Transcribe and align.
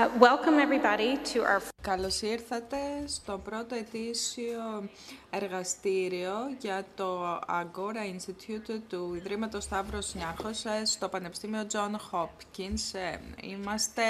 Uh, 0.00 0.08
welcome 0.18 0.58
everybody 0.66 1.18
to 1.32 1.38
our... 1.42 1.60
Καλώς 1.82 2.20
ήρθατε 2.20 2.76
στο 3.06 3.38
πρώτο 3.44 3.74
ετήσιο 3.74 4.88
εργαστήριο 5.30 6.32
για 6.58 6.84
το 6.94 7.38
Agora 7.48 8.14
Institute 8.14 8.80
του 8.88 9.14
Ιδρύματος 9.14 9.64
Σταύρος 9.64 10.14
Νιάρχος 10.14 10.64
ε, 10.64 10.84
στο 10.84 11.08
Πανεπιστήμιο 11.08 11.66
John 11.72 11.94
Hopkins. 12.10 12.92
Ε, 12.92 13.16
είμαστε 13.40 14.02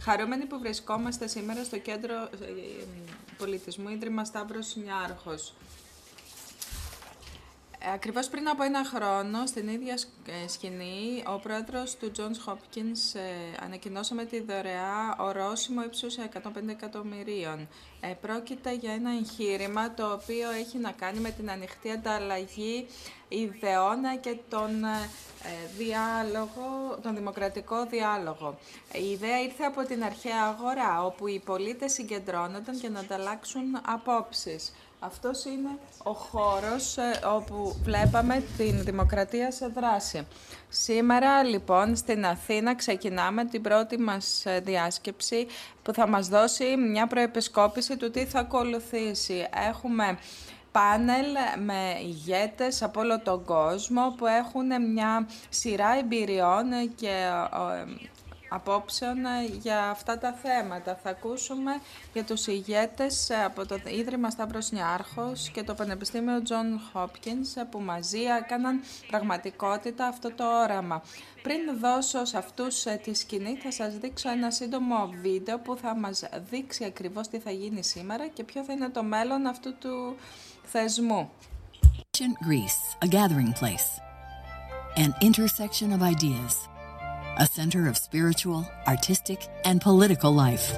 χαρούμενοι 0.00 0.44
που 0.44 0.58
βρισκόμαστε 0.58 1.26
σήμερα 1.26 1.64
στο 1.64 1.78
Κέντρο 1.78 2.14
ε, 2.14 2.84
Πολιτισμού 3.38 3.88
Ίδρυμα 3.88 4.24
Σταύρος 4.24 4.76
Νιάρχος. 4.76 5.54
Ακριβώς 7.92 8.28
πριν 8.28 8.48
από 8.48 8.62
ένα 8.62 8.84
χρόνο, 8.84 9.46
στην 9.46 9.68
ίδια 9.68 9.98
ε, 10.44 10.48
σκηνή, 10.48 11.22
ο 11.26 11.38
πρόεδρος 11.38 11.96
του 11.96 12.12
Johns 12.16 12.50
Hopkins 12.50 13.14
ε, 13.14 13.64
ανακοινώσαμε 13.64 14.24
τη 14.24 14.40
δωρεά 14.40 15.16
ορόσημο 15.18 15.82
ύψους 15.82 16.14
150 16.16 16.50
εκατομμυρίων. 16.68 17.68
Ε, 18.00 18.14
πρόκειται 18.20 18.74
για 18.74 18.92
ένα 18.92 19.10
εγχείρημα 19.10 19.94
το 19.94 20.12
οποίο 20.12 20.50
έχει 20.50 20.78
να 20.78 20.90
κάνει 20.90 21.18
με 21.18 21.30
την 21.30 21.50
ανοιχτή 21.50 21.90
ανταλλαγή 21.90 22.86
ιδεών 23.28 23.98
και 24.20 24.36
τον 24.48 24.70
διάλογο, 25.76 26.98
τον 27.02 27.14
δημοκρατικό 27.14 27.86
διάλογο. 27.86 28.58
Η 28.92 29.10
ιδέα 29.10 29.40
ήρθε 29.40 29.64
από 29.64 29.82
την 29.82 30.04
αρχαία 30.04 30.42
αγορά, 30.42 31.04
όπου 31.04 31.26
οι 31.26 31.42
πολίτες 31.44 31.92
συγκεντρώνονταν 31.92 32.74
για 32.74 32.90
να 32.90 33.00
ανταλλάξουν 33.00 33.80
απόψεις. 33.86 34.72
Αυτός 35.06 35.44
είναι 35.44 35.78
ο 36.02 36.12
χώρος 36.12 36.96
ε, 36.96 37.20
όπου 37.36 37.76
βλέπαμε 37.82 38.44
την 38.56 38.84
δημοκρατία 38.84 39.50
σε 39.50 39.66
δράση. 39.66 40.26
Σήμερα 40.68 41.42
λοιπόν 41.42 41.96
στην 41.96 42.26
Αθήνα 42.26 42.74
ξεκινάμε 42.74 43.44
την 43.44 43.62
πρώτη 43.62 43.98
μας 43.98 44.46
ε, 44.46 44.60
διάσκεψη 44.60 45.46
που 45.82 45.92
θα 45.92 46.08
μας 46.08 46.28
δώσει 46.28 46.76
μια 46.76 47.06
προεπισκόπηση 47.06 47.96
του 47.96 48.10
τι 48.10 48.24
θα 48.24 48.38
ακολουθήσει. 48.38 49.46
Έχουμε 49.68 50.18
πάνελ 50.72 51.26
με 51.64 51.98
ηγέτες 52.02 52.82
από 52.82 53.00
όλο 53.00 53.20
τον 53.20 53.44
κόσμο 53.44 54.14
που 54.16 54.26
έχουν 54.26 54.92
μια 54.92 55.28
σειρά 55.48 55.98
εμπειριών 55.98 56.94
και 56.94 57.08
ε, 57.08 58.08
απόψεων 58.54 59.24
ε, 59.24 59.44
για 59.60 59.88
αυτά 59.90 60.18
τα 60.18 60.32
θέματα. 60.32 60.98
Θα 61.02 61.10
ακούσουμε 61.10 61.72
για 62.12 62.24
τους 62.24 62.46
ηγέτες 62.46 63.30
ε, 63.30 63.44
από 63.44 63.66
το 63.66 63.78
Ίδρυμα 63.98 64.30
Σταύρος 64.30 64.70
Νιάρχος 64.70 65.48
και 65.48 65.62
το 65.62 65.74
Πανεπιστήμιο 65.74 66.42
John 66.48 66.98
Hopkins 66.98 67.48
ε, 67.54 67.62
που 67.70 67.80
μαζί 67.80 68.20
έκαναν 68.20 68.80
πραγματικότητα 69.06 70.06
αυτό 70.06 70.32
το 70.34 70.62
όραμα. 70.62 71.02
Πριν 71.42 71.78
δώσω 71.80 72.24
σε 72.24 72.38
αυτούς 72.38 72.82
τη 73.02 73.14
σκηνή 73.14 73.56
θα 73.56 73.72
σας 73.72 73.98
δείξω 73.98 74.30
ένα 74.30 74.50
σύντομο 74.50 75.12
βίντεο 75.22 75.58
που 75.58 75.76
θα 75.76 75.96
μας 75.96 76.24
δείξει 76.50 76.84
ακριβώς 76.84 77.28
τι 77.28 77.38
θα 77.38 77.50
γίνει 77.50 77.84
σήμερα 77.84 78.26
και 78.26 78.44
ποιο 78.44 78.64
θα 78.64 78.72
είναι 78.72 78.88
το 78.88 79.02
μέλλον 79.02 79.46
αυτού 79.46 79.74
του 79.78 80.16
θεσμού. 80.64 81.30
Greece, 82.46 82.82
a 83.06 83.08
gathering 83.08 83.52
place, 83.60 83.88
an 85.04 85.10
intersection 85.20 85.88
of 85.96 86.00
ideas. 86.14 86.54
A 87.38 87.46
center 87.46 87.88
of 87.88 87.96
spiritual, 87.96 88.68
artistic, 88.86 89.48
and 89.64 89.80
political 89.80 90.32
life. 90.32 90.76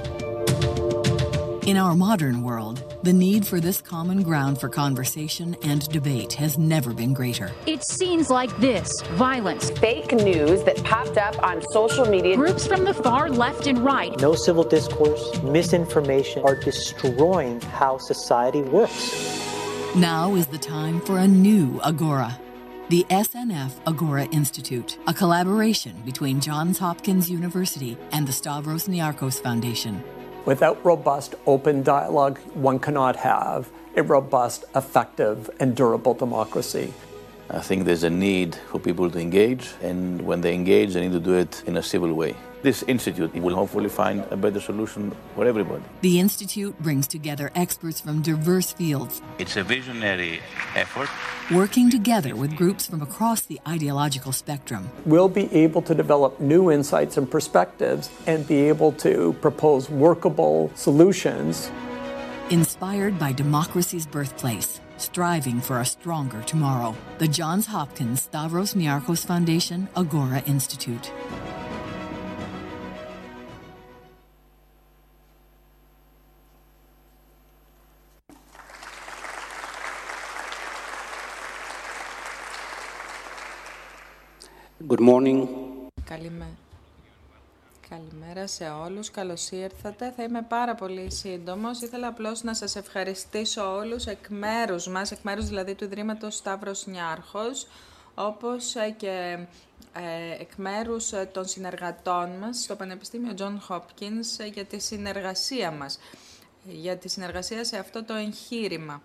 In 1.67 1.77
our 1.77 1.97
modern 1.97 2.43
world, 2.43 2.97
the 3.03 3.13
need 3.13 3.45
for 3.45 3.59
this 3.59 3.81
common 3.83 4.23
ground 4.23 4.61
for 4.61 4.69
conversation 4.69 5.57
and 5.65 5.87
debate 5.89 6.33
has 6.35 6.57
never 6.57 6.95
been 6.95 7.13
greater. 7.13 7.51
It's 7.67 7.93
scenes 7.93 8.31
like 8.31 8.57
this 8.59 9.03
violence, 9.15 9.71
fake 9.71 10.13
news 10.13 10.63
that 10.63 10.83
popped 10.85 11.19
up 11.19 11.43
on 11.43 11.61
social 11.73 12.07
media, 12.07 12.37
groups 12.37 12.69
from 12.69 12.85
the 12.85 12.95
far 12.95 13.29
left 13.29 13.67
and 13.67 13.79
right. 13.79 14.17
No 14.21 14.37
civil 14.37 14.63
discourse, 14.63 15.43
misinformation 15.43 16.45
are 16.45 16.55
destroying 16.55 17.61
how 17.63 17.99
society 17.99 18.63
works. 18.63 19.45
Now 19.97 20.37
is 20.37 20.47
the 20.47 20.59
time 20.59 21.01
for 21.01 21.19
a 21.19 21.27
new 21.27 21.81
Agora 21.83 22.39
the 22.89 23.05
SNF 23.11 23.73
Agora 23.89 24.27
Institute, 24.27 24.97
a 25.09 25.15
collaboration 25.15 26.01
between 26.05 26.41
Johns 26.41 26.79
Hopkins 26.79 27.29
University 27.29 27.99
and 28.13 28.29
the 28.29 28.33
Stavros 28.33 28.87
Niarchos 28.87 29.43
Foundation. 29.43 30.05
Without 30.45 30.85
robust, 30.85 31.35
open 31.47 31.83
dialogue, 31.83 32.39
one 32.55 32.79
cannot 32.79 33.17
have 33.17 33.69
a 33.97 34.05
robust, 34.05 34.67
effective, 34.77 35.51
and 35.59 35.75
durable 35.75 36.15
democracy. 36.15 36.95
I 37.51 37.59
think 37.59 37.87
there's 37.87 38.05
a 38.05 38.11
need 38.11 38.55
for 38.71 38.79
people 38.79 39.11
to 39.11 39.19
engage, 39.19 39.69
and 39.83 40.23
when 40.23 40.41
they 40.41 40.55
engage, 40.55 40.95
they 40.95 41.01
need 41.01 41.13
to 41.13 41.19
do 41.19 41.35
it 41.35 41.65
in 41.67 41.79
a 41.79 41.83
civil 41.83 42.13
way. 42.15 42.37
This 42.67 42.83
institute 42.89 43.33
will 43.37 43.55
hopefully 43.55 43.89
find 43.89 44.25
a 44.33 44.37
better 44.37 44.59
solution 44.59 45.15
for 45.37 45.47
everybody. 45.47 45.85
The 46.01 46.19
institute 46.19 46.77
brings 46.83 47.07
together 47.07 47.53
experts 47.55 48.01
from 48.01 48.23
diverse 48.23 48.73
fields. 48.73 49.23
It's 49.39 49.55
a 49.57 49.63
visionary 49.63 50.41
effort. 50.75 51.09
Working 51.55 51.93
together 51.93 52.35
with 52.35 52.57
groups 52.57 52.85
from 52.85 53.03
across 53.03 53.43
the 53.43 53.61
ideological 53.69 54.33
spectrum. 54.33 54.91
We'll 55.05 55.29
be 55.29 55.47
able 55.55 55.81
to 55.83 55.95
develop 55.95 56.41
new 56.41 56.73
insights 56.73 57.17
and 57.17 57.31
perspectives 57.31 58.11
and 58.27 58.45
be 58.49 58.67
able 58.67 58.91
to 59.07 59.37
propose 59.41 59.89
workable 59.89 60.73
solutions. 60.75 61.71
Inspired 62.51 63.17
by 63.17 63.31
democracy's 63.31 64.07
birthplace 64.07 64.81
striving 64.99 65.61
for 65.61 65.81
a 65.81 65.85
stronger 65.85 66.43
tomorrow. 66.43 66.97
The 67.19 67.29
Johns 67.29 67.67
Hopkins 67.67 68.23
Stavros 68.23 68.75
Niarchos 68.75 69.25
Foundation 69.25 69.89
Agora 69.95 70.43
Institute. 70.47 71.13
Good 84.89 85.01
morning. 85.01 85.49
Καλημέρα. 86.05 86.57
Καλημέρα 87.89 88.47
σε 88.47 88.65
όλους, 88.65 89.11
καλώς 89.11 89.51
ήρθατε. 89.51 90.13
Θα 90.17 90.23
είμαι 90.23 90.43
πάρα 90.43 90.75
πολύ 90.75 91.13
σύντομος. 91.13 91.81
Ήθελα 91.81 92.07
απλώς 92.07 92.43
να 92.43 92.55
σας 92.55 92.77
ευχαριστήσω 92.77 93.77
όλους 93.77 94.07
εκ 94.07 94.29
μέρους 94.29 94.89
μας, 94.89 95.11
εκ 95.11 95.19
μέρους 95.23 95.47
δηλαδή 95.47 95.75
του 95.75 95.85
Ιδρύματος 95.85 96.35
Σταύρος 96.35 96.87
Νιάρχος, 96.87 97.67
όπως 98.15 98.75
και 98.97 99.39
ε, 99.93 100.41
εκ 100.41 100.55
μέρους 100.57 101.13
των 101.33 101.47
συνεργατών 101.47 102.31
μας 102.31 102.59
στο 102.59 102.77
Πανεπιστήμιο 102.77 103.35
John 103.39 103.59
Hopkins 103.69 104.53
για 104.53 104.65
τη 104.65 104.79
συνεργασία 104.79 105.71
μας, 105.71 105.99
για 106.65 106.97
τη 106.97 107.09
συνεργασία 107.09 107.65
σε 107.65 107.79
αυτό 107.79 108.05
το 108.05 108.15
εγχείρημα. 108.15 109.03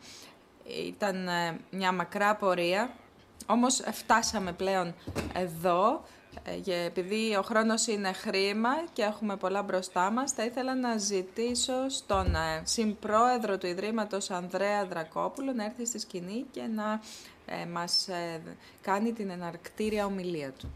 Ήταν 0.88 1.28
ε, 1.28 1.60
μια 1.72 1.92
μακρά 1.92 2.36
πορεία, 2.36 2.94
όμως 3.46 3.82
φτάσαμε 3.92 4.52
πλέον 4.52 4.94
εδώ 5.34 6.04
και 6.64 6.74
ε, 6.74 6.86
επειδή 6.86 7.36
ο 7.36 7.42
χρόνος 7.42 7.88
είναι 7.88 8.12
χρήμα 8.12 8.70
και 8.94 9.02
έχουμε 9.02 9.36
πολλά 9.36 9.64
μπροστά 9.64 10.12
μας, 10.12 10.32
θα 10.32 10.44
ήθελα 10.44 10.76
να 10.76 10.98
ζητήσω 10.98 11.90
στον 11.90 12.36
ε, 12.36 12.62
συμπρόεδρο 12.64 13.58
του 13.58 13.68
Ιδρύματος 13.68 14.32
Ανδρέα 14.32 14.86
Δρακόπουλο 14.86 15.54
να 15.54 15.64
έρθει 15.66 15.86
στη 15.86 16.00
σκηνή 16.00 16.46
και 16.52 16.62
να 16.62 17.02
ε, 17.46 17.66
μας 17.66 18.08
κάνει 18.82 19.12
την 19.14 19.30
εναρκτήρια 19.30 20.06
ομιλία 20.06 20.52
του. 20.52 20.72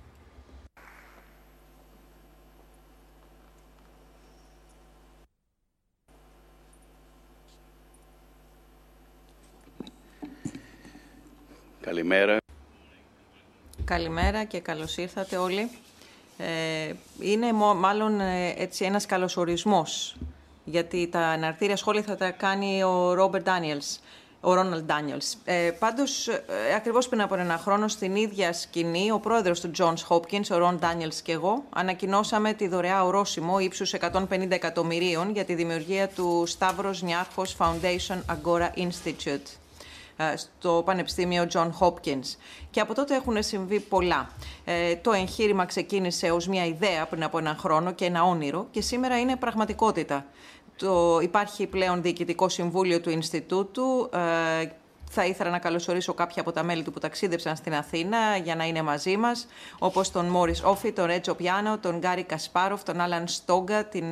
Καλημέρα. 11.82 12.45
Καλημέρα 13.86 14.44
και 14.44 14.60
καλώς 14.60 14.98
ήρθατε 14.98 15.38
όλοι. 15.38 15.70
Ε, 16.38 16.94
είναι 17.20 17.54
μάλλον 17.76 18.20
ε, 18.20 18.54
έτσι 18.58 18.86
ένας 18.86 19.06
καλωσορισμός, 19.06 20.16
γιατί 20.64 21.08
τα 21.08 21.20
αναρτήρια 21.20 21.76
σχόλια 21.76 22.02
θα 22.02 22.16
τα 22.16 22.32
κάνει 22.32 22.84
ο 22.84 23.14
Ρόμπερ 23.14 23.42
Ντάνιελς, 23.42 24.00
ο 24.42 24.54
Ρόναλντ 24.54 24.86
Ντάνιελς. 24.86 25.38
Ε, 25.46 25.72
πάντως, 25.80 26.28
ε, 26.28 26.44
ακριβώς 26.76 27.08
πριν 27.08 27.22
από 27.22 27.36
ένα 27.36 27.58
χρόνο, 27.58 27.88
στην 27.88 28.16
ίδια 28.16 28.54
σκηνή, 28.54 29.12
ο 29.12 29.20
πρόεδρος 29.20 29.60
του 29.60 29.72
Johns 29.78 30.08
Hopkins, 30.08 30.48
ο 30.52 30.58
Ρον 30.58 30.80
Ντάνιελς 30.80 31.22
και 31.22 31.32
εγώ, 31.32 31.64
ανακοινώσαμε 31.70 32.54
τη 32.54 32.68
δωρεά 32.68 33.04
ορόσημο 33.06 33.60
ύψους 33.60 33.94
150 33.94 34.52
εκατομμυρίων 34.52 35.32
για 35.32 35.46
τη 35.46 35.54
δημιουργία 35.54 36.08
του 36.08 36.48
Stavros 36.58 37.08
Niarchos 37.08 37.58
Foundation 37.58 38.20
Agora 38.36 38.70
Institute. 38.78 39.65
Ε, 40.18 40.36
στο 40.36 40.82
Πανεπιστήμιο 40.86 41.48
John 41.54 41.70
Hopkins. 41.80 42.36
Και 42.72 42.80
από 42.80 42.94
τότε 42.94 43.16
έχουν 43.16 43.44
συμβεί 43.44 43.80
πολλά. 43.80 44.30
Ε, 44.66 44.96
το 44.96 45.12
εγχείρημα 45.12 45.66
ξεκίνησε 45.66 46.32
ως 46.32 46.48
μια 46.48 46.66
ιδέα 46.66 47.06
πριν 47.06 47.24
από 47.24 47.38
ένα 47.38 47.56
χρόνο 47.60 47.92
και 47.92 48.06
ένα 48.06 48.24
όνειρο 48.24 48.68
και 48.72 48.82
σήμερα 48.82 49.20
είναι 49.20 49.36
πραγματικότητα. 49.36 50.26
Το, 50.78 51.20
υπάρχει 51.20 51.68
πλέον 51.68 52.02
Διοικητικό 52.02 52.50
Συμβούλιο 52.50 53.02
του 53.02 53.10
Ινστιτούτου, 53.10 54.10
ε, 54.14 54.66
Θα 55.10 55.26
ήθελα 55.26 55.50
να 55.50 55.60
καλωσορίσω 55.60 56.14
κάποια 56.14 56.42
από 56.42 56.52
τα 56.52 56.64
μέλη 56.64 56.84
του 56.84 56.92
που 56.92 57.00
ταξίδεψαν 57.00 57.56
στην 57.56 57.74
Αθήνα 57.74 58.38
για 58.44 58.56
να 58.56 58.66
είναι 58.66 58.82
μαζί 58.82 59.18
μας, 59.18 59.48
όπως 59.80 60.12
τον 60.12 60.26
Μόρις 60.26 60.64
Όφη, 60.64 60.92
τον 60.92 61.06
Ρέτσο 61.06 61.36
Πιάνο, 61.36 61.78
τον 61.78 61.98
Γκάρι 61.98 62.24
Κασπάροφ, 62.24 62.84
τον 62.84 63.02
Άλαν 63.02 63.28
Στόγκα, 63.28 63.86
την 63.86 64.06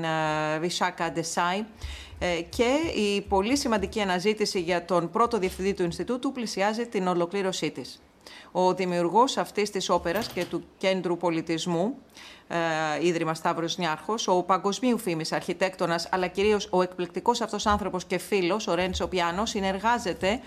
Βισάκα 0.60 1.12
Ντεσάι 1.12 1.66
και 2.50 3.00
η 3.00 3.22
πολύ 3.22 3.58
σημαντική 3.58 4.02
αναζήτηση 4.02 4.60
για 4.60 4.86
τον 4.86 5.10
πρώτο 5.10 5.38
διευθυντή 5.38 5.74
του 5.74 5.84
Ινστιτούτου 5.84 6.31
πλησιάζει 6.31 6.88
την 6.88 7.08
ολοκλήρωσή 7.08 7.72
της. 7.72 8.02
Ο 8.52 8.74
δημιουργός 8.74 9.38
αυτής 9.38 9.70
της 9.70 9.90
όπερας 9.90 10.28
και 10.28 10.46
του 10.46 10.64
Κέντρου 10.78 11.18
Πολιτισμού, 11.18 11.98
ε, 12.48 12.58
Ίδρυμα 13.06 13.34
Σταύρος 13.34 13.78
Νιάρχος, 13.78 14.28
ο 14.28 14.44
παγκοσμίου 14.44 14.98
φήμης 14.98 15.31
αρχιτέκτονας, 15.31 16.08
αλλά 16.12 16.28
κυρίως 16.28 16.68
ο 16.72 16.81
εκπληκτικός 16.81 17.42
αυτός 17.42 17.66
άνθρωπος 17.66 18.06
και 18.06 18.18
φίλος, 18.18 18.68
ο 18.68 18.74
Ρέντσο 18.74 19.08
Πιάνο, 19.08 19.46
συνεργάζεται 19.46 20.40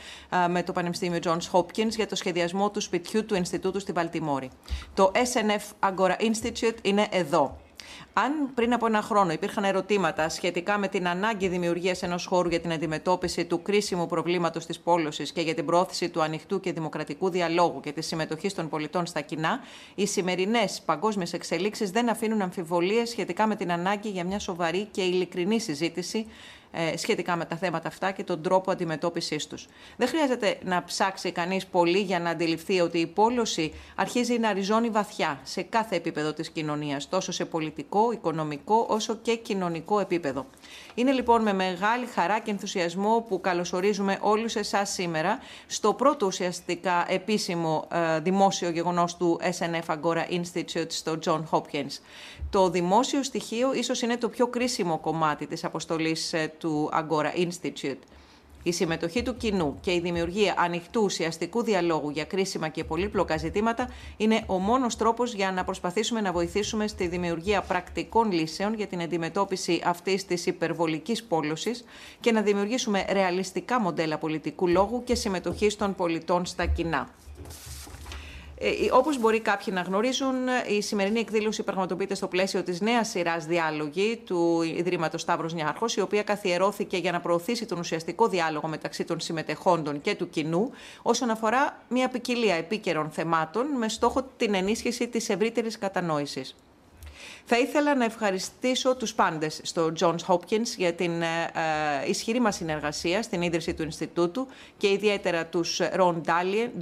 ε, 0.44 0.48
με 0.48 0.62
το 0.62 0.72
Πανεπιστήμιο 0.72 1.18
Johns 1.24 1.50
Hopkins 1.52 1.88
για 1.88 2.06
το 2.06 2.16
σχεδιασμό 2.16 2.70
του 2.70 2.80
σπιτιού 2.80 3.24
του 3.24 3.34
Ινστιτούτου 3.34 3.80
στη 3.80 3.92
Βαλτιμόρη. 3.92 4.50
Το 4.94 5.12
SNF 5.14 5.90
Agora 5.90 6.16
Institute 6.20 6.76
είναι 6.82 7.06
εδώ, 7.10 7.56
αν 8.12 8.32
πριν 8.54 8.72
από 8.72 8.86
ένα 8.86 9.02
χρόνο 9.02 9.32
υπήρχαν 9.32 9.64
ερωτήματα 9.64 10.28
σχετικά 10.28 10.78
με 10.78 10.88
την 10.88 11.08
ανάγκη 11.08 11.48
δημιουργίας 11.48 12.02
ενός 12.02 12.26
χώρου 12.26 12.48
για 12.48 12.60
την 12.60 12.72
αντιμετώπιση 12.72 13.44
του 13.44 13.62
κρίσιμου 13.62 14.06
προβλήματος 14.06 14.66
της 14.66 14.80
πόλωσης 14.80 15.32
και 15.32 15.40
για 15.40 15.54
την 15.54 15.64
πρόθεση 15.64 16.08
του 16.08 16.22
ανοιχτού 16.22 16.60
και 16.60 16.72
δημοκρατικού 16.72 17.30
διαλόγου 17.30 17.80
και 17.80 17.92
τη 17.92 18.02
συμμετοχή 18.02 18.48
των 18.48 18.68
πολιτών 18.68 19.06
στα 19.06 19.20
κοινά, 19.20 19.60
οι 19.94 20.06
σημερινές 20.06 20.82
παγκόσμιες 20.84 21.32
εξελίξεις 21.32 21.90
δεν 21.90 22.08
αφήνουν 22.08 22.42
αμφιβολίες 22.42 23.08
σχετικά 23.08 23.46
με 23.46 23.56
την 23.56 23.72
ανάγκη 23.72 24.08
για 24.08 24.24
μια 24.24 24.38
σοβαρή 24.38 24.88
και 24.90 25.02
ειλικρινή 25.02 25.60
συζήτηση 25.60 26.26
ε, 26.28 26.30
σχετικά 26.96 27.36
με 27.36 27.44
τα 27.44 27.56
θέματα 27.56 27.88
αυτά 27.88 28.10
και 28.10 28.24
τον 28.24 28.42
τρόπο 28.42 28.70
αντιμετώπισης 28.70 29.46
τους. 29.46 29.66
Δεν 29.96 30.08
χρειάζεται 30.08 30.58
να 30.64 30.84
ψάξει 30.84 31.32
κανείς 31.32 31.66
πολύ 31.66 31.98
για 31.98 32.20
να 32.20 32.30
αντιληφθεί 32.30 32.80
ότι 32.80 32.98
η 32.98 33.06
πόλωση 33.06 33.72
αρχίζει 33.94 34.38
να 34.38 34.52
ριζώνει 34.52 34.90
βαθιά 34.90 35.40
σε 35.42 35.62
κάθε 35.62 35.96
επίπεδο 35.96 36.32
της 36.32 36.50
κοινωνίας, 36.50 37.08
τόσο 37.08 37.32
σε 37.32 37.44
πολιτικό, 37.44 38.12
οικονομικό, 38.12 38.86
όσο 38.88 39.16
και 39.16 39.36
κοινωνικό 39.36 40.00
επίπεδο. 40.00 40.46
Είναι 40.94 41.12
λοιπόν 41.12 41.42
με 41.42 41.52
μεγάλη 41.52 42.06
χαρά 42.06 42.38
και 42.38 42.50
ενθουσιασμό 42.50 43.24
που 43.28 43.40
καλωσορίζουμε 43.40 44.18
όλους 44.20 44.54
εσάς 44.56 44.90
σήμερα 44.90 45.38
στο 45.66 45.94
πρώτο 45.94 46.26
ουσιαστικά 46.26 47.04
επίσημο 47.08 47.88
ε, 47.92 48.20
δημόσιο 48.20 48.70
γεγονός 48.70 49.16
του 49.16 49.40
SNF 49.58 49.96
Agora 49.96 50.30
Institute 50.30 50.90
στο 50.90 51.18
John 51.24 51.42
Hopkins. 51.50 52.00
Το 52.50 52.70
δημόσιο 52.70 53.22
στοιχείο 53.22 53.74
ίσως 53.74 54.02
είναι 54.02 54.16
το 54.16 54.28
πιο 54.28 54.46
κρίσιμο 54.46 54.98
κομμάτι 54.98 55.46
της 55.46 55.64
αποστολής 55.64 56.32
ε, 56.32 56.52
του 56.58 56.90
Agora 56.92 57.46
Institute. 57.46 57.98
Η 58.66 58.72
συμμετοχή 58.72 59.22
του 59.22 59.36
κοινού 59.36 59.78
και 59.80 59.92
η 59.92 60.00
δημιουργία 60.00 60.54
ανοιχτού 60.58 61.02
ουσιαστικού 61.02 61.62
διαλόγου 61.62 62.10
για 62.10 62.24
κρίσιμα 62.24 62.68
και 62.68 62.84
πολύπλοκα 62.84 63.36
ζητήματα 63.36 63.90
είναι 64.16 64.42
ο 64.46 64.58
μόνος 64.58 64.96
τρόπος 64.96 65.34
για 65.34 65.52
να 65.52 65.64
προσπαθήσουμε 65.64 66.20
να 66.20 66.32
βοηθήσουμε 66.32 66.86
στη 66.86 67.06
δημιουργία 67.06 67.62
πρακτικών 67.62 68.32
λύσεων 68.32 68.74
για 68.74 68.86
την 68.86 69.02
αντιμετώπιση 69.02 69.82
αυτής 69.84 70.24
της 70.24 70.46
υπερβολικής 70.46 71.24
πόλωσης 71.24 71.84
και 72.20 72.32
να 72.32 72.42
δημιουργήσουμε 72.42 73.04
ρεαλιστικά 73.08 73.80
μοντέλα 73.80 74.18
πολιτικού 74.18 74.68
λόγου 74.68 75.02
και 75.04 75.14
συμμετοχής 75.14 75.76
των 75.76 75.94
πολιτών 75.94 76.46
στα 76.46 76.66
κοινά. 76.66 77.08
Ε, 78.58 78.68
Όπως 78.92 79.18
μπορεί 79.18 79.40
κάποιοι 79.40 79.66
να 79.76 79.80
γνωρίζουν, 79.80 80.34
η 80.68 80.82
σημερινή 80.82 81.20
εκδήλωση 81.20 81.62
πραγματοποιείται 81.62 82.14
στο 82.14 82.28
πλαίσιο 82.28 82.62
της 82.62 82.80
νέας 82.80 83.08
σειράς 83.08 83.46
διάλογη 83.46 84.22
του 84.26 84.62
Ιδρύματος 84.62 85.20
Σταύρος 85.20 85.54
Νιάρχος, 85.54 85.96
η 85.96 86.00
οποία 86.00 86.22
καθιερώθηκε 86.22 86.96
για 86.96 87.12
να 87.12 87.20
προωθήσει 87.20 87.66
τον 87.66 87.78
ουσιαστικό 87.78 88.28
διάλογο 88.28 88.68
μεταξύ 88.68 89.04
των 89.04 89.20
συμμετεχόντων 89.20 90.00
και 90.00 90.14
του 90.14 90.28
κοινού, 90.30 90.70
όσον 91.02 91.30
αφορά 91.30 91.82
μια 91.88 92.08
ποικιλία 92.08 92.54
επίκαιρων 92.54 93.10
θεμάτων 93.10 93.66
με 93.66 93.88
στόχο 93.88 94.22
την 94.36 94.54
ενίσχυση 94.54 95.08
της 95.08 95.28
ευρύτερης 95.28 95.78
κατανόησης. 95.78 96.54
Θα 97.48 97.58
ήθελα 97.58 97.94
να 97.94 98.04
ευχαριστήσω 98.04 98.96
τους 98.96 99.14
πάντες 99.14 99.60
στο 99.62 99.92
Johns 100.00 100.18
Hopkins 100.26 100.66
για 100.76 100.92
την 100.92 101.22
ε, 101.22 101.26
ε, 102.04 102.08
ισχυρή 102.08 102.40
μας 102.40 102.56
συνεργασία 102.56 103.22
στην 103.22 103.42
ίδρυση 103.42 103.74
του 103.74 103.82
Ινστιτούτου 103.82 104.46
και 104.76 104.88
ιδιαίτερα 104.88 105.46
τους 105.46 105.80
Ron 105.96 106.20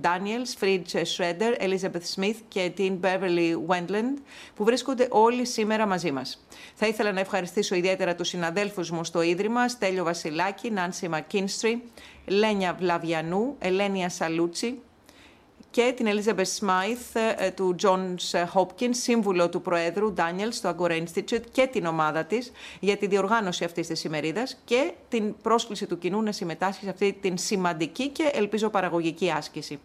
Daniels, 0.03 0.61
Fridge 0.61 1.03
Schroeder, 1.17 1.61
Elizabeth 1.61 2.15
Smith 2.15 2.37
και 2.49 2.73
την 2.75 2.99
Beverly 3.03 3.57
Wendland 3.67 4.23
που 4.55 4.65
βρίσκονται 4.65 5.09
όλοι 5.11 5.47
σήμερα 5.47 5.87
μαζί 5.87 6.13
μας. 6.13 6.47
Θα 6.75 6.87
ήθελα 6.87 7.13
να 7.13 7.21
ευχαριστήσω 7.21 7.75
ιδιαίτερα 7.75 8.15
τους 8.15 8.29
συναδέλφους 8.29 8.91
μου 8.91 9.05
στο 9.05 9.23
Ίδρυμα, 9.23 9.69
Στέλιο 9.69 10.05
Βασιλάκη, 10.05 10.71
Νάνση 10.71 11.09
Μακίνστρι, 11.09 11.83
Λένια 12.27 12.77
Βλαβιανού, 12.79 13.57
Ελένια 13.59 14.09
Σαλούτσι, 14.09 14.79
και 15.75 15.93
την 15.97 16.07
Elizabeth 16.09 16.59
Smythe 16.61 17.35
ε, 17.37 17.51
του 17.51 17.75
Johns 17.83 18.45
Hopkins, 18.55 18.91
σύμβουλο 18.91 19.49
του 19.49 19.63
Προέδρου 19.63 20.15
Daniel 20.17 20.49
στο 20.51 20.77
Agora 20.79 21.03
Institute 21.03 21.43
και 21.53 21.67
την 21.67 21.87
ομάδα 21.87 22.25
της 22.25 22.53
για 22.81 22.97
τη 22.97 23.07
διοργάνωση 23.07 23.65
αυτής 23.65 23.87
της 23.87 24.05
ημερίδας 24.05 24.61
και 24.65 24.93
την 25.09 25.35
πρόσκληση 25.43 25.87
του 25.87 25.99
κοινού 25.99 26.23
να 26.23 26.33
συμμετάσχει 26.33 26.85
σε 26.85 26.91
αυτή 26.91 27.19
την 27.21 27.39
σημαντική 27.39 28.09
και 28.09 28.31
ελπίζω 28.33 28.69
παραγωγική 28.69 29.31
άσκηση. 29.31 29.79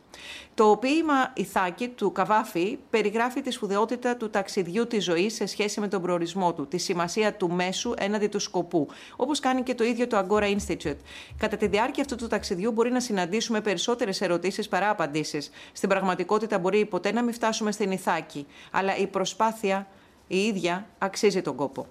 Το 0.53 0.77
ποίημα 0.81 1.31
Ιθάκη 1.33 1.87
του 1.87 2.11
Καβάφη 2.11 2.77
περιγράφει 2.89 3.41
τη 3.41 3.51
σπουδαιότητα 3.51 4.15
του 4.17 4.29
ταξιδιού 4.29 4.87
της 4.87 5.03
ζωής 5.03 5.33
σε 5.33 5.45
σχέση 5.45 5.79
με 5.79 5.87
τον 5.87 6.01
προορισμό 6.01 6.53
του, 6.53 6.67
τη 6.67 6.77
σημασία 6.77 7.33
του 7.33 7.51
μέσου 7.51 7.93
έναντι 7.97 8.27
του 8.27 8.39
σκοπού, 8.39 8.87
όπως 9.15 9.39
κάνει 9.39 9.63
και 9.63 9.75
το 9.75 9.83
ίδιο 9.83 10.07
το 10.07 10.25
Agora 10.27 10.55
Institute. 10.57 10.97
Κατά 11.37 11.57
τη 11.57 11.67
διάρκεια 11.67 12.03
αυτού 12.03 12.15
του 12.15 12.27
ταξιδιού 12.27 12.71
μπορεί 12.71 12.91
να 12.91 12.99
συναντήσουμε 12.99 13.61
περισσότερες 13.61 14.21
ερωτήσεις 14.21 14.67
παρά 14.67 14.89
απαντήσεις. 14.89 15.49
Στην 15.71 15.89
πραγματικότητα 15.89 16.59
μπορεί 16.59 16.85
ποτέ 16.85 17.11
να 17.11 17.23
μην 17.23 17.33
φτάσουμε 17.33 17.71
στην 17.71 17.91
Ιθάκη, 17.91 18.47
αλλά 18.71 18.97
η 18.97 19.07
προσπάθεια 19.07 19.87
η 20.27 20.37
ίδια 20.37 20.87
αξίζει 20.97 21.41
τον 21.41 21.55
κόπο. 21.55 21.87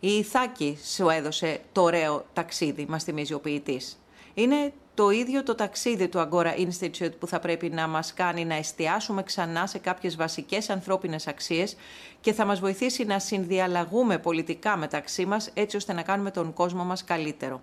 Η 0.00 0.08
Ιθάκη 0.08 0.78
σου 0.94 1.08
έδωσε 1.08 1.60
το 1.72 1.82
ωραίο 1.82 2.24
ταξίδι, 2.32 2.86
μας 2.88 3.04
θυμίζει 3.04 3.34
ο 3.34 3.40
ποιητής. 3.40 3.98
Είναι 4.34 4.72
το 4.94 5.10
ίδιο 5.10 5.42
το 5.42 5.54
ταξίδι 5.54 6.08
του 6.08 6.28
Agora 6.30 6.66
Institute 6.66 7.18
που 7.18 7.26
θα 7.26 7.38
πρέπει 7.38 7.70
να 7.70 7.86
μας 7.86 8.14
κάνει 8.14 8.44
να 8.44 8.54
εστιάσουμε 8.54 9.22
ξανά 9.22 9.66
σε 9.66 9.78
κάποιες 9.78 10.16
βασικές 10.16 10.70
ανθρώπινες 10.70 11.26
αξίες 11.26 11.76
και 12.20 12.32
θα 12.32 12.44
μας 12.44 12.60
βοηθήσει 12.60 13.04
να 13.04 13.18
συνδιαλλαγούμε 13.18 14.18
πολιτικά 14.18 14.76
μεταξύ 14.76 15.26
μας 15.26 15.50
έτσι 15.54 15.76
ώστε 15.76 15.92
να 15.92 16.02
κάνουμε 16.02 16.30
τον 16.30 16.52
κόσμο 16.52 16.84
μας 16.84 17.04
καλύτερο. 17.04 17.60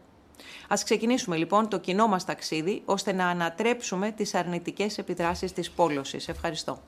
Ας 0.67 0.83
ξεκινήσουμε 0.83 1.35
λοιπόν 1.35 1.69
το 1.69 1.79
κοινό 1.79 2.07
μας 2.07 2.25
ταξίδι, 2.25 2.81
ώστε 2.85 3.11
να 3.13 3.27
ανατρέψουμε 3.27 4.11
τις 4.11 4.35
αρνητικές 4.35 4.97
επιδράσεις 4.97 5.53
της 5.53 5.71
πόλωσης. 5.71 6.27
Ευχαριστώ. 6.27 6.81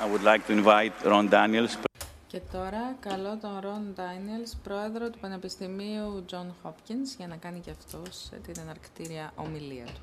I 0.00 0.04
would 0.04 0.22
like 0.22 0.42
to 0.46 0.52
invite 0.52 0.92
Ron 1.04 1.28
Daniels. 1.30 1.95
Και 2.28 2.40
τώρα 2.52 2.96
καλώ 3.00 3.38
τον 3.38 3.58
Ρον 3.60 3.94
Ντάινιελς, 3.94 4.56
πρόεδρο 4.62 5.10
του 5.10 5.18
Πανεπιστημίου 5.18 6.24
John 6.30 6.46
Hopkins, 6.62 7.16
για 7.16 7.26
να 7.26 7.36
κάνει 7.36 7.60
και 7.60 7.70
αυτός 7.70 8.30
την 8.42 8.54
εναρκτήρια 8.60 9.32
ομιλία 9.36 9.84
του. 9.84 10.00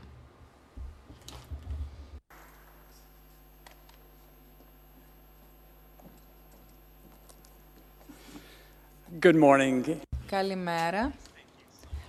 Good 9.22 9.44
morning. 9.44 9.98
Καλημέρα. 10.26 11.14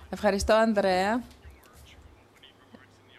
Ευχαριστώ, 0.09 0.53
Ανδρέα, 0.53 1.23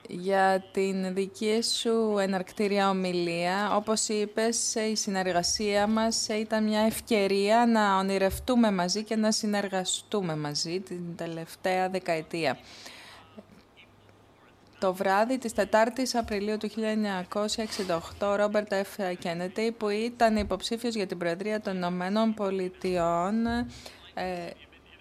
για 0.09 0.65
την 0.73 1.15
δική 1.15 1.63
σου 1.63 2.19
εναρκτήρια 2.19 2.91
ομιλία. 2.91 3.77
Όπως 3.77 4.09
είπες, 4.09 4.75
η 4.75 4.97
συνεργασία 4.97 5.87
μας 5.87 6.27
ήταν 6.29 6.65
μια 6.65 6.81
ευκαιρία 6.81 7.67
να 7.67 7.99
ονειρευτούμε 7.99 8.73
μαζί 8.73 9.03
και 9.05 9.17
να 9.17 9.33
συνεργαστούμε 9.33 10.37
μαζί 10.37 10.81
την 10.81 11.17
τελευταία 11.17 11.89
δεκαετία. 11.89 12.59
Το 14.79 14.95
βράδυ 14.95 15.39
της 15.39 15.53
4ης 15.57 16.15
Απριλίου 16.15 16.57
του 16.57 16.69
1968, 16.69 18.27
ο 18.27 18.35
Ρόμπερτ 18.35 18.73
Εφ. 18.73 18.89
Κένεντι, 19.19 19.75
που 19.79 19.89
ήταν 19.89 20.37
υποψήφιος 20.37 20.95
για 20.95 21.07
την 21.07 21.19
Προεδρία 21.19 21.61
των 21.61 21.77
Ηνωμένων 21.77 22.35
Πολιτειών, 22.35 23.47
ε, 24.15 24.51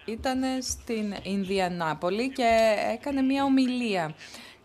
ήταν 0.04 0.42
στην 0.62 1.14
Ινδιανάπολη 1.22 2.32
και 2.32 2.76
έκανε 2.92 3.22
μια 3.22 3.44
ομιλία. 3.44 4.14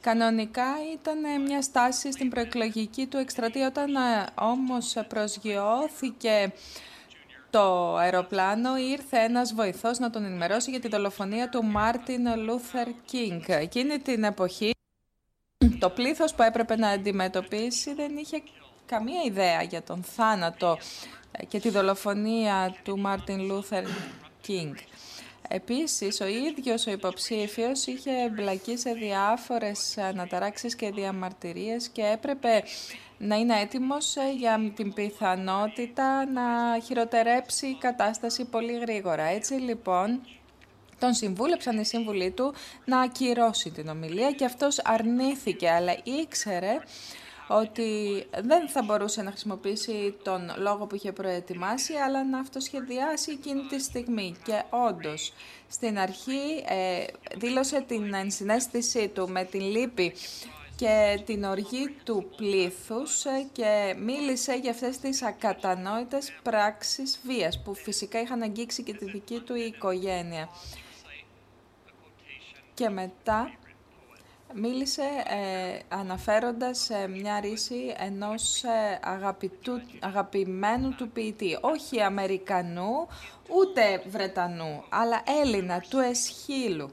Κανονικά 0.01 0.75
ήταν 0.93 1.41
μια 1.41 1.61
στάση 1.61 2.11
στην 2.11 2.29
προεκλογική 2.29 3.05
του 3.05 3.17
εκστρατεία, 3.17 3.67
όταν 3.67 3.95
ε, 3.95 4.25
όμως 4.35 4.95
προσγειώθηκε 5.07 6.53
το 7.49 7.95
αεροπλάνο 7.95 8.77
ήρθε 8.77 9.17
ένας 9.17 9.53
βοηθός 9.53 9.99
να 9.99 10.09
τον 10.09 10.25
ενημερώσει 10.25 10.69
για 10.69 10.79
τη 10.79 10.87
δολοφονία 10.87 11.49
του 11.49 11.63
Μάρτιν 11.63 12.43
Λούθερ 12.43 12.87
Κινγκ. 13.05 13.41
Εκείνη 13.47 13.99
την 13.99 14.23
εποχή 14.23 14.71
το 15.79 15.89
πλήθος 15.89 16.33
που 16.33 16.41
έπρεπε 16.41 16.75
να 16.75 16.89
αντιμετωπίσει 16.89 17.93
δεν 17.93 18.17
είχε 18.17 18.43
καμία 18.85 19.21
ιδέα 19.25 19.61
για 19.61 19.81
τον 19.81 20.03
θάνατο 20.03 20.77
και 21.47 21.59
τη 21.59 21.69
δολοφονία 21.69 22.75
του 22.83 22.99
Μάρτιν 22.99 23.45
Λούθερ 23.45 23.83
Κινγκ. 24.41 24.75
Επίσης, 25.53 26.21
ο 26.21 26.27
ίδιος 26.27 26.87
ο 26.87 26.91
υποψήφιος 26.91 27.85
είχε 27.85 28.11
εμπλακεί 28.11 28.77
σε 28.77 28.93
διάφορες 28.93 29.97
αναταράξεις 29.97 30.75
και 30.75 30.91
διαμαρτυρίες 30.91 31.87
και 31.87 32.01
έπρεπε 32.13 32.63
να 33.17 33.35
είναι 33.35 33.59
έτοιμος 33.59 34.15
ε, 34.15 34.33
για 34.37 34.71
την 34.75 34.93
πιθανότητα 34.93 36.25
να 36.25 36.43
χειροτερέψει 36.83 37.67
η 37.67 37.77
κατάσταση 37.79 38.45
πολύ 38.45 38.77
γρήγορα. 38.77 39.23
Έτσι 39.23 39.53
λοιπόν, 39.53 40.21
τον 40.99 41.13
συμβούλεψαν 41.13 41.79
οι 41.79 41.85
σύμβουλοι 41.85 42.31
του 42.31 42.53
να 42.85 42.99
ακυρώσει 42.99 43.69
την 43.69 43.87
ομιλία 43.87 44.31
και 44.31 44.45
αυτός 44.45 44.79
αρνήθηκε, 44.83 45.69
αλλά 45.69 45.95
ήξερε 46.21 46.79
ότι 47.59 48.23
δεν 48.41 48.69
θα 48.69 48.81
μπορούσε 48.83 49.21
να 49.21 49.29
χρησιμοποιήσει 49.29 50.15
τον 50.23 50.51
λόγο 50.57 50.85
που 50.85 50.95
είχε 50.95 51.11
προετοιμάσει, 51.11 51.93
αλλά 51.93 52.25
να 52.25 52.39
αυτοσχεδιάσει 52.39 53.31
εκείνη 53.31 53.61
τη 53.61 53.79
στιγμή. 53.79 54.35
Και 54.43 54.63
όντως, 54.69 55.33
στην 55.69 55.99
αρχή 55.99 56.63
ε, 56.67 57.05
δήλωσε 57.37 57.83
την 57.87 58.13
ενσυναίσθησή 58.13 59.07
του 59.07 59.29
με 59.29 59.43
την 59.43 59.61
λύπη 59.61 60.13
και 60.75 61.21
την 61.25 61.43
οργή 61.43 61.95
του 62.03 62.29
πλήθους 62.35 63.25
ε, 63.25 63.47
και 63.51 63.95
μίλησε 63.99 64.53
για 64.53 64.71
αυτές 64.71 64.97
τις 64.97 65.23
ακατανόητες 65.23 66.31
πράξεις 66.43 67.21
βίας 67.23 67.61
που 67.63 67.73
φυσικά 67.73 68.21
είχαν 68.21 68.41
αγγίξει 68.41 68.83
και 68.83 68.93
τη 68.93 69.05
δική 69.05 69.39
του 69.39 69.55
οικογένεια. 69.55 70.49
Και 72.73 72.89
μετά 72.89 73.51
μίλησε 74.53 75.01
ε, 75.27 75.79
αναφέροντας 75.95 76.89
ε, 76.89 77.07
μια 77.07 77.39
ρίση 77.39 77.95
ενός 77.97 78.63
ε, 78.63 78.99
αγαπητού, 79.03 79.81
αγαπημένου 79.99 80.95
του 80.95 81.09
ποιητή, 81.09 81.57
όχι 81.61 82.01
Αμερικανού 82.01 83.07
ούτε 83.47 84.03
Βρετανού, 84.07 84.83
αλλά 84.89 85.23
Έλληνα, 85.41 85.83
του 85.89 85.99
Εσχύλου. 85.99 86.89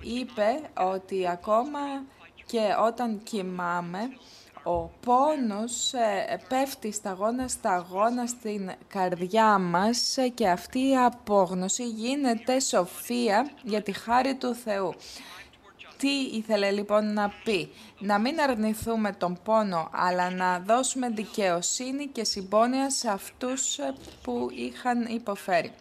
Είπε 0.00 0.60
ότι 0.74 1.28
ακόμα 1.28 1.78
και 2.46 2.74
όταν 2.86 3.20
κοιμάμαι, 3.22 4.00
ο 4.62 4.90
πόνος 5.06 5.92
ε, 5.92 6.40
πέφτει 6.48 6.92
σταγόνα 6.92 7.48
σταγόνα 7.48 8.26
στην 8.26 8.70
καρδιά 8.88 9.58
μας 9.58 10.16
και 10.34 10.48
αυτή 10.48 10.78
η 10.78 10.96
απόγνωση 10.96 11.88
γίνεται 11.88 12.60
σοφία 12.60 13.50
για 13.62 13.82
τη 13.82 13.92
χάρη 13.92 14.34
του 14.34 14.54
Θεού. 14.54 14.94
Τι 15.98 16.20
ήθελε 16.20 16.70
λοιπόν 16.70 17.12
να 17.12 17.32
πει, 17.44 17.72
να 17.98 18.18
μην 18.18 18.40
αρνηθούμε 18.40 19.12
τον 19.12 19.38
πόνο, 19.44 19.88
αλλά 19.92 20.30
να 20.30 20.58
δώσουμε 20.58 21.08
δικαιοσύνη 21.08 22.06
και 22.06 22.24
συμπόνια 22.24 22.90
σε 22.90 23.10
αυτούς 23.10 23.78
ε, 23.78 23.94
που 24.22 24.48
είχαν 24.54 25.06
υποφέρει. 25.06 25.72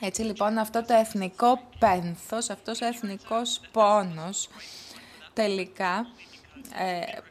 Έτσι 0.00 0.22
λοιπόν 0.22 0.58
αυτό 0.58 0.84
το 0.84 0.94
εθνικό 0.94 1.60
πένθος, 1.78 2.50
αυτός 2.50 2.80
ο 2.80 2.86
εθνικός 2.86 3.60
πόνος 3.72 4.48
τελικά 5.32 5.96
ε, 5.98 6.27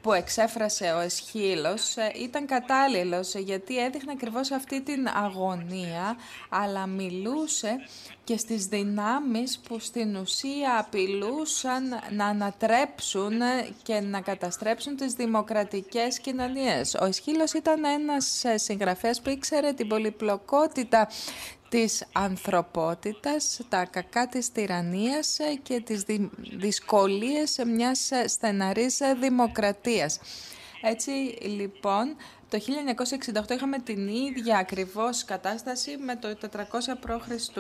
που 0.02 0.14
εξέφρασε 0.14 0.92
ο 0.92 1.00
Εσχύλος 1.00 1.98
ε, 1.98 2.12
ήταν 2.16 2.46
κατάλληλος 2.46 3.34
γιατί 3.34 3.84
έδειχνε 3.84 4.12
ακριβώς 4.12 4.52
αυτή 4.52 4.82
την 4.82 5.08
αγωνία 5.08 6.18
αλλά 6.50 6.88
μιλούσε 6.88 7.76
και 8.24 8.38
στις 8.38 8.66
δυνάμεις 8.66 9.60
που 9.60 9.80
στην 9.80 10.16
ουσία 10.16 10.80
απειλούσαν 10.80 12.00
να 12.12 12.26
ανατρέψουν 12.26 13.40
και 13.84 14.00
να 14.00 14.22
καταστρέψουν 14.22 14.96
τις 14.96 15.14
δημοκρατικές 15.14 16.20
κοινωνίες. 16.20 16.94
Ο 17.02 17.06
Εσχύλος 17.06 17.54
ήταν 17.54 17.86
ένας 17.86 18.44
συγγραφέας 18.56 19.22
που 19.22 19.30
ήξερε 19.30 19.74
την 19.74 19.88
πολυπλοκότητα 19.88 21.08
της 21.70 22.06
ανθρωπότητας, 22.12 23.60
τα 23.70 23.86
κακά 23.86 24.28
της 24.28 24.52
τυραννίας 24.52 25.38
και 25.64 25.80
τις 25.80 26.04
δυσκολίες 26.58 27.60
μιας 27.66 28.12
στεναρής 28.26 29.02
δημοκρατίας. 29.20 30.20
Έτσι 30.82 31.12
λοιπόν 31.42 32.16
το 32.50 32.60
1968 33.48 33.52
είχαμε 33.52 33.80
την 33.80 34.08
ίδια 34.08 34.58
ακριβώς 34.58 35.26
κατάσταση 35.26 35.98
με 35.98 36.16
το 36.16 36.38
400 36.52 36.60
π.Χ. 37.00 37.58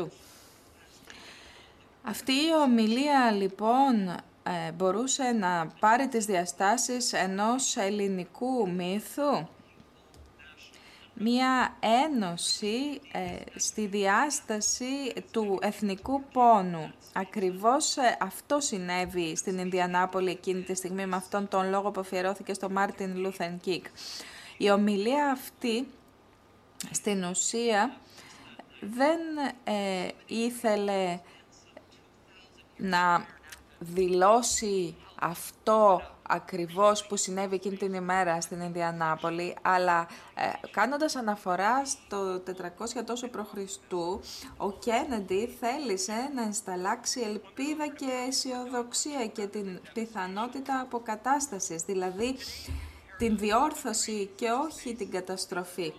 Αυτή 2.03 2.31
η 2.31 2.53
ομιλία 2.63 3.31
λοιπόν 3.31 4.09
ε, 4.43 4.71
μπορούσε 4.71 5.23
να 5.23 5.67
πάρει 5.79 6.07
τις 6.07 6.25
διαστάσεις 6.25 7.13
ενός 7.13 7.77
ελληνικού 7.77 8.69
μύθου; 8.69 9.47
Μία 11.19 11.77
ένωση 11.79 13.01
ε, 13.11 13.59
στη 13.59 13.85
διάσταση 13.85 15.13
του 15.31 15.59
εθνικού 15.61 16.23
πόνου. 16.31 16.93
Ακριβώς 17.13 17.97
ε, 17.97 18.17
αυτό 18.19 18.59
συνέβη 18.59 19.35
στην 19.35 19.57
Ινδιανάπολη 19.57 20.29
εκείνη 20.29 20.61
τη 20.61 20.75
στιγμή 20.75 21.05
με 21.05 21.15
αυτόν 21.15 21.47
τον 21.47 21.69
λόγο 21.69 21.91
που 21.91 21.99
αφιερώθηκε 21.99 22.53
στο 22.53 22.69
Μάρτιν 22.69 23.17
Λούθερ 23.17 23.59
Κινγκ. 23.59 23.85
Η 24.57 24.71
ομιλία 24.71 25.31
αυτή 25.31 25.87
στην 26.91 27.23
ουσία 27.23 27.95
δεν 28.79 29.19
ε, 29.63 30.07
ήθελε 30.25 31.19
να 32.77 33.25
δηλώσει 33.79 34.95
αυτό 35.19 36.01
ακριβώς 36.27 37.07
που 37.07 37.15
συνέβη 37.15 37.55
εκείνη 37.55 37.77
την 37.77 37.93
ημέρα 37.93 38.41
στην 38.41 38.61
Ινδιανάπολη, 38.61 39.55
αλλά 39.61 40.07
ε, 40.35 40.67
κάνοντας 40.71 41.15
αναφορά 41.15 41.85
στο 41.85 42.43
400 42.45 43.03
τόσο 43.05 43.27
π.Χ. 43.27 43.93
ο 44.57 44.71
Κέννεντι 44.71 45.57
θέλησε 45.59 46.29
να 46.35 46.41
ενσταλλάξει 46.41 47.21
ελπίδα 47.21 47.87
και 47.87 48.05
αισιοδοξία 48.27 49.27
και 49.27 49.47
την 49.47 49.79
πιθανότητα 49.93 50.79
αποκατάστασης, 50.79 51.81
δηλαδή 51.81 52.35
την 53.17 53.37
διόρθωση 53.37 54.29
και 54.35 54.47
όχι 54.49 54.95
την 54.95 55.11
καταστροφή. 55.11 55.93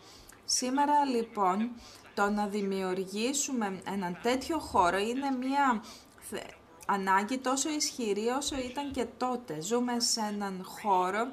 Σήμερα 0.44 1.04
λοιπόν 1.04 1.70
το 2.14 2.30
να 2.30 2.46
δημιουργήσουμε 2.46 3.80
έναν 3.92 4.18
τέτοιο 4.22 4.58
χώρο 4.58 4.98
είναι 4.98 5.30
μια 5.40 5.82
ανάγκη 6.90 7.38
τόσο 7.38 7.70
ισχυρή 7.70 8.28
όσο 8.28 8.56
ήταν 8.56 8.90
και 8.90 9.06
τότε. 9.16 9.60
Ζούμε 9.60 10.00
σε 10.00 10.20
έναν 10.20 10.64
χώρο, 10.64 11.28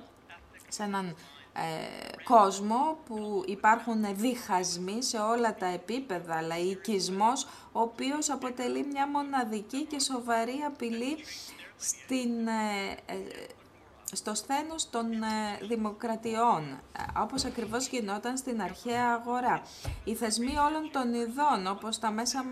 σε 0.67 0.83
έναν 0.83 1.15
ε, 1.53 2.23
κόσμο 2.23 2.97
που 3.05 3.43
υπάρχουν 3.45 4.05
διχασμοί 4.15 5.03
σε 5.03 5.17
όλα 5.17 5.55
τα 5.55 5.65
επίπεδα, 5.65 6.41
λαϊκισμός, 6.41 7.43
ο 7.71 7.79
οποίος 7.81 8.29
αποτελεί 8.29 8.85
μια 8.85 9.07
μοναδική 9.07 9.85
και 9.85 9.99
σοβαρή 9.99 10.63
απειλή 10.67 11.17
στην, 11.77 12.47
ε, 12.47 13.13
ε, 13.13 13.15
στο 14.11 14.35
σθένος 14.35 14.89
των 14.89 15.05
δημοκρατιών, 15.67 16.79
όπως 17.17 17.45
ακριβώς 17.45 17.87
γινόταν 17.87 18.37
στην 18.37 18.61
αρχαία 18.61 19.21
αγορά. 19.21 19.61
Οι 20.03 20.15
θεσμοί 20.15 20.57
όλων 20.57 20.91
των 20.91 21.13
ειδών, 21.13 21.67
όπως 21.67 21.99
τα 21.99 22.11
μέσα 22.11 22.45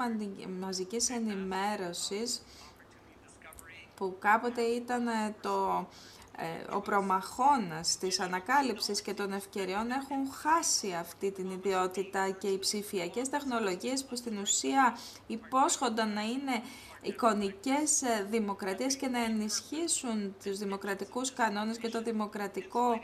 μαζικής 0.59 1.09
ενημέρωσης, 1.09 2.41
που 3.95 4.15
κάποτε 4.19 4.61
ήταν 4.61 5.07
ε, 5.07 5.35
το, 5.41 5.87
ε, 6.37 6.75
ο 6.75 6.79
προμαχώνας 6.79 7.97
της 7.97 8.19
ανακάλυψης 8.19 9.01
και 9.01 9.13
των 9.13 9.33
ευκαιριών 9.33 9.91
έχουν 9.91 10.31
χάσει 10.33 10.93
αυτή 10.99 11.31
την 11.31 11.49
ιδιότητα 11.49 12.29
και 12.29 12.47
οι 12.47 12.59
ψηφιακές 12.59 13.29
τεχνολογίες 13.29 14.05
που 14.05 14.15
στην 14.15 14.37
ουσία 14.37 14.97
υπόσχονταν 15.27 16.13
να 16.13 16.21
είναι 16.21 16.61
εικονικές 17.01 18.01
ε, 18.01 18.27
δημοκρατίες 18.29 18.95
και 18.95 19.07
να 19.07 19.23
ενισχύσουν 19.23 20.35
τους 20.43 20.57
δημοκρατικούς 20.57 21.33
κανόνες 21.33 21.77
και 21.77 21.89
το 21.89 22.01
δημοκρατικό 22.01 22.99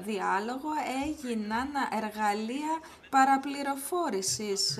διάλογο 0.00 0.68
έγιναν 1.04 1.68
εργαλεία 2.02 2.78
παραπληροφόρησης 3.10 4.78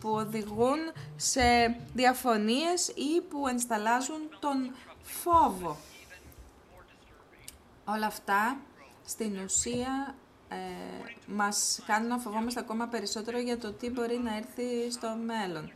που 0.00 0.10
οδηγούν 0.10 0.78
σε 1.16 1.76
διαφωνίες 1.94 2.88
ή 2.88 3.20
που 3.28 3.48
ενσταλάζουν 3.48 4.20
τον 4.40 4.74
φόβο. 5.02 5.76
Όλα 7.84 8.06
αυτά 8.06 8.56
στην 9.04 9.38
ουσία 9.44 10.14
ε, 10.48 10.56
μας 11.26 11.80
κάνουν 11.86 12.08
να 12.08 12.18
φοβόμαστε 12.18 12.60
ακόμα 12.60 12.86
περισσότερο 12.86 13.38
για 13.38 13.58
το 13.58 13.72
τι 13.72 13.90
μπορεί 13.90 14.18
να 14.18 14.36
έρθει 14.36 14.90
στο 14.90 15.16
μέλλον. 15.26 15.72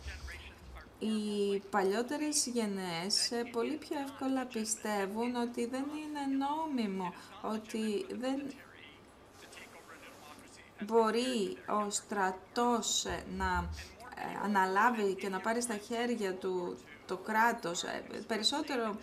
Οι 0.98 1.58
παλιότερες 1.70 2.46
γενναίες 2.46 3.30
ε, 3.30 3.42
πολύ 3.52 3.76
πιο 3.76 3.96
εύκολα 3.98 4.44
πιστεύουν 4.44 5.36
ότι 5.36 5.66
δεν 5.66 5.84
είναι 6.02 6.44
νόμιμο, 6.44 7.12
ότι 7.42 8.06
δεν 8.18 8.42
μπορεί 10.84 11.56
ο 11.68 11.90
στρατός 11.90 13.04
ε, 13.04 13.24
να 13.36 13.68
ε, 14.16 14.44
αναλάβει 14.44 15.14
και 15.14 15.28
να 15.28 15.40
πάρει 15.40 15.62
στα 15.62 15.76
χέρια 15.76 16.34
του 16.34 16.78
το 17.06 17.16
κράτος. 17.16 17.84
Περισσότερο 18.26 18.96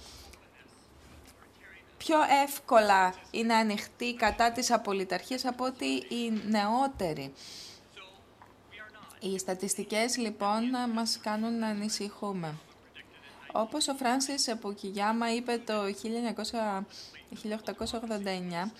πιο 1.98 2.18
εύκολα 2.44 3.14
είναι 3.32 3.54
ανοιχτή 3.54 4.14
κατά 4.14 4.52
της 4.52 4.72
απολυταρχίας 4.72 5.46
από 5.46 5.66
ότι 5.66 5.86
οι 5.86 6.42
νεότεροι. 6.50 7.34
Οι 9.20 9.40
στατιστικές 9.40 10.18
λοιπόν 10.18 10.64
μας 10.94 11.20
κάνουν 11.24 11.60
να 11.60 11.68
ανησυχούμε. 11.68 12.56
Όπως 13.52 13.88
ο 13.88 13.94
Φράνσις 13.94 14.56
Πουκιγιάμα 14.62 15.34
είπε 15.34 15.62
το 15.66 15.84
1889, 15.84 18.72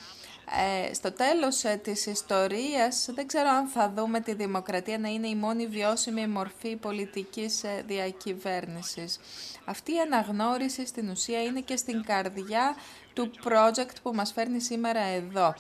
ε, 0.56 0.94
στο 0.94 1.12
τέλος 1.12 1.64
ε, 1.64 1.80
της 1.84 2.06
ιστορίας 2.06 3.10
δεν 3.14 3.28
ξέρω 3.28 3.50
αν 3.50 3.68
θα 3.68 3.92
δούμε 3.96 4.20
τη 4.20 4.34
δημοκρατία 4.34 4.98
να 4.98 5.08
είναι 5.08 5.28
η 5.28 5.36
μόνη 5.36 5.68
βιώσιμη 5.68 6.28
μορφή 6.28 6.76
πολιτικής 6.76 7.64
ε, 7.64 7.84
διακυβέρνησης. 7.88 9.20
Αυτή 9.66 9.94
η 9.94 10.00
αναγνώριση 10.00 10.86
στην 10.86 11.10
ουσία 11.10 11.44
είναι 11.44 11.60
και 11.60 11.78
στην 11.78 12.04
καρδιά 12.04 12.76
του 13.14 13.32
project 13.44 13.96
που 14.04 14.14
μας 14.14 14.32
φέρνει 14.32 14.60
σήμερα 14.60 15.00
εδώ. 15.00 15.56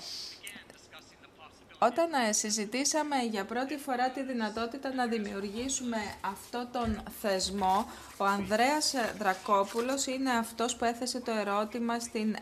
Όταν 1.79 2.09
ε, 2.27 2.31
συζητήσαμε 2.31 3.15
για 3.31 3.45
πρώτη 3.45 3.77
φορά 3.77 4.09
τη 4.09 4.23
δυνατότητα 4.23 4.93
να 4.93 5.05
δημιουργήσουμε 5.05 5.97
αυτό 6.21 6.67
τον 6.71 7.03
θεσμό, 7.21 7.85
ο 8.17 8.25
Ανδρέας 8.25 8.93
Δρακόπουλος 9.17 10.05
είναι 10.05 10.31
αυτός 10.31 10.75
που 10.75 10.85
έθεσε 10.85 11.19
το 11.19 11.31
ερώτημα 11.31 12.00
στην, 12.00 12.35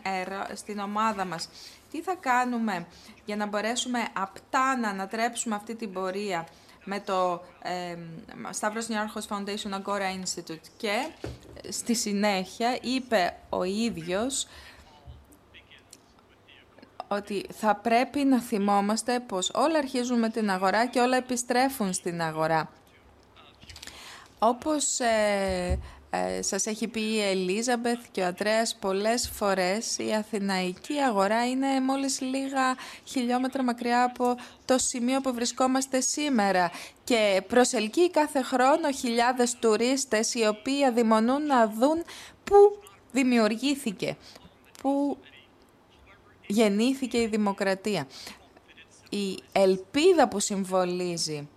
στην 0.54 0.78
ομάδα 0.78 1.24
μας. 1.24 1.48
Τι 1.92 2.02
θα 2.02 2.14
κάνουμε 2.14 2.86
για 3.24 3.36
να 3.36 3.46
μπορέσουμε 3.46 3.98
απτά 4.12 4.76
να 4.76 4.88
ανατρέψουμε 4.88 5.54
αυτή 5.54 5.74
την 5.74 5.92
πορεία 5.92 6.46
με 6.84 7.00
το 7.00 7.42
ε, 7.62 7.96
Stavros 8.60 8.88
Niarchos 8.88 9.26
Foundation 9.28 9.82
Agora 9.82 10.22
Institute 10.22 10.66
και 10.76 11.08
στη 11.68 11.94
συνέχεια 11.94 12.78
είπε 12.80 13.36
ο 13.48 13.64
ίδιος 13.64 14.46
ότι 17.08 17.46
θα 17.52 17.74
πρέπει 17.74 18.24
να 18.24 18.40
θυμόμαστε 18.40 19.20
πως 19.20 19.50
όλα 19.54 19.78
αρχίζουν 19.78 20.18
με 20.18 20.28
την 20.28 20.50
αγορά 20.50 20.86
και 20.86 21.00
όλα 21.00 21.16
επιστρέφουν 21.16 21.92
στην 21.92 22.22
αγορά. 22.22 22.70
Όπως 24.38 25.00
ε, 25.00 25.78
ε, 26.14 26.42
σας 26.42 26.66
έχει 26.66 26.88
πει 26.88 27.00
η 27.00 27.20
Ελίζαμπεθ 27.20 27.98
και 28.10 28.20
ο 28.20 28.26
Αντρέας 28.26 28.76
πολλές 28.80 29.30
φορές, 29.34 29.98
η 29.98 30.12
αθηναϊκή 30.14 30.98
αγορά 30.98 31.48
είναι 31.48 31.80
μόλις 31.80 32.20
λίγα 32.20 32.76
χιλιόμετρα 33.04 33.62
μακριά 33.62 34.02
από 34.04 34.34
το 34.64 34.78
σημείο 34.78 35.20
που 35.20 35.34
βρισκόμαστε 35.34 36.00
σήμερα 36.00 36.70
και 37.04 37.42
προσελκύει 37.48 38.10
κάθε 38.10 38.42
χρόνο 38.42 38.90
χιλιάδες 38.90 39.56
τουρίστες 39.60 40.34
οι 40.34 40.46
οποίοι 40.46 40.84
αδειμονούν 40.84 41.46
να 41.46 41.66
δουν 41.68 42.02
πού 42.44 42.56
δημιουργήθηκε, 43.12 44.16
πού 44.82 45.18
γεννήθηκε 46.46 47.20
η 47.20 47.26
δημοκρατία. 47.26 48.06
Η 49.10 49.38
ελπίδα 49.52 50.28
που 50.28 50.40
συμβολίζει, 50.40 51.48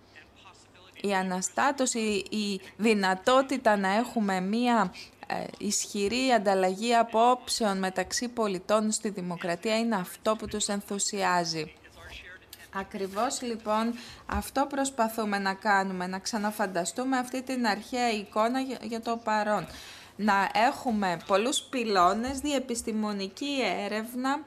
η 1.00 1.14
αναστάτωση, 1.14 2.24
η 2.30 2.60
δυνατότητα 2.76 3.76
να 3.76 3.92
έχουμε 3.92 4.40
μία 4.40 4.92
ε, 5.26 5.34
ισχυρή 5.58 6.30
ανταλλαγή 6.36 6.94
απόψεων 6.94 7.78
μεταξύ 7.78 8.28
πολιτών 8.28 8.92
στη 8.92 9.08
δημοκρατία 9.08 9.78
είναι 9.78 9.96
αυτό 9.96 10.36
που 10.36 10.46
τους 10.46 10.66
ενθουσιάζει. 10.66 11.72
Ακριβώς 12.74 13.42
λοιπόν 13.42 13.94
αυτό 14.26 14.66
προσπαθούμε 14.68 15.38
να 15.38 15.54
κάνουμε, 15.54 16.06
να 16.06 16.18
ξαναφανταστούμε 16.18 17.18
αυτή 17.18 17.42
την 17.42 17.66
αρχαία 17.66 18.10
εικόνα 18.10 18.60
για 18.82 19.00
το 19.00 19.20
παρόν. 19.24 19.66
Να 20.16 20.50
έχουμε 20.52 21.16
πολλούς 21.26 21.60
πυλώνες, 21.60 22.38
διεπιστημονική 22.38 23.58
έρευνα, 23.84 24.40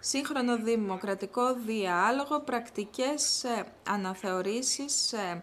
σύγχρονο 0.00 0.56
δημοκρατικό 0.56 1.54
διάλογο, 1.54 2.40
πρακτικές 2.40 3.44
ε, 3.44 3.64
αναθεωρήσεις, 3.88 5.12
ε, 5.12 5.42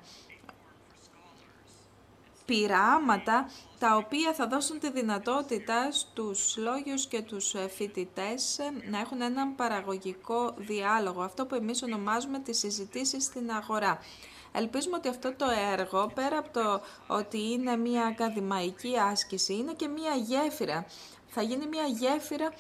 πειράματα 2.45 3.49
τα 3.79 3.95
οποία 3.95 4.33
θα 4.33 4.47
δώσουν 4.47 4.79
τη 4.79 4.91
δυνατότητα 4.91 5.91
στους 5.91 6.57
λόγιους 6.57 7.05
και 7.05 7.21
τους 7.21 7.53
ε, 7.53 7.67
φοιτητές 7.67 8.59
να 8.89 8.99
έχουν 8.99 9.21
έναν 9.21 9.55
παραγωγικό 9.55 10.53
διάλογο, 10.57 11.21
αυτό 11.21 11.45
που 11.45 11.55
εμείς 11.55 11.83
ονομάζουμε 11.83 12.39
τις 12.39 12.57
συζητήσεις 12.59 13.23
στην 13.23 13.51
αγορά. 13.51 13.99
Ελπίζουμε 14.51 14.95
ότι 14.95 15.07
αυτό 15.07 15.33
το 15.35 15.45
έργο, 15.71 16.11
πέρα 16.13 16.37
από 16.37 16.49
το 16.49 16.81
ότι 17.07 17.51
είναι 17.51 17.75
μια 17.75 18.05
ακαδημαϊκή 18.05 18.93
άσκηση, 19.11 19.53
είναι 19.53 19.73
και 19.73 19.87
μια 19.87 20.15
γέφυρα. 20.15 20.85
Θα 21.27 21.41
γίνει 21.41 21.65
μια 21.65 21.85
γέφυρα 21.85 22.53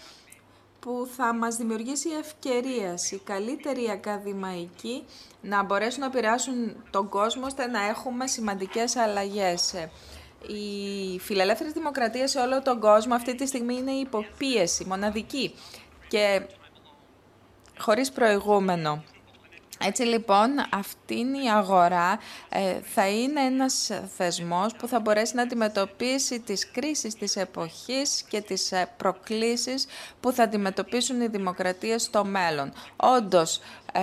που 0.83 1.07
θα 1.15 1.33
μας 1.33 1.55
δημιουργήσει 1.55 2.09
ευκαιρίες, 2.09 3.11
οι 3.11 3.21
καλύτεροι 3.23 3.89
ακαδημαϊκοί 3.89 5.03
να 5.41 5.63
μπορέσουν 5.63 5.99
να 5.99 6.05
επηρεάσουν 6.05 6.75
τον 6.89 7.09
κόσμο 7.09 7.45
ώστε 7.45 7.67
να 7.67 7.87
έχουμε 7.87 8.27
σημαντικές 8.27 8.95
αλλαγές. 8.95 9.73
Η 10.47 11.19
φιλελεύθερη 11.19 11.71
δημοκρατία 11.71 12.27
σε 12.27 12.39
όλο 12.39 12.61
τον 12.61 12.79
κόσμο 12.79 13.15
αυτή 13.15 13.35
τη 13.35 13.45
στιγμή 13.47 13.75
είναι 13.75 13.91
υποπίεση, 13.91 14.85
μοναδική 14.85 15.55
και 16.07 16.41
χωρίς 17.77 18.11
προηγούμενο. 18.11 19.03
Έτσι 19.79 20.03
λοιπόν 20.03 20.49
αυτή 20.71 21.15
η 21.15 21.49
αγορά 21.55 22.19
ε, 22.49 22.79
θα 22.83 23.07
είναι 23.07 23.41
ένας 23.41 23.91
θεσμός 24.17 24.75
που 24.75 24.87
θα 24.87 24.99
μπορέσει 24.99 25.35
να 25.35 25.41
αντιμετωπίσει 25.41 26.39
τις 26.39 26.71
κρίσεις 26.71 27.15
της 27.15 27.35
εποχής 27.35 28.23
και 28.29 28.41
τις 28.41 28.71
ε, 28.71 28.89
προκλήσεις 28.97 29.85
που 30.19 30.31
θα 30.31 30.43
αντιμετωπίσουν 30.43 31.21
οι 31.21 31.27
δημοκρατίες 31.27 32.03
στο 32.03 32.25
μέλλον. 32.25 32.73
Όντως, 32.95 33.59
ε, 33.93 34.01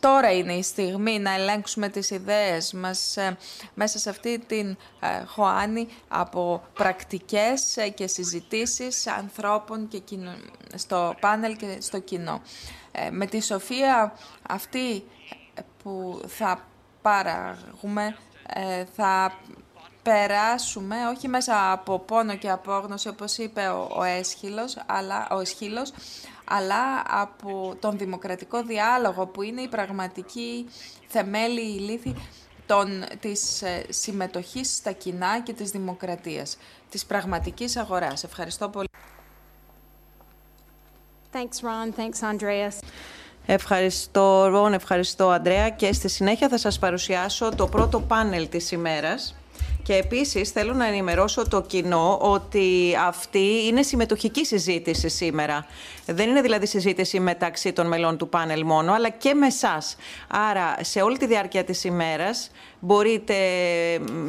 τώρα 0.00 0.32
είναι 0.32 0.52
η 0.52 0.62
στιγμή 0.62 1.18
να 1.18 1.34
ελέγξουμε 1.34 1.88
τις 1.88 2.10
ιδέες 2.10 2.72
μας 2.72 3.16
μέσα 3.74 3.98
σε 3.98 4.10
αυτή 4.10 4.38
την 4.38 4.76
χωάνη 5.26 5.88
από 6.08 6.62
πρακτικές 6.74 7.76
και 7.94 8.06
συζητήσεις 8.06 9.06
ανθρώπων 9.06 9.88
και 9.88 10.02
στο 10.74 11.14
πάνελ 11.20 11.56
και 11.56 11.76
στο 11.80 11.98
κοινό. 11.98 12.42
Ε, 13.06 13.10
με 13.10 13.26
τη 13.26 13.42
σοφία 13.42 14.12
αυτή 14.48 15.04
που 15.82 16.22
θα 16.26 16.64
παράγουμε, 17.02 18.16
ε, 18.54 18.84
θα 18.84 19.32
περάσουμε 20.02 20.96
όχι 21.14 21.28
μέσα 21.28 21.72
από 21.72 21.98
πόνο 21.98 22.36
και 22.36 22.50
απόγνωση, 22.50 23.08
όπως 23.08 23.38
είπε 23.38 23.66
ο, 23.66 23.88
ο, 23.96 24.02
έσχυλος, 24.02 24.76
αλλά, 24.86 25.28
ο 25.30 25.38
Εσχύλος, 25.38 25.92
αλλά 26.44 27.02
από 27.06 27.76
τον 27.80 27.98
δημοκρατικό 27.98 28.62
διάλογο 28.62 29.26
που 29.26 29.42
είναι 29.42 29.60
η 29.60 29.68
πραγματική 29.68 30.66
θεμέλη, 31.06 31.60
η 31.60 31.78
λύθη 31.78 32.14
των, 32.66 33.04
της 33.20 33.62
ε, 33.62 33.84
συμμετοχής 33.88 34.74
στα 34.74 34.92
κοινά 34.92 35.40
και 35.40 35.52
της 35.52 35.70
δημοκρατίας, 35.70 36.56
της 36.88 37.06
πραγματικής 37.06 37.76
αγοράς. 37.76 38.24
Ευχαριστώ 38.24 38.68
πολύ. 38.68 38.88
Thanks, 41.32 41.62
Ron. 41.62 41.92
Thanks, 41.96 42.20
Andreas. 42.22 42.78
Ευχαριστώ, 43.46 44.46
Ρον, 44.46 44.72
ευχαριστώ, 44.72 45.28
Αντρέα. 45.28 45.68
Και 45.70 45.92
στη 45.92 46.08
συνέχεια 46.08 46.48
θα 46.48 46.58
σας 46.58 46.78
παρουσιάσω 46.78 47.48
το 47.56 47.66
πρώτο 47.66 48.00
πάνελ 48.00 48.48
της 48.48 48.70
ημέρας. 48.70 49.34
Και 49.82 49.94
επίσης 49.94 50.50
θέλω 50.50 50.72
να 50.72 50.86
ενημερώσω 50.86 51.48
το 51.48 51.62
κοινό 51.62 52.18
ότι 52.20 52.96
αυτή 53.06 53.66
είναι 53.66 53.82
συμμετοχική 53.82 54.44
συζήτηση 54.44 55.08
σήμερα. 55.08 55.66
Δεν 56.06 56.28
είναι 56.28 56.40
δηλαδή 56.40 56.66
συζήτηση 56.66 57.20
μεταξύ 57.20 57.72
των 57.72 57.86
μελών 57.86 58.16
του 58.16 58.28
πάνελ 58.28 58.64
μόνο, 58.64 58.92
αλλά 58.92 59.08
και 59.08 59.34
με 59.34 59.46
εσάς. 59.46 59.96
Άρα, 60.28 60.76
σε 60.80 61.00
όλη 61.00 61.18
τη 61.18 61.26
διάρκεια 61.26 61.64
της 61.64 61.84
ημέρας 61.84 62.50
μπορείτε 62.80 63.34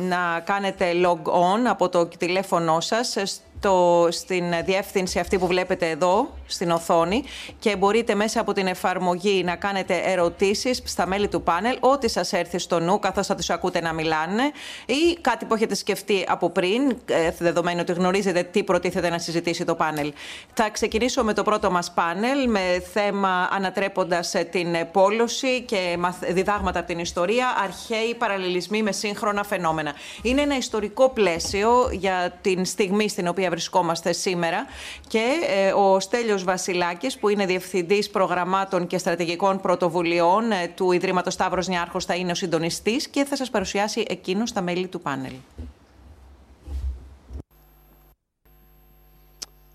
να 0.08 0.40
κάνετε 0.40 0.92
log 1.06 1.32
on 1.32 1.66
από 1.68 1.90
το 1.90 2.06
τηλέφωνό 2.06 2.80
σας 2.80 3.42
το, 3.60 4.08
στην 4.12 4.46
διεύθυνση 4.66 5.20
αυτή 5.20 5.38
που 5.38 5.48
βλέπετε 5.48 5.90
εδώ 5.90 6.30
στην 6.52 6.72
οθόνη 6.72 7.24
και 7.60 7.76
μπορείτε 7.76 8.16
μέσα 8.16 8.40
από 8.40 8.54
την 8.54 8.68
εφαρμογή 8.68 9.44
να 9.44 9.56
κάνετε 9.56 10.02
ερωτήσεις 10.06 10.82
στα 10.86 11.08
μέλη 11.08 11.28
του 11.28 11.42
πάνελ, 11.42 11.78
ό,τι 11.80 12.10
σας 12.10 12.34
έρθει 12.34 12.58
στο 12.58 12.80
νου 12.80 13.00
καθώς 13.00 13.28
θα 13.28 13.36
τους 13.36 13.50
ακούτε 13.50 13.82
να 13.82 13.94
μιλάνε 13.94 14.44
ή 14.86 15.18
κάτι 15.22 15.46
που 15.46 15.54
έχετε 15.54 15.76
σκεφτεί 15.76 16.26
από 16.28 16.50
πριν, 16.50 16.98
ε, 17.06 17.32
δεδομένου 17.38 17.80
ότι 17.82 17.94
γνωρίζετε 17.94 18.44
τι 18.44 18.64
προτίθεται 18.64 19.10
να 19.10 19.18
συζητήσει 19.18 19.66
το 19.66 19.76
πάνελ. 19.76 20.14
Θα 20.54 20.70
ξεκινήσω 20.70 21.24
με 21.24 21.34
το 21.34 21.44
πρώτο 21.44 21.72
μας 21.72 21.92
πάνελ 21.92 22.50
με 22.50 22.84
θέμα 22.94 23.50
ανατρέποντας 23.52 24.34
ε, 24.34 24.44
την 24.44 24.76
πόλωση 24.92 25.62
και 25.62 25.98
διδάγματα 26.30 26.80
από 26.80 26.88
την 26.88 27.00
ιστορία, 27.00 27.48
αρχαίοι 27.64 28.16
παραλληλισμοί 28.16 28.84
με 28.84 28.92
σύγχρονα 28.92 29.44
φαινόμενα. 29.44 29.94
Είναι 30.22 30.42
ένα 30.42 30.58
ιστορικό 30.58 31.10
πλαίσιο 31.10 31.90
για 31.92 32.34
την 32.42 32.66
στιγμή 32.66 33.10
στην 33.10 33.28
οποία 33.28 33.50
βρισκόμαστε 33.50 34.12
σήμερα 34.14 34.66
και 35.08 35.24
ε, 35.48 35.72
ο 35.72 36.00
Στέλιος 36.00 36.41
Βασιλάκης 36.44 37.18
που 37.18 37.30
είναι 37.30 37.46
Διευθυντής 37.46 38.10
Προγραμμάτων 38.10 38.88
και 38.88 38.98
Στρατηγικών 38.98 39.60
Πρωτοβουλειών 39.60 40.52
ε, 40.52 40.68
του 40.76 40.92
Ιδρύματος 40.92 41.34
Σταύρος 41.34 41.68
Νιάρχος 41.68 42.06
θα 42.06 42.16
είναι 42.16 42.32
ο 42.32 42.36
συντονιστής 42.36 43.08
και 43.08 43.24
θα 43.24 43.36
σας 43.36 43.50
παρουσιάσει 43.50 44.06
εκείνο 44.08 44.46
στα 44.46 44.62
μέλη 44.62 44.88
του 44.88 45.02
πάνελ. 45.02 45.34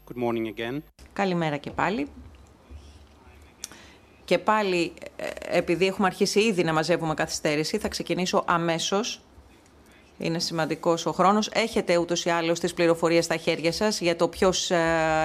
Good 0.09 0.23
morning 0.23 0.47
again. 0.59 0.79
Καλημέρα 1.13 1.57
και 1.57 1.71
πάλι. 1.71 2.09
Και 4.25 4.39
πάλι, 4.39 4.93
ε, 5.17 5.27
επειδή 5.59 5.87
έχουμε 5.87 6.07
αρχίσει 6.07 6.41
ήδη 6.41 6.65
να 6.65 6.73
μαζεύουμε 6.73 7.15
καθυστέρηση, 7.15 7.79
θα 7.79 7.89
ξεκινήσω 7.89 8.45
αμέσως 8.47 9.21
είναι 10.19 10.39
σημαντικός 10.39 11.07
ο 11.07 11.13
χρόνος. 11.13 11.51
Έχετε 11.53 11.97
ούτως 11.97 12.25
ή 12.25 12.31
άλλως 12.31 12.61
τις 12.61 12.75
πληροφορίες 12.75 13.25
στα 13.25 13.37
χέρια 13.37 13.73
σας 13.73 14.01
για 14.01 14.17
το 14.17 14.29
ποιος 14.29 14.71
ε, 14.71 14.79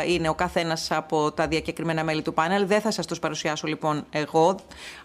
είναι 0.07 0.29
ο 0.29 0.33
καθένας 0.33 0.91
από 0.91 1.31
τα 1.31 1.47
διακεκριμένα 1.47 2.03
μέλη 2.03 2.21
του 2.21 2.33
πάνελ. 2.33 2.67
Δεν 2.67 2.81
θα 2.81 2.91
σας 2.91 3.05
τους 3.05 3.19
παρουσιάσω 3.19 3.67
λοιπόν 3.67 4.05
εγώ, 4.09 4.55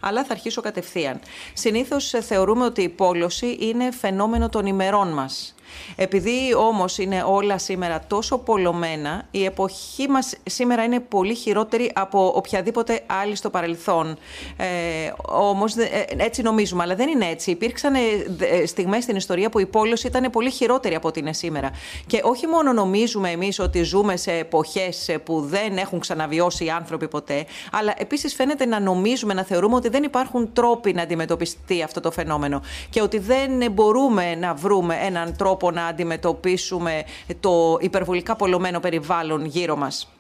αλλά 0.01 0.25
θα 0.25 0.33
αρχίσω 0.33 0.61
κατευθείαν. 0.61 1.21
Συνήθως 1.53 2.15
ε, 2.15 2.21
θεωρούμε 2.21 2.65
ότι 2.65 2.83
η 2.83 2.89
πόλωση 2.89 3.57
είναι 3.61 3.91
φαινόμενο 3.91 4.49
των 4.49 4.67
ημερών 4.67 5.09
μας. 5.09 5.56
Επειδή 5.97 6.55
όμως 6.55 6.99
είναι 6.99 7.23
όλα 7.27 7.59
σήμερα 7.59 8.05
τόσο 8.07 8.39
πολλωμένα, 8.39 9.27
η 9.31 9.45
εποχή 9.45 10.09
μας 10.09 10.35
σήμερα 10.45 10.85
είναι 10.85 11.01
πολύ 11.01 11.35
χειρότερη 11.35 11.91
από 11.95 12.33
οποιαδήποτε 12.37 13.01
άλλη 13.07 13.35
στο 13.35 13.51
παρελθόν. 13.51 14.19
Ε, 14.57 15.13
όμως 15.23 15.77
ε, 15.77 16.05
έτσι 16.17 16.43
νομίζουμε, 16.43 16.83
αλλά 16.83 16.95
δεν 16.95 17.09
είναι 17.09 17.27
έτσι. 17.27 17.51
Υπήρξαν 17.51 17.95
ε, 17.95 17.99
ε, 18.39 18.67
στιγμές 18.67 19.03
στην 19.03 19.17
ιστορία 19.17 19.49
που 19.49 19.59
η 19.59 19.67
πόλωση 19.67 20.07
ήταν 20.07 20.31
πολύ 20.31 20.51
χειρότερη 20.51 20.95
από 20.95 21.09
ό,τι 21.09 21.21
είναι 21.21 21.33
σήμερα. 21.33 21.71
Και 22.07 22.21
όχι 22.25 22.47
μόνο 22.47 22.73
νομίζουμε 22.73 23.31
εμείς 23.31 23.59
ότι 23.59 23.83
ζούμε 23.83 24.17
σε 24.17 24.33
εποχές 24.33 25.17
που 25.25 25.41
δεν 25.41 25.77
έχουν 25.77 26.01
ξαναβιώσει 26.01 26.65
οι 26.65 26.71
άνθρωποι 26.71 27.09
ποτέ, 27.09 27.47
αλλά 27.73 27.95
επίσης 27.97 28.35
φαίνεται 28.35 28.67
να 28.67 28.81
νομίζουμε, 28.81 29.35
να 29.35 29.45
θεωρούμε 29.45 29.75
ότι 29.75 29.89
δεν 29.89 30.03
υπάρχουν 30.03 30.53
τρόποι 30.53 30.93
να 30.93 31.03
αντιμετωπιστεί 31.03 31.83
αυτό 31.83 32.01
το 32.01 32.11
φαινόμενο 32.11 32.63
και 32.91 33.03
ότι 33.03 33.19
δεν 33.19 33.73
μπορούμε 33.73 34.35
να 34.35 34.55
βρούμε 34.55 34.99
έναν 35.03 35.37
τρόπο 35.37 35.56
να 35.73 35.87
αντιμετωπίσουμε 35.87 37.05
το 37.41 37.77
υπερβολικά 37.81 38.37
πολλωμένο 38.37 38.81
περιβάλλον 38.81 39.45
γύρω 39.45 39.77
μας. 39.77 40.11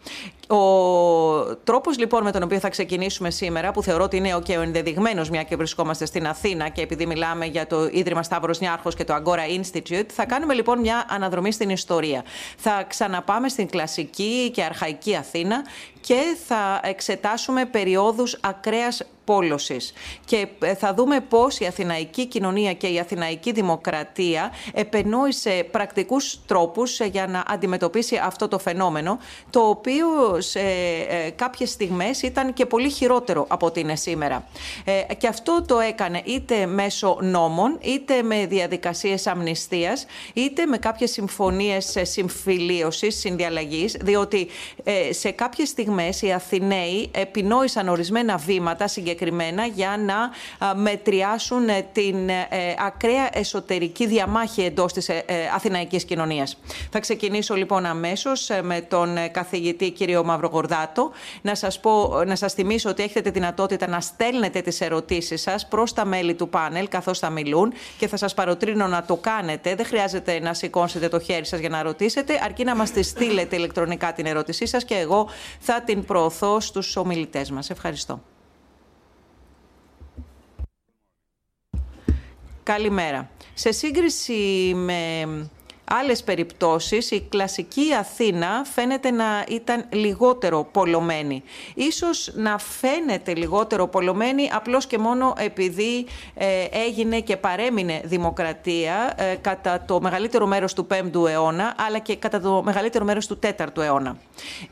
Ο 0.49 1.57
τρόπος 1.64 1.99
λοιπόν 1.99 2.22
με 2.22 2.31
τον 2.31 2.42
οποίο 2.42 2.59
θα 2.59 2.68
ξεκινήσουμε 2.68 3.31
σήμερα, 3.31 3.72
που 3.72 3.83
θεωρώ 3.83 4.05
ότι 4.05 4.16
είναι 4.16 4.38
και 4.42 4.57
ο 4.57 4.61
ενδεδειγμένος, 4.61 5.31
μια 5.31 5.42
και 5.42 5.57
βρισκόμαστε 5.57 6.05
στην 6.07 6.27
Αθήνα 6.27 6.68
και 6.68 6.83
επειδή 6.83 7.07
μιλάμε 7.07 7.46
για 7.46 7.66
το 7.66 7.88
Ίδρυμα 7.92 8.22
Σταύρος 8.22 8.61
Νιάρχος 8.61 8.94
και 8.94 9.05
το 9.05 9.14
Agora 9.14 9.61
Institute, 9.61 10.07
θα 10.12 10.25
κάνουμε 10.25 10.55
λοιπόν 10.55 10.81
μια 10.81 11.07
αναδρομή 11.09 11.53
στην 11.53 11.70
ιστορία. 11.70 12.25
Θα 12.57 12.85
ξαναπάμε 12.88 13.49
στην 13.49 13.68
κλασική 13.68 14.51
και 14.55 14.62
αρχαϊκή 14.62 15.16
Αθήνα 15.16 15.64
και 16.01 16.20
θα 16.46 16.81
εξετάσουμε 16.83 17.64
περιόδους 17.64 18.38
ακραίας 18.40 19.03
πόλωσης. 19.26 19.92
Και 20.24 20.46
ε, 20.58 20.74
θα 20.74 20.94
δούμε 20.94 21.20
πώς 21.20 21.58
η 21.58 21.66
αθηναϊκή 21.66 22.26
κοινωνία 22.26 22.72
και 22.72 22.86
η 22.86 22.98
αθηναϊκή 22.98 23.52
δημοκρατία 23.52 24.52
επενόησε 24.72 25.66
πρακτικούς 25.70 26.40
τρόπους 26.46 27.00
για 27.00 27.26
να 27.26 27.44
αντιμετωπίσει 27.46 28.20
αυτό 28.22 28.48
το 28.48 28.58
φαινόμενο, 28.58 29.18
το 29.50 29.60
οποίο 29.60 30.06
σε 30.38 30.60
ε, 30.60 31.30
κάποιες 31.30 31.70
στιγμές 31.70 32.22
ήταν 32.22 32.52
και 32.52 32.66
πολύ 32.66 32.90
χειρότερο 32.90 33.44
από 33.48 33.66
ό,τι 33.66 33.80
είναι 33.80 33.96
σήμερα. 33.96 34.48
Ε, 34.84 35.14
και 35.14 35.26
αυτό 35.26 35.64
το 35.66 35.80
έκανε 35.80 36.22
είτε 36.24 36.66
μέσω 36.66 37.18
νόμων, 37.20 37.78
είτε 37.80 38.22
με 38.22 38.46
διαδικασίες 38.46 39.26
αμνηστίας, 39.26 40.06
είτε 40.34 40.66
με 40.66 40.78
κάποιες 40.78 41.10
συμφωνίες 41.10 41.96
συμφιλίωσης, 42.02 43.18
συνδιαλλαγής, 43.18 43.96
διότι 44.00 44.48
σε 45.10 45.30
κάποιες 45.30 45.68
στιγμές 45.68 46.22
οι 46.22 46.32
Αθηναίοι 46.32 47.10
επινόησαν 47.12 47.88
ορισμένα 47.88 48.36
βήματα 48.36 48.88
συγκεκριμένα 48.88 49.14
για 49.74 49.96
να 50.05 50.31
μετριάσουν 50.74 51.66
την 51.92 52.31
ακραία 52.87 53.29
εσωτερική 53.33 54.07
διαμάχη 54.07 54.62
εντός 54.62 54.92
της 54.92 55.11
αθηναϊκής 55.55 56.05
κοινωνίας. 56.05 56.59
Θα 56.90 57.00
ξεκινήσω 57.00 57.55
λοιπόν 57.55 57.87
αμέσως 57.87 58.50
με 58.62 58.81
τον 58.81 59.16
καθηγητή 59.31 59.90
κύριο 59.90 60.24
Μαυρογορδάτο. 60.24 61.11
Να 61.42 61.55
σας, 61.55 61.81
πω, 61.81 62.22
να 62.26 62.37
σας 62.37 62.52
θυμίσω 62.52 62.90
ότι 62.90 63.02
έχετε 63.02 63.20
τη 63.20 63.31
δυνατότητα 63.31 63.88
να 63.88 64.00
στέλνετε 64.00 64.61
τις 64.61 64.81
ερωτήσεις 64.81 65.40
σας 65.42 65.68
προς 65.68 65.92
τα 65.92 66.05
μέλη 66.05 66.35
του 66.35 66.48
πάνελ 66.48 66.88
καθώς 66.88 67.18
θα 67.18 67.31
μιλούν 67.31 67.72
και 67.98 68.09
θα 68.09 68.16
σας 68.16 68.35
παροτρύνω 68.35 68.87
να 68.87 69.05
το 69.05 69.16
κάνετε. 69.16 69.74
Δεν 69.74 69.87
χρειάζεται 69.87 70.40
να 70.40 70.55
σηκώσετε 70.55 71.09
το 71.09 71.20
χέρι 71.20 71.46
σας 71.46 71.61
για 71.61 71.68
να 71.68 71.83
ρωτήσετε, 71.83 72.40
αρκεί 72.44 72.64
να 72.64 72.76
μας 72.76 72.90
τη 72.90 73.02
στείλετε 73.02 73.57
ηλεκτρονικά 73.57 74.12
την 74.12 74.26
ερώτησή 74.26 74.66
σας 74.66 74.85
και 74.85 74.94
εγώ 74.94 75.29
θα 75.61 75.83
την 75.83 76.05
προωθώ 76.05 76.61
στους 76.61 76.96
ομιλητές 76.96 77.50
μας. 77.50 77.70
Ευχαριστώ. 77.70 78.36
Καλημέρα. 82.66 83.31
Σε 83.55 83.72
σύγκριση 83.72 84.72
με 84.74 85.20
άλλες 85.90 86.22
περιπτώσεις 86.22 87.11
η 87.11 87.27
κλασική 87.29 87.94
Αθήνα 87.99 88.64
φαίνεται 88.75 89.11
να 89.11 89.44
ήταν 89.49 89.85
λιγότερο 89.90 90.68
πολλωμένη. 90.72 91.42
Ίσως 91.75 92.31
να 92.35 92.59
φαίνεται 92.59 93.35
λιγότερο 93.35 93.88
πολλωμένη 93.88 94.51
απλώς 94.53 94.87
και 94.87 94.99
μόνο 94.99 95.35
επειδή 95.38 96.07
ε, 96.35 96.64
έγινε 96.87 97.20
και 97.20 97.37
παρέμεινε 97.37 98.01
δημοκρατία 98.05 99.14
ε, 99.16 99.35
κατά 99.35 99.85
το 99.87 100.01
μεγαλύτερο 100.01 100.46
μέρος 100.46 100.72
του 100.72 100.87
5ου 100.90 101.29
αιώνα 101.29 101.75
αλλά 101.87 101.99
και 101.99 102.16
κατά 102.16 102.40
το 102.40 102.62
μεγαλύτερο 102.64 103.05
μέρος 103.05 103.27
του 103.27 103.38
4ου 103.42 103.83
αιώνα. 103.83 104.16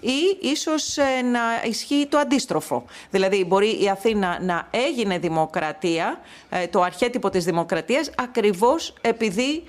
Ή 0.01 0.39
ίσως 0.41 0.97
ε, 0.97 1.23
να 1.23 1.41
ισχύει 1.69 2.07
το 2.09 2.19
αντίστροφο. 2.19 2.85
Δηλαδή 3.11 3.45
μπορεί 3.45 3.83
η 3.83 3.89
Αθήνα 3.89 4.39
να 4.43 4.69
έγινε 4.71 5.19
δημοκρατία, 5.19 6.21
το 6.71 6.83
αρχέτυπο 6.83 7.31
της 7.31 7.45
δημοκρατίας, 7.45 8.11
ακριβώς 8.17 8.95
επειδή 9.01 9.63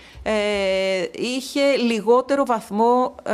είχε 1.35 1.75
λιγότερο 1.75 2.45
βαθμό 2.45 3.15
ε, 3.23 3.33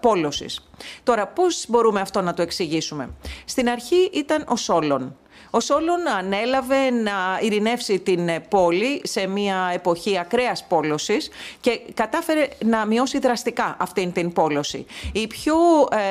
πόλωσης. 0.00 0.70
Τώρα, 1.02 1.26
πώς 1.26 1.64
μπορούμε 1.68 2.00
αυτό 2.00 2.20
να 2.20 2.34
το 2.34 2.42
εξηγήσουμε; 2.42 3.10
Στην 3.44 3.68
αρχή 3.68 4.10
ήταν 4.12 4.44
ο 4.48 4.56
Σόλων. 4.56 5.16
Ο 5.50 5.60
Σόλων 5.60 6.08
ανέλαβε 6.18 6.90
να 6.90 7.38
ειρηνεύσει 7.40 7.98
την 7.98 8.30
πόλη 8.48 9.00
σε 9.04 9.26
μια 9.26 9.70
εποχή 9.74 10.18
ακραίας 10.18 10.64
πόλωσης 10.68 11.30
και 11.60 11.80
κατάφερε 11.94 12.48
να 12.64 12.86
μειώσει 12.86 13.18
δραστικά 13.18 13.76
αυτήν 13.78 14.12
την 14.12 14.32
πόλωση. 14.32 14.86
Η 15.12 15.26
πιο, 15.26 15.54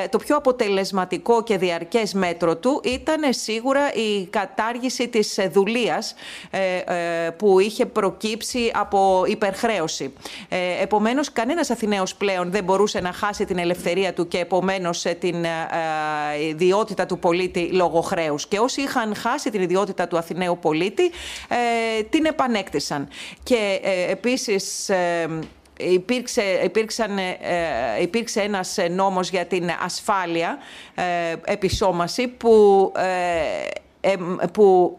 ε, 0.02 0.08
το 0.08 0.18
πιο 0.18 0.36
αποτελεσματικό 0.36 1.42
και 1.42 1.58
διαρκές 1.58 2.14
μέτρο 2.14 2.56
του 2.56 2.80
ήταν 2.84 3.20
σίγουρα 3.32 3.92
η 3.94 4.26
κατάργηση 4.26 5.08
της 5.08 5.38
δουλείας 5.52 6.14
ε, 6.50 6.76
ε, 6.76 7.30
που 7.30 7.60
είχε 7.60 7.86
προκύψει 7.86 8.70
από 8.74 9.24
υπερχρέωση. 9.26 10.12
Επομένως, 10.80 11.32
κανένας 11.32 11.70
Αθηναίος 11.70 12.14
πλέον 12.14 12.50
δεν 12.50 12.64
μπορούσε 12.64 13.00
να 13.00 13.12
χάσει 13.12 13.44
την 13.44 13.58
ελευθερία 13.58 14.12
του 14.14 14.28
και 14.28 14.38
επομένως 14.38 15.02
την 15.18 15.44
ιδιότητα 16.48 17.06
του 17.06 17.18
πολίτη 17.18 17.70
λόγω 17.72 18.00
χρέους. 18.00 18.46
Και 18.46 18.58
όσοι 18.58 18.80
είχαν 18.80 19.14
χάσει 19.14 19.29
την 19.50 19.62
ιδιότητα 19.62 20.08
του 20.08 20.18
Αθηναίου 20.18 20.58
πολίτη, 20.58 21.10
ε, 21.48 22.02
την 22.02 22.24
επανέκτησαν. 22.24 23.08
Και 23.42 23.80
ε, 23.82 24.10
επίσης... 24.10 24.88
Ε, 24.88 25.28
υπήρξε, 25.82 26.42
υπήρξαν, 26.64 27.18
υπήρξε 28.00 28.40
ένας 28.40 28.76
νόμος 28.90 29.30
για 29.30 29.46
την 29.46 29.70
ασφάλεια 29.84 30.58
επισώμαση 31.44 32.28
που, 32.28 32.92
που 34.52 34.98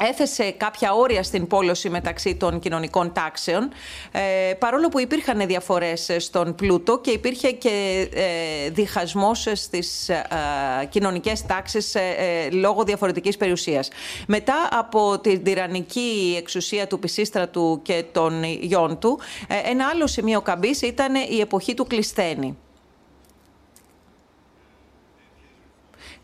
έθεσε 0.00 0.50
κάποια 0.50 0.94
όρια 0.94 1.22
στην 1.22 1.46
πόλωση 1.46 1.90
μεταξύ 1.90 2.34
των 2.34 2.58
κοινωνικών 2.58 3.12
τάξεων, 3.12 3.70
ε, 4.10 4.54
παρόλο 4.54 4.88
που 4.88 5.00
υπήρχαν 5.00 5.46
διαφορές 5.46 6.10
στον 6.18 6.54
πλούτο 6.54 6.98
και 6.98 7.10
υπήρχε 7.10 7.50
και 7.50 8.08
ε, 8.14 8.70
διχασμός 8.70 9.46
στις 9.52 10.08
ε, 10.08 10.86
κοινωνικές 10.88 11.46
τάξεις 11.46 11.94
ε, 11.94 12.00
ε, 12.00 12.50
λόγω 12.50 12.84
διαφορετικής 12.84 13.36
περιουσίας. 13.36 13.88
Μετά 14.26 14.68
από 14.70 15.18
την 15.18 15.44
τυραννική 15.44 16.34
εξουσία 16.38 16.86
του 16.86 16.98
Πισίστρατου 16.98 17.80
και 17.82 18.04
των 18.12 18.42
γιών 18.44 18.98
του, 18.98 19.20
ένα 19.64 19.86
άλλο 19.86 20.06
σημείο 20.06 20.40
καμπής 20.40 20.82
ήταν 20.82 21.14
η 21.14 21.40
εποχή 21.40 21.74
του 21.74 21.86
Κλεισθένη. 21.86 22.56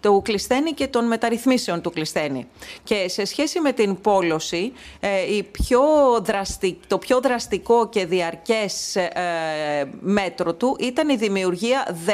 Του 0.07 0.23
Κλεισθένη 0.25 0.73
και 0.73 0.87
των 0.87 1.07
μεταρρυθμίσεων 1.07 1.81
του 1.81 1.91
Κλεισθένη. 1.91 2.47
Και 2.85 3.09
σε 3.09 3.25
σχέση 3.25 3.61
με 3.61 3.73
την 3.73 4.01
πόλωση, 4.01 4.73
ε, 5.01 5.35
η 5.35 5.43
πιο 5.43 5.81
το 6.87 6.99
πιο 6.99 7.21
δραστικό 7.21 7.89
και 7.89 8.07
διαρκές 8.07 8.97
ε, 8.97 9.11
μέτρο 10.01 10.55
του 10.55 10.77
ήταν 10.81 11.09
η 11.09 11.17
δημιουργία 11.17 11.97
10 12.07 12.11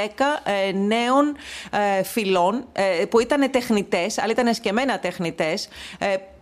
ε, 0.68 0.72
νέων 0.72 1.36
φυλών 2.04 2.64
που 3.08 3.20
ήταν 3.20 3.50
τεχνητές, 3.50 4.18
αλλά 4.18 4.30
ήταν 4.32 4.46
εσκεμμένα 4.46 4.98
τεχνητές, 4.98 5.68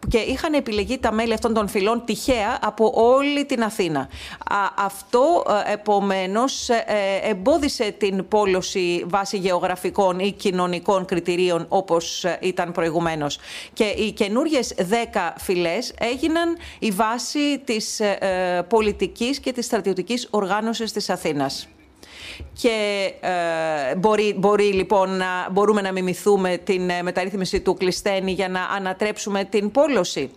και 0.09 0.19
είχαν 0.19 0.53
επιλεγεί 0.53 0.99
τα 0.99 1.13
μέλη 1.13 1.33
αυτών 1.33 1.55
των 1.55 1.69
φυλών 1.69 2.03
τυχαία 2.05 2.59
από 2.63 2.93
όλη 2.95 3.45
την 3.45 3.63
Αθήνα. 3.63 4.09
Αυτό 4.77 5.45
ε, 5.67 5.73
επομένως 5.73 6.69
ε, 6.69 6.85
εμπόδισε 7.23 7.95
την 7.99 8.29
πόλωση 8.29 9.05
βάσει 9.09 9.37
γεωγραφικών 9.37 10.19
ή 10.19 10.33
κοινωνικών 10.33 11.05
κριτηρίων 11.05 11.67
όπως 11.69 12.25
ε, 12.25 12.39
ήταν 12.43 12.73
προηγουμένως. 12.73 13.39
Και 13.73 13.85
οι 13.85 14.13
καινούριες 14.13 14.75
δέκα 14.79 15.35
φυλές 15.39 15.95
έγιναν 15.99 16.57
η 16.79 16.91
βάση 16.91 17.59
της 17.59 18.01
πολιτικής 18.69 19.41
και 19.41 19.53
της 19.53 19.65
στρατιωτικής 19.67 20.29
οργάνωσης 20.31 20.93
της 20.93 21.11
Αθήνας. 21.11 21.69
Και 22.53 23.11
ε, 23.21 23.95
μπορεί, 23.97 24.35
μπορεί 24.39 24.73
λοιπόν 24.73 25.17
να 25.17 25.51
μπορούμε 25.51 25.81
να 25.81 25.93
μιμηθούμε 25.93 26.57
την 26.57 26.91
ε, 26.91 27.03
μεταρρύθμιση 27.03 27.61
του 27.61 27.75
Κλειστένη 27.75 28.33
για 28.33 28.49
να 28.49 28.65
ανατρέψουμε 28.65 29.45
την 29.45 29.71
πόλωση. 29.71 30.31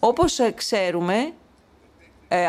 Όπως 0.00 0.40
ξέρουμε, 0.54 1.14
ε, 1.14 1.32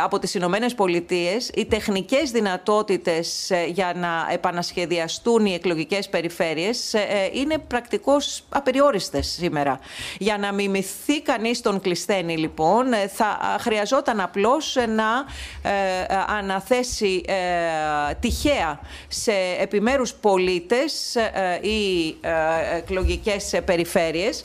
από 0.04 0.19
τις 0.19 0.34
Ηνωμένες 0.34 0.76
Πολιτείες, 0.76 1.52
οι 1.56 1.65
τεχνικές 1.65 2.32
δυνατότητες 2.32 3.52
ε, 3.52 3.65
για 3.65 3.93
να 3.95 4.28
επανασχεδιαστούν 4.32 5.45
οι 5.45 5.54
εκλογικές 5.54 6.10
περιφέρειες 6.10 6.93
ε, 6.93 7.30
είναι 7.34 7.58
πρακτικώς 7.58 8.43
απεριόριστες 8.50 9.28
σήμερα. 9.28 9.80
Για 10.17 10.38
να 10.38 10.52
μιμηθεί 10.52 11.21
κανείς 11.21 11.62
τον 11.62 11.82
Κλεισθένη 11.82 12.38
λοιπόν 12.38 12.86
θα 13.15 13.58
χρειαζόταν 13.60 14.19
απλώς 14.19 14.78
να 14.95 15.26
αναθέσει 16.38 17.21
τυχαία 18.19 18.80
σε 19.08 19.32
επιμέρους 19.60 20.13
πολίτες 20.13 21.15
ή 21.62 22.15
εκλογικές 22.76 23.54
περιφέρειες 23.65 24.43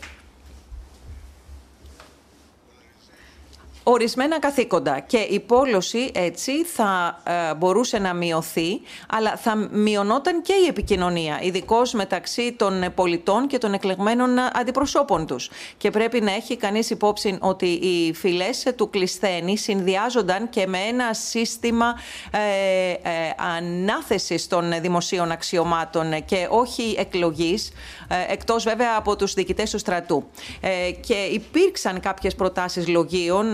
ορισμένα 3.83 4.39
καθήκοντα 4.39 5.01
και 5.01 5.19
η 5.19 5.41
πόλωση 5.41 6.11
έτσι 6.15 6.65
θα 6.65 7.21
ε, 7.25 7.55
μπορούσε 7.55 7.99
να 7.99 8.15
μειωθεί, 8.15 8.81
αλλά 9.09 9.37
θα 9.37 9.69
μειωνόταν 9.71 10.43
και 10.43 10.53
η 10.65 10.67
επικοινωνία, 10.67 11.41
ειδικώς 11.43 11.93
μεταξύ 11.93 12.53
των 12.53 12.85
πολιτών 12.95 13.47
και 13.47 13.59
των 13.59 13.73
εκλεγμένων 13.73 14.39
αντιπροσώπων 14.53 15.27
τους. 15.27 15.51
Και 15.77 15.91
πρέπει 15.91 16.21
να 16.21 16.33
έχει 16.33 16.57
κανείς 16.57 16.91
υπόψη 16.91 17.39
ότι 17.41 17.67
οι 17.67 18.15
φυλές 18.15 18.67
του 18.77 18.91
Κλεισθένη 18.91 19.57
συνδυάζονταν 19.59 20.49
και 20.49 20.67
με 20.67 20.79
ένα 20.79 21.15
σύστημα 21.15 21.95
ε, 22.31 22.91
ε, 22.91 23.35
ανάθεσης 23.57 24.47
των 24.47 24.81
δημοσίων 24.81 25.31
αξιωμάτων 25.31 26.25
και 26.25 26.47
όχι 26.51 26.95
εκλογής, 26.99 27.73
ε, 28.09 28.33
εκτός 28.33 28.65
βέβαια 28.65 28.95
από 28.97 29.17
τους 29.17 29.35
διοικητές 29.35 29.71
του 29.71 29.79
στρατού. 29.79 30.25
Ε, 30.61 30.91
και 30.91 31.15
υπήρξαν 31.15 32.01
κάποιες 32.01 32.35
προτάσεις 32.35 32.89
λογίων 32.89 33.47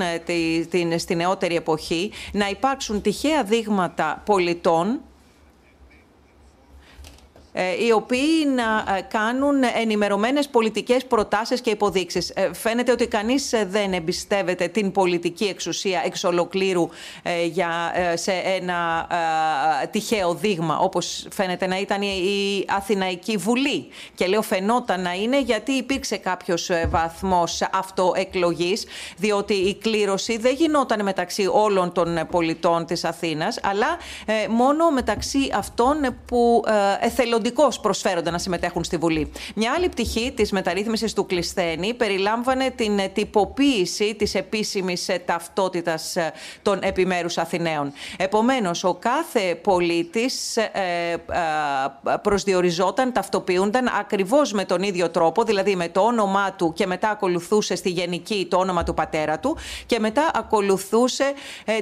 την, 0.71 0.99
στη 0.99 1.15
νεότερη 1.15 1.57
εποχή 1.57 2.11
να 2.33 2.49
υπάρξουν 2.49 3.03
τυχαία 3.03 3.45
δείγματα 3.45 4.23
πολιτών 4.25 4.89
ε, 4.89 5.06
οι 7.87 7.93
οποίοι 7.93 8.47
να 8.55 8.97
ε, 8.97 9.01
κάνουν 9.01 9.55
ενημερωμένες 9.81 10.49
πολιτικές 10.49 11.05
προτάσεις 11.07 11.61
και 11.61 11.71
υποδείξεις. 11.71 12.31
Ε, 12.31 12.51
φαίνεται 12.55 12.93
ότι 12.93 13.07
κανείς 13.07 13.55
δεν 13.69 13.93
εμπιστεύεται 13.93 14.69
την 14.69 14.93
πολιτική 14.93 15.45
εξουσία 15.45 16.03
εξ 16.05 16.25
ολοκλήρου 16.25 16.89
για, 17.53 17.93
σε 18.15 18.33
ένα 18.33 19.07
τυχαίο 19.91 20.35
δείγμα, 20.35 20.79
όπως 20.79 21.27
φαίνεται 21.31 21.67
να 21.67 21.79
ήταν 21.79 22.03
η 22.03 22.65
Αθηναϊκή 22.69 23.37
Βουλή. 23.37 23.89
Και 24.15 24.27
λέω 24.27 24.43
φαινόταν 24.43 25.01
να 25.01 25.13
είναι 25.13 25.41
γιατί 25.41 25.73
υπήρξε 25.73 26.17
κάποιος 26.17 26.71
βαθμός 26.89 27.63
αυτοεκλογής, 27.73 28.87
διότι 29.17 29.55
η 29.55 29.75
κλήρωση 29.75 30.39
δεν 30.39 30.55
γινόταν 30.55 31.03
μεταξύ 31.03 31.49
όλων 31.53 31.93
των 31.93 32.19
πολιτών 32.31 32.87
της 32.87 33.05
Αθήνας, 33.05 33.59
αλλά 33.63 33.97
μόνο 34.49 34.91
μεταξύ 34.91 35.51
αυτών 35.55 36.17
που 36.27 36.65
εθελοντικά 37.01 37.46
προσφέρονται 37.81 38.31
να 38.31 38.39
συμμετέχουν 38.39 38.85
στη 38.85 38.97
Βουλή. 38.97 39.33
Μια 39.55 39.73
άλλη 39.77 39.89
πτυχή 39.89 40.33
της 40.37 40.53
μεταρρύθμισης 40.53 41.13
του 41.13 41.27
Κλεισθένη 41.27 41.95
περιλάμβανε 41.95 42.71
την 42.71 43.01
τυποποίηση 43.13 44.15
της 44.15 44.35
επίσημης 44.35 45.11
ταυτότητας 45.25 46.17
ε, 46.17 46.33
των 46.63 46.79
επιμέρους 46.83 47.39
Αθηναίων. 47.39 47.93
Επομένως, 48.17 48.85
ο 48.85 48.95
κάθε 48.95 49.55
πολίτης 49.63 50.57
ε, 50.57 50.71
ε, 50.73 51.17
προσδιοριζόταν, 52.23 53.13
ταυτοποιούνταν 53.13 53.91
ακριβώς 54.01 54.53
με 54.53 54.65
τον 54.65 54.83
ίδιο 54.83 55.11
τρόπο, 55.11 55.43
δηλαδή 55.43 55.77
με 55.77 55.89
το 55.89 56.01
όνομά 56.01 56.53
του 56.53 56.73
και 56.73 56.87
μετά 56.87 57.09
ακολουθούσε 57.11 57.77
στη 57.77 57.91
γενική 57.91 58.47
το 58.51 58.57
όνομα 58.57 58.83
του 58.83 58.95
πατέρα 58.95 59.39
του 59.39 59.57
και 59.87 59.99
μετά 59.99 60.31
ακολουθούσε 60.35 61.33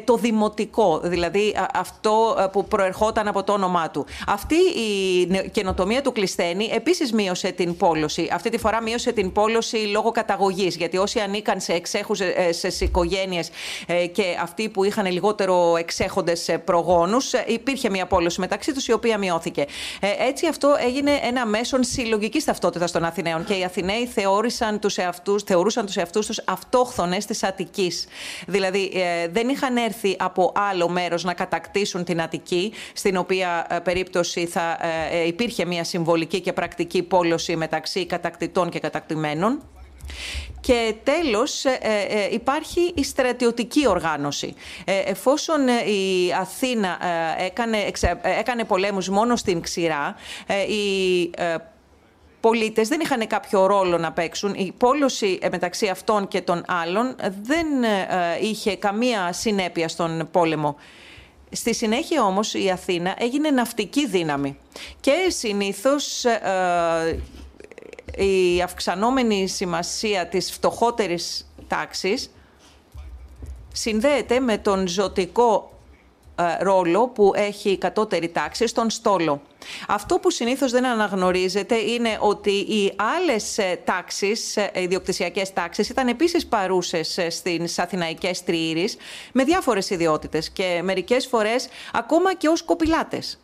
το 0.05 0.17
δημοτικό, 0.17 1.01
δηλαδή 1.03 1.57
αυτό 1.75 2.49
που 2.53 2.65
προερχόταν 2.65 3.29
από 3.29 3.43
το 3.43 3.53
όνομά 3.53 3.91
του. 3.91 4.07
Αυτή 4.27 4.55
η 4.55 5.54
καινοτομία 5.55 6.03
του 6.03 6.13
Κλεισθένη 6.13 6.71
επίσης 6.73 7.13
μείωσε 7.13 7.51
την 7.51 7.77
πόλωση. 7.77 8.29
Αυτή 8.33 8.51
τη 8.51 8.59
φορά 8.59 8.83
μείωσε 8.83 9.13
την 9.13 9.33
πόλωση 9.33 9.77
λόγω 9.77 10.11
καταγωγής. 10.11 10.77
Γιατί 10.77 10.97
όσοι 10.97 11.19
ανήκαν 11.21 11.61
σε 11.61 11.73
εξέχουσε 11.73 12.51
οικογένειες 12.79 13.51
ε, 13.87 14.07
και 14.07 14.23
αυτοί 14.43 14.69
που 14.69 14.85
είχαν 14.85 15.07
λιγότερο 15.07 15.77
εξέχοντες 15.77 16.57
προγόνους, 16.65 17.33
ε, 17.33 17.45
υπήρχε 17.47 17.91
μια 17.91 18.07
πόλωση 18.07 18.41
μεταξύ 18.41 18.73
τους 18.73 18.89
η 18.89 18.93
οποία 18.93 19.19
μειώθηκε. 19.19 19.65
Ε, 20.01 20.09
έτσι 20.29 20.47
αυτό 20.47 20.77
έγινε 20.87 21.11
ένα 21.23 21.47
μέσον 21.47 21.85
συλλογικής 21.85 22.45
ταυτότητας 22.45 22.93
των 22.93 23.05
Αθηναίων. 23.05 23.45
Και 23.45 23.55
οι 23.55 23.65
Αθηναίοι 23.65 24.07
θεώρησαν 24.07 24.79
τους 24.79 24.97
εαυτούς, 24.97 25.43
θεωρούσαν 25.43 25.87
τους 25.87 25.97
εαυτούς 25.97 26.27
τους 26.27 26.41
αυτόχθονες 26.45 27.27
της 27.27 27.43
Αττικής. 27.43 28.07
Δηλαδή 28.47 28.93
δεν 29.31 29.49
είχαν 29.49 29.77
έρθει 29.77 30.17
από 30.19 30.53
άλλο 30.55 30.89
μέρος 30.89 31.25
να 31.25 31.35
κατακτήσουν 31.35 32.05
την 32.05 32.23
Αττική, 32.23 32.73
στην 32.93 33.17
οποία 33.17 33.81
περίπτωση 33.85 34.47
θα 34.47 34.79
υπήρχε 35.27 35.44
υπήρχε 35.45 35.65
μια 35.65 35.85
συμβολική 35.85 36.41
και 36.41 36.53
πρακτική 36.53 37.03
πόλωση 37.03 37.57
μεταξύ 37.57 38.07
κατακτητών 38.07 38.69
και 38.71 38.79
κατακτημένων. 38.79 39.63
Και 40.61 40.95
τέλος 41.03 41.65
ε, 41.65 41.79
ε, 41.81 42.29
υπάρχει 42.31 42.93
η 42.95 43.05
στρατιωτική 43.05 43.89
οργάνωση. 43.89 44.55
Ε, 44.85 44.99
εφόσον 44.99 45.69
η 45.69 46.33
Αθήνα 46.41 46.99
έκανε, 47.39 47.79
έκανε 48.39 48.65
πολέμους 48.65 49.09
μόνο 49.09 49.37
στην 49.37 49.61
ξηρά, 49.61 50.15
οι 50.69 51.31
πολίτες 52.41 52.89
δεν 52.89 53.01
είχαν 53.01 53.27
κάποιο 53.27 53.67
ρόλο 53.67 53.99
να 53.99 54.13
παίξουν. 54.13 54.55
Η 54.55 54.73
πόλωση 54.79 55.39
μεταξύ 55.51 55.89
αυτών 55.89 56.29
και 56.29 56.41
των 56.41 56.65
άλλων 56.67 57.17
δεν 57.43 57.67
είχε 58.41 58.77
καμία 58.77 59.33
συνέπεια 59.33 59.89
στον 59.89 60.29
πόλεμο. 60.31 60.77
Στη 61.55 61.75
συνέχεια 61.75 62.25
όμως 62.25 62.55
η 62.55 62.71
Αθήνα 62.71 63.15
έγινε 63.19 63.51
ναυτική 63.51 64.07
δύναμη. 64.07 64.59
Και 65.01 65.27
συνήθως 65.29 66.25
ε, 66.25 67.21
η 68.17 68.63
αυξανόμενη 68.63 69.47
σημασία 69.49 70.27
της 70.27 70.53
φτωχότερης 70.53 71.51
τάξης 71.69 72.31
συνδέεται 73.73 74.41
με 74.41 74.59
τον 74.59 74.89
ζωτικό 74.89 75.71
ε, 75.71 75.74
ρόλο 76.61 77.09
που 77.09 77.33
έχει 77.35 77.71
η 77.71 77.79
κατώτερη 77.79 78.29
τάξη 78.29 78.67
στον 78.67 78.91
στόλο. 78.91 79.43
Αυτό 79.89 80.19
που 80.19 80.31
συνήθως 80.31 80.71
δεν 80.71 80.87
αναγνωρίζεται 80.87 81.77
είναι 81.77 82.19
ότι 82.21 82.51
οι 82.51 82.93
άλλες 82.97 83.59
ε, 83.59 83.81
τάξεις, 83.85 84.57
ε, 84.57 84.71
ιδιοκτησιακές 84.75 85.53
τάξεις, 85.53 85.89
ήταν 85.89 86.09
επίσης 86.09 86.47
παρούσες 86.47 87.19
στις 87.29 87.79
αθηναϊκές 87.79 88.43
τριήρεις 88.45 88.97
με 89.33 89.45
διάφορες 89.45 89.91
ιδιότητες 89.91 90.51
και 90.51 90.81
μερικές 90.85 91.27
φορές 91.27 91.69
ακόμα 91.93 92.35
και 92.35 92.49
ως 92.49 92.63
κοπηλάτες. 92.63 93.39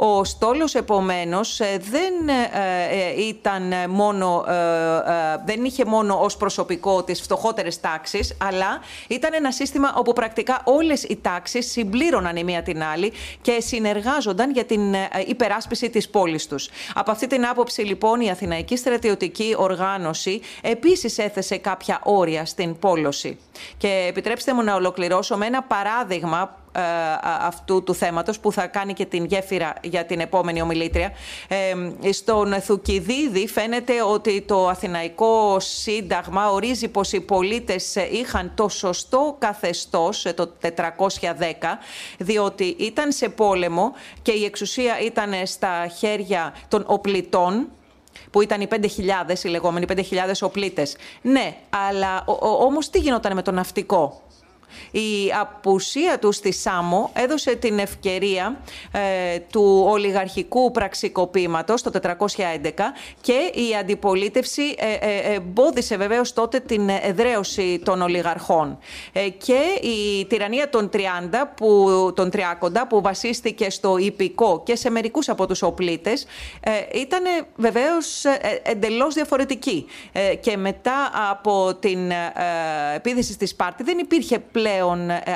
Ο 0.00 0.24
στόλος 0.24 0.74
επομένως 0.74 1.60
ε, 1.60 1.78
δεν, 1.90 2.28
ε, 2.28 2.48
ε, 2.90 3.26
ήταν 3.26 3.72
μόνο, 3.88 4.44
δεν 5.44 5.64
είχε 5.64 5.84
μόνο 5.84 6.18
ως 6.20 6.36
προσωπικό 6.36 7.02
τις 7.02 7.20
φτωχότερες 7.20 7.80
τάξεις, 7.80 8.36
αλλά 8.40 8.80
ήταν 9.08 9.30
ένα 9.34 9.52
σύστημα 9.52 9.94
όπου 9.96 10.12
πρακτικά 10.12 10.60
όλες 10.64 11.02
οι 11.02 11.18
τάξεις 11.22 11.70
συμπλήρωναν 11.70 12.36
η 12.36 12.44
μία 12.44 12.62
την 12.62 12.82
άλλη 12.82 13.12
και 13.40 13.60
συνεργάζονταν 13.60 14.50
για 14.50 14.64
την 14.64 14.94
υπεράσπιση 15.26 15.90
της 15.90 16.08
πόλης 16.08 16.46
τους. 16.46 16.68
Από 16.94 17.10
αυτή 17.10 17.26
την 17.26 17.46
άποψη 17.46 17.82
λοιπόν 17.82 18.20
η 18.20 18.30
Αθηναϊκή 18.30 18.76
Στρατιωτική 18.76 19.54
Οργάνωση 19.56 20.40
επίσης 20.60 21.18
έθεσε 21.18 21.56
κάποια 21.56 22.00
όρια 22.02 22.44
στην 22.44 22.78
πόλωση. 22.78 23.38
Και 23.76 24.06
επιτρέψτε 24.08 24.54
μου 24.54 24.62
να 24.62 24.74
ολοκληρώσω 24.74 25.36
με 25.36 25.46
ένα 25.46 25.62
παράδειγμα 25.62 26.40
ε, 26.40 26.57
αυτού 27.40 27.82
του 27.82 27.94
θέματος 27.94 28.40
που 28.40 28.52
θα 28.52 28.66
κάνει 28.66 28.92
και 28.92 29.04
την 29.04 29.24
γέφυρα 29.24 29.72
για 29.82 30.04
την 30.04 30.20
επόμενη 30.20 30.62
ομιλήτρια. 30.62 31.12
Ε, 31.48 32.12
στον 32.12 32.52
Θουκυδίδη 32.60 33.48
φαίνεται 33.48 34.02
ότι 34.02 34.42
το 34.42 34.68
Αθηναϊκό 34.68 35.56
Σύνταγμα 35.60 36.50
ορίζει 36.50 36.88
πως 36.88 37.12
οι 37.12 37.20
πολίτες 37.20 37.94
είχαν 37.94 38.52
το 38.54 38.68
σωστό 38.68 39.36
καθεστώς 39.38 40.24
ε, 40.24 40.32
το 40.32 40.52
410 40.62 40.68
διότι 42.18 42.76
ήταν 42.78 43.12
σε 43.12 43.28
πόλεμο 43.28 43.92
και 44.22 44.32
η 44.32 44.44
εξουσία 44.44 45.00
ήταν 45.00 45.32
στα 45.44 45.86
χέρια 45.98 46.54
των 46.68 46.84
οπλιτών 46.86 47.68
που 48.30 48.42
ήταν 48.42 48.60
οι 48.60 48.68
5.000, 48.70 48.78
οι 49.44 49.48
λεγόμενοι 49.48 49.86
5.000 49.88 50.02
οπλίτες. 50.40 50.96
Ναι, 51.22 51.56
αλλά 51.88 52.24
όμως 52.40 52.90
τι 52.90 52.98
γινόταν 52.98 53.34
με 53.34 53.42
το 53.42 53.50
ναυτικό; 53.50 54.22
Η 54.90 55.32
απουσία 55.40 56.18
του 56.18 56.32
στη 56.32 56.52
Σάμο 56.52 57.10
έδωσε 57.14 57.54
την 57.54 57.78
ευκαιρία 57.78 58.60
ε, 58.92 59.38
του 59.38 59.84
ολιγαρχικού 59.88 60.70
πραξικοπήματος 60.70 61.82
το 61.82 61.90
411 62.02 62.06
και 63.20 63.50
η 63.54 63.76
αντιπολίτευση 63.80 64.62
ε, 64.78 64.92
ε, 64.92 65.34
εμπόδισε 65.34 65.96
βεβαίως 65.96 66.32
τότε 66.32 66.60
την 66.60 66.88
εδραίωση 66.88 67.80
των 67.84 68.02
ολιγαρχών. 68.02 68.78
και 69.38 69.60
η 69.86 70.26
τυραννία 70.26 70.68
των 70.68 70.90
30, 70.92 70.98
που, 71.56 71.88
των 72.14 72.30
30 72.32 72.40
που 72.88 73.00
βασίστηκε 73.00 73.70
στο 73.70 73.96
υπηκό 73.98 74.62
και 74.64 74.76
σε 74.76 74.90
μερικούς 74.90 75.28
από 75.28 75.46
τους 75.46 75.62
οπλίτες 75.62 76.26
ήταν 76.92 77.22
βεβαίως 77.56 78.24
εντελώς 78.62 79.14
διαφορετική. 79.14 79.86
και 80.40 80.56
μετά 80.56 81.10
από 81.30 81.74
την 81.74 82.12
επίδυση 82.94 83.32
στη 83.32 83.46
Σπάρτη 83.46 83.82
δεν 83.82 83.98
υπήρχε 83.98 84.38
πλέον 84.38 84.57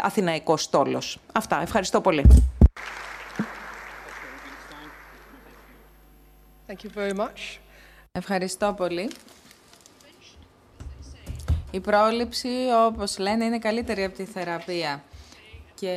αθηναϊκός 0.02 0.62
στόλος. 0.62 1.18
Αυτά. 1.32 1.62
Ευχαριστώ 1.62 2.00
πολύ. 2.00 2.50
Thank 6.66 6.84
you 6.84 6.98
very 6.98 7.16
much. 7.20 7.58
Ευχαριστώ 8.12 8.74
πολύ. 8.76 9.10
Η 11.70 11.80
πρόληψη, 11.80 12.48
όπως 12.86 13.18
λένε, 13.18 13.44
είναι 13.44 13.58
καλύτερη 13.58 14.04
από 14.04 14.16
τη 14.16 14.24
θεραπεία. 14.24 15.02
Και 15.74 15.96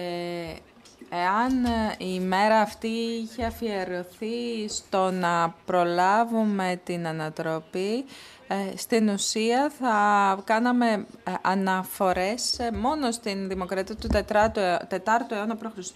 εάν 1.09 1.65
η 1.97 2.19
μέρα 2.19 2.59
αυτή 2.59 2.87
είχε 2.87 3.45
αφιερωθεί 3.45 4.67
στο 4.69 5.11
να 5.11 5.55
προλάβουμε 5.65 6.81
την 6.83 7.07
ανατροπή, 7.07 8.05
ε, 8.47 8.77
στην 8.77 9.09
ουσία 9.09 9.71
θα 9.79 10.39
κάναμε 10.43 11.05
ε, 11.23 11.31
αναφορές 11.41 12.59
ε, 12.59 12.71
μόνο 12.71 13.11
στην 13.11 13.47
δημοκρατία 13.47 13.95
του 13.95 14.07
4ου 14.11 15.31
αιώνα 15.31 15.55
π.Χ. 15.55 15.91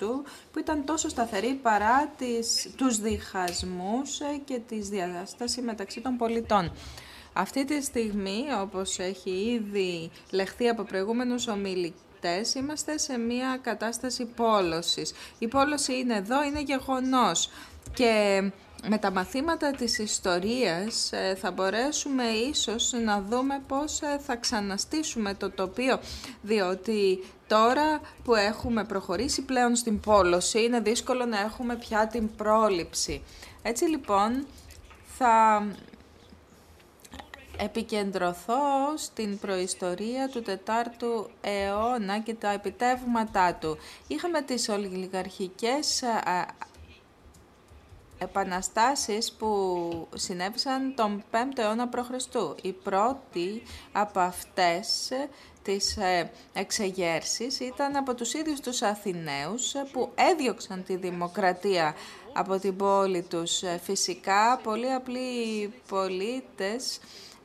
που 0.52 0.60
ήταν 0.60 0.86
τόσο 0.86 1.10
σταθερή 1.10 1.54
παρά 1.54 2.08
τις, 2.18 2.70
τους 2.76 3.00
διχασμούς 3.00 4.20
και 4.46 4.60
τις 4.68 4.90
διαστάση 4.90 5.62
μεταξύ 5.62 6.02
των 6.02 6.18
πολιτών. 6.18 6.72
Αυτή 7.34 7.66
τη 7.66 7.82
στιγμή, 7.84 8.44
όπως 8.62 9.00
έχει 9.00 9.30
ήδη 9.30 10.12
λεχθεί 10.32 10.68
από 10.68 10.84
προηγούμενους 10.84 11.48
ομιλητές, 11.48 12.54
είμαστε 12.56 12.98
σε 12.98 13.18
μια 13.18 13.60
κατάσταση 13.62 14.26
πόλωσης. 14.26 15.14
Η 15.40 15.48
πόλωση 15.48 15.98
είναι 15.98 16.16
εδώ, 16.16 16.44
είναι 16.44 16.62
γεγονός 16.62 17.50
και 17.94 18.44
με 18.88 18.98
τα 18.98 19.12
μαθήματα 19.12 19.72
της 19.72 19.98
ιστορίας 19.98 21.12
ε, 21.12 21.36
θα 21.36 21.52
μπορέσουμε 21.52 22.24
ίσως 22.24 22.92
να 23.04 23.22
δούμε 23.22 23.62
πώς 23.68 24.02
ε, 24.02 24.20
θα 24.26 24.36
ξαναστήσουμε 24.36 25.34
το 25.34 25.50
τοπίο, 25.50 26.00
διότι 26.42 27.24
τώρα 27.48 28.02
που 28.24 28.36
έχουμε 28.36 28.84
προχωρήσει 28.84 29.42
πλέον 29.42 29.76
στην 29.76 30.00
πόλωση 30.00 30.64
είναι 30.64 30.80
δύσκολο 30.80 31.26
να 31.26 31.40
έχουμε 31.40 31.76
πια 31.76 32.08
την 32.08 32.36
πρόληψη. 32.36 33.24
Έτσι 33.62 33.86
λοιπόν 33.86 34.46
θα 35.18 35.66
επικεντρωθώ 37.58 38.98
στην 38.98 39.40
προϊστορία 39.40 40.30
του 40.30 40.42
τετάρτου 40.42 41.30
αιώνα 41.42 42.20
και 42.20 42.34
τα 42.34 42.52
επιτεύγματά 42.52 43.54
του. 43.54 43.78
Είχαμε 44.08 44.42
τις 44.42 44.70
ολιγαρχικές 44.70 46.02
ε, 46.02 46.22
επαναστάσεις 48.20 49.32
που 49.32 50.08
συνέβησαν 50.16 50.94
τον 50.96 51.24
5ο 51.32 51.58
αιώνα 51.58 51.88
π.Χ. 51.88 52.10
Η 52.62 52.72
πρώτη 52.72 53.64
από 53.92 54.20
αυτές 54.20 55.12
τις 55.64 55.98
ε, 55.98 56.32
εξεγέρσεις 56.54 57.60
ήταν 57.60 57.96
από 57.96 58.16
τους 58.16 58.34
ίδιους 58.34 58.60
τους 58.60 58.82
Αθηναίους 58.82 59.74
που 59.92 60.12
έδιωξαν 60.16 60.84
τη 60.84 60.96
δημοκρατία 60.96 61.96
από 62.34 62.60
την 62.60 62.76
πόλη 62.76 63.22
τους. 63.22 63.62
Ε, 63.62 63.80
φυσικά, 63.84 64.60
πολύ 64.64 64.92
απλοί 64.92 65.74
πολίτες 65.88 67.00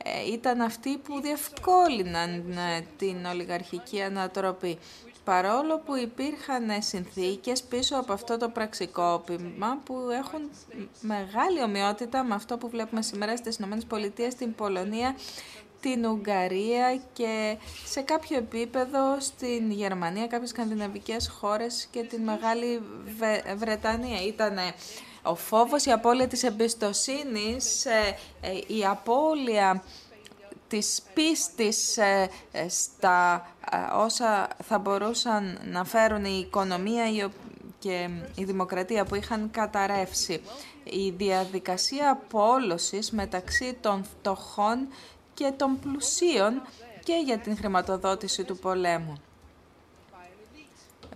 ε, 0.05 0.33
ήταν 0.33 0.61
αυτοί 0.61 0.97
που 0.97 1.21
διευκόλυναν 1.21 2.59
την 2.99 3.25
ολιγαρχική 3.27 4.03
ανατροπή 4.03 4.79
παρόλο 5.25 5.79
που 5.79 5.97
υπήρχαν 5.97 6.83
συνθήκες 6.83 7.63
πίσω 7.63 7.97
από 7.97 8.13
αυτό 8.13 8.37
το 8.37 8.49
πραξικόπημα 8.49 9.79
που 9.85 9.95
έχουν 10.11 10.51
μεγάλη 11.01 11.63
ομοιότητα 11.63 12.25
με 12.25 12.35
αυτό 12.35 12.57
που 12.57 12.69
βλέπουμε 12.69 13.03
σήμερα 13.03 13.37
στις 13.37 13.57
ΗΠΑ, 13.59 14.31
στην 14.31 14.55
Πολωνία, 14.55 15.17
την 15.81 16.07
Ουγγαρία 16.07 17.01
και 17.13 17.57
σε 17.85 18.01
κάποιο 18.01 18.37
επίπεδο 18.37 19.21
στην 19.21 19.71
Γερμανία, 19.71 20.27
κάποιες 20.27 20.51
σκανδιναβικές 20.51 21.29
χώρες 21.29 21.89
και 21.91 22.03
την 22.03 22.23
Μεγάλη 22.23 22.83
Βρετανία. 23.57 24.23
Ήταν 24.27 24.59
ο 25.23 25.35
φόβος, 25.35 25.85
η 25.85 25.91
απώλεια 25.91 26.27
της 26.27 26.43
εμπιστοσύνης, 26.43 27.85
ε, 27.85 28.17
ε, 28.41 28.75
η 28.75 28.85
απώλεια 28.85 29.83
της 30.69 31.03
πίστης 31.15 31.97
ε, 31.97 32.31
ε, 32.53 32.69
στα 32.69 33.49
ε, 33.71 33.77
όσα 33.97 34.49
θα 34.63 34.79
μπορούσαν 34.79 35.59
να 35.65 35.85
φέρουν 35.85 36.25
η 36.25 36.45
οικονομία 36.47 37.31
και 37.79 38.09
η 38.35 38.45
δημοκρατία 38.45 39.05
που 39.05 39.15
είχαν 39.15 39.51
καταρρεύσει. 39.51 40.41
Η 40.85 41.11
διαδικασία 41.11 42.11
απόλωσης 42.11 43.11
μεταξύ 43.11 43.77
των 43.81 44.05
φτωχών 44.05 44.89
και 45.35 45.53
των 45.57 45.79
πλουσίων 45.79 46.63
και 47.05 47.15
για 47.25 47.39
την 47.39 47.57
χρηματοδότηση 47.57 48.45
του 48.45 48.57
πολέμου. 48.57 49.23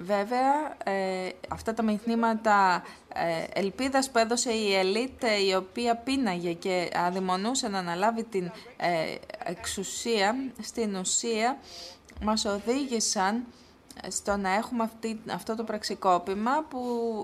Βέβαια, 0.01 0.77
ε, 0.85 1.29
αυτά 1.49 1.75
τα 1.75 1.83
μηνύματα 1.83 2.83
ε, 3.15 3.61
ελπίδας 3.61 4.11
που 4.11 4.19
έδωσε 4.19 4.53
η 4.53 4.75
ελίτ, 4.75 5.23
ε, 5.23 5.47
η 5.47 5.55
οποία 5.55 5.97
πίναγε 5.97 6.53
και 6.53 6.91
αδειμονούσε 6.95 7.69
να 7.69 7.79
αναλάβει 7.79 8.25
την 8.25 8.51
ε, 8.77 9.15
εξουσία, 9.45 10.35
στην 10.63 10.95
ουσία 10.97 11.59
μας 12.23 12.45
οδήγησαν 12.45 13.45
στο 14.09 14.37
να 14.37 14.55
έχουμε 14.55 14.83
αυτή, 14.83 15.21
αυτό 15.31 15.55
το 15.55 15.65
πραξικόπημα 15.65 16.65
που 16.69 16.81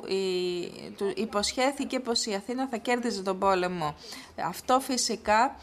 η, 0.08 0.90
του 0.96 1.12
υποσχέθηκε 1.16 2.00
πως 2.00 2.26
η 2.26 2.34
Αθήνα 2.34 2.68
θα 2.68 2.76
κέρδιζε 2.76 3.22
τον 3.22 3.38
πόλεμο. 3.38 3.94
Αυτό 4.44 4.80
φυσικά 4.80 5.56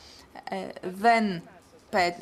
δεν, 0.82 1.41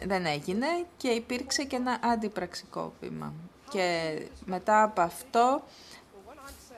δεν 0.05 0.25
έγινε 0.25 0.67
και 0.97 1.07
υπήρξε 1.09 1.63
και 1.63 1.75
ένα 1.75 1.99
αντιπραξικόπημα. 2.03 3.33
Και 3.69 4.17
μετά 4.45 4.83
από 4.83 5.01
αυτό 5.01 5.63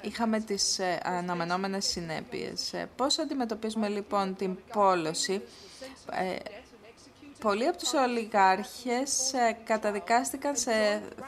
είχαμε 0.02 0.40
τις 0.40 0.80
ε, 0.80 1.00
αναμενόμενες 1.04 1.86
συνέπειες. 1.86 2.74
Ε, 2.74 2.90
πώς 2.96 3.20
αντιμετωπίζουμε 3.20 3.88
λοιπόν 3.88 4.36
την 4.36 4.58
πόλωση; 4.74 5.42
Ε, 6.12 6.36
πολλοί 7.40 7.68
από 7.68 7.78
τους 7.78 7.94
ολιγάρχες 7.94 9.34
καταδικάστηκαν 9.64 10.56
σε 10.56 10.72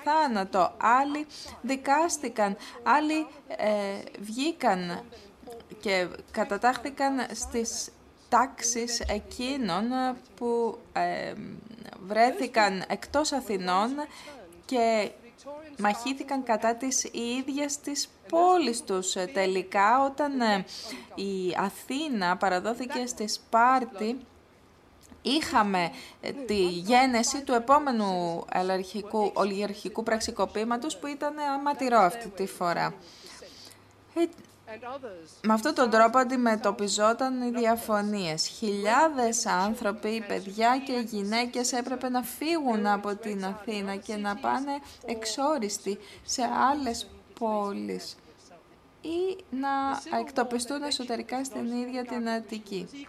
θάνατο, 0.03 0.73
άλλοι 0.77 1.25
δικάστηκαν, 1.61 2.57
άλλοι 2.83 3.27
βγήκαν 4.19 5.03
και 5.79 6.07
κατατάχθηκαν 6.31 7.25
στις 7.33 7.89
τάξεις 8.33 8.99
εκείνων 8.99 9.83
που 10.35 10.77
βρέθηκαν 12.07 12.83
εκτός 12.87 13.31
Αθηνών 13.31 13.89
και 14.65 15.11
μαχήθηκαν 15.77 16.43
κατά 16.43 16.75
της 16.75 17.03
ίδιας 17.03 17.79
της 17.79 18.09
πόλης 18.29 18.83
τους. 18.83 19.15
Ε, 19.15 19.25
τελικά, 19.33 20.03
όταν 20.03 20.41
ε, 20.41 20.65
η 21.15 21.55
Αθήνα 21.57 22.37
παραδόθηκε 22.37 23.05
στη 23.05 23.27
Σπάρτη, 23.27 24.17
είχαμε 25.21 25.91
ε, 26.21 26.31
τη 26.31 26.67
γένεση 26.67 27.43
του 27.43 27.53
επόμενου 27.53 28.43
ολιγαρχικού 29.33 30.03
πραξικοπήματος 30.03 30.97
που 30.97 31.07
ήταν 31.07 31.39
αματηρό 31.39 31.99
αυτή 31.99 32.29
τη 32.29 32.45
φορά. 32.45 32.93
Με 35.41 35.53
αυτόν 35.53 35.73
τον 35.73 35.89
τρόπο 35.89 36.17
αντιμετωπιζόταν 36.17 37.41
οι 37.41 37.51
διαφωνίες. 37.51 38.47
Χιλιάδες 38.47 39.45
άνθρωποι, 39.45 40.23
παιδιά 40.27 40.81
και 40.85 41.03
γυναίκες 41.05 41.71
έπρεπε 41.71 42.09
να 42.09 42.21
φύγουν 42.21 42.85
από 42.85 43.15
την 43.15 43.45
Αθήνα 43.45 43.95
και 43.95 44.15
να 44.15 44.35
πάνε 44.35 44.71
εξόριστοι 45.05 45.97
σε 46.23 46.41
άλλες 46.71 47.09
πόλεις 47.39 48.15
ή 49.01 49.43
να 49.49 49.69
εκτοπιστούν 50.19 50.83
εσωτερικά 50.83 51.43
στην 51.43 51.65
ίδια 51.71 52.05
την 52.05 52.29
Αττική. 52.29 53.07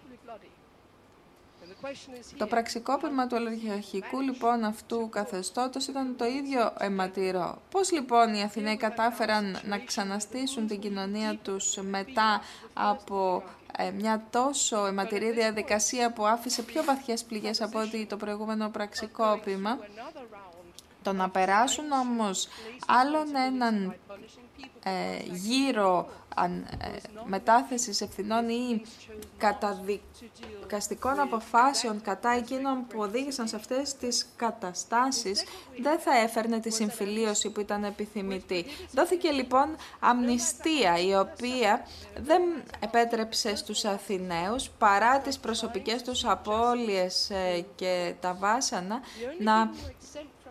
Το 2.37 2.47
πραξικόπημα 2.47 3.27
του 3.27 3.37
ολιγαρχικού 3.41 4.21
λοιπόν 4.21 4.65
αυτού 4.65 5.09
καθεστώτος 5.09 5.87
ήταν 5.87 6.17
το 6.17 6.25
ίδιο 6.25 6.73
αιματηρό. 6.79 7.59
Πώς 7.71 7.93
λοιπόν 7.93 8.35
οι 8.35 8.43
Αθηναίοι 8.43 8.77
κατάφεραν 8.77 9.59
να 9.65 9.79
ξαναστήσουν 9.79 10.67
την 10.67 10.81
κοινωνία 10.81 11.39
τους 11.43 11.77
μετά 11.77 12.41
από 12.75 13.43
ε, 13.79 13.91
μια 13.91 14.27
τόσο 14.31 14.87
αιματηρή 14.87 15.33
διαδικασία 15.33 16.13
που 16.13 16.27
άφησε 16.27 16.63
πιο 16.63 16.85
βαθιές 16.85 17.25
πληγές 17.25 17.61
από 17.61 17.79
ότι 17.81 18.07
το 18.07 18.17
προηγούμενο 18.17 18.69
πραξικόπημα; 18.69 19.79
Το 21.03 21.13
να 21.13 21.31
περάσουν 21.31 21.91
όμως 21.93 22.49
άλλον 22.87 23.37
έναν 23.37 23.85
ε, 23.85 23.97
γύρω 25.33 26.09
αν, 26.35 26.67
ε, 26.79 26.87
μετάθεσης 27.25 28.01
ευθυνών 28.01 28.49
ή 28.49 28.83
καταδικαστικών 29.39 31.21
αποφάσεων 31.21 32.01
κατά 32.01 32.31
εκείνων 32.31 32.87
που 32.87 32.99
οδήγησαν 33.01 33.49
σε 33.49 33.57
αυτές 33.57 33.97
τις 33.97 34.27
καταστάσεις 34.37 35.45
δεν 35.83 35.99
θα 35.99 36.19
έφερνε 36.19 36.61
τη 36.61 36.71
συμφιλίωση 36.71 37.51
που 37.51 37.61
ήταν 37.61 37.85
επιθυμητή. 37.85 38.65
Δόθηκε 38.93 39.31
λοιπόν 39.31 39.77
αμνηστία 40.01 40.99
η 40.99 41.15
οποία 41.15 41.87
δεν 42.21 42.43
επέτρεψε 42.81 43.57
στους 43.57 43.85
Αθηναίους 43.85 44.71
παρά 44.79 45.19
τις 45.19 45.39
προσωπικές 45.39 46.03
τους 46.03 46.25
απώλειες 46.25 47.31
ε, 47.31 47.65
και 47.75 48.15
τα 48.21 48.35
βάσανα 48.35 49.01
να 49.39 49.71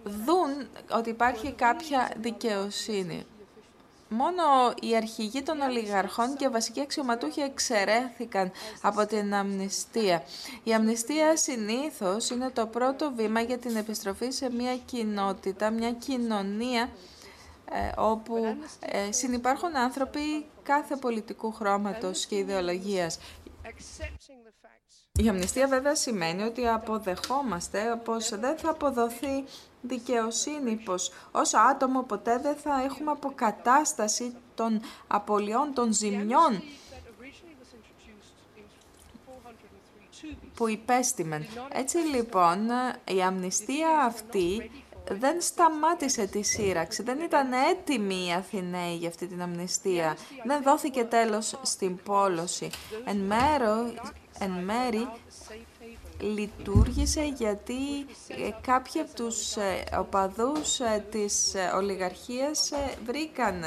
δουν 0.03 0.67
ότι 0.91 1.09
υπάρχει 1.09 1.51
κάποια 1.51 2.11
δικαιοσύνη. 2.17 3.25
Μόνο 4.13 4.43
οι 4.81 4.95
αρχηγοί 4.95 5.41
των 5.43 5.61
ολιγαρχών 5.61 6.35
και 6.35 6.49
βασικοί 6.49 6.81
αξιωματούχοι 6.81 7.41
εξαιρέθηκαν 7.41 8.51
από 8.81 9.05
την 9.05 9.33
αμνηστία. 9.33 10.23
Η 10.63 10.73
αμνηστία 10.73 11.37
συνήθως 11.37 12.29
είναι 12.29 12.49
το 12.49 12.67
πρώτο 12.67 13.11
βήμα 13.15 13.41
για 13.41 13.57
την 13.57 13.75
επιστροφή 13.75 14.31
σε 14.31 14.51
μια 14.51 14.77
κοινότητα, 14.77 15.69
μια 15.69 15.91
κοινωνία 15.91 16.89
ε, 17.71 17.91
όπου 18.01 18.57
ε, 18.79 19.11
συνυπάρχουν 19.11 19.75
άνθρωποι 19.75 20.45
κάθε 20.63 20.95
πολιτικού 20.95 21.51
χρώματος 21.51 22.25
και 22.25 22.35
ιδεολογίας. 22.37 23.19
Η 25.19 25.27
αμνηστία 25.27 25.67
βέβαια 25.67 25.95
σημαίνει 25.95 26.43
ότι 26.43 26.67
αποδεχόμαστε 26.67 28.01
πως 28.03 28.29
δεν 28.29 28.57
θα 28.57 28.69
αποδοθεί 28.69 29.43
δικαιοσύνη, 29.81 30.75
πως 30.75 31.11
ως 31.31 31.53
άτομο 31.53 32.03
ποτέ 32.03 32.37
δεν 32.37 32.55
θα 32.55 32.83
έχουμε 32.83 33.11
αποκατάσταση 33.11 34.35
των 34.55 34.81
απολειών, 35.07 35.73
των 35.73 35.93
ζημιών 35.93 36.61
που 40.53 40.67
υπέστημεν. 40.69 41.45
Έτσι 41.71 41.97
λοιπόν 41.97 42.67
η 43.17 43.21
αμνηστία 43.21 43.89
αυτή 44.05 44.71
δεν 45.09 45.41
σταμάτησε 45.41 46.25
τη 46.25 46.41
σύραξη, 46.41 47.03
δεν 47.03 47.19
ήταν 47.19 47.53
έτοιμοι 47.53 48.25
οι 48.27 48.33
Αθηναίοι 48.33 48.95
για 48.95 49.09
αυτή 49.09 49.27
την 49.27 49.41
αμνηστία, 49.41 50.17
δεν 50.43 50.63
δόθηκε 50.63 51.03
τέλος 51.03 51.59
στην 51.61 51.97
πόλωση. 52.03 52.69
Εν, 53.05 53.17
μέρο, 53.17 53.93
εν 54.43 54.51
μέρη 54.51 55.07
λειτουργήσε 56.19 57.33
γιατί 57.37 58.05
ε, 58.27 58.49
κάποιοι 58.61 59.01
από 59.01 59.13
τους 59.13 59.55
ε, 59.55 59.83
οπαδούς 59.99 60.79
ε, 60.79 61.05
της 61.11 61.53
ολιγαρχίας 61.75 62.71
βρήκαν 63.05 63.63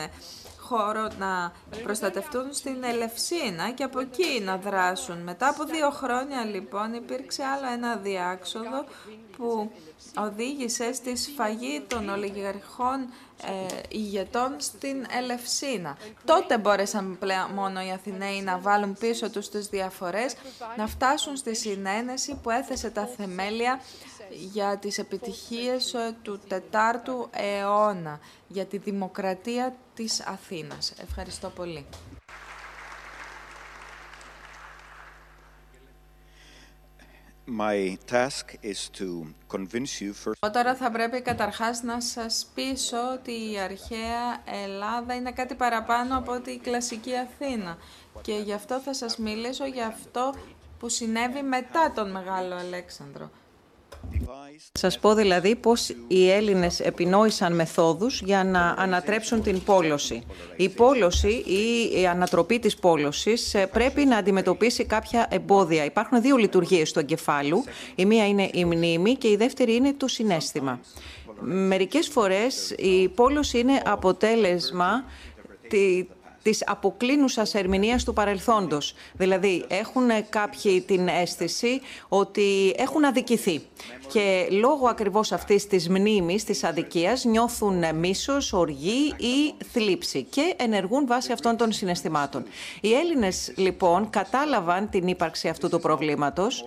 χώρο 0.69 1.09
να 1.19 1.53
προστατευτούν 1.83 2.53
στην 2.53 2.85
Ελευσίνα 2.85 3.71
και 3.71 3.83
από 3.83 4.01
εκεί 4.01 4.41
να 4.45 4.57
δράσουν. 4.57 5.19
Μετά 5.23 5.49
από 5.49 5.65
δύο 5.65 5.91
χρόνια 5.91 6.45
λοιπόν 6.45 6.93
υπήρξε 6.93 7.43
άλλο 7.45 7.73
ένα 7.73 7.97
διάξοδο 7.97 8.85
που 9.37 9.71
οδήγησε 10.19 10.93
στη 10.93 11.17
σφαγή 11.17 11.85
των 11.87 12.09
ολιγαρχών 12.09 13.01
ε, 13.43 13.51
ηγετών 13.89 14.55
στην 14.59 15.07
Ελευσίνα. 15.19 15.97
Τότε 16.25 16.59
μπόρεσαν 16.59 17.17
πλέον 17.19 17.51
μόνο 17.55 17.81
οι 17.81 17.91
Αθηναίοι 17.91 18.43
να 18.43 18.59
βάλουν 18.59 18.97
πίσω 18.99 19.31
τους 19.31 19.49
τις 19.49 19.67
διαφορές, 19.67 20.35
να 20.77 20.87
φτάσουν 20.87 21.37
στη 21.37 21.57
συνένεση 21.57 22.39
που 22.43 22.51
έθεσε 22.51 22.91
τα 22.91 23.07
θεμέλια 23.17 23.81
για 24.31 24.79
τις 24.79 24.99
επιτυχίες 24.99 25.95
ε, 25.95 26.17
του 26.23 26.41
τετάρτου 26.49 27.29
αιώνα, 27.33 28.21
για 28.49 28.65
τη 28.65 28.79
δημοκρατία 28.79 29.77
της 29.95 30.21
Αθήνας. 30.21 30.93
Ευχαριστώ 31.03 31.49
πολύ. 31.51 31.87
My 37.49 37.97
task 38.11 38.57
is 38.63 38.89
to 38.99 39.25
convince 39.49 40.01
you 40.01 40.13
first... 40.13 40.53
Τώρα 40.53 40.75
θα 40.75 40.91
πρέπει 40.91 41.21
καταρχάς 41.21 41.83
να 41.83 42.01
σας 42.01 42.47
πείσω 42.55 42.97
ότι 43.13 43.53
η 43.53 43.59
αρχαία 43.59 44.43
Ελλάδα 44.65 45.15
είναι 45.15 45.33
κάτι 45.33 45.55
παραπάνω 45.55 46.19
από 46.19 46.33
ότι 46.33 46.51
η 46.51 46.59
κλασική 46.59 47.17
Αθήνα. 47.17 47.79
Και 48.23 48.33
γι' 48.33 48.53
αυτό 48.53 48.81
θα 48.81 48.95
σας 48.95 49.17
μιλήσω 49.17 49.67
για 49.67 49.87
αυτό 49.87 50.35
που 50.79 50.89
συνέβη 50.89 51.43
μετά 51.43 51.93
τον 51.95 52.11
Μεγάλο 52.11 52.55
Αλέξανδρο. 52.55 53.31
Σας 54.73 54.99
πω 54.99 55.15
δηλαδή 55.15 55.55
πώς 55.55 55.95
οι 56.09 56.31
Έλληνες 56.31 56.81
επινόησαν 56.81 57.55
μεθόδους 57.55 58.21
για 58.21 58.45
να 58.45 58.75
ανατρέψουν 58.79 59.43
την 59.43 59.63
πόλωση. 59.63 60.23
Η 60.57 60.69
πόλωση 60.69 61.29
ή 61.47 62.01
η 62.01 62.07
ανατροπή 62.07 62.59
της 62.59 62.77
πόλωσης 62.77 63.55
ε, 63.55 63.67
πρέπει 63.67 64.05
να 64.05 64.17
αντιμετωπίσει 64.17 64.85
κάποια 64.85 65.27
εμπόδια. 65.31 65.85
Υπάρχουν 65.85 66.23
δύο 66.23 66.37
λειτουργίες 66.37 66.93
του 66.93 66.99
εγκεφάλου. 66.99 67.65
Η 67.95 68.05
μία 68.05 68.29
είναι 68.29 68.51
η 68.53 68.65
μνήμη 68.65 69.15
και 69.15 69.29
η 69.29 69.37
δεύτερη 69.37 69.75
είναι 69.75 69.93
το 69.93 70.09
συνέστημα. 70.09 70.81
Μερικές 71.41 72.09
φορές 72.09 72.75
η 72.79 73.09
πόλωση 73.09 73.59
είναι 73.59 73.83
αποτέλεσμα 73.85 75.05
της 76.47 76.63
αποκλίνουσας 76.67 77.55
ερμηνείας 77.55 78.05
του 78.05 78.13
παρελθόντος. 78.13 78.95
Δηλαδή, 79.13 79.65
έχουν 79.69 80.09
κάποιοι 80.29 80.81
την 80.81 81.09
αίσθηση 81.09 81.81
ότι 82.09 82.75
έχουν 82.77 83.05
αδικηθεί. 83.05 83.61
Και 84.13 84.47
λόγω 84.51 84.89
ακριβώς 84.89 85.33
αυτής 85.33 85.67
της 85.67 85.89
μνήμης, 85.89 86.45
της 86.45 86.65
αδικίας, 86.65 87.25
νιώθουν 87.25 87.95
μίσος, 87.95 88.53
οργή 88.53 89.15
ή 89.17 89.65
θλίψη 89.73 90.23
και 90.23 90.55
ενεργούν 90.57 91.07
βάσει 91.07 91.33
αυτών 91.33 91.57
των 91.57 91.73
συναισθημάτων. 91.73 92.45
Οι 92.81 92.95
Έλληνες, 92.95 93.53
λοιπόν, 93.57 94.11
κατάλαβαν 94.11 94.91
την 94.91 95.07
ύπαρξη 95.07 95.49
αυτού 95.49 95.69
του 95.69 95.81
προβλήματος 95.81 96.65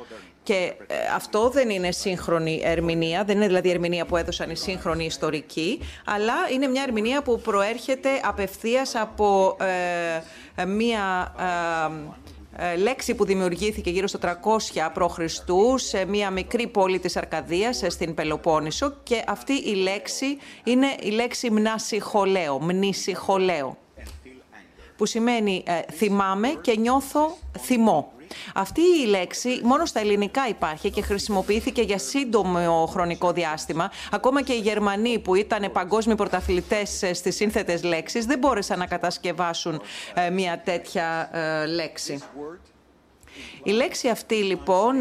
και 0.49 0.73
ε, 0.87 0.95
αυτό 1.15 1.49
δεν 1.49 1.69
είναι 1.69 1.91
σύγχρονη 1.91 2.61
ερμηνεία, 2.63 3.23
δεν 3.23 3.35
είναι 3.35 3.45
δηλαδή 3.45 3.69
ερμηνεία 3.69 4.05
που 4.05 4.17
έδωσαν 4.17 4.49
οι 4.49 4.55
σύγχρονοι 4.55 5.05
ιστορικοί, 5.05 5.79
αλλά 6.05 6.33
είναι 6.53 6.67
μια 6.67 6.83
ερμηνεία 6.87 7.21
που 7.21 7.39
προέρχεται 7.39 8.09
απευθείας 8.23 8.95
από 8.95 9.57
ε, 9.59 10.61
ε, 10.61 10.65
μια 10.65 11.33
λέξη 12.77 13.15
που 13.15 13.25
δημιουργήθηκε 13.25 13.89
γύρω 13.89 14.07
στο 14.07 14.19
300 14.21 14.27
π.Χ. 14.93 15.19
σε 15.75 16.05
μια 16.05 16.29
μικρή 16.29 16.67
πόλη 16.67 16.99
της 16.99 17.17
Αρκαδίας 17.17 17.83
στην 17.87 18.13
Πελοπόννησο 18.13 18.93
και 19.03 19.23
αυτή 19.27 19.53
η 19.53 19.73
λέξη 19.73 20.37
είναι 20.63 20.87
η 21.01 21.09
λέξη 21.09 21.51
μνάσιχολέο, 21.51 22.59
μνήσιχολέο 22.61 23.77
που 24.97 25.05
σημαίνει 25.05 25.63
θυμάμαι 25.91 26.47
και 26.47 26.75
νιώθω 26.77 27.37
θυμό. 27.59 28.18
Αυτή 28.53 28.81
η 28.81 29.05
λέξη 29.05 29.59
μόνο 29.63 29.85
στα 29.85 29.99
ελληνικά 29.99 30.47
υπάρχει 30.47 30.89
και 30.89 31.01
χρησιμοποιήθηκε 31.01 31.81
για 31.81 31.97
σύντομο 31.97 32.85
χρονικό 32.85 33.31
διάστημα. 33.31 33.91
Ακόμα 34.11 34.41
και 34.41 34.53
οι 34.53 34.59
Γερμανοί 34.59 35.19
που 35.19 35.35
ήταν 35.35 35.71
παγκόσμιοι 35.71 36.15
πρωταθλητές 36.15 37.03
ε, 37.03 37.13
στις 37.13 37.35
σύνθετες 37.35 37.83
λέξεις 37.83 38.25
δεν 38.25 38.39
μπόρεσαν 38.39 38.79
να 38.79 38.85
κατασκευάσουν 38.85 39.81
ε, 40.13 40.29
μια 40.29 40.61
τέτοια 40.65 41.29
ε, 41.33 41.65
λέξη. 41.65 42.23
Η 43.63 43.71
λέξη 43.71 44.07
αυτή 44.07 44.35
λοιπόν 44.35 44.95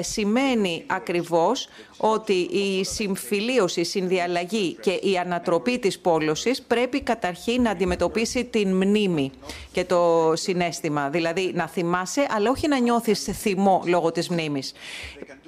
σημαίνει 0.00 0.84
ακριβώς 0.86 1.68
ότι 1.96 2.32
η 2.32 2.84
συμφιλίωση, 2.84 3.80
η 3.80 3.84
συνδιαλλαγή 3.84 4.76
και 4.80 4.90
η 4.90 5.18
ανατροπή 5.18 5.78
της 5.78 5.98
πόλωσης 5.98 6.62
πρέπει 6.62 7.00
καταρχήν 7.00 7.62
να 7.62 7.70
αντιμετωπίσει 7.70 8.44
την 8.44 8.74
μνήμη 8.74 9.30
και 9.72 9.84
το 9.84 10.32
συνέστημα. 10.34 11.08
Δηλαδή 11.08 11.52
να 11.54 11.68
θυμάσαι, 11.68 12.26
αλλά 12.30 12.50
όχι 12.50 12.68
να 12.68 12.78
νιώθεις 12.78 13.22
θυμό 13.22 13.82
λόγω 13.86 14.12
της 14.12 14.28
μνήμης. 14.28 14.72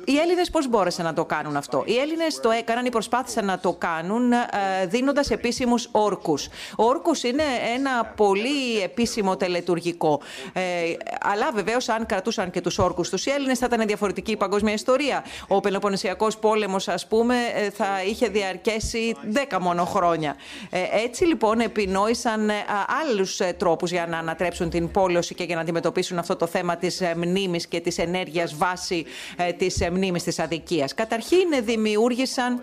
Οι 0.04 0.18
Έλληνες 0.18 0.50
πώς 0.50 0.68
μπόρεσαν 0.68 1.04
να 1.04 1.12
το 1.12 1.24
κάνουν 1.24 1.56
αυτό; 1.56 1.82
Οι 1.86 1.98
Έλληνες 1.98 2.40
το 2.40 2.50
έκαναν 2.50 2.84
ή 2.84 2.90
προσπάθησαν 2.90 3.44
να 3.44 3.58
το 3.58 3.72
κάνουν 3.72 4.32
ε, 4.32 4.38
δίνοντας 4.86 5.30
επίσημους 5.30 5.88
όρκους. 5.90 6.48
Ο 6.76 6.84
όρκο 6.84 7.10
είναι 7.22 7.42
ένα 7.74 8.04
πολύ 8.16 8.80
επίσημο 8.82 9.36
τελετουργικό. 9.36 10.20
Ε, 10.52 10.62
αλλά 11.20 11.50
βεβαίως, 11.54 11.88
αν 11.88 12.06
κρατούσαν 12.06 12.50
και 12.50 12.60
τους 12.60 12.78
όρκους 12.78 13.08
τους 13.08 13.26
οι 13.26 13.30
Έλληνες, 13.30 13.58
θα 13.58 13.66
ήταν 13.72 13.86
διαφορετική 13.86 14.30
η 14.30 14.36
παγκόσμια 14.36 14.72
ιστορία. 14.72 15.24
Ο 15.48 15.60
Πελοποννησιακός 15.60 16.38
πόλεμος, 16.38 16.88
ας 16.88 17.06
πούμε, 17.06 17.36
ε, 17.54 17.70
θα 17.70 17.86
είχε 18.08 18.28
διαρκέσει 18.28 19.16
10 19.50 19.58
μόνο 19.60 19.84
χρόνια. 19.84 20.36
Ε, 20.70 20.80
έτσι 21.04 21.24
λοιπόν 21.24 21.60
επινόησαν 21.60 22.48
ε, 22.50 22.54
άλλους 23.02 23.40
τρόπους 23.56 23.90
για 23.90 24.06
να 24.06 24.18
ανατρέψουν 24.18 24.70
την 24.70 24.90
πόλωση 24.90 25.34
και 25.34 25.44
για 25.44 25.54
να 25.54 25.60
αντιμετωπίσουν 25.60 26.18
αυτό 26.18 26.36
το 26.36 26.46
θέμα 26.46 26.76
της 26.76 27.02
μνήμης 27.16 27.66
και 27.66 27.80
της 27.80 27.98
ενέργειας 27.98 28.54
βάση 28.54 29.04
της 29.56 29.80
μνήμης 30.00 30.22
της 30.22 30.38
αδικίας. 30.38 30.94
Καταρχήν 30.94 31.48
δημιούργησαν 31.62 32.62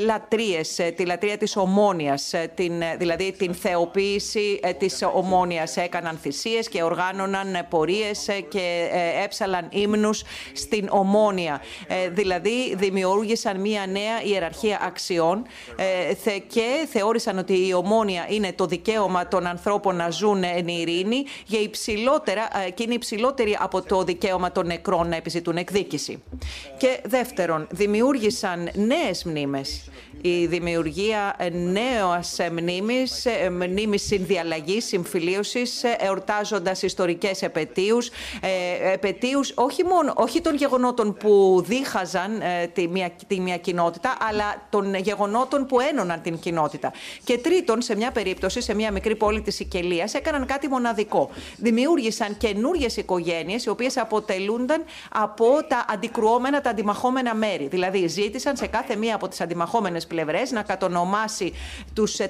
λατρείες, 0.00 0.80
τη 0.96 1.04
λατρεία 1.04 1.36
της 1.36 1.56
ομόνιας, 1.56 2.32
την, 2.54 2.72
δηλαδή 2.98 3.32
την 3.32 3.54
θεοποίηση 3.54 4.60
της 4.78 5.02
ομόνιας. 5.14 5.76
Έκαναν 5.76 6.18
θυσίες 6.22 6.68
και 6.68 6.82
οργάνωναν 6.82 7.66
πορείες 7.68 8.28
και 8.48 8.88
έψαλαν 9.24 9.68
ύμνους 9.70 10.22
στην 10.52 10.88
ομόνια. 10.90 11.60
Δηλαδή 12.10 12.74
δημιούργησαν 12.76 13.60
μία 13.60 13.86
νέα 13.86 14.22
ιεραρχία 14.24 14.80
αξιών 14.82 15.46
και 16.48 16.86
θεώρησαν 16.90 17.38
ότι 17.38 17.66
η 17.66 17.74
ομόνια 17.74 18.26
είναι 18.28 18.52
το 18.52 18.66
δικαίωμα 18.66 19.28
των 19.28 19.46
ανθρώπων 19.46 19.96
να 19.96 20.10
ζουν 20.10 20.44
εν 20.44 20.68
ειρήνη 20.68 21.24
για 21.46 21.60
υψηλότερα, 21.60 22.48
και 22.74 22.82
είναι 22.82 22.94
υψηλότερη 22.94 23.56
από 23.60 23.82
το 23.82 24.02
δικαίωμα 24.02 24.52
των 24.52 24.66
νεκρών 24.66 25.08
να 25.08 25.16
επιζητούν 25.16 25.56
εκδίκηση. 25.56 26.22
Και 26.78 27.00
δεύτερον, 27.04 27.66
δημιούργησαν 27.70 28.70
νέες 28.74 29.24
μνήμες 29.24 29.90
η 30.20 30.46
δημιουργία 30.46 31.36
νέας 31.52 32.38
μνήμης, 32.52 33.26
μνήμης 33.50 34.02
συνδιαλλαγής, 34.06 34.84
συμφιλίωσης, 34.84 35.82
εορτάζοντας 35.98 36.82
ιστορικές 36.82 37.42
επαιτίους, 37.42 38.08
ε, 38.40 38.92
επαιτίους 38.92 39.52
όχι, 39.54 39.84
μόνο, 39.84 40.12
όχι 40.16 40.40
των 40.40 40.54
γεγονότων 40.54 41.14
που 41.14 41.62
δίχαζαν 41.66 42.40
ε, 42.40 42.66
τη 42.66 42.88
μια, 42.88 43.10
τη 43.26 43.40
μια 43.40 43.56
κοινότητα, 43.56 44.16
αλλά 44.28 44.66
των 44.70 44.94
γεγονότων 44.94 45.66
που 45.66 45.80
ένωναν 45.80 46.22
την 46.22 46.38
κοινότητα. 46.38 46.92
Και 47.24 47.38
τρίτον, 47.38 47.82
σε 47.82 47.96
μια 47.96 48.10
περίπτωση, 48.10 48.60
σε 48.60 48.74
μια 48.74 48.90
μικρή 48.90 49.16
πόλη 49.16 49.40
της 49.40 49.54
Σικελίας, 49.54 50.14
έκαναν 50.14 50.46
κάτι 50.46 50.68
μοναδικό. 50.68 51.30
Δημιούργησαν 51.56 52.36
καινούριε 52.36 52.88
οικογένειες, 52.96 53.64
οι 53.64 53.68
οποίες 53.68 53.96
αποτελούνταν 53.96 54.84
από 55.12 55.44
τα 55.68 55.84
αντικρουόμενα, 55.88 56.60
τα 56.60 56.70
αντιμαχόμενα 56.70 57.34
μέρη. 57.34 57.66
Δηλαδή, 57.68 58.06
ζήτησαν 58.06 58.56
σε 58.56 58.66
κάθε 58.66 58.96
μία 58.96 59.14
από 59.14 59.28
τις 59.28 59.40
αντιμαχόμενες 59.40 60.05
να 60.52 60.62
κατονομάσει 60.62 61.52
τους 61.94 62.16
30 62.16 62.22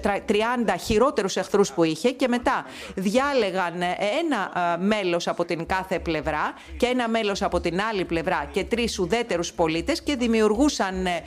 ε, 0.67 0.77
χειρότερους 0.77 1.37
εχθρούς 1.37 1.73
που 1.73 1.85
είχε 1.85 2.11
και 2.11 2.29
μετά 2.29 2.65
διάλεγαν 2.95 3.81
ε, 3.81 3.97
ένα 4.25 4.75
ε, 4.75 4.85
μέλος 4.85 5.29
από 5.29 5.45
την 5.45 5.67
κάθε 5.67 5.99
πλευρά 5.99 6.55
και 6.77 6.87
ένα 6.87 7.09
μέλος 7.09 7.43
από 7.43 7.61
την 7.61 7.81
άλλη 7.81 8.05
πλευρά 8.05 8.49
και 8.53 8.65
τρεις 8.65 8.99
ουδέτερους 8.99 9.53
πολίτες 9.53 10.03
και 10.03 10.17
δημιουργούσαν 10.17 11.07
ε, 11.07 11.21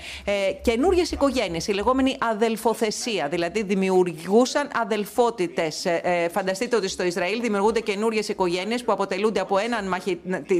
καινούριε 0.62 1.04
οικογένειες, 1.12 1.68
η 1.68 1.72
λεγόμενη 1.72 2.18
αδελφοθεσία, 2.20 3.28
δηλαδή 3.28 3.64
δημιουργούσαν 3.64 4.70
αδελφότητες. 4.82 5.86
φανταστείτε 6.32 6.76
ότι 6.76 6.88
στο 6.88 7.04
Ισραήλ 7.04 7.42
δημιουργούνται 7.42 7.80
καινούριε 7.80 8.22
οικογένειες 8.28 8.84
που 8.84 8.92
αποτελούνται 8.92 9.40
από 9.40 9.58
έναν 9.58 9.96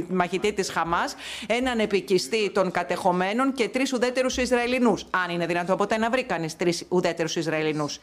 μαχητή 0.08 0.52
της 0.52 0.70
Χαμάς, 0.70 1.14
έναν 1.46 1.78
επικιστή 1.78 2.50
των 2.50 2.70
κατεχομένων 2.70 3.52
και 3.52 3.68
τρεις 3.68 3.92
ουδέτερους 3.92 4.36
Ισραηλινούς. 4.36 5.06
Αν 5.10 5.34
είναι 5.34 5.46
δυνατόν 5.46 5.74
ποτέ 5.80 5.98
να 5.98 6.10
βρει 6.10 6.22
κανείς 6.22 6.56
τρεις 6.56 6.84
ουδέτερους 6.88 7.36
Ισραηλινούς. 7.36 7.98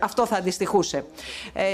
Αυτό 0.00 0.26
θα 0.26 0.36
αντιστοιχούσε. 0.36 1.04
Ε, 1.52 1.64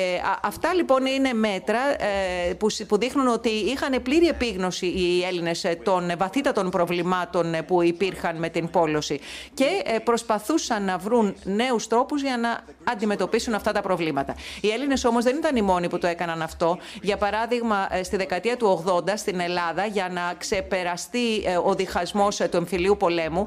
αυτά 0.42 0.74
λοιπόν 0.74 1.06
είναι 1.06 1.32
μέτρα 1.32 1.78
ε, 2.02 2.54
που, 2.54 2.66
που 2.88 2.98
δείχνουν 2.98 3.28
ότι 3.28 3.48
είχαν 3.48 4.02
πλήρη 4.02 4.26
επίγνωση 4.26 4.86
οι 4.86 5.24
Έλληνες 5.24 5.64
των 5.82 6.12
βαθύτατων 6.18 6.70
προβλημάτων 6.70 7.54
που 7.66 7.82
υπήρχαν 7.82 8.36
με 8.36 8.48
την 8.48 8.70
πόλωση 8.70 9.20
και 9.54 9.64
ε, 9.84 9.98
προσπαθούσαν 9.98 10.84
να 10.84 10.98
βρουν 10.98 11.36
νέους 11.44 11.86
τρόπους 11.86 12.22
για 12.22 12.36
να 12.36 12.60
αντιμετωπίσουν 12.84 13.54
αυτά 13.54 13.72
τα 13.72 13.80
προβλήματα. 13.80 14.34
Οι 14.60 14.70
Έλληνες 14.70 15.04
όμως 15.04 15.24
δεν 15.24 15.36
ήταν 15.36 15.56
οι 15.56 15.62
μόνοι 15.62 15.88
που 15.88 15.98
το 15.98 16.06
έκαναν 16.06 16.42
αυτό. 16.42 16.78
Για 17.02 17.16
παράδειγμα, 17.16 17.88
ε, 17.90 18.02
στη 18.02 18.16
δεκαετία 18.16 18.56
του 18.56 18.84
80 18.86 19.16
στην 19.16 19.40
Ελλάδα, 19.40 19.86
για 19.86 20.08
να 20.12 20.34
ξεπεραστεί 20.38 21.36
ε, 21.44 21.56
ο 21.56 21.74
διχασμός 21.74 22.36
του 22.36 22.56
εμφυλίου 22.56 22.96
πολέμου, 22.96 23.46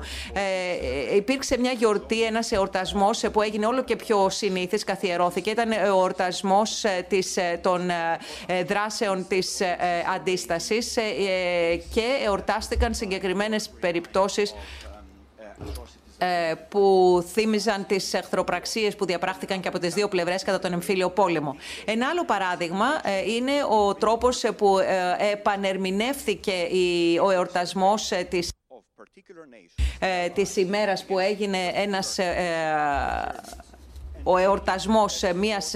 υπήρξε 1.16 1.57
μια 1.60 1.72
γιορτή 1.72 1.97
γιορτή, 2.00 2.24
ένας 2.24 2.52
εορτασμός 2.52 3.24
που 3.32 3.41
έγινε 3.41 3.66
όλο 3.66 3.84
και 3.84 3.95
πιο 3.95 4.30
συνήθις, 4.30 4.84
καθιερώθηκε. 4.84 5.50
Ήταν 5.50 5.72
ο 5.72 5.76
εορτασμός 5.86 6.84
ε, 6.84 7.08
ε, 7.36 7.58
των 7.58 7.89
ε, 7.89 8.64
δράσεων 8.64 9.28
της 9.28 9.62
αντίστασης 10.16 10.93
και 11.93 12.04
εορτάστηκαν 12.26 12.93
συγκεκριμένες 12.93 13.70
περιπτώσεις 13.80 14.54
που 16.70 16.84
θύμιζαν 17.32 17.86
τις 17.86 18.14
εχθροπραξίες 18.14 18.95
που 18.95 19.06
διαπράχθηκαν 19.06 19.60
και 19.60 19.68
από 19.68 19.80
τις 19.80 19.93
δύο 19.93 20.08
πλευρές 20.08 20.43
κατά 20.43 20.60
τον 20.60 20.74
εμφύλιο 20.74 21.10
πόλεμο. 21.10 21.56
Ένα 21.86 22.08
άλλο 22.08 22.26
παράδειγμα 22.26 22.86
είναι 23.28 23.52
ο 23.70 23.93
τρόπος 23.95 24.43
που 24.58 24.78
επανερμηνεύθηκε 25.32 26.54
ο 27.24 27.30
εορτασμός 27.30 28.12
της 28.30 28.50
ε, 30.00 30.30
της 30.30 30.56
ημέρας 30.56 31.06
που 31.06 31.20
έγινε 31.20 31.72
ένας, 31.74 32.18
ε, 32.18 32.24
ε, 32.24 33.39
ο 34.24 34.38
εορτασμός 34.38 35.24
μιας 35.36 35.74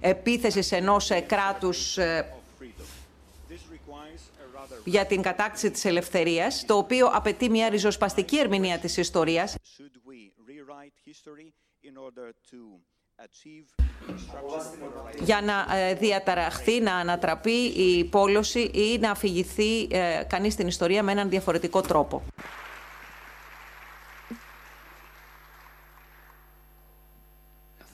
επίθεσης 0.00 0.72
ενός 0.72 1.10
κράτους 1.26 1.98
για 4.84 5.06
την 5.06 5.22
κατάκτηση 5.22 5.70
της 5.70 5.84
ελευθερίας, 5.84 6.64
το 6.66 6.76
οποίο 6.76 7.06
απαιτεί 7.06 7.48
μια 7.48 7.68
ριζοσπαστική 7.68 8.38
ερμηνεία 8.38 8.78
της 8.78 8.96
ιστορίας 8.96 9.54
για 15.20 15.40
να 15.40 15.66
διαταραχθεί, 15.94 16.80
να 16.80 16.94
ανατραπεί 16.94 17.64
η 17.64 18.04
πόλωση 18.04 18.60
ή 18.60 18.98
να 18.98 19.10
αφηγηθεί 19.10 19.86
κανείς 20.26 20.54
την 20.54 20.66
ιστορία 20.66 21.02
με 21.02 21.12
έναν 21.12 21.28
διαφορετικό 21.28 21.80
τρόπο. 21.80 22.22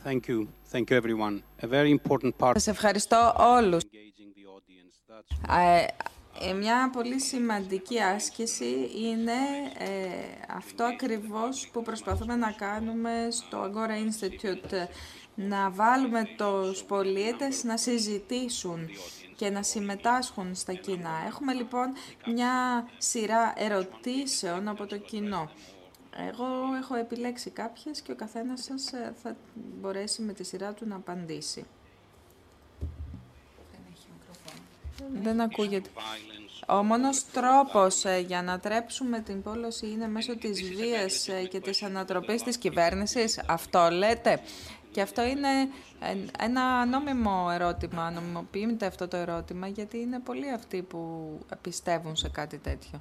Thank 0.05 0.29
you. 0.29 0.47
Thank 0.73 0.91
you 0.91 0.97
everyone. 1.03 1.43
A 1.63 1.67
very 1.67 1.91
important 1.99 2.33
part. 2.39 2.53
Σας 2.53 2.67
ευχαριστώ 2.67 3.35
όλους. 3.39 3.83
Ε, 6.41 6.53
μια 6.53 6.91
πολύ 6.93 7.21
σημαντική 7.21 8.01
άσκηση 8.01 8.91
είναι 8.97 9.33
ε, 9.79 10.09
αυτό 10.49 10.85
ακριβώς 10.85 11.69
που 11.73 11.83
προσπαθούμε 11.83 12.37
να 12.37 12.51
κάνουμε 12.53 13.29
στο 13.31 13.63
Agora 13.63 13.91
Institute, 13.91 14.89
να 15.35 15.71
βάλουμε 15.71 16.29
τους 16.37 16.83
πολίτες 16.83 17.65
να 17.65 17.77
συζητήσουν 17.77 18.89
και 19.37 19.51
να 19.51 19.63
συμμετάσχουν 19.63 20.55
στα 20.55 20.73
κοινά. 20.73 21.23
Έχουμε 21.27 21.53
λοιπόν 21.53 21.93
μια 22.27 22.87
σειρά 22.99 23.53
ερωτήσεων 23.57 24.69
από 24.69 24.87
το 24.87 24.99
κοινό. 24.99 25.51
Εγώ 26.29 26.47
έχω 26.81 26.95
επιλέξει 26.95 27.51
κάποιες 27.51 28.01
και 28.01 28.13
ο 28.13 28.15
καθένας 28.15 28.63
σας 28.65 28.93
ε, 28.93 29.15
θα 29.23 29.37
μπορέσει 29.55 30.23
με 30.23 30.33
τη 30.33 30.45
σειρά 30.45 30.73
του 30.73 30.87
να 30.87 30.97
απαντήσει. 30.97 31.67
Δεν 35.23 35.41
ακούγεται. 35.41 35.91
Ο 36.69 36.83
μόνος 36.83 37.25
τρόπος 37.33 38.05
ε, 38.05 38.19
για 38.19 38.43
να 38.43 38.59
τρέψουμε 38.61 39.21
την 39.21 39.43
πόλωση 39.43 39.91
είναι 39.91 40.09
μέσω 40.09 40.37
της 40.37 40.63
βίας 40.63 41.29
ε, 41.29 41.47
και 41.47 41.61
της 41.61 41.83
ανατροπής 41.83 42.43
της 42.43 42.57
κυβέρνησης. 42.57 43.41
Αυτό 43.47 43.89
λέτε; 43.91 44.41
Και 44.91 45.01
αυτό 45.01 45.23
είναι 45.23 45.49
ένα 46.39 46.87
νόμιμο 46.87 47.49
ερώτημα. 47.53 48.11
Νομιμοποιείται 48.11 48.87
αυτό 48.87 49.09
το 49.09 49.17
ερώτημα 49.17 49.67
γιατί 49.67 49.99
είναι 49.99 50.21
πολλοί 50.21 50.51
αυτοί 50.51 50.83
που 50.83 51.31
πιστεύουν 51.61 52.17
σε 52.17 52.29
κάτι 52.29 52.59
τέτοιο. 52.59 53.01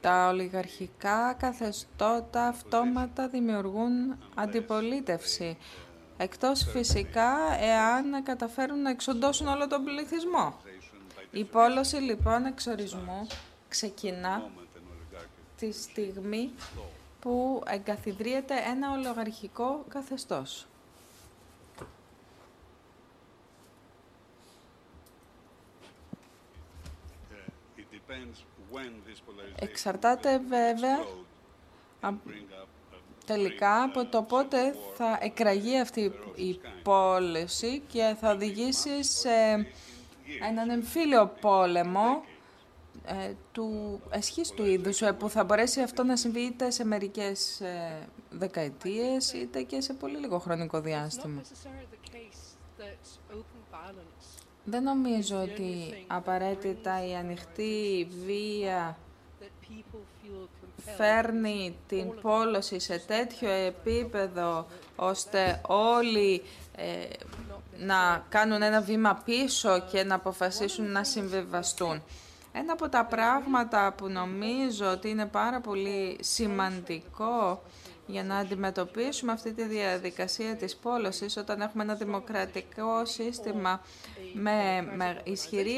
Τα 0.00 0.28
ολιγαρχικά 0.28 1.34
καθεστώτα 1.38 2.46
αυτόματα 2.46 3.28
δημιουργούν 3.28 4.18
αντιπολίτευση. 4.34 5.56
Εκτός 6.18 6.64
φυσικά 6.64 7.36
εάν 7.60 8.22
καταφέρουν 8.22 8.82
να 8.82 8.90
εξοντώσουν 8.90 9.46
όλο 9.46 9.66
τον 9.66 9.84
πληθυσμό. 9.84 10.60
Η 11.30 11.44
πόλωση 11.44 11.96
λοιπόν 11.96 12.44
εξορισμού 12.44 13.26
ξεκινά 13.68 14.50
τη 15.56 15.72
στιγμή 15.72 16.52
που 17.20 17.62
εγκαθιδρύεται 17.66 18.54
ένα 18.54 18.92
ολιγαρχικό 18.92 19.84
καθεστώς. 19.88 20.66
Εξαρτάται 29.58 30.38
βέβαια 30.38 30.98
τελικά 33.26 33.82
από 33.82 34.06
το 34.06 34.22
πότε 34.22 34.74
θα 34.96 35.18
εκραγεί 35.22 35.78
αυτή 35.78 36.12
η 36.34 36.60
πόληση 36.82 37.82
και 37.86 38.16
θα 38.20 38.30
οδηγήσει 38.30 39.04
σε 39.04 39.30
έναν 40.48 40.70
εμφύλιο 40.70 41.32
πόλεμο 41.40 42.22
ε, 43.04 43.32
του 43.52 44.00
εσχής 44.10 44.50
του 44.50 44.64
είδους 44.64 45.02
ε, 45.02 45.12
που 45.12 45.28
θα 45.28 45.44
μπορέσει 45.44 45.80
αυτό 45.80 46.04
να 46.04 46.16
συμβεί 46.16 46.40
είτε 46.40 46.70
σε 46.70 46.84
μερικές 46.84 47.60
ε, 47.60 48.08
δεκαετίες 48.30 49.32
είτε 49.32 49.62
και 49.62 49.80
σε 49.80 49.92
πολύ 49.92 50.18
λίγο 50.18 50.38
χρονικό 50.38 50.80
διάστημα. 50.80 51.42
Δεν 54.64 54.82
νομίζω 54.82 55.42
ότι 55.42 56.04
απαραίτητα 56.06 57.06
η 57.06 57.14
ανοιχτή 57.14 58.08
βία 58.24 58.98
φέρνει 60.96 61.76
την 61.88 62.20
πόλωση 62.20 62.78
σε 62.80 62.98
τέτοιο 63.06 63.50
επίπεδο 63.50 64.66
ώστε 64.96 65.60
όλοι 65.66 66.42
ε, 66.76 66.84
να 67.78 68.24
κάνουν 68.28 68.62
ένα 68.62 68.80
βήμα 68.80 69.22
πίσω 69.24 69.80
και 69.90 70.04
να 70.04 70.14
αποφασίσουν 70.14 70.90
να 70.90 71.04
συμβιβαστούν. 71.04 72.02
Ένα 72.52 72.72
από 72.72 72.88
τα 72.88 73.04
πράγματα 73.04 73.94
που 73.96 74.08
νομίζω 74.08 74.90
ότι 74.90 75.08
είναι 75.08 75.26
πάρα 75.26 75.60
πολύ 75.60 76.18
σημαντικό 76.20 77.62
για 78.06 78.24
να 78.24 78.36
αντιμετωπίσουμε 78.36 79.32
αυτή 79.32 79.52
τη 79.52 79.64
διαδικασία 79.64 80.56
της 80.56 80.76
πόλωσης 80.76 81.36
όταν 81.36 81.60
έχουμε 81.60 81.82
ένα 81.82 81.94
δημοκρατικό 81.94 83.04
σύστημα 83.04 83.80
με, 84.34 84.88
με 84.96 85.20
ισχυρή 85.24 85.76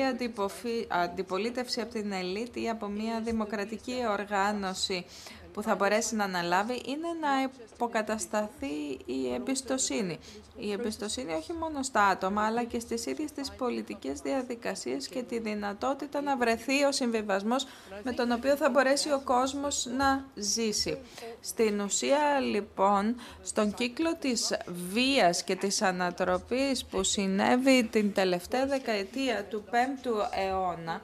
αντιπολίτευση 0.89 1.81
από 1.81 1.93
την 1.93 2.12
ελίτ 2.12 2.57
ή 2.57 2.68
από 2.68 2.87
μια 2.87 3.20
δημοκρατική 3.20 3.97
οργάνωση 4.11 5.05
που 5.53 5.63
θα 5.63 5.75
μπορέσει 5.75 6.15
να 6.17 6.25
αναλάβει 6.25 6.83
είναι 6.87 7.09
να 7.21 7.51
υποκατασταθεί 7.75 8.99
η 9.07 9.33
εμπιστοσύνη. 9.35 10.19
Η 10.57 10.73
εμπιστοσύνη 10.73 11.33
όχι 11.33 11.53
μόνο 11.53 11.83
στα 11.83 12.07
άτομα 12.07 12.47
αλλά 12.47 12.65
και 12.65 12.81
στις 12.81 13.07
ίδιες 13.07 13.33
τις 13.33 13.51
πολιτικές 13.51 14.21
διαδικασίες 14.21 15.09
και 15.09 15.23
τη 15.23 15.39
δυνατότητα 15.39 16.21
να 16.21 16.37
βρεθεί 16.37 16.85
ο 16.85 16.93
συμβιβασμός 16.93 17.67
με 18.03 18.13
τον 18.13 18.33
οποίο 18.33 18.57
θα 18.57 18.71
μπορέσει 18.71 19.13
ο 19.13 19.21
κόσμος 19.25 19.87
να 19.97 20.25
ζήσει. 20.35 20.99
Στην 21.41 21.81
ουσία 21.81 22.41
λοιπόν 22.41 23.17
στον 23.43 23.75
κύκλο 23.75 24.17
της 24.17 24.57
βίας 24.93 25.43
και 25.45 25.57
της 25.57 25.83
ανατροπής 25.83 26.85
που 26.85 27.03
συνέβη 27.03 27.85
την 27.85 28.13
τελευταία 28.13 28.67
δεκαετία 28.67 29.45
του 29.45 29.65
5ου 29.71 30.39
αιώνα 30.47 31.01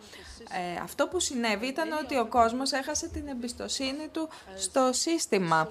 ε, 0.50 0.80
αυτό 0.82 1.06
που 1.06 1.20
συνέβη 1.20 1.66
ήταν 1.66 1.92
ότι 1.92 2.18
ο 2.18 2.26
κόσμος 2.26 2.72
έχασε 2.72 3.08
την 3.08 3.28
εμπιστοσύνη 3.28 4.08
του 4.12 4.28
στο 4.56 4.90
σύστημα 4.92 5.68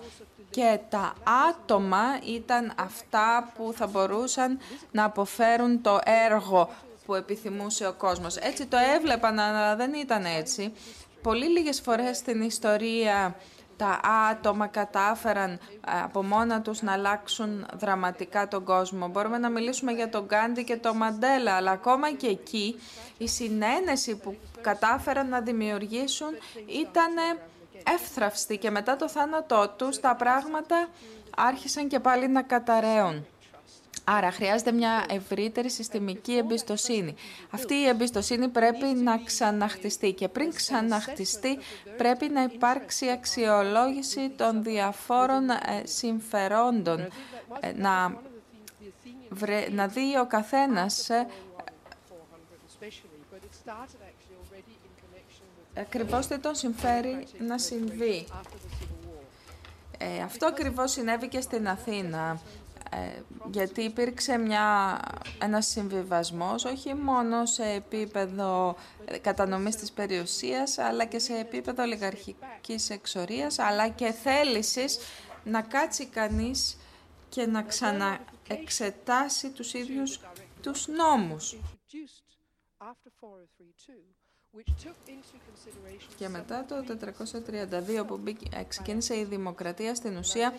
και 0.50 0.80
τα 0.90 1.14
άτομα 1.50 2.04
ήταν 2.26 2.74
αυτά 2.78 3.52
που 3.56 3.74
θα 3.76 3.88
μπορούσαν 3.88 4.60
να 4.92 5.04
αποφέρουν 5.04 5.82
το 5.82 6.00
έργο 6.04 6.70
που 7.06 7.16
επιθυμούσε 7.16 7.88
ο 7.88 7.94
κόσμος. 7.94 8.36
Έτσι 8.36 8.66
το 8.66 8.78
έβλεπαν, 8.96 9.40
αλλά 9.40 9.76
δεν 9.76 9.94
ήταν 9.94 10.26
έτσι. 10.26 10.74
Πολύ 11.22 11.46
λίγες 11.46 11.82
φορές 11.82 12.18
στην 12.18 12.42
ιστορία 12.42 13.36
τα 13.78 14.00
άτομα 14.32 14.68
κατάφεραν 14.68 15.52
ε, 15.52 15.58
από 16.04 16.24
μόνα 16.24 16.62
τους 16.62 16.82
να 16.82 16.92
αλλάξουν 16.92 17.66
δραματικά 17.74 18.48
τον 18.48 18.64
κόσμο. 18.64 19.08
Μπορούμε 19.08 19.38
να 19.38 19.50
μιλήσουμε 19.50 19.92
για 19.92 20.10
τον 20.10 20.26
Γκάντι 20.26 20.64
και 20.64 20.78
τον 20.78 20.98
Μαντέλα, 20.98 21.56
αλλά 21.56 21.72
ακόμα 21.72 22.12
και 22.12 22.28
εκεί 22.28 22.80
η 23.18 23.28
συνένεση 23.28 24.16
που 24.16 24.38
κατάφεραν 24.62 25.30
να 25.30 25.42
δημιουργήσουν 25.42 26.30
ήταν 26.68 27.14
εύθραυστη 27.94 28.58
και 28.58 28.70
μετά 28.70 28.96
το 28.96 29.10
θάνατό 29.10 29.74
τους 29.78 30.00
τα 30.00 30.16
πράγματα 30.16 30.88
άρχισαν 31.38 31.88
και 31.88 32.00
πάλι 32.00 32.28
να 32.28 32.42
καταραίουν. 32.42 33.26
Άρα 34.04 34.32
χρειάζεται 34.32 34.72
μια 34.72 35.06
ευρύτερη 35.10 35.70
συστημική 35.70 36.38
εμπιστοσύνη. 36.38 37.16
Αυτή 37.50 37.74
η 37.74 37.88
εμπιστοσύνη 37.88 38.48
πρέπει 38.48 38.86
να 38.86 39.18
ξαναχτιστεί 39.18 40.14
και 40.14 40.28
πριν 40.28 40.54
ξαναχτιστεί 40.54 41.58
πρέπει 41.98 42.30
να 42.30 42.44
υπάρξει 42.44 43.10
αξιολόγηση 43.10 44.30
των 44.30 44.64
διαφόρων 44.64 45.50
ε, 45.50 45.58
συμφερόντων. 45.84 47.00
Ε, 47.60 47.72
να, 47.76 48.18
να 49.72 49.88
δει 49.88 50.18
ο 50.18 50.28
καθένας 50.28 51.10
ε, 51.10 51.28
ακριβώς 55.76 56.28
τι 56.28 56.40
τον 56.40 56.56
συμφέρει 56.56 57.28
να 57.40 57.58
συμβεί. 57.58 58.28
αυτό 60.24 60.46
ακριβώς 60.46 60.92
συνέβη 60.92 61.28
και 61.28 61.42
στην 61.42 61.68
Αθήνα. 61.68 62.40
Ε, 62.96 63.22
γιατί 63.52 63.82
υπήρξε 63.82 64.38
μια, 64.38 65.00
ένας 65.42 65.68
συμβιβασμός 65.68 66.66
όχι 66.66 66.94
μόνο 66.94 67.46
σε 67.46 67.64
επίπεδο 67.64 68.76
κατανομής 69.22 69.76
της 69.76 69.92
περιουσίας 69.92 70.78
αλλά 70.78 71.06
και 71.06 71.20
σε 71.20 71.38
επίπεδο 71.38 71.84
ολιγαρχικής 71.84 72.90
εξορίας 72.90 73.60
αλλά 73.60 73.90
και 73.90 74.12
θέλησης 74.12 75.00
να 75.44 75.62
κάτσει 75.62 76.06
κανείς 76.06 76.78
και 77.30 77.46
να 77.46 77.64
ξαναεξετάσει 77.64 79.50
τους 79.50 79.74
ίδιους 79.74 80.20
τους 80.62 80.88
νόμους. 80.88 81.58
Και 86.18 86.30
μετά 86.30 86.66
το 86.68 86.76
432 88.02 88.08
που 88.08 88.20
ε, 88.52 88.64
ξεκίνησε 88.68 89.18
η 89.18 89.24
δημοκρατία 89.24 89.96
στην 89.96 90.18
ουσία 90.18 90.54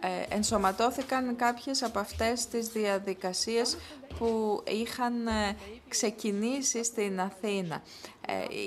ε, 0.00 0.34
ενσωματώθηκαν 0.34 1.36
κάποιες 1.36 1.82
από 1.82 1.98
αυτές 1.98 2.46
τις 2.46 2.68
διαδικασίες 2.68 3.76
που 4.18 4.62
είχαν 4.66 5.26
ε, 5.26 5.56
ξεκινήσει 5.88 6.84
στην 6.84 7.20
Αθήνα. 7.20 7.82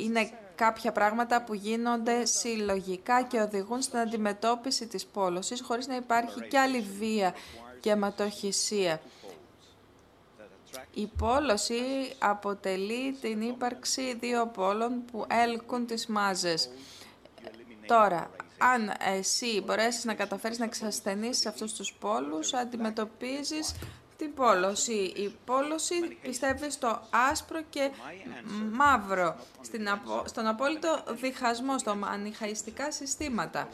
Είναι 0.03 0.31
κάποια 0.55 0.91
πράγματα 0.91 1.43
που 1.43 1.53
γίνονται 1.53 2.25
συλλογικά 2.25 3.23
και 3.23 3.39
οδηγούν 3.39 3.81
στην 3.81 3.99
αντιμετώπιση 3.99 4.87
της 4.87 5.05
πόλωσης 5.05 5.61
χωρίς 5.61 5.87
να 5.87 5.95
υπάρχει 5.95 6.47
και 6.47 6.59
άλλη 6.59 6.81
βία 6.99 7.33
και 7.79 7.89
αιματοχυσία. 7.89 9.01
Η 10.93 11.07
πόλωση 11.17 11.81
αποτελεί 12.19 13.17
την 13.21 13.41
ύπαρξη 13.41 14.17
δύο 14.19 14.47
πόλων 14.47 15.05
που 15.11 15.25
έλκουν 15.29 15.85
τις 15.85 16.07
μάζες. 16.07 16.69
Τώρα, 17.87 18.31
αν 18.57 18.91
εσύ 19.15 19.63
μπορέσεις 19.65 20.05
να 20.05 20.13
καταφέρεις 20.13 20.59
να 20.59 20.65
εξασθενήσεις 20.65 21.45
αυτούς 21.45 21.73
τους 21.73 21.93
πόλους, 21.99 22.53
αντιμετωπίζεις 22.53 23.73
την 24.19 24.33
πόλωση. 24.33 24.93
Η 25.15 25.35
πόλωση 25.45 26.17
πιστεύει 26.21 26.71
στο 26.71 27.01
άσπρο 27.31 27.61
και 27.69 27.89
μαύρο, 28.71 29.35
στην 29.61 29.87
στον 30.25 30.47
απόλυτο 30.47 31.03
διχασμό, 31.09 31.77
στο 31.77 31.97
ανιχαϊστικά 32.11 32.91
συστήματα. 32.91 33.67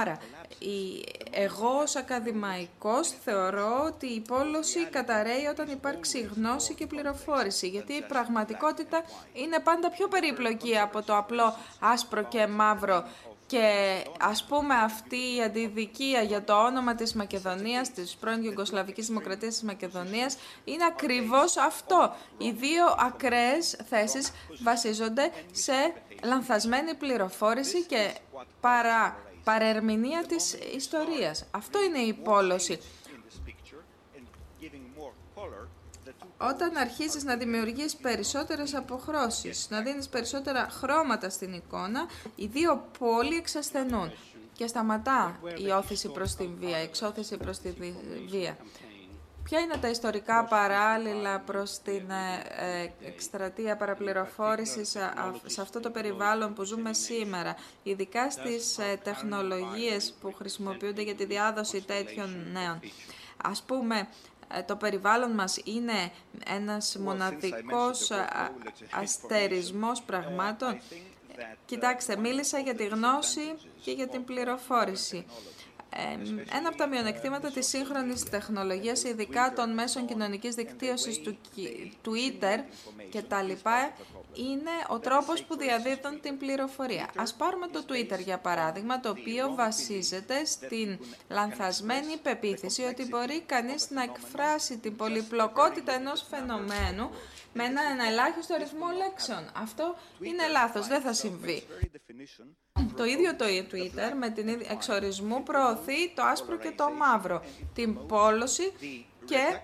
Άρα, 0.00 0.18
η, 0.58 1.04
εγώ 1.30 1.68
ως 1.68 1.96
ακαδημαϊκός 1.96 3.08
θεωρώ 3.24 3.82
ότι 3.84 4.06
η 4.06 4.20
πόλωση 4.20 4.84
καταραίει 4.84 5.46
όταν 5.50 5.68
υπάρξει 5.68 6.20
γνώση 6.20 6.74
και 6.74 6.86
πληροφόρηση, 6.86 7.68
γιατί 7.68 7.92
η 7.92 8.02
πραγματικότητα 8.02 9.02
είναι 9.32 9.58
πάντα 9.58 9.90
πιο 9.90 10.08
περίπλοκη 10.08 10.78
από 10.78 11.02
το 11.02 11.16
απλό 11.16 11.56
άσπρο 11.80 12.22
και 12.22 12.46
μαύρο 12.46 13.04
και 13.46 13.96
ας 14.20 14.44
πούμε 14.44 14.74
αυτή 14.74 15.36
η 15.36 15.42
αντιδικία 15.42 16.22
για 16.22 16.44
το 16.44 16.64
όνομα 16.64 16.94
της 16.94 17.14
Μακεδονίας, 17.14 17.90
της 17.90 18.16
πρώην 18.16 18.42
Ιουγκοσλαβικής 18.42 19.06
Δημοκρατίας 19.06 19.54
της 19.54 19.62
Μακεδονίας, 19.62 20.36
είναι 20.64 20.84
ακριβώς 20.84 21.56
αυτό. 21.56 22.14
Οι 22.38 22.50
δύο 22.50 22.84
ακραίες 22.98 23.76
θέσεις 23.88 24.32
βασίζονται 24.62 25.32
σε 25.52 25.72
λανθασμένη 26.24 26.94
πληροφόρηση 26.94 27.84
και 27.84 28.14
παρά, 28.60 29.18
παρερμηνία 29.44 30.24
της 30.26 30.52
ιστορίας. 30.74 31.46
Αυτό 31.50 31.82
είναι 31.82 31.98
η 31.98 32.12
πόλωση. 32.12 32.80
Όταν 36.38 36.76
αρχίζεις 36.76 37.24
να 37.24 37.36
δημιουργείς 37.36 37.96
περισσότερες 37.96 38.74
αποχρώσεις, 38.74 39.66
να 39.70 39.80
δίνεις 39.80 40.08
περισσότερα 40.08 40.68
χρώματα 40.70 41.30
στην 41.30 41.52
εικόνα, 41.52 42.06
οι 42.34 42.46
δύο 42.46 42.88
πόλοι 42.98 43.36
εξασθενούν 43.36 44.12
και 44.52 44.66
σταματά 44.66 45.40
η 45.66 45.70
όθηση 45.70 46.08
προς 46.08 46.34
τη 46.34 46.46
βία, 46.46 46.80
η 46.80 46.82
εξώθηση 46.82 47.36
προς 47.36 47.58
τη 47.58 47.70
βία. 48.30 48.56
Ποια 49.42 49.60
είναι 49.60 49.76
τα 49.76 49.88
ιστορικά 49.88 50.44
παράλληλα 50.44 51.40
προς 51.40 51.78
την 51.78 52.10
ε, 52.10 52.42
ε, 52.82 53.06
εκστρατεία 53.06 53.76
παραπληροφόρησης 53.76 54.96
σε 55.46 55.60
αυτό 55.60 55.80
το 55.80 55.90
περιβάλλον 55.90 56.54
που 56.54 56.64
ζούμε 56.64 56.92
σήμερα, 56.92 57.56
ειδικά 57.82 58.30
στις 58.30 58.78
ε, 58.78 59.00
τεχνολογίες 59.04 60.14
που 60.20 60.32
χρησιμοποιούνται 60.32 61.02
για 61.02 61.14
τη 61.14 61.24
διάδοση 61.24 61.80
τέτοιων 61.82 62.46
νέων; 62.52 62.80
Ας 63.44 63.62
πούμε, 63.62 63.98
ε, 63.98 64.35
το 64.66 64.76
περιβάλλον 64.76 65.30
μας 65.30 65.60
είναι 65.64 66.10
ένας 66.46 66.96
μοναδικός 66.96 68.10
ε, 68.10 68.26
αστερισμός 68.90 70.02
πραγμάτων. 70.02 70.80
Κοιτάξτε, 71.66 72.16
μίλησα 72.16 72.58
για 72.58 72.74
τη 72.74 72.86
γνώση 72.86 73.54
και 73.82 73.90
για 73.90 74.08
την 74.08 74.24
πληροφόρηση. 74.24 75.26
Ένα 76.52 76.68
από 76.68 76.76
τα 76.76 76.86
μειονεκτήματα 76.86 77.50
της 77.50 77.66
σύγχρονης 77.66 78.22
τεχνολογίας, 78.22 79.02
ειδικά 79.02 79.52
των 79.56 79.74
μέσων 79.74 80.06
κοινωνικής 80.06 80.54
δικτύωσης 80.54 81.20
του 81.22 81.38
Twitter 82.04 82.58
και 83.10 83.22
τα 83.22 83.42
λοιπά, 83.42 83.92
είναι 84.32 84.70
ο 84.88 84.98
τρόπος 84.98 85.42
που 85.42 85.56
διαδίδουν 85.56 86.20
την 86.20 86.38
πληροφορία. 86.38 87.10
Ας 87.16 87.34
πάρουμε 87.34 87.66
το 87.66 87.84
Twitter 87.88 88.18
για 88.18 88.38
παράδειγμα, 88.38 89.00
το 89.00 89.08
οποίο 89.08 89.54
βασίζεται 89.54 90.44
στην 90.44 90.98
λανθασμένη 91.28 92.16
πεποίθηση 92.22 92.82
ότι 92.82 93.06
μπορεί 93.06 93.40
κανείς 93.40 93.90
να 93.90 94.02
εκφράσει 94.02 94.78
την 94.78 94.96
πολυπλοκότητα 94.96 95.92
ενός 95.92 96.26
φαινομένου 96.30 97.10
με 97.52 97.64
ένα 97.64 97.82
ελάχιστο 98.08 98.54
αριθμό 98.54 98.86
λέξεων. 98.96 99.50
Αυτό 99.56 99.96
είναι 100.20 100.46
λάθος, 100.48 100.86
δεν 100.86 101.00
θα 101.00 101.12
συμβεί. 101.12 101.62
Το 102.96 103.04
ίδιο 103.04 103.36
το 103.36 103.44
Twitter 103.44 104.14
με 104.18 104.30
την 104.30 104.48
εξορισμού 104.70 105.42
προωθεί 105.42 106.10
το 106.14 106.22
άσπρο 106.22 106.56
και 106.56 106.72
το 106.76 106.90
μαύρο, 106.90 107.42
την 107.74 108.06
πόλωση 108.06 108.72
και 109.24 109.60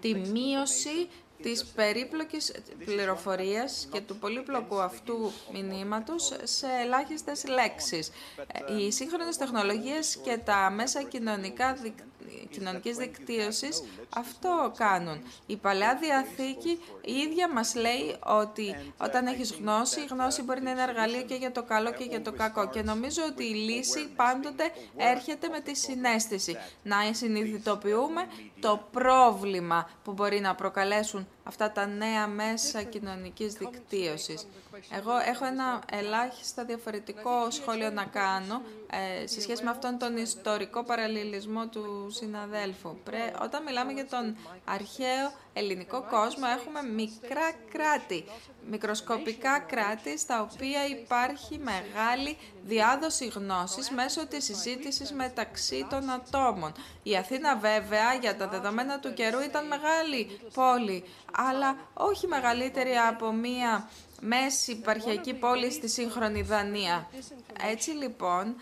τη 0.00 0.14
μείωση 0.14 1.08
της 1.42 1.64
περίπλοκης 1.64 2.54
πληροφορίας 2.84 3.88
και 3.92 4.00
του 4.00 4.16
πολύπλοκου 4.16 4.80
αυτού 4.80 5.32
μηνύματος 5.52 6.32
σε 6.42 6.66
ελάχιστες 6.82 7.46
λέξεις. 7.46 8.10
Οι 8.78 8.90
σύγχρονες 8.90 9.36
τεχνολογίες 9.36 10.16
και 10.16 10.38
τα 10.44 10.70
μέσα 10.70 11.02
κοινωνικά 11.02 11.76
κοινωνικής 12.50 12.96
δικτύωσης 12.96 13.82
αυτό 14.16 14.72
κάνουν. 14.76 15.22
Η 15.46 15.56
Παλαιά 15.56 15.98
Διαθήκη 16.00 16.78
η 17.04 17.12
ίδια 17.12 17.52
μας 17.52 17.74
λέει 17.74 18.16
ότι 18.26 18.76
όταν 19.02 19.26
έχεις 19.26 19.52
γνώση, 19.52 20.00
η 20.00 20.06
γνώση 20.10 20.42
μπορεί 20.42 20.62
να 20.62 20.70
είναι 20.70 20.82
εργαλείο 20.82 21.22
και 21.22 21.34
για 21.34 21.52
το 21.52 21.62
καλό 21.62 21.92
και 21.92 22.04
για 22.04 22.22
το 22.22 22.32
κακό. 22.32 22.68
Και 22.68 22.82
νομίζω 22.82 23.22
ότι 23.28 23.44
η 23.44 23.54
λύση 23.54 24.08
πάντοτε 24.16 24.64
έρχεται 24.96 25.48
με 25.48 25.60
τη 25.60 25.76
συνέστηση. 25.76 26.56
Να 26.82 26.96
συνειδητοποιούμε 27.12 28.26
το 28.60 28.86
πρόβλημα 28.90 29.90
που 30.04 30.12
μπορεί 30.12 30.40
να 30.40 30.54
προκαλέσουν 30.54 31.28
αυτά 31.42 31.72
τα 31.72 31.86
νέα 31.86 32.26
μέσα 32.26 32.82
κοινωνικής 32.82 33.52
δικτύωσης. 33.52 34.46
Εγώ 34.96 35.12
έχω 35.26 35.44
ένα 35.44 35.82
ελάχιστα 35.92 36.64
διαφορετικό 36.64 37.50
σχόλιο 37.50 37.90
να 37.90 38.04
κάνω 38.04 38.62
ε, 39.22 39.26
σε 39.26 39.40
σχέση 39.40 39.64
με 39.64 39.70
αυτόν 39.70 39.98
τον 39.98 40.16
ιστορικό 40.16 40.84
παραλληλισμό 40.84 41.66
του 41.66 42.10
συναδέλφου. 42.10 42.96
όταν 43.42 43.62
μιλάμε 43.62 43.92
για 43.92 44.06
τον 44.06 44.36
αρχαίο 44.64 45.32
ελληνικό 45.52 46.06
κόσμο 46.10 46.44
έχουμε 46.58 46.82
μικρά 46.82 47.52
κράτη, 47.72 48.24
μικροσκοπικά 48.70 49.58
κράτη 49.58 50.18
στα 50.18 50.42
οποία 50.42 50.86
υπάρχει 50.86 51.58
μεγάλη 51.58 52.36
διάδοση 52.62 53.26
γνώσης 53.26 53.90
μέσω 53.90 54.26
της 54.26 54.44
συζήτησης 54.44 55.12
μεταξύ 55.12 55.86
των 55.90 56.10
ατόμων. 56.10 56.72
Η 57.02 57.16
Αθήνα 57.16 57.56
βέβαια 57.56 58.14
για 58.20 58.36
τα 58.36 58.48
δεδομένα 58.48 58.98
του 58.98 59.12
καιρού 59.12 59.40
ήταν 59.40 59.66
μεγάλη 59.66 60.40
πόλη, 60.54 61.04
αλλά 61.32 61.76
όχι 61.94 62.26
μεγαλύτερη 62.26 62.96
από 62.96 63.32
μία 63.32 63.88
μέση 64.20 64.72
υπαρχιακή 64.72 65.34
πόλη 65.34 65.70
στη 65.70 65.88
σύγχρονη 65.88 66.42
Δανία. 66.42 67.08
Έτσι 67.70 67.90
λοιπόν, 67.90 68.54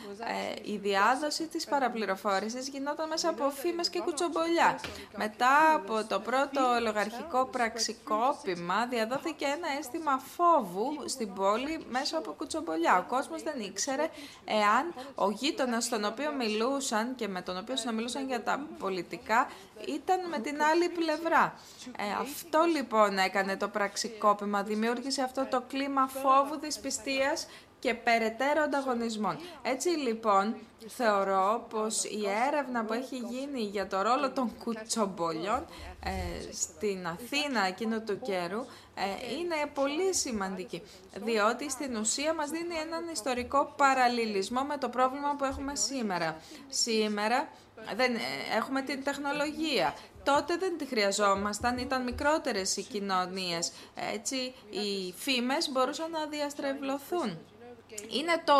ε, 0.64 0.72
η 0.72 0.76
διάδοση 0.76 1.46
της 1.46 1.64
παραπληροφόρησης 1.64 2.68
γινόταν 2.68 3.08
μέσα 3.08 3.28
από 3.28 3.50
φήμες 3.50 3.88
και 3.88 4.00
κουτσομπολιά. 4.00 4.80
Μετά 5.16 5.74
από 5.74 6.04
το 6.08 6.20
πρώτο 6.20 6.60
λογαρχικό 6.82 7.44
πραξικόπημα 7.44 8.86
διαδόθηκε 8.86 9.44
ένα 9.44 9.68
αίσθημα 9.78 10.18
φόβου 10.36 11.08
στην 11.08 11.32
πόλη 11.34 11.84
μέσω 11.88 12.18
από 12.18 12.32
κουτσομπολιά. 12.32 12.98
Ο 12.98 13.02
κόσμος 13.08 13.42
δεν 13.42 13.60
ήξερε 13.60 14.08
εάν 14.44 14.94
ο 15.14 15.30
γείτονας 15.30 15.84
στον 15.84 16.04
οποίο 16.04 16.32
μιλούσαν 16.32 17.14
και 17.14 17.28
με 17.28 17.42
τον 17.42 17.58
οποίο 17.58 17.76
συνομιλούσαν 17.76 18.26
για 18.26 18.42
τα 18.42 18.66
πολιτικά 18.78 19.50
ήταν 19.86 20.28
με 20.28 20.38
την 20.38 20.62
άλλη 20.62 20.88
πλευρά. 20.88 21.54
Ε, 21.98 22.04
αυτό 22.20 22.64
λοιπόν 22.76 23.18
έκανε 23.18 23.56
το 23.56 23.68
πραξικόπημα, 23.68 24.62
δημιούργησε 24.62 25.22
αυτό 25.22 25.46
το 25.50 25.62
κλίμα 25.68 26.06
φόβου, 26.06 26.58
δυσπιστίας 26.60 27.46
και 27.78 27.94
περαιτέρω 27.94 28.62
ανταγωνισμών. 28.62 29.38
Έτσι 29.62 29.88
λοιπόν 29.88 30.54
θεωρώ 30.86 31.66
πως 31.70 32.04
η 32.04 32.22
έρευνα 32.48 32.84
που 32.84 32.92
έχει 32.92 33.16
γίνει 33.16 33.60
για 33.60 33.86
το 33.86 34.02
ρόλο 34.02 34.30
των 34.30 34.52
κουτσομπολιών 34.64 35.64
ε, 36.04 36.52
στην 36.52 37.06
Αθήνα 37.06 37.66
εκείνου 37.66 38.02
του 38.04 38.20
καιρού 38.20 38.60
ε, 38.94 39.34
είναι 39.38 39.54
πολύ 39.74 40.14
σημαντική 40.14 40.82
διότι 41.14 41.70
στην 41.70 41.96
ουσία 41.96 42.34
μας 42.34 42.50
δίνει 42.50 42.74
έναν 42.86 43.08
ιστορικό 43.12 43.74
παραλληλισμό 43.76 44.62
με 44.62 44.76
το 44.76 44.88
πρόβλημα 44.88 45.34
που 45.38 45.44
έχουμε 45.44 45.76
σήμερα. 45.76 46.36
Σήμερα 46.68 47.48
δεν, 47.96 48.14
ε, 48.14 48.18
έχουμε 48.56 48.82
την 48.82 49.04
τεχνολογία. 49.04 49.94
Τότε 50.24 50.56
δεν 50.56 50.78
τη 50.78 50.86
χρειαζόμασταν, 50.86 51.78
ήταν 51.78 52.02
μικρότερες 52.02 52.76
οι 52.76 52.82
κοινωνίες. 52.82 53.72
Έτσι, 54.12 54.54
οι 54.70 55.14
φήμες 55.16 55.70
μπορούσαν 55.70 56.10
να 56.10 56.26
διαστρεβλωθούν. 56.26 57.38
Είναι 58.08 58.42
το 58.44 58.54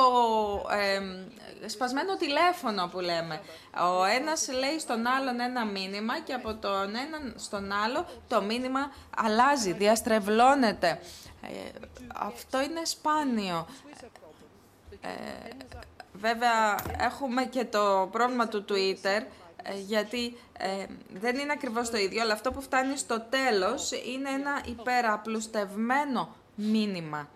ε, 0.71 1.69
σπασμένο 1.69 2.16
τηλέφωνο 2.16 2.89
που 2.89 3.01
λέμε. 3.01 3.41
Ο 3.99 4.05
ένας 4.05 4.49
λέει 4.49 4.79
στον 4.79 5.07
άλλον 5.07 5.41
ένα 5.41 5.64
μήνυμα 5.64 6.21
και 6.21 6.33
από 6.33 6.55
τον 6.55 6.95
έναν 6.95 7.35
στον 7.37 7.73
άλλο 7.73 8.07
το 8.29 8.43
μήνυμα 8.43 8.93
αλλάζει, 9.16 9.73
διαστρεβλώνεται. 9.73 11.01
Ε, 11.43 11.71
αυτό 12.14 12.62
είναι 12.62 12.85
σπάνιο. 12.85 13.66
Ε, 15.01 15.09
βέβαια 16.21 16.77
έχουμε 16.99 17.45
και 17.45 17.64
το 17.64 18.09
πρόβλημα 18.12 18.49
του 18.49 18.64
Twitter 18.69 19.23
ε, 19.62 19.79
γιατί 19.87 20.37
ε, 20.59 20.87
δεν 21.12 21.39
είναι 21.39 21.53
ακριβώς 21.53 21.91
το 21.91 21.97
ίδιο, 21.97 22.23
αλλά 22.23 22.33
αυτό 22.33 22.53
που 22.53 22.61
φτάνει 22.61 22.97
στο 22.97 23.21
τέλος 23.31 23.91
είναι 23.91 24.31
ένα 24.31 24.62
υπεραπλουστευμένο 24.66 26.35
μήνυμα. 26.55 27.29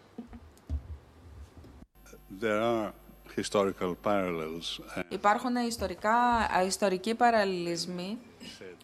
historical 3.37 3.95
parallels. 4.03 4.69
Uh, 4.97 5.03
Υπάρχουν 5.09 5.57
ιστορικά, 5.57 6.13
ιστορικοί 6.67 7.15
παραλληλισμοί, 7.15 8.19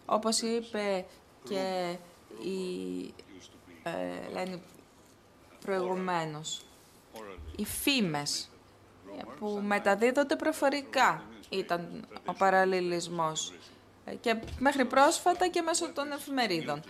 όπως 0.05 0.41
είπε 0.41 1.05
και 1.43 1.95
η 2.47 3.13
ε, 3.83 4.31
λένε 4.33 4.61
προηγουμένως. 5.65 6.61
Οι 7.55 7.65
φήμες 7.65 8.48
που 9.39 9.61
μεταδίδονται 9.63 10.35
προφορικά 10.35 11.23
ήταν 11.49 12.07
ο 12.25 12.33
παραλληλισμός 12.33 13.53
ε, 14.05 14.15
και 14.15 14.35
μέχρι 14.59 14.85
πρόσφατα 14.85 15.47
και 15.47 15.61
μέσω 15.61 15.91
των 15.93 16.11
εφημερίδων. 16.11 16.81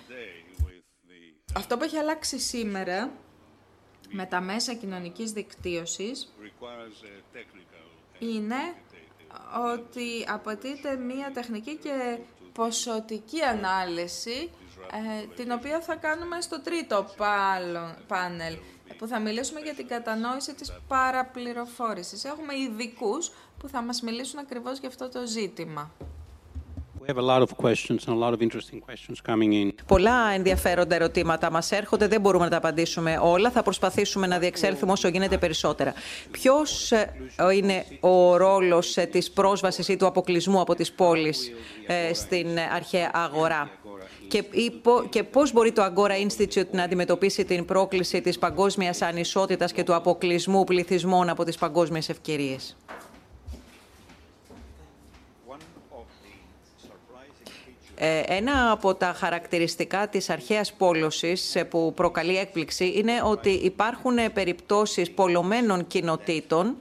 Αυτό 1.55 1.77
που 1.77 1.83
έχει 1.83 1.97
αλλάξει 1.97 2.39
σήμερα 2.39 3.11
με 4.09 4.25
τα 4.25 4.41
μέσα 4.41 4.73
κοινωνικής 4.73 5.31
δικτύωσης 5.31 6.33
είναι 8.19 8.75
ότι 9.73 10.25
απαιτείται 10.27 10.95
μία 10.95 11.31
τεχνική 11.33 11.75
και 11.75 12.17
ποσοτική 12.53 13.41
ανάλυση 13.41 14.51
ε, 14.91 15.25
την 15.35 15.51
οποία 15.51 15.81
θα 15.81 15.95
κάνουμε 15.95 16.41
στο 16.41 16.61
τρίτο 16.61 17.05
πάνελ 18.07 18.57
που 18.97 19.07
θα 19.07 19.19
μιλήσουμε 19.19 19.59
για 19.59 19.73
την 19.73 19.87
κατανόηση 19.87 20.53
της 20.53 20.73
παραπληροφόρησης. 20.87 22.23
Έχουμε 22.23 22.53
ειδικούς 22.55 23.31
που 23.57 23.67
θα 23.67 23.81
μας 23.81 24.01
μιλήσουν 24.01 24.39
ακριβώς 24.39 24.79
για 24.79 24.89
αυτό 24.89 25.09
το 25.09 25.25
ζήτημα. 25.25 25.91
Πολλά 29.85 30.29
ενδιαφέροντα 30.33 30.95
ερωτήματα 30.95 31.51
μας 31.51 31.71
έρχονται, 31.71 32.07
δεν 32.07 32.21
μπορούμε 32.21 32.43
να 32.43 32.49
τα 32.49 32.57
απαντήσουμε 32.57 33.19
όλα. 33.21 33.51
Θα 33.51 33.63
προσπαθήσουμε 33.63 34.27
να 34.27 34.39
διεξέλθουμε 34.39 34.91
όσο 34.91 35.07
γίνεται 35.07 35.37
περισσότερα. 35.37 35.93
Ποιος 36.31 36.91
ε, 36.91 37.13
είναι 37.53 37.85
ο 37.99 38.37
ρόλος 38.37 38.97
ε, 38.97 39.05
της 39.05 39.31
πρόσβασης 39.31 39.87
ή 39.87 39.97
του 39.97 40.05
αποκλεισμού 40.05 40.59
από 40.59 40.75
τις 40.75 40.91
πόλεις 40.91 41.51
ε, 41.87 42.13
στην 42.13 42.47
αρχαία 42.75 43.11
αγορά; 43.13 43.69
Και, 44.29 44.43
και 45.09 45.23
πώς 45.23 45.51
μπορεί 45.51 45.71
το 45.71 45.93
Agora 45.93 46.27
Institute 46.27 46.69
να 46.71 46.83
αντιμετωπίσει 46.83 47.45
την 47.45 47.65
πρόκληση 47.65 48.21
της 48.21 48.39
παγκόσμιας 48.39 49.01
ανισότητας 49.01 49.71
και 49.71 49.83
του 49.83 49.95
αποκλεισμού 49.95 50.63
πληθυσμών 50.63 51.29
από 51.29 51.43
τις 51.43 51.57
παγκόσμιες 51.57 52.09
ευκαιρίες; 52.09 52.77
Ε, 58.01 58.21
ένα 58.25 58.71
από 58.71 58.95
τα 58.95 59.13
χαρακτηριστικά 59.17 60.07
της 60.07 60.29
αρχαίας 60.29 60.73
πόλωσης 60.73 61.55
ε, 61.55 61.63
που 61.63 61.93
προκαλεί 61.95 62.37
έκπληξη 62.37 62.93
είναι 62.95 63.21
ότι 63.23 63.49
υπάρχουν 63.49 64.17
περιπτώσεις 64.33 65.11
πολλωμένων 65.11 65.87
κοινοτήτων 65.87 66.75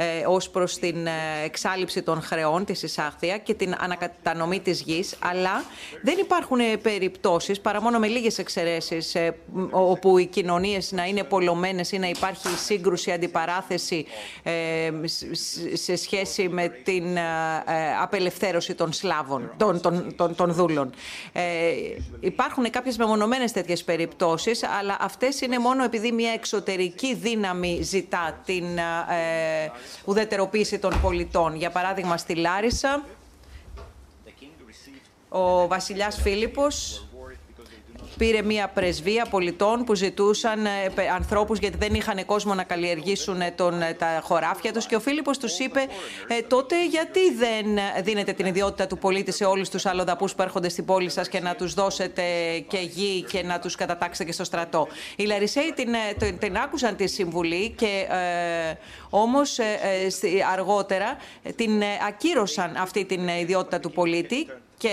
ε, 0.00 0.26
ως 0.26 0.50
προς 0.50 0.78
την 0.78 1.06
ε, 1.06 1.10
εξάλληψη 1.44 2.02
των 2.02 2.22
χρεών 2.22 2.64
της 2.64 2.82
εισάχθεια 2.82 3.38
και 3.38 3.54
την 3.54 3.74
ανακατανομή 3.78 4.60
της 4.60 4.80
γης, 4.80 5.16
αλλά 5.18 5.64
δεν 6.02 6.18
υπάρχουν 6.18 6.60
ε, 6.60 6.76
περιπτώσεις, 6.76 7.60
παρά 7.60 7.82
μόνο 7.82 7.98
με 7.98 8.06
λίγες 8.06 8.38
εξαιρέσεις, 8.38 9.14
ε, 9.14 9.36
μ, 9.52 9.64
όπου 9.70 10.18
οι 10.18 10.26
κοινωνίες 10.26 10.92
να 10.92 11.04
είναι 11.04 11.22
πολλωμένες 11.22 11.92
ή 11.92 11.98
να 11.98 12.08
υπάρχει 12.08 12.48
σύγκρουση, 12.48 13.12
αντιπαράθεση 13.12 14.06
ε, 14.42 14.52
σ- 15.04 15.34
σ- 15.34 15.76
σε 15.76 15.96
σχέση 15.96 16.48
με 16.48 16.68
την 16.68 17.16
ε, 17.16 17.20
ε, 17.66 17.96
απελευθέρωση 18.02 18.74
των 18.74 18.92
Σλάβων, 18.92 19.52
των, 19.56 19.80
των, 19.80 20.16
των, 20.16 20.34
των 20.34 20.52
δούλων. 20.52 20.90
Ε, 21.32 21.42
υπάρχουν 22.20 22.70
κάποιες 22.70 22.96
μεμονωμένες 22.96 23.52
τέτοιες 23.52 23.84
περιπτώσεις, 23.84 24.62
αλλά 24.78 24.96
αυτές 25.00 25.40
είναι 25.40 25.58
μόνο 25.58 25.84
επειδή 25.84 26.12
μια 26.12 26.32
εξωτερική 26.32 27.14
δύναμη 27.14 27.78
ζητά 27.82 28.40
την 28.44 28.64
ε, 28.78 29.70
ουδετεροποίηση 30.04 30.78
των 30.78 31.00
πολιτών. 31.00 31.54
Για 31.54 31.70
παράδειγμα, 31.70 32.16
στη 32.16 32.34
Λάρισα, 32.34 33.04
ο 35.28 35.66
βασιλιάς 35.66 36.20
Φίλιππος 36.20 37.07
πήρε 38.18 38.42
μια 38.42 38.68
πρεσβεία 38.68 39.26
πολιτών 39.30 39.84
που 39.84 39.94
ζητούσαν 39.94 40.66
ε, 40.66 40.70
πε- 40.94 41.10
ανθρώπους 41.10 41.58
γιατί 41.58 41.76
δεν 41.78 41.94
είχαν 41.94 42.24
κόσμο 42.26 42.54
να 42.54 42.62
καλλιεργήσουν 42.64 43.40
ε, 43.40 43.50
τον, 43.56 43.82
ε, 43.82 43.92
τα 43.98 44.20
χωράφια 44.22 44.72
τους 44.72 44.86
και 44.86 44.96
ο 44.96 45.00
Φίλιππος 45.00 45.38
τους 45.38 45.58
είπε 45.58 45.80
ε, 46.28 46.42
τότε 46.42 46.86
γιατί 46.86 47.34
δεν 47.34 47.76
ε, 47.76 48.02
δίνετε 48.02 48.32
την 48.32 48.46
ιδιότητα 48.46 48.86
του 48.86 48.98
πολίτη 48.98 49.32
σε 49.32 49.44
όλους 49.44 49.68
τους 49.68 49.86
αλλοδαπούς 49.86 50.34
που 50.34 50.42
έρχονται 50.42 50.68
στην 50.68 50.84
πόλη 50.84 51.10
σας 51.10 51.28
και 51.28 51.40
να 51.40 51.54
τους 51.54 51.74
δώσετε 51.74 52.22
και 52.68 52.78
γη 52.78 53.22
και 53.22 53.42
να 53.42 53.58
τους 53.58 53.74
κατατάξετε 53.74 54.24
και 54.24 54.32
στο 54.32 54.44
στρατό. 54.44 54.88
Οι 55.16 55.24
Λαρισαίοι 55.24 55.72
την, 55.76 55.94
ε, 55.94 55.98
την, 56.18 56.38
την 56.38 56.56
άκουσαν 56.56 56.96
τη 56.96 57.06
συμβουλή 57.06 57.70
και 57.70 58.06
ε, 58.10 58.74
όμως 59.10 59.58
ε, 59.58 59.64
ε, 60.04 60.10
στη- 60.10 60.44
αργότερα 60.52 61.16
ε, 61.42 61.50
την 61.52 61.82
ε, 61.82 61.86
ακύρωσαν 62.08 62.76
αυτή 62.76 63.04
την 63.04 63.28
ε, 63.28 63.38
ιδιότητα 63.40 63.80
του 63.80 63.90
πολίτη 63.90 64.46
και 64.78 64.90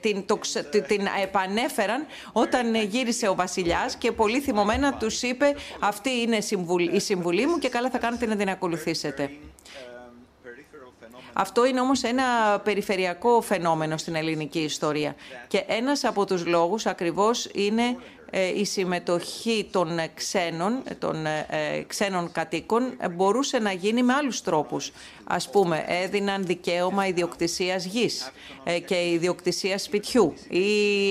την, 0.00 0.26
το, 0.26 0.36
ξε- 0.36 0.70
τη- 0.70 0.82
την 0.82 1.06
επανέφεραν 1.22 2.06
όταν 2.32 2.74
γύρισε 2.74 3.28
ο 3.28 3.34
βασιλιάς 3.34 3.96
και 3.96 4.12
πολύ 4.12 4.40
θυμωμένα 4.40 4.94
τους 4.94 5.22
είπε 5.22 5.54
αυτή 5.80 6.10
είναι 6.10 6.40
συμβουλ- 6.40 6.94
η 6.94 7.00
συμβουλή 7.00 7.46
μου 7.46 7.58
και 7.58 7.68
καλά 7.68 7.90
θα 7.90 7.98
κάνετε 7.98 8.26
να 8.26 8.36
την 8.36 8.48
ακολουθήσετε. 8.48 9.30
Αυτό 11.32 11.64
είναι 11.66 11.80
όμως 11.80 12.02
ένα 12.02 12.24
περιφερειακό 12.64 13.40
φαινόμενο 13.40 13.96
στην 13.96 14.14
ελληνική 14.14 14.58
ιστορία. 14.58 15.14
Και 15.48 15.64
ένας 15.66 16.04
από 16.04 16.24
τους 16.26 16.46
λόγους 16.46 16.86
ακριβώς 16.86 17.48
είναι 17.54 17.82
ε, 17.82 17.94
η 18.38 18.64
συμμετοχή 18.64 19.68
των 19.70 19.98
ε, 19.98 20.10
ξένων, 20.14 20.82
ε, 20.84 20.94
των 20.94 21.26
ε, 21.26 21.46
ε, 21.50 21.82
ξένων 21.82 22.32
κατοίκων 22.32 22.94
ε, 22.98 23.08
μπορούσε 23.08 23.58
να 23.58 23.72
γίνει 23.72 24.02
με 24.02 24.12
άλλους 24.12 24.42
τρόπους. 24.42 24.92
Ας 25.24 25.50
πούμε, 25.50 25.84
έδιναν 25.86 26.46
δικαίωμα 26.46 27.06
ιδιοκτησίας 27.06 27.84
γης 27.84 28.32
ε, 28.64 28.78
και 28.78 29.10
ιδιοκτησίας 29.10 29.82
σπιτιού 29.82 30.34
ή 30.48 30.60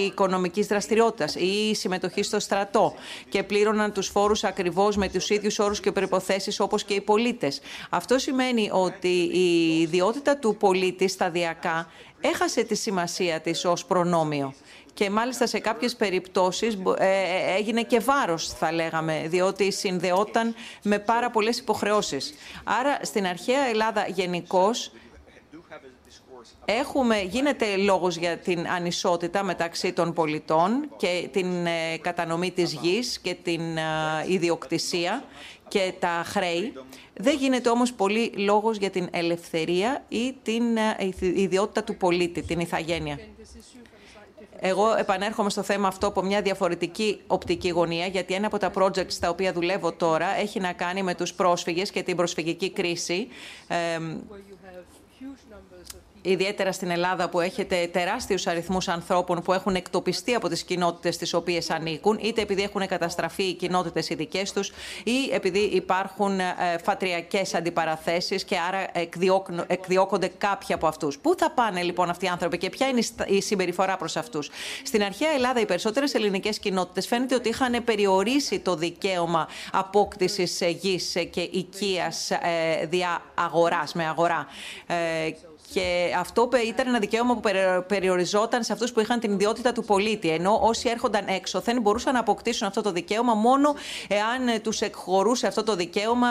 οικονομικής 0.06 0.68
δραστηριότητας 0.68 1.36
ή 1.36 1.76
συμμετοχή 1.76 2.24
στο 2.24 2.40
στρατό 2.40 2.94
και 3.30 3.44
πλήρωναν 3.44 3.94
τους 3.94 4.08
φόρους 4.08 4.44
ακριβώς 4.44 4.96
με 4.96 5.10
τους 5.10 5.30
ίδιους 5.30 5.60
όρους 5.60 5.80
και 5.80 5.92
προϋποθέσεις 5.92 6.60
όπως 6.60 6.84
και 6.84 6.94
οι 6.94 7.02
πολίτες. 7.02 7.62
Αυτό 7.90 8.18
σημαίνει 8.18 8.70
ότι 8.72 9.30
η 9.34 9.80
ιδιότητα 9.82 10.38
του 10.38 10.56
πολίτη 10.60 11.08
σταδιακά 11.08 11.88
έχασε 12.22 12.64
τη 12.64 12.76
σημασία 12.76 13.40
της 13.40 13.66
ως 13.66 13.86
προνόμιο 13.86 14.54
και 14.94 15.10
μάλιστα 15.10 15.48
σε 15.48 15.60
κάποιες 15.60 15.96
περιπτώσεις 15.96 16.78
μπο- 16.78 16.94
ε, 16.98 17.06
ε, 17.06 17.56
έγινε 17.58 17.84
και 17.84 18.00
βάρος 18.00 18.48
θα 18.48 18.72
λέγαμε 18.72 19.24
διότι 19.28 19.72
συνδεόταν 19.72 20.56
με 20.84 21.00
πάρα 21.00 21.30
πολλές 21.30 21.58
υποχρεώσεις. 21.60 22.34
Άρα 22.64 23.00
στην 23.02 23.26
αρχαία 23.26 23.62
Ελλάδα 23.70 24.06
γενικώ. 24.08 24.70
Έχουμε, 26.66 27.22
γίνεται 27.22 27.76
λόγος 27.78 28.16
για 28.18 28.38
την 28.38 28.68
ανισότητα 28.68 29.44
μεταξύ 29.44 29.94
των 29.94 30.14
πολιτών 30.14 30.90
και 30.98 31.30
την 31.32 31.66
ε, 31.66 31.98
κατανομή 32.02 32.52
της 32.52 32.74
γης 32.74 33.20
και 33.20 33.34
την 33.44 33.78
ε, 33.78 33.82
ιδιοκτησία 34.28 35.24
και 35.68 35.94
τα 36.00 36.24
χρέη. 36.26 36.74
Δεν 37.14 37.36
γίνεται 37.38 37.70
όμως 37.70 37.94
πολύ 37.94 38.32
λόγος 38.36 38.78
για 38.78 38.90
την 38.90 39.08
ελευθερία 39.12 40.04
ή 40.08 40.36
την 40.44 40.78
ε, 40.78 40.96
ηθι- 41.00 41.38
ιδιότητα 41.38 41.84
του 41.84 41.96
πολίτη, 41.98 42.42
την 42.42 42.60
ηθαγένεια. 42.60 43.20
Εγώ 44.64 44.96
επανέρχομαι 44.98 45.50
στο 45.50 45.64
θέμα 45.64 45.88
αυτό 45.88 46.08
από 46.08 46.22
μια 46.22 46.42
διαφορετική 46.42 47.22
οπτική 47.28 47.70
γωνία, 47.70 48.06
γιατί 48.06 48.34
ένα 48.34 48.48
από 48.48 48.58
τα 48.58 48.72
projects 48.76 49.12
στα 49.12 49.30
οποία 49.30 49.54
δουλεύω 49.54 49.92
τώρα 49.92 50.36
έχει 50.40 50.60
να 50.60 50.74
κάνει 50.74 51.04
με 51.04 51.16
τους 51.16 51.34
πρόσφυγες 51.34 51.92
και 51.92 52.04
την 52.04 52.16
προσφυγική 52.16 52.72
κρίση. 52.72 53.28
Εμ, 56.24 56.32
Ιδιαίτερα 56.32 56.72
στην 56.72 56.90
Ελλάδα 56.90 57.30
που 57.30 57.40
έχετε 57.40 57.90
τεράστιους 57.92 58.48
αριθμούς 58.48 58.88
ανθρώπων 58.88 59.42
που 59.42 59.54
έχουν 59.54 59.76
εκτοπιστεί 59.76 60.34
από 60.34 60.48
τις 60.50 60.64
κοινότητες 60.64 61.18
τις 61.18 61.34
οποίες 61.34 61.70
ανήκουν, 61.70 62.20
είτε 62.22 62.42
επειδή 62.42 62.62
έχουν 62.62 62.88
καταστραφεί 62.88 63.44
οι 63.44 63.54
κοινότητες 63.54 64.10
οι 64.10 64.16
δικές 64.16 64.52
τους 64.54 64.72
ή 65.04 65.30
επειδή 65.34 65.60
υπάρχουν 65.60 66.40
ε, 66.40 66.54
φατριακές 66.84 67.54
αντιπαραθέσεις 67.54 68.44
και 68.44 68.58
άρα 68.58 68.88
εκδιώκ- 68.94 69.64
εκδιώκονται 69.68 70.32
κάποιοι 70.38 70.74
από 70.76 70.88
αυτούς. 70.88 71.18
Πού 71.18 71.36
θα 71.38 71.52
πάνε 71.52 71.82
λοιπόν 71.82 72.10
αυτοί 72.10 72.26
οι 72.26 72.28
άνθρωποι 72.28 72.58
και 72.58 72.70
ποια 72.70 72.88
είναι 72.88 73.00
η 73.00 73.04
στα- 73.04 73.28
η 73.28 73.42
συμπεριφορά 73.42 73.98
προς 73.98 74.16
αυτούς; 74.18 74.50
Στην 74.84 75.04
αρχαία 75.04 75.30
Ελλάδα 75.32 75.60
οι 75.60 75.66
περισσότερες 75.66 76.14
ελληνικές 76.14 76.60
κοινότητες 76.60 77.08
φαίνεται 77.08 77.36
ότι 77.36 77.50
είχαν 77.50 77.84
περιορίσει 77.84 78.60
το 78.60 78.76
δικαίωμα 78.76 79.48
απόκτησης 79.72 80.62
ε, 80.62 80.68
γης 80.70 81.16
ε, 81.16 81.24
και 81.24 81.42
οικίας 81.42 82.32
ε, 82.32 82.38
δια 82.90 83.22
αγοράς, 83.36 83.94
με 83.94 84.08
αγορά. 84.08 84.48
Ε, 85.76 85.80
και 85.80 86.14
αυτό 86.20 86.48
πε- 86.48 86.64
ήταν 86.64 86.88
ένα 86.88 87.00
δικαίωμα 87.00 87.34
που 87.34 87.40
περι- 87.40 87.82
περιοριζόταν 87.88 88.64
σε 88.64 88.74
αυτούς 88.74 88.92
που 88.92 89.00
είχαν 89.00 89.20
την 89.20 89.32
ιδιότητα 89.32 89.72
του 89.72 89.84
πολίτη. 89.84 90.30
Ενώ 90.30 90.60
όσοι 90.62 90.90
έρχονταν 90.90 91.28
έξωθεν 91.28 91.82
μπορούσαν 91.82 92.14
να 92.14 92.20
αποκτήσουν 92.20 92.68
αυτό 92.68 92.82
το 92.82 92.92
δικαίωμα 92.92 93.34
μόνο 93.34 93.76
εάν 94.08 94.62
τους 94.62 94.82
εκχωρούσε 94.82 95.48
αυτό 95.48 95.64
το 95.64 95.76
δικαίωμα 95.76 96.28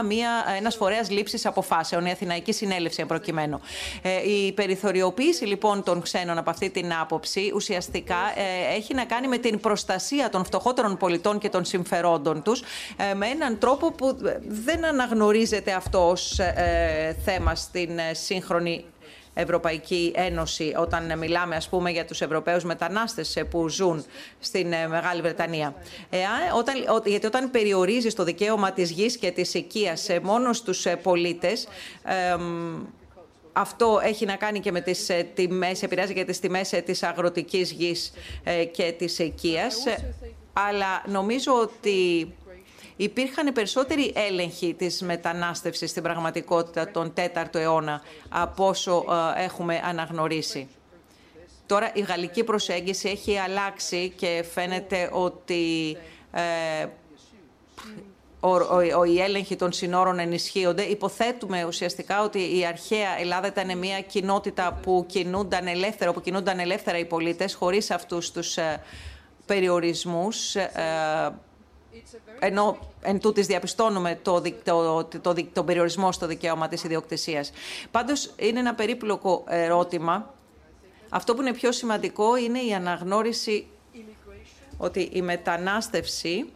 ένας 0.57 0.77
φορέας 0.77 1.11
λήψης 1.11 1.47
αποφάσεων, 1.47 2.07
η 2.07 2.11
Αθηναϊκή 2.11 2.53
Συνέλευση 2.53 3.01
εν 3.01 3.07
προκειμένου. 3.07 3.61
Ε, 4.03 4.31
η 4.31 4.53
περιθωριοποίηση 4.53 5.45
λοιπόν 5.45 5.83
των 5.83 6.03
ξένων 6.03 6.39
από 6.39 6.51
αυτή 6.51 6.71
την 6.71 6.93
άποψη 7.01 7.53
ουσιαστικά 7.55 8.33
ε, 8.37 8.77
έχει 8.77 8.95
να 8.95 9.05
κάνει 9.05 9.29
με 9.29 9.39
την 9.39 9.61
προστασία 9.61 10.29
των 10.29 10.45
φτωχότερων 10.45 10.97
πολιτών 10.97 11.39
και 11.39 11.49
των 11.49 11.65
συμφερόντων 11.65 12.43
τους 12.43 12.63
με 13.17 13.27
έναν 13.27 13.59
τρόπο 13.59 13.93
που 13.93 14.19
ε, 14.25 14.39
δεν 14.47 14.85
αναγνωρίζεται 14.85 15.73
αυτό 15.73 16.09
ως 16.09 16.39
ε, 16.39 17.17
θέμα 17.25 17.55
στην 17.55 17.99
ε, 17.99 18.15
σύγχρονη 18.15 18.85
Ευρωπαϊκή 19.35 20.13
Ένωση 20.17 20.75
όταν 20.77 21.19
μιλάμε 21.19 21.57
ας 21.57 21.69
πούμε 21.69 21.91
για 21.91 22.05
τους 22.05 22.21
Ευρωπαίους 22.21 22.65
μετανάστες 22.65 23.37
ε, 23.37 23.45
που 23.45 23.69
ζουν 23.69 24.05
στην 24.39 24.73
ε, 24.73 24.89
Μεγάλη 24.89 25.21
Βρετανία. 25.21 25.75
Εάν, 26.11 26.57
όταν, 26.59 26.75
ο- 26.89 27.09
γιατί 27.09 27.27
όταν 27.27 27.51
περιορίζεις 27.51 28.15
το 28.15 28.25
δικαίωμα 28.25 28.73
της 28.73 28.91
γης 28.91 29.17
και 29.17 29.31
της 29.31 29.55
οικίας 29.55 30.09
ε, 30.09 30.21
μόνο 30.23 30.53
στους 30.53 30.87
ε, 30.87 30.97
πολίτες, 30.97 31.69
εμ, 32.33 32.83
αυτό 33.53 34.01
έχει 34.03 34.25
να 34.25 34.37
κάνει 34.37 34.61
και 34.61 34.73
με 34.73 34.81
τις 34.81 35.09
ε, 35.09 35.27
τιμές, 35.35 35.83
επηρεάζει 35.83 36.15
και 36.15 36.25
τις 36.25 36.41
τιμές 36.41 36.73
ε, 36.73 36.81
της 36.81 37.03
αγροτικής 37.03 37.71
γης 37.71 38.13
ε, 38.45 38.65
και 38.65 38.95
της 38.99 39.19
οικίας. 39.19 39.87
Ε, 39.87 40.15
Αλλά 40.53 41.03
νομίζω 41.07 41.53
ότι 41.61 42.33
υπήρχαν 43.03 43.53
περισσότεροι 43.53 44.13
έλεγχοι 44.15 44.75
της 44.75 45.03
μετανάστευσης 45.03 45.91
στην 45.91 46.03
πραγματικότητα 46.03 46.91
τον 46.91 47.13
4ο 47.17 47.55
αιώνα 47.55 48.03
από 48.29 48.69
όσο 48.69 49.05
ε, 49.37 49.45
έχουμε 49.45 49.81
αναγνωρίσει. 49.85 50.69
Τώρα 51.67 51.91
η 51.95 52.01
γαλλική 52.01 52.45
προσέγγιση 52.45 53.09
έχει 53.09 53.39
αλλάξει 53.39 54.13
και 54.17 54.45
φαίνεται 54.53 55.09
ότι 55.13 55.97
ε, 56.33 56.87
ο, 58.41 58.51
ο, 58.51 58.77
ο, 58.99 59.05
οι 59.05 59.21
έλεγχοι 59.21 59.57
των 59.57 59.73
συνόρων 59.73 60.19
ενισχύονται. 60.19 60.83
Υποθέτουμε 60.83 61.65
ουσιαστικά 61.65 62.23
ότι 62.23 62.59
η 62.59 62.67
αρχαία 62.67 63.19
Ελλάδα 63.21 63.47
ήταν 63.47 63.79
μια 63.79 64.01
κοινότητα 64.01 64.79
που 64.83 65.05
κινούνταν 65.09 65.67
ελεύθερα, 65.67 66.13
που 66.13 66.21
κινούνταν 66.21 66.59
ελεύθερα 66.59 66.99
οι 66.99 67.05
πολίτες 67.05 67.55
χωρίς 67.55 67.91
αυτούς 67.91 68.31
τους 68.31 68.57
ε, 68.57 68.83
περιορισμούς. 69.47 70.55
ε, 70.55 70.69
ενώ 72.39 72.79
εν 73.03 73.21
τούτης 73.21 73.47
διαπιστώνουμε 73.47 74.19
το, 74.23 74.41
δι- 74.41 74.65
το, 74.65 75.05
το, 75.05 75.33
δι- 75.33 75.53
τον 75.55 75.65
περιορισμό 75.67 76.13
στο 76.13 76.27
δικαίωμα 76.27 76.69
της 76.69 76.85
ιδιοκτησίας. 76.85 77.53
Πάντως 77.91 78.31
είναι 78.37 78.59
ένα 78.59 78.75
περίπλοκο 78.75 79.45
ερώτημα. 79.49 80.35
Αυτό 81.09 81.35
που 81.35 81.41
είναι 81.41 81.53
πιο 81.53 81.73
σημαντικό 81.73 82.37
είναι 82.37 82.59
η 82.61 82.75
αναγνώριση 82.75 83.67
ότι 84.77 85.01
η 85.13 85.23
μετανάστευση 85.23 86.53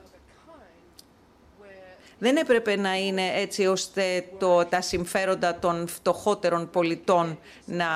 δεν 2.19 2.37
έπρεπε 2.37 2.77
να 2.77 2.97
είναι 2.97 3.31
έτσι 3.35 3.67
ώστε 3.67 4.25
το, 4.39 4.65
τα 4.65 4.81
συμφέροντα 4.81 5.59
των 5.59 5.89
φτωχότερων 5.89 6.71
πολιτών 6.71 7.39
να 7.65 7.87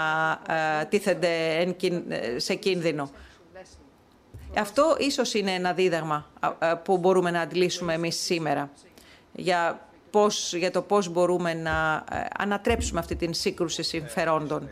ε, 0.80 0.84
τίθενται 0.84 1.56
εν 1.58 1.76
κιν- 1.76 2.10
ε, 2.12 2.38
σε 2.38 2.54
κίνδυνο. 2.54 3.10
Αυτό 4.56 4.96
ίσως 4.98 5.34
είναι 5.34 5.52
ένα 5.52 5.72
δίδαγμα 5.72 6.26
α, 6.40 6.52
α, 6.58 6.76
που 6.76 6.98
μπορούμε 6.98 7.30
να 7.30 7.40
αντλήσουμε 7.40 7.94
εμείς 7.94 8.16
σήμερα. 8.16 8.70
Για 9.32 9.88
πώς, 10.10 10.54
για 10.54 10.70
το 10.70 10.82
πώς 10.82 11.08
μπορούμε 11.08 11.54
να 11.54 12.04
ε, 12.12 12.26
ανατρέψουμε 12.38 13.00
αυτή 13.00 13.16
την 13.16 13.34
σύγκρουση 13.34 13.82
συμφερόντων. 13.82 14.68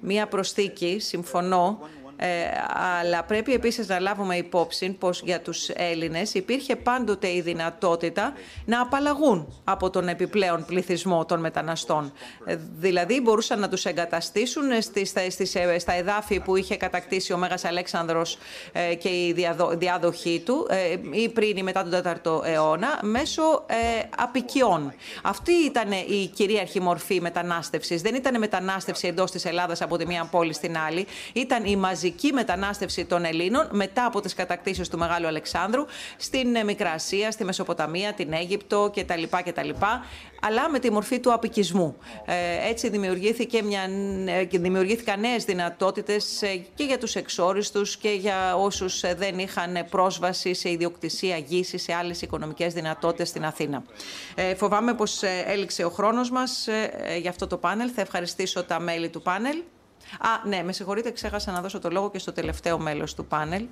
Μία 0.00 0.26
προσθήκη, 0.26 0.98
συμφωνώ, 0.98 1.78
ε, 1.82 2.01
αλλά 3.00 3.22
πρέπει 3.22 3.52
επίσης 3.52 3.88
να 3.88 4.00
λάβουμε 4.00 4.36
υπόψη 4.36 4.90
πως 4.90 5.22
για 5.24 5.40
τους 5.40 5.68
Έλληνες 5.68 6.34
υπήρχε 6.34 6.76
πάντοτε 6.76 7.28
η 7.28 7.40
δυνατότητα 7.40 8.32
να 8.64 8.80
απαλλαγούν 8.80 9.62
από 9.64 9.90
τον 9.90 10.08
επιπλέον 10.08 10.64
πληθυσμό 10.64 11.24
των 11.24 11.40
μεταναστών. 11.40 12.12
Ε, 12.44 12.56
δηλαδή 12.78 13.20
μπορούσαν 13.20 13.60
να 13.60 13.68
τους 13.68 13.84
εγκαταστήσουν 13.84 14.82
στις, 14.82 15.12
στις, 15.28 15.54
ε, 15.54 15.78
στα 15.78 15.92
εδάφη 15.92 16.40
που 16.40 16.56
είχε 16.56 16.76
κατακτήσει 16.76 17.32
ο 17.32 17.36
Μέγας 17.36 17.64
Αλέξανδρος 17.64 18.38
και 18.98 19.08
η 19.08 19.34
διάδοχή 19.76 20.42
του 20.44 20.66
ή 21.10 21.28
πριν 21.28 21.56
ή 21.56 21.62
μετά 21.62 21.88
τον 21.88 22.02
4ο 22.02 22.44
αιώνα 22.44 22.98
μέσω 23.02 23.64
ε, 23.66 23.74
απικιών. 24.16 24.92
Αυτή 25.22 25.52
ήταν 25.52 25.92
η 25.92 26.30
κυρίαρχη 26.34 26.80
μορφή 26.80 27.20
μετανάστευσης. 27.20 28.02
Δεν 28.02 28.14
ήταν 28.14 28.38
μετανάστευση 28.38 29.06
εντός 29.06 29.30
της 29.30 29.44
Ελλάδας 29.44 29.82
από 29.82 29.96
τη 29.96 30.06
μία 30.06 30.28
πόλη 30.30 30.52
στην 30.52 30.78
άλλη. 30.78 31.06
Ήταν 31.32 31.64
η 31.64 31.76
μαζική 31.76 32.11
μαζική 32.12 32.32
μετανάστευση 32.32 33.04
των 33.04 33.24
Ελλήνων 33.24 33.68
μετά 33.70 34.04
από 34.04 34.20
τις 34.20 34.34
κατακτήσεις 34.34 34.88
του 34.88 34.98
Μεγάλου 34.98 35.26
Αλεξάνδρου 35.26 35.84
στην 36.16 36.54
ε, 36.54 36.64
Μικρά 36.64 36.90
Ασία, 36.90 37.30
στη 37.30 37.44
Μεσοποταμία, 37.44 38.12
την 38.12 38.32
Αίγυπτο 38.32 38.92
κτλ. 38.94 39.22
κτλ 39.44 39.70
αλλά 40.44 40.68
με 40.70 40.78
τη 40.78 40.90
μορφή 40.90 41.20
του 41.20 41.32
απικισμού. 41.32 41.96
Ε, 42.24 42.68
έτσι 42.68 42.88
δημιουργήθηκε 42.88 43.62
μια, 43.62 43.82
ε, 44.26 44.44
δημιουργήθηκαν 44.44 45.20
νέες 45.20 45.44
δυνατότητες 45.44 46.42
και 46.74 46.84
για 46.84 46.98
τους 46.98 47.14
εξόριστους 47.14 47.96
και 47.96 48.10
για 48.10 48.56
όσους 48.56 49.00
δεν 49.16 49.38
είχαν 49.38 49.86
πρόσβαση 49.90 50.54
σε 50.54 50.70
ιδιοκτησία 50.70 51.36
γης 51.36 51.74
σε 51.76 51.94
άλλες 51.94 52.22
οικονομικές 52.22 52.72
δυνατότητες 52.72 53.28
στην 53.28 53.44
Αθήνα. 53.44 53.82
Ε, 54.34 54.54
φοβάμαι 54.54 54.94
πως 54.94 55.22
έληξε 55.46 55.84
ο 55.84 55.90
χρόνος 55.90 56.30
μας 56.30 56.68
για 57.20 57.30
αυτό 57.30 57.46
το 57.46 57.56
πάνελ. 57.56 57.90
Θα 57.94 58.00
ευχαριστήσω 58.00 58.64
τα 58.64 58.80
μέλη 58.80 59.08
του 59.08 59.22
πάνελ. 59.22 59.56
Α, 60.20 60.48
ναι, 60.48 60.62
με 60.62 60.72
συγχωρείτε, 60.72 61.10
ξέχασα 61.10 61.52
να 61.52 61.60
δώσω 61.60 61.78
το 61.78 61.90
λόγο 61.90 62.10
και 62.10 62.18
στο 62.18 62.32
τελευταίο 62.32 62.78
μέλος 62.78 63.14
του 63.14 63.26
πάνελ. 63.26 63.66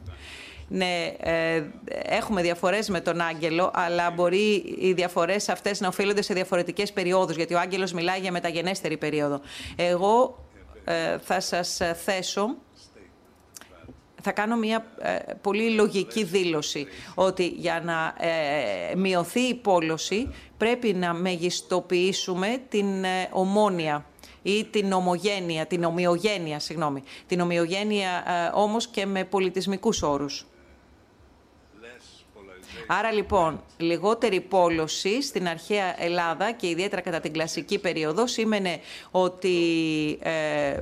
Ναι, 0.68 1.14
ε, 1.18 1.64
έχουμε 2.03 2.43
διαφορές 2.43 2.88
με 2.88 3.01
τον 3.01 3.20
Άγγελο, 3.20 3.70
αλλά 3.74 4.11
μπορεί 4.11 4.76
οι 4.78 4.93
διαφορές 4.93 5.49
αυτές 5.49 5.80
να 5.80 5.88
οφείλονται 5.88 6.22
σε 6.22 6.34
διαφορετικές 6.34 6.93
περιόδους, 6.93 7.36
γιατί 7.36 7.55
ο 7.55 7.59
Άγγελος 7.59 7.93
μιλάει 7.93 8.20
για 8.20 8.32
μεταγενέστερη 8.32 8.97
περίοδο. 8.97 9.41
Εγώ 9.76 10.45
ε, 10.84 11.18
θα 11.18 11.41
σας 11.41 11.80
θέσω 12.05 12.57
θα 14.22 14.32
κάνω 14.32 14.57
μια 14.57 14.86
ε, 14.99 15.16
πολύ 15.41 15.70
λογική 15.70 16.24
δήλωση 16.24 16.86
ότι 17.14 17.47
για 17.47 17.82
να 17.84 18.26
ε, 18.26 18.95
μειωθεί 18.97 19.41
η 19.41 19.55
πόλωση 19.55 20.34
πρέπει 20.57 20.93
να 20.93 21.12
μεγιστοποιήσουμε 21.14 22.62
την 22.68 23.05
ε, 23.05 23.28
ομόνια 23.30 24.05
ή 24.43 24.64
την 24.64 24.93
ομογένεια, 24.93 25.66
την 25.66 25.84
ομοιογένεια, 25.84 26.59
συγγνώμη. 26.59 27.03
Την 27.26 27.41
ομοιογένεια 27.41 28.24
ε, 28.26 28.51
όμως 28.55 28.86
και 28.86 29.07
με 29.07 29.24
πολιτισμικούς 29.24 30.03
όρους. 30.03 30.47
Άρα 32.86 33.12
λοιπόν, 33.12 33.62
λιγότερη 33.76 34.41
πόλωση 34.41 35.22
στην 35.22 35.49
αρχαία 35.49 36.03
Ελλάδα 36.03 36.53
και 36.53 36.68
ιδιαίτερα 36.68 37.01
κατά 37.01 37.20
την 37.20 37.32
κλασική 37.32 37.78
περίοδο 37.78 38.26
σήμαινε 38.26 38.80
ότι 39.11 39.59
ε, 40.22 40.80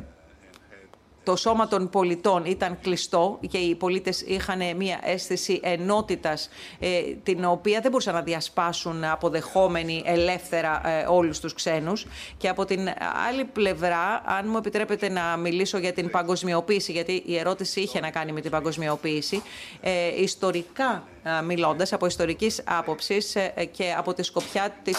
το 1.28 1.36
σώμα 1.36 1.68
των 1.68 1.88
πολιτών 1.88 2.44
ήταν 2.44 2.78
κλειστό 2.80 3.38
και 3.48 3.58
οι 3.58 3.74
πολίτες 3.74 4.20
είχαν 4.20 4.76
μια 4.76 5.00
αίσθηση 5.02 5.60
ενότητας 5.62 6.48
ε, 6.78 7.00
την 7.22 7.44
οποία 7.44 7.80
δεν 7.80 7.90
μπορούσαν 7.90 8.14
να 8.14 8.22
διασπάσουν 8.22 9.04
αποδεχόμενοι 9.04 10.02
ελεύθερα 10.06 10.88
ε, 10.88 11.04
όλους 11.08 11.40
τους 11.40 11.54
ξένους. 11.54 12.06
Και 12.36 12.48
από 12.48 12.64
την 12.64 12.88
άλλη 13.28 13.44
πλευρά, 13.44 14.22
αν 14.24 14.48
μου 14.48 14.56
επιτρέπετε 14.56 15.08
να 15.08 15.36
μιλήσω 15.36 15.78
για 15.78 15.92
την 15.92 16.10
παγκοσμιοποίηση, 16.10 16.92
γιατί 16.92 17.22
η 17.26 17.38
ερώτηση 17.38 17.80
είχε 17.80 18.00
να 18.00 18.10
κάνει 18.10 18.32
με 18.32 18.40
την 18.40 18.50
παγκοσμιοποίηση, 18.50 19.42
ε, 19.80 20.22
ιστορικά 20.22 21.02
μιλώντας, 21.44 21.92
από 21.92 22.06
ιστορικής 22.06 22.62
άποψης 22.64 23.36
και 23.70 23.94
από 23.96 24.14
τη 24.14 24.22
σκοπιά 24.22 24.74
της 24.82 24.98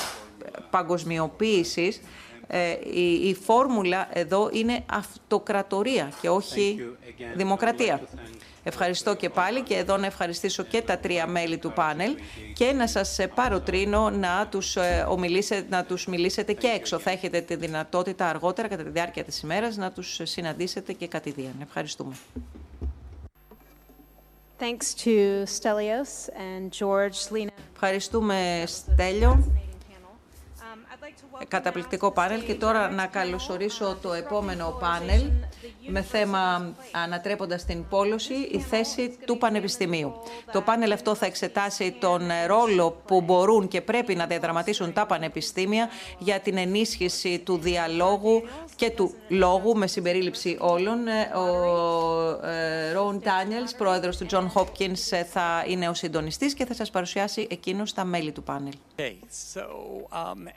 παγκοσμιοποίησης, 0.70 2.02
ε, 2.52 2.78
η, 2.94 3.28
η 3.30 3.34
φόρμουλα 3.34 4.10
εδώ 4.14 4.50
είναι 4.54 4.84
αυτοκρατορία 4.86 6.12
και 6.22 6.30
όχι 6.30 6.96
δημοκρατία. 7.36 8.02
Ευχαριστώ 8.64 9.16
και 9.16 9.30
πάλι 9.30 9.62
και 9.62 9.76
εδώ 9.76 9.98
να 9.98 10.06
ευχαριστήσω 10.06 10.64
και 10.64 10.82
τα 10.82 10.98
τρία 10.98 11.28
μέλη 11.28 11.58
του 11.58 11.72
πάνελ 11.72 12.16
και 12.54 12.72
να 12.72 12.88
σας 12.88 13.18
παροτρύνω 13.36 14.10
να 14.10 14.48
τους, 14.52 14.76
ε, 14.76 15.06
ομιλήσετε, 15.10 15.66
να 15.70 15.84
τους 15.84 16.06
μιλήσετε 16.08 16.54
και 16.54 16.68
έξω. 16.68 17.00
Θα 17.00 17.12
έχετε 17.12 17.42
τη 17.42 17.56
δυνατότητα 17.56 18.28
αργότερα 18.28 18.68
κατά 18.68 18.84
τη 18.84 18.90
διάρκεια 18.90 19.24
της 19.24 19.40
ημέρας 19.42 19.78
να 19.78 19.92
τους 19.92 20.20
συναντήσετε 20.24 20.94
και 20.94 21.08
κατηδίαν. 21.08 21.56
Ευχαριστούμε. 21.62 22.16
Thanks 24.60 24.94
to 25.04 25.46
Stelios 25.46 26.12
and 26.28 26.70
George 26.80 27.20
Lina. 27.34 27.52
Ευχαριστούμε 27.74 28.64
Στέλιο 28.66 29.44
καταπληκτικό 31.48 32.12
πάνελ 32.12 32.44
και 32.44 32.54
τώρα 32.54 32.90
να 32.90 33.06
καλωσορίσω 33.06 33.98
το 34.02 34.14
επόμενο 34.14 34.78
πάνελ 34.80 35.22
με 35.88 36.02
θέμα 36.02 36.74
ανατρέποντας 36.92 37.66
την 37.66 37.88
πόλωση, 37.88 38.34
η 38.34 38.60
θέση 38.60 39.18
του 39.26 39.38
Πανεπιστημίου. 39.38 40.14
Το 40.52 40.62
πάνελ 40.62 40.92
αυτό 40.92 41.16
θα 41.16 41.26
εξετάσει 41.26 41.96
τον 42.00 42.22
ρόλο 42.48 43.02
που 43.06 43.22
μπορούν 43.22 43.68
και 43.68 43.82
πρέπει 43.82 44.16
να 44.16 44.26
διαδραματίσουν 44.26 44.94
τα 44.94 45.06
πανεπιστήμια 45.06 45.90
για 46.18 46.40
την 46.40 46.58
ενίσχυση 46.58 47.40
του 47.40 47.58
διαλόγου 47.58 48.44
και 48.76 48.90
του 48.90 49.14
λόγου 49.28 49.78
με 49.78 49.88
συμπερίληψη 49.88 50.58
όλων. 50.60 51.08
Ο 51.36 52.48
ε, 52.48 52.92
Ρόουν 52.92 53.22
Τάνιελς, 53.22 53.76
πρόεδρος 53.76 54.18
του 54.18 54.26
John 54.32 54.48
Hopkins, 54.54 55.08
ε, 55.10 55.24
θα 55.24 55.64
είναι 55.68 55.90
ο 55.90 55.94
συντονιστής 55.94 56.54
και 56.54 56.66
θα 56.66 56.74
σας 56.74 56.90
παρουσιάσει 56.90 57.48
εκείνος 57.50 57.94
τα 57.94 58.04
μέλη 58.04 58.32
του 58.32 58.44
πάνελ. 58.44 58.74
Um, 60.12 60.48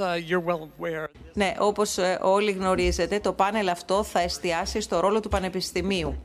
uh, 0.00 1.04
ναι, 1.34 1.54
όπως 1.58 1.98
ε, 1.98 2.18
όλοι 2.22 2.50
γνωρίζετε, 2.50 3.20
το 3.20 3.32
πάνελ 3.32 3.68
αυτό 3.68 4.02
θα 4.02 4.20
εστιάσει 4.20 4.80
στο 4.80 5.00
ρόλο 5.00 5.20
του 5.20 5.28
Πανεπιστημίου 5.28 6.24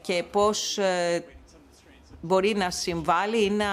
και 0.00 0.24
πώς 0.30 0.78
μπορεί 2.20 2.54
να 2.54 2.70
συμβάλλει 2.70 3.44
ή 3.44 3.50
να 3.50 3.66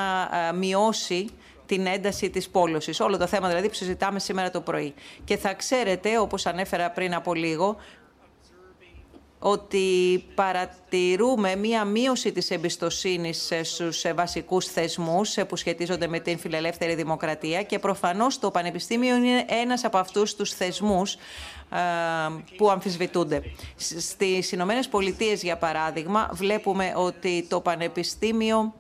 μειώσει 0.54 1.30
την 1.70 1.86
ένταση 1.86 2.30
της 2.30 2.50
πόλωσης. 2.50 3.00
Όλο 3.00 3.18
το 3.18 3.28
θέμα 3.28 3.48
δηλαδή 3.48 3.68
που 3.68 3.74
συζητάμε 3.74 4.20
σήμερα 4.20 4.50
το 4.52 4.62
πρωί. 4.62 4.94
Και 5.24 5.38
θα 5.38 5.54
ξέρετε, 5.54 6.20
όπως 6.20 6.46
ανέφερα 6.46 6.92
πριν 6.92 7.14
από 7.14 7.34
λίγο, 7.34 7.78
ότι 9.40 10.24
παρατηρούμε 10.36 11.56
μία 11.56 11.86
μείωση 11.86 12.32
της 12.32 12.52
εμπιστοσύνης 12.52 13.52
στους 13.64 14.06
βασικούς 14.16 14.66
θεσμούς 14.66 15.38
που 15.48 15.56
σχετίζονται 15.56 16.08
με 16.08 16.20
την 16.20 16.40
φιλελεύθερη 16.40 16.96
δημοκρατία 16.96 17.64
και 17.64 17.80
προφανώς 17.80 18.40
το 18.40 18.52
Πανεπιστήμιο 18.52 19.16
είναι 19.16 19.46
ένας 19.48 19.84
από 19.84 19.98
αυτούς 19.98 20.36
τους 20.36 20.54
θεσμούς 20.54 21.18
που 22.58 22.70
αμφισβητούνται. 22.70 23.42
Στις 23.76 24.52
Ηνωμένες 24.52 24.88
Πολιτείες, 24.88 25.44
για 25.44 25.58
παράδειγμα, 25.58 26.30
βλέπουμε 26.34 26.94
ότι 26.96 27.46
το 27.50 27.62
Πανεπιστήμιο 27.62 28.74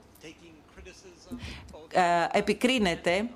ε, 1.92 2.02
επικρίνεται 2.32 3.30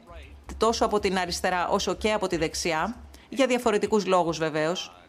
τόσο 0.57 0.85
από 0.85 0.99
την 0.99 1.17
αριστερά 1.17 1.67
όσο 1.67 1.93
και 1.93 2.11
από 2.11 2.27
τη 2.27 2.37
δεξιά, 2.37 2.95
για 3.29 3.47
διαφορετικούς 3.47 4.05
λόγους 4.05 4.37
βεβαίως, 4.37 5.02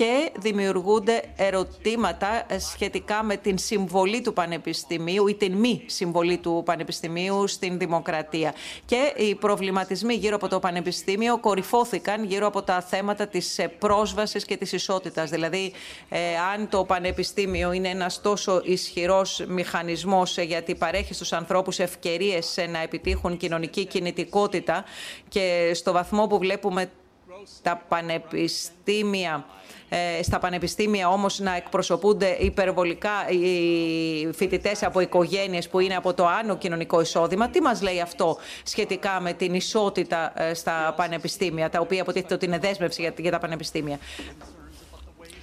και 0.00 0.32
δημιουργούνται 0.38 1.22
ερωτήματα 1.36 2.46
σχετικά 2.58 3.22
με 3.22 3.36
την 3.36 3.58
συμβολή 3.58 4.20
του 4.20 4.32
Πανεπιστημίου 4.32 5.26
ή 5.28 5.34
την 5.34 5.52
μη 5.52 5.82
συμβολή 5.86 6.38
του 6.38 6.62
Πανεπιστημίου 6.64 7.46
στην 7.46 7.78
δημοκρατία. 7.78 8.54
Και 8.84 9.12
οι 9.16 9.34
προβληματισμοί 9.34 10.14
γύρω 10.14 10.36
από 10.36 10.48
το 10.48 10.58
Πανεπιστήμιο 10.58 11.38
κορυφώθηκαν 11.38 12.24
γύρω 12.24 12.46
από 12.46 12.62
τα 12.62 12.80
θέματα 12.80 13.26
της 13.26 13.60
πρόσβασης 13.78 14.44
και 14.44 14.56
της 14.56 14.72
ισότητας. 14.72 15.30
Δηλαδή, 15.30 15.72
ε, 16.08 16.18
αν 16.54 16.68
το 16.68 16.84
Πανεπιστήμιο 16.84 17.72
είναι 17.72 17.88
ένας 17.88 18.20
τόσο 18.20 18.60
ισχυρός 18.64 19.44
μηχανισμός 19.48 20.38
γιατί 20.38 20.74
παρέχει 20.74 21.14
στους 21.14 21.32
ανθρώπους 21.32 21.78
ευκαιρίες 21.78 22.58
να 22.68 22.82
επιτύχουν 22.82 23.36
κοινωνική 23.36 23.86
κινητικότητα 23.86 24.84
και 25.28 25.70
στο 25.74 25.92
βαθμό 25.92 26.26
που 26.26 26.38
βλέπουμε 26.38 26.90
τα 27.62 27.82
πανεπιστήμια 27.88 29.44
ε, 29.92 30.22
στα 30.22 30.38
πανεπιστήμια 30.38 31.08
όμως 31.08 31.38
να 31.38 31.56
εκπροσωπούνται 31.56 32.36
υπερβολικά 32.40 33.28
οι 33.28 34.32
φοιτητές 34.32 34.82
από 34.82 35.00
οικογένειες 35.00 35.68
που 35.68 35.80
είναι 35.80 35.96
από 35.96 36.14
το 36.14 36.26
άνω 36.26 36.56
κοινωνικό 36.56 37.00
εισόδημα. 37.00 37.48
Τι 37.48 37.60
μας 37.60 37.82
λέει 37.82 38.00
αυτό 38.00 38.36
σχετικά 38.62 39.20
με 39.20 39.32
την 39.32 39.54
ισότητα 39.54 40.32
ε, 40.42 40.54
στα 40.54 40.94
πανεπιστήμια, 40.96 41.70
τα 41.70 41.80
οποία 41.80 42.02
αποτίθεται 42.02 42.34
ότι 42.34 42.44
είναι 42.44 42.58
δέσμευση 42.58 43.12
για 43.18 43.30
τα 43.30 43.38
πανεπιστήμια; 43.38 43.98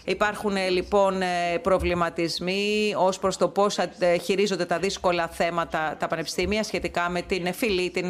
Υπάρχουν 0.09 0.55
ε, 0.55 0.69
λοιπόν 0.69 1.21
ε, 1.21 1.57
προβληματισμοί 1.61 2.93
ως 2.97 3.19
προς 3.19 3.37
το 3.37 3.47
πώς 3.47 3.77
ε, 3.77 4.17
χειρίζονται 4.17 4.65
τα 4.65 4.79
δύσκολα 4.79 5.27
θέματα 5.27 5.95
τα 5.99 6.07
πανεπιστήμια 6.07 6.63
σχετικά 6.63 7.09
με 7.09 7.21
την 7.21 7.53
φυλή, 7.53 7.89
την 7.89 8.05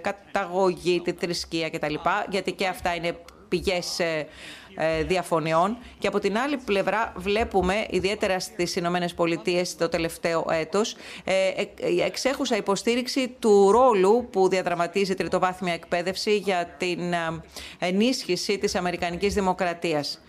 καταγωγή, 0.00 1.00
τη 1.00 1.12
θρησκεία 1.12 1.70
κτλ. 1.70 1.94
Γιατί 2.30 2.52
και 2.52 2.66
αυτά 2.66 2.94
είναι 2.94 3.16
πηγές 3.48 4.00
διαφωνιών. 5.06 5.76
Και 5.98 6.06
από 6.06 6.18
την 6.18 6.38
άλλη 6.38 6.56
πλευρά 6.56 7.12
βλέπουμε, 7.16 7.86
ιδιαίτερα 7.90 8.40
στις 8.40 8.76
Ηνωμένες 8.76 9.14
Πολιτείες 9.14 9.76
το 9.76 9.88
τελευταίο 9.88 10.46
έτος, 10.50 10.96
εξέχουσα 12.06 12.56
υποστήριξη 12.56 13.36
του 13.38 13.70
ρόλου 13.70 14.28
που 14.32 14.48
διαδραματίζει 14.48 15.12
η 15.12 15.14
τριτοβάθμια 15.14 15.72
εκπαίδευση 15.72 16.36
για 16.36 16.74
την 16.78 17.00
ενίσχυση 17.78 18.58
της 18.58 18.74
Αμερικανικής 18.74 19.34
Δημοκρατίας. 19.34 20.20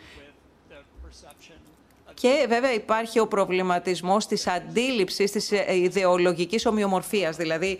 Και 2.21 2.45
βέβαια 2.47 2.73
υπάρχει 2.73 3.19
ο 3.19 3.27
προβληματισμός 3.27 4.27
της 4.27 4.47
αντίληψης 4.47 5.31
της 5.31 5.51
ε, 5.51 5.75
ιδεολογικής 5.75 6.65
ομοιομορφίας, 6.65 7.35
δηλαδή 7.35 7.77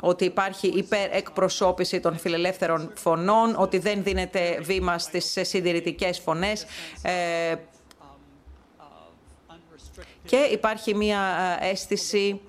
ότι 0.00 0.24
υπάρχει 0.24 0.66
υπερεκπροσώπηση 0.66 2.00
των 2.00 2.18
φιλελεύθερων 2.18 2.92
φωνών, 2.94 3.54
ότι 3.58 3.78
δεν 3.78 4.02
δίνεται 4.02 4.58
βήμα 4.62 4.98
στις 4.98 5.38
συντηρητικές 5.40 6.18
φωνές. 6.18 6.66
Ε, 7.02 7.54
και 10.24 10.36
υπάρχει 10.36 10.94
μία 10.94 11.20
ε, 11.60 11.68
αίσθηση 11.70 12.40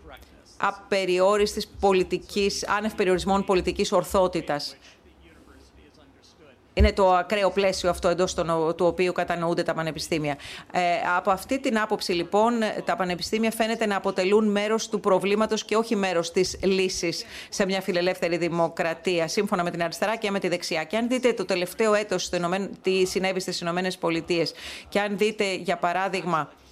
απεριόριστης 0.58 1.68
πολιτικής, 1.80 2.68
άνευ 2.68 2.94
περιορισμών 2.94 3.44
πολιτικής 3.44 3.92
ορθότητας. 3.92 4.76
Είναι 6.74 6.94
το 6.94 7.14
ακραίο 7.14 7.50
πλαίσιο 7.50 7.90
αυτό 7.90 8.08
εντός 8.08 8.34
του 8.34 8.86
οποίου 8.86 9.12
κατανοούνται 9.12 9.64
τα 9.64 9.74
πανεπιστήμια. 9.74 10.38
Ε, 10.72 10.80
από 11.18 11.32
αυτή 11.32 11.60
την 11.60 11.80
άποψη, 11.80 12.12
λοιπόν, 12.12 12.54
τα 12.86 12.96
πανεπιστήμια 12.96 13.52
φαίνεται 13.52 13.86
να 13.86 13.96
αποτελούν 13.96 14.52
μέρος 14.52 14.90
του 14.90 15.00
προβλήματος 15.00 15.66
και 15.66 15.76
όχι 15.76 15.96
μέρος 15.96 16.32
της 16.32 16.60
λύσης 16.64 17.26
σε 17.50 17.66
μια 17.66 17.82
φιλελεύθερη 17.82 18.38
δημοκρατία, 18.38 19.28
σύμφωνα 19.28 19.64
με 19.64 19.72
την 19.72 19.84
αριστερά 19.84 20.16
και 20.16 20.32
με 20.32 20.40
τη 20.40 20.48
δεξιά. 20.48 20.84
Και 20.84 20.98
αν 20.98 21.08
δείτε 21.08 21.34
το 21.34 21.46
τελευταίο 21.46 21.94
έτος 21.94 22.30
τι 22.82 23.06
συνέβη 23.06 23.40
στις 23.40 23.62
ΗΠΑ, 23.62 24.12
και 24.90 25.00
αν 25.00 25.18
δείτε, 25.18 25.56
για 25.56 25.78
παράδειγμα, 25.78 26.40
ε, 26.40 26.63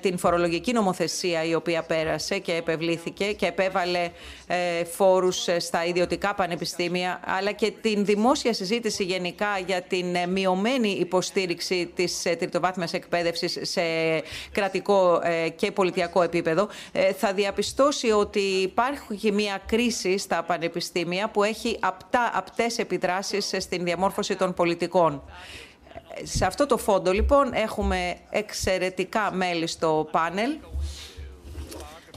την 0.00 0.18
φορολογική 0.18 0.72
νομοθεσία 0.72 1.44
η 1.44 1.54
οποία 1.54 1.82
πέρασε 1.82 2.38
και 2.38 2.52
επευλήθηκε 2.52 3.32
και 3.32 3.46
επέβαλε 3.46 4.10
ε, 4.46 4.84
φόρους 4.84 5.48
ε, 5.48 5.58
στα 5.58 5.84
ιδιωτικά 5.84 6.34
πανεπιστήμια, 6.34 7.20
αλλά 7.24 7.52
και 7.52 7.72
την 7.80 8.04
δημόσια 8.04 8.52
συζήτηση 8.52 9.04
γενικά 9.04 9.46
για 9.66 9.82
την 9.82 10.06
μειωμένη 10.28 10.88
υποστήριξη 10.88 11.92
της 11.94 12.22
τριτοβάθμιας 12.22 12.92
εκπαίδευσης 12.92 13.58
σε 13.62 13.82
κρατικό 14.52 15.20
και 15.56 15.72
πολιτιακό 15.72 16.22
επίπεδο, 16.22 16.68
θα 17.16 17.32
διαπιστώσει 17.32 18.10
ότι 18.10 18.40
υπάρχει 18.40 19.32
μια 19.32 19.62
κρίση 19.66 20.18
στα 20.18 20.42
πανεπιστήμια 20.42 21.30
που 21.30 21.42
έχει 21.42 21.76
απτά, 21.80 22.30
απτές 22.34 22.78
επιδράσεις 22.78 23.54
στην 23.58 23.84
διαμόρφωση 23.84 24.36
των 24.36 24.54
πολιτικών. 24.54 25.22
Σε 26.22 26.46
αυτό 26.46 26.66
το 26.66 26.76
φόντο 26.76 27.12
λοιπόν 27.12 27.52
έχουμε 27.54 28.16
εξαιρετικά 28.30 29.32
μέλη 29.32 29.66
στο 29.66 30.08
πάνελ. 30.10 30.50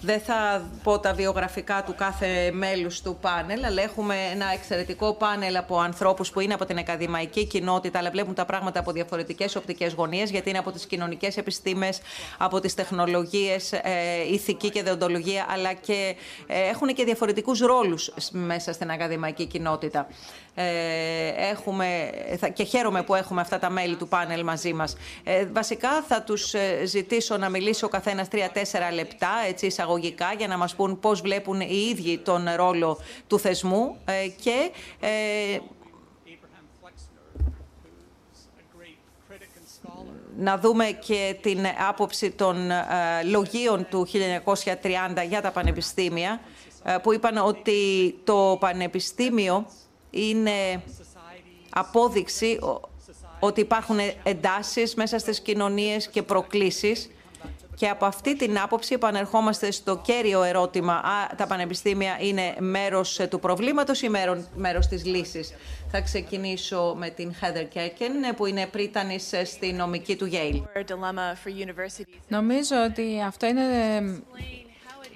Δεν 0.02 0.20
θα 0.20 0.70
πω 0.84 1.00
τα 1.00 1.14
βιογραφικά 1.14 1.84
του 1.84 1.96
κάθε 1.96 2.52
μέλους 2.52 3.02
του 3.02 3.18
πάνελ, 3.22 3.64
αλλά 3.66 3.82
έχουμε 3.82 4.16
ένα 4.34 4.46
εξαιρετικό 4.54 5.14
πάνελ 5.14 5.56
από 5.56 5.80
ανθρώπους 5.80 6.32
που 6.32 6.40
είναι 6.40 6.54
από 6.54 6.66
την 6.66 6.78
ακαδημαϊκή 6.78 7.46
κοινότητα, 7.46 8.00
αλλά 8.00 8.10
βλέπουν 8.10 8.34
τα 8.34 8.46
πράγματα 8.46 8.80
από 8.80 8.92
διαφορετικές 8.92 9.56
οπτικές 9.56 9.94
γωνίες, 9.94 10.32
γιατί 10.32 10.50
είναι 10.50 10.58
από 10.58 10.72
τις 10.72 10.86
κοινωνικές 10.86 11.38
επιστήμες, 11.38 12.02
από 12.38 12.60
τις 12.60 12.74
τεχνολογίες, 12.74 13.72
ε, 13.72 13.82
ηθική 14.32 14.70
και 14.70 14.84
δεοντολογία, 14.84 15.46
αλλά 15.50 15.74
και 15.74 16.16
ε, 16.48 16.70
έχουν 16.70 16.88
και 16.88 17.04
διαφορετικούς 17.04 17.60
ρόλους 17.60 18.12
μέσα 18.32 18.74
στην 18.74 18.92
ακαδημαϊκή 18.92 19.46
κοινότητα. 19.46 20.08
Ε, 20.58 21.50
έχουμε, 21.50 22.10
και 22.54 22.64
χαίρομαι 22.64 23.04
που 23.04 23.16
έχουμε 23.16 23.42
αυτά 23.42 23.60
τα 23.60 23.70
μέλη 23.70 23.96
του 23.96 24.08
πάνελ 24.08 24.44
μαζί 24.44 24.74
μας. 24.74 24.96
Ε, 25.24 25.46
βασικά 25.46 26.02
θα 26.02 26.22
τους 26.22 26.54
ε, 26.54 26.86
ζητήσω 26.86 27.38
να 27.38 27.50
μιλήσει 27.50 27.86
ο 27.86 27.88
καθένας 27.88 28.28
τρία-τέσσερα 28.28 28.92
λεπτά, 28.92 29.32
έτσι 29.48 29.66
εισαγωγικά, 29.66 30.34
για 30.38 30.48
να 30.48 30.58
μας 30.58 30.76
πούν 30.76 31.00
πώς 31.00 31.22
βλέπουν 31.22 31.60
οι 31.60 31.88
ίδιοι 31.92 32.18
τον 32.18 32.48
ρόλο 32.56 33.00
του 33.28 33.40
θεσμού 33.40 33.98
και 34.42 34.72
να 40.38 40.58
δούμε 40.58 40.86
και 40.86 41.36
την 41.42 41.66
άποψη 41.90 42.32
των 42.32 42.72
λογίων 43.30 43.88
του 43.90 44.08
1930 44.08 45.28
για 45.28 45.42
τα 45.42 45.52
πανεπιστήμια, 45.52 46.40
που 47.02 47.14
είπαν 47.14 47.38
ότι 47.38 48.16
το 48.24 48.58
πανεπιστήμιο 48.60 49.66
είναι 50.16 50.84
απόδειξη 51.70 52.60
ότι 53.40 53.62
υπάρχουν 53.62 53.98
εντάσεις 54.24 54.96
μέσα 54.96 55.20
στις 55.20 55.40
κοινωνίες 55.40 56.08
και 56.08 56.24
προκλήσεις 56.24 57.10
και 57.76 57.88
από 57.88 58.06
αυτή 58.06 58.36
την 58.36 58.60
άποψη 58.60 58.94
επανερχόμαστε 58.94 59.72
στο 59.72 60.02
κέριο 60.06 60.44
ερώτημα 60.44 60.94
α, 60.94 61.36
τα 61.36 61.48
πανεπιστήμια 61.48 62.18
είναι 62.20 62.56
μέρος 62.60 63.20
του 63.30 63.40
προβλήματος 63.40 64.02
ή 64.02 64.10
μέρος 64.56 64.88
της 64.88 65.06
λύσης; 65.06 65.54
Θα 65.92 66.02
ξεκινήσω 66.02 66.96
με 66.98 67.10
την 67.10 67.34
Heather 67.42 67.78
Kerken 67.78 68.36
που 68.36 68.46
είναι 68.46 68.66
πρίτανης 68.66 69.32
στη 69.44 69.74
νομική 69.74 70.16
του 70.16 70.30
Yale. 70.32 70.64
Νομίζω 72.28 72.76
ότι 72.90 73.22
αυτό 73.26 73.46
είναι... 73.46 73.64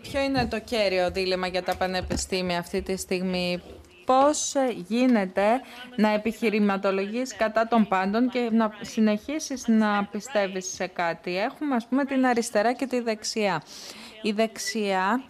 Ποιο 0.02 0.22
είναι 0.22 0.46
το 0.46 0.60
κέριο 0.60 1.12
δίλημα 1.12 1.48
για 1.48 1.64
τα 1.64 1.76
πανεπιστήμια 1.76 2.60
αυτή 2.60 2.82
τη 2.82 2.98
στιγμή; 2.98 3.62
Πώς 4.10 4.54
γίνεται 4.88 5.62
να 5.96 6.10
επιχειρηματολογείς 6.10 7.36
κατά 7.36 7.68
των 7.68 7.88
πάντων 7.88 8.30
και 8.30 8.50
να 8.52 8.72
συνεχίσεις 8.82 9.68
να 9.68 10.06
πιστεύεις 10.12 10.66
σε 10.74 10.88
κάτι. 10.88 11.38
Έχουμε 11.38 11.76
ας 11.76 11.88
πούμε 11.88 12.06
την 12.06 12.26
αριστερά 12.26 12.74
και 12.74 12.86
τη 12.86 13.00
δεξιά. 13.00 13.62
Η 14.22 14.32
δεξιά 14.32 15.24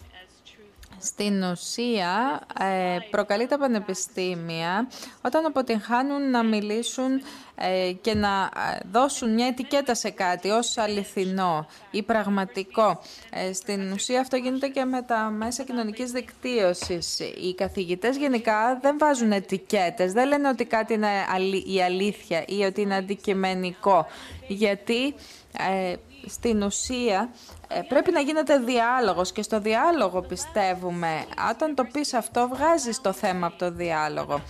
στην 1.00 1.42
ουσία 1.42 2.40
ε, 2.60 2.96
προκαλεί 3.10 3.46
τα 3.46 3.58
πανεπιστήμια 3.58 4.88
όταν 5.22 5.44
αποτυγχάνουν 5.44 6.30
να 6.30 6.42
μιλήσουν 6.44 7.22
ε, 7.54 7.92
και 8.00 8.14
να 8.14 8.50
ε, 8.74 8.78
δώσουν 8.92 9.34
μια 9.34 9.46
ετικέτα 9.46 9.94
σε 9.94 10.10
κάτι 10.10 10.48
ως 10.48 10.78
αληθινό 10.78 11.66
ή 11.90 12.02
πραγματικό. 12.02 13.00
Στην 13.52 13.92
ουσία 13.92 14.20
αυτό 14.20 14.36
γίνεται 14.36 14.68
και 14.68 14.84
με 14.84 15.02
τα 15.02 15.30
μέσα 15.36 15.62
κοινωνικής 15.62 16.10
δικτύωσης. 16.10 17.18
Οι 17.18 17.54
καθηγητές 17.54 18.16
γενικά 18.16 18.78
δεν 18.82 18.98
βάζουν 18.98 19.32
ετικέτες, 19.32 20.12
δεν 20.12 20.28
λένε 20.28 20.48
ότι 20.48 20.64
κάτι 20.64 20.94
είναι 20.94 21.08
η 21.66 21.82
αλήθεια 21.82 22.44
ή 22.46 22.62
ότι 22.62 22.80
είναι 22.80 22.96
αντικειμενικό, 22.96 24.06
γιατί 24.48 25.14
στην 26.26 26.62
ουσία 26.62 27.30
ε, 27.68 27.80
πρέπει 27.88 28.12
να 28.12 28.20
γίνεται 28.20 28.58
διάλογος 28.58 29.32
και 29.32 29.42
στο 29.42 29.60
διάλογο 29.60 30.20
πιστεύουμε. 30.20 31.24
Όταν 31.50 31.74
το 31.74 31.84
πεις 31.92 32.14
αυτό 32.14 32.48
βγάζεις 32.48 33.00
το 33.00 33.12
θέμα 33.12 33.46
από 33.46 33.58
το 33.58 33.70
διάλογο. 33.70 34.42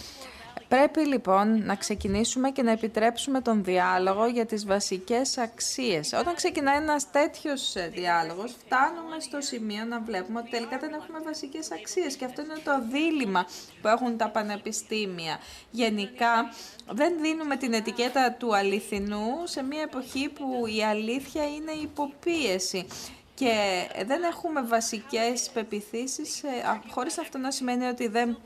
Πρέπει 0.70 1.00
λοιπόν 1.06 1.62
να 1.64 1.74
ξεκινήσουμε 1.74 2.50
και 2.50 2.62
να 2.62 2.70
επιτρέψουμε 2.70 3.40
τον 3.40 3.64
διάλογο 3.64 4.26
για 4.26 4.46
τις 4.46 4.66
βασικές 4.66 5.38
αξίες. 5.38 6.12
Όταν 6.12 6.34
ξεκινάει 6.34 6.76
ένας 6.76 7.10
τέτοιος 7.10 7.74
ε, 7.74 7.90
διάλογος, 7.94 8.52
φτάνουμε 8.64 9.20
στο 9.20 9.40
σημείο 9.40 9.84
να 9.84 10.00
βλέπουμε 10.00 10.38
ότι 10.38 10.50
τελικά 10.50 10.78
δεν 10.78 10.92
έχουμε 10.92 11.18
βασικές 11.24 11.72
αξίες 11.72 12.14
και 12.16 12.24
αυτό 12.24 12.42
είναι 12.42 12.58
το 12.64 12.82
δίλημα 12.90 13.46
που 13.82 13.88
έχουν 13.88 14.16
τα 14.16 14.28
πανεπιστήμια. 14.28 15.38
Γενικά 15.70 16.52
δεν 16.90 17.12
δίνουμε 17.20 17.56
την 17.56 17.72
ετικέτα 17.72 18.32
του 18.32 18.56
αληθινού 18.56 19.26
σε 19.44 19.62
μια 19.62 19.82
εποχή 19.82 20.28
που 20.28 20.66
η 20.76 20.84
αλήθεια 20.84 21.44
είναι 21.44 21.72
υποπίεση 21.72 22.86
και 23.34 23.86
δεν 24.06 24.22
έχουμε 24.22 24.62
βασικές 24.62 25.50
πεπιθήσεις, 25.52 26.42
ε, 26.42 26.80
χωρίς 26.90 27.18
αυτό 27.18 27.38
να 27.38 27.50
σημαίνει 27.50 27.86
ότι 27.86 28.08
δεν 28.08 28.38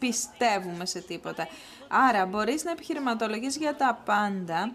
πιστεύουμε 0.00 0.86
σε 0.86 1.00
τίποτα. 1.00 1.48
Άρα 1.88 2.26
μπορείς 2.26 2.64
να 2.64 2.70
επιχειρηματολογείς 2.70 3.56
για 3.56 3.76
τα 3.76 4.02
πάντα 4.04 4.72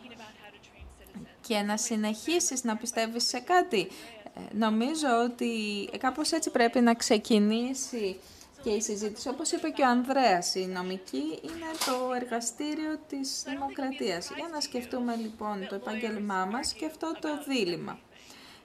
και 1.48 1.62
να 1.62 1.78
συνεχίσεις 1.78 2.64
να 2.64 2.76
πιστεύεις 2.76 3.28
σε 3.28 3.40
κάτι. 3.40 3.88
Ε, 4.36 4.56
νομίζω 4.56 5.08
ότι 5.24 5.50
κάπως 5.98 6.32
έτσι 6.32 6.50
πρέπει 6.50 6.80
να 6.80 6.94
ξεκινήσει 6.94 8.20
και 8.64 8.70
η 8.70 8.82
συζήτηση. 8.82 9.30
Όπως 9.30 9.52
είπε 9.52 9.70
και 9.70 9.82
ο 9.82 9.88
Ανδρέας, 9.88 10.56
η 10.56 10.66
νομική 10.66 11.40
είναι 11.42 11.72
το 11.86 12.14
εργαστήριο 12.22 13.00
της 13.10 13.44
δημοκρατίας. 13.48 14.32
Για 14.36 14.48
να 14.52 14.60
σκεφτούμε 14.60 15.16
λοιπόν 15.16 15.68
το 15.70 15.76
επάγγελμά 15.76 16.46
μας 16.46 16.74
και 16.74 16.86
αυτό 16.86 17.12
το 17.20 17.30
δίλημα. 17.48 18.00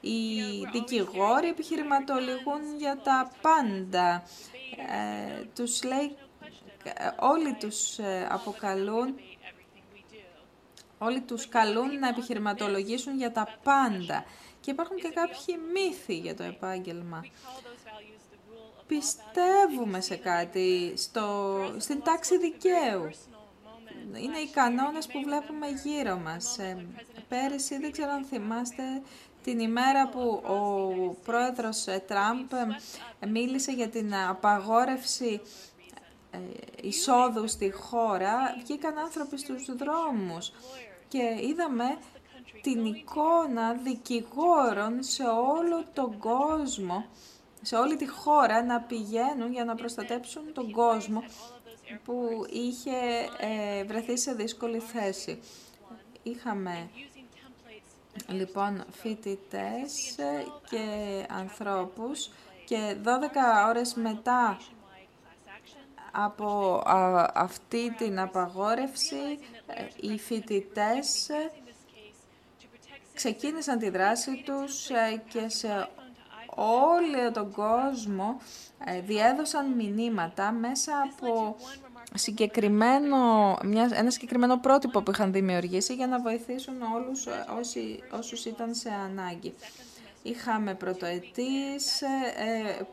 Οι 0.00 0.40
δικηγόροι 0.72 1.48
επιχειρηματολογούν 1.48 2.76
για 2.78 3.00
τα 3.04 3.30
πάντα. 3.40 4.22
Ε, 4.76 5.44
τους 5.54 5.82
λέει 5.82 6.16
όλοι 7.18 7.54
τους 7.54 7.98
ε, 7.98 8.26
αποκαλούν 8.30 9.14
όλοι 11.02 11.20
τους 11.20 11.48
καλούν 11.48 11.98
να 11.98 12.08
επιχειρηματολογήσουν 12.08 13.16
για 13.16 13.32
τα 13.32 13.58
πάντα. 13.62 14.24
Και 14.60 14.70
υπάρχουν 14.70 14.96
και 14.96 15.08
κάποιοι 15.14 15.56
μύθοι 15.72 16.14
για 16.18 16.34
το 16.34 16.42
επάγγελμα. 16.42 17.24
Πιστεύουμε 18.86 20.00
σε 20.00 20.16
κάτι, 20.16 20.92
στο, 20.96 21.58
στην 21.78 22.02
τάξη 22.02 22.38
δικαίου. 22.38 23.10
Είναι 24.22 24.38
οι 24.38 24.48
κανόνες 24.52 25.06
που 25.06 25.22
βλέπουμε 25.24 25.66
γύρω 25.84 26.16
μας. 26.16 26.58
Ε, 26.58 26.86
πέρυσι, 27.28 27.78
δεν 27.78 27.92
ξέρω 27.92 28.10
αν 28.10 28.24
θυμάστε, 28.24 28.82
την 29.44 29.58
ημέρα 29.58 30.08
που 30.08 30.42
ο 30.44 31.16
πρόεδρος 31.24 31.86
ε, 31.86 32.02
Τραμπ 32.06 32.52
ε, 33.20 33.26
μίλησε 33.26 33.72
για 33.72 33.88
την 33.88 34.14
απαγόρευση 34.14 35.40
ε, 35.44 35.69
εισόδου 36.82 37.48
στη 37.48 37.70
χώρα, 37.70 38.56
βγήκαν 38.62 38.98
άνθρωποι 38.98 39.38
στους 39.38 39.76
δρόμους 39.76 40.52
και 41.08 41.38
είδαμε 41.40 41.98
την 42.62 42.84
εικόνα 42.84 43.72
δικηγόρων 43.72 45.02
σε 45.02 45.22
όλο 45.22 45.84
τον 45.92 46.18
κόσμο, 46.18 47.04
σε 47.62 47.76
όλη 47.76 47.96
τη 47.96 48.08
χώρα 48.08 48.64
να 48.64 48.80
πηγαίνουν 48.80 49.52
για 49.52 49.64
να 49.64 49.74
προστατέψουν 49.74 50.52
τον 50.52 50.70
κόσμο 50.70 51.22
που 52.04 52.46
είχε 52.50 52.90
βρεθεί 53.86 54.18
σε 54.18 54.32
δύσκολη 54.32 54.78
θέση. 54.78 55.40
Είχαμε 56.22 56.88
λοιπόν 58.28 58.84
φοιτητές 58.90 60.14
και 60.70 60.84
ανθρώπους 61.28 62.30
και 62.64 62.96
12 63.04 63.08
ώρες 63.68 63.94
μετά 63.94 64.58
από 66.12 66.82
αυτή 67.34 67.94
την 67.98 68.20
απαγόρευση 68.20 69.38
ε, 69.66 70.08
οι 70.12 70.18
φοιτητές 70.18 71.30
ξεκίνησαν 73.14 73.78
τη 73.78 73.90
δράση 73.90 74.42
τους 74.44 74.90
ε, 74.90 75.22
και 75.28 75.48
σε 75.48 75.88
όλο 76.54 77.30
τον 77.32 77.52
κόσμο 77.52 78.40
ε, 78.84 79.00
διέδωσαν 79.00 79.72
μηνύματα 79.72 80.52
μέσα 80.52 80.92
από 81.10 81.56
συγκεκριμένο, 82.14 83.56
μια, 83.64 83.90
ένα 83.92 84.10
συγκεκριμένο 84.10 84.58
πρότυπο 84.58 85.02
που 85.02 85.10
είχαν 85.10 85.32
δημιουργήσει 85.32 85.94
για 85.94 86.06
να 86.06 86.20
βοηθήσουν 86.20 86.74
όλους 86.94 87.26
όσοι, 87.58 88.02
όσους 88.10 88.44
ήταν 88.44 88.74
σε 88.74 88.90
ανάγκη. 89.04 89.54
Είχαμε 90.22 90.74
πρωτοετής, 90.74 92.02
ε, 92.02 92.86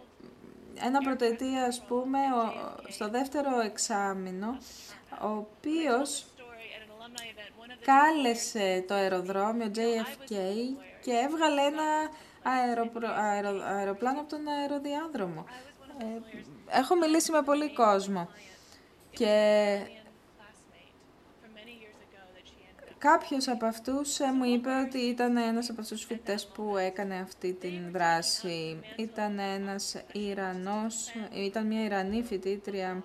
ένα 0.85 0.99
πρωτοετή 0.99 1.55
ας 1.67 1.81
πούμε 1.87 2.19
στο 2.87 3.09
δεύτερο 3.09 3.59
εξάμεινο, 3.59 4.57
ο 5.21 5.27
οποίος 5.27 6.25
κάλεσε 7.85 8.83
το 8.87 8.93
αεροδρόμιο 8.93 9.71
JFK 9.75 10.33
και 11.01 11.11
έβγαλε 11.11 11.61
ένα 11.61 12.09
αεροπλάνο 13.77 14.19
από 14.19 14.29
τον 14.29 14.47
αεροδιάδρομο. 14.47 15.45
Ε, 15.97 16.05
έχω 16.79 16.95
μιλήσει 16.95 17.31
με 17.31 17.41
πολύ 17.41 17.73
κόσμο 17.73 18.29
και 19.11 19.77
κάποιος 22.97 23.47
από 23.47 23.65
αυτούς 23.65 24.19
ε, 24.19 24.31
μου 24.31 24.43
είπε 24.43 24.69
ότι 24.85 24.97
ήταν 24.97 25.37
ένας 25.37 25.69
από 25.69 25.81
αυτούς 25.81 26.05
φοιτητές 26.05 26.47
που 26.47 26.77
έκανε 26.77 27.15
αυτή 27.15 27.53
την 27.53 27.91
δράση. 27.91 28.79
Ήταν 28.95 29.39
ένας 29.39 29.95
Ιρανός, 30.11 31.09
ήταν 31.33 31.67
μια 31.67 31.83
Ιρανή 31.83 32.23
φοιτήτρια 32.23 33.03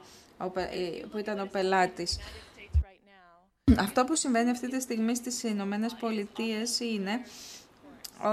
ε, 0.54 1.06
που 1.10 1.18
ήταν 1.18 1.40
ο 1.40 1.48
πελάτης. 1.52 2.18
Αυτό 3.78 4.04
που 4.04 4.14
συμβαίνει 4.16 4.50
αυτή 4.50 4.68
τη 4.68 4.80
στιγμή 4.80 5.14
στις 5.16 5.42
Ηνωμένες 5.42 5.94
Πολιτείες 5.94 6.80
είναι 6.80 7.20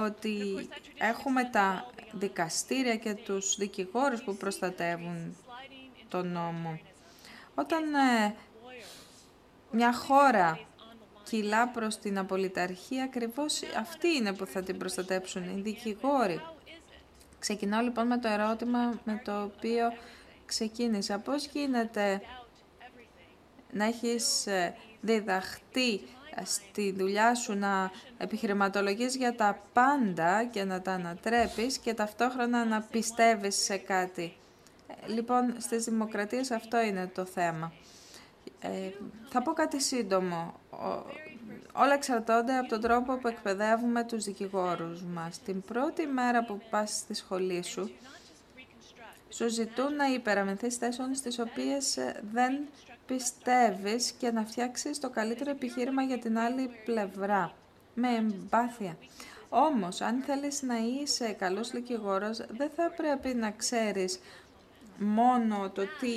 ότι 0.06 0.70
έχουμε 0.98 1.44
τα 1.44 1.92
δικαστήρια 2.12 2.96
και 2.96 3.14
τους 3.14 3.56
δικηγόρους 3.58 4.24
που 4.24 4.36
προστατεύουν 4.36 5.38
τον 6.08 6.32
νόμο. 6.32 6.80
Όταν 7.56 7.94
ε, 7.94 8.36
μια 9.72 9.94
χώρα 9.94 10.60
κυλά 11.30 11.68
προς 11.68 11.98
την 11.98 12.18
απολυταρχία, 12.18 13.04
ακριβώς 13.04 13.62
αυτοί 13.80 14.08
είναι 14.08 14.34
που 14.34 14.46
θα 14.46 14.64
την 14.64 14.78
προστατέψουν, 14.78 15.44
οι 15.44 15.62
δικηγόροι. 15.62 16.42
Ξεκινάω 17.40 17.82
λοιπόν 17.82 18.08
με 18.08 18.18
το 18.18 18.28
ερώτημα 18.28 19.00
με 19.04 19.22
το 19.24 19.44
οποίο 19.44 19.94
ξεκίνησα. 20.46 21.20
Πώς 21.20 21.46
γίνεται 21.46 22.22
να 23.72 23.86
έχεις 23.86 24.48
ε, 24.48 24.76
διδαχτεί 25.02 26.02
ε, 26.36 26.46
στη 26.46 26.92
δουλειά 26.98 27.36
σου 27.36 27.54
να 27.54 27.92
επιχειρηματολογείς 28.18 29.16
για 29.16 29.36
τα 29.36 29.62
πάντα 29.74 30.44
και 30.44 30.64
να 30.64 30.82
τα 30.82 30.92
ανατρέπεις 30.92 31.78
και 31.78 31.94
ταυτόχρονα 31.94 32.66
να 32.66 32.82
πιστεύεις 32.82 33.56
σε 33.56 33.78
κάτι; 33.78 34.34
Λοιπόν, 35.06 35.56
στις 35.58 35.84
δημοκρατίες 35.84 36.52
αυτό 36.52 36.82
είναι 36.82 37.08
το 37.08 37.26
θέμα. 37.26 37.74
Ε, 38.60 38.70
θα 39.30 39.42
πω 39.42 39.54
κάτι 39.54 39.82
σύντομο. 39.82 40.59
Όλα 41.74 41.94
εξαρτώνται 41.94 42.58
από 42.58 42.68
τον 42.68 42.82
τρόπο 42.82 43.18
που 43.18 43.28
εκπαιδεύουμε 43.28 44.04
τους 44.04 44.24
δικηγόρους 44.24 45.02
μας. 45.04 45.40
Την 45.40 45.62
πρώτη 45.62 46.08
μέρα 46.08 46.46
που 46.46 46.62
πας 46.70 46.90
στη 46.92 47.14
σχολή 47.14 47.64
σου, 47.64 47.92
σου 49.30 49.50
ζητούν 49.50 49.96
να 49.96 50.06
υπεραμενθείς 50.06 50.76
θέσεων 50.76 51.16
στις 51.16 51.40
οποίες 51.40 51.98
ε, 51.98 52.24
δεν 52.32 52.68
πιστεύεις 53.06 54.12
και 54.12 54.32
να 54.32 54.46
φτιάξεις 54.46 55.00
το 55.00 55.10
καλύτερο 55.10 55.52
επιχείρημα 55.52 56.02
για 56.02 56.20
την 56.20 56.38
άλλη 56.38 56.70
πλευρά, 56.86 57.54
με 57.94 58.16
εμπάθεια. 58.16 58.98
Όμως, 59.50 60.02
αν 60.02 60.22
θέλεις 60.22 60.62
να 60.62 60.78
είσαι 60.78 61.32
καλός 61.32 61.72
δικηγόρος, 61.72 62.38
δεν 62.38 62.70
θα 62.76 62.94
πρέπει 62.96 63.34
να 63.34 63.52
ξέρεις 63.52 64.20
μόνο 64.98 65.70
το 65.70 65.82
τι 66.00 66.14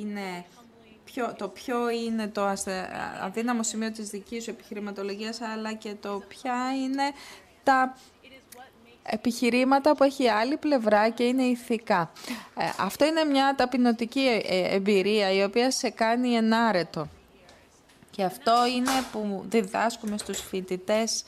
είναι 0.00 0.44
ποιο, 1.12 1.34
το 1.38 1.48
ποιο 1.48 1.90
είναι 1.90 2.28
το 2.28 2.54
αδύναμο 3.22 3.62
σημείο 3.62 3.90
της 3.90 4.08
δικής 4.08 4.44
σου 4.44 4.50
επιχειρηματολογίας, 4.50 5.40
αλλά 5.40 5.72
και 5.72 5.94
το 6.00 6.22
ποια 6.28 6.74
είναι 6.84 7.12
τα 7.62 7.96
επιχειρήματα 9.02 9.96
που 9.96 10.04
έχει 10.04 10.28
άλλη 10.28 10.56
πλευρά 10.56 11.08
και 11.08 11.24
είναι 11.24 11.42
ηθικά. 11.42 12.10
Ε, 12.56 12.64
αυτό 12.78 13.04
είναι 13.04 13.24
μια 13.24 13.54
ταπεινωτική 13.56 14.42
ε, 14.46 14.74
εμπειρία 14.74 15.32
η 15.32 15.42
οποία 15.42 15.70
σε 15.70 15.90
κάνει 15.90 16.34
ενάρετο. 16.34 17.08
Και 18.10 18.22
αυτό 18.22 18.66
είναι 18.76 18.90
που 19.12 19.44
διδάσκουμε 19.48 20.18
στους 20.18 20.40
φοιτητές 20.40 21.24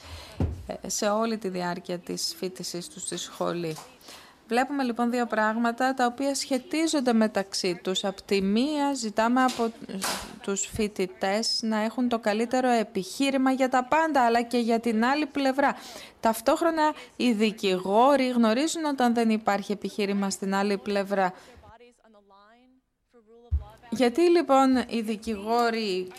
ε, 0.67 0.89
σε 0.89 1.09
όλη 1.09 1.39
τη 1.39 1.49
διάρκεια 1.49 1.99
της 1.99 2.35
φοιτησής 2.39 2.89
τους 2.89 3.03
στη 3.03 3.17
σχολή. 3.17 3.77
Βλέπουμε 4.49 4.83
λοιπόν 4.83 5.11
δύο 5.11 5.27
πράγματα 5.27 5.95
τα 5.95 6.07
οποία 6.07 6.35
σχετίζονται 6.35 7.13
μεταξύ 7.13 7.81
τους. 7.83 8.05
Από 8.05 8.23
τη 8.23 8.41
μία 8.43 8.93
ζητάμε 8.95 9.43
από 9.43 9.73
τους 10.43 10.67
φοιτητές 10.67 11.61
να 11.63 11.77
έχουν 11.77 12.09
το 12.09 12.19
καλύτερο 12.19 12.69
επιχείρημα 12.69 13.51
για 13.51 13.69
τα 13.69 13.85
πάντα, 13.85 14.25
αλλά 14.25 14.43
και 14.43 14.59
για 14.59 14.81
την 14.81 15.05
άλλη 15.05 15.27
πλευρά. 15.27 15.77
Ταυτόχρονα 16.21 16.95
οι 17.17 17.33
δικηγόροι 17.33 18.29
γνωρίζουν 18.29 18.85
όταν 18.85 19.15
δεν 19.15 19.31
υπάρχει 19.31 19.73
επιχείρημα 19.73 20.31
στην 20.31 20.55
άλλη 20.55 20.79
πλευρά. 20.79 21.33
Γιατί 23.91 24.21
λοιπόν 24.21 24.77
οι 24.89 25.01
δικηγόροι 25.01 26.13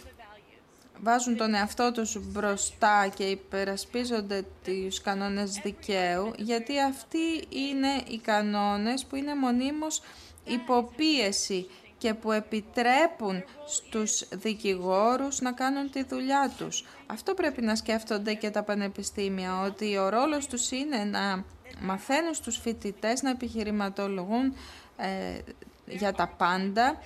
βάζουν 1.01 1.37
τον 1.37 1.53
εαυτό 1.53 1.91
τους 1.91 2.17
μπροστά 2.31 3.07
και 3.15 3.23
υπερασπίζονται 3.23 4.45
τους 4.63 5.01
κανόνες 5.01 5.59
δικαίου, 5.63 6.31
γιατί 6.37 6.79
αυτοί 6.79 7.43
είναι 7.49 8.03
οι 8.07 8.17
κανόνες 8.17 9.05
που 9.05 9.15
είναι 9.15 9.35
μονίμως 9.35 10.01
υποπίεση 10.43 11.67
και 11.97 12.13
που 12.13 12.31
επιτρέπουν 12.31 13.43
στους 13.65 14.27
δικηγόρους 14.31 15.41
να 15.41 15.51
κάνουν 15.51 15.91
τη 15.91 16.03
δουλειά 16.03 16.51
τους. 16.57 16.85
Αυτό 17.05 17.33
πρέπει 17.33 17.61
να 17.61 17.75
σκέφτονται 17.75 18.33
και 18.33 18.49
τα 18.49 18.63
πανεπιστήμια, 18.63 19.61
ότι 19.61 19.97
ο 19.97 20.09
ρόλος 20.09 20.47
τους 20.47 20.71
είναι 20.71 21.03
να 21.03 21.43
μαθαίνουν 21.81 22.33
στους 22.33 22.57
φοιτητές 22.57 23.21
να 23.21 23.29
επιχειρηματολογούν 23.29 24.55
ε, 24.97 25.39
για 25.85 26.13
τα 26.13 26.27
πάντα 26.27 26.97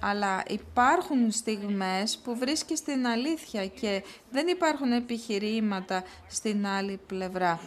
αλλά 0.00 0.42
υπάρχουν 0.48 1.30
στιγμές 1.30 2.18
που 2.18 2.36
βρίσκεις 2.36 2.82
την 2.82 3.06
αλήθεια 3.06 3.66
και 3.66 4.02
δεν 4.30 4.48
υπάρχουν 4.48 4.92
επιχειρήματα 4.92 6.04
στην 6.28 6.66
άλλη 6.66 7.00
πλευρά. 7.06 7.60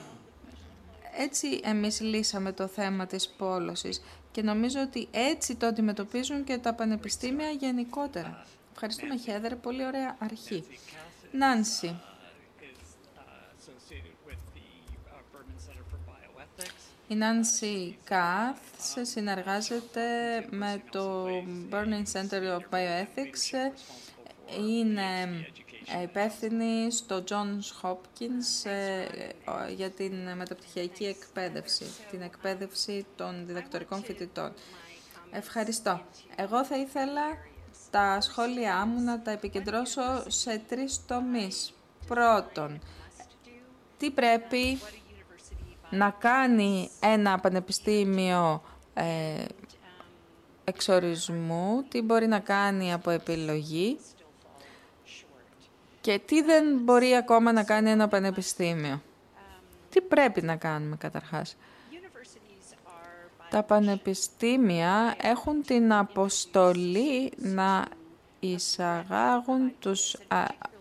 Έτσι 1.17 1.59
εμείς 1.63 2.01
λύσαμε 2.01 2.51
το 2.51 2.67
θέμα 2.67 3.05
της 3.05 3.29
πόλωσης 3.29 4.01
και 4.31 4.41
νομίζω 4.41 4.81
ότι 4.81 5.07
έτσι 5.11 5.55
το 5.55 5.65
αντιμετωπίζουν 5.65 6.43
και 6.43 6.57
τα 6.57 6.73
πανεπιστήμια 6.73 7.49
γενικότερα. 7.49 8.45
Ευχαριστούμε 8.73 9.17
Χέδερ, 9.17 9.55
πολύ 9.55 9.85
ωραία 9.85 10.15
αρχή. 10.19 10.63
Νάνση. 11.31 11.99
Η 17.11 17.17
Nancy 17.19 17.93
Kath 18.09 19.01
συνεργάζεται 19.01 20.01
με 20.49 20.81
το 20.91 21.27
Burning 21.71 22.03
Center 22.13 22.57
of 22.57 22.75
Bioethics. 22.75 23.73
Είναι 24.59 25.45
ε, 25.99 26.01
υπεύθυνη 26.01 26.91
στο 26.91 27.23
Johns 27.29 27.81
Hopkins 27.81 28.69
ε, 28.69 29.73
για 29.75 29.89
την 29.89 30.13
μεταπτυχιακή 30.35 31.05
εκπαίδευση, 31.05 31.85
την 32.11 32.21
εκπαίδευση 32.21 33.05
των 33.15 33.45
διδακτορικών 33.45 34.03
φοιτητών. 34.03 34.53
Ευχαριστώ. 35.31 36.01
Εγώ 36.35 36.65
θα 36.65 36.77
ήθελα 36.77 37.37
τα 37.89 38.21
σχόλιά 38.21 38.85
μου 38.85 39.01
να 39.01 39.21
τα 39.21 39.31
επικεντρώσω 39.31 40.23
σε 40.27 40.61
τρεις 40.67 41.05
τομείς. 41.05 41.73
Πρώτον, 42.07 42.81
τι 43.97 44.11
πρέπει 44.11 44.79
να 45.91 46.09
κάνει 46.09 46.89
ένα 46.99 47.39
πανεπιστήμιο 47.39 48.63
ε, 48.93 49.45
εξορισμού, 50.63 51.83
τι 51.89 52.01
μπορεί 52.01 52.27
να 52.27 52.39
κάνει 52.39 52.93
από 52.93 53.09
επιλογή 53.09 53.97
και 56.01 56.19
τι 56.25 56.41
δεν 56.41 56.77
μπορεί 56.77 57.15
ακόμα 57.15 57.51
να 57.51 57.63
κάνει 57.63 57.89
ένα 57.89 58.07
πανεπιστήμιο. 58.07 59.01
Τι 59.89 60.01
πρέπει 60.01 60.41
να 60.41 60.55
κάνουμε 60.55 60.95
καταρχάς. 60.95 61.57
Τα 63.49 63.63
πανεπιστήμια 63.63 65.15
έχουν 65.21 65.61
την 65.61 65.93
αποστολή 65.93 67.31
να 67.37 67.85
εισαγάγουν 68.39 69.73
τους 69.79 70.15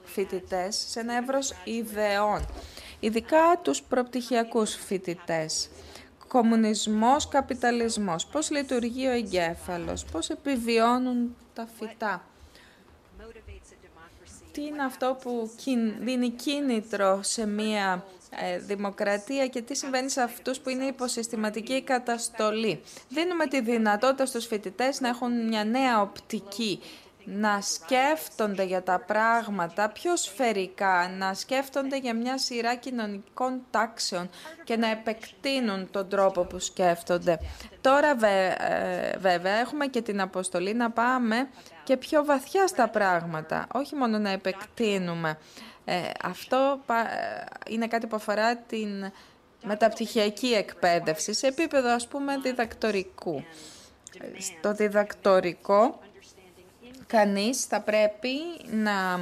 φοιτητές 0.05 0.85
σε 0.89 1.01
ένα 1.01 1.17
εύρος 1.17 1.55
ιδεών, 1.65 2.47
ειδικά 3.01 3.61
τους 3.63 3.83
προπτυχιακούς 3.83 4.75
φοιτητές. 4.75 5.69
Κομμουνισμός, 6.29 7.29
καπιταλισμός, 7.29 8.27
πώς 8.27 8.51
λειτουργεί 8.51 9.07
ο 9.07 9.11
εγκέφαλος, 9.11 10.05
πώς 10.05 10.29
επιβιώνουν 10.31 11.37
τα 11.55 11.69
φυτά. 11.79 12.25
Τι 14.53 14.63
είναι 14.63 14.83
αυτό 14.83 15.19
που 15.23 15.51
δίνει 16.01 16.31
κίνητρο 16.31 17.23
σε 17.23 17.47
μία 17.47 18.05
ε, 18.31 18.59
δημοκρατία 18.59 19.47
και 19.47 19.63
τι 19.63 19.77
συμβαίνει 19.77 20.11
σε 20.11 20.23
αυτούς 20.23 20.61
που 20.61 20.69
είναι 20.69 20.85
υποσυστηματική 20.85 21.83
καταστολή. 21.83 22.81
Δίνουμε 23.09 23.47
τη 23.47 23.61
δυνατότητα 23.61 24.27
στους 24.27 24.47
φοιτητές 24.47 25.01
να 25.01 25.09
έχουν 25.09 25.47
μια 25.47 25.65
νέα 25.65 26.01
οπτική, 26.01 26.81
να 27.33 27.61
σκέφτονται 27.61 28.63
για 28.63 28.83
τα 28.83 28.99
πράγματα 28.99 29.89
πιο 29.89 30.17
σφαιρικά, 30.17 31.11
να 31.19 31.35
σκέφτονται 31.35 31.99
για 31.99 32.15
μια 32.15 32.39
σειρά 32.39 32.75
κοινωνικών 32.75 33.61
τάξεων 33.71 34.31
και 34.65 34.77
να 34.77 34.91
επεκτείνουν 34.91 35.91
τον 35.91 36.09
τρόπο 36.09 36.45
που 36.45 36.59
σκέφτονται. 36.59 37.39
Τώρα 37.81 38.27
ε, 38.27 39.19
βέβαια 39.19 39.55
έχουμε 39.55 39.87
και 39.87 40.03
την 40.03 40.21
αποστολή 40.21 40.75
να 40.75 40.91
πάμε 40.91 41.49
και 41.85 41.97
πιο 41.97 42.25
βαθιά 42.25 42.67
στα 42.67 42.89
πράγματα, 42.89 43.67
όχι 43.73 43.95
μόνο 43.95 44.19
να 44.19 44.31
επεκτείνουμε. 44.31 45.39
Ε, 45.85 45.95
αυτό 46.23 46.81
ε, 46.89 47.73
είναι 47.73 47.87
κάτι 47.87 48.07
που 48.07 48.17
αφορά 48.17 48.57
την 48.57 49.13
μεταπτυχιακή 49.65 50.53
εκπαίδευση 50.53 51.35
σε 51.35 51.47
επίπεδο 51.47 51.89
ας 51.89 52.09
πούμε 52.09 52.39
διδακτορικού. 52.39 53.45
Στο 54.39 54.73
διδακτορικό 54.73 56.01
κανείς 57.11 57.65
θα 57.65 57.81
πρέπει 57.81 58.39
να 58.71 59.19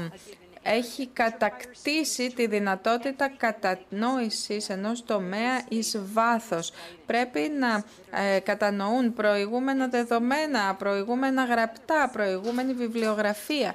έχει 0.63 1.07
κατακτήσει 1.07 2.33
τη 2.35 2.47
δυνατότητα 2.47 3.29
κατανόησης 3.37 4.69
ενός 4.69 5.05
τομέα 5.05 5.63
εις 5.69 5.99
βάθος. 6.13 6.73
Πρέπει 7.07 7.53
να 7.59 7.85
ε, 8.21 8.39
κατανοούν 8.39 9.15
προηγούμενα 9.15 9.89
δεδομένα, 9.89 10.75
προηγούμενα 10.75 11.45
γραπτά, 11.45 12.11
προηγούμενη 12.13 12.73
βιβλιογραφία 12.73 13.75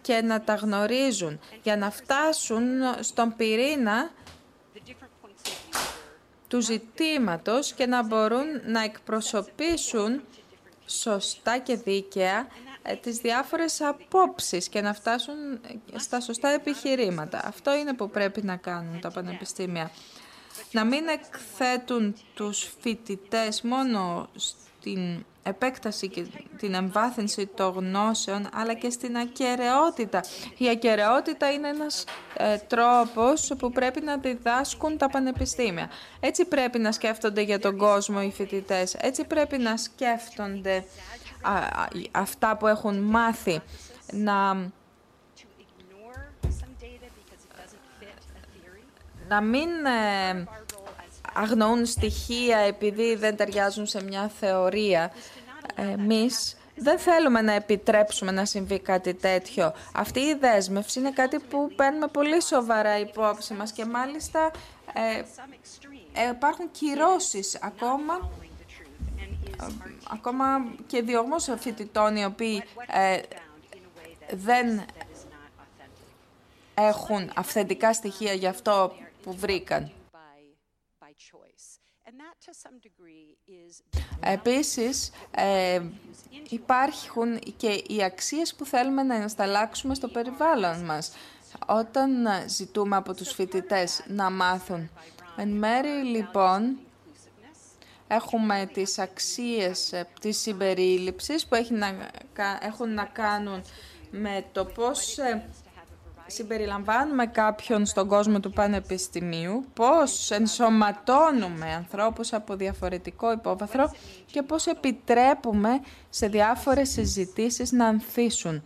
και 0.00 0.20
να 0.22 0.40
τα 0.40 0.54
γνωρίζουν 0.54 1.40
για 1.62 1.76
να 1.76 1.90
φτάσουν 1.90 2.64
στον 3.00 3.34
πυρήνα 3.36 4.10
του 6.48 6.60
ζητήματος 6.60 7.72
και 7.72 7.86
να 7.86 8.02
μπορούν 8.02 8.46
να 8.64 8.82
εκπροσωπήσουν 8.82 10.22
σωστά 10.86 11.58
και 11.58 11.76
δίκαια 11.76 12.38
ε, 12.38 12.65
τις 13.00 13.16
διάφορες 13.16 13.80
απόψεις 13.80 14.68
και 14.68 14.80
να 14.80 14.94
φτάσουν 14.94 15.34
στα 15.96 16.20
σωστά 16.20 16.48
επιχειρήματα. 16.48 17.40
Αυτό 17.44 17.76
είναι 17.76 17.92
που 17.94 18.10
πρέπει 18.10 18.42
να 18.42 18.56
κάνουν 18.56 19.00
τα 19.00 19.10
πανεπιστήμια. 19.10 19.90
Να 20.70 20.84
μην 20.84 21.08
εκθέτουν 21.08 22.16
τους 22.34 22.70
φοιτητές 22.80 23.62
μόνο 23.62 24.28
στην 24.36 25.24
επέκταση 25.42 26.08
και 26.08 26.26
την 26.58 26.74
εμβάθυνση 26.74 27.46
των 27.46 27.72
γνώσεων, 27.72 28.48
αλλά 28.52 28.74
και 28.74 28.90
στην 28.90 29.16
ακαιρεότητα. 29.16 30.20
Η 30.56 30.68
ακαιρεότητα 30.68 31.52
είναι 31.52 31.68
ένας 31.68 32.04
ε, 32.36 32.56
τρόπος 32.58 33.52
που 33.58 33.70
πρέπει 33.70 34.00
να 34.00 34.16
διδάσκουν 34.16 34.96
τα 34.98 35.08
πανεπιστήμια. 35.08 35.90
Έτσι 36.20 36.44
πρέπει 36.44 36.78
να 36.78 36.92
σκέφτονται 36.92 37.40
για 37.40 37.58
τον 37.58 37.76
κόσμο 37.76 38.18
οι 38.22 38.30
φοιτητές. 38.30 38.94
Έτσι 38.94 39.24
πρέπει 39.24 39.58
να 39.58 39.76
σκέφτονται 39.76 40.84
αυτά 42.10 42.56
που 42.56 42.66
έχουν 42.66 42.98
μάθει. 42.98 43.60
Να, 44.12 44.54
να 49.28 49.40
μην 49.40 49.68
ε, 49.84 50.44
αγνοούν 51.34 51.86
στοιχεία 51.86 52.58
επειδή 52.58 53.14
δεν 53.14 53.36
ταιριάζουν 53.36 53.86
σε 53.86 54.02
μια 54.02 54.28
θεωρία. 54.28 55.12
Εμείς 55.74 56.56
δεν 56.76 56.98
θέλουμε 56.98 57.40
να 57.40 57.52
επιτρέψουμε 57.52 58.30
να 58.30 58.44
συμβεί 58.44 58.78
κάτι 58.78 59.14
τέτοιο. 59.14 59.72
Αυτή 59.92 60.20
η 60.20 60.34
δέσμευση 60.34 60.98
είναι 60.98 61.10
κάτι 61.10 61.38
που 61.38 61.72
παίρνουμε 61.76 62.06
πολύ 62.06 62.42
σοβαρά 62.42 62.98
υπόψη 62.98 63.54
μας 63.54 63.72
και 63.72 63.84
μάλιστα 63.84 64.50
ε, 64.92 65.18
ε 66.20 66.28
υπάρχουν 66.30 66.70
κυρώσεις 66.70 67.58
ακόμα 67.62 68.30
ακόμα 70.10 70.44
και 70.86 71.02
διωγμός 71.02 71.48
φοιτητών 71.58 72.16
οι 72.16 72.24
οποίοι 72.24 72.62
ε, 72.86 73.20
δεν 74.32 74.84
έχουν 76.74 77.30
αυθεντικά 77.34 77.92
στοιχεία 77.92 78.32
για 78.32 78.50
αυτό 78.50 78.92
που 79.22 79.32
βρήκαν. 79.36 79.92
Επίσης, 84.20 85.10
ε, 85.30 85.82
υπάρχουν 86.48 87.38
και 87.56 87.82
οι 87.88 88.02
αξίες 88.02 88.54
που 88.54 88.64
θέλουμε 88.64 89.02
να 89.02 89.14
ενσταλλάξουμε 89.14 89.94
στο 89.94 90.08
περιβάλλον 90.08 90.84
μας. 90.84 91.12
Όταν 91.66 92.26
ζητούμε 92.46 92.96
από 92.96 93.14
τους 93.14 93.32
φοιτητές 93.32 94.04
να 94.06 94.30
μάθουν. 94.30 94.90
Εν 95.36 95.48
μέρη, 95.48 95.88
λοιπόν, 95.88 96.78
έχουμε 98.08 98.70
τις 98.72 98.98
αξίες 98.98 99.92
ε, 99.92 100.06
της 100.20 100.38
συμπερίληψης 100.40 101.46
που 101.46 101.54
έχουν 102.60 102.94
να 102.94 103.04
κάνουν 103.04 103.62
με 104.10 104.44
το 104.52 104.64
πώς 104.64 105.18
ε, 105.18 105.44
συμπεριλαμβάνουμε 106.26 107.26
κάποιον 107.26 107.86
στον 107.86 108.08
κόσμο 108.08 108.40
του 108.40 108.50
πανεπιστημίου, 108.50 109.64
πώς 109.74 110.30
ενσωματώνουμε 110.30 111.72
ανθρώπους 111.74 112.32
από 112.32 112.54
διαφορετικό 112.56 113.32
υπόβαθρο 113.32 113.90
και 114.26 114.42
πώς 114.42 114.66
επιτρέπουμε 114.66 115.80
σε 116.10 116.26
διάφορες 116.28 116.90
συζητήσεις 116.90 117.72
να 117.72 117.86
ανθίσουν. 117.86 118.62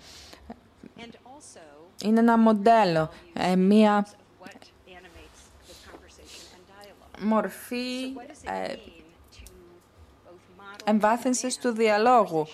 Είναι 2.05 2.21
ένα 2.21 2.39
μοντέλο, 2.39 3.11
ε, 3.33 3.57
μία 3.57 4.07
μορφή 7.21 8.13
ε, 8.45 8.75
εμβάθυνσης 10.91 11.59
του 11.59 11.71
διαλόγου. 11.71 12.47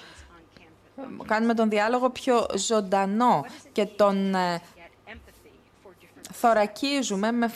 Κάνουμε 1.26 1.54
τον 1.54 1.68
διάλογο 1.68 2.10
πιο 2.10 2.46
ζωντανό 2.54 3.44
και 3.72 3.86
τον 3.86 4.34
ε, 4.34 4.60
θωρακίζουμε 6.32 7.32
με, 7.32 7.50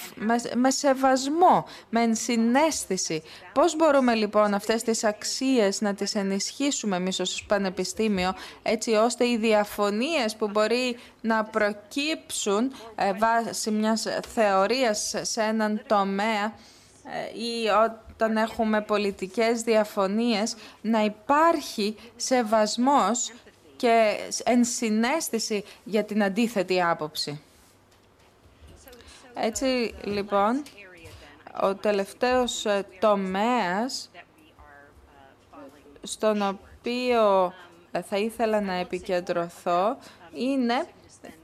με, 0.54 0.70
σεβασμό, 0.70 1.66
με 1.88 2.02
ενσυναίσθηση. 2.02 3.22
Πώς 3.52 3.76
μπορούμε 3.76 4.14
λοιπόν 4.14 4.54
αυτές 4.54 4.82
τις 4.82 5.04
αξίες 5.04 5.80
να 5.80 5.94
τις 5.94 6.14
ενισχύσουμε 6.14 6.96
εμείς 6.96 7.20
ως 7.20 7.44
Πανεπιστήμιο 7.48 8.34
έτσι 8.62 8.92
ώστε 8.92 9.26
οι 9.26 9.36
διαφωνίες 9.36 10.36
που 10.36 10.48
μπορεί 10.48 10.98
να 11.20 11.44
προκύψουν 11.44 12.72
ε, 12.94 13.12
βάσει 13.12 13.70
μιας 13.70 14.06
θεωρίας 14.34 15.14
σε 15.20 15.42
έναν 15.42 15.82
τομέα 15.86 16.54
ε, 17.04 17.38
ή 17.38 17.70
όταν 18.20 18.36
έχουμε 18.36 18.80
πολιτικές 18.80 19.62
διαφωνίες 19.62 20.56
να 20.80 21.04
υπάρχει 21.04 21.96
σεβασμός 22.16 23.32
και 23.76 24.16
ενσυναίσθηση 24.44 25.64
για 25.84 26.04
την 26.04 26.22
αντίθετη 26.22 26.82
άποψη. 26.82 27.40
Έτσι 29.34 29.94
λοιπόν, 30.04 30.62
ο 31.62 31.74
τελευταίος 31.74 32.66
ε, 32.66 32.86
τομέας 33.00 34.10
στον 36.02 36.42
οποίο 36.42 37.52
ε, 37.90 38.02
θα 38.02 38.16
ήθελα 38.16 38.60
να 38.60 38.72
επικεντρωθώ 38.72 39.96
είναι 40.34 40.86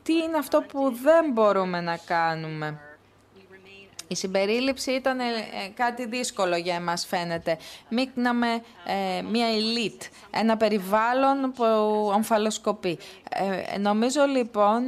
τι 0.03 0.12
είναι 0.12 0.39
αυτό 0.39 0.62
που 0.62 0.97
δεν 1.03 1.32
μπορούμε 1.32 1.81
να 1.81 1.97
κάνουμε. 1.97 2.81
Η 4.09 4.15
συμπερίληψη 4.15 4.91
ήταν 4.91 5.19
ε, 5.20 5.24
κάτι 5.74 6.07
δύσκολο 6.07 6.57
για 6.57 6.74
εμάς 6.74 7.07
φαίνεται. 7.07 7.59
Μίκναμε 7.89 8.47
ε, 9.19 9.23
μια 9.23 9.47
ελίτ, 9.47 10.03
ένα 10.31 10.57
περιβάλλον 10.57 11.53
που 11.55 11.65
αμφαλοσκοπεί. 12.15 12.99
Ε, 13.73 13.78
νομίζω 13.78 14.24
λοιπόν 14.24 14.83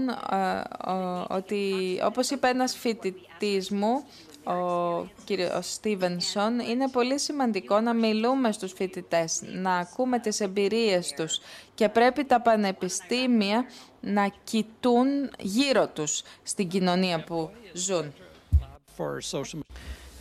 ότι 1.28 1.72
όπως 2.04 2.30
είπε 2.30 2.48
ένας 2.48 2.76
φοιτητής 2.76 3.70
μου, 3.70 4.04
ο 4.44 5.08
κύριος 5.24 5.72
Στίβενσον, 5.72 6.58
είναι 6.58 6.88
πολύ 6.88 7.18
σημαντικό 7.18 7.80
να 7.80 7.94
μιλούμε 7.94 8.52
στους 8.52 8.72
φοιτητές, 8.72 9.42
να 9.42 9.76
ακούμε 9.76 10.18
τις 10.18 10.40
εμπειρίες 10.40 11.12
τους 11.16 11.40
και 11.74 11.88
πρέπει 11.88 12.24
τα 12.24 12.40
πανεπιστήμια 12.40 13.64
να 14.00 14.32
κοιτούν 14.44 15.06
γύρω 15.38 15.88
τους 15.88 16.22
στην 16.42 16.68
κοινωνία 16.68 17.24
που 17.24 17.50
ζουν. 17.72 18.12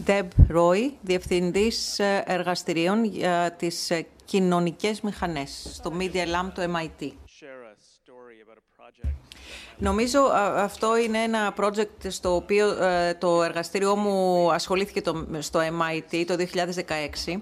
Deb 0.06 0.28
Roy, 0.54 0.91
Διευθυντής 1.02 1.99
Εργαστηρίων 2.26 3.04
για 3.04 3.56
τις 3.58 3.91
κοινωνικές 4.26 5.02
μηχανές 5.02 5.70
στο 5.74 5.94
Media 5.99 6.26
Lab 6.26 6.52
του 6.54 6.62
MIT. 6.62 7.12
Νομίζω 9.78 10.20
αυτό 10.56 10.98
είναι 10.98 11.18
ένα 11.18 11.54
project 11.58 12.08
στο 12.08 12.36
οποίο 12.36 12.84
ε, 12.84 13.14
το 13.14 13.44
εργαστήριό 13.44 13.95
μου 13.95 14.52
ασχολήθηκε 14.52 15.02
στο 15.40 15.60
MIT 15.60 16.24
το 16.28 16.36
2016. 17.28 17.41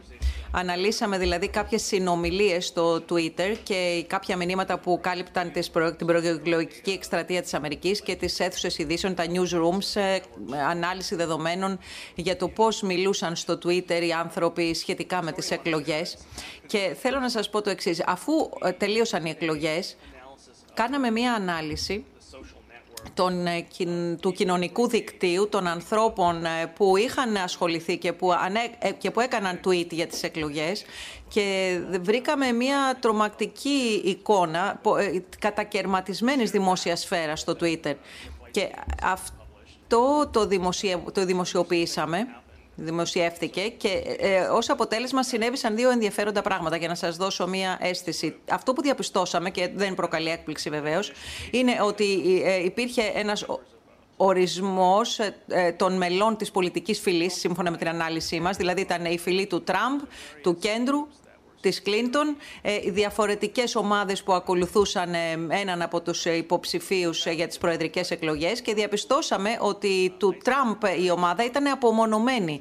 Αναλύσαμε 0.57 1.17
δηλαδή 1.17 1.47
κάποιες 1.47 1.81
συνομιλίες 1.83 2.65
στο 2.65 3.03
Twitter 3.09 3.55
και 3.63 4.05
κάποια 4.07 4.37
μηνύματα 4.37 4.79
που 4.79 4.99
κάλυπταν 5.01 5.51
την 5.97 6.05
προεκλογική 6.05 6.91
εκστρατεία 6.91 7.41
της 7.41 7.53
Αμερικής 7.53 8.01
και 8.01 8.15
τις 8.15 8.39
αίθουσες 8.39 8.77
ειδήσεων, 8.77 9.15
τα 9.15 9.23
newsrooms, 9.25 10.01
ε, 10.01 10.17
ανάλυση 10.69 11.15
δεδομένων 11.15 11.79
για 12.15 12.37
το 12.37 12.47
πώς 12.47 12.81
μιλούσαν 12.81 13.35
στο 13.35 13.57
Twitter 13.65 14.01
οι 14.07 14.11
άνθρωποι 14.11 14.73
σχετικά 14.73 15.23
με 15.23 15.31
τις 15.31 15.51
εκλογές. 15.51 16.17
Και 16.65 16.95
θέλω 16.99 17.19
να 17.19 17.29
σας 17.29 17.49
πω 17.49 17.61
το 17.61 17.69
εξής. 17.69 18.03
Αφού 18.05 18.33
ε, 18.63 18.71
τελείωσαν 18.71 19.25
οι 19.25 19.29
εκλογές, 19.29 19.95
κάναμε 20.73 21.11
μία 21.11 21.33
ανάλυση 21.33 22.05
των, 23.13 23.47
ε, 23.47 23.65
του 24.19 24.31
κοινωνικού 24.31 24.87
δικτύου 24.87 25.49
των 25.49 25.67
ανθρώπων 25.67 26.45
ε, 26.45 26.65
που 26.75 26.97
είχαν 26.97 27.37
ασχοληθεί 27.37 27.97
και 27.97 28.13
που, 28.13 28.31
ε, 28.79 28.91
και 28.91 29.11
που 29.11 29.19
έκαναν 29.19 29.59
tweet 29.65 29.87
για 29.89 30.07
τις 30.07 30.23
εκλογές 30.23 30.85
και 31.27 31.77
βρήκαμε 32.01 32.51
μια 32.51 32.97
τρομακτική 32.99 34.01
εικόνα 34.05 34.81
κατακαιρματισμένης 35.39 36.51
δημόσιας 36.51 36.99
σφαίρας 36.99 37.39
στο 37.39 37.55
Twitter. 37.59 37.93
Και 38.51 38.69
αυτό 39.03 40.29
το, 40.31 40.47
το 41.11 41.25
δημοσιοποιήσαμε 41.25 42.27
δημοσιεύθηκε 42.75 43.61
και 43.61 44.03
ε, 44.19 44.39
ως 44.39 44.69
αποτέλεσμα 44.69 45.23
συνέβησαν 45.23 45.75
δύο 45.75 45.89
ενδιαφέροντα 45.89 46.41
πράγματα 46.41 46.75
για 46.77 46.87
να 46.87 46.95
σας 46.95 47.15
δώσω 47.15 47.47
μία 47.47 47.77
αίσθηση. 47.81 48.35
Αυτό 48.49 48.73
που 48.73 48.81
διαπιστώσαμε 48.81 49.49
και 49.49 49.69
δεν 49.75 49.95
προκαλεί 49.95 50.29
έκπληξη 50.29 50.69
βεβαίως 50.69 51.11
είναι 51.51 51.77
ότι 51.81 52.41
ε, 52.45 52.63
υπήρχε 52.63 53.11
ένας 53.13 53.45
ορισμός 54.17 55.19
ε, 55.19 55.35
ε, 55.47 55.71
των 55.71 55.97
μελών 55.97 56.37
της 56.37 56.51
πολιτικής 56.51 56.99
φυλής 56.99 57.33
σύμφωνα 57.33 57.71
με 57.71 57.77
την 57.77 57.87
ανάλυση 57.87 58.39
μας, 58.39 58.57
δηλαδή 58.57 58.81
ήταν 58.81 59.05
η 59.05 59.17
φυλή 59.17 59.45
του 59.45 59.63
Τραμπ, 59.63 59.99
του 60.41 60.57
Κέντρου 60.57 61.07
της 61.65 61.81
Κλίντον, 61.81 62.37
ε, 62.61 62.73
οι 62.73 62.89
διαφορετικές 62.89 63.75
ομάδες 63.75 64.23
που 64.23 64.33
ακολουθούσαν 64.33 65.13
ε, 65.13 65.31
έναν 65.49 65.81
από 65.81 66.01
τους 66.01 66.25
ε, 66.25 66.35
υποψηφίους 66.35 67.25
για 67.25 67.47
τις 67.47 67.57
προεδρικές 67.57 68.11
εκλογές 68.11 68.61
και 68.61 68.73
διαπιστώσαμε 68.73 69.57
ότι 69.59 70.13
του 70.17 70.37
Τραμπ 70.43 71.03
η 71.03 71.11
ομάδα 71.11 71.45
ήταν 71.45 71.67
απομονωμένη, 71.67 72.59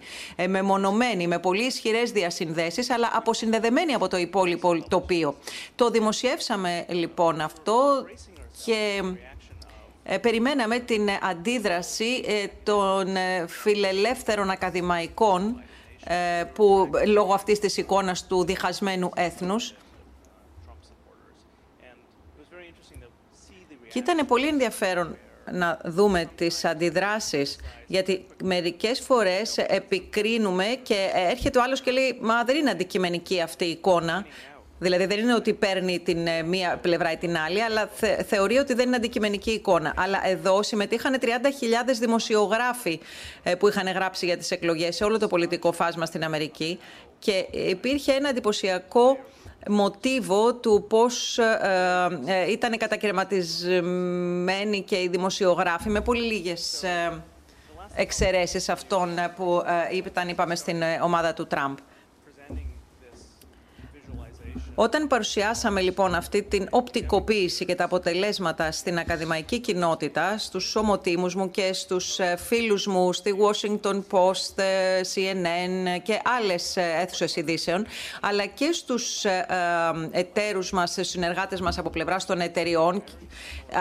μεμονωμένη, 0.48 1.26
με 1.26 1.38
πολύ 1.38 1.64
ισχυρές 1.64 2.10
διασυνδέσεις, 2.12 2.90
αλλά 2.90 3.10
αποσυνδεδεμένη 3.12 3.94
από 3.94 4.08
το 4.08 4.16
υπόλοιπο 4.16 4.84
τοπίο. 4.88 5.34
Το 5.74 5.90
δημοσιεύσαμε 5.90 6.84
λοιπόν 6.88 7.40
αυτό 7.40 8.04
και 8.64 9.02
περιμέναμε 10.20 10.78
την 10.78 11.08
αντίδραση 11.22 12.24
των 12.62 13.16
φιλελεύθερων 13.46 14.50
ακαδημαϊκών 14.50 15.62
ε, 15.62 15.64
που 16.54 16.90
λόγω 17.06 17.32
αυτής 17.34 17.58
της 17.58 17.76
εικόνας 17.76 18.26
του 18.26 18.44
διχασμένου 18.44 19.10
έθνους. 19.16 19.74
Και 23.92 23.98
ήταν 23.98 24.26
πολύ 24.26 24.48
ενδιαφέρον 24.48 25.16
να 25.52 25.80
δούμε 25.84 26.30
τις 26.34 26.64
αντιδράσεις, 26.64 27.58
γιατί 27.86 28.26
μερικές 28.42 29.00
φορές 29.00 29.58
επικρίνουμε 29.58 30.64
και 30.82 31.10
έρχεται 31.14 31.58
ο 31.58 31.62
άλλος 31.62 31.80
και 31.80 31.90
λέει 31.90 32.18
«Μα 32.20 32.44
δεν 32.44 32.56
είναι 32.56 32.70
αντικειμενική 32.70 33.40
αυτή 33.40 33.64
η 33.64 33.70
εικόνα». 33.70 34.26
Δηλαδή 34.84 35.06
δεν 35.06 35.18
είναι 35.18 35.34
ότι 35.34 35.52
παίρνει 35.52 35.98
την 35.98 36.26
ε, 36.26 36.42
μία 36.42 36.78
πλευρά 36.82 37.12
ή 37.12 37.16
την 37.16 37.36
άλλη, 37.36 37.62
αλλά 37.62 37.88
θεωρεί 38.26 38.56
ότι 38.56 38.74
δεν 38.74 38.86
είναι 38.86 38.96
αντικειμενική 38.96 39.50
εικόνα. 39.50 39.94
Αλλά 39.96 40.20
εδώ 40.24 40.62
συμμετείχαν 40.62 41.18
30.000 41.20 41.26
δημοσιογράφοι 41.98 43.00
ε, 43.42 43.54
που 43.54 43.68
είχαν 43.68 43.88
γράψει 43.88 44.26
για 44.26 44.36
τις 44.36 44.50
εκλογές 44.50 44.96
σε 44.96 45.04
όλο 45.04 45.18
το 45.18 45.26
πολιτικό 45.26 45.72
φάσμα 45.72 46.06
στην 46.06 46.24
Αμερική 46.24 46.78
και 47.18 47.46
υπήρχε 47.50 48.12
ένα 48.12 48.28
εντυπωσιακό 48.28 49.18
μοτίβο 49.68 50.54
του 50.54 50.84
πώς 50.88 51.38
ε, 51.38 51.58
ε 52.26 52.50
ήταν 52.50 52.76
κατακαιρματισμένοι 52.76 54.82
και 54.82 54.96
οι 54.96 55.08
δημοσιογράφοι 55.08 55.88
με 55.88 56.00
πολύ 56.00 56.22
λίγες 56.22 56.82
ε, 56.82 57.22
εξαιρέσεις 57.94 58.68
αυτών 58.68 59.14
που 59.36 59.62
ήταν, 59.92 60.28
είπαμε, 60.28 60.56
στην 60.56 60.82
ομάδα 61.02 61.34
του 61.34 61.46
Τραμπ. 61.46 61.76
Όταν 64.74 65.06
παρουσιάσαμε 65.06 65.80
λοιπόν 65.80 66.14
αυτή 66.14 66.42
την 66.42 66.66
οπτικοποίηση 66.70 67.64
και 67.64 67.74
τα 67.74 67.84
αποτελέσματα 67.84 68.72
στην 68.72 68.98
ακαδημαϊκή 68.98 69.58
κοινότητα, 69.58 70.38
στους 70.38 70.76
ομοτήμους 70.76 71.34
μου 71.34 71.50
και 71.50 71.72
στους 71.72 72.18
ε, 72.18 72.36
φίλους 72.36 72.86
μου 72.86 73.12
στη 73.12 73.34
Washington 73.38 74.02
Post, 74.10 74.58
ε, 74.58 75.00
CNN 75.14 76.00
και 76.02 76.20
άλλες 76.40 76.76
ε, 76.76 76.82
αίθουσες 77.00 77.36
ειδήσεων, 77.36 77.86
αλλά 78.20 78.46
και 78.46 78.72
στους 78.72 79.24
εταίρους 80.10 80.70
μας, 80.70 80.98
συνεργάτες 81.00 81.60
μας 81.60 81.78
από 81.78 81.90
πλευράς 81.90 82.26
των 82.26 82.40
εταιριών, 82.40 83.02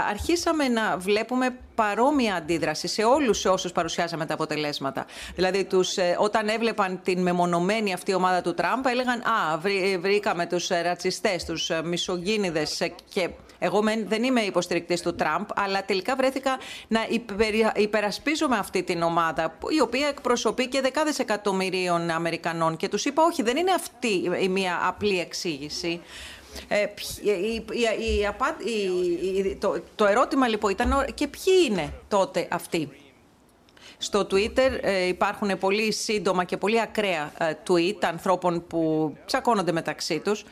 αρχίσαμε 0.10 0.68
να 0.68 0.98
βλέπουμε 0.98 1.58
παρόμοια 1.76 2.36
αντίδραση 2.36 2.88
σε 2.88 3.04
όλους 3.04 3.46
όσους 3.46 3.72
παρουσιάσαμε 3.72 4.26
τα 4.26 4.34
αποτελέσματα. 4.34 5.06
Δηλαδή, 5.36 5.64
τους, 5.64 5.96
όταν 6.18 6.48
έβλεπαν 6.48 7.00
την 7.04 7.22
μεμονωμένη 7.22 7.94
αυτή 7.94 8.14
ομάδα 8.14 8.42
του 8.42 8.54
Τραμπ, 8.54 8.86
έλεγαν 8.86 9.20
«Α, 9.20 9.58
βρήκαμε 10.00 10.46
τους 10.46 10.68
ρατσιστές, 10.68 11.46
τους 11.46 11.70
ε, 11.70 11.82
μισογίνιδες 11.84 12.82
ε, 12.82 12.94
και 13.10 13.30
εγώ 13.60 13.84
δεν 14.06 14.24
είμαι 14.24 14.42
υποστηρικτής 14.42 15.02
του 15.02 15.16
Τραμπ, 15.16 15.46
αλλά 15.56 15.86
τελικά 15.86 16.16
βρέθηκα 16.16 16.58
να 16.88 17.00
υπερασπίζομαι 17.76 18.58
αυτή 18.58 18.84
την 18.84 19.02
ομάδα, 19.02 19.58
η 19.78 19.82
οποία 19.82 20.08
εκπροσωπεί 20.08 20.68
και 20.68 20.82
δεκάδες 20.82 21.20
εκατομμυρίων 21.20 22.10
Αμερικανών. 22.10 22.78
Και 22.78 22.90
τους 22.90 23.06
είπα, 23.06 23.24
όχι, 23.24 23.44
δεν 23.44 23.58
είναι 23.58 23.72
αυτή 23.72 24.32
η 24.40 24.48
μία 24.50 24.80
απλή 24.84 25.20
εξήγηση. 25.20 26.02
Ε, 26.68 26.86
το, 29.60 29.82
το 29.96 30.06
ερώτημα 30.06 30.48
λοιπόν 30.48 30.72
ήταν 30.72 31.06
και 31.14 31.28
ποιοι 31.28 31.54
είναι 31.70 31.94
τότε 32.08 32.48
αυτοί; 32.52 32.90
Στο 33.98 34.20
Twitter 34.32 34.70
υπάρχουν 35.08 35.58
πολύ 35.58 35.94
σύντομα 35.94 36.44
και 36.44 36.58
πολύ 36.58 36.82
ακραία 36.82 37.32
tweet 37.68 37.98
ανθρώπων 38.02 38.68
που 38.68 39.14
τσακώνονται 39.26 39.72
μεταξύ 39.72 40.20
τους. 40.20 40.44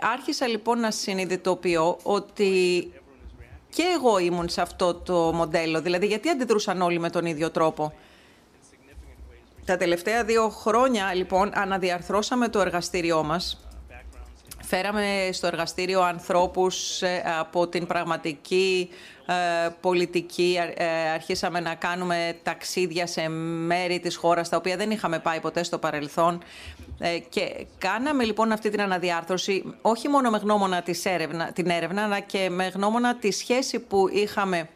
Άρχισα 0.00 0.46
λοιπόν 0.46 0.80
να 0.80 0.90
συνειδητοποιώ 0.90 1.98
ότι 2.02 2.92
και 3.68 3.82
εγώ 3.94 4.18
ήμουν 4.18 4.48
σε 4.48 4.60
αυτό 4.60 4.94
το 4.94 5.14
μοντέλο. 5.14 5.80
Δηλαδή, 5.80 6.06
γιατί 6.06 6.28
αντιδρούσαν 6.28 6.82
όλοι 6.82 6.98
με 6.98 7.10
τον 7.10 7.26
ίδιο 7.26 7.50
τρόπο; 7.50 7.92
Τα 9.64 9.76
τελευταία 9.76 10.24
δύο 10.24 10.48
χρόνια, 10.48 11.14
λοιπόν, 11.14 11.50
αναδιαρθρώσαμε 11.54 12.48
το 12.48 12.60
εργαστήριό 12.60 13.22
μας 13.22 13.61
Φέραμε 14.74 15.28
στο 15.32 15.46
εργαστήριο 15.46 16.00
ανθρώπους 16.02 17.02
ε, 17.02 17.22
από 17.38 17.68
την 17.68 17.86
πραγματική 17.86 18.90
ε, 19.26 19.68
πολιτική. 19.80 20.58
Ε, 20.74 21.10
αρχίσαμε 21.10 21.60
να 21.60 21.74
κάνουμε 21.74 22.36
ταξίδια 22.42 23.06
σε 23.06 23.28
μέρη 23.28 24.00
της 24.00 24.16
χώρας 24.16 24.48
τα 24.48 24.56
οποία 24.56 24.76
δεν 24.76 24.90
είχαμε 24.90 25.18
πάει 25.18 25.40
ποτέ 25.40 25.62
στο 25.62 25.78
παρελθόν. 25.78 26.42
Και 27.28 27.66
κάναμε 27.78 28.24
λοιπόν 28.24 28.52
αυτή 28.52 28.70
την 28.70 28.80
αναδιάρθρωση 28.80 29.74
όχι 29.82 30.08
μόνο 30.08 30.30
με 30.30 30.38
γνώμονα 30.38 30.82
της 30.82 31.04
έρευνα, 31.04 31.52
την 31.52 31.70
έρευνα, 31.70 32.02
αλλά 32.04 32.20
και 32.20 32.50
με 32.50 32.66
γνώμονα 32.66 33.16
τη 33.16 33.30
σχέση 33.30 33.78
που 33.78 34.08
είχαμε 34.12 34.68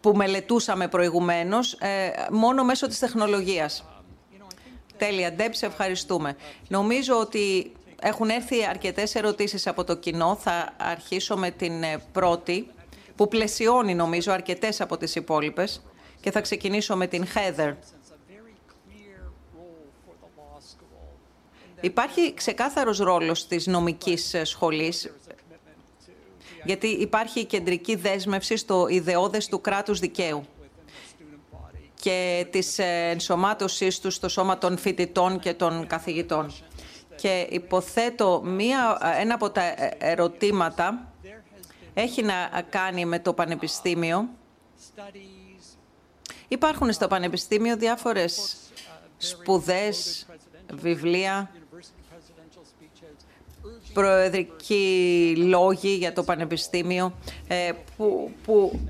που 0.00 0.12
μελετούσαμε 0.12 0.88
προηγουμένως, 0.88 1.78
μόνο 2.30 2.64
μέσω 2.64 2.86
της 2.86 2.98
τεχνολογίας. 2.98 3.84
Τέλεια. 4.96 5.32
Ντέπ, 5.32 5.52
ευχαριστούμε. 5.60 6.36
Νομίζω 6.68 7.18
ότι 7.18 7.72
έχουν 8.00 8.28
έρθει 8.28 8.64
αρκετές 8.64 9.14
ερωτήσεις 9.14 9.66
από 9.66 9.84
το 9.84 9.96
κοινό. 9.96 10.36
Θα 10.40 10.74
αρχίσω 10.76 11.36
με 11.36 11.50
την 11.50 11.82
ε, 11.82 12.02
πρώτη 12.12 12.66
που 13.16 13.28
πλαισιώνει 13.28 13.94
νομίζω 13.94 14.32
αρκετές 14.32 14.80
από 14.80 14.96
τις 14.96 15.14
υπόλοιπες 15.14 15.82
και 16.20 16.30
θα 16.30 16.40
ξεκινήσω 16.40 16.96
με 16.96 17.06
την 17.06 17.26
Heather. 17.34 17.74
Υπάρχει 21.80 22.34
ξεκάθαρος 22.34 22.98
ρόλος 22.98 23.46
της 23.46 23.66
νομικής 23.66 24.34
σχολής 24.42 25.12
γιατί 26.64 26.86
υπάρχει 26.86 27.44
κεντρική 27.44 27.94
δέσμευση 27.94 28.56
στο 28.56 28.86
ιδεώδες 28.88 29.46
του 29.46 29.60
κράτους 29.60 29.98
δικαίου 29.98 30.44
και 32.00 32.46
της 32.50 32.78
ενσωμάτωσής 32.78 34.00
τους 34.00 34.14
στο 34.14 34.28
σώμα 34.28 34.58
των 34.58 34.78
φοιτητών 34.78 35.38
και 35.38 35.54
των 35.54 35.86
καθηγητών. 35.86 36.52
Και 37.26 37.46
υποθέτω 37.50 38.42
μία, 38.44 38.98
ένα 39.20 39.34
από 39.34 39.50
τα 39.50 39.62
ερωτήματα 39.98 41.12
έχει 41.94 42.22
να 42.22 42.62
κάνει 42.70 43.04
με 43.04 43.18
το 43.18 43.32
Πανεπιστήμιο. 43.32 44.28
Υπάρχουν 46.48 46.92
στο 46.92 47.06
Πανεπιστήμιο 47.06 47.76
διάφορες 47.76 48.56
σπουδές, 49.16 50.26
βιβλία, 50.72 51.50
προεδρικοί 53.92 55.34
λόγοι 55.36 55.94
για 55.94 56.12
το 56.12 56.22
Πανεπιστήμιο 56.22 57.14
ε, 57.48 57.72
που, 57.96 58.30
που 58.44 58.80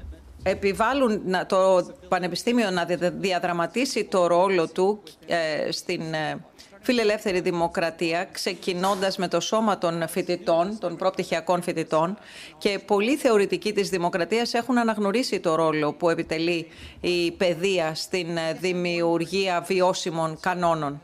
επιβάλλουν 0.42 1.22
το 1.46 1.90
Πανεπιστήμιο 2.08 2.70
να 2.70 2.84
διαδραματίσει 3.12 4.04
το 4.04 4.26
ρόλο 4.26 4.68
του 4.68 5.02
ε, 5.26 5.72
στην 5.72 6.14
ε, 6.14 6.44
φιλελεύθερη 6.86 7.40
δημοκρατία, 7.40 8.24
ξεκινώντας 8.24 9.16
με 9.16 9.28
το 9.28 9.40
σώμα 9.40 9.78
των 9.78 10.08
φοιτητών, 10.08 10.78
των 10.78 10.96
προπτυχιακών 10.96 11.62
φοιτητών 11.62 12.18
και 12.58 12.78
πολλοί 12.86 13.16
θεωρητικοί 13.16 13.72
της 13.72 13.88
δημοκρατίας 13.88 14.54
έχουν 14.54 14.78
αναγνωρίσει 14.78 15.40
το 15.40 15.54
ρόλο 15.54 15.92
που 15.92 16.10
επιτελεί 16.10 16.66
η 17.00 17.30
παιδεία 17.30 17.94
στην 17.94 18.28
δημιουργία 18.60 19.60
βιώσιμων 19.60 20.38
κανόνων. 20.40 21.02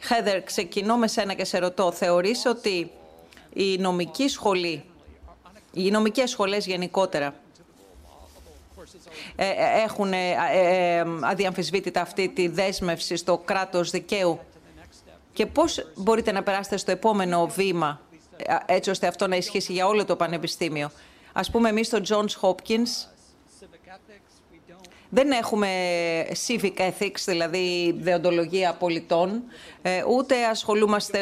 Χέδερ, 0.00 0.42
ξεκινώ 0.42 0.96
με 0.96 1.08
σένα 1.08 1.34
και 1.34 1.44
σε 1.44 1.58
ρωτώ, 1.58 1.92
θεωρείς 1.92 2.46
ότι 2.46 2.90
η 3.52 3.76
νομική 3.78 4.28
σχολή, 4.28 4.84
οι 5.72 5.90
νομικές 5.90 6.30
σχολές 6.30 6.66
γενικότερα, 6.66 7.34
ε, 9.36 9.46
έχουν 9.84 10.12
ε, 10.12 10.16
ε, 10.52 11.04
αδιαμφισβήτητα 11.20 12.00
αυτή 12.00 12.28
τη 12.28 12.48
δέσμευση 12.48 13.16
στο 13.16 13.42
κράτος 13.44 13.90
δικαίου; 13.90 14.40
Και 15.36 15.46
πώς 15.46 15.92
μπορείτε 15.94 16.32
να 16.32 16.42
περάσετε 16.42 16.76
στο 16.76 16.90
επόμενο 16.90 17.46
βήμα 17.46 18.00
έτσι 18.66 18.90
ώστε 18.90 19.06
αυτό 19.06 19.26
να 19.26 19.36
ισχύσει 19.36 19.72
για 19.72 19.86
όλο 19.86 20.04
το 20.04 20.16
πανεπιστήμιο; 20.16 20.90
Ας 21.32 21.50
πούμε 21.50 21.68
εμείς 21.68 21.86
στο 21.86 21.98
Johns 22.08 22.40
Hopkins 22.40 23.06
δεν 25.08 25.30
έχουμε 25.30 25.68
civic 26.46 26.76
ethics, 26.76 27.20
δηλαδή 27.24 27.96
δεοντολογία 27.98 28.74
πολιτών, 28.74 29.42
ούτε 30.08 30.44
ασχολούμαστε 30.44 31.18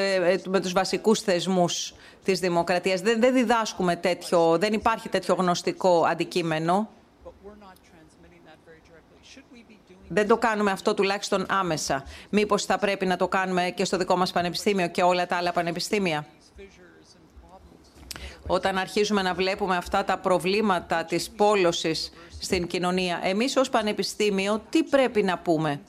με 0.47 0.61
τους 0.61 0.73
βασικούς 0.73 1.20
θεσμούς 1.20 1.95
της 2.24 2.41
δημοκρατίας. 2.41 3.01
Δεν, 3.01 3.20
δεν 3.20 3.35
διδάσκουμε 3.35 3.97
τέτοιο, 3.97 4.59
δεν 4.59 4.73
υπάρχει 4.73 5.09
τέτοιο 5.09 5.35
γνωστικό 5.35 6.05
αντικείμενο. 6.09 6.89
Δεν 10.15 10.28
το 10.28 10.36
κάνουμε 10.36 10.70
αυτό 10.70 10.95
τουλάχιστον 10.95 11.47
άμεσα. 11.49 12.05
Μήπως 12.31 12.65
θα 12.65 12.78
πρέπει 12.78 13.07
να 13.07 13.16
το 13.16 13.28
κάνουμε 13.28 13.70
και 13.77 13.85
στο 13.85 13.97
δικό 13.97 14.16
μας 14.16 14.32
πανεπιστήμιο 14.32 14.89
και 14.89 15.03
όλα 15.03 15.27
τα 15.27 15.36
άλλα 15.36 15.53
πανεπιστήμια; 15.53 16.27
Όταν 18.47 18.78
αρχίζουμε 18.78 19.23
να 19.23 19.35
βλέπουμε 19.35 19.77
αυτά 19.77 20.05
τα 20.05 20.19
προβλήματα 20.19 21.05
της 21.05 21.31
πόλωσης 21.31 22.12
στην 22.41 22.66
κοινωνία, 22.66 23.20
εμείς 23.23 23.57
ως 23.57 23.70
πανεπιστήμιο 23.70 24.62
τι 24.70 24.82
πρέπει 24.82 25.23
να 25.23 25.39
πούμε; 25.39 25.81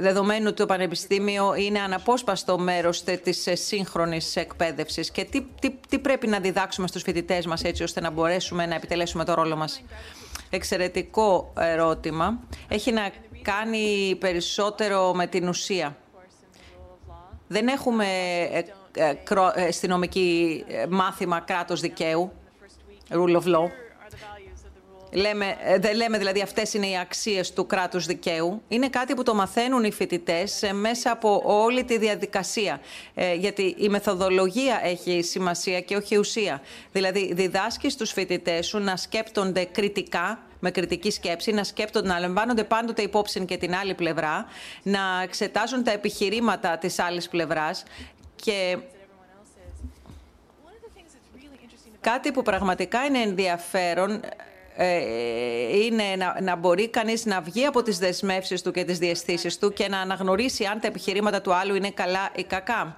Δεδομένου 0.00 0.44
ότι 0.46 0.56
το 0.56 0.66
Πανεπιστήμιο 0.66 1.54
είναι 1.54 1.80
αναπόσπαστο 1.80 2.58
μέρος 2.58 3.02
της 3.02 3.46
ε, 3.46 3.54
σύγχρονης 3.54 4.36
εκπαίδευσης 4.36 5.10
και 5.10 5.24
τι, 5.24 5.46
τι, 5.60 5.70
τι 5.88 5.98
πρέπει 5.98 6.26
να 6.26 6.40
διδάξουμε 6.40 6.86
στους 6.86 7.02
φοιτητές 7.02 7.46
μας 7.46 7.62
έτσι 7.62 7.82
ώστε 7.82 8.00
να 8.00 8.10
μπορέσουμε 8.10 8.66
να 8.66 8.74
επιτελέσουμε 8.74 9.24
το 9.24 9.34
ρόλο 9.34 9.56
μας; 9.56 9.82
Εξαιρετικό 10.50 11.52
ερώτημα. 11.58 12.40
Έχει 12.68 12.92
να 12.92 13.10
κάνει 13.42 14.16
περισσότερο 14.20 15.12
με 15.14 15.26
την 15.26 15.48
ουσία. 15.48 15.96
Δεν 17.46 17.68
έχουμε 17.68 18.06
ε, 18.52 18.62
ε, 19.56 19.66
αστυνομική 19.68 20.64
μάθημα 20.88 21.40
κράτος 21.40 21.80
δικαίου, 21.80 22.32
rule 23.10 23.36
of 23.36 23.44
law. 23.44 23.87
Λέμε, 25.12 25.56
ε, 25.62 25.78
δεν 25.78 25.96
λέμε 25.96 26.18
δηλαδή 26.18 26.40
αυτές 26.40 26.74
είναι 26.74 26.86
οι 26.86 26.98
αξίες 26.98 27.52
του 27.52 27.66
κράτους 27.66 28.06
δικαίου. 28.06 28.62
Είναι 28.68 28.88
κάτι 28.88 29.14
που 29.14 29.22
το 29.22 29.34
μαθαίνουν 29.34 29.84
οι 29.84 29.92
φοιτητές 29.92 30.62
ε, 30.62 30.72
μέσα 30.72 31.10
από 31.10 31.42
όλη 31.44 31.84
τη 31.84 31.98
διαδικασία. 31.98 32.80
Ε, 33.14 33.34
γιατί 33.34 33.74
η 33.78 33.88
μεθοδολογία 33.88 34.80
έχει 34.84 35.22
σημασία 35.22 35.80
και 35.80 35.96
όχι 35.96 36.14
η 36.14 36.18
ουσία. 36.18 36.60
Δηλαδή 36.92 37.34
διδάσκεις 37.34 37.96
τους 37.96 38.12
φοιτητές 38.12 38.66
σου 38.66 38.78
να 38.78 38.96
σκέπτονται 38.96 39.64
κριτικά 39.64 40.42
με 40.60 40.70
κριτική 40.70 41.10
σκέψη, 41.10 41.52
να 41.52 41.64
σκέπτονται, 41.64 42.08
να 42.08 42.18
λαμβάνονται 42.18 42.64
πάντοτε 42.64 43.02
υπόψη 43.02 43.44
και 43.44 43.56
την 43.56 43.74
άλλη 43.74 43.94
πλευρά, 43.94 44.46
να 44.82 45.00
εξετάζουν 45.22 45.84
τα 45.84 45.90
επιχειρήματα 45.90 46.78
της 46.78 46.98
άλλης 46.98 47.28
πλευράς 47.28 47.82
και 48.36 48.78
κάτι 52.00 52.32
που 52.32 52.42
πραγματικά 52.42 53.04
είναι 53.04 53.18
ενδιαφέρον 53.18 54.10
ε, 54.10 54.18
είναι 55.72 56.04
να, 56.16 56.40
να 56.40 56.56
μπορεί 56.56 56.88
κανείς 56.88 57.26
να 57.26 57.40
βγει 57.40 57.64
από 57.64 57.82
τις 57.82 57.98
δεσμεύσεις 57.98 58.62
του 58.62 58.70
και 58.70 58.84
τις 58.84 58.98
διαισθήσεις 58.98 59.58
του 59.58 59.72
και 59.72 59.88
να 59.88 60.00
αναγνωρίσει 60.00 60.64
αν 60.64 60.80
τα 60.80 60.86
επιχειρήματα 60.86 61.40
του 61.40 61.54
άλλου 61.54 61.74
είναι 61.74 61.90
καλά 61.90 62.30
ή 62.34 62.44
κακά. 62.44 62.96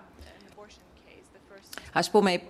Ας 1.93 2.11
πούμε, 2.11 2.41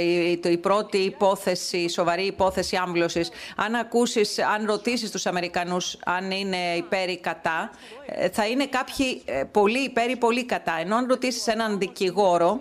η, 0.00 0.40
η 0.44 0.56
πρώτη 0.56 0.98
υπόθεση, 0.98 1.76
η 1.76 1.88
σοβαρή 1.88 2.26
υπόθεση 2.26 2.76
άμβλωσης, 2.76 3.30
αν 3.56 3.74
ακούσεις, 3.74 4.38
αν 4.38 4.66
ρωτήσεις 4.66 5.10
τους 5.10 5.26
Αμερικανούς 5.26 5.96
αν 6.04 6.30
είναι 6.30 6.74
υπέρ 6.76 7.08
ή 7.08 7.18
κατά, 7.18 7.70
ε, 8.06 8.28
θα 8.28 8.46
είναι 8.46 8.66
κάποιοι 8.66 9.22
ε, 9.24 9.44
πολύ 9.50 9.78
υπέρ 9.78 10.10
ή 10.10 10.16
πολύ 10.16 10.44
κατά. 10.44 10.78
Ενώ 10.80 10.96
αν 10.96 11.06
ρωτήσεις 11.06 11.46
έναν 11.46 11.78
δικηγόρο, 11.78 12.60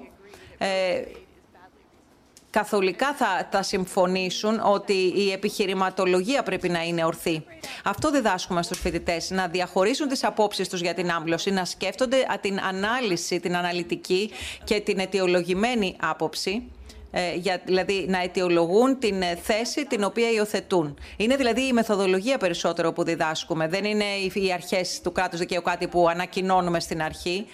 καθολικά 2.54 3.14
θα, 3.14 3.48
θα 3.52 3.64
συμφωνήσουν 3.64 4.60
ότι 4.64 5.14
η 5.16 5.32
επιχειρηματολογία 5.32 6.44
πρέπει 6.44 6.70
να 6.70 6.84
είναι 6.84 7.06
ορθή. 7.06 7.44
Αυτό 7.84 8.12
διδάσκουμε 8.12 8.64
στους 8.64 8.80
φοιτητές, 8.80 9.30
να 9.30 9.48
διαχωρίσουν 9.48 10.08
τις 10.08 10.24
απόψεις 10.24 10.70
τους 10.70 10.82
για 10.82 10.94
την 10.94 11.12
άμπλωση, 11.12 11.52
να 11.52 11.66
σκέφτονται 11.66 12.18
την 12.42 12.60
ανάλυση, 12.60 13.40
την 13.40 13.56
αναλυτική 13.56 14.32
και 14.64 14.80
την 14.80 15.00
αιτιολογημένη 15.00 15.96
άποψη 16.02 16.64
ε, 17.12 17.36
για, 17.36 17.62
δηλαδή 17.66 18.06
να 18.10 18.22
αιτιολογούν 18.22 19.00
την 19.00 19.22
ε, 19.22 19.36
θέση 19.36 19.86
την 19.86 20.04
οποία 20.04 20.32
υιοθετούν. 20.32 20.98
Είναι 21.18 21.36
δηλαδή 21.36 21.62
η 21.62 21.74
μεθοδολογία 21.74 22.38
περισσότερο 22.38 22.94
που 22.94 23.04
διδάσκουμε. 23.04 23.68
Δεν 23.68 23.84
είναι 23.84 24.06
οι 24.34 24.52
αρχές 24.54 25.00
του 25.04 25.12
κράτους 25.12 25.40
δικαίου 25.40 25.62
κάτι 25.62 25.88
που 25.88 26.10
ανακοινώνουμε 26.10 26.80
στην 26.80 27.02
αρχή. 27.02 27.46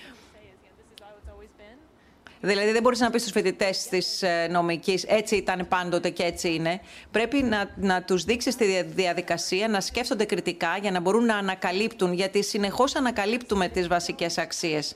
Δηλαδή 2.42 2.72
δεν 2.72 2.82
μπορείς 2.82 3.00
να 3.00 3.10
πεις 3.10 3.22
στους 3.22 3.34
φοιτητές 3.34 3.88
της 3.88 4.22
ε, 4.22 4.48
νομικής 4.52 5.04
έτσι 5.04 5.36
ήταν 5.36 5.68
πάντοτε 5.68 6.10
και 6.10 6.24
έτσι 6.24 6.54
είναι. 6.54 6.82
Πρέπει 7.12 7.44
να, 7.44 7.74
να 7.76 8.04
τους 8.04 8.24
δείξεις 8.24 8.56
τη 8.56 8.84
διαδικασία, 8.84 9.68
να 9.68 9.82
σκέφτονται 9.82 10.26
κριτικά 10.26 10.78
για 10.82 10.92
να 10.92 11.00
μπορούν 11.00 11.26
να 11.26 11.36
ανακαλύπτουν, 11.36 12.14
γιατί 12.14 12.44
συνεχώς 12.44 12.96
ανακαλύπτουμε 12.96 13.68
τις 13.68 13.88
βασικές 13.88 14.38
αξίες. 14.38 14.96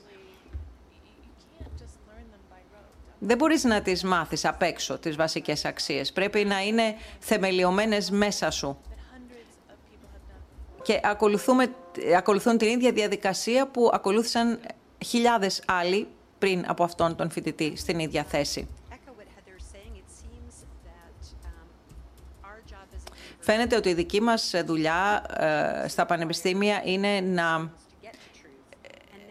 Δεν 3.18 3.36
μπορείς 3.36 3.64
να 3.64 3.82
τις 3.82 4.04
μάθεις 4.04 4.44
απ' 4.44 4.62
έξω, 4.62 4.98
τις 4.98 5.16
βασικές 5.16 5.64
αξίες. 5.64 6.12
Πρέπει 6.12 6.44
να 6.44 6.60
είναι 6.60 6.94
θεμελιωμένες 7.18 8.10
μέσα 8.10 8.50
σου. 8.50 8.78
Και 10.82 11.00
ακολουθούμε, 11.02 11.74
ακολουθούν 12.16 12.58
την 12.58 12.68
ίδια 12.68 12.92
διαδικασία 12.92 13.66
που 13.66 13.90
ακολούθησαν 13.92 14.60
χιλιάδες 15.04 15.62
άλλοι 15.66 16.08
πριν 16.38 16.64
από 16.66 16.84
αυτόν 16.84 17.16
τον 17.16 17.30
φοιτητή 17.30 17.76
στην 17.76 17.98
ίδια 17.98 18.24
θέση. 18.24 18.68
Φαίνεται 23.44 23.76
ότι 23.76 23.88
η 23.88 23.94
δική 23.94 24.20
μας 24.20 24.52
δουλειά 24.64 25.24
ε, 25.84 25.88
στα 25.88 26.06
πανεπιστήμια 26.06 26.82
είναι 26.84 27.20
να, 27.20 27.70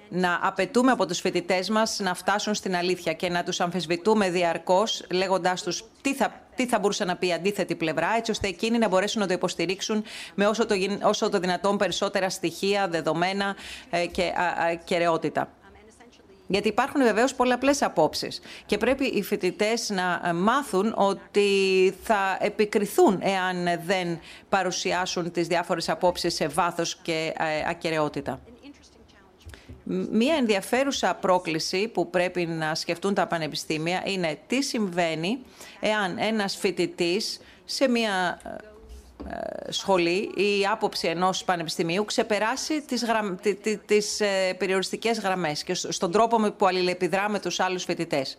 να 0.09 0.39
απαιτούμε 0.41 0.91
από 0.91 1.05
τους 1.05 1.19
φοιτητές 1.19 1.69
μας 1.69 1.99
να 1.99 2.13
φτάσουν 2.13 2.53
στην 2.53 2.75
αλήθεια 2.75 3.13
και 3.13 3.29
να 3.29 3.43
τους 3.43 3.59
αμφισβητούμε 3.59 4.29
διαρκώς 4.29 5.05
λέγοντάς 5.11 5.63
τους 5.63 5.83
τι 6.01 6.15
θα, 6.15 6.41
τι 6.55 6.67
θα 6.67 6.79
μπορούσε 6.79 7.05
να 7.05 7.15
πει 7.15 7.27
η 7.27 7.33
αντίθετη 7.33 7.75
πλευρά 7.75 8.15
έτσι 8.17 8.31
ώστε 8.31 8.47
εκείνοι 8.47 8.77
να 8.77 8.87
μπορέσουν 8.87 9.21
να 9.21 9.27
το 9.27 9.33
υποστηρίξουν 9.33 10.03
με 10.35 10.47
όσο 10.47 10.65
το, 10.65 10.75
όσο 11.03 11.29
το 11.29 11.39
δυνατόν 11.39 11.77
περισσότερα 11.77 12.29
στοιχεία, 12.29 12.87
δεδομένα 12.87 13.55
ε, 13.89 14.05
και 14.05 14.33
κεραιότητα. 14.83 15.49
Γιατί 16.53 16.67
υπάρχουν 16.67 17.01
βεβαίως 17.01 17.35
πολλαπλές 17.35 17.81
απόψεις 17.81 18.41
και 18.65 18.77
πρέπει 18.77 19.05
οι 19.05 19.23
φοιτητές 19.23 19.89
να 19.89 20.33
μάθουν 20.33 20.93
ότι 20.97 21.47
θα 22.03 22.37
επικριθούν 22.39 23.19
εάν 23.21 23.81
δεν 23.85 24.19
παρουσιάσουν 24.49 25.31
τις 25.31 25.47
διάφορες 25.47 25.89
απόψεις 25.89 26.33
σε 26.33 26.47
βάθος 26.47 26.95
και 27.01 27.33
ε, 27.37 27.69
ακαιρεότητα. 27.69 28.39
Μία 30.11 30.35
ενδιαφέρουσα 30.35 31.15
πρόκληση 31.15 31.87
που 31.87 32.09
πρέπει 32.09 32.45
να 32.45 32.75
σκεφτούν 32.75 33.13
τα 33.13 33.27
πανεπιστήμια 33.27 34.01
είναι 34.05 34.39
τι 34.47 34.61
συμβαίνει 34.61 35.39
εάν 35.79 36.17
ένας 36.17 36.55
φοιτητής 36.55 37.39
σε 37.65 37.89
μία 37.89 38.39
ε, 38.43 38.72
σχολή 39.69 40.31
ή 40.35 40.59
η 40.59 40.65
άποψη 40.71 41.07
ενός 41.07 41.43
πανεπιστημίου 41.43 42.05
ξεπεράσει 42.05 42.81
τις, 42.81 43.03
γραμ... 43.05 43.35
τις 43.85 44.19
ε, 44.19 44.53
περιοριστικές 44.57 45.19
γραμμές 45.19 45.63
και 45.63 45.73
στον 45.73 46.11
τρόπο 46.11 46.51
που 46.57 46.67
αλληλεπιδρά 46.67 47.29
με 47.29 47.39
τους 47.39 47.59
άλλους 47.59 47.83
φοιτητές. 47.83 48.37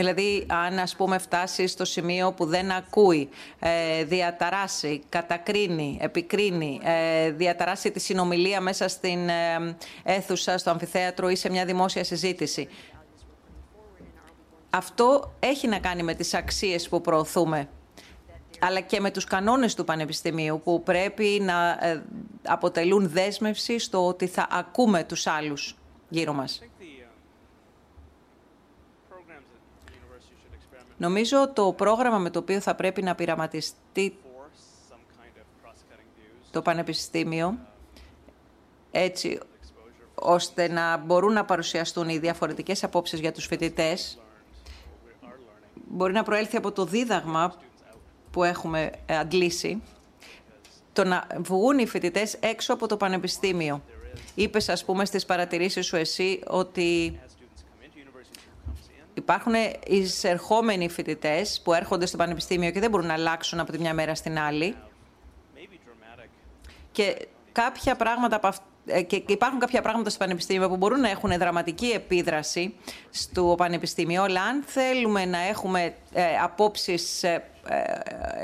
Δηλαδή, 0.00 0.46
αν 0.48 0.78
ας 0.78 0.96
πούμε 0.96 1.18
φτάσει 1.18 1.66
στο 1.66 1.84
σημείο 1.84 2.32
που 2.32 2.46
δεν 2.46 2.70
ακούει, 2.70 3.28
ε, 3.58 4.04
διαταράσει, 4.04 5.02
κατακρίνει, 5.08 5.98
επικρίνει, 6.00 6.80
ε, 6.82 7.30
διαταράσει 7.30 7.90
τη 7.90 8.00
συνομιλία 8.00 8.60
μέσα 8.60 8.88
στην 8.88 9.28
ε, 9.28 9.76
αίθουσα, 10.02 10.58
στο 10.58 10.70
αμφιθέατρο 10.70 11.28
ή 11.30 11.36
σε 11.36 11.50
μια 11.50 11.64
δημόσια 11.64 12.04
συζήτηση. 12.04 12.68
Αυτό 14.70 15.34
έχει 15.38 15.66
να 15.66 15.78
κάνει 15.78 16.02
με 16.02 16.14
τις 16.14 16.34
αξίες 16.34 16.88
που 16.88 17.00
προωθούμε 17.00 17.68
αλλά 18.60 18.80
και 18.80 19.00
με 19.00 19.10
τους 19.10 19.24
κανόνες 19.24 19.74
του 19.74 19.84
Πανεπιστημίου 19.84 20.60
που 20.64 20.82
πρέπει 20.82 21.40
να 21.42 21.78
αποτελούν 22.46 23.08
δέσμευση 23.08 23.78
στο 23.78 24.06
ότι 24.06 24.26
θα 24.26 24.46
ακούμε 24.50 25.04
τους 25.04 25.26
άλλους 25.26 25.76
γύρω 26.08 26.32
μας. 26.32 26.62
Νομίζω 30.96 31.48
το 31.52 31.72
πρόγραμμα 31.72 32.18
με 32.18 32.30
το 32.30 32.38
οποίο 32.38 32.60
θα 32.60 32.74
πρέπει 32.74 33.02
να 33.02 33.14
πειραματιστεί 33.14 34.18
το 36.50 36.62
Πανεπιστήμιο, 36.62 37.58
έτσι 38.90 39.40
ώστε 40.14 40.68
να 40.68 40.96
μπορούν 40.96 41.32
να 41.32 41.44
παρουσιαστούν 41.44 42.08
οι 42.08 42.18
διαφορετικές 42.18 42.84
απόψεις 42.84 43.20
για 43.20 43.32
τους 43.32 43.46
φοιτητές, 43.46 44.18
μπορεί 45.88 46.12
να 46.12 46.22
προέλθει 46.22 46.56
από 46.56 46.72
το 46.72 46.84
δίδαγμα 46.84 47.54
που 48.30 48.44
έχουμε 48.44 48.90
αντλήσει, 49.06 49.82
το 50.92 51.04
να 51.04 51.26
βγουν 51.36 51.78
οι 51.78 51.86
φοιτητές 51.86 52.34
έξω 52.34 52.72
από 52.72 52.86
το 52.86 52.96
Πανεπιστήμιο. 52.96 53.82
Είπες, 54.34 54.68
ας 54.68 54.84
πούμε, 54.84 55.04
στις 55.04 55.24
παρατηρήσεις 55.26 55.86
σου 55.86 55.96
εσύ 55.96 56.40
ότι 56.46 57.20
Υπάρχουν 59.14 59.52
εισερχόμενοι 59.86 60.88
φοιτητές 60.88 61.60
που 61.64 61.72
έρχονται 61.74 62.06
στο 62.06 62.16
πανεπιστήμιο 62.16 62.70
και 62.70 62.80
δεν 62.80 62.90
μπορούν 62.90 63.06
να 63.06 63.12
αλλάξουν 63.12 63.60
από 63.60 63.72
τη 63.72 63.78
μια 63.78 63.94
μέρα 63.94 64.14
στην 64.14 64.38
άλλη. 64.38 64.74
Και, 66.92 67.28
κάποια 67.52 67.96
πράγματα 67.96 68.54
ε, 68.86 69.02
και 69.02 69.22
υπάρχουν 69.26 69.58
κάποια 69.58 69.82
πράγματα 69.82 70.10
στο 70.10 70.18
Πανεπιστήμιο 70.18 70.68
που 70.68 70.76
μπορούν 70.76 71.00
να 71.00 71.10
έχουν 71.10 71.38
δραματική 71.38 71.86
επίδραση 71.86 72.74
στο 73.10 73.54
Πανεπιστήμιο, 73.56 74.22
αλλά 74.22 74.42
αν 74.42 74.62
θέλουμε 74.66 75.24
να 75.24 75.38
έχουμε 75.38 75.94
ε, 76.12 76.22
απόψεις 76.42 77.22
ε, 77.22 77.28
ε, 77.28 77.42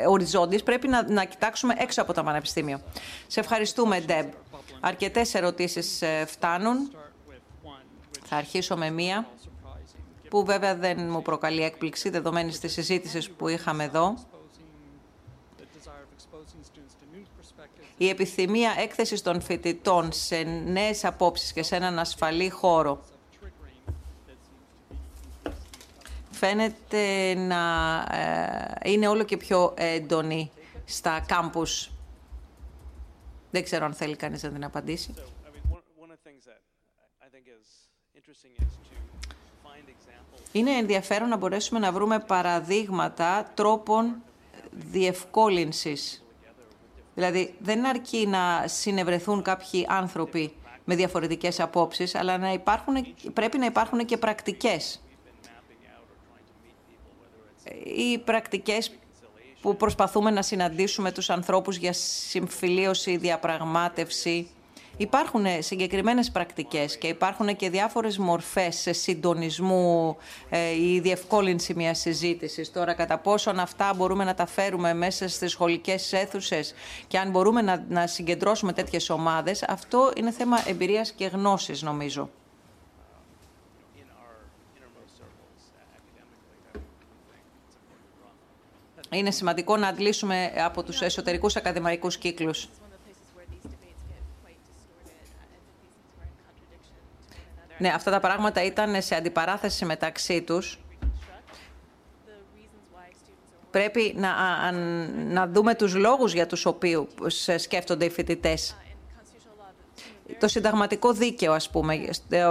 οριζόντιες, 0.09 0.62
πρέπει 0.62 0.89
να, 0.89 1.11
να 1.11 1.24
κοιτάξουμε 1.24 1.74
έξω 1.78 2.03
από 2.03 2.12
το 2.12 2.23
Πανεπιστήμιο. 2.23 2.81
Σε 3.27 3.40
ευχαριστούμε, 3.40 4.01
Ντеб. 4.01 4.32
Αρκετές 4.81 5.35
ερωτήσεις 5.35 6.03
ε, 6.03 6.24
φτάνουν. 6.27 6.90
Θα 8.28 8.36
αρχίσω 8.36 8.77
με 8.77 8.90
μία 8.90 9.27
που 10.28 10.44
βέβαια 10.44 10.74
δεν 10.74 11.11
μου 11.11 11.23
προκαλεί 11.23 11.62
έκπληξη 11.62 12.11
δεδομένης 12.11 12.61
της 12.61 12.73
συζήτησης 12.73 13.31
που 13.31 13.48
είχαμε 13.48 13.85
εδώ. 13.85 14.15
Η 17.97 18.09
επιθυμία 18.09 18.74
έκθεσης 18.78 19.23
των 19.23 19.40
φοιτητών 19.40 20.12
σε 20.12 20.43
νέες 20.66 21.05
απόψεις 21.05 21.53
και 21.53 21.62
σε 21.62 21.77
έναν 21.77 21.98
ασφαλή 21.98 22.51
χώρο 22.51 23.05
φαίνεται 26.37 27.35
να 27.35 27.63
ε, 28.13 28.91
είναι 28.91 29.09
όλο 29.09 29.23
και 29.23 29.37
πιο 29.37 29.75
έντονη 29.77 30.51
στα 30.85 31.25
κάμπους. 31.27 31.91
Δεν 33.51 33.65
ξέρω 33.65 33.85
αν 33.85 33.95
θέλει 33.95 34.17
κανείς 34.17 34.43
να 34.43 34.51
την 34.51 34.65
απαντήσει. 34.65 35.15
Είναι 40.53 40.71
ενδιαφέρον 40.71 41.29
να 41.29 41.37
μπορέσουμε 41.37 41.79
να 41.79 41.93
βρούμε 41.93 42.19
παραδείγματα 42.19 43.51
τρόπων 43.55 44.23
διευκόλυνσης. 44.71 46.25
Δηλαδή, 47.15 47.55
δεν 47.59 47.87
αρκεί 47.87 48.27
να 48.27 48.65
συνευρεθούν 48.67 49.43
κάποιοι 49.43 49.87
άνθρωποι 49.89 50.53
με 50.85 50.95
διαφορετικές 50.95 51.61
απόψεις, 51.61 52.15
αλλά 52.15 52.39
να 52.39 52.53
υπάρχουν, 52.53 52.95
πρέπει 53.33 53.59
να 53.59 53.67
υπάρχουν 53.67 54.05
και 54.05 54.17
πρακτικές. 54.17 55.01
Οι 57.85 58.19
πρακτικές 58.19 58.93
που 59.61 59.77
προσπαθούμε 59.77 60.31
να 60.31 60.43
συναντήσουμε 60.43 61.13
τους 61.13 61.31
ανθρώπους 61.31 61.77
για 61.77 61.93
συμφιλίωση, 61.93 63.17
διαπραγμάτευση, 63.17 64.49
Υπάρχουν 64.99 65.45
συγκεκριμένες 65.59 66.31
πρακτικές 66.31 66.99
και 66.99 67.07
υπάρχουν 67.07 67.57
και 67.57 67.71
διάφορες 67.71 68.19
μορφές 68.19 68.87
συντονισμού 68.91 70.17
ε, 70.49 70.71
ή 70.71 71.01
διευκόλυνση 71.01 71.75
μιας 71.75 71.99
συζήτησης. 71.99 72.73
Τώρα, 72.73 72.95
κατά 72.95 73.19
πόσον 73.19 73.59
αυτά 73.59 73.95
μπορούμε 73.97 74.25
να 74.25 74.35
τα 74.35 74.47
φέρουμε 74.47 74.95
μέσα 74.95 75.29
στις 75.29 75.51
σχολικές 75.51 76.13
αίθουσες 76.13 76.75
και 77.07 77.19
αν 77.19 77.31
μπορούμε 77.31 77.63
να, 77.63 77.85
να 77.89 78.07
συγκεντρώσουμε 78.07 78.73
τέτοιες 78.73 79.11
ομάδες, 79.11 79.63
αυτό 79.63 80.13
είναι 80.17 80.31
θέμα 80.31 80.69
εμπειρίας 80.69 81.13
και 81.13 81.27
γνώσης, 81.27 81.83
νομίζω. 81.83 82.31
Είναι 89.11 89.31
σημαντικό 89.31 89.77
να 89.77 89.89
αντλήσουμε 89.89 90.53
από 90.65 90.83
τους 90.83 91.01
εσωτερικούς 91.01 91.57
ακαδημαϊκούς 91.57 92.16
κύκλους. 92.16 92.69
Ναι, 97.78 97.89
αυτά 97.89 98.11
τα 98.11 98.20
πράγματα 98.20 98.62
ήταν 98.65 99.03
σε 99.03 99.15
αντιπαράθεση 99.15 99.85
μεταξύ 99.85 100.43
τους. 100.43 100.81
Πρέπει 103.70 104.15
να, 104.16 104.31
να 105.12 105.47
δούμε 105.47 105.74
τους 105.74 105.95
λόγους 105.95 106.33
για 106.33 106.47
τους 106.47 106.66
οποίους 106.66 107.49
σκέφτονται 107.57 108.05
οι 108.05 108.11
φοιτητές. 108.11 108.77
Το 110.39 110.49
συνταγματικό 110.49 111.12
δίκαιο, 111.12 111.53
ας 111.53 111.70
πούμε. 111.70 112.09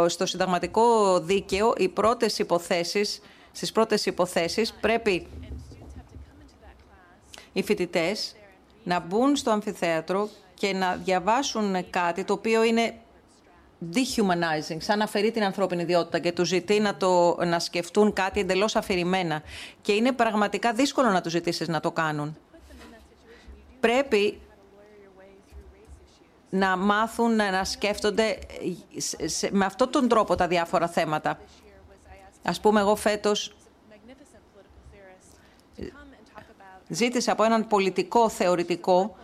Στο 0.08 0.26
συνταγματικό 0.26 1.20
δίκαιο, 1.20 1.74
οι 1.78 1.88
πρώτες 1.88 2.40
υποθέσεις, 2.40 3.22
στις 3.52 3.72
πρώτες 3.72 4.06
υποθέσεις 4.06 4.74
πρέπει 4.74 5.28
οι 7.56 7.64
φοιτητές 7.64 8.36
να 8.84 9.00
μπουν 9.00 9.36
στο 9.36 9.52
αμφιθέατρο 9.52 10.30
και 10.54 10.74
να 10.74 10.96
διαβάσουν 10.96 11.90
κάτι 11.90 12.24
το 12.24 12.34
οποίο 12.34 12.64
είναι 12.64 12.94
dehumanizing, 13.94 14.78
σαν 14.78 14.98
να 14.98 15.04
αφαιρεί 15.04 15.32
την 15.32 15.44
ανθρώπινη 15.44 15.82
ιδιότητα 15.82 16.20
και 16.20 16.32
τους 16.32 16.48
ζητεί 16.48 16.80
να, 16.80 16.96
το, 16.96 17.38
να 17.46 17.60
σκεφτούν 17.60 18.14
κάτι 18.14 18.40
εντελώς 18.40 18.76
αφηρημένα. 18.76 19.42
Και 19.82 19.92
είναι 19.92 20.12
πραγματικά 20.12 20.74
δύσκολο 20.74 21.10
να 21.10 21.22
τους 21.22 21.32
ζητήσεις 21.32 21.68
να 21.68 21.80
το 21.80 21.92
κάνουν. 21.92 22.38
Πρέπει 23.80 24.40
να 26.50 26.78
μάθουν 26.78 27.36
να 27.36 27.64
σκέφτονται 27.64 28.40
με 29.52 29.66
αυτόν 29.66 29.92
τον 29.92 30.08
τρόπο 30.08 30.36
τα 30.36 30.48
διάφορα 30.48 30.88
θέματα. 30.88 31.40
Ας 32.44 32.60
πούμε, 32.60 32.80
εγώ 32.80 32.96
φέτος 32.96 33.56
ζήτησα 36.88 37.32
από 37.32 37.44
έναν 37.44 37.68
πολιτικό 37.68 38.30
θεωρητικό 38.30 39.16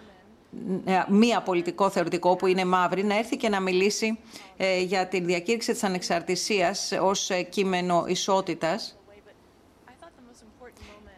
ε, 0.85 1.03
μία 1.07 1.41
πολιτικό 1.41 1.89
θεωρητικό 1.89 2.35
που 2.35 2.47
είναι 2.47 2.65
μαύρη 2.65 3.03
να 3.03 3.17
έρθει 3.17 3.37
και 3.37 3.49
να 3.49 3.59
μιλήσει 3.59 4.19
ε, 4.57 4.81
για 4.81 5.07
τη 5.07 5.19
διακήρυξη 5.19 5.71
της 5.71 5.83
ανεξαρτησίας 5.83 6.91
ως 7.01 7.29
ε, 7.29 7.41
κείμενο 7.41 8.03
ισότητας. 8.07 8.95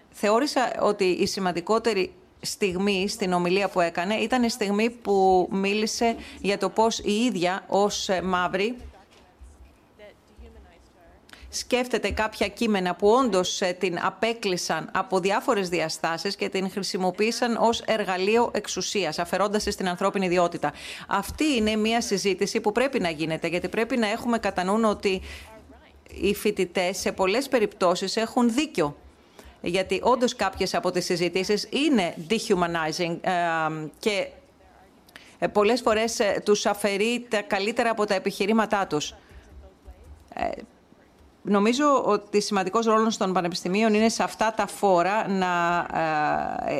Θεώρησα 0.10 0.76
ότι 0.82 1.03
η 1.03 1.26
σημαντικότερη 1.26 2.14
στιγμή 2.41 3.07
στην 3.07 3.34
ομιλία 3.34 3.70
που 3.70 3.80
έκανε 3.80 4.15
ήταν 4.15 4.44
η 4.44 4.49
στιγμή 4.49 4.90
που 4.90 5.48
μίλησε 5.52 6.15
για 6.41 6.57
το 6.57 6.70
πώς 6.70 6.99
η 6.99 7.11
ίδια 7.11 7.64
ως 7.68 8.10
μαύρη 8.24 8.78
σκέφτεται 11.55 12.11
κάποια 12.11 12.47
κείμενα 12.47 12.95
που 12.95 13.07
όντως 13.09 13.61
ε, 13.61 13.75
την 13.80 13.99
απέκλεισαν 14.01 14.89
από 14.93 15.19
διάφορες 15.19 15.69
διαστάσεις 15.69 16.35
και 16.35 16.49
την 16.49 16.71
χρησιμοποίησαν 16.71 17.57
ως 17.59 17.81
εργαλείο 17.81 18.51
εξουσίας, 18.53 19.19
αφαιρώντας 19.19 19.63
στην 19.63 19.89
ανθρώπινη 19.89 20.25
ιδιότητα. 20.25 20.73
Αυτή 21.07 21.55
είναι 21.55 21.75
μια 21.75 22.01
συζήτηση 22.01 22.61
που 22.61 22.71
πρέπει 22.71 22.99
να 22.99 23.09
γίνεται, 23.09 23.47
γιατί 23.47 23.69
πρέπει 23.69 23.97
να 23.97 24.07
έχουμε 24.07 24.38
κατά 24.38 24.63
νου 24.63 24.89
ότι 24.89 25.21
οι 26.21 26.35
φοιτητές 26.35 26.97
σε 26.97 27.11
πολλές 27.11 27.47
περιπτώσεις 27.47 28.15
έχουν 28.17 28.53
δίκιο 28.53 28.95
γιατί 29.65 29.99
όντως 30.03 30.35
κάποιες 30.35 30.73
από 30.73 30.91
τις 30.91 31.05
συζητήσεις 31.05 31.67
είναι 31.71 32.15
dehumanizing 32.30 33.17
ε, 33.21 33.31
και 33.99 34.27
ε, 35.39 35.47
πολλές 35.47 35.81
φορές 35.81 36.19
ε, 36.19 36.41
τους 36.45 36.65
αφαιρεί 36.65 37.25
τα 37.30 37.41
καλύτερα 37.41 37.89
από 37.89 38.05
τα 38.05 38.13
επιχειρήματά 38.13 38.88
τους. 38.88 39.15
Νομίζω 41.44 42.03
ότι 42.06 42.41
σημαντικός 42.41 42.86
ρόλος 42.86 43.18
των 43.18 43.34
πανεπιστημίων 43.34 43.94
είναι 43.94 44.10
σε 44.10 44.24
αυτά 44.24 44.53
τα 44.53 44.68
φόρα 44.68 45.28
να 45.28 45.86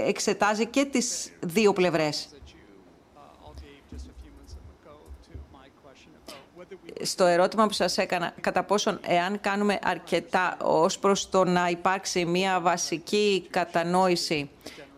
εξετάζει 0.08 0.66
και 0.66 0.86
τις 0.86 1.32
δύο 1.40 1.74
πλευρές. 1.74 2.28
στο 7.02 7.26
ερώτημα 7.26 7.68
που 7.68 7.74
σας 7.74 7.98
έκανα, 7.98 8.34
κατά 8.42 8.64
πόσον 8.64 9.00
εάν 9.08 9.40
κάνουμε 9.42 9.80
αρκετά 9.84 10.58
ως 10.62 11.00
προς 11.00 11.30
το 11.30 11.44
να 11.44 11.68
υπάρξει 11.68 12.26
μια 12.26 12.60
βασική 12.60 13.48
κατανόηση 13.50 14.50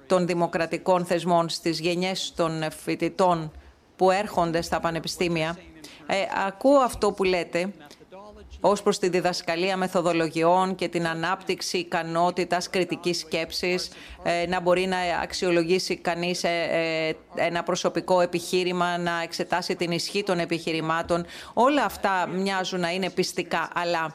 των 0.07 0.27
δημοκρατικών 0.27 1.05
θεσμών 1.05 1.49
στις 1.49 1.79
γενιές 1.79 2.33
των 2.35 2.71
φοιτητών 2.71 3.51
που 3.95 4.11
έρχονται 4.11 4.61
στα 4.61 4.79
πανεπιστήμια, 4.79 5.57
ε, 6.07 6.15
ακούω 6.47 6.77
αυτό 6.79 7.11
που 7.11 7.23
λέτε 7.23 7.73
ως 8.67 8.81
προς 8.81 8.99
τη 8.99 9.09
διδασκαλία 9.09 9.77
μεθοδολογιών 9.77 10.75
και 10.75 10.87
την 10.87 11.07
ανάπτυξη 11.07 11.77
ικανότητας 11.77 12.69
κριτικής 12.69 13.19
σκέψης, 13.19 13.89
ε, 14.23 14.47
να 14.47 14.61
μπορεί 14.61 14.85
να 14.85 14.97
αξιολογήσει 15.21 15.95
κανείς 15.95 16.43
ε, 16.43 16.49
ε, 16.49 17.45
ένα 17.45 17.63
προσωπικό 17.63 18.21
επιχείρημα, 18.21 18.97
να 18.97 19.21
εξετάσει 19.23 19.75
την 19.75 19.91
ισχύ 19.91 20.23
των 20.23 20.39
επιχειρημάτων. 20.39 21.25
Όλα 21.53 21.83
αυτά 21.83 22.27
μοιάζουν 22.27 22.79
να 22.79 22.91
είναι 22.91 23.09
πιστικά, 23.09 23.69
αλλά 23.73 24.13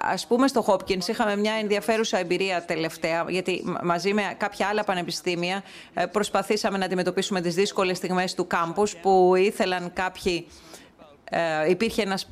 ας 0.00 0.26
πούμε 0.26 0.48
στο 0.48 0.64
Hopkins 0.66 1.08
είχαμε 1.08 1.36
μια 1.36 1.52
ενδιαφέρουσα 1.52 2.18
εμπειρία 2.18 2.64
τελευταία, 2.64 3.24
γιατί 3.28 3.64
μαζί 3.82 4.12
με 4.14 4.22
κάποια 4.36 4.66
άλλα 4.66 4.84
πανεπιστήμια 4.84 5.62
προσπαθήσαμε 6.12 6.78
να 6.78 6.84
αντιμετωπίσουμε 6.84 7.40
τις 7.40 7.54
δύσκολες 7.54 7.96
στιγμές 7.96 8.34
του 8.34 8.46
κάμπους 8.46 8.96
που 8.96 9.34
ήθελαν 9.36 9.92
κάποιοι 9.92 10.46
ε, 11.34 11.70
υπήρχε 11.70 12.02
ένας 12.02 12.28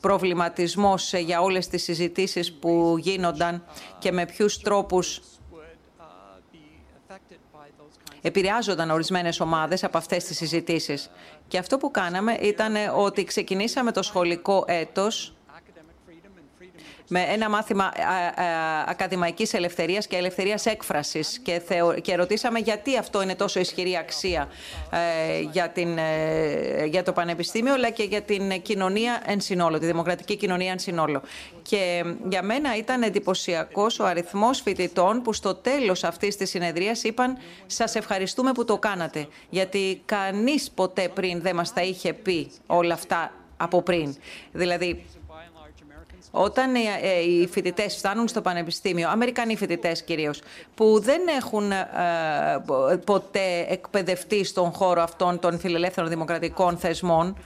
προβληματισμός 0.00 1.12
για 1.12 1.40
όλες 1.40 1.68
τις 1.68 1.82
συζητήσεις 1.82 2.52
που 2.52 2.94
γίνονταν 2.98 3.64
και 3.98 4.12
με 4.12 4.26
ποιους 4.26 4.58
τρόπους 4.58 5.20
επηρεάζονταν 8.20 8.90
ορισμένες 8.90 9.40
ομάδες 9.40 9.84
από 9.84 9.98
αυτές 9.98 10.24
τις 10.24 10.36
συζητήσεις. 10.36 11.10
Και 11.48 11.58
αυτό 11.58 11.78
που 11.78 11.90
κάναμε 11.90 12.32
ήταν 12.32 12.74
ότι 12.96 13.24
ξεκινήσαμε 13.24 13.92
το 13.92 14.02
σχολικό 14.02 14.64
έτος 14.66 15.34
με 17.12 17.20
ένα 17.28 17.48
μάθημα 17.48 17.92
ε, 17.96 18.42
ε, 18.42 18.44
ακαδημαϊκής 18.86 19.54
ελευθερίας 19.54 20.06
και 20.06 20.16
ελευθερίας 20.16 20.66
έκφρασης 20.66 21.38
και, 21.42 21.62
και 22.02 22.16
ρωτήσαμε 22.16 22.58
γιατί 22.58 22.96
αυτό 22.96 23.22
είναι 23.22 23.34
τόσο 23.34 23.60
ισχυρή 23.60 23.96
αξία 23.96 24.48
ε, 24.90 25.40
για, 25.40 25.68
την, 25.68 25.98
για 26.88 27.02
το 27.02 27.12
Πανεπιστήμιο 27.12 27.74
αλλά 27.74 27.90
και 27.90 28.02
για 28.02 28.22
την 28.22 28.62
κοινωνία 28.62 29.22
εν 29.26 29.40
συνόλο, 29.40 29.78
τη 29.78 29.86
δημοκρατική 29.86 30.36
κοινωνία 30.36 30.70
εν 30.72 30.78
συνόλο. 30.78 31.22
Και 31.62 32.04
για 32.28 32.42
μένα 32.42 32.76
ήταν 32.76 33.02
εντυπωσιακός 33.02 33.98
ο 33.98 34.04
αριθμός 34.04 34.60
φοιτητών 34.60 35.22
που 35.22 35.32
στο 35.32 35.54
τέλος 35.54 36.04
αυτής 36.04 36.36
της 36.36 36.50
συνεδρίας 36.50 37.02
είπαν 37.02 37.36
«Σας 37.66 37.94
ευχαριστούμε 37.94 38.52
που 38.52 38.64
το 38.64 38.78
κάνατε, 38.78 39.28
γιατί 39.50 40.02
κανείς 40.04 40.70
ποτέ 40.70 41.08
πριν 41.14 41.40
δεν 41.40 41.54
μας 41.54 41.72
τα 41.72 41.82
είχε 41.82 42.12
πει 42.12 42.50
όλα 42.66 42.94
αυτά 42.94 43.32
από 43.56 43.82
πριν». 43.82 44.16
Δηλαδή, 44.52 45.04
όταν 46.30 46.74
ε, 46.74 46.78
ε, 47.02 47.20
οι 47.20 47.46
φοιτητές 47.46 47.96
φτάνουν 47.96 48.28
στο 48.28 48.40
πανεπιστήμιο, 48.40 49.08
Αμερικανοί 49.08 49.56
φοιτητές 49.56 50.02
κυρίως, 50.02 50.40
που 50.74 51.00
δεν 51.00 51.20
έχουν 51.28 51.72
ε, 51.72 51.86
ποτέ 53.04 53.66
εκπαιδευτεί 53.68 54.44
στον 54.44 54.72
χώρο 54.72 55.02
αυτών 55.02 55.38
των 55.38 55.58
φιλελεύθερων 55.58 56.10
δημοκρατικών 56.10 56.76
θεσμών, 56.78 57.36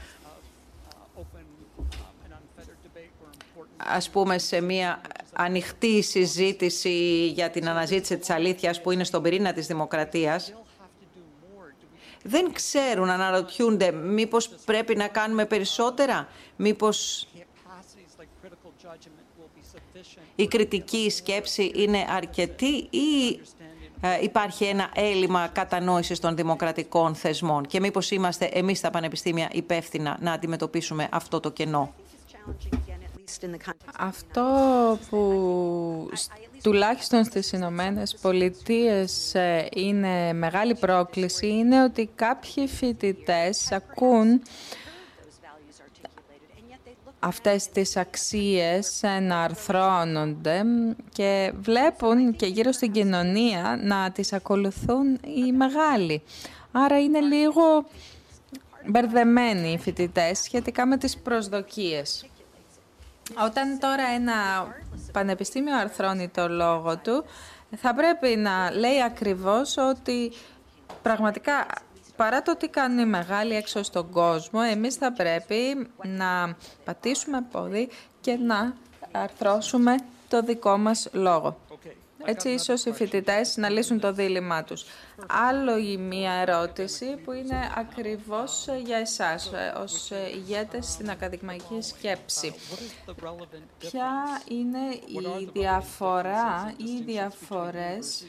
ας 3.77 4.11
πούμε 4.11 4.39
σε 4.39 4.61
μια 4.61 5.01
ανοιχτή 5.33 6.03
συζήτηση 6.03 7.27
για 7.27 7.51
την 7.51 7.69
αναζήτηση 7.69 8.19
της 8.19 8.31
αλήθειας 8.31 8.81
που 8.81 8.91
είναι 8.91 9.05
στον 9.05 9.23
πυρήνα 9.23 9.53
της 9.53 9.67
δημοκρατίας, 9.67 10.53
δεν 12.27 12.53
ξέρουν, 12.53 13.11
αναρωτιούνται 13.11 13.93
μήπως 13.93 14.49
πρέπει 14.49 14.97
να 14.97 15.09
κάνουμε 15.09 15.45
περισσότερα, 15.45 16.29
μήπως 16.57 17.29
η 20.35 20.47
κριτική 20.47 21.11
σκέψη 21.11 21.73
είναι 21.75 22.07
αρκετή 22.09 22.89
ή 22.91 23.41
ε, 24.01 24.19
υπάρχει 24.23 24.65
ένα 24.65 24.91
έλλειμμα 24.95 25.49
κατανόησης 25.49 26.21
των 26.21 26.37
δημοκρατικών 26.37 27.15
θεσμών; 27.15 27.67
Και 27.67 27.81
μήπως 27.81 28.11
είμαστε 28.11 28.45
εμείς 28.45 28.79
στα 28.79 28.91
πανεπιστήμια 28.91 29.49
υπεύθυνα 29.53 30.19
να 30.21 30.33
αντιμετωπίσουμε 30.33 31.09
αυτό 31.11 31.41
το 31.41 31.51
κενό; 31.51 31.95
Αυτό 33.99 34.99
που 35.11 36.11
τουλάχιστον 36.63 37.25
στις 37.25 37.53
Ηνωμένες 37.53 38.17
Πολιτείες 38.23 39.35
ε, 39.35 39.69
είναι 39.75 40.33
μεγάλη 40.33 40.75
πρόκληση 40.75 41.47
είναι 41.49 41.83
ότι 41.83 42.11
κάποιοι 42.15 42.67
φοιτητές 42.67 43.73
ακούν 43.73 44.43
αυτές 47.25 47.69
τις 47.69 47.97
αξίες 47.97 49.01
να 49.21 49.41
αρθρώνονται 49.43 50.63
και 51.13 51.53
βλέπουν 51.61 52.37
και 52.37 52.47
γύρω 52.47 52.73
στην 52.73 52.93
κοινωνία 52.93 53.79
να 53.83 54.11
τις 54.11 54.33
ακολουθούν 54.33 55.21
οι 55.25 55.53
μεγάλοι. 55.53 56.23
Άρα 56.73 57.01
είναι 57.01 57.21
λίγο 57.21 57.87
μπερδεμένοι 58.87 59.73
οι 59.73 59.79
φοιτητές 59.79 60.39
σχετικά 60.39 60.87
με 60.87 60.97
τις 60.97 61.17
προσδοκίες. 61.17 62.27
Όταν 63.45 63.79
τώρα 63.79 64.03
ένα 64.15 64.35
πανεπιστήμιο 65.13 65.77
αρθρώνει 65.77 66.29
το 66.29 66.49
λόγο 66.49 66.99
του, 66.99 67.25
θα 67.77 67.95
πρέπει 67.95 68.37
να 68.37 68.71
λέει 68.71 69.03
ακριβώς 69.03 69.77
ότι 69.77 70.33
πραγματικά 71.03 71.67
παρά 72.17 72.43
το 72.43 72.57
τι 72.57 72.69
κάνουν 72.69 72.99
οι 72.99 73.07
μεγάλοι 73.07 73.55
έξω 73.55 73.83
στον 73.83 74.11
κόσμο, 74.11 74.61
εμείς 74.71 74.95
θα 74.95 75.13
πρέπει 75.13 75.89
να 76.03 76.57
πατήσουμε 76.85 77.45
πόδι 77.51 77.89
και 78.21 78.37
να 78.37 78.75
αρθρώσουμε 79.13 79.97
το 80.29 80.43
δικό 80.43 80.79
μας 80.79 81.09
λόγο. 81.13 81.57
Έτσι 82.27 82.49
ίσως 82.49 82.85
οι 82.85 82.93
φοιτητές 82.93 83.57
να 83.57 83.69
λύσουν 83.69 84.01
το 84.01 84.13
δίλημά 84.13 84.65
τους. 84.65 84.85
Άλλο 85.49 85.79
η 85.79 85.97
μία 85.97 86.33
ερώτηση 86.33 87.17
που 87.25 87.33
είναι 87.33 87.73
ακριβώς 87.77 88.67
για 88.85 88.97
εσάς 88.97 89.51
ως 89.83 90.11
ηγέτες 90.35 90.87
στην 90.87 91.11
ακαδημαϊκή 91.11 91.81
σκέψη. 91.81 92.55
Ποια 93.79 94.13
είναι 94.49 94.95
η 95.07 95.51
διαφορά 95.53 96.75
ή 96.77 96.91
οι 96.91 97.03
διαφορές 97.03 98.25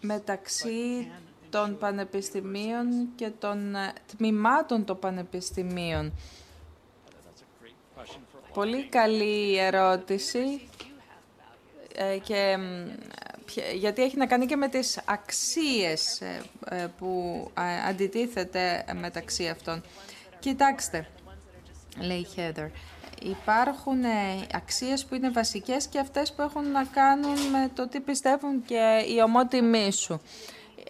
μεταξύ 0.00 1.10
των 1.50 1.78
πανεπιστημίων 1.78 3.08
και 3.14 3.30
των 3.38 3.74
ε, 3.74 3.92
τμήματων 4.16 4.84
των 4.84 4.98
πανεπιστημίων. 4.98 6.12
Πολύ 8.52 8.88
καλή 8.88 9.58
ερώτηση 9.58 10.68
ε, 11.94 12.18
και 12.18 12.56
γιατί 13.74 14.02
έχει 14.02 14.16
να 14.16 14.26
κάνει 14.26 14.46
και 14.46 14.56
με 14.56 14.68
τις 14.68 15.00
αξίες 15.04 16.20
ε, 16.20 16.86
που 16.98 17.50
αντιτίθεται 17.88 18.84
μεταξύ 19.00 19.48
αυτών. 19.48 19.82
Κοιτάξτε, 20.38 21.08
λέει 21.98 22.18
η 22.18 22.26
Heather, 22.36 22.68
υπάρχουν 23.22 24.04
αξίες 24.54 25.04
που 25.04 25.14
είναι 25.14 25.30
βασικές 25.30 25.86
και 25.86 25.98
αυτές 25.98 26.32
που 26.32 26.42
έχουν 26.42 26.70
να 26.70 26.84
κάνουν 26.84 27.38
με 27.50 27.70
το 27.74 27.88
τι 27.88 28.00
πιστεύουν 28.00 28.62
και 28.64 29.04
οι 29.08 29.22
ομότιμοί 29.22 29.92
σου. 29.92 30.20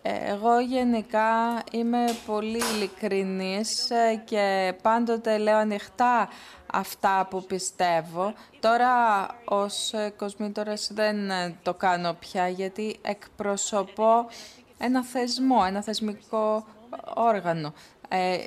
Εγώ 0.03 0.61
γενικά 0.61 1.63
είμαι 1.73 2.05
πολύ 2.27 2.61
ειλικρινής 2.75 3.89
και 4.25 4.75
πάντοτε 4.83 5.39
λέω 5.39 5.57
ανοιχτά 5.57 6.29
αυτά 6.73 7.27
που 7.31 7.45
πιστεύω. 7.45 8.35
Τώρα 8.61 9.27
ως 9.45 9.93
κοσμήτορας 10.17 10.91
δεν 10.95 11.17
το 11.63 11.75
κάνω 11.75 12.13
πια 12.13 12.49
γιατί 12.49 12.99
εκπροσωπώ 13.03 14.27
ένα 14.79 15.05
θεσμό, 15.05 15.65
ένα 15.67 15.83
θεσμικό 15.83 16.67
όργανο. 17.15 17.73
Ε, 18.09 18.39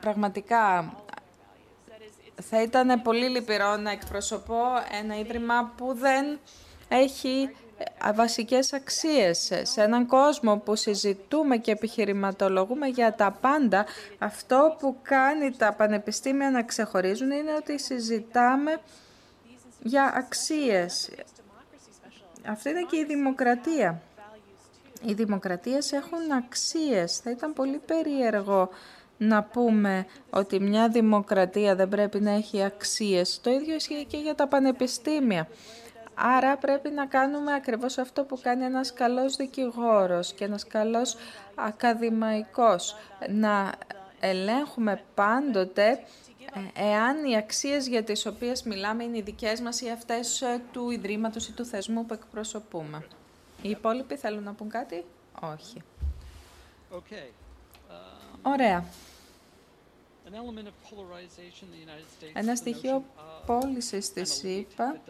πραγματικά 0.00 0.92
θα 2.42 2.62
ήταν 2.62 3.02
πολύ 3.02 3.28
λυπηρό 3.28 3.76
να 3.76 3.90
εκπροσωπώ 3.90 4.62
ένα 5.02 5.18
ίδρυμα 5.18 5.72
που 5.76 5.94
δεν 5.94 6.38
έχει 6.88 7.50
βασικές 8.14 8.72
αξίες. 8.72 9.50
Σε 9.62 9.82
έναν 9.82 10.06
κόσμο 10.06 10.58
που 10.58 10.76
συζητούμε 10.76 11.56
και 11.56 11.70
επιχειρηματολογούμε 11.70 12.86
για 12.86 13.14
τα 13.14 13.30
πάντα, 13.40 13.86
αυτό 14.18 14.76
που 14.78 14.96
κάνει 15.02 15.56
τα 15.56 15.72
πανεπιστήμια 15.72 16.50
να 16.50 16.62
ξεχωρίζουν 16.62 17.30
είναι 17.30 17.54
ότι 17.54 17.78
συζητάμε 17.78 18.80
για 19.82 20.12
αξίες. 20.16 21.10
Αυτή 22.46 22.68
είναι 22.68 22.86
και 22.90 22.96
η 22.96 23.04
δημοκρατία. 23.04 24.02
Οι 25.02 25.12
δημοκρατίες 25.12 25.92
έχουν 25.92 26.32
αξίες. 26.36 27.18
Θα 27.18 27.30
ήταν 27.30 27.52
πολύ 27.52 27.78
περίεργο 27.86 28.68
να 29.18 29.42
πούμε 29.42 30.06
ότι 30.30 30.60
μια 30.60 30.88
δημοκρατία 30.88 31.74
δεν 31.74 31.88
πρέπει 31.88 32.20
να 32.20 32.30
έχει 32.30 32.62
αξίες. 32.64 33.40
Το 33.40 33.50
ίδιο 33.50 33.74
ισχύει 33.74 34.04
και 34.04 34.16
για 34.16 34.34
τα 34.34 34.46
πανεπιστήμια. 34.48 35.48
Άρα 36.14 36.56
πρέπει 36.56 36.90
να 36.90 37.06
κάνουμε 37.06 37.54
ακριβώς 37.54 37.98
αυτό 37.98 38.24
που 38.24 38.38
κάνει 38.42 38.64
ένας 38.64 38.92
καλός 38.92 39.36
δικηγόρος 39.36 40.32
και 40.32 40.44
ένας 40.44 40.66
καλός 40.66 41.16
ακαδημαϊκός. 41.54 42.96
Να 43.28 43.72
ελέγχουμε 44.20 45.02
πάντοτε 45.14 46.00
ε, 46.74 46.90
εάν 46.90 47.24
οι 47.24 47.36
αξίες 47.36 47.88
για 47.88 48.02
τις 48.02 48.26
οποίες 48.26 48.62
μιλάμε 48.62 49.04
είναι 49.04 49.16
οι 49.16 49.22
δικές 49.22 49.60
μας 49.60 49.80
ή 49.80 49.90
αυτές 49.90 50.42
ε, 50.42 50.60
του 50.72 50.90
Ιδρύματος 50.90 51.48
ή 51.48 51.52
του 51.52 51.64
θεσμού 51.64 52.06
που 52.06 52.14
εκπροσωπούμε. 52.14 53.06
Οι 53.62 53.70
υπόλοιποι 53.70 54.16
θέλουν 54.16 54.42
να 54.42 54.52
πούν 54.52 54.68
κάτι; 54.68 55.04
Όχι. 55.40 55.82
Okay. 56.92 57.30
Ωραία. 58.42 58.84
Ένα 62.32 62.54
στοιχείο 62.54 63.04
πώληση 63.46 63.98
τη 64.14 64.24
ΣΥΠΑ 64.24 65.00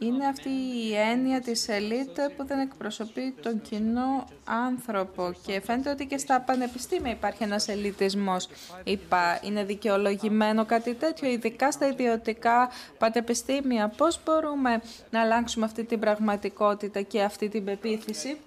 είναι 0.00 0.26
αυτή 0.26 0.48
η 0.48 0.94
έννοια 0.94 1.40
της 1.40 1.68
ελίτ 1.68 2.20
που 2.36 2.46
δεν 2.46 2.58
εκπροσωπεί 2.58 3.34
τον 3.42 3.60
κοινό 3.60 4.24
άνθρωπο 4.44 5.32
και 5.46 5.60
φαίνεται 5.60 5.90
ότι 5.90 6.06
και 6.06 6.18
στα 6.18 6.40
πανεπιστήμια 6.40 7.12
υπάρχει 7.12 7.42
ένας 7.42 7.68
ελιτισμός. 7.68 8.48
Είπα, 8.84 9.40
είναι 9.42 9.64
δικαιολογημένο 9.64 10.64
κάτι 10.64 10.94
τέτοιο, 10.94 11.30
ειδικά 11.30 11.70
στα 11.72 11.86
ιδιωτικά 11.86 12.70
πανεπιστήμια. 12.98 13.88
Πώς 13.88 14.20
μπορούμε 14.24 14.82
να 15.10 15.20
αλλάξουμε 15.20 15.64
αυτή 15.64 15.84
την 15.84 16.00
πραγματικότητα 16.00 17.02
και 17.02 17.22
αυτή 17.22 17.48
την 17.48 17.64
πεποίθηση; 17.64 18.38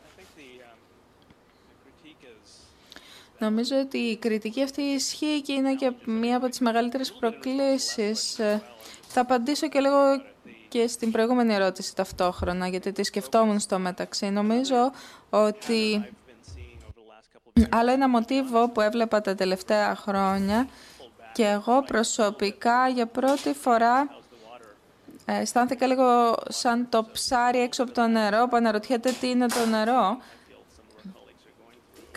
Νομίζω 3.40 3.76
ότι 3.80 3.98
η 3.98 4.18
κριτική 4.18 4.64
αυτή 4.64 4.82
ισχύει 4.82 5.42
και 5.42 5.54
είναι 5.54 5.76
και 5.76 5.92
μία 6.06 6.38
από 6.38 6.50
τις 6.50 6.60
μεγαλύτερες 6.60 7.12
προκλήσεις. 7.12 8.40
Θα 9.08 9.22
απαντήσω 9.22 9.70
και 9.70 9.80
λίγο 9.80 9.98
και 10.68 10.88
στην 10.88 11.12
προηγούμενη 11.12 11.54
ερώτηση 11.54 11.96
ταυτόχρονα, 11.96 12.68
γιατί 12.68 12.92
τη 12.92 13.04
σκεφτόμουν 13.04 13.60
στο 13.60 13.80
μεταξύ. 13.80 14.30
Νομίζω 14.30 14.92
ότι 15.30 16.10
άλλο 17.70 17.92
ένα 17.92 18.10
μοτίβο 18.10 18.70
που 18.70 18.82
έβλεπα 18.82 19.22
τα 19.22 19.36
τελευταία 19.36 19.96
χρόνια 19.96 20.68
και 21.34 21.46
εγώ 21.46 21.82
προσωπικά 21.82 22.88
για 22.88 23.06
πρώτη 23.06 23.54
φορά 23.54 24.10
ε, 25.26 25.40
αισθάνθηκα 25.40 25.88
λίγο 25.88 26.36
σαν 26.50 26.90
το 26.90 27.08
ψάρι 27.12 27.60
έξω 27.60 27.84
από 27.84 27.92
το 27.92 28.08
νερό 28.08 28.48
που 28.48 28.56
αναρωτιέται 28.56 29.12
τι 29.12 29.30
είναι 29.30 29.46
το 29.46 29.66
νερό 29.66 30.18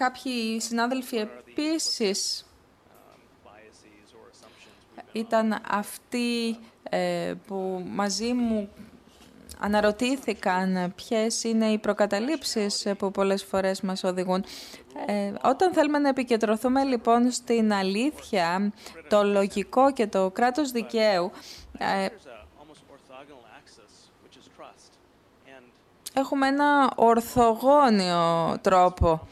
Κάποιοι 0.00 0.60
συνάδελφοι 0.60 1.16
επίσης 1.16 2.46
ήταν 5.12 5.60
αυτοί 5.70 6.58
ε, 6.82 7.34
που 7.46 7.84
μαζί 7.88 8.32
μου 8.32 8.68
αναρωτήθηκαν 9.58 10.92
ποιες 10.96 11.44
είναι 11.44 11.66
οι 11.66 11.78
προκαταλήψεις 11.78 12.86
που 12.98 13.10
πολλές 13.10 13.44
φορές 13.44 13.80
μας 13.80 14.04
οδηγούν. 14.04 14.44
Ε, 15.06 15.32
όταν 15.44 15.72
θέλουμε 15.72 15.98
να 15.98 16.08
επικεντρωθούμε 16.08 16.84
λοιπόν 16.84 17.30
στην 17.30 17.72
αλήθεια, 17.72 18.72
το 19.08 19.24
λογικό 19.24 19.92
και 19.92 20.06
το 20.06 20.30
κράτος 20.30 20.70
δικαίου, 20.70 21.30
ε, 21.78 22.06
έχουμε 26.14 26.46
ένα 26.46 26.92
ορθογώνιο 26.96 28.58
τρόπο 28.60 29.28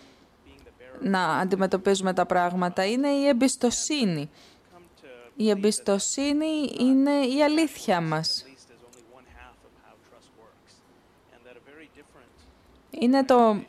να 1.00 1.38
αντιμετωπίζουμε 1.38 2.12
τα 2.12 2.26
πράγματα 2.26 2.84
είναι 2.86 3.08
η 3.08 3.26
εμπιστοσύνη. 3.26 4.30
Η 5.36 5.50
εμπιστοσύνη 5.50 6.72
είναι 6.78 7.10
η 7.10 7.42
αλήθεια 7.42 8.00
μας. 8.00 8.44
Είναι 12.90 13.24
το... 13.24 13.62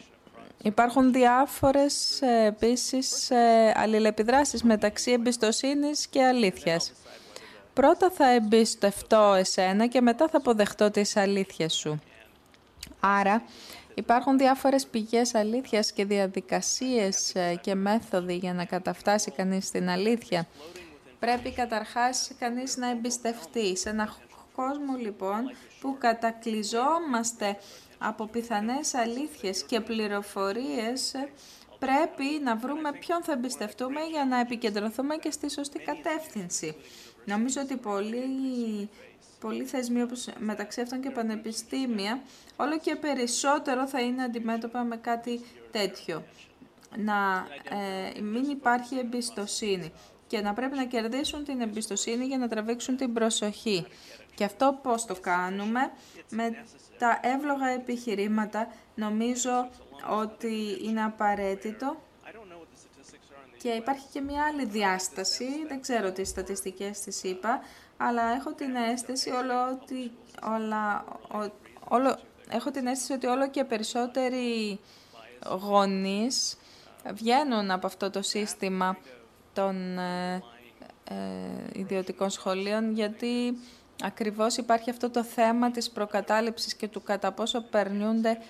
Υπάρχουν 0.64 1.12
διάφορες 1.12 2.22
ε, 2.22 2.46
επίσης 2.46 3.30
ε, 3.30 3.74
αλληλεπιδράσεις 3.76 4.64
μεταξύ 4.64 5.12
εμπιστοσύνης 5.12 6.08
και 6.08 6.24
αλήθειας. 6.24 6.94
Πρώτα 7.74 8.10
θα 8.10 8.30
εμπιστευτώ 8.30 9.34
εσένα 9.34 9.88
και 9.88 10.02
μετά 10.02 10.28
θα 10.28 10.38
αποδεχτώ 10.38 10.92
τις 10.92 11.16
αλήθειες 11.16 11.74
σου. 11.74 12.02
Άρα 13.00 13.44
Υπάρχουν 14.00 14.38
διάφορες 14.38 14.88
πηγές 14.88 15.36
αλήθειας 15.36 15.92
και 15.92 16.06
διαδικασίες 16.06 17.36
ε, 17.36 17.56
και 17.62 17.76
μέθοδοι 17.76 18.36
για 18.36 18.54
να 18.54 18.66
καταφτάσει 18.66 19.32
κανείς 19.32 19.66
στην 19.66 19.90
αλήθεια. 19.90 20.48
Πρέπει 21.20 21.52
καταρχάς 21.52 22.32
κανείς 22.40 22.78
να 22.78 22.90
εμπιστευτεί 22.90 23.78
σε 23.78 23.90
ένα 23.90 24.16
κόσμο 24.56 24.96
λοιπόν 24.98 25.52
που 25.82 25.98
κατακλυζόμαστε 26.00 27.58
από 27.98 28.26
πιθανές 28.28 28.94
αλήθειες 28.94 29.64
και 29.64 29.80
πληροφορίες 29.80 31.14
πρέπει 31.80 32.40
να 32.44 32.56
βρούμε 32.56 32.92
ποιον 33.00 33.24
θα 33.24 33.32
εμπιστευτούμε 33.32 34.02
για 34.12 34.26
να 34.26 34.40
επικεντρωθούμε 34.40 35.16
και 35.16 35.32
στη 35.32 35.50
σωστή 35.50 35.80
κατεύθυνση. 35.80 36.76
Νομίζω 37.26 37.62
ότι 37.62 37.76
πολλοί 37.76 38.90
πολλοί 39.40 39.64
θεσμοί 39.64 40.02
όπως 40.02 40.28
μεταξύ 40.38 40.82
αυτών 40.82 41.02
και 41.02 41.10
πανεπιστήμια 41.10 42.22
όλο 42.56 42.80
και 42.80 42.96
περισσότερο 42.96 43.88
θα 43.88 44.02
είναι 44.02 44.24
αντιμέτωπα 44.24 44.84
με 44.84 44.98
κάτι 44.98 45.42
τέτοιο. 45.72 46.24
Να 46.96 47.48
ε, 48.16 48.22
μην 48.22 48.44
υπάρχει 48.50 48.98
εμπιστοσύνη 48.98 49.92
και 50.28 50.42
να 50.42 50.54
πρέπει 50.54 50.76
να 50.76 50.86
κερδίσουν 50.86 51.44
την 51.44 51.62
εμπιστοσύνη 51.62 52.26
για 52.26 52.38
να 52.38 52.48
τραβήξουν 52.48 52.98
την 52.98 53.14
προσοχή. 53.14 53.86
Και 54.36 54.44
αυτό 54.44 54.80
πώς 54.82 55.06
το 55.06 55.16
κάνουμε; 55.16 55.92
Με 56.30 56.66
τα 56.98 57.20
εύλογα 57.22 57.68
επιχειρήματα 57.68 58.68
νομίζω 58.96 59.70
ότι 60.20 60.78
είναι 60.84 61.04
απαραίτητο 61.04 62.02
και 63.58 63.70
υπάρχει 63.70 64.06
και 64.12 64.22
μια 64.22 64.44
άλλη 64.44 64.66
διάσταση, 64.66 65.46
δεν 65.68 65.82
ξέρω 65.82 66.12
τις 66.12 66.30
στατιστικές 66.30 67.00
τις 67.00 67.24
είπα, 67.24 67.62
αλλά 68.02 68.36
έχω 68.36 68.54
την 68.54 68.76
αίσθηση 68.76 69.30
όλο 69.30 69.54
ότι, 69.72 70.12
όλα, 70.44 71.06
όλο, 71.88 72.20
έχω 72.50 72.72
την 72.72 72.88
αίσθηση 72.88 73.14
ότι 73.14 73.28
όλο 73.28 73.50
και 73.50 73.64
περισσότεροι 73.64 74.80
γονείς 75.62 76.58
βγαίνουν 77.14 77.72
από 77.72 77.88
αυτό 77.88 78.10
το 78.10 78.22
σύστημα 78.22 78.98
των 79.54 79.98
ε, 79.98 80.44
ε, 81.04 81.16
ιδιωτικών 81.74 82.30
σχολείων 82.30 82.94
γιατί 82.94 83.58
ακριβώς 84.04 84.58
υπάρχει 84.58 84.90
αυτό 84.90 85.10
το 85.10 85.24
θέμα 85.24 85.72
της 85.72 85.90
προκατάληψης 85.90 86.76
και 86.76 86.88
του 86.88 87.04
κατά 87.04 87.32
πόσο 87.32 87.62
περνιούνται 87.62 88.42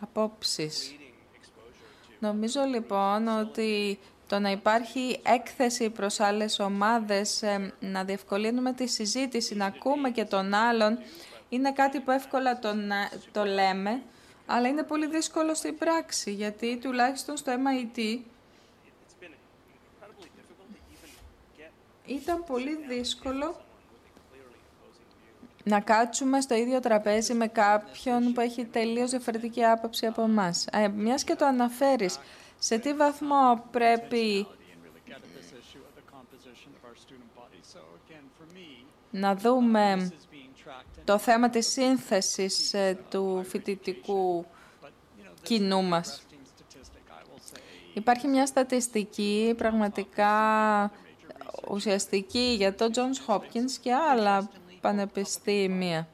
απόψεις. 0.00 0.94
Νομίζω 2.18 2.60
λοιπόν 2.62 3.28
ότι 3.28 3.98
το 4.26 4.38
να 4.38 4.50
υπάρχει 4.50 5.20
έκθεση 5.22 5.90
προς 5.90 6.20
άλλες 6.20 6.58
ομάδες, 6.58 7.42
ε, 7.42 7.72
να 7.80 8.04
διευκολύνουμε 8.04 8.72
τη 8.72 8.86
συζήτηση, 8.86 9.54
να 9.54 9.66
ακούμε 9.66 10.10
και 10.10 10.24
τον 10.24 10.54
άλλον, 10.54 10.98
είναι 11.48 11.72
κάτι 11.72 12.00
που 12.00 12.10
εύκολα 12.10 12.58
τον, 12.58 12.90
ε, 12.90 13.08
το 13.32 13.44
λέμε, 13.44 14.02
αλλά 14.46 14.68
είναι 14.68 14.82
πολύ 14.82 15.06
δύσκολο 15.06 15.54
στην 15.54 15.78
πράξη, 15.78 16.32
γιατί 16.32 16.76
τουλάχιστον 16.76 17.36
στο 17.36 17.52
MIT 17.52 18.18
ήταν 22.06 22.44
πολύ 22.44 22.78
δύσκολο 22.88 23.60
να 25.68 25.80
κάτσουμε 25.80 26.40
στο 26.40 26.54
ίδιο 26.54 26.80
τραπέζι 26.80 27.34
με 27.34 27.46
κάποιον 27.46 28.32
που 28.32 28.40
έχει 28.40 28.64
τελείως 28.64 29.10
διαφορετική 29.10 29.64
άποψη 29.64 30.06
από 30.06 30.22
εμάς. 30.22 30.66
Ε, 30.72 30.88
μιας 30.88 31.24
και 31.24 31.34
το 31.34 31.46
αναφέρεις, 31.46 32.18
σε 32.58 32.78
τι 32.78 32.94
βαθμό 32.94 33.64
πρέπει 33.70 34.46
να 39.10 39.34
δούμε 39.34 40.10
το 41.04 41.18
θέμα 41.18 41.48
της 41.48 41.66
σύνθεσης 41.66 42.74
ε, 42.74 42.98
του 43.10 43.44
φοιτητικού 43.48 44.46
κοινού 45.42 45.82
μας. 45.82 46.26
Υπάρχει 47.94 48.28
μια 48.28 48.46
στατιστική 48.46 49.54
πραγματικά 49.56 50.30
ουσιαστική 51.68 52.54
για 52.56 52.74
το 52.74 52.90
Johns 52.94 53.34
Hopkins 53.34 53.70
και 53.80 53.94
άλλα 53.94 54.50
πανεπιστήμια. 54.80 56.08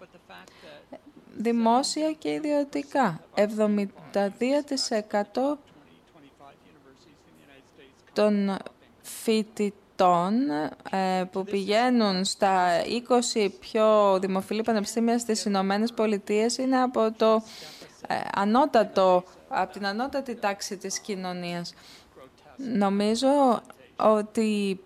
Δημόσια 1.36 2.12
και 2.12 2.32
ιδιωτικά. 2.32 3.20
72% 3.34 3.44
των 8.12 8.56
φοιτητών 9.02 10.50
ε, 10.90 11.24
που 11.32 11.44
πηγαίνουν 11.44 12.24
στα 12.24 12.68
20 13.34 13.48
πιο 13.60 14.18
δημοφιλή 14.18 14.62
πανεπιστήμια 14.62 15.18
στις 15.18 15.44
Ηνωμένες 15.44 15.92
Πολιτείες 15.92 16.58
είναι 16.58 16.80
από 16.82 17.12
το 17.16 17.42
ε, 18.08 18.14
ανώτατο, 18.34 19.24
από 19.48 19.72
την 19.72 19.86
ανώτατη 19.86 20.34
τάξη 20.34 20.76
της 20.76 20.98
κοινωνίας. 20.98 21.74
Νομίζω 22.56 23.62
ότι 23.96 24.80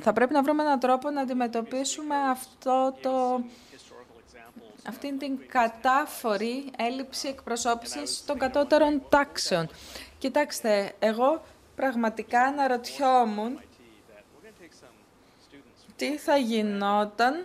θα 0.00 0.12
πρέπει 0.12 0.32
να 0.32 0.42
βρούμε 0.42 0.62
έναν 0.62 0.78
τρόπο 0.78 1.10
να 1.10 1.20
αντιμετωπίσουμε 1.20 2.14
αυτό 2.30 2.94
το, 3.02 3.40
αυτήν 4.88 5.18
την 5.18 5.38
κατάφορη 5.48 6.70
έλλειψη 6.76 7.28
εκπροσώπησης 7.28 8.24
των 8.24 8.38
κατώτερων 8.38 9.02
τάξεων. 9.08 9.68
Κοιτάξτε, 10.18 10.92
εγώ 10.98 11.42
πραγματικά 11.82 12.40
αναρωτιόμουν 12.40 13.60
τι 15.96 16.18
θα 16.18 16.36
γινόταν 16.36 17.44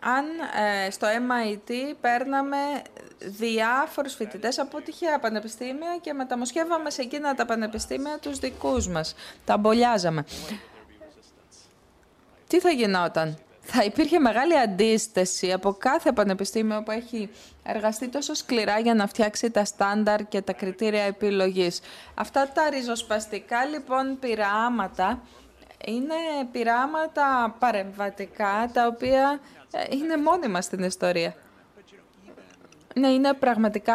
αν 0.00 0.24
ε, 0.86 0.90
στο 0.90 1.06
MIT 1.06 1.72
παίρναμε 2.00 2.56
διάφορους 3.18 4.14
φοιτητές 4.14 4.58
από 4.58 4.80
τυχαία 4.80 5.18
πανεπιστήμια 5.18 5.98
και 6.00 6.12
μεταμοσχεύαμε 6.12 6.90
σε 6.90 7.02
εκείνα 7.02 7.34
τα 7.34 7.46
πανεπιστήμια 7.46 8.18
τους 8.18 8.38
δικούς 8.38 8.88
μας. 8.88 9.14
Τα 9.44 9.56
μπολιάζαμε. 9.56 10.24
Τι 12.46 12.60
θα 12.60 12.70
γινόταν; 12.70 13.38
Θα 13.70 13.84
υπήρχε 13.84 14.18
μεγάλη 14.18 14.58
αντίσταση 14.58 15.52
από 15.52 15.72
κάθε 15.72 16.12
πανεπιστήμιο 16.12 16.82
που 16.82 16.90
έχει 16.90 17.30
εργαστεί 17.62 18.08
τόσο 18.08 18.34
σκληρά 18.34 18.78
για 18.78 18.94
να 18.94 19.06
φτιάξει 19.06 19.50
τα 19.50 19.64
στάνταρ 19.64 20.28
και 20.28 20.42
τα 20.42 20.52
κριτήρια 20.52 21.02
επιλογής. 21.02 21.80
Αυτά 22.14 22.48
τα 22.54 22.70
ριζοσπαστικά 22.70 23.64
λοιπόν 23.64 24.18
πειράματα 24.18 25.22
είναι 25.86 26.14
πειράματα 26.52 27.56
παρεμβατικά 27.58 28.70
τα 28.72 28.86
οποία 28.86 29.40
ε, 29.70 29.96
είναι 29.96 30.16
μόνιμα 30.16 30.60
στην 30.60 30.82
ιστορία. 30.82 31.34
Ναι, 32.94 33.08
είναι 33.08 33.32
πραγματικά 33.32 33.94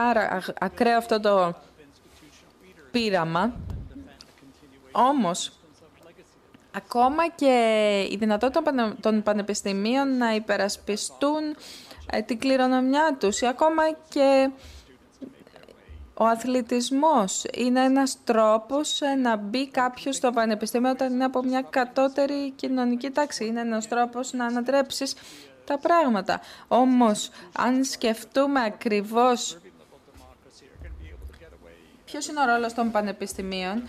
ακραίο 0.59 0.97
αυτό 0.97 1.19
το 1.19 1.55
πείραμα. 2.91 3.53
Όμως, 4.91 5.59
ακόμα 6.75 7.29
και 7.29 7.55
η 8.11 8.15
δυνατότητα 8.15 8.95
των 8.99 9.23
πανεπιστημίων 9.23 10.17
να 10.17 10.35
υπερασπιστούν 10.35 11.55
ε, 12.11 12.21
την 12.21 12.39
κληρονομιά 12.39 13.15
τους 13.19 13.41
ή 13.41 13.47
ακόμα 13.47 13.83
και 14.09 14.49
ο 16.13 16.25
αθλητισμός 16.25 17.43
είναι 17.53 17.83
ένας 17.83 18.17
τρόπος 18.23 19.01
ε, 19.01 19.15
να 19.15 19.35
μπει 19.35 19.69
κάποιος 19.69 20.15
στο 20.15 20.31
πανεπιστήμιο 20.31 20.89
όταν 20.89 21.13
είναι 21.13 21.23
από 21.23 21.43
μια 21.43 21.61
κατώτερη 21.61 22.51
κοινωνική 22.51 23.09
τάξη. 23.09 23.45
Είναι 23.45 23.61
ένας 23.61 23.87
τρόπος 23.87 24.33
να 24.33 24.45
ανατρέψεις 24.45 25.15
τα 25.65 25.77
πράγματα. 25.77 26.41
Όμως, 26.67 27.29
αν 27.57 27.83
σκεφτούμε 27.83 28.63
ακριβώς 28.63 29.57
ποιος 32.05 32.27
είναι 32.27 32.39
ο 32.41 32.45
ρόλος 32.45 32.73
των 32.73 32.91
πανεπιστημίων, 32.91 33.83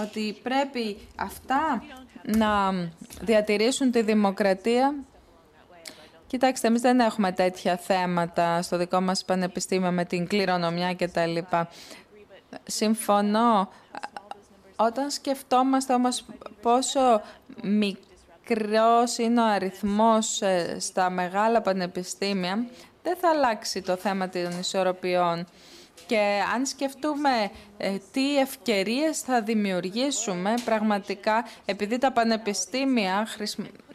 ότι 0.00 0.40
πρέπει 0.42 0.96
αυτά 1.16 1.82
να 2.22 2.72
διατηρήσουν 3.20 3.90
τη 3.90 4.02
δημοκρατία. 4.02 4.94
Κοιτάξτε, 6.26 6.66
εμείς 6.66 6.80
δεν 6.80 7.00
έχουμε 7.00 7.32
τέτοια 7.32 7.76
θέματα 7.76 8.62
στο 8.62 8.76
δικό 8.76 9.00
μας 9.00 9.24
πανεπιστήμιο 9.24 9.90
με 9.90 10.04
την 10.04 10.26
κληρονομιά 10.26 10.92
και 10.92 11.08
τα 11.08 11.26
λοιπά. 11.26 11.68
Συμφωνώ. 12.64 13.68
Όταν 14.76 15.10
σκεφτόμαστε 15.10 15.94
όμως 15.94 16.24
πόσο 16.62 17.22
μικρός 17.62 18.08
μικρός 18.50 19.18
είναι 19.18 19.40
ο 19.40 19.44
αριθμός 19.44 20.42
ε, 20.42 20.76
στα 20.80 21.10
μεγάλα 21.10 21.60
πανεπιστήμια, 21.60 22.66
δεν 23.02 23.16
θα 23.16 23.28
αλλάξει 23.28 23.82
το 23.82 23.96
θέμα 23.96 24.28
των 24.28 24.58
ισορροπιών. 24.60 25.46
Και 26.06 26.42
αν 26.54 26.66
σκεφτούμε 26.66 27.50
ε, 27.76 27.96
τι 28.12 28.38
ευκαιρίες 28.38 29.20
θα 29.20 29.42
δημιουργήσουμε 29.42 30.54
πραγματικά, 30.64 31.44
επειδή 31.64 31.98
τα 31.98 32.12
πανεπιστήμια 32.12 33.26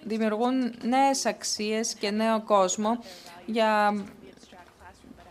δημιουργούν 0.03 0.75
νέες 0.81 1.25
αξίες 1.25 1.93
και 1.93 2.11
νέο 2.11 2.41
κόσμο 2.41 2.99
για 3.45 4.03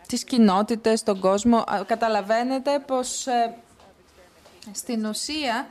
τις 0.09 0.25
κοινότητες, 0.25 1.03
τον 1.03 1.21
κόσμο, 1.21 1.65
καταλαβαίνετε 1.87 2.79
πως 2.79 3.27
ε, 3.27 3.55
στην 4.73 5.05
ουσία 5.05 5.67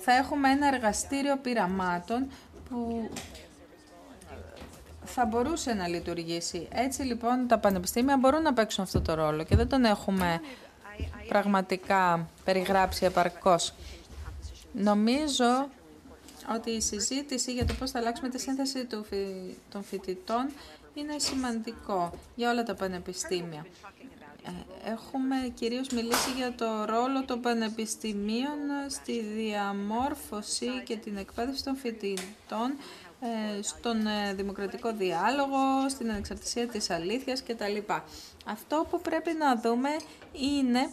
θα 0.00 0.12
έχουμε 0.12 0.50
ένα 0.50 0.66
εργαστήριο 0.66 1.36
πειραμάτων 1.36 2.30
που 2.68 3.10
θα 5.18 5.24
μπορούσε 5.24 5.72
να 5.72 5.88
λειτουργήσει. 5.88 6.68
Έτσι 6.72 7.02
λοιπόν 7.02 7.46
τα 7.48 7.58
πανεπιστήμια 7.58 8.16
μπορούν 8.16 8.42
να 8.42 8.52
παίξουν 8.52 8.84
αυτό 8.84 9.00
το 9.00 9.14
ρόλο 9.14 9.44
και 9.44 9.56
δεν 9.56 9.68
τον 9.68 9.84
έχουμε 9.84 10.40
πραγματικά 11.28 12.28
περιγράψει 12.44 13.04
επαρκώς. 13.04 13.72
Νομίζω 14.72 15.68
ότι 16.54 16.70
η 16.70 16.80
συζήτηση 16.80 17.52
για 17.52 17.64
το 17.64 17.74
πώς 17.74 17.90
θα 17.90 17.98
αλλάξουμε 17.98 18.28
τη 18.28 18.40
σύνθεση 18.40 18.86
των 19.70 19.82
φοιτητών 19.82 20.50
είναι 20.94 21.18
σημαντικό 21.18 22.12
για 22.34 22.50
όλα 22.50 22.62
τα 22.62 22.74
πανεπιστήμια. 22.74 23.66
Ε, 24.42 24.90
έχουμε 24.90 25.36
κυρίως 25.54 25.88
μιλήσει 25.88 26.30
για 26.36 26.54
το 26.54 26.84
ρόλο 26.84 27.24
των 27.24 27.40
πανεπιστημίων 27.40 28.58
στη 28.88 29.20
διαμόρφωση 29.20 30.68
και 30.84 30.96
την 30.96 31.16
εκπαίδευση 31.16 31.64
των 31.64 31.76
φοιτητών 31.76 32.70
ε, 32.70 33.05
στον 33.62 34.06
ε, 34.06 34.34
δημοκρατικό 34.34 34.92
διάλογο, 34.92 35.88
στην 35.88 36.10
ανεξαρτησία 36.10 36.68
της 36.68 36.90
αλήθειας 36.90 37.42
κτλ. 37.42 37.92
Αυτό 38.46 38.86
που 38.90 39.00
πρέπει 39.00 39.32
να 39.32 39.56
δούμε 39.56 39.88
είναι 40.32 40.90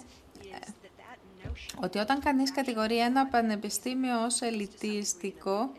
ότι 1.82 1.98
όταν 1.98 2.20
κανείς 2.20 2.52
κατηγορεί 2.52 3.00
ένα 3.00 3.26
πανεπιστήμιο 3.26 4.24
ως 4.24 4.42
ελιτίστικο, 4.42 5.72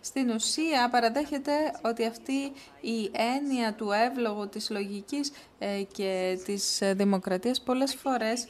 στην 0.00 0.30
ουσία 0.30 0.88
παραδέχεται 0.90 1.52
ότι 1.82 2.06
αυτή 2.06 2.52
η 2.80 3.10
έννοια 3.12 3.74
του 3.74 3.90
εύλογου, 3.90 4.48
της 4.48 4.70
λογικής 4.70 5.32
ε, 5.58 5.82
και 5.92 6.38
της 6.44 6.80
δημοκρατίας 6.82 7.60
πολλές 7.60 7.94
φορές 7.94 8.48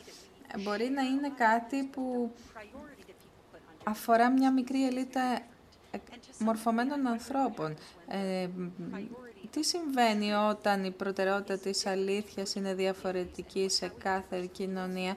μπορεί 0.58 0.88
να 0.88 1.02
είναι 1.02 1.32
κάτι 1.36 1.84
που 1.84 2.32
αφορά 3.84 4.30
μια 4.30 4.52
μικρή 4.52 4.86
ελίτα 4.86 5.40
μορφωμένων 6.38 7.06
ανθρώπων. 7.06 7.76
Ε, 8.08 8.48
τι 9.50 9.64
συμβαίνει 9.64 10.32
όταν 10.32 10.84
η 10.84 10.90
προτεραιότητα 10.90 11.58
της 11.58 11.86
αλήθειας 11.86 12.54
είναι 12.54 12.74
διαφορετική 12.74 13.68
σε 13.68 13.92
κάθε 13.98 14.48
κοινωνία 14.52 15.16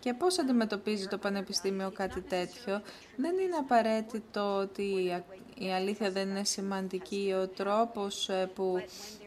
και 0.00 0.14
πώς 0.14 0.38
αντιμετωπίζει 0.38 1.06
το 1.06 1.18
Πανεπιστήμιο 1.18 1.90
κάτι 1.90 2.20
τέτοιο; 2.20 2.82
Δεν 3.16 3.38
είναι 3.38 3.56
απαραίτητο 3.56 4.56
ότι 4.56 5.12
η 5.58 5.72
αλήθεια 5.72 6.10
δεν 6.10 6.28
είναι 6.28 6.44
σημαντική. 6.44 7.34
Ο 7.42 7.48
τρόπος 7.48 8.28
ε, 8.28 8.50
που 8.54 8.76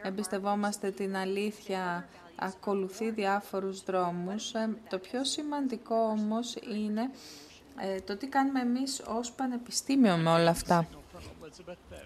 εμπιστευόμαστε 0.03 0.91
την 0.91 1.15
αλήθεια 1.15 2.07
ακολουθεί 2.35 3.09
διάφορους 3.09 3.83
δρόμους. 3.83 4.53
Ε, 4.53 4.77
το 4.89 4.97
πιο 4.97 5.23
σημαντικό 5.23 5.95
όμως 5.95 6.55
είναι 6.55 7.09
ε, 7.79 7.99
το 8.01 8.17
τι 8.17 8.27
κάνουμε 8.27 8.59
εμείς 8.59 9.01
ως 9.07 9.31
πανεπιστήμιο 9.31 10.17
με 10.17 10.29
όλα 10.29 10.49
αυτά. 10.49 10.87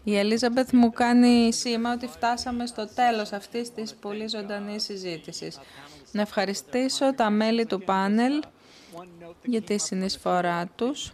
Η 0.03 0.17
Ελίζαμπεθ 0.17 0.71
μου 0.73 0.91
κάνει 0.91 1.53
σήμα 1.53 1.93
ότι 1.93 2.07
φτάσαμε 2.07 2.65
στο 2.65 2.87
τέλος 2.87 3.31
αυτής 3.31 3.73
της 3.73 3.93
πολύ 3.93 4.27
ζωντανής 4.27 4.83
συζήτησης. 4.83 5.59
Να 6.11 6.21
ευχαριστήσω 6.21 7.13
τα 7.13 7.29
μέλη 7.29 7.65
του 7.65 7.81
πάνελ 7.81 8.41
για 9.43 9.61
τη 9.61 9.77
συνεισφορά 9.77 10.67
τους. 10.75 11.11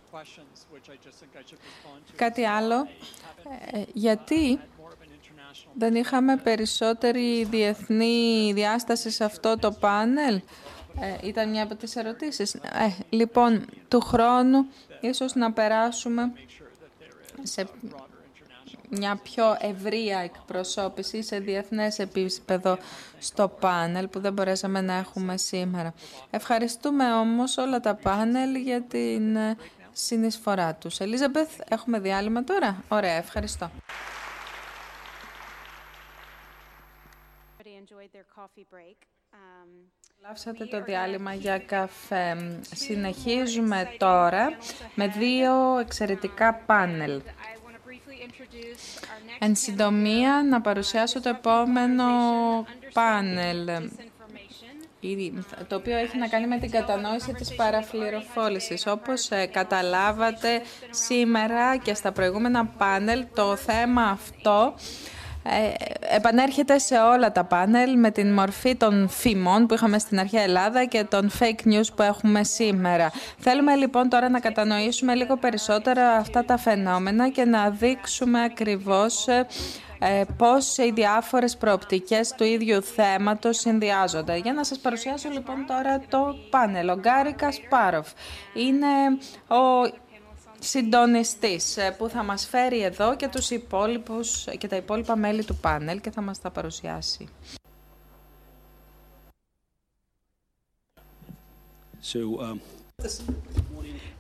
Κάτι 2.16 2.46
άλλο, 2.46 2.88
ε, 3.72 3.82
γιατί 3.94 4.60
δεν 5.74 5.96
είχαμε 5.96 6.38
περισσότερη 6.38 7.44
διεθνή 7.44 8.52
διάσταση 8.54 9.10
σε 9.10 9.24
αυτό 9.24 9.58
το 9.58 9.72
πάνελ; 9.72 10.42
Ε, 11.00 11.28
ήταν 11.28 11.50
μια 11.50 11.64
από 11.64 11.76
τις 11.76 11.96
ερωτήσεις. 11.96 12.54
Ε, 12.54 12.60
λοιπόν, 13.10 13.66
του 13.88 14.00
χρόνου 14.00 14.66
ίσως 15.02 15.36
να 15.36 15.52
περάσουμε 15.52 16.34
σε 17.44 17.68
μια 18.90 19.16
πιο 19.24 19.58
ευρεία 19.60 20.20
εκπροσώπηση 20.20 21.24
σε 21.24 21.40
διεθνές 21.40 22.00
επίπεδο 22.00 22.78
στο 23.20 23.48
πάνελ 23.48 24.08
που 24.08 24.20
δεν 24.20 24.34
μπορέσαμε 24.34 24.82
να 24.82 24.94
έχουμε 24.94 25.38
σήμερα. 25.38 25.94
Ευχαριστούμε 26.30 27.14
όμως 27.14 27.58
όλα 27.58 27.80
τα 27.80 27.96
πάνελ 27.96 28.56
για 28.56 28.82
την 28.82 29.38
συνεισφορά 29.92 30.76
τους. 30.76 31.00
Ελίζαμπεθ, 31.00 31.60
έχουμε 31.70 32.00
διάλειμμα 32.00 32.44
τώρα; 32.44 32.84
Ωραία, 32.88 33.16
ευχαριστώ. 33.16 33.72
Λάψατε 40.28 40.66
το 40.66 40.84
διάλειμμα 40.84 41.34
για 41.34 41.60
καφέ. 41.60 42.58
Συνεχίζουμε 42.76 43.90
τώρα 43.98 44.58
με 44.96 45.08
δύο 45.08 45.78
εξαιρετικά 45.80 46.54
πάνελ. 46.54 47.22
Εν 49.40 49.56
συντομία, 49.56 50.46
να 50.50 50.62
παρουσιάσω 50.62 51.22
το 51.22 51.30
επόμενο 51.30 52.06
πάνελ, 52.94 53.70
το 55.68 55.76
οποίο 55.76 55.98
έχει 55.98 56.18
να 56.18 56.28
κάνει 56.28 56.48
με 56.48 56.60
την 56.60 56.72
κατανόηση 56.72 57.34
της 57.34 57.56
παραφληροφόλησης. 57.56 58.88
Όπως 58.88 59.32
ε, 59.32 59.46
καταλάβατε 59.46 60.62
σήμερα 60.90 61.78
και 61.78 61.94
στα 61.94 62.12
προηγούμενα 62.12 62.66
πάνελ, 62.66 63.26
το 63.34 63.56
θέμα 63.56 64.04
αυτό 64.04 64.74
ε, 65.50 65.74
επανέρχεται 66.16 66.78
σε 66.78 66.98
όλα 66.98 67.32
τα 67.32 67.44
πάνελ 67.44 68.00
με 68.00 68.12
την 68.12 68.34
μορφή 68.34 68.76
των 68.76 69.10
φήμων 69.10 69.66
που 69.66 69.74
είχαμε 69.74 70.00
στην 70.00 70.20
αρχαία 70.20 70.42
Ελλάδα 70.42 70.86
και 70.86 71.04
των 71.04 71.32
fake 71.40 71.68
news 71.68 71.88
που 71.96 72.02
έχουμε 72.02 72.44
σήμερα. 72.44 73.12
Θέλουμε 73.38 73.76
λοιπόν 73.76 74.10
τώρα 74.10 74.30
να 74.30 74.40
κατανοήσουμε 74.40 75.16
λίγο 75.16 75.38
περισσότερα 75.38 76.10
αυτά 76.12 76.46
τα 76.46 76.58
φαινόμενα 76.58 77.30
και 77.30 77.46
να 77.46 77.70
δείξουμε 77.70 78.44
ακριβώς 78.44 79.28
ε, 79.28 79.46
ε, 80.00 80.24
πώς 80.38 80.78
οι 80.78 80.92
διάφορες 80.92 81.58
προοπτικές 81.58 82.34
του 82.38 82.44
ίδιου 82.44 82.82
θέματος 82.84 83.58
συνδυάζονται. 83.58 84.38
Για 84.38 84.54
να 84.54 84.64
σας 84.64 84.80
παρουσιάσω 84.80 85.30
λοιπόν 85.30 85.66
τώρα 85.68 86.00
το 86.10 86.36
πάνελ. 86.50 86.90
Ο 86.90 86.96
Γκάρι 86.96 87.34
Κασπάροφ 87.34 88.08
είναι 88.54 88.88
ο 89.48 89.92
συντονιστής 90.68 91.78
ε, 91.78 91.96
που 91.98 92.10
θα 92.10 92.24
μας 92.24 92.48
φέρει 92.48 92.84
εδώ 92.84 93.16
και, 93.16 93.28
τους 93.28 93.50
υπόλοιπους, 93.50 94.46
και 94.58 94.68
τα 94.68 94.76
υπόλοιπα 94.76 95.16
μέλη 95.16 95.46
του 95.46 95.56
πάνελ 95.56 96.02
και 96.02 96.12
θα 96.12 96.22
μας 96.22 96.42
τα 96.42 96.50
παρουσιάσει. 96.50 97.28
Um, 102.14 102.58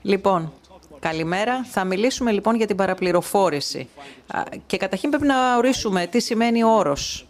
λοιπόν, 0.01 0.53
καλημέρα. 0.99 1.63
Θα 1.63 1.83
μιλήσουμε 1.83 2.31
λοιπόν 2.31 2.55
για 2.55 2.67
την 2.67 2.75
παραπληροφόρηση. 2.75 3.89
Και 4.67 4.77
καταρχήν 4.77 5.09
πρέπει 5.09 5.25
να 5.25 5.57
ορίσουμε 5.57 6.07
τι 6.07 6.19
σημαίνει 6.19 6.63
ο 6.63 6.69
όρος. 6.69 7.27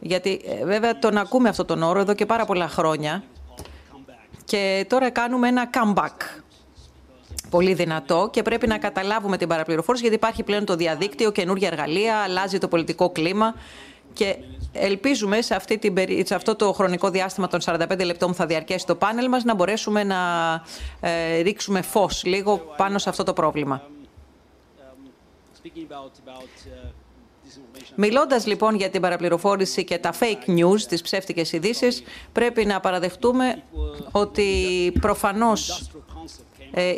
Γιατί 0.00 0.40
ε, 0.44 0.64
βέβαια 0.64 0.98
τον 0.98 1.16
ακούμε 1.16 1.48
αυτόν 1.48 1.66
τον 1.66 1.82
όρο 1.82 2.00
εδώ 2.00 2.14
και 2.14 2.26
πάρα 2.26 2.44
πολλά 2.44 2.68
χρόνια. 2.68 3.24
Και 4.44 4.86
τώρα 4.88 5.10
κάνουμε 5.10 5.48
ένα 5.48 5.70
comeback 5.72 6.40
πολύ 7.56 7.74
δυνατό 7.74 8.28
και 8.32 8.42
πρέπει 8.42 8.66
να 8.66 8.78
καταλάβουμε 8.78 9.36
την 9.36 9.48
παραπληροφόρηση 9.48 10.02
γιατί 10.02 10.18
υπάρχει 10.18 10.42
πλέον 10.42 10.64
το 10.64 10.76
διαδίκτυο, 10.76 11.30
καινούργια 11.32 11.68
εργαλεία, 11.68 12.16
αλλάζει 12.16 12.58
το 12.58 12.68
πολιτικό 12.68 13.10
κλίμα 13.10 13.54
και 14.12 14.36
ελπίζουμε 14.72 15.40
σε, 15.40 15.54
αυτή 15.54 15.78
την, 15.78 15.94
σε 16.22 16.34
αυτό 16.34 16.56
το 16.56 16.72
χρονικό 16.72 17.10
διάστημα 17.10 17.46
των 17.46 17.60
45 17.64 18.04
λεπτών 18.04 18.28
που 18.28 18.34
θα 18.34 18.46
διαρκέσει 18.46 18.86
το 18.86 18.94
πάνελ 18.94 19.28
μας 19.28 19.44
να 19.44 19.54
μπορέσουμε 19.54 20.04
να 20.04 20.16
ε, 21.00 21.40
ρίξουμε 21.40 21.82
φως 21.82 22.24
λίγο 22.24 22.58
πάνω 22.76 22.98
σε 22.98 23.08
αυτό 23.08 23.22
το 23.22 23.32
πρόβλημα. 23.32 23.82
Μιλώντας 27.94 28.46
λοιπόν 28.46 28.74
για 28.74 28.90
την 28.90 29.00
παραπληροφόρηση 29.00 29.84
και 29.84 29.98
τα 29.98 30.12
fake 30.20 30.50
news, 30.50 30.80
τις 30.88 31.02
ψεύτικες 31.02 31.52
ειδήσεις, 31.52 32.02
πρέπει 32.32 32.64
να 32.64 32.80
παραδεχτούμε 32.80 33.62
ότι 34.10 34.52
προφανώς 35.00 35.80
ε, 35.80 35.84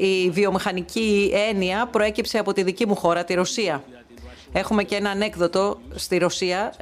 η 0.01 0.31
βιομηχανική 0.31 1.33
έννοια 1.51 1.87
προέκυψε 1.87 2.39
από 2.39 2.53
τη 2.53 2.63
δική 2.63 2.87
μου 2.87 2.95
χώρα, 2.95 3.25
τη 3.25 3.35
Ρωσία. 3.35 3.85
Έχουμε 4.53 4.85
και 4.85 4.97
ένα 4.97 5.11
ανέκδοτο 5.11 5.81
στη 5.95 6.19
Ρωσία. 6.19 6.75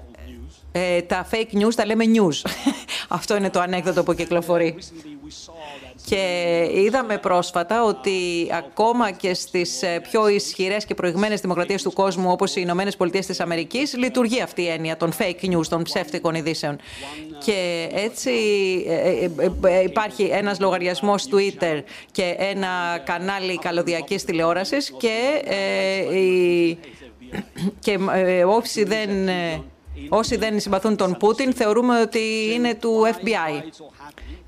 Ε, 0.72 1.02
τα 1.02 1.28
fake 1.30 1.56
news 1.62 1.74
τα 1.74 1.86
λέμε 1.86 2.04
news. 2.14 2.50
Αυτό 3.08 3.36
είναι 3.36 3.50
το 3.50 3.60
ανέκδοτο 3.60 4.02
που 4.02 4.14
κυκλοφορεί. 4.14 4.78
Και 6.08 6.68
είδαμε 6.74 7.18
πρόσφατα 7.18 7.84
ότι 7.84 8.12
ακόμα 8.52 9.10
και 9.10 9.34
στις 9.34 9.82
ε, 9.82 10.00
πιο 10.10 10.28
ισχυρές 10.28 10.84
και 10.84 10.94
προηγμένες 10.94 11.40
δημοκρατίες 11.40 11.82
του 11.82 11.92
κόσμου 11.92 12.30
όπως 12.30 12.56
οι 12.56 12.60
Ηνωμένες 12.64 12.96
Πολιτείες 12.96 13.26
της 13.26 13.40
Αμερικής 13.40 13.96
λειτουργεί 13.96 14.42
αυτή 14.42 14.62
η 14.62 14.68
έννοια 14.68 14.96
των 14.96 15.12
fake 15.18 15.50
news, 15.50 15.66
των 15.68 15.82
ψεύτικων 15.82 16.34
ειδήσεων. 16.34 16.76
Και 17.44 17.88
έτσι 17.92 18.30
ε, 18.88 19.28
ε, 19.68 19.82
υπάρχει 19.82 20.22
ένας 20.22 20.60
λογαριασμός 20.60 21.28
Twitter 21.30 21.82
και 22.12 22.34
ένα 22.38 22.68
κανάλι 23.04 23.58
καλωδιακής 23.58 24.24
τηλεόρασης 24.24 24.92
και, 24.98 25.42
και 27.80 27.98
όσοι 28.46 28.84
δεν... 28.84 29.10
Όσοι 30.08 30.36
δεν 30.36 30.60
συμπαθούν 30.60 30.96
τον 30.96 31.16
Πούτιν 31.16 31.52
θεωρούμε 31.52 32.00
ότι 32.00 32.52
είναι 32.54 32.74
του 32.74 33.06
FBI 33.06 33.62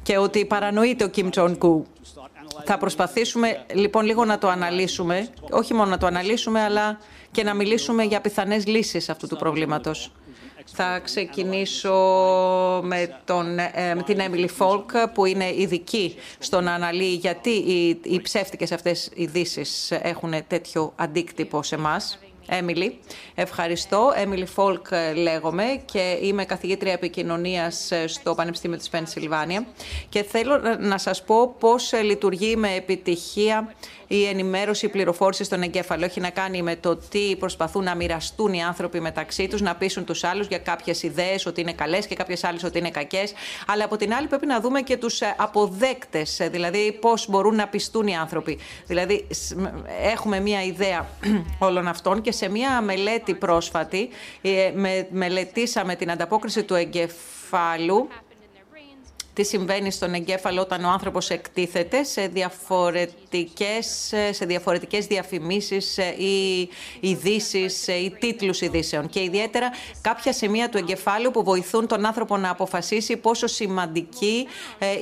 και 0.02 0.18
ότι 0.18 0.44
παρανοείται 0.44 1.04
ο 1.04 1.08
Κιμ 1.08 1.28
Τζονγκ 1.28 1.58
Ουν. 1.58 1.86
Θα 2.64 2.78
προσπαθήσουμε 2.78 3.64
λοιπόν 3.74 4.04
λίγο 4.04 4.24
να 4.24 4.38
το 4.38 4.48
αναλύσουμε, 4.48 5.28
όχι 5.50 5.74
μόνο 5.74 5.90
να 5.90 5.98
το 5.98 6.06
αναλύσουμε, 6.06 6.60
αλλά 6.62 6.98
και 7.30 7.42
να 7.42 7.54
μιλήσουμε 7.54 8.02
για 8.02 8.20
πιθανές 8.20 8.66
λύσεις 8.66 9.08
αυτού 9.08 9.26
του 9.26 9.36
προβλήματος. 9.36 10.12
Θα 10.64 10.98
ξεκινήσω 10.98 11.94
με, 12.84 13.20
τον, 13.24 13.58
ε, 13.58 13.94
με 13.94 14.02
την 14.02 14.18
Emily 14.20 14.48
Folk, 14.58 15.10
που 15.14 15.24
είναι 15.24 15.54
ειδική 15.54 16.14
στο 16.38 16.60
να 16.60 16.72
αναλύει 16.74 17.18
γιατί 17.20 17.50
οι, 17.50 18.00
οι 18.02 18.20
ψεύτικες 18.20 18.72
αυτές 18.72 19.10
ειδήσεις 19.14 19.90
έχουν 19.90 20.34
τέτοιο 20.46 20.92
αντίκτυπο 20.96 21.62
σε 21.62 21.76
μας. 21.76 22.18
Έμιλι. 22.50 22.98
Ευχαριστώ. 23.34 24.12
Έμιλι 24.16 24.46
Φόλκ 24.46 24.86
ε, 24.90 25.12
λέγομαι 25.12 25.82
και 25.84 26.18
είμαι 26.22 26.44
καθηγήτρια 26.44 26.92
επικοινωνίας 26.92 27.90
ε, 27.90 28.06
στο 28.06 28.34
Πανεπιστήμιο 28.34 28.76
της 28.76 28.88
Πενσιλβάνια 28.88 29.66
και 30.08 30.22
θέλω 30.22 30.76
να 30.78 30.98
σας 30.98 31.22
πω 31.24 31.54
πώς 31.58 31.92
ε, 31.92 32.00
λειτουργεί 32.00 32.56
με 32.56 32.74
επιτυχία 32.74 33.74
η 34.08 34.26
ενημέρωση, 34.26 34.86
η 34.86 34.88
πληροφόρηση 34.88 35.44
στον 35.44 35.62
εγκέφαλο. 35.62 36.04
Έχει 36.04 36.20
να 36.20 36.30
κάνει 36.30 36.62
με 36.62 36.76
το 36.76 36.96
τι 36.96 37.36
προσπαθούν 37.36 37.84
να 37.84 37.94
μοιραστούν 37.94 38.52
οι 38.52 38.62
άνθρωποι 38.62 39.00
μεταξύ 39.00 39.48
τους, 39.48 39.60
να 39.60 39.74
πείσουν 39.74 40.04
τους 40.04 40.24
άλλους 40.24 40.46
για 40.46 40.58
κάποιες 40.58 41.02
ιδέες 41.02 41.46
ότι 41.46 41.60
είναι 41.60 41.72
καλές 41.72 42.06
και 42.06 42.14
κάποιες 42.14 42.44
άλλες 42.44 42.64
ότι 42.64 42.78
είναι 42.78 42.90
κακές. 42.90 43.32
Αλλά 43.66 43.84
από 43.84 43.96
την 43.96 44.14
άλλη 44.14 44.26
πρέπει 44.26 44.46
να 44.46 44.60
δούμε 44.60 44.80
και 44.80 44.96
τους 44.96 45.20
αποδέκτες, 45.36 46.40
δηλαδή 46.50 46.98
πώς 47.00 47.28
μπορούν 47.28 47.54
να 47.54 47.68
πιστούν 47.68 48.06
οι 48.06 48.16
άνθρωποι. 48.16 48.58
Δηλαδή, 48.86 49.26
έχουμε 50.02 50.40
μία 50.40 50.62
ιδέα 50.62 51.08
όλων 51.58 51.88
αυτών 51.88 52.20
και 52.20 52.32
σε 52.32 52.48
μία 52.48 52.80
μελέτη 52.80 53.34
πρόσφατη 53.34 54.08
ε, 54.42 54.72
μελετήσαμε 55.10 55.94
την 55.94 56.10
ανταπόκριση 56.10 56.62
του 56.62 56.74
εγκεφάλου 56.74 58.08
τι 59.38 59.44
συμβαίνει 59.44 59.90
στον 59.90 60.14
εγκέφαλο 60.14 60.60
όταν 60.60 60.84
ο 60.84 60.88
άνθρωπος 60.88 61.30
εκτίθεται 61.30 62.02
σε 62.02 62.26
διαφορετικές, 63.30 64.14
σε 64.30 64.44
διαφορετικές 64.44 65.06
διαφημίσεις 65.06 65.96
ή 66.18 66.68
ειδήσεις 67.00 67.86
ή 67.86 68.16
τίτλους 68.20 68.60
ειδήσεων. 68.60 69.08
Και 69.08 69.22
ιδιαίτερα 69.22 69.70
κάποια 70.00 70.32
σημεία 70.32 70.68
του 70.68 70.78
εγκεφάλου 70.78 71.30
που 71.30 71.42
βοηθούν 71.42 71.86
τον 71.86 72.06
άνθρωπο 72.06 72.36
να 72.36 72.50
αποφασίσει 72.50 73.16
πόσο 73.16 73.46
σημαντική 73.46 74.46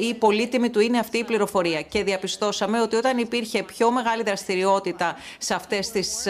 ή 0.00 0.14
πολύτιμη 0.14 0.70
του 0.70 0.80
είναι 0.80 0.98
αυτή 0.98 1.18
η 1.18 1.24
πληροφορία. 1.24 1.82
Και 1.82 2.04
διαπιστώσαμε 2.04 2.80
ότι 2.80 2.96
όταν 2.96 3.18
υπήρχε 3.18 3.62
πιο 3.62 3.90
μεγάλη 3.90 4.22
δραστηριότητα 4.22 5.16
σε 5.38 5.54
αυτές 5.54 5.90
τις 5.90 6.26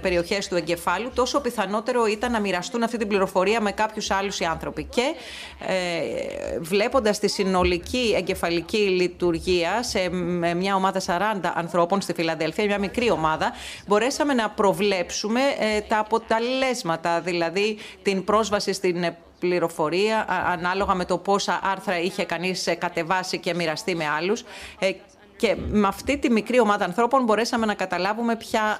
περιοχές 0.00 0.48
του 0.48 0.56
εγκεφάλου, 0.56 1.10
τόσο 1.14 1.40
πιθανότερο 1.40 2.06
ήταν 2.06 2.32
να 2.32 2.40
μοιραστούν 2.40 2.82
αυτή 2.82 2.96
την 2.96 3.08
πληροφορία 3.08 3.60
με 3.60 3.72
κάποιους 3.72 4.10
άλλους 4.10 4.40
οι 4.40 4.44
άνθρωποι. 4.44 4.84
Και 4.84 5.14
ε, 5.66 6.58
βλέποντας 6.60 7.18
τις 7.18 7.32
συνολική 7.32 8.14
εγκεφαλική 8.16 8.76
λειτουργία 8.76 9.82
σε 9.82 10.08
μια 10.56 10.74
ομάδα 10.74 11.00
40 11.06 11.29
ανθρώπων 11.54 12.00
στη 12.00 12.12
Φιλαδέλφια, 12.12 12.64
μια 12.64 12.78
μικρή 12.78 13.10
ομάδα, 13.10 13.52
μπορέσαμε 13.86 14.34
να 14.34 14.50
προβλέψουμε 14.50 15.40
ε, 15.58 15.80
τα 15.80 15.98
αποτελέσματα, 15.98 17.20
δηλαδή 17.20 17.78
την 18.02 18.24
πρόσβαση 18.24 18.72
στην 18.72 19.14
πληροφορία 19.38 20.24
ανάλογα 20.46 20.94
με 20.94 21.04
το 21.04 21.18
πόσα 21.18 21.60
άρθρα 21.62 22.00
είχε 22.00 22.24
κανείς 22.24 22.66
ε, 22.66 22.74
κατεβάσει 22.74 23.38
και 23.38 23.54
μοιραστεί 23.54 23.94
με 23.94 24.06
άλλους. 24.08 24.44
Ε, 24.78 24.90
και 25.36 25.56
με 25.68 25.86
αυτή 25.86 26.18
τη 26.18 26.30
μικρή 26.30 26.60
ομάδα 26.60 26.84
ανθρώπων 26.84 27.24
μπορέσαμε 27.24 27.66
να 27.66 27.74
καταλάβουμε 27.74 28.36
ποια 28.36 28.78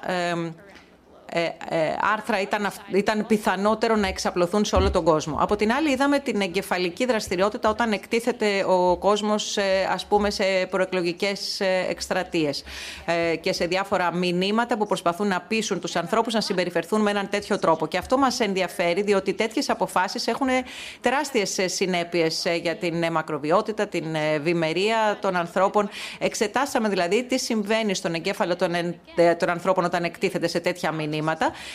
ε, 1.33 1.43
ε, 1.43 1.95
άρθρα 2.13 2.41
ήταν, 2.41 2.71
ήταν 2.93 3.25
πιθανότερο 3.25 3.95
να 3.95 4.07
εξαπλωθούν 4.07 4.65
σε 4.65 4.75
όλο 4.75 4.91
τον 4.91 5.03
κόσμο. 5.03 5.37
Από 5.39 5.55
την 5.55 5.71
άλλη 5.71 5.91
είδαμε 5.91 6.19
την 6.19 6.41
εγκεφαλική 6.41 7.05
δραστηριότητα 7.05 7.69
όταν 7.69 7.91
εκτίθεται 7.91 8.63
ο 8.67 8.97
κόσμος 8.97 9.57
ας 9.93 10.05
πούμε 10.05 10.29
σε 10.29 10.43
προεκλογικές 10.69 11.59
εκστρατείες 11.89 12.63
και 13.41 13.53
σε 13.53 13.65
διάφορα 13.65 14.13
μηνύματα 14.13 14.77
που 14.77 14.87
προσπαθούν 14.87 15.27
να 15.27 15.41
πείσουν 15.41 15.79
τους 15.79 15.95
ανθρώπους 15.95 16.33
να 16.33 16.41
συμπεριφερθούν 16.41 17.01
με 17.01 17.09
έναν 17.09 17.29
τέτοιο 17.29 17.59
τρόπο. 17.59 17.87
Και 17.87 17.97
αυτό 17.97 18.17
μας 18.17 18.39
ενδιαφέρει 18.39 19.01
διότι 19.01 19.33
τέτοιες 19.33 19.69
αποφάσεις 19.69 20.27
έχουν 20.27 20.47
τεράστιες 21.01 21.59
συνέπειες 21.65 22.45
για 22.61 22.75
την 22.75 23.11
μακροβιότητα, 23.11 23.87
την 23.87 24.15
ευημερία 24.15 25.17
των 25.21 25.35
ανθρώπων. 25.35 25.89
Εξετάσαμε 26.19 26.89
δηλαδή 26.89 27.23
τι 27.23 27.39
συμβαίνει 27.39 27.95
στον 27.95 28.13
εγκέφαλο 28.13 28.55
των, 28.55 28.95
των 29.37 29.49
ανθρώπων 29.49 29.85
όταν 29.85 30.03
εκτίθεται 30.03 30.47
σε 30.47 30.59
τέτοια 30.59 30.91
μηνύματα 30.91 31.19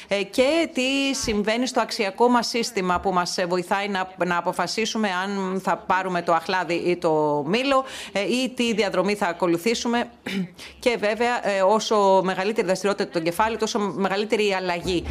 ε, 0.08 0.22
και 0.22 0.68
τι 0.72 1.14
συμβαίνει 1.14 1.66
στο 1.66 1.80
αξιακό 1.80 2.28
μας 2.28 2.48
σύστημα 2.48 3.00
που 3.00 3.12
μας 3.12 3.36
βοηθάει 3.48 3.88
να, 3.88 4.08
να 4.24 4.36
αποφασίσουμε 4.36 5.08
αν 5.08 5.60
θα 5.60 5.76
πάρουμε 5.76 6.22
το 6.22 6.32
αχλάδι 6.32 6.74
ή 6.74 6.96
το 6.96 7.44
μήλο 7.46 7.84
ε, 8.12 8.20
ή 8.20 8.52
τι 8.56 8.74
διαδρομή 8.74 9.14
θα 9.14 9.26
ακολουθήσουμε. 9.26 10.10
Και 10.84 10.96
βέβαια 10.98 11.48
ε, 11.48 11.62
όσο 11.62 12.20
μεγαλύτερη 12.24 12.66
δραστηριότητα 12.66 13.10
του 13.10 13.18
εγκεφάλου 13.18 13.56
τόσο 13.56 13.78
μεγαλύτερη 13.78 14.48
η 14.48 14.54
αλλαγή 14.54 15.04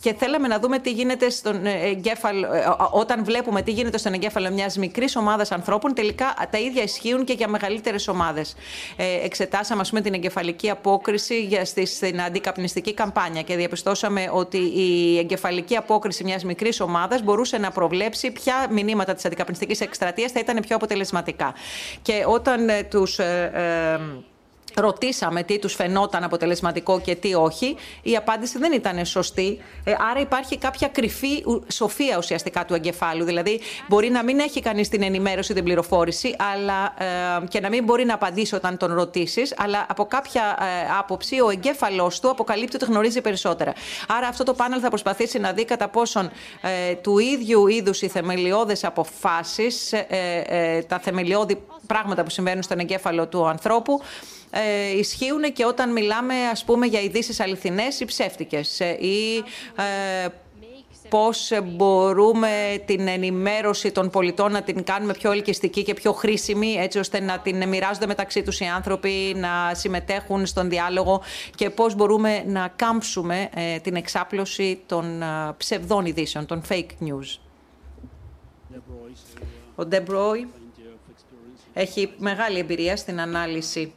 και 0.00 0.14
θέλαμε 0.14 0.48
να 0.48 0.58
δούμε 0.58 0.78
τι 0.78 0.90
γίνεται 0.90 1.30
στον 1.30 1.66
εγκέφαλο, 1.66 2.48
όταν 2.90 3.24
βλέπουμε 3.24 3.62
τι 3.62 3.70
γίνεται 3.70 3.98
στον 3.98 4.12
εγκέφαλο 4.12 4.50
μιας 4.50 4.76
μικρής 4.76 5.16
ομάδας 5.16 5.52
ανθρώπων, 5.52 5.94
τελικά 5.94 6.34
τα 6.50 6.58
ίδια 6.58 6.82
ισχύουν 6.82 7.24
και 7.24 7.32
για 7.32 7.48
μεγαλύτερες 7.48 8.08
ομάδες. 8.08 8.54
Ε, 8.96 9.24
εξετάσαμε, 9.24 9.80
ας 9.80 9.88
πούμε, 9.88 10.00
την 10.00 10.14
εγκεφαλική 10.14 10.70
απόκριση 10.70 11.42
για 11.42 11.64
στην 11.64 12.22
αντικαπνιστική 12.22 12.94
καμπάνια 12.94 13.42
και 13.42 13.56
διαπιστώσαμε 13.56 14.30
ότι 14.32 14.58
η 14.58 15.18
εγκεφαλική 15.18 15.76
απόκριση 15.76 16.24
μιας 16.24 16.44
μικρής 16.44 16.80
ομάδας 16.80 17.22
μπορούσε 17.22 17.58
να 17.58 17.70
προβλέψει 17.70 18.30
ποια 18.30 18.66
μηνύματα 18.70 19.14
της 19.14 19.24
αντικαπνιστικής 19.24 19.80
εκστρατείας 19.80 20.32
θα 20.32 20.40
ήταν 20.40 20.60
πιο 20.66 20.76
αποτελεσματικά. 20.76 21.54
Και 22.02 22.24
όταν 22.26 22.68
ε, 22.68 22.82
τους... 22.82 23.18
Ε, 23.18 23.50
ε, 23.54 24.26
ρωτήσαμε 24.80 25.42
τι 25.42 25.58
τους 25.58 25.74
φαινόταν 25.74 26.24
αποτελεσματικό 26.24 27.00
και 27.00 27.14
τι 27.14 27.34
όχι, 27.34 27.76
η 28.02 28.16
απάντηση 28.16 28.58
δεν 28.58 28.72
ήταν 28.72 29.04
σωστή. 29.04 29.58
Ε, 29.84 29.92
άρα 30.10 30.20
υπάρχει 30.20 30.58
κάποια 30.58 30.88
κρυφή 30.88 31.44
σοφία 31.72 32.18
ουσιαστικά 32.18 32.64
του 32.64 32.74
εγκεφάλου. 32.74 33.24
Δηλαδή, 33.24 33.60
μπορεί 33.88 34.10
να 34.10 34.24
μην 34.24 34.38
έχει 34.38 34.60
κανείς 34.60 34.88
την 34.88 35.02
ενημέρωση, 35.02 35.54
την 35.54 35.64
πληροφόρηση, 35.64 36.36
αλλά, 36.52 36.94
ε, 37.42 37.46
και 37.48 37.60
να 37.60 37.68
μην 37.68 37.84
μπορεί 37.84 38.04
να 38.04 38.14
απαντήσει 38.14 38.54
όταν 38.54 38.76
τον 38.76 38.92
ρωτήσεις, 38.92 39.54
αλλά 39.56 39.86
από 39.88 40.04
κάποια 40.04 40.42
ε, 40.60 40.64
άποψη 40.98 41.40
ο 41.40 41.50
εγκέφαλός 41.50 42.20
του 42.20 42.30
αποκαλύπτει 42.30 42.76
ότι 42.76 42.84
γνωρίζει 42.84 43.20
περισσότερα. 43.20 43.72
Άρα, 44.08 44.26
αυτό 44.28 44.44
το 44.44 44.54
πάνελ 44.54 44.78
θα 44.82 44.88
προσπαθήσει 44.88 45.38
να 45.38 45.52
δει 45.52 45.64
κατά 45.64 45.88
πόσον 45.88 46.30
ε, 46.60 46.94
του 46.94 47.18
ίδιου 47.18 47.66
είδους 47.66 48.02
οι 48.02 48.08
θεμελιώδες 48.08 48.84
αποφάσεις, 48.84 49.92
ε, 49.92 50.06
ε, 50.46 50.82
τα 50.82 50.98
θεμελιώδη 50.98 51.62
πράγματα 51.86 52.22
που 52.22 52.30
συμβαίνουν 52.30 52.62
στον 52.62 52.78
εγκέφαλο 52.78 53.26
του 53.26 53.46
ανθρώπου, 53.46 54.00
ε, 54.50 54.98
ισχύουν 54.98 55.52
και 55.52 55.64
όταν 55.64 55.92
μιλάμε 55.92 56.34
ας 56.34 56.64
πούμε 56.64 56.86
για 56.86 57.00
ειδήσεις 57.00 57.40
αληθινές 57.40 58.00
ή 58.00 58.04
ψεύτικες 58.04 58.80
ε, 58.80 58.96
ή 59.00 59.36
ε, 59.76 60.28
πώς 61.08 61.50
μπορούμε 61.64 62.82
την 62.86 63.08
ενημέρωση 63.08 63.92
των 63.92 64.10
πολιτών 64.10 64.52
να 64.52 64.62
την 64.62 64.84
κάνουμε 64.84 65.12
πιο 65.12 65.32
ελκυστική 65.32 65.82
και 65.82 65.94
πιο 65.94 66.12
χρήσιμη 66.12 66.74
έτσι 66.74 66.98
ώστε 66.98 67.20
να 67.20 67.38
την 67.38 67.68
μοιράζονται 67.68 68.06
μεταξύ 68.06 68.42
τους 68.42 68.60
οι 68.60 68.64
άνθρωποι, 68.64 69.34
να 69.36 69.74
συμμετέχουν 69.74 70.46
στον 70.46 70.68
διάλογο 70.68 71.22
και 71.54 71.70
πώς 71.70 71.94
μπορούμε 71.94 72.42
να 72.46 72.72
κάμψουμε 72.76 73.48
ε, 73.54 73.78
την 73.78 73.96
εξάπλωση 73.96 74.80
των 74.86 75.22
ψευδών 75.56 76.06
ειδήσεων, 76.06 76.46
των 76.46 76.62
fake 76.68 76.90
news. 77.00 77.38
Ο 79.74 79.86
Ντεμπρόι 79.86 80.48
έχει 81.72 82.12
μεγάλη 82.18 82.58
εμπειρία 82.58 82.96
στην 82.96 83.20
ανάλυση 83.20 83.92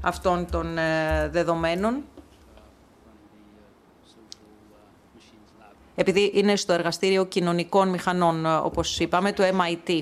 αυτών 0.00 0.50
των 0.50 0.78
ε, 0.78 1.28
δεδομένων. 1.32 2.04
Επειδή 5.94 6.30
είναι 6.34 6.56
στο 6.56 6.72
εργαστήριο 6.72 7.24
κοινωνικών 7.24 7.88
μηχανών, 7.88 8.46
ε, 8.46 8.54
όπως 8.54 8.98
είπαμε, 8.98 9.32
του 9.32 9.42
MIT. 9.42 10.00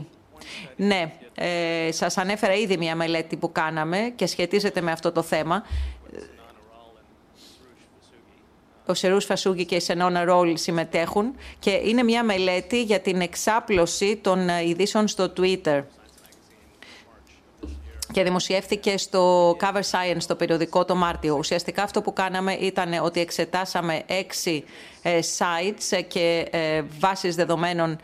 Ναι, 0.77 1.12
ε, 1.35 1.93
σας 1.93 2.18
ανέφερα 2.18 2.55
ήδη 2.55 2.77
μια 2.77 2.97
μελέτη 2.97 3.36
που 3.36 3.52
κάναμε 3.52 4.12
και 4.16 4.27
σχετίζεται 4.27 4.81
με 4.81 4.90
αυτό 4.90 5.12
το 5.12 5.23
θέμα. 5.23 5.62
Ο 8.86 8.94
Σερούς 8.94 9.24
Φασούγκη 9.24 9.64
και 9.64 9.74
η 9.74 9.81
Σενόνα 9.81 10.24
Ρόλ 10.24 10.56
συμμετέχουν 10.56 11.35
και 11.59 11.70
είναι 11.70 12.02
μια 12.02 12.24
μελέτη 12.24 12.82
για 12.82 13.01
την 13.01 13.20
εξάπλωση 13.20 14.16
των 14.16 14.48
ειδήσεων 14.48 15.09
στο 15.09 15.32
Twitter 15.36 15.82
και 18.12 18.23
δημοσιεύθηκε 18.23 18.99
στο 18.99 19.51
Cover 19.61 19.83
Science, 19.91 20.23
το 20.27 20.35
περιοδικό 20.35 20.85
το 20.85 20.95
Μάρτιο. 20.95 21.37
Ουσιαστικά 21.39 21.83
αυτό 21.83 22.03
που 22.03 22.12
κάναμε 22.12 22.53
ήταν 22.53 22.93
ότι 23.03 23.20
εξετάσαμε 23.20 24.03
έξι 24.07 24.65
ε, 25.03 25.19
sites 25.39 26.03
και 26.09 26.49
ε, 26.51 26.83
βάσεις 26.99 27.35
δεδομένων 27.35 27.99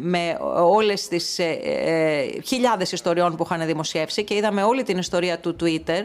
με 0.00 0.38
όλες 0.62 1.08
τις 1.08 1.38
ε, 1.38 2.40
χιλιάδες 2.44 2.92
ιστοριών 2.92 3.36
που 3.36 3.42
είχαν 3.44 3.66
δημοσιεύσει 3.66 4.24
και 4.24 4.34
είδαμε 4.34 4.62
όλη 4.62 4.82
την 4.82 4.98
ιστορία 4.98 5.38
του 5.38 5.56
Twitter 5.60 6.04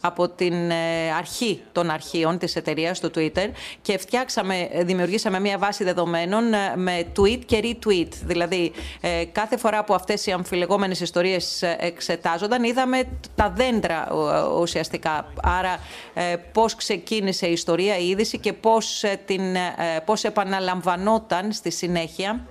από 0.00 0.28
την 0.28 0.70
ε, 0.70 1.12
αρχή 1.18 1.62
των 1.72 1.90
αρχείων 1.90 2.38
της 2.38 2.56
εταιρείας 2.56 3.00
του 3.00 3.10
Twitter 3.14 3.50
και 3.82 3.98
φτιάξαμε, 3.98 4.68
δημιουργήσαμε 4.82 5.40
μια 5.40 5.58
βάση 5.58 5.84
δεδομένων 5.84 6.52
ε, 6.52 6.76
με 6.76 7.04
tweet 7.16 7.38
και 7.46 7.60
retweet. 7.62 8.08
Δηλαδή, 8.24 8.72
ε, 9.00 9.24
κάθε 9.32 9.56
φορά 9.56 9.84
που 9.84 9.94
αυτές 9.94 10.26
οι 10.26 10.32
αμφιλεγόμενες 10.32 11.00
ιστορίες 11.00 11.62
εξετάζονταν, 11.62 12.64
είδαμε 12.64 13.02
τα 13.34 13.50
δέντρα 13.56 14.08
ουσιαστικά. 14.60 15.32
Άρα, 15.42 15.78
πώς 16.52 16.74
ξεκίνησε 16.74 17.46
η 17.46 17.52
ιστορία, 17.52 17.98
η 17.98 18.08
είδηση 18.08 18.38
και 18.38 18.52
πώς, 18.52 19.04
την, 19.26 19.42
πώς 20.04 20.24
επαναλαμβανόταν 20.24 21.52
στη 21.52 21.70
συνέχεια 21.70 22.46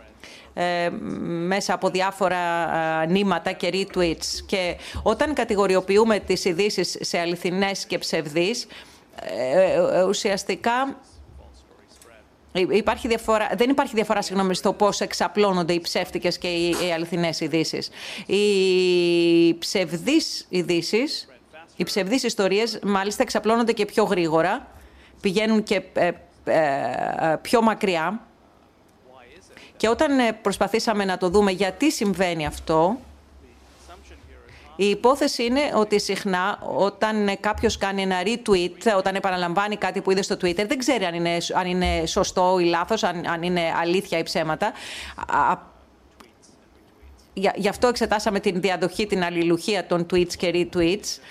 ε, 0.58 0.90
μέσα 1.48 1.74
από 1.74 1.90
διάφορα 1.90 2.38
νήματα 3.06 3.52
και 3.52 3.70
retweets. 3.74 4.44
Και 4.46 4.78
όταν 5.04 5.34
κατηγοριοποιούμε 5.34 6.20
τις 6.20 6.46
ειδήσεις 6.46 6.98
σε 7.00 7.20
αληθινές 7.20 7.86
και 7.86 7.98
ψευδείς, 7.98 8.68
ε, 9.22 10.00
ε, 10.00 10.04
ουσιαστικά 10.04 10.98
Υπάρχει 12.70 13.08
διαφορά, 13.08 13.50
δεν 13.58 13.70
υπάρχει 13.70 13.94
διαφορά 13.96 14.22
συγγνώμη, 14.22 14.56
στο 14.56 14.74
πώς 14.74 15.02
εξαπλώνονται 15.02 15.74
οι 15.74 15.80
ψεύτικες 15.80 16.38
και 16.38 16.48
οι, 16.48 16.70
οι 16.70 16.92
αληθινές 16.94 17.40
ειδήσεις. 17.40 17.90
Οι 18.26 19.58
ψευδείς 19.58 20.46
ειδήσεις, 20.50 21.28
οι 21.76 21.84
ψευδείς 21.84 22.24
ιστορίες, 22.24 22.80
μάλιστα 22.84 23.24
εξαπλώνονται 23.24 23.72
και 23.72 23.86
πιο 23.86 24.04
γρήγορα, 24.04 24.68
πηγαίνουν 25.22 25.64
και 25.64 25.82
πιο 27.42 27.62
μακριά 27.62 28.28
και 29.78 29.90
όταν 29.90 30.20
ε, 30.20 30.32
προσπαθήσαμε 30.32 31.06
να 31.06 31.18
το 31.18 31.30
δούμε 31.30 31.52
γιατί 31.52 31.92
συμβαίνει 31.92 32.46
αυτό, 32.46 32.98
η 34.80 34.86
υπόθεση 34.86 35.44
είναι 35.44 35.62
ότι 35.74 36.00
συχνά 36.00 36.60
όταν 36.76 37.28
ε, 37.28 37.36
κάποιος 37.36 37.78
κάνει 37.78 38.02
ένα 38.02 38.16
retweet, 38.24 38.98
όταν 38.98 39.16
επαναλαμβάνει 39.16 39.76
κάτι 39.78 40.02
που 40.02 40.12
είδε 40.12 40.22
στο 40.22 40.36
Twitter, 40.36 40.66
δεν 40.68 40.78
ξέρει 40.78 41.06
αν 41.06 41.14
είναι, 41.14 41.38
αν 41.54 41.68
είναι 41.68 42.06
σωστό 42.06 42.60
ή 42.60 42.64
λάθος, 42.64 43.04
αν, 43.04 43.28
αν 43.28 43.44
είναι 43.44 43.62
αλήθεια 43.80 44.18
ή 44.18 44.24
ψέματα. 44.24 44.72
Γι' 47.56 47.68
αυτό 47.68 47.88
εξετάσαμε 47.88 48.40
την 48.40 48.62
διαδοχή, 48.62 49.08
την 49.08 49.24
αλληλουχία 49.24 49.86
των 49.86 50.06
tweets 50.14 50.36
και 50.36 50.52
retweets. 50.54 51.22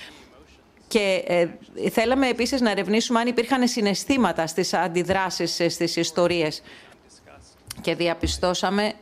Και 0.88 1.24
ε, 1.26 1.48
θέλαμε 1.90 2.28
επίσης 2.28 2.60
να 2.60 2.70
ερευνήσουμε 2.70 3.20
αν 3.20 3.26
υπήρχαν 3.26 3.68
συναισθήματα 3.68 4.46
στις 4.46 4.74
αντιδράσεις 4.74 5.74
στις 5.74 5.96
ιστορίες 5.96 6.62
και 7.80 7.94
διαπιστώσαμε 7.94 8.92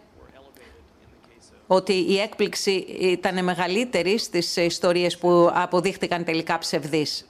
ότι 1.67 1.93
η 1.93 2.19
έκπληξη 2.19 2.73
ήταν 3.01 3.45
μεγαλύτερη 3.45 4.19
στις 4.19 4.57
ιστορίες 4.57 5.19
που 5.19 5.51
αποδείχτηκαν 5.53 6.25
τελικά 6.25 6.59
ψευδείς. 6.59 7.29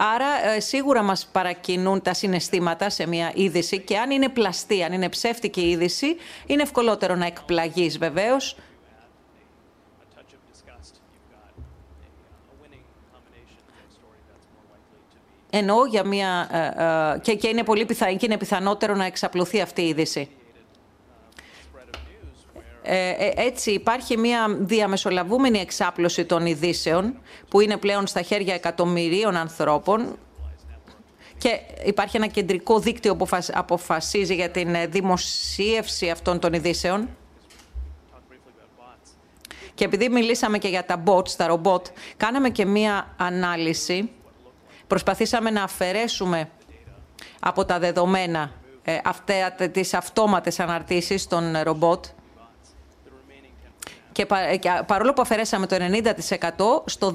Άρα 0.00 0.50
ε, 0.54 0.60
σίγουρα 0.60 1.02
μας 1.02 1.28
παρακινούν 1.32 2.02
τα 2.02 2.14
συναισθήματα 2.14 2.90
σε 2.90 3.06
μια 3.06 3.32
είδηση 3.34 3.78
και 3.80 3.98
αν 3.98 4.10
είναι 4.10 4.28
πλαστή, 4.28 4.82
αν 4.82 4.92
είναι 4.92 5.08
ψεύτικη 5.08 5.60
είδηση, 5.60 6.16
είναι 6.46 6.62
ευκολότερο 6.62 7.14
να 7.14 7.26
εκπλαγείς 7.26 7.98
βεβαίως 7.98 8.56
Εννοώ 15.58 15.86
για 15.86 16.06
μια. 16.06 16.48
Ε, 16.52 17.14
ε, 17.14 17.18
και, 17.18 17.34
και, 17.34 17.48
είναι 17.48 17.62
πολύ 17.62 17.84
πιθα, 17.84 18.12
και 18.12 18.26
είναι 18.26 18.38
πιθανότερο 18.38 18.94
να 18.94 19.04
εξαπλωθεί 19.04 19.60
αυτή 19.60 19.82
η 19.82 19.88
είδηση. 19.88 20.28
ε, 22.82 23.08
ε, 23.08 23.32
έτσι 23.36 23.70
υπάρχει 23.70 24.16
μια 24.16 24.56
διαμεσολαβούμενη 24.60 25.58
εξάπλωση 25.58 26.24
των 26.24 26.46
ειδήσεων 26.46 27.20
που 27.48 27.60
είναι 27.60 27.76
πλέον 27.76 28.06
στα 28.06 28.22
χέρια 28.22 28.54
εκατομμυρίων 28.54 29.36
ανθρώπων 29.36 30.18
και 31.38 31.60
υπάρχει 31.84 32.16
ένα 32.16 32.26
κεντρικό 32.26 32.78
δίκτυο 32.78 33.16
που 33.16 33.26
αποφασίζει 33.52 34.34
για 34.34 34.50
την 34.50 34.74
ε, 34.74 34.86
δημοσίευση 34.86 36.10
αυτών 36.10 36.38
των 36.38 36.52
ειδήσεων. 36.52 37.08
Και 39.74 39.84
επειδή 39.84 40.08
μιλήσαμε 40.08 40.58
και 40.58 40.68
για 40.68 40.84
τα 40.84 41.02
bots, 41.06 41.30
τα 41.30 41.46
ρομπότ, 41.46 41.86
κάναμε 42.16 42.50
και 42.50 42.66
μία 42.66 43.14
ανάλυση. 43.16 44.10
Προσπαθήσαμε 44.88 45.50
να 45.50 45.62
αφαιρέσουμε 45.62 46.48
από 47.40 47.64
τα 47.64 47.78
δεδομένα 47.78 48.50
ε, 48.82 48.98
αυτά, 49.04 49.52
τις 49.72 49.94
αυτόματες 49.94 50.60
αναρτήσεις 50.60 51.26
των 51.26 51.56
ρομπότ 51.62 52.04
και 54.12 54.26
παρόλο 54.86 55.12
που 55.12 55.22
αφαιρέσαμε 55.22 55.66
το 55.66 55.76
90%, 55.78 56.82
στο 56.84 57.12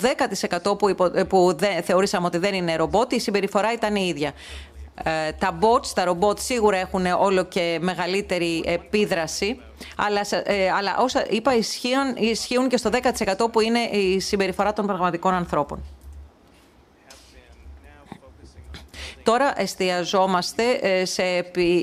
10% 0.72 0.78
που, 0.78 0.90
υπο, 0.90 1.10
που 1.10 1.54
δε, 1.58 1.82
θεωρήσαμε 1.82 2.26
ότι 2.26 2.38
δεν 2.38 2.54
είναι 2.54 2.76
ρομπότ, 2.76 3.12
η 3.12 3.20
συμπεριφορά 3.20 3.74
ήταν 3.74 3.96
η 3.96 4.06
ίδια. 4.08 4.32
Ε, 5.04 5.32
τα 5.32 5.60
bots, 5.62 5.88
τα 5.88 6.04
ρομπότ 6.04 6.40
σίγουρα 6.40 6.78
έχουν 6.78 7.06
όλο 7.06 7.44
και 7.44 7.78
μεγαλύτερη 7.82 8.64
επίδραση, 8.66 9.60
αλλά, 9.96 10.22
ε, 10.44 10.72
αλλά 10.72 10.98
όσα 11.00 11.26
είπα 11.30 11.56
ισχύουν, 11.56 12.16
ισχύουν 12.16 12.70
και 12.70 12.78
στο 12.78 12.90
10% 12.90 13.52
που 13.52 13.60
είναι 13.60 13.80
η 13.80 14.20
συμπεριφορά 14.20 14.74
των 14.74 14.86
πραγματικών 14.86 15.34
ανθρώπων. 15.34 15.84
Τώρα 19.24 19.62
εστιαζόμαστε 19.62 20.64
ε, 20.82 21.06
σε, 21.06 21.24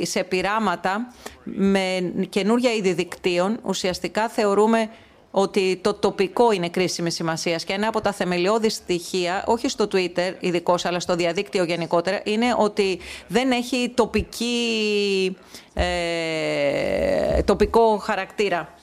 σε 0.02 0.24
πειράματα 0.24 1.12
με 1.44 2.12
καινούρια 2.28 2.72
είδη 2.72 2.92
δικτύων. 2.92 3.58
Ουσιαστικά 3.64 4.28
θεωρούμε 4.28 4.90
ότι 5.30 5.78
το 5.82 5.94
τοπικό 5.94 6.52
είναι 6.52 6.68
κρίσιμη 6.68 7.10
σημασία 7.10 7.56
και 7.56 7.72
ένα 7.72 7.88
από 7.88 8.00
τα 8.00 8.12
θεμελιώδη 8.12 8.68
στοιχεία, 8.68 9.44
όχι 9.46 9.68
στο 9.68 9.88
Twitter 9.92 10.34
ειδικώς, 10.40 10.84
αλλά 10.84 11.00
στο 11.00 11.14
διαδίκτυο 11.14 11.64
γενικότερα, 11.64 12.20
είναι 12.24 12.54
ότι 12.58 12.98
δεν 13.28 13.50
έχει 13.50 13.92
τοπική, 13.94 15.36
ε, 15.74 17.42
τοπικό 17.42 17.96
χαρακτήρα. 17.96 18.74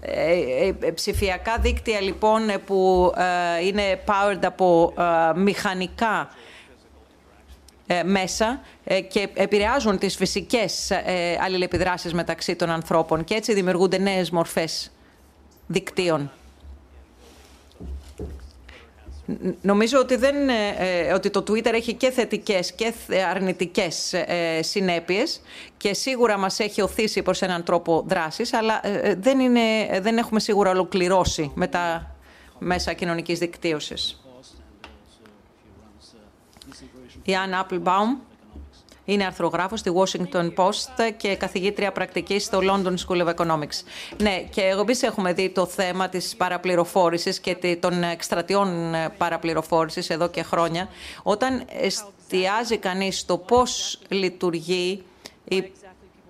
Ε, 0.00 0.72
ε, 0.80 0.90
ψηφιακά 0.90 1.58
δίκτυα 1.58 2.00
λοιπόν 2.00 2.42
που 2.66 3.12
είναι 3.64 4.00
powered 4.06 4.44
από 4.44 4.94
μηχανικά 5.36 6.28
μέσα 8.04 8.60
και 9.08 9.28
επηρεάζουν 9.34 9.98
τις 9.98 10.16
φυσικές 10.16 10.90
αλληλεπιδράσεις 11.40 12.14
μεταξύ 12.14 12.56
των 12.56 12.70
ανθρώπων 12.70 13.24
και 13.24 13.34
έτσι 13.34 13.54
δημιουργούνται 13.54 13.98
νέες 13.98 14.30
μορφές 14.30 14.92
δικτύων. 15.66 16.30
Νομίζω 19.60 19.98
ότι, 19.98 20.16
δεν, 20.16 20.48
ε, 20.48 20.52
ε, 20.78 21.12
ότι 21.12 21.30
το 21.30 21.44
Twitter 21.48 21.72
έχει 21.72 21.94
και 21.94 22.10
θετικές 22.10 22.72
και 22.72 22.92
αρνητικές 23.30 24.12
ε, 24.12 24.60
συνέπειες 24.62 25.40
και 25.76 25.94
σίγουρα 25.94 26.38
μας 26.38 26.58
έχει 26.58 26.82
οθήσει 26.82 27.22
προς 27.22 27.42
έναν 27.42 27.64
τρόπο 27.64 28.04
δράσης, 28.06 28.52
αλλά 28.52 28.80
δεν, 29.18 29.40
είναι, 29.40 29.60
δεν 30.00 30.18
έχουμε 30.18 30.40
σίγουρα 30.40 30.70
ολοκληρώσει 30.70 31.50
με 31.54 31.66
τα 31.66 32.14
μέσα 32.58 32.92
κοινωνικής 32.92 33.38
δικτύωσης. 33.38 34.21
Η 37.22 37.32
Anne 37.32 37.64
Applebaum 37.64 38.20
είναι 39.04 39.24
αρθρογράφος 39.24 39.80
στη 39.80 39.92
Washington 39.94 40.54
Post 40.54 41.12
και 41.16 41.36
καθηγήτρια 41.36 41.92
πρακτικής 41.92 42.44
στο 42.44 42.58
London 42.62 42.94
School 43.06 43.26
of 43.26 43.34
Economics. 43.34 43.82
Ναι, 44.20 44.40
και 44.50 44.60
εγώ 44.60 44.80
επίσης 44.80 45.02
έχουμε 45.02 45.32
δει 45.32 45.50
το 45.50 45.66
θέμα 45.66 46.08
της 46.08 46.36
παραπληροφόρησης 46.36 47.40
και 47.40 47.76
των 47.80 48.02
εκστρατιών 48.02 48.94
παραπληροφόρησης 49.18 50.10
εδώ 50.10 50.28
και 50.28 50.42
χρόνια. 50.42 50.88
Όταν 51.22 51.64
εστιάζει 51.80 52.76
κανείς 52.76 53.18
στο 53.18 53.38
πώς 53.38 53.98
λειτουργεί 54.08 55.04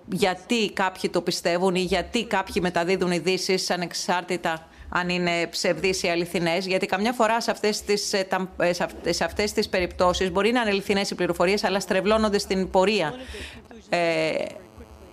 γιατί 0.09 0.71
κάποιοι 0.71 1.09
το 1.09 1.21
πιστεύουν 1.21 1.75
ή 1.75 1.81
γιατί 1.81 2.25
κάποιοι 2.25 2.55
μεταδίδουν 2.61 3.11
ειδήσεις 3.11 3.69
ανεξάρτητα 3.69 4.67
αν 4.95 5.09
είναι 5.09 5.47
ψευδείς 5.47 6.03
ή 6.03 6.07
αληθινές, 6.07 6.65
γιατί 6.65 6.85
καμιά 6.85 7.13
φορά 7.13 7.41
σε 7.41 7.51
αυτές 7.51 7.81
τις, 7.81 8.13
ε, 8.13 8.27
ε, 9.03 9.11
σε 9.11 9.23
αυτές 9.23 9.51
τις 9.51 9.69
περιπτώσεις 9.69 10.31
μπορεί 10.31 10.51
να 10.51 10.61
είναι 10.61 10.69
αληθινές 10.69 11.09
οι 11.09 11.15
πληροφορίες, 11.15 11.63
αλλά 11.63 11.79
στρεβλώνονται 11.79 12.37
στην 12.37 12.69
πορεία. 12.69 13.13
Ε, 13.89 14.31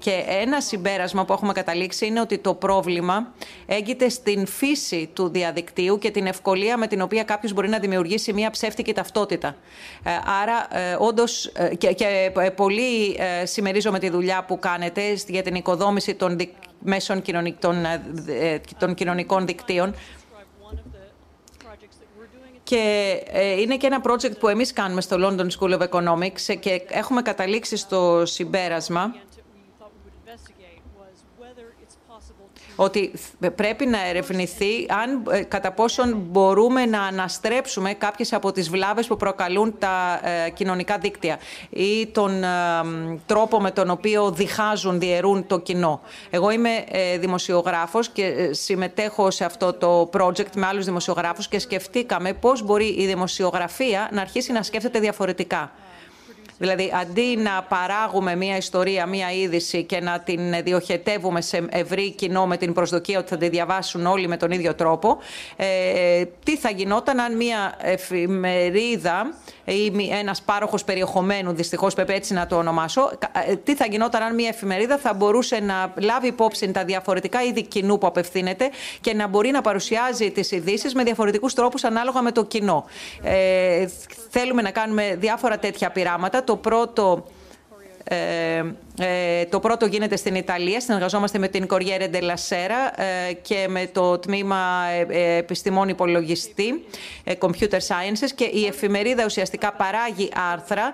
και 0.01 0.24
ένα 0.27 0.60
συμπέρασμα 0.60 1.24
που 1.24 1.32
έχουμε 1.32 1.52
καταλήξει 1.52 2.06
είναι 2.06 2.20
ότι 2.20 2.39
το 2.39 2.55
πρόβλημα 2.55 3.32
έγκυται 3.66 4.09
στην 4.09 4.47
φύση 4.47 5.10
του 5.12 5.28
διαδικτύου 5.28 5.98
και 5.98 6.10
την 6.10 6.27
ευκολία 6.27 6.77
με 6.77 6.86
την 6.86 7.01
οποία 7.01 7.22
κάποιος 7.22 7.52
μπορεί 7.52 7.68
να 7.68 7.78
δημιουργήσει 7.78 8.32
μια 8.32 8.51
ψεύτικη 8.51 8.93
ταυτότητα. 8.93 9.56
Ε, 10.02 10.10
άρα, 10.43 10.78
ε, 10.78 10.97
όντως, 10.98 11.47
ε, 11.47 11.74
και, 11.74 11.93
και 11.93 12.32
πολύ 12.56 13.18
συμμερίζομαι 13.44 13.98
τη 13.98 14.10
δουλειά 14.10 14.44
που 14.44 14.59
κάνετε 14.59 15.02
για 15.27 15.43
την 15.43 15.55
οικοδόμηση 15.55 16.14
των 16.14 16.36
μέσων 16.78 17.22
των 18.78 18.94
κοινωνικών 18.94 19.47
δικτύων. 19.47 19.94
Και 22.62 23.16
είναι 23.59 23.77
και 23.77 23.86
ένα 23.86 24.01
project 24.05 24.39
που 24.39 24.48
εμείς 24.48 24.72
κάνουμε 24.72 25.01
στο 25.01 25.16
London 25.20 25.47
School 25.59 25.78
of 25.78 25.89
Economics 25.89 26.56
και 26.60 26.82
έχουμε 26.89 27.22
καταλήξει 27.22 27.77
στο 27.77 28.22
συμπέρασμα 28.27 29.14
ότι 32.82 33.12
πρέπει 33.55 33.86
να 33.86 34.07
ερευνηθεί 34.07 34.86
αν, 34.89 35.23
ε, 35.31 35.43
κατά 35.43 35.73
πόσον 35.73 36.16
μπορούμε 36.31 36.86
να 36.86 37.02
αναστρέψουμε 37.02 37.93
κάποιες 37.93 38.32
από 38.32 38.52
τις 38.52 38.70
βλάβες 38.70 39.07
που 39.07 39.16
προκαλούν 39.16 39.74
τα 39.78 40.20
ε, 40.23 40.51
κοινωνικά 40.51 40.98
δίκτυα 40.98 41.39
ή 41.70 42.07
τον 42.07 42.44
ε, 42.44 42.48
τρόπο 43.27 43.61
με 43.61 43.70
τον 43.70 43.90
οποίο 43.90 44.31
διχάζουν, 44.31 44.98
διαιρούν 44.98 45.47
το 45.47 45.59
κοινό. 45.59 46.01
Εγώ 46.31 46.51
είμαι 46.51 46.85
δημοσιογράφος 47.19 48.09
και 48.09 48.48
συμμετέχω 48.52 49.31
σε 49.31 49.44
αυτό 49.44 49.73
το 49.73 50.11
project 50.12 50.52
με 50.55 50.66
άλλους 50.66 50.85
δημοσιογράφους 50.85 51.48
και 51.48 51.59
σκεφτήκαμε 51.59 52.32
πώς 52.32 52.62
μπορεί 52.62 52.86
η 52.86 53.07
δημοσιογραφία 53.07 54.09
να 54.12 54.20
αρχίσει 54.20 54.52
να 54.52 54.62
σκέφτεται 54.62 54.98
διαφορετικά. 54.98 55.73
Δηλαδή, 56.60 56.92
αντί 57.00 57.36
να 57.36 57.62
παράγουμε 57.68 58.36
μία 58.36 58.56
ιστορία, 58.56 59.06
μία 59.06 59.32
είδηση 59.32 59.84
και 59.84 60.00
να 60.00 60.20
την 60.20 60.62
διοχετεύουμε 60.62 61.40
σε 61.40 61.66
ευρύ 61.70 62.10
κοινό 62.10 62.46
με 62.46 62.56
την 62.56 62.72
προσδοκία 62.72 63.18
ότι 63.18 63.28
θα 63.28 63.36
τη 63.36 63.48
διαβάσουν 63.48 64.06
όλοι 64.06 64.28
με 64.28 64.36
τον 64.36 64.50
ίδιο 64.50 64.74
τρόπο, 64.74 65.18
ε, 65.56 66.24
τι 66.44 66.56
θα 66.56 66.70
γινόταν 66.70 67.20
αν 67.20 67.36
μία 67.36 67.74
εφημερίδα 67.78 69.34
ή 69.64 69.92
ένας 70.18 70.42
πάροχος 70.42 70.84
περιεχομένου, 70.84 71.52
δυστυχώς 71.52 71.94
πρέπει 71.94 72.12
έτσι 72.12 72.32
να 72.32 72.46
το 72.46 72.56
ονομάσω, 72.56 73.10
ε, 73.46 73.56
τι 73.56 73.74
θα 73.74 73.86
γινόταν 73.86 74.22
αν 74.22 74.34
μία 74.34 74.48
εφημερίδα 74.48 74.98
θα 74.98 75.14
μπορούσε 75.14 75.60
να 75.60 75.92
λάβει 76.00 76.26
υπόψη 76.26 76.70
τα 76.70 76.84
διαφορετικά 76.84 77.42
είδη 77.42 77.62
κοινού 77.62 77.98
που 77.98 78.06
απευθύνεται 78.06 78.70
και 79.00 79.14
να 79.14 79.26
μπορεί 79.26 79.50
να 79.50 79.60
παρουσιάζει 79.60 80.30
τις 80.30 80.50
ειδήσεις 80.50 80.94
με 80.94 81.02
διαφορετικούς 81.02 81.54
τρόπους 81.54 81.84
ανάλογα 81.84 82.22
με 82.22 82.32
το 82.32 82.44
κοινό. 82.44 82.84
Ε, 83.22 83.86
θέλουμε 84.30 84.62
να 84.62 84.70
κάνουμε 84.70 85.16
διάφορα 85.18 85.58
τέτοια 85.58 85.90
πειράματα. 85.90 86.44
Το 86.51 86.56
πρώτο 86.56 87.24
ε, 88.05 88.64
ε, 88.98 89.44
το 89.44 89.60
πρώτο 89.60 89.86
γίνεται 89.86 90.16
στην 90.16 90.34
Ιταλία. 90.34 90.80
Συνεργαζόμαστε 90.80 91.38
με 91.38 91.48
την 91.48 91.66
Corriere 91.70 92.14
della 92.14 92.34
Sera 92.48 93.00
ε, 93.28 93.32
και 93.32 93.66
με 93.68 93.86
το 93.92 94.18
τμήμα 94.18 94.84
ε, 95.08 95.36
επιστημών 95.36 95.88
υπολογιστή, 95.88 96.84
Computer 97.38 97.78
Sciences 97.88 98.30
και 98.34 98.44
η 98.44 98.66
εφημερίδα 98.66 99.24
ουσιαστικά 99.24 99.72
παράγει 99.72 100.28
άρθρα 100.52 100.92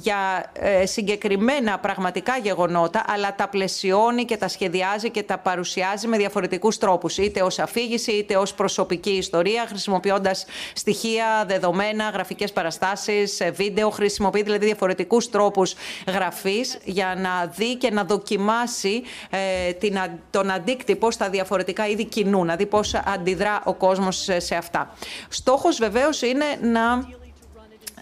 για 0.00 0.52
συγκεκριμένα 0.84 1.78
πραγματικά 1.78 2.38
γεγονότα, 2.42 3.04
αλλά 3.06 3.34
τα 3.34 3.48
πλαισιώνει 3.48 4.24
και 4.24 4.36
τα 4.36 4.48
σχεδιάζει 4.48 5.10
και 5.10 5.22
τα 5.22 5.38
παρουσιάζει 5.38 6.06
με 6.06 6.16
διαφορετικούς 6.16 6.78
τρόπους, 6.78 7.18
είτε 7.18 7.42
ως 7.42 7.58
αφήγηση 7.58 8.12
είτε 8.12 8.36
ως 8.36 8.54
προσωπική 8.54 9.10
ιστορία, 9.10 9.64
χρησιμοποιώντας 9.68 10.46
στοιχεία, 10.74 11.44
δεδομένα, 11.46 12.08
γραφικές 12.08 12.52
παραστάσεις, 12.52 13.42
βίντεο, 13.52 13.90
χρησιμοποιεί 13.90 14.42
δηλαδή 14.42 14.64
διαφορετικούς 14.64 15.30
τρόπους 15.30 15.74
γραφής 16.06 16.78
για 17.00 17.14
να 17.18 17.46
δει 17.46 17.76
και 17.76 17.90
να 17.90 18.04
δοκιμάσει 18.04 19.02
ε, 19.30 19.72
την, 19.72 19.98
τον 20.30 20.50
αντίκτυπο 20.50 21.10
στα 21.10 21.30
διαφορετικά 21.30 21.86
είδη 21.88 22.04
κοινού, 22.04 22.44
να 22.44 22.56
δει 22.56 22.66
πώς 22.66 22.94
αντιδρά 22.94 23.62
ο 23.64 23.74
κόσμος 23.74 24.28
σε 24.36 24.54
αυτά. 24.54 24.94
Στόχος 25.28 25.78
βεβαίως 25.78 26.22
είναι 26.22 26.44
να 26.62 27.08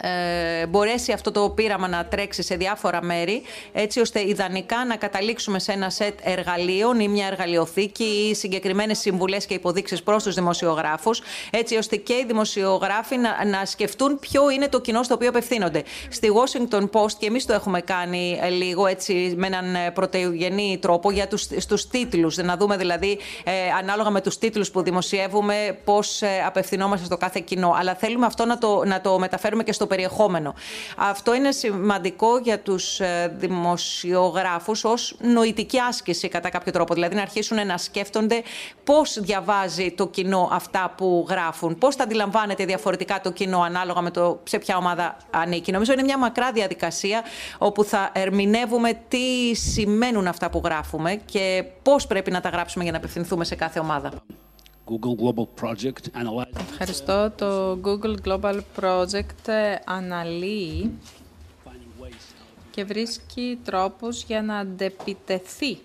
ε, 0.00 0.66
μπορέσει 0.66 1.12
αυτό 1.12 1.30
το 1.30 1.50
πείραμα 1.50 1.88
να 1.88 2.06
τρέξει 2.06 2.42
σε 2.42 2.56
διάφορα 2.56 3.02
μέρη, 3.02 3.42
έτσι 3.72 4.00
ώστε 4.00 4.28
ιδανικά 4.28 4.84
να 4.84 4.96
καταλήξουμε 4.96 5.58
σε 5.58 5.72
ένα 5.72 5.90
σετ 5.90 6.18
εργαλείων 6.22 7.00
ή 7.00 7.08
μια 7.08 7.26
εργαλειοθήκη 7.26 8.04
ή 8.04 8.34
συγκεκριμένες 8.34 8.98
συμβουλές 8.98 9.46
και 9.46 9.54
υποδείξεις 9.54 10.02
προς 10.02 10.22
τους 10.22 10.34
δημοσιογράφους, 10.34 11.22
έτσι 11.50 11.76
ώστε 11.76 11.96
και 11.96 12.12
οι 12.12 12.24
δημοσιογράφοι 12.26 13.16
να, 13.16 13.44
να 13.44 13.64
σκεφτούν 13.64 14.18
ποιο 14.18 14.50
είναι 14.50 14.68
το 14.68 14.80
κοινό 14.80 15.02
στο 15.02 15.14
οποίο 15.14 15.28
απευθύνονται. 15.28 15.82
Στη 16.08 16.28
Washington 16.34 16.82
Post, 16.90 17.12
και 17.18 17.26
εμείς 17.26 17.46
το 17.46 17.52
έχουμε 17.52 17.80
κάνει 17.80 18.38
ε, 18.42 18.48
λίγο 18.48 18.86
έτσι 18.86 19.34
με 19.36 19.46
έναν 19.46 19.74
ε, 19.74 19.90
πρωτεογενή 19.90 20.78
τρόπο 20.80 21.10
για 21.10 21.28
τους, 21.28 21.42
στους 21.58 21.88
τίτλους, 21.88 22.36
να 22.36 22.56
δούμε 22.56 22.76
δηλαδή 22.76 23.18
ε, 23.44 23.52
ανάλογα 23.78 24.10
με 24.10 24.20
τους 24.20 24.38
τίτλους 24.38 24.70
που 24.70 24.82
δημοσιεύουμε 24.82 25.78
πώς 25.84 26.22
ε, 26.22 26.42
απευθυνόμαστε 26.46 27.06
στο 27.06 27.16
κάθε 27.16 27.40
κοινό. 27.40 27.74
Αλλά 27.78 27.94
θέλουμε 27.94 28.26
αυτό 28.26 28.44
να 28.44 28.58
το, 28.58 28.82
να 28.84 29.00
το 29.00 29.18
μεταφέρουμε 29.18 29.62
και 29.62 29.72
στο 29.72 29.86
περιεχόμενο. 29.88 30.54
Αυτό 30.96 31.34
είναι 31.34 31.52
σημαντικό 31.52 32.38
για 32.38 32.58
τους 32.58 33.00
ε, 33.00 33.34
δημοσιογράφους 33.36 34.84
ως 34.84 35.16
νοητική 35.20 35.78
άσκηση 35.78 36.28
κατά 36.28 36.48
κάποιο 36.48 36.72
τρόπο. 36.72 36.94
Δηλαδή 36.94 37.14
να 37.14 37.22
αρχίσουν 37.22 37.66
να 37.66 37.78
σκέφτονται 37.78 38.42
πώς 38.84 39.18
διαβάζει 39.20 39.90
το 39.90 40.06
κοινό 40.06 40.48
αυτά 40.52 40.94
που 40.96 41.26
γράφουν, 41.28 41.78
πώς 41.78 41.96
τα 41.96 42.04
αντιλαμβάνεται 42.04 42.64
διαφορετικά 42.64 43.20
το 43.20 43.30
κοινό 43.30 43.60
ανάλογα 43.60 44.00
με 44.00 44.10
το 44.10 44.40
σε 44.44 44.58
ποια 44.58 44.76
ομάδα 44.76 45.16
ανήκει. 45.30 45.72
Νομίζω 45.72 45.92
είναι 45.92 46.02
μια 46.02 46.18
μακρά 46.18 46.52
διαδικασία 46.52 47.22
όπου 47.58 47.84
θα 47.84 48.10
ερμηνεύουμε 48.12 49.00
τι 49.08 49.54
σημαίνουν 49.54 50.26
αυτά 50.26 50.50
που 50.50 50.60
γράφουμε 50.64 51.20
και 51.24 51.64
πώς 51.82 52.06
πρέπει 52.06 52.30
να 52.30 52.40
τα 52.40 52.48
γράψουμε 52.48 52.84
για 52.84 52.92
να 52.92 52.98
απευθυνθούμε 52.98 53.44
σε 53.44 53.54
κάθε 53.54 53.78
ομάδα. 53.78 54.10
Google 54.88 55.14
Global 55.22 55.46
Project 55.60 56.22
analyzes 56.22 56.60
Ευχαριστώ. 56.70 57.32
Το 57.36 57.78
Google 57.84 58.14
Global 58.26 58.60
Project 58.80 59.46
ε, 59.48 59.74
αναλύει 59.84 60.98
και 62.70 62.84
βρίσκει 62.84 63.58
τρόπους 63.64 64.22
για 64.22 64.42
να 64.42 64.56
αντεπιτεθεί. 64.56 65.78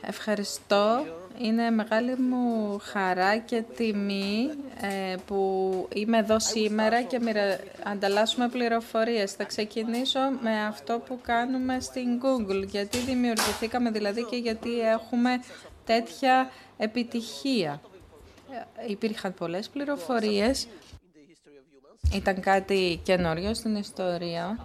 Ευχαριστώ. 0.00 1.06
Είναι 1.42 1.70
μεγάλη 1.70 2.16
μου 2.16 2.78
χαρά 2.82 3.38
και 3.38 3.64
τιμή 3.76 4.50
ε, 4.80 5.14
που 5.26 5.88
είμαι 5.94 6.18
εδώ 6.18 6.38
σήμερα 6.38 7.02
και 7.02 7.20
μοιρα... 7.20 7.58
ανταλλάσσουμε 7.84 8.48
πληροφορίες. 8.48 9.32
Θα 9.32 9.44
ξεκινήσω 9.44 10.20
με 10.40 10.64
αυτό 10.66 11.02
που 11.06 11.18
κάνουμε 11.22 11.80
στην 11.80 12.20
Google, 12.22 12.66
γιατί 12.66 12.98
δημιουργηθήκαμε 12.98 13.90
δηλαδή 13.90 14.24
και 14.24 14.36
γιατί 14.36 14.80
έχουμε 14.80 15.30
τέτοια 15.84 16.50
επιτυχία. 16.76 17.80
Υπήρχαν 18.86 19.34
πολλές 19.34 19.68
πληροφορίες. 19.68 20.68
Ήταν 22.14 22.40
κάτι 22.40 23.00
καινούριο 23.02 23.54
στην 23.54 23.76
ιστορία. 23.76 24.58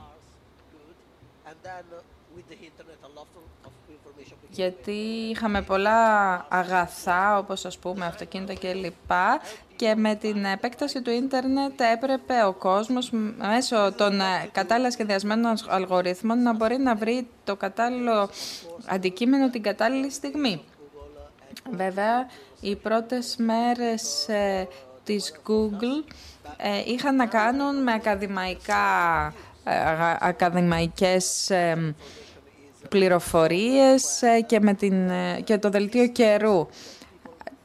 Γιατί 4.50 4.92
είχαμε 5.32 5.62
πολλά 5.62 6.46
αγαθά, 6.50 7.38
όπως 7.38 7.66
ας 7.66 7.78
πούμε 7.78 8.06
αυτοκίνητα 8.06 8.54
και 8.54 8.74
λοιπά, 8.74 9.42
και 9.76 9.96
με 9.96 10.16
την 10.16 10.46
επέκταση 10.46 11.02
του 11.02 11.10
ίντερνετ 11.10 11.82
έπρεπε 11.82 12.44
ο 12.46 12.54
κόσμος 12.54 13.12
μέσω 13.38 13.94
των 13.98 14.22
κατάλληλα 14.52 14.92
σχεδιασμένων 14.92 15.56
αλγορίθμων 15.68 16.42
να 16.42 16.54
μπορεί 16.54 16.78
να 16.78 16.96
βρει 16.96 17.28
το 17.44 17.56
κατάλληλο 17.56 18.30
αντικείμενο 18.86 19.50
την 19.50 19.62
κατάλληλη 19.62 20.12
στιγμή. 20.12 20.62
Βέβαια, 21.72 22.28
οι 22.60 22.76
πρώτες 22.76 23.36
μέρες 23.38 24.28
ε, 24.28 24.68
της 25.04 25.34
Google 25.48 26.14
ε, 26.58 26.92
είχαν 26.92 27.16
να 27.16 27.26
κάνουν 27.26 27.84
με 27.84 27.94
ακαδημαϊκά, 27.94 29.26
ε, 29.64 29.74
ακαδημαϊκές 30.20 31.52
πληροφορίες 32.90 34.24
και, 34.46 34.60
με 34.60 34.74
την, 34.74 35.10
και 35.44 35.58
το 35.58 35.70
δελτίο 35.70 36.08
καιρού. 36.08 36.68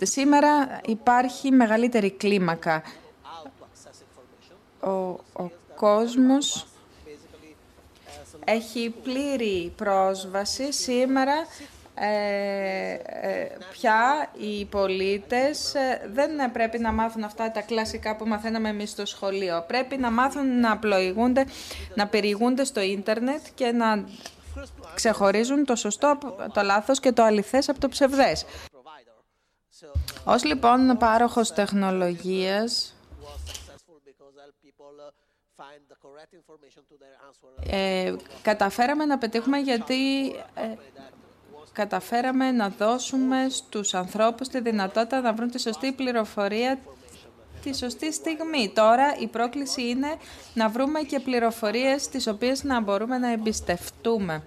Σήμερα 0.03 0.81
υπάρχει 0.87 1.51
μεγαλύτερη 1.51 2.11
κλίμακα. 2.11 2.83
Ο, 4.81 4.91
ο 5.43 5.51
κόσμος 5.77 6.67
έχει 8.45 8.95
πλήρη 9.03 9.73
πρόσβαση 9.77 10.73
σήμερα 10.73 11.33
ε, 11.33 11.41
ε, 11.41 11.80
πια 13.71 14.31
οι 14.39 14.65
πολίτες 14.65 15.75
ε, 15.75 16.11
δεν 16.13 16.53
πρέπει 16.53 16.79
να 16.79 16.93
μάθουν 16.93 17.25
αυτά 17.25 17.51
τα 17.51 17.61
κλασικά 17.61 18.17
που 18.17 18.27
μαθαίναμε 18.27 18.69
εμείς 18.69 18.91
στο 18.91 19.07
σχολείο. 19.07 19.65
Πρέπει 19.67 19.97
να 19.97 20.11
μάθουν 20.11 20.61
να 20.61 20.79
πλοηγούνται, 20.79 21.45
να 21.95 22.07
περιηγούνται 22.07 22.65
στο 22.65 22.81
ίντερνετ 22.81 23.41
και 23.55 23.73
να 23.73 24.05
ξεχωρίζουν 24.95 25.65
το 25.65 25.77
σωστό, 25.77 26.19
το 26.53 26.63
λάθος 26.63 27.01
και 27.01 27.13
το 27.13 27.23
αληθές 27.23 27.69
από 27.69 27.81
το 27.81 27.89
ψευδές. 27.89 28.45
Ως 30.25 30.45
λοιπόν 30.45 30.97
πάροχος 30.99 31.53
τεχνολογίας, 31.53 32.95
ε, 37.71 38.15
καταφέραμε 38.43 39.05
να 39.05 39.19
πετύχουμε 39.19 39.59
γιατί 39.59 40.29
ε, 40.55 40.75
καταφέραμε 41.73 42.51
να 42.51 42.69
δώσουμε 42.69 43.47
στους 43.51 43.95
ανθρώπους 43.95 44.49
τη 44.49 44.61
δυνατότητα 44.61 45.21
να 45.21 45.33
βρουν 45.33 45.51
τη 45.51 45.61
σωστή 45.61 45.93
πληροφορία 45.93 46.79
τη 47.63 47.77
σωστή 47.77 48.13
στιγμή. 48.13 48.73
Τώρα 48.75 49.17
η 49.19 49.27
πρόκληση 49.27 49.89
είναι 49.89 50.17
να 50.55 50.69
βρούμε 50.69 51.01
και 51.01 51.21
πληροφορίες 51.21 52.09
τις 52.09 52.27
οποίες 52.27 52.65
να 52.65 52.81
μπορούμε 52.81 53.19
να 53.19 53.33
εμπιστευτούμε. 53.33 54.43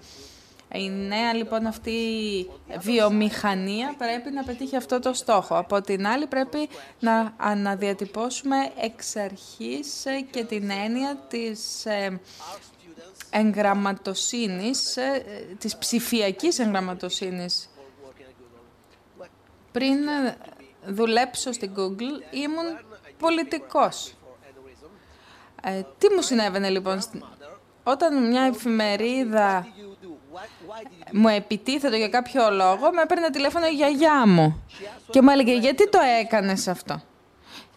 Η 0.76 0.90
νέα 0.90 1.34
λοιπόν 1.34 1.66
αυτή 1.66 1.94
βιομηχανία 2.80 3.96
πρέπει 3.98 4.32
να 4.32 4.44
πετύχει 4.44 4.76
αυτό 4.76 5.00
το 5.00 5.14
στόχο. 5.14 5.58
Από 5.58 5.82
την 5.82 6.08
άλλη 6.08 6.28
πρέπει 6.28 6.70
να 7.00 7.34
αναδιατυπώσουμε 7.38 8.56
εξ 8.82 9.16
αρχής 9.16 10.04
και 10.32 10.44
την 10.44 10.70
έννοια 10.70 11.18
της 11.30 11.86
ε, 11.86 12.20
εγγραμματοσύνης, 13.34 14.98
ε, 14.98 15.24
της 15.58 15.78
ψηφιακής 15.78 16.60
εγγραμματοσύνης. 16.60 17.70
Πριν 19.72 19.98
δουλέψω 20.86 21.52
στην 21.52 21.72
Google 21.76 22.34
ήμουν 22.34 22.66
πολιτικός. 23.20 24.16
Ε, 25.64 25.82
τι 25.98 26.10
μου 26.10 26.22
συνέβαινε 26.22 26.70
λοιπόν, 26.70 27.02
όταν 27.84 28.28
μια 28.28 28.42
εφημερίδα 28.42 29.68
μου 31.12 31.28
επιτίθετο 31.28 31.96
για 31.96 32.10
κάποιο 32.10 32.52
λόγο, 32.52 32.92
με 32.94 33.02
έπαιρνε 33.02 33.30
τηλέφωνο 33.30 33.66
η 33.66 33.74
γιαγιά 33.76 34.28
μου 34.28 34.64
και 35.10 35.22
μου 35.22 35.30
έλεγε 35.30 35.54
γιατί 35.54 35.90
το 35.90 36.00
έκανες 36.20 36.68
αυτό; 36.68 37.02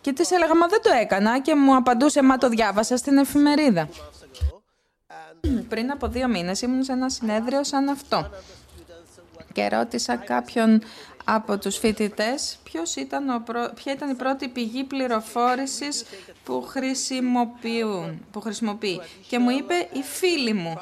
Και 0.01 0.13
της 0.13 0.31
έλεγα, 0.31 0.57
μα 0.57 0.67
δεν 0.67 0.83
το 0.83 0.91
έκανα 1.01 1.41
και 1.41 1.55
μου 1.55 1.77
απαντούσε, 1.77 2.23
μα 2.23 2.37
το 2.37 2.49
διάβασα 2.49 2.97
στην 2.97 3.19
εφημερίδα. 3.19 3.89
Πριν 5.69 5.91
από 5.91 6.09
δύο 6.09 6.29
μήνες 6.29 6.63
ήμουν 6.63 6.83
σε 6.83 6.93
ένα 6.93 7.09
συνέδριο 7.09 7.65
σαν 7.65 7.89
αυτό 7.89 8.31
και 9.57 9.69
ρώτησα 9.69 10.17
κάποιον 10.17 10.83
από 11.25 11.59
τους 11.59 11.77
φοιτητές 11.77 12.59
ποιος 12.63 12.97
ήταν 12.97 13.29
ο 13.29 13.43
ποια 13.75 13.93
ήταν 13.93 14.11
η 14.11 14.15
πρώτη 14.15 14.49
πηγή 14.49 14.85
πληροφόρησης 14.85 16.05
που, 16.45 16.63
χρησιμοποιούν, 16.63 18.25
που 18.33 18.41
χρησιμοποιεί. 18.41 19.01
Και 19.29 19.39
μου 19.39 19.51
είπε 19.51 19.75
η 19.93 20.03
φίλη 20.03 20.53
μου. 20.53 20.77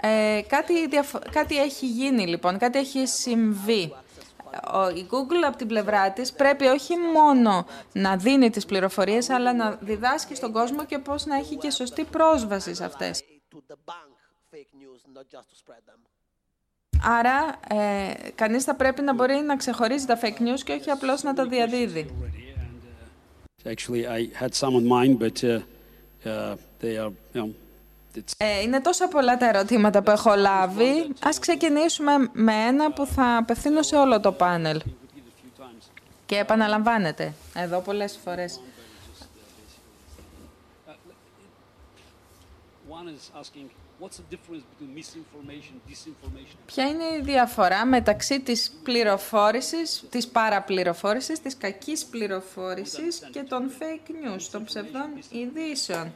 Ε, 0.00 0.40
κάτι, 0.46 0.74
κάτι 1.30 1.58
έχει 1.58 1.86
γίνει 1.86 2.26
λοιπόν, 2.26 2.58
κάτι 2.58 2.78
έχει 2.78 3.06
συμβεί 3.06 3.92
η 4.96 5.06
Google 5.10 5.42
από 5.46 5.56
την 5.56 5.66
πλευρά 5.66 6.12
της 6.12 6.32
πρέπει 6.32 6.66
όχι 6.66 6.94
μόνο 6.96 7.66
να 7.92 8.16
δίνει 8.16 8.50
τις 8.50 8.66
πληροφορίες, 8.66 9.30
αλλά 9.30 9.54
να 9.54 9.70
διδάσκει 9.80 10.34
στον 10.34 10.52
κόσμο 10.52 10.84
και 10.84 10.98
πώς 10.98 11.26
να 11.26 11.36
έχει 11.36 11.56
και 11.56 11.70
σωστή 11.70 12.04
πρόσβαση 12.04 12.74
σε 12.74 12.84
αυτές. 12.84 13.24
Άρα, 17.02 17.58
ε, 17.68 18.12
κανείς 18.34 18.64
θα 18.64 18.74
πρέπει 18.74 19.02
να 19.02 19.14
μπορεί 19.14 19.34
να 19.34 19.56
ξεχωρίζει 19.56 20.06
τα 20.06 20.18
fake 20.22 20.40
news 20.40 20.60
και 20.64 20.72
όχι 20.72 20.90
απλώς 20.90 21.22
να 21.22 21.34
τα 21.34 21.46
διαδίδει. 21.46 22.10
Ε, 28.36 28.60
είναι 28.60 28.80
τόσα 28.80 29.08
πολλά 29.08 29.36
τα 29.36 29.48
ερωτήματα 29.48 30.02
που 30.02 30.10
έχω 30.10 30.34
λάβει. 30.34 31.08
Ας 31.22 31.38
ξεκινήσουμε 31.38 32.12
με 32.32 32.52
ένα 32.52 32.92
που 32.92 33.06
θα 33.06 33.36
απευθύνω 33.36 33.82
σε 33.82 33.96
όλο 33.96 34.20
το 34.20 34.32
πάνελ. 34.32 34.82
Και 36.26 36.38
επαναλαμβάνεται 36.38 37.32
εδώ 37.54 37.80
πολλές 37.80 38.18
φορές. 38.24 38.60
One 42.88 43.08
is 43.08 43.40
asking, 43.40 43.66
what's 44.00 44.18
the 44.20 44.26
difference 44.34 44.64
between 44.70 44.90
misinformation, 45.00 45.74
disinformation? 45.90 46.56
Ποια 46.66 46.86
είναι 46.86 47.04
η 47.04 47.20
διαφορά 47.22 47.86
μεταξύ 47.86 48.40
της 48.40 48.72
πληροφόρησης, 48.82 50.04
της 50.10 50.28
παραπληροφόρησης, 50.28 51.40
της 51.40 51.56
κακής 51.56 52.04
πληροφόρησης 52.04 53.28
και 53.30 53.42
των 53.42 53.70
fake 53.78 54.10
news, 54.10 54.42
των 54.50 54.64
ψευδών 54.64 55.08
ειδήσεων; 55.30 56.12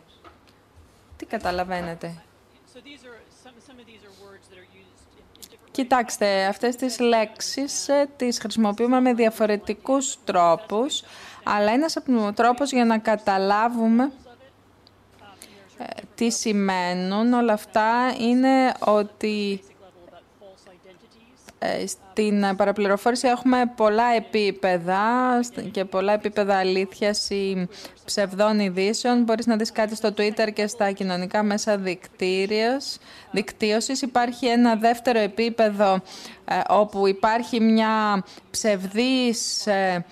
Τι 1.18 1.26
καταλαβαίνετε; 1.26 2.22
Κοιτάξτε, 5.70 6.44
αυτές 6.44 6.76
τις 6.76 6.98
λέξεις 6.98 7.88
ε, 7.88 8.08
τις 8.16 8.38
χρησιμοποιούμε 8.38 9.00
με 9.00 9.14
διαφορετικούς 9.14 10.18
τρόπους, 10.24 11.02
αλλά 11.44 11.72
ένας 11.72 11.96
από 11.96 12.12
τους 12.12 12.34
τρόπους 12.34 12.72
για 12.72 12.84
να 12.84 12.98
καταλάβουμε 12.98 14.12
ε, 15.78 15.84
τι 16.14 16.30
σημαίνουν 16.30 17.32
όλα 17.32 17.52
αυτά 17.52 18.14
είναι 18.20 18.74
ότι 18.78 19.60
ε, 19.62 19.77
στην 21.86 22.56
παραπληροφόρηση 22.56 23.28
έχουμε 23.28 23.72
πολλά 23.76 24.14
επίπεδα 24.16 25.00
και 25.70 25.84
πολλά 25.84 26.12
επίπεδα 26.12 26.56
αλήθειας 26.56 27.30
ή 27.30 27.68
ψευδών 28.04 28.60
ειδήσεων. 28.60 29.22
Μπορείς 29.22 29.46
να 29.46 29.56
δεις 29.56 29.72
κάτι 29.72 29.94
στο 29.96 30.08
Twitter 30.16 30.52
και 30.52 30.66
στα 30.66 30.92
κοινωνικά 30.92 31.42
μέσα 31.42 31.80
δικτύωσης. 33.30 34.02
Υπάρχει 34.02 34.46
ένα 34.46 34.76
δεύτερο 34.76 35.18
επίπεδο 35.18 35.94
ε, 36.44 36.60
όπου 36.68 37.06
υπάρχει 37.06 37.60
μια 37.60 38.24
ψευδής 38.50 39.66
ε, 39.66 40.04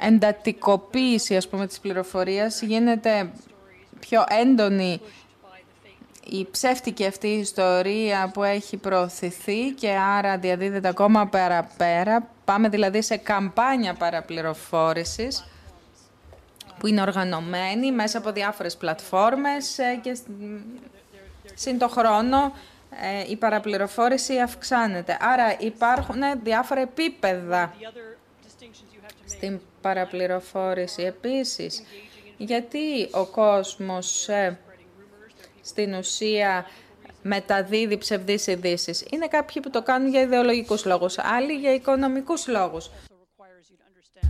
εντατικοποίηση 0.00 1.36
ας 1.36 1.48
πούμε, 1.48 1.66
της 1.66 1.80
πληροφορίας. 1.80 2.62
Γίνεται 2.62 3.30
πιο 4.00 4.24
έντονη 4.40 5.00
η 6.30 6.46
ψεύτικη 6.50 7.06
αυτή 7.06 7.28
ιστορία 7.28 8.30
που 8.34 8.42
έχει 8.42 8.76
προωθηθεί 8.76 9.70
και 9.70 9.90
άρα 9.90 10.38
διαδίδεται 10.38 10.88
ακόμα 10.88 11.26
παραπέρα. 11.26 12.28
Πάμε 12.44 12.68
δηλαδή 12.68 13.02
σε 13.02 13.16
καμπάνια 13.16 13.94
παραπληροφόρησης 13.94 15.48
που 16.78 16.86
είναι 16.86 17.00
οργανωμένη 17.00 17.92
μέσα 17.92 18.18
από 18.18 18.32
διάφορες 18.32 18.76
πλατφόρμες 18.76 19.78
ε, 19.78 20.00
και 20.02 20.18
συν 21.54 21.78
το 21.78 21.88
χρόνο 21.88 22.52
ε, 22.90 23.30
η 23.30 23.36
παραπληροφόρηση 23.36 24.38
αυξάνεται. 24.38 25.16
Άρα 25.20 25.56
υπάρχουν 25.58 26.20
διάφορα 26.42 26.80
επίπεδα 26.80 27.74
στην 29.26 29.60
παραπληροφόρηση. 29.80 31.02
Επίσης, 31.02 31.82
γιατί 32.36 33.08
ο 33.10 33.24
κόσμος 33.24 34.28
ε, 34.28 34.58
στην 35.66 35.94
ουσία 35.94 36.66
μεταδίδει 37.22 37.98
ψευδείς 37.98 38.46
ειδήσεις. 38.46 39.04
Είναι 39.10 39.26
κάποιοι 39.26 39.62
που 39.62 39.70
το 39.70 39.82
κάνουν 39.82 40.10
για 40.10 40.20
ιδεολογικούς 40.20 40.84
λόγους, 40.84 41.18
άλλοι 41.18 41.52
για 41.52 41.74
οικονομικούς 41.74 42.46
λόγους. 42.48 42.90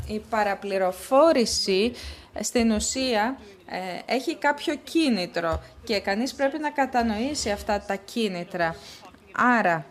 Η 0.07 0.19
παραπληροφόρηση 0.31 1.93
στην 2.41 2.71
ουσία 2.71 3.39
ε, 3.67 4.15
έχει 4.15 4.37
κάποιο 4.37 4.75
κίνητρο 4.85 5.63
και 5.85 6.01
κανείς 6.01 6.35
πρέπει 6.35 6.59
να 6.59 6.71
κατανοήσει 6.71 7.51
αυτά 7.51 7.85
τα 7.87 7.95
κίνητρα. 7.95 8.77
Άρα, 9.33 9.87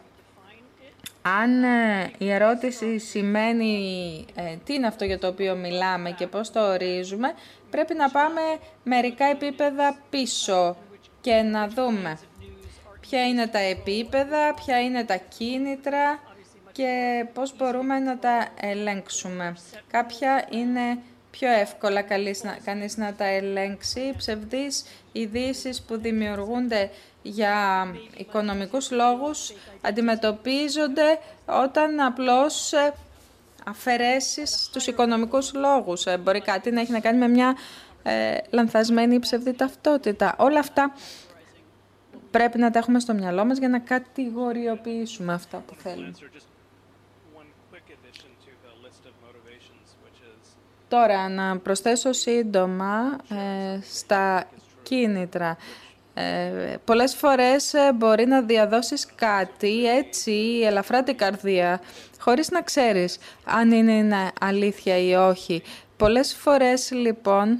αν 1.21 1.63
ε, 1.63 2.11
η 2.17 2.31
ερώτηση 2.31 2.97
σημαίνει 2.97 4.25
ε, 4.35 4.55
τι 4.63 4.73
είναι 4.73 4.87
αυτό 4.87 5.05
για 5.05 5.19
το 5.19 5.27
οποίο 5.27 5.55
μιλάμε 5.55 6.11
και 6.11 6.27
πώς 6.27 6.51
το 6.51 6.71
ορίζουμε, 6.71 7.33
πρέπει 7.69 7.93
να 7.93 8.09
πάμε 8.09 8.41
μερικά 8.83 9.25
επίπεδα 9.25 9.97
πίσω 10.09 10.77
και 11.25 11.41
να 11.41 11.67
δούμε 11.67 12.17
ποια 12.99 13.27
είναι 13.27 13.47
τα 13.47 13.59
επίπεδα, 13.59 14.53
ποια 14.53 14.81
είναι 14.81 15.03
τα 15.03 15.15
κίνητρα 15.15 16.19
και 16.71 17.25
πώς 17.33 17.55
μπορούμε 17.57 17.99
να 17.99 18.17
τα 18.17 18.47
ελέγξουμε. 18.61 19.55
Κάποια 19.91 20.47
είναι 20.49 20.99
πιο 21.31 21.51
εύκολα 21.51 22.01
κανείς 22.65 22.97
να 22.97 23.13
τα 23.13 23.25
ελέγξει. 23.25 24.13
Ψευδείς 24.17 24.85
ειδήσεις 25.11 25.81
που 25.81 25.97
δημιουργούνται 25.97 26.89
για 27.21 27.87
οικονομικούς 28.17 28.91
λόγους 28.91 29.53
αντιμετωπίζονται 29.81 31.19
όταν 31.45 31.99
απλώς 31.99 32.73
ε, 32.73 32.93
αφαιρέσεις 33.65 34.69
τους 34.73 34.87
οικονομικούς 34.87 35.53
λόγους. 35.53 36.05
Ε, 36.05 36.17
μπορεί 36.17 36.41
κάτι 36.41 36.71
να 36.71 36.81
έχει 36.81 36.91
να 36.91 36.99
κάνει 36.99 37.17
με 37.17 37.27
μια 37.27 37.55
ε, 38.07 38.37
λανθασμένη 38.49 39.19
ψευδή 39.19 39.53
ταυτότητα. 39.53 40.35
Όλα 40.37 40.59
αυτά 40.59 40.93
πρέπει 42.31 42.57
να 42.57 42.71
τα 42.71 42.79
έχουμε 42.79 42.99
στο 42.99 43.13
μυαλό 43.13 43.45
μας 43.45 43.57
για 43.57 43.69
να 43.69 43.79
κατηγοριοποιήσουμε 43.79 45.33
αυτά 45.33 45.63
που 45.67 45.75
θέλουμε. 45.75 46.11
Τώρα, 50.87 51.29
να 51.29 51.57
προσθέσω 51.57 52.13
σύντομα 52.13 53.17
ε, 53.29 53.79
στα 53.81 54.49
κίνητρα. 54.83 55.57
Ε, 56.13 56.75
πολλές 56.85 57.15
φορές 57.15 57.73
ε, 57.73 57.93
μπορεί 57.93 58.25
να 58.25 58.41
διαδώσεις 58.41 59.07
κάτι 59.15 59.87
έτσι 59.87 60.61
ελαφρά 60.63 61.03
την 61.03 61.17
καρδία 61.17 61.81
χωρίς 62.19 62.49
να 62.49 62.61
ξέρεις 62.61 63.17
αν 63.43 63.71
είναι 63.71 64.31
αλήθεια 64.39 64.97
ή 64.97 65.13
όχι. 65.13 65.61
Πολλές 65.97 66.35
φορές 66.35 66.91
λοιπόν 66.91 67.59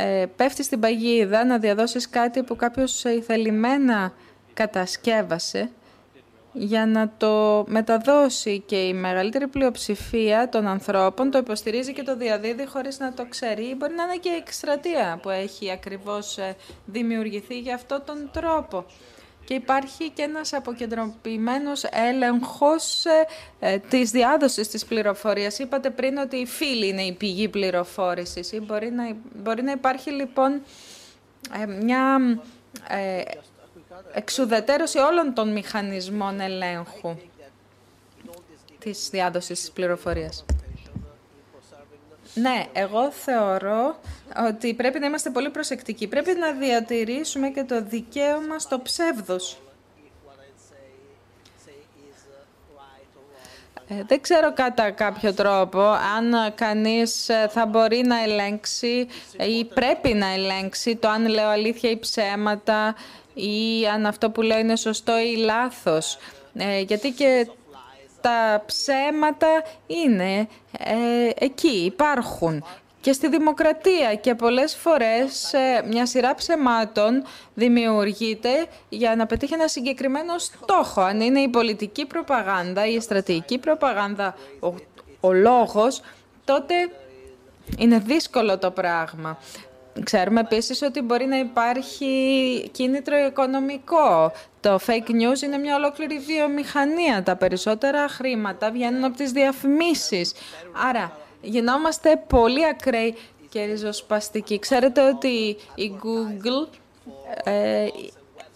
ε, 0.00 0.26
πέφτεις 0.36 0.66
στην 0.66 0.80
παγίδα 0.80 1.44
να 1.44 1.58
διαδώσεις 1.58 2.08
κάτι 2.08 2.42
που 2.42 2.56
κάποιος 2.56 3.04
ηθελημένα 3.04 4.12
κατασκεύασε 4.54 5.70
για 6.52 6.86
να 6.86 7.12
το 7.16 7.64
μεταδώσει 7.68 8.62
και 8.66 8.76
η 8.76 8.94
μεγαλύτερη 8.94 9.46
πλειοψηφία 9.46 10.48
των 10.48 10.66
ανθρώπων 10.66 11.30
το 11.30 11.38
υποστηρίζει 11.38 11.92
και 11.92 12.02
το 12.02 12.16
διαδίδει 12.16 12.66
χωρίς 12.66 12.98
να 12.98 13.12
το 13.12 13.26
ξέρει. 13.28 13.74
Μπορεί 13.74 13.94
να 13.94 14.02
είναι 14.02 14.16
και 14.16 14.28
η 14.28 14.34
εκστρατεία 14.34 15.18
που 15.22 15.30
έχει 15.30 15.70
ακριβώς 15.70 16.38
ε, 16.38 16.56
δημιουργηθεί 16.86 17.58
για 17.58 17.74
αυτόν 17.74 18.02
τον 18.04 18.30
τρόπο. 18.32 18.84
Και 19.48 19.54
υπάρχει 19.54 20.10
και 20.10 20.22
ένας 20.22 20.52
αποκεντρωποιημένος 20.52 21.84
έλεγχος 21.84 23.04
ε, 23.04 23.26
ε, 23.58 23.78
της 23.78 24.10
διάδοσης 24.10 24.68
της 24.68 24.84
πληροφορίας. 24.84 25.58
Είπατε 25.58 25.90
πριν 25.90 26.16
ότι 26.16 26.36
οι 26.36 26.46
φίλοι 26.46 26.88
είναι 26.88 27.02
η 27.02 27.12
πηγή 27.12 27.48
πληροφόρησης. 27.48 28.52
Ή 28.52 28.60
μπορεί, 28.60 28.90
να, 28.90 29.16
μπορεί 29.34 29.62
να 29.62 29.72
υπάρχει 29.72 30.10
λοιπόν 30.10 30.62
μια 31.80 32.18
εξουδετέρωση 34.12 34.98
όλων 34.98 35.34
των 35.34 35.52
μηχανισμών 35.52 36.40
ελέγχου 36.40 37.16
της 38.78 39.08
διάδοσης 39.10 39.60
της 39.60 39.70
πληροφορίας. 39.70 40.44
Ναι, 42.40 42.64
εγώ 42.72 43.10
θεωρώ 43.10 43.96
ότι 44.48 44.74
πρέπει 44.74 44.98
να 44.98 45.06
είμαστε 45.06 45.30
πολύ 45.30 45.50
προσεκτικοί. 45.50 46.06
Πρέπει 46.06 46.34
να 46.34 46.52
διατηρήσουμε 46.52 47.48
και 47.48 47.64
το 47.64 47.82
δικαίωμα 47.82 48.58
στο 48.58 48.80
ψεύδος. 48.80 49.58
Ε, 53.90 54.02
δεν 54.06 54.20
ξέρω 54.20 54.52
κατά 54.52 54.90
κάποιο 54.90 55.34
τρόπο 55.34 55.80
αν 55.80 56.54
κανείς 56.54 57.28
ε, 57.28 57.48
θα 57.50 57.66
μπορεί 57.66 58.02
να 58.06 58.22
ελέγξει 58.22 59.08
ή 59.38 59.64
πρέπει 59.64 60.14
να 60.14 60.32
ελέγξει 60.32 60.96
το 60.96 61.08
αν 61.08 61.26
λέω 61.26 61.48
αλήθεια 61.48 61.90
ή 61.90 61.98
ψέματα 61.98 62.94
ή 63.34 63.86
αν 63.94 64.06
αυτό 64.06 64.30
που 64.30 64.42
λέω 64.42 64.58
είναι 64.58 64.76
σωστό 64.76 65.18
ή 65.18 65.36
λάθος. 65.36 66.18
Ε, 66.56 66.80
γιατί 66.80 67.10
και 67.10 67.48
τα 68.20 68.62
ψέματα 68.66 69.62
είναι 69.86 70.48
ε, 70.78 71.30
εκεί, 71.34 71.84
υπάρχουν. 71.84 72.64
Και 73.00 73.12
στη 73.12 73.28
δημοκρατία 73.28 74.14
και 74.14 74.34
πολλές 74.34 74.76
φορές 74.76 75.52
ε, 75.52 75.84
μια 75.88 76.06
σειρά 76.06 76.34
ψεμάτων 76.34 77.24
δημιουργείται 77.54 78.66
για 78.88 79.16
να 79.16 79.26
πετύχει 79.26 79.54
ένα 79.54 79.68
συγκεκριμένο 79.68 80.38
στόχο. 80.38 81.00
Αν 81.00 81.20
είναι 81.20 81.40
η 81.40 81.48
πολιτική 81.48 82.06
προπαγάνδα 82.06 82.86
ή 82.86 82.94
η 82.94 83.00
στρατηγική 83.00 83.58
προπαγάνδα 83.58 84.34
ο, 84.60 84.74
ο 85.20 85.32
λόγος, 85.32 86.00
τότε 86.44 86.74
είναι 87.78 87.98
δύσκολο 87.98 88.58
το 88.58 88.70
πράγμα. 88.70 89.38
Ξέρουμε 90.04 90.40
επίσης 90.40 90.82
ότι 90.82 91.00
μπορεί 91.00 91.26
να 91.26 91.38
υπάρχει 91.38 92.68
κίνητρο 92.72 93.16
οικονομικό. 93.26 94.32
Το 94.60 94.78
fake 94.86 95.10
news 95.10 95.42
είναι 95.42 95.58
μια 95.58 95.76
ολόκληρη 95.76 96.18
βιομηχανία. 96.18 97.22
Τα 97.22 97.36
περισσότερα 97.36 98.08
χρήματα 98.08 98.70
βγαίνουν 98.70 99.04
από 99.04 99.16
τις 99.16 99.30
διαφημίσεις. 99.30 100.32
Άρα 100.88 101.16
γινόμαστε 101.40 102.22
πολύ 102.26 102.66
ακραίοι 102.66 103.14
και 103.48 103.64
ριζοσπαστικοί. 103.64 104.58
Ξέρετε 104.58 105.08
ότι 105.08 105.56
η 105.74 105.92
Google 106.02 106.68
ε, 107.44 107.86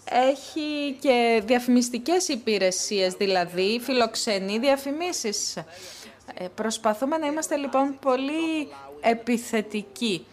έχει 0.09 0.97
και 0.99 1.41
διαφημιστικές 1.45 2.27
υπηρεσίες, 2.27 3.13
δηλαδή 3.13 3.79
φιλοξενεί 3.83 4.59
διαφημίσεις. 4.59 5.55
Ε, 6.33 6.45
προσπαθούμε 6.55 7.17
να 7.17 7.27
είμαστε 7.27 7.55
λοιπόν 7.55 7.97
πολύ 8.01 8.67
επιθετικοί 9.01 10.25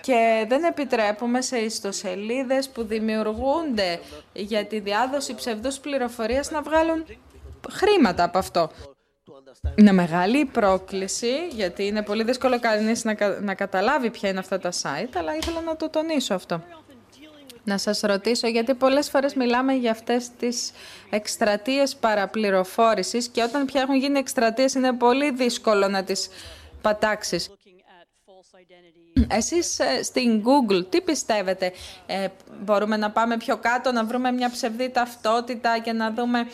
και 0.00 0.44
δεν 0.48 0.64
επιτρέπουμε 0.64 1.40
σε 1.40 1.58
ιστοσελίδες 1.58 2.68
που 2.68 2.84
δημιουργούνται 2.84 4.00
για 4.32 4.64
τη 4.64 4.78
διάδοση 4.78 5.34
ψευδούς 5.34 5.78
πληροφορίας 5.78 6.50
να 6.50 6.62
βγάλουν 6.62 7.04
χρήματα 7.70 8.24
από 8.24 8.38
αυτό. 8.38 8.70
Είναι 9.74 9.92
μεγάλη 9.92 10.38
η 10.38 10.44
πρόκληση, 10.44 11.48
γιατί 11.50 11.86
είναι 11.86 12.02
πολύ 12.02 12.24
δύσκολο 12.24 12.60
κανείς 12.60 13.04
να, 13.04 13.16
να 13.40 13.54
καταλάβει 13.54 14.10
ποια 14.10 14.28
είναι 14.28 14.38
αυτά 14.38 14.58
τα 14.58 14.70
site, 14.70 15.10
αλλά 15.16 15.36
ήθελα 15.36 15.60
να 15.60 15.76
το 15.76 15.90
τονίσω 15.90 16.34
αυτό. 16.34 16.62
Να 17.64 17.78
σας 17.78 18.00
ρωτήσω, 18.00 18.48
γιατί 18.48 18.74
πολλές 18.74 19.10
φορές 19.10 19.34
μιλάμε 19.34 19.72
για 19.72 19.90
αυτές 19.90 20.30
τις 20.38 20.72
εκστρατείες 21.10 21.96
παραπληροφόρησης 21.96 23.28
και 23.28 23.42
όταν 23.42 23.64
πια 23.64 23.80
έχουν 23.80 23.94
γίνει 23.94 24.18
εκστρατείες 24.18 24.74
είναι 24.74 24.92
πολύ 24.92 25.30
δύσκολο 25.30 25.88
να 25.88 26.04
τις 26.04 26.28
πατάξεις. 26.82 27.50
Εσείς 29.30 29.78
ε, 29.78 30.02
στην 30.02 30.42
Google 30.44 30.86
τι 30.88 31.00
πιστεύετε, 31.00 31.72
ε, 32.06 32.28
μπορούμε 32.64 32.96
να 32.96 33.10
πάμε 33.10 33.36
πιο 33.36 33.56
κάτω, 33.56 33.92
να 33.92 34.04
βρούμε 34.04 34.32
μια 34.32 34.50
ψευδή 34.50 34.90
ταυτότητα 34.90 35.78
και 35.78 35.92
να 35.92 36.10
δούμε 36.10 36.46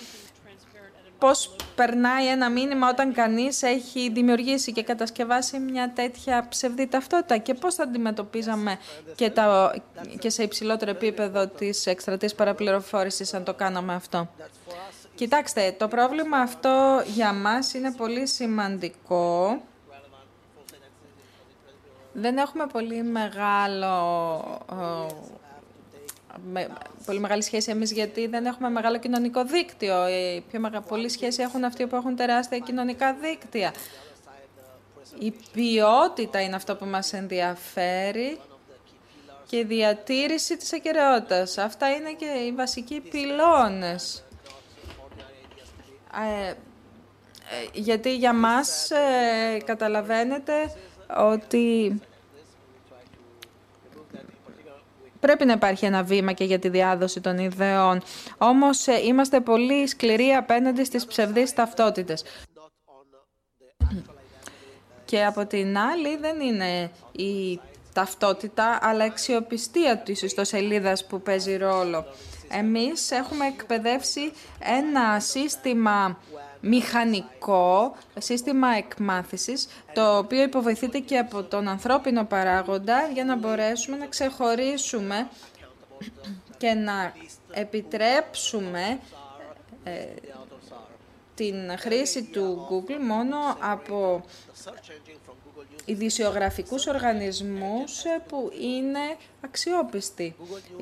πώς 1.19 1.57
περνάει 1.75 2.27
ένα 2.27 2.51
μήνυμα 2.51 2.89
όταν 2.89 3.13
κανείς 3.13 3.63
έχει 3.63 4.11
δημιουργήσει 4.11 4.73
και 4.73 4.83
κατασκευάσει 4.83 5.59
μια 5.59 5.93
τέτοια 5.95 6.47
ψευδή 6.49 6.87
ταυτότητα 6.87 7.37
και 7.37 7.55
πώς 7.55 7.75
θα 7.75 7.83
αντιμετωπίζαμε 7.83 8.79
και, 9.15 9.31
τα, 9.31 9.75
και 10.19 10.31
σε 10.31 10.43
υψηλότερο 10.43 10.91
επίπεδο 10.91 11.47
της 11.47 11.87
εκστρατής 11.87 12.35
παραπληροφόρησης 12.35 13.35
αν 13.35 13.45
το 13.45 13.55
κάναμε 13.55 13.95
αυτό. 13.95 14.29
Κοιτάξτε, 15.15 15.75
το 15.79 15.89
πρόβλημα 15.89 16.39
αυτό 16.39 17.03
για 17.15 17.33
μας 17.33 17.75
είναι 17.75 17.93
πολύ 17.93 18.27
σημαντικό 18.27 19.61
δεν 22.13 22.39
έχουμε 22.39 22.67
πολύ 22.67 23.03
μεγάλο 23.03 23.95
με, 26.45 26.69
πολύ 27.07 27.19
μεγάλη 27.19 27.43
σχέση 27.43 27.71
εμείς 27.71 27.93
γιατί 27.93 28.27
δεν 28.27 28.47
έχουμε 28.47 28.71
μεγάλο 28.71 28.99
κοινωνικό 28.99 29.45
δίκτυο. 29.45 30.09
Η 30.09 30.45
πιο 30.51 30.61
μεγα, 30.61 30.81
πολύ 30.81 31.09
σχέση 31.09 31.43
έχουν 31.43 31.65
αυτοί 31.65 31.87
που 31.87 31.97
έχουν 31.97 32.17
τεράστια 32.17 32.59
κοινωνικά 32.59 33.15
δίκτυα. 33.15 33.75
Η 35.19 35.35
ποιότητα 35.53 36.41
είναι 36.41 36.57
αυτό 36.57 36.77
που 36.77 36.85
μας 36.85 37.13
ενδιαφέρει 37.13 38.41
και 39.47 39.57
η 39.57 39.65
διατήρηση 39.65 40.57
της 40.57 40.73
ακαιρεότητας. 40.73 41.59
Αυτά 41.59 41.91
είναι 41.91 42.13
και 42.13 42.27
οι 42.47 42.53
βασικοί 42.53 43.01
πυλώνες. 43.01 44.25
Ε, 46.45 46.49
ε, 46.49 46.55
γιατί 47.73 48.17
για 48.17 48.33
μας 48.33 48.91
ε, 48.91 49.59
καταλαβαίνετε 49.65 50.75
ότι 51.17 52.01
πρέπει 55.21 55.45
να 55.45 55.53
υπάρχει 55.53 55.85
ένα 55.85 56.03
βήμα 56.03 56.33
και 56.33 56.45
για 56.45 56.59
τη 56.59 56.69
διάδοση 56.69 57.21
των 57.21 57.39
ιδεών. 57.39 58.03
Όμως 58.39 58.87
ε, 58.87 59.01
είμαστε 59.05 59.41
πολύ 59.41 59.87
σκληροί 59.87 60.33
απέναντι 60.33 60.85
στις 60.85 61.07
ψευδείς 61.07 61.53
ταυτότητες. 61.53 62.25
Και 65.05 65.25
από 65.25 65.47
την 65.47 65.79
άλλη 65.79 66.17
δεν 66.17 66.41
είναι 66.41 66.91
η 67.13 67.61
ταυτότητα, 67.93 68.79
αλλά 68.83 69.05
η 69.05 69.09
αξιοπιστία 69.09 69.97
της 69.97 70.23
ιστοσελίδας 70.23 71.07
που 71.07 71.21
παίζει 71.21 71.57
ρόλο. 71.57 72.05
Εμείς 72.49 73.11
έχουμε 73.11 73.47
εκπαιδεύσει 73.47 74.33
ένα 74.59 75.21
σύστημα 75.21 76.19
μηχανικό 76.63 77.97
σύστημα 78.19 78.69
εκμάθησης, 78.69 79.69
το 79.95 80.19
οποίο 80.19 80.43
υποβοηθείται 80.43 80.99
και 80.99 81.19
από 81.19 81.43
τον 81.43 81.69
ανθρώπινο 81.69 82.25
παράγοντα 82.25 83.09
για 83.15 83.25
να 83.25 83.37
μπορέσουμε 83.37 83.97
να 83.97 84.07
ξεχωρίσουμε 84.07 85.29
και 86.59 86.73
να 86.73 87.13
επιτρέψουμε 87.51 88.99
ε, 89.85 90.07
την 91.35 91.79
χρήση 91.79 92.23
του 92.23 92.67
Google 92.71 92.99
μόνο 93.07 93.37
από 93.61 94.25
ειδησιογραφικούς 95.85 96.87
οργανισμούς 96.87 98.03
που 98.29 98.51
είναι 98.61 99.17
αξιόπιστοι. 99.41 100.35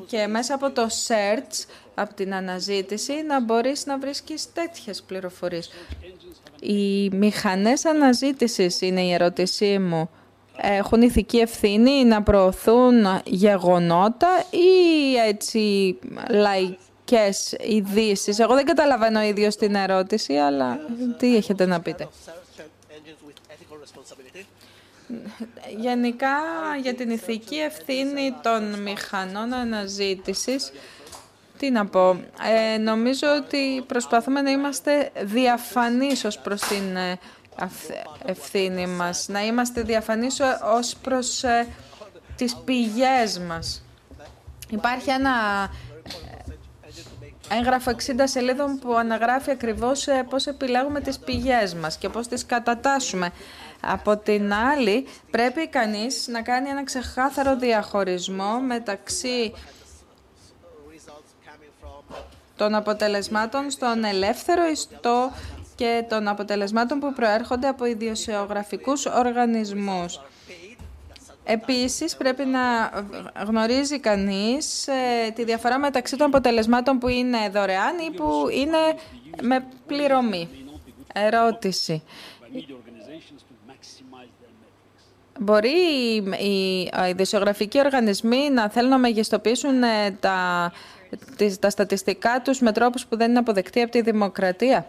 Και 0.06 0.26
μέσα 0.26 0.54
από 0.54 0.70
το 0.70 0.86
search, 1.06 1.66
από 1.94 2.14
την 2.14 2.34
αναζήτηση, 2.34 3.12
να 3.26 3.40
μπορείς 3.40 3.86
να 3.86 3.98
βρίσκεις 3.98 4.52
τέτοιες 4.52 5.02
πληροφορίες. 5.02 5.70
Οι 6.60 7.10
μηχανές 7.10 7.84
αναζήτησης 7.84 8.80
είναι 8.80 9.00
η 9.00 9.12
ερώτησή 9.12 9.78
μου. 9.78 10.10
Έχουν 10.62 11.02
ηθική 11.02 11.38
ευθύνη 11.38 12.04
να 12.04 12.22
προωθούν 12.22 13.04
γεγονότα 13.24 14.44
ή 14.50 15.16
έτσι 15.16 15.98
λαϊκές 16.30 17.56
ειδήσεις; 17.60 18.38
Εγώ 18.38 18.54
δεν 18.54 18.64
καταλαβαίνω 18.64 19.22
ίδιος 19.22 19.56
την 19.56 19.74
ερώτηση, 19.74 20.34
αλλά 20.34 20.78
τι 21.18 21.36
έχετε 21.36 21.66
να 21.66 21.80
πείτε; 21.80 22.08
Γενικά 25.78 26.36
για 26.82 26.94
την 26.94 27.10
ηθική 27.10 27.56
ευθύνη 27.56 28.34
των 28.42 28.82
μηχανών 28.82 29.52
αναζήτησης, 29.52 30.72
τι 31.58 31.70
να 31.70 31.86
πω, 31.86 32.10
ε, 32.74 32.78
νομίζω 32.78 33.26
ότι 33.44 33.84
προσπαθούμε 33.86 34.40
να 34.40 34.50
είμαστε 34.50 35.10
διαφανείς 35.20 36.24
ως 36.24 36.38
προς 36.38 36.60
την 36.60 36.96
ε, 36.96 37.18
ευθύνη 38.24 38.86
μας, 38.86 39.28
να 39.28 39.44
είμαστε 39.44 39.82
διαφανείς 39.82 40.40
ως 40.76 40.96
προς 41.02 41.44
ε, 41.44 41.66
τις 42.36 42.56
πηγές 42.64 43.38
μας. 43.38 43.84
Υπάρχει 44.70 45.10
ένα 45.10 45.32
έγγραφο 47.58 47.90
60 47.90 47.96
σελίδων 48.24 48.78
που 48.78 48.94
αναγράφει 48.94 49.50
ακριβώς 49.50 50.06
πώς 50.28 50.46
επιλέγουμε 50.46 51.00
τις 51.00 51.18
πηγές 51.18 51.74
μας 51.74 51.96
και 51.96 52.08
πώς 52.08 52.28
τις 52.28 52.46
κατατάσσουμε. 52.46 53.30
Από 53.80 54.16
την 54.16 54.52
άλλη, 54.52 55.06
πρέπει 55.30 55.68
κανείς 55.68 56.28
να 56.28 56.42
κάνει 56.42 56.68
ένα 56.68 56.84
ξεκάθαρο 56.84 57.56
διαχωρισμό 57.56 58.60
μεταξύ 58.60 59.52
των 62.56 62.74
αποτελεσμάτων 62.74 63.70
στον 63.70 64.04
ελεύθερο 64.04 64.66
ιστό 64.66 65.30
και 65.74 66.04
των 66.08 66.28
αποτελεσμάτων 66.28 66.98
που 66.98 67.12
προέρχονται 67.12 67.68
από 67.68 67.84
ιδιοσιογραφικούς 67.84 69.06
οργανισμούς. 69.06 70.20
Επίσης, 71.44 72.16
πρέπει 72.16 72.44
να 72.44 72.60
γνωρίζει 73.46 73.98
κανείς 74.00 74.88
ε, 74.88 75.30
τη 75.34 75.44
διαφορά 75.44 75.78
μεταξύ 75.78 76.16
των 76.16 76.26
αποτελεσμάτων 76.26 76.98
που 76.98 77.08
είναι 77.08 77.48
δωρεάν 77.52 77.98
ή 77.98 78.10
που 78.16 78.46
είναι 78.52 78.78
με 79.42 79.66
πληρωμή. 79.86 80.48
Ερώτηση. 81.12 82.02
Μπορεί 85.42 85.68
οι 86.38 86.90
ειδησιογραφικοί 87.10 87.78
οργανισμοί 87.78 88.50
να 88.50 88.70
θέλουν 88.70 88.90
να 88.90 88.98
μεγιστοποιήσουν 88.98 89.82
ε, 89.82 90.10
τα, 90.20 90.72
τα 91.60 91.70
στατιστικά 91.70 92.40
τους 92.44 92.60
με 92.60 92.72
τρόπους 92.72 93.06
που 93.06 93.16
δεν 93.16 93.30
είναι 93.30 93.38
αποδεκτοί 93.38 93.80
από 93.80 93.90
τη 93.90 94.00
δημοκρατία. 94.00 94.86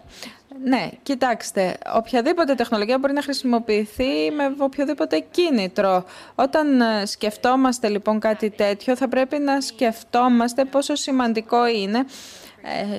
Ναι, 0.63 0.89
κοιτάξτε, 1.03 1.77
οποιαδήποτε 1.95 2.53
τεχνολογία 2.55 2.97
μπορεί 2.97 3.13
να 3.13 3.21
χρησιμοποιηθεί 3.21 4.31
με 4.35 4.55
οποιοδήποτε 4.57 5.25
κίνητρο. 5.31 6.05
Όταν 6.35 6.81
ε, 6.81 7.05
σκεφτόμαστε 7.05 7.87
λοιπόν 7.89 8.19
κάτι 8.19 8.49
τέτοιο, 8.49 8.95
θα 8.95 9.07
πρέπει 9.07 9.37
να 9.37 9.61
σκεφτόμαστε 9.61 10.65
πόσο 10.65 10.95
σημαντικό 10.95 11.67
είναι 11.67 11.97
ε, 11.97 12.03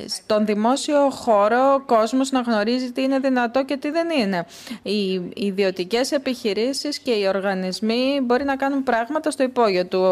στον 0.07 0.47
δημόσιο 0.47 1.11
χώρο 1.11 1.75
ο 1.75 1.81
κόσμος 1.81 2.31
να 2.31 2.41
γνωρίζει 2.41 2.93
τι 2.93 3.03
είναι 3.03 3.19
δυνατό 3.19 3.65
και 3.65 3.77
τι 3.77 3.91
δεν 3.91 4.11
είναι. 4.11 4.47
Οι 4.83 5.23
ιδιωτικές 5.35 6.13
επιχειρήσεις 6.13 6.99
και 6.99 7.11
οι 7.11 7.27
οργανισμοί 7.27 8.21
μπορεί 8.23 8.45
να 8.45 8.57
κάνουν 8.57 8.83
πράγματα 8.83 9.31
στο 9.31 9.43
υπόγειο 9.43 9.87
του 9.87 10.03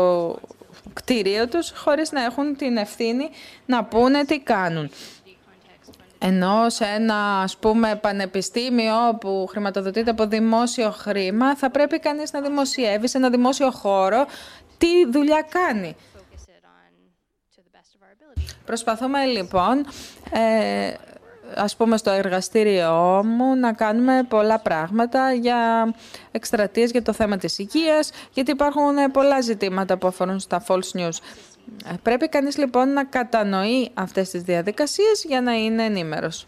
κτίριου 0.92 1.48
τους 1.48 1.72
χωρίς 1.76 2.12
να 2.12 2.24
έχουν 2.24 2.56
την 2.56 2.76
ευθύνη 2.76 3.30
να 3.66 3.84
πούνε 3.84 4.24
τι 4.24 4.38
κάνουν. 4.38 4.90
Ενώ 6.22 6.68
σε 6.68 6.84
ένα 6.84 7.40
ας 7.40 7.56
πούμε 7.56 7.98
πανεπιστήμιο 8.02 9.18
που 9.20 9.46
χρηματοδοτείται 9.50 10.10
από 10.10 10.26
δημόσιο 10.26 10.90
χρήμα 10.90 11.56
θα 11.56 11.70
πρέπει 11.70 11.98
κανείς 11.98 12.32
να 12.32 12.40
δημοσιεύει 12.40 13.08
σε 13.08 13.18
ένα 13.18 13.30
δημόσιο 13.30 13.70
χώρο 13.70 14.26
τι 14.78 15.10
δουλειά 15.10 15.46
κάνει. 15.50 15.96
Προσπαθούμε 18.70 19.24
λοιπόν, 19.24 19.86
ε, 20.30 20.94
ας 21.54 21.76
πούμε 21.76 21.96
στο 21.96 22.10
εργαστήριό 22.10 23.22
μου, 23.24 23.54
να 23.54 23.72
κάνουμε 23.72 24.26
πολλά 24.28 24.58
πράγματα 24.58 25.32
για 25.32 25.92
εκστρατείες 26.30 26.90
για 26.90 27.02
το 27.02 27.12
θέμα 27.12 27.36
της 27.36 27.58
υγείας, 27.58 28.10
γιατί 28.32 28.50
υπάρχουν 28.50 29.10
πολλά 29.12 29.40
ζητήματα 29.40 29.98
που 29.98 30.06
αφορούν 30.06 30.38
στα 30.38 30.64
false 30.66 30.98
news. 30.98 31.18
Ε, 31.84 31.94
πρέπει 32.02 32.28
κανείς 32.28 32.56
λοιπόν 32.58 32.92
να 32.92 33.04
κατανοεί 33.04 33.90
αυτές 33.94 34.30
τις 34.30 34.42
διαδικασίες 34.42 35.24
για 35.24 35.40
να 35.40 35.52
είναι 35.52 35.84
ενήμερος. 35.84 36.46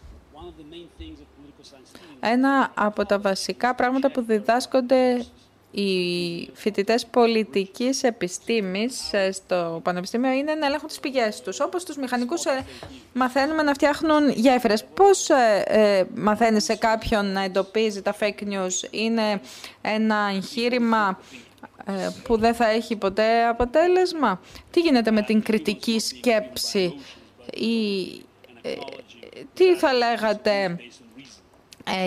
Ένα 2.19 2.71
από 2.73 3.05
τα 3.05 3.19
βασικά 3.19 3.75
πράγματα 3.75 4.11
που 4.11 4.21
διδάσκονται 4.21 5.25
οι 5.75 6.49
φοιτητές 6.53 7.05
πολιτικής 7.05 8.03
επιστήμης 8.03 9.13
ε, 9.13 9.31
στο 9.31 9.79
Πανεπιστήμιο 9.83 10.31
είναι 10.31 10.53
να 10.53 10.65
ελέγχουν 10.65 10.87
τις 10.87 10.99
πηγές 10.99 11.41
τους. 11.41 11.59
Όπως 11.59 11.83
τους 11.83 11.97
μηχανικούς 11.97 12.45
ε, 12.45 12.65
μαθαίνουμε 13.13 13.63
να 13.63 13.73
φτιάχνουν 13.73 14.29
γέφυρες. 14.29 14.85
Πώς 14.93 15.29
ε, 15.29 16.07
μαθαίνεις 16.15 16.63
σε 16.63 16.75
κάποιον 16.75 17.25
να 17.25 17.41
εντοπίζει 17.43 18.01
τα 18.01 18.15
fake 18.19 18.43
news; 18.43 18.91
Είναι 18.91 19.41
ένα 19.81 20.29
εγχείρημα 20.33 21.19
που 22.23 22.37
δεν 22.37 22.53
θα 22.53 22.69
έχει 22.69 22.95
ποτέ 22.95 23.47
αποτέλεσμα; 23.47 24.41
Τι 24.71 24.79
γίνεται 24.79 25.11
με 25.11 25.21
την 25.21 25.43
κριτική 25.43 25.99
σκέψη; 25.99 26.93
Ή 27.53 28.21
τι 29.53 29.75
θα 29.75 29.93
λέγατε 29.93 30.63
ε, 30.63 30.75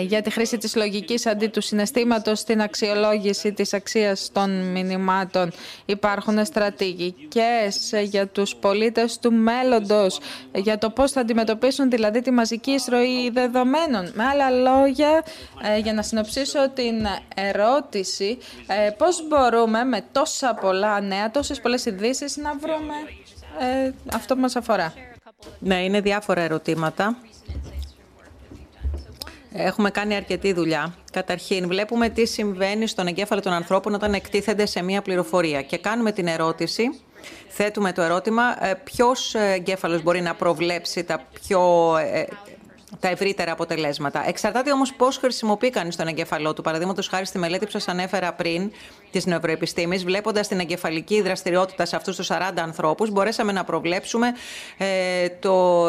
για 0.01 0.21
τη 0.21 0.29
χρήση 0.29 0.57
της 0.57 0.75
λογικής 0.75 1.25
αντί 1.25 1.47
του 1.47 1.61
συναισθήματος 1.61 2.39
στην 2.39 2.61
αξιολόγηση 2.61 3.53
της 3.53 3.73
αξίας 3.73 4.29
των 4.33 4.71
μηνυμάτων. 4.71 5.51
Υπάρχουν 5.85 6.45
στρατηγικές 6.45 7.91
για 8.03 8.27
τους 8.27 8.55
πολίτες 8.55 9.19
του 9.19 9.33
μέλλοντος, 9.33 10.19
για 10.53 10.77
το 10.77 10.89
πώς 10.89 11.11
θα 11.11 11.21
αντιμετωπίσουν 11.21 11.89
δηλαδή 11.89 12.21
τη 12.21 12.31
μαζική 12.31 12.71
εισρωή 12.71 13.29
δεδομένων. 13.29 14.11
Με 14.15 14.23
άλλα 14.23 14.49
λόγια, 14.49 15.23
ε, 15.63 15.77
για 15.77 15.93
να 15.93 16.01
συνοψίσω 16.01 16.69
την 16.69 17.05
ερώτηση, 17.35 18.37
ε, 18.67 18.89
πώς 18.89 19.27
μπορούμε 19.27 19.83
με 19.83 20.05
τόσα 20.11 20.53
πολλά 20.61 21.01
νέα, 21.01 21.31
τόσες 21.31 21.61
πολλές 21.61 21.85
ειδήσεις 21.85 22.37
να 22.37 22.53
βρούμε 22.57 22.93
αυτό 24.13 24.35
που 24.35 24.41
μας 24.41 24.55
αφορά; 24.55 24.93
Ναι, 25.59 25.83
είναι 25.83 26.01
διάφορα 26.01 26.41
ερωτήματα. 26.41 27.17
Έχουμε 29.53 29.89
κάνει 29.89 30.15
αρκετή 30.15 30.53
δουλειά. 30.53 30.95
Καταρχήν, 31.11 31.67
βλέπουμε 31.67 32.09
τι 32.09 32.25
συμβαίνει 32.25 32.87
στον 32.87 33.07
εγκέφαλο 33.07 33.41
των 33.41 33.53
ανθρώπων 33.53 33.93
όταν 33.93 34.13
εκτίθενται 34.13 34.65
σε 34.65 34.83
μία 34.83 35.01
πληροφορία. 35.01 35.61
Και 35.61 35.77
κάνουμε 35.77 36.11
την 36.11 36.27
ερώτηση, 36.27 36.83
θέτουμε 37.47 37.91
το 37.91 38.01
ερώτημα, 38.01 38.65
ε, 38.65 38.73
ποιος 38.83 39.35
εγκέφαλος 39.35 40.03
μπορεί 40.03 40.21
να 40.21 40.33
προβλέψει 40.33 41.03
τα 41.03 41.25
πιο 41.41 41.93
ε, 41.97 42.25
τα 42.99 43.07
ευρύτερα 43.07 43.51
αποτελέσματα. 43.51 44.27
Εξαρτάται 44.27 44.71
όμως 44.71 44.93
πώς 44.93 45.17
χρησιμοποιεί 45.17 45.69
κανείς 45.69 45.95
τον 45.95 46.07
εγκέφαλό 46.07 46.53
του. 46.53 46.61
Παραδείγματος 46.61 47.07
χάρη 47.07 47.25
στη 47.25 47.37
μελέτη 47.37 47.65
που 47.65 47.71
σας 47.71 47.87
ανέφερα 47.87 48.33
πριν 48.33 48.71
της 49.11 49.25
νευροεπιστήμης, 49.25 50.03
βλέποντας 50.03 50.47
την 50.47 50.59
εγκεφαλική 50.59 51.21
δραστηριότητα 51.21 51.85
σε 51.85 51.95
αυτούς 51.95 52.15
τους 52.15 52.27
40 52.27 52.61
ανθρώπους, 52.61 53.11
μπορέσαμε 53.11 53.51
να 53.51 53.63
προβλέψουμε 53.63 54.33
ε, 54.77 55.29
το, 55.39 55.85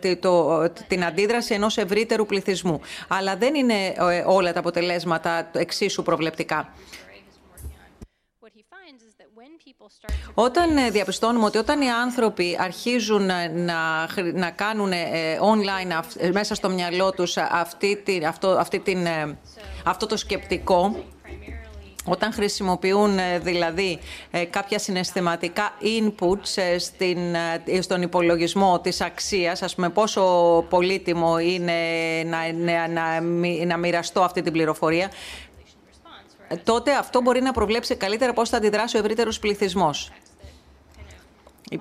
ε, 0.00 0.16
το, 0.16 0.62
την 0.88 1.04
αντίδραση 1.04 1.54
ενός 1.54 1.76
ευρύτερου 1.76 2.26
πληθυσμού. 2.26 2.80
Αλλά 3.08 3.36
δεν 3.36 3.54
είναι 3.54 3.74
ε, 3.86 4.24
όλα 4.26 4.52
τα 4.52 4.58
αποτελέσματα 4.58 5.50
εξίσου 5.52 6.02
προβλεπτικά. 6.02 6.72
Όταν 10.34 10.76
ε, 10.76 10.90
διαπιστώνουμε 10.90 11.44
ότι 11.44 11.58
όταν 11.58 11.80
οι 11.80 11.90
άνθρωποι 11.90 12.56
αρχίζουν 12.60 13.26
να, 13.54 14.08
να 14.34 14.50
κάνουν 14.50 14.92
ε, 14.92 14.96
online 15.40 16.02
ε, 16.16 16.30
μέσα 16.30 16.54
στο 16.54 16.68
μυαλό 16.68 17.10
τους 17.10 17.36
αυτή, 17.36 18.02
αυτό, 18.26 18.48
αυτή 18.48 18.78
την, 18.78 19.06
αυτό 19.84 20.06
το 20.06 20.16
σκεπτικό, 20.16 21.04
όταν 22.04 22.32
χρησιμοποιούν 22.32 23.18
δηλαδή 23.42 23.98
κάποια 24.50 24.78
συναισθηματικά 24.78 25.72
inputs 25.80 26.78
στην, 26.78 27.18
στον 27.80 28.02
υπολογισμό 28.02 28.80
της 28.80 29.00
αξίας, 29.00 29.62
ας 29.62 29.74
πούμε 29.74 29.88
πόσο 29.88 30.22
πολύτιμο 30.68 31.38
είναι 31.38 31.72
να, 32.24 32.52
να, 32.52 32.88
να, 32.88 33.20
να 33.66 33.76
μοιραστώ 33.76 34.20
αυτή 34.20 34.42
την 34.42 34.52
πληροφορία, 34.52 35.10
τότε 36.64 36.92
αυτό 36.92 37.20
μπορεί 37.20 37.40
να 37.40 37.52
προβλέψει 37.52 37.96
καλύτερα 37.96 38.32
πώς 38.32 38.48
θα 38.48 38.56
αντιδράσει 38.56 38.96
ο 38.96 38.98
ευρύτερος 38.98 39.38
πληθυσμός. 39.38 40.12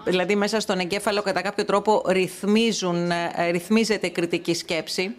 Δηλαδή 0.04 0.36
μέσα 0.36 0.60
στον 0.60 0.80
εγκέφαλο 0.80 1.22
κατά 1.22 1.42
κάποιο 1.42 1.66
τρόπο 1.66 2.04
ρυθμίζουν, 2.08 3.12
ε, 3.12 3.50
ρυθμίζεται 3.52 4.08
η 4.08 4.12
κριτική 4.12 4.54
σκέψη. 4.54 5.16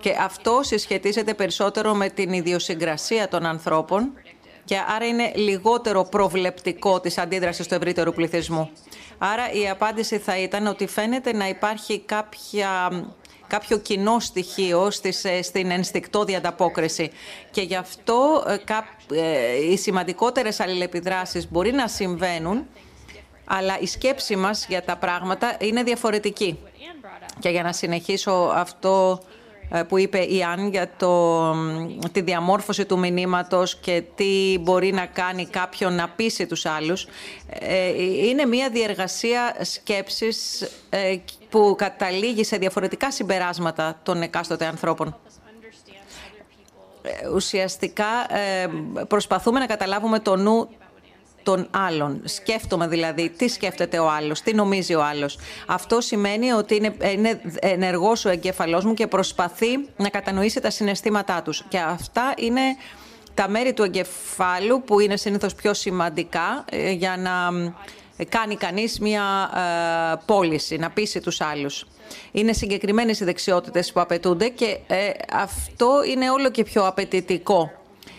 Και 0.00 0.16
αυτό 0.20 0.60
συσχετίζεται 0.62 1.34
περισσότερο 1.34 1.94
με 1.94 2.08
την 2.08 2.32
ιδιοσυγκρασία 2.32 3.28
των 3.28 3.46
ανθρώπων 3.46 4.12
και 4.64 4.76
άρα 4.94 5.06
είναι 5.06 5.32
λιγότερο 5.34 6.04
προβλεπτικό 6.04 7.00
της 7.00 7.18
αντίδρασης 7.18 7.66
του 7.66 7.74
ευρύτερου 7.74 8.12
πληθυσμού. 8.12 8.70
Άρα 9.18 9.52
η 9.52 9.68
απάντηση 9.68 10.18
θα 10.18 10.38
ήταν 10.38 10.66
ότι 10.66 10.86
φαίνεται 10.86 11.32
να 11.32 11.48
υπάρχει 11.48 12.00
κάποια 12.00 12.90
κάποιο 13.46 13.78
κοινό 13.78 14.20
στοιχείο 14.20 14.90
στις, 14.90 15.24
ε, 15.24 15.42
στην 15.42 15.70
ενστικτόδη 15.70 16.34
ανταπόκριση. 16.34 17.10
Και 17.50 17.60
γι' 17.60 17.76
αυτό 17.76 18.44
ε, 18.46 19.20
ε, 19.20 19.70
οι 19.70 19.76
σημαντικότερες 19.76 20.60
αλληλεπιδράσεις 20.60 21.50
μπορεί 21.50 21.72
να 21.72 21.88
συμβαίνουν, 21.88 22.66
αλλά 23.44 23.78
η 23.80 23.86
σκέψη 23.86 24.36
μας 24.36 24.66
για 24.68 24.82
τα 24.82 24.96
πράγματα 24.96 25.56
είναι 25.60 25.82
διαφορετική. 25.82 26.58
Και 27.38 27.48
για 27.48 27.62
να 27.62 27.72
συνεχίσω 27.72 28.52
αυτό 28.54 29.20
που 29.88 29.98
είπε 29.98 30.18
η 30.18 30.42
Άννη 30.42 30.68
για 30.68 30.90
το, 30.96 31.52
τη 32.12 32.20
διαμόρφωση 32.20 32.84
του 32.84 32.98
μηνύματος 32.98 33.76
και 33.76 34.02
τι 34.14 34.58
μπορεί 34.60 34.92
να 34.92 35.06
κάνει 35.06 35.46
κάποιον 35.46 35.94
να 35.94 36.08
πείσει 36.08 36.46
τους 36.46 36.66
άλλους. 36.66 37.06
Είναι 38.22 38.44
μια 38.44 38.70
διεργασία 38.70 39.56
σκέψης 39.60 40.68
που 41.48 41.74
καταλήγει 41.78 42.44
σε 42.44 42.56
διαφορετικά 42.56 43.10
συμπεράσματα 43.10 44.00
των 44.02 44.22
εκάστοτε 44.22 44.66
ανθρώπων. 44.66 45.16
Ε, 47.02 47.28
ουσιαστικά 47.28 48.36
ε, 48.36 48.68
προσπαθούμε 49.08 49.58
να 49.58 49.66
καταλάβουμε 49.66 50.18
το 50.18 50.36
νου 50.36 50.68
των 51.46 51.68
άλλων. 51.70 52.20
Σκέφτομαι 52.24 52.86
δηλαδή 52.88 53.28
τι 53.30 53.48
σκέφτεται 53.48 53.98
ο 53.98 54.10
άλλος, 54.10 54.40
τι 54.40 54.54
νομίζει 54.54 54.94
ο 54.94 55.04
άλλος. 55.04 55.38
Αυτό 55.66 56.00
σημαίνει 56.00 56.52
ότι 56.52 56.74
είναι, 56.74 56.96
είναι 57.12 57.40
ενεργός 57.60 58.24
ο 58.24 58.28
εγκέφαλός 58.28 58.84
μου 58.84 58.94
και 58.94 59.06
προσπαθεί 59.06 59.66
να 59.96 60.08
κατανοήσει 60.08 60.60
τα 60.60 60.70
συναισθήματά 60.70 61.42
τους. 61.42 61.64
Και 61.68 61.78
αυτά 61.78 62.34
είναι 62.36 62.60
τα 63.34 63.48
μέρη 63.48 63.72
του 63.72 63.82
εγκεφάλου 63.82 64.82
που 64.82 65.00
είναι 65.00 65.16
συνήθως 65.16 65.54
πιο 65.54 65.74
σημαντικά 65.74 66.64
ε, 66.70 66.90
για 66.90 67.16
να 67.16 67.32
κάνει 68.28 68.56
κανείς 68.56 68.98
μια 69.00 69.50
ε, 69.54 70.22
πώληση, 70.26 70.76
να 70.76 70.90
πείσει 70.90 71.20
τους 71.20 71.40
άλλους. 71.40 71.86
Είναι 72.32 72.52
συγκεκριμένες 72.52 73.20
οι 73.20 73.24
δεξιότητες 73.24 73.92
που 73.92 74.00
απαιτούνται 74.00 74.48
και 74.48 74.78
ε, 74.86 75.10
αυτό 75.32 76.02
είναι 76.10 76.30
όλο 76.30 76.50
και 76.50 76.62
πιο 76.62 76.86
απαιτητικό 76.86 77.70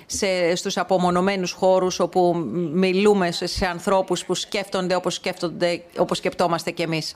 σε, 0.10 0.56
στους 0.56 0.78
απομονωμένους 0.78 1.52
χώρους 1.52 2.00
όπου 2.00 2.36
μιλούμε 2.74 3.32
σε 3.32 3.66
ανθρώπους 3.66 4.26
που 4.26 4.36
σκέφτονται 4.36 4.96
όπως, 4.96 5.14
σκέφτονται, 5.14 5.82
όπως 5.98 6.18
σκεπτόμαστε 6.18 6.72
κι 6.72 6.82
εμείς. 6.82 7.16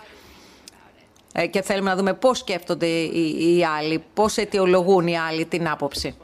Ε, 1.34 1.48
και 1.48 1.62
θέλουμε 1.62 1.90
να 1.90 1.96
δούμε 1.96 2.14
πώς 2.14 2.38
σκέφτονται 2.38 2.88
οι, 2.88 3.58
οι 3.58 3.66
άλλοι, 3.66 4.04
πώς 4.14 4.38
αιτιολογούν 4.38 5.08
οι 5.08 5.18
άλλοι 5.18 5.46
την 5.46 5.70
άποψη. 5.70 6.16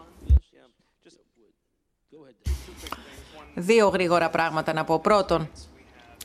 Δύο 3.54 3.88
γρήγορα 3.88 4.30
πράγματα 4.30 4.74
να 4.74 4.84
πω. 4.84 5.00
Πρώτον, 5.00 5.50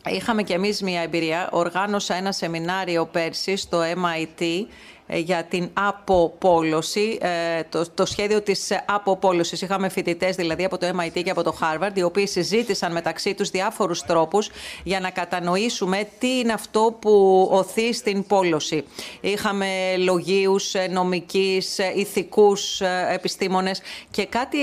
Είχαμε 0.06 0.42
και 0.42 0.54
εμείς 0.54 0.82
μια 0.82 1.00
εμπειρία. 1.00 1.48
Οργάνωσα 1.52 2.14
ένα 2.14 2.32
σεμινάριο 2.32 3.06
πέρσι 3.06 3.56
στο 3.56 3.80
MIT 3.80 4.40
ε, 4.40 4.64
για 5.08 5.44
την 5.44 5.70
αποπόλωση, 5.72 7.18
ε, 7.20 7.62
το, 7.68 7.90
το 7.94 8.06
σχέδιο 8.06 8.40
της 8.40 8.72
αποπόλωσης. 8.86 9.62
Είχαμε 9.62 9.88
φοιτητές 9.88 10.36
δηλαδή 10.36 10.64
από 10.64 10.78
το 10.78 10.86
MIT 10.86 11.22
και 11.24 11.30
από 11.30 11.42
το 11.42 11.56
Harvard, 11.60 11.90
οι 11.94 12.02
οποίοι 12.02 12.26
συζήτησαν 12.26 12.92
μεταξύ 12.92 13.34
τους 13.34 13.50
διάφορους 13.50 14.02
τρόπους 14.02 14.50
για 14.84 15.00
να 15.00 15.10
κατανοήσουμε 15.10 16.08
τι 16.18 16.38
είναι 16.38 16.52
αυτό 16.52 16.96
που 17.00 17.48
οθεί 17.52 17.92
στην 17.92 18.26
πόλωση. 18.26 18.84
Είχαμε 19.20 19.96
λογίους, 19.96 20.74
νομικείς, 20.90 21.78
ηθικούς 21.78 22.80
επιστήμονες 23.12 23.80
και 24.10 24.26
κάτι, 24.26 24.58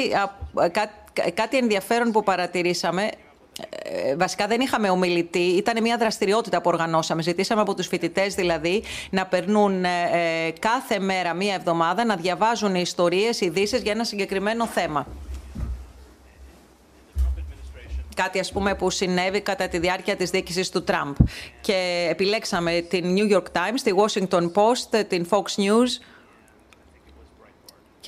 κάτι 1.34 1.58
ενδιαφέρον 1.58 2.12
που 2.12 2.24
παρατηρήσαμε 2.24 3.04
ε, 3.04 3.10
βασικά 4.18 4.48
δεν 4.48 4.62
είχαμε 4.62 4.90
ομιλητή, 4.90 5.40
ήταν 5.40 5.82
μια 5.82 5.98
δραστηριότητα 5.98 6.62
που 6.62 6.70
οργανώσαμε. 6.70 7.22
Ζητήσαμε 7.22 7.62
από 7.62 7.76
τους 7.76 7.88
φοιτητές 7.88 8.36
δηλαδή 8.36 8.84
να 9.10 9.26
περνούν 9.26 9.84
ε, 9.84 9.90
ε, 10.12 10.52
κάθε 10.60 11.00
μέρα, 11.00 11.34
μία 11.34 11.54
εβδομάδα, 11.54 12.06
να 12.06 12.16
διαβάζουν 12.16 12.76
ιστορίες, 12.76 13.42
ειδήσεις 13.42 13.82
για 13.82 13.92
ένα 13.92 14.04
συγκεκριμένο 14.04 14.66
θέμα. 14.66 15.08
Κάτι 18.16 18.40
ας 18.40 18.52
πούμε 18.52 18.76
που 18.76 18.90
συνέβη 18.90 19.42
κατά 19.42 19.68
τη 19.68 19.78
διάρκεια 19.78 20.16
της 20.16 20.30
διοίκησης 20.30 20.70
του 20.70 20.84
Τραμπ. 20.84 21.16
Και 21.62 22.08
επιλέξαμε 22.10 22.86
την 22.90 23.16
New 23.16 23.36
York 23.36 23.52
Times, 23.52 23.80
τη 23.84 23.92
Washington 23.96 24.52
Post, 24.52 25.06
την 25.08 25.28
Fox 25.30 25.62
News, 25.62 25.88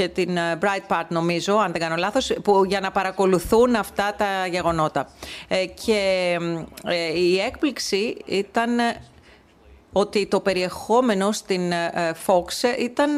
και 0.01 0.07
την 0.07 0.38
ε, 0.38 0.57
Breitbart 0.61 1.07
νομίζω, 1.07 1.57
αν 1.57 1.71
δεν 1.71 1.81
κάνω 1.81 1.95
λάθος, 1.95 2.33
που, 2.43 2.63
για 2.65 2.80
να 2.80 2.91
παρακολουθούν 2.91 3.75
αυτά 3.75 4.15
τα 4.17 4.47
γεγονότα. 4.47 5.09
Ε, 5.47 5.65
και 5.65 6.38
ε, 6.85 7.19
η 7.19 7.39
έκπληξη 7.39 8.17
ήταν 8.25 8.69
ότι 9.91 10.27
το 10.27 10.39
περιεχόμενο 10.39 11.31
στην 11.31 11.71
Fox 12.25 12.80
ήταν 12.80 13.09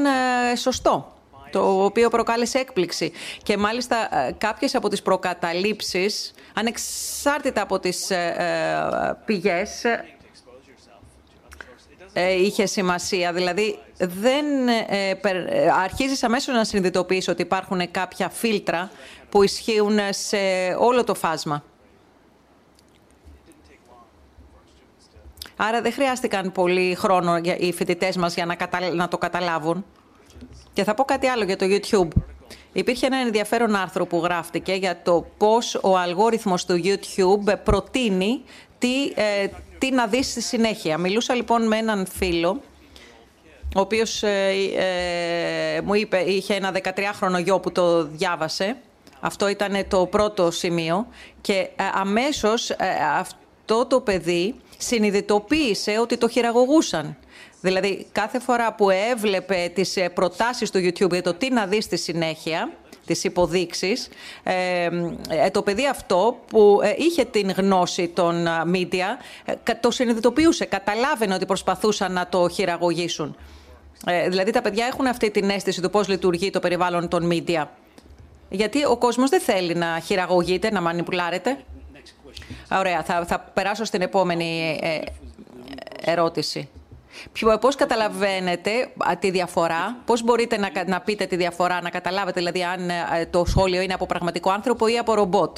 σωστό. 0.57 1.11
το 1.51 1.83
οποίο 1.83 2.09
προκάλεσε 2.09 2.59
έκπληξη. 2.59 3.11
Και 3.43 3.57
μάλιστα 3.57 3.95
ε, 4.27 4.31
κάποιες 4.37 4.75
από 4.75 4.89
τις 4.89 5.01
προκαταλήψεις, 5.01 6.33
ανεξάρτητα 6.53 7.61
από 7.61 7.79
τις 7.79 8.09
ε, 8.09 8.35
ε, 8.37 9.13
πηγές, 9.25 9.83
ε, 9.83 10.05
είχε 12.22 12.66
σημασία. 12.66 13.33
Δηλαδή, 13.33 13.80
δεν 13.98 14.45
ε, 14.67 15.14
περ- 15.22 15.48
ε, 15.53 15.69
αρχίζεις 15.83 16.24
αμέσως 16.24 16.56
να 16.56 16.64
συνειδητοποιείς 16.64 17.27
ότι 17.27 17.42
υπάρχουν 17.42 17.92
κάποια 17.92 18.30
φίλτρα 18.30 18.92
που 19.30 19.43
ισχύουν 19.43 20.00
σε 20.09 20.38
όλο 20.80 21.03
το 21.03 21.14
φάσμα. 21.16 21.64
Άρα 25.56 25.82
δεν 25.82 25.93
χρειάστηκαν 25.93 26.51
πολύ 26.51 26.95
χρόνο 26.95 27.38
για 27.38 27.58
οι 27.58 27.74
φοιτητές 27.74 28.17
μας 28.17 28.33
για 28.33 28.45
να, 28.45 28.56
κατα- 28.56 28.93
να 28.93 29.08
το 29.08 29.17
καταλάβουν. 29.17 29.85
Και 30.74 30.83
θα 30.83 30.93
πω 30.93 31.03
κάτι 31.03 31.27
άλλο 31.27 31.43
για 31.43 31.56
το 31.58 31.66
YouTube. 31.69 32.08
Υπήρχε 32.74 33.06
ένα 33.06 33.17
ενδιαφέρον 33.17 33.75
άρθρο 33.75 34.06
που 34.06 34.17
γράφτηκε 34.24 34.74
για 34.74 35.01
το 35.01 35.25
πώς 35.38 35.75
ο 35.82 35.98
αλγόριθμος 35.98 36.66
του 36.66 36.82
YouTube 36.83 37.53
προτείνει 37.64 38.43
τι, 38.83 39.05
ε, 39.15 39.47
τι 39.77 39.91
να 39.91 40.07
δεις 40.07 40.29
στη 40.31 40.41
συνέχεια. 40.41 40.97
Μιλούσα 40.97 41.33
λοιπόν 41.33 41.67
με 41.67 41.77
έναν 41.77 42.05
φίλο, 42.05 42.61
ο 43.75 43.79
οποίος 43.79 44.23
ε, 44.23 44.51
ε, 44.77 45.81
μου 45.81 45.93
είπε, 45.93 46.17
είχε 46.17 46.53
ένα 46.53 46.71
13χρονο 46.83 47.43
γιο 47.43 47.59
που 47.59 47.71
το 47.71 48.05
διάβασε. 48.05 48.77
Αυτό 49.19 49.47
ήταν 49.47 49.87
το 49.87 50.05
πρώτο 50.05 50.51
σημείο. 50.51 51.07
Και 51.41 51.53
ε, 51.53 51.67
αμέσως 51.93 52.69
ε, 52.69 52.75
αυτό 53.19 53.85
το 53.85 54.01
παιδί 54.01 54.55
συνειδητοποίησε 54.77 55.99
ότι 55.99 56.17
το 56.17 56.27
χειραγωγούσαν. 56.29 57.17
Δηλαδή, 57.61 58.07
κάθε 58.11 58.39
φορά 58.39 58.73
που 58.73 58.89
έβλεπε 58.89 59.71
τις 59.73 59.97
ε, 59.97 60.09
προτάσεις 60.09 60.71
του 60.71 60.79
YouTube 60.79 61.11
για 61.11 61.21
το 61.21 61.33
τι 61.33 61.49
να 61.49 61.65
δεις 61.65 61.83
στη 61.83 61.97
συνέχεια, 61.97 62.71
τις 63.06 63.23
υποδείξεις, 63.23 64.09
ε, 64.43 64.90
ε, 65.30 65.49
το 65.51 65.61
παιδί 65.61 65.88
αυτό 65.88 66.40
που 66.48 66.80
ε, 66.83 66.93
είχε 66.98 67.25
την 67.25 67.51
γνώση 67.51 68.07
των 68.07 68.48
α, 68.48 68.64
media, 68.73 69.17
ε, 69.45 69.53
κα- 69.64 69.80
το 69.80 69.91
συνειδητοποιούσε, 69.91 70.65
καταλάβαινε 70.65 71.33
ότι 71.33 71.45
προσπαθούσαν 71.45 72.14
να 72.14 72.27
το 72.27 72.49
χειραγωγήσουν. 72.49 73.35
Ε, 74.06 74.30
δηλαδή, 74.30 74.51
τα 74.51 74.61
παιδιά 74.61 74.85
έχουν 74.85 75.07
αυτή 75.07 75.32
την 75.32 75.49
αίσθηση 75.49 75.82
του 75.82 75.90
πώς 75.90 76.07
λειτουργεί 76.07 76.49
το 76.49 76.59
περιβάλλον 76.59 77.07
των 77.07 77.30
media. 77.32 77.65
Γιατί 78.49 78.85
ο 78.85 78.98
κόσμος 78.98 79.30
δεν 79.30 79.41
θέλει 79.41 79.75
να 79.75 79.99
χειραγωγείται, 79.99 80.72
να 80.72 80.82
μανιπουλάρεται. 80.82 81.57
Ωραία, 82.72 83.03
θα, 83.03 83.25
θα 83.25 83.40
περάσω 83.40 83.83
στην 83.83 84.01
επόμενη 84.01 84.80
ε, 84.82 84.99
ερώτηση. 86.11 86.69
Ποιο- 87.32 87.58
Πώς 87.59 87.75
καταλαβαίνετε 87.75 88.92
α, 88.98 89.17
τη 89.17 89.30
διαφορά, 89.32 89.98
πώς 90.06 90.24
μπορείτε 90.24 90.58
να, 90.58 90.69
κα- 90.69 90.88
να 90.88 91.01
πείτε 91.01 91.25
τη 91.25 91.35
διαφορά, 91.35 91.82
να 91.82 91.90
καταλάβετε 91.90 92.40
δηλαδή 92.40 92.64
αν 92.64 92.90
ε, 92.90 93.25
το 93.30 93.45
σχόλιο 93.45 93.82
είναι 93.82 93.93
από 93.93 94.06
πραγματικό 94.06 94.51
άνθρωπο 94.51 94.88
ή 94.88 94.98
από 94.98 95.14
ρομπότ; 95.14 95.58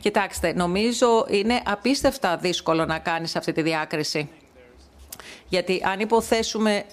Κοιτάξτε, 0.00 0.52
νομίζω 0.52 1.26
είναι 1.28 1.62
απίστευτα 1.64 2.36
δύσκολο 2.36 2.84
να 2.84 2.98
κάνεις 2.98 3.36
αυτή 3.36 3.52
τη 3.52 3.62
διάκριση. 3.62 4.28
Γιατί 5.48 5.82
αν 5.84 6.00
υποθέσουμε, 6.00 6.84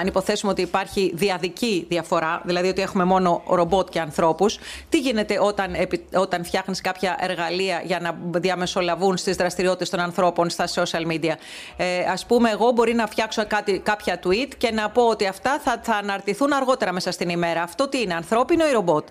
αν 0.00 0.06
υποθέσουμε 0.06 0.52
ότι 0.52 0.62
υπάρχει 0.62 1.12
διαδική 1.14 1.86
διαφορά, 1.88 2.42
δηλαδή 2.44 2.68
ότι 2.68 2.82
έχουμε 2.82 3.04
μόνο 3.04 3.42
ρομπότ 3.48 3.88
και 3.88 4.00
ανθρώπους, 4.00 4.58
τι 4.88 4.98
γίνεται 4.98 5.38
όταν, 5.40 5.74
επι- 5.74 6.16
όταν 6.16 6.44
φτιάχνεις 6.44 6.80
κάποια 6.80 7.16
εργαλεία 7.20 7.82
για 7.84 8.00
να 8.00 8.18
διαμεσολαβούν 8.40 9.16
στις 9.16 9.36
δραστηριότητες 9.36 9.90
των 9.90 10.00
ανθρώπων 10.00 10.50
στα 10.50 10.68
social 10.74 11.06
media; 11.06 11.34
Ε, 11.76 11.98
ας 12.10 12.26
πούμε, 12.26 12.50
εγώ 12.50 12.70
μπορεί 12.70 12.94
να 12.94 13.06
φτιάξω 13.06 13.46
κάτι, 13.46 13.78
κάποια 13.78 14.20
tweet 14.24 14.48
και 14.58 14.70
να 14.70 14.90
πω 14.90 15.02
ότι 15.02 15.26
αυτά 15.26 15.60
θα, 15.64 15.80
θα 15.82 15.94
αναρτηθούν 15.94 16.52
αργότερα 16.52 16.92
μέσα 16.92 17.10
στην 17.10 17.28
ημέρα. 17.28 17.62
Αυτό 17.62 17.88
τι 17.88 18.00
είναι, 18.00 18.14
ανθρώπινο 18.14 18.66
ή 18.68 18.72
ρομπότ; 18.72 19.08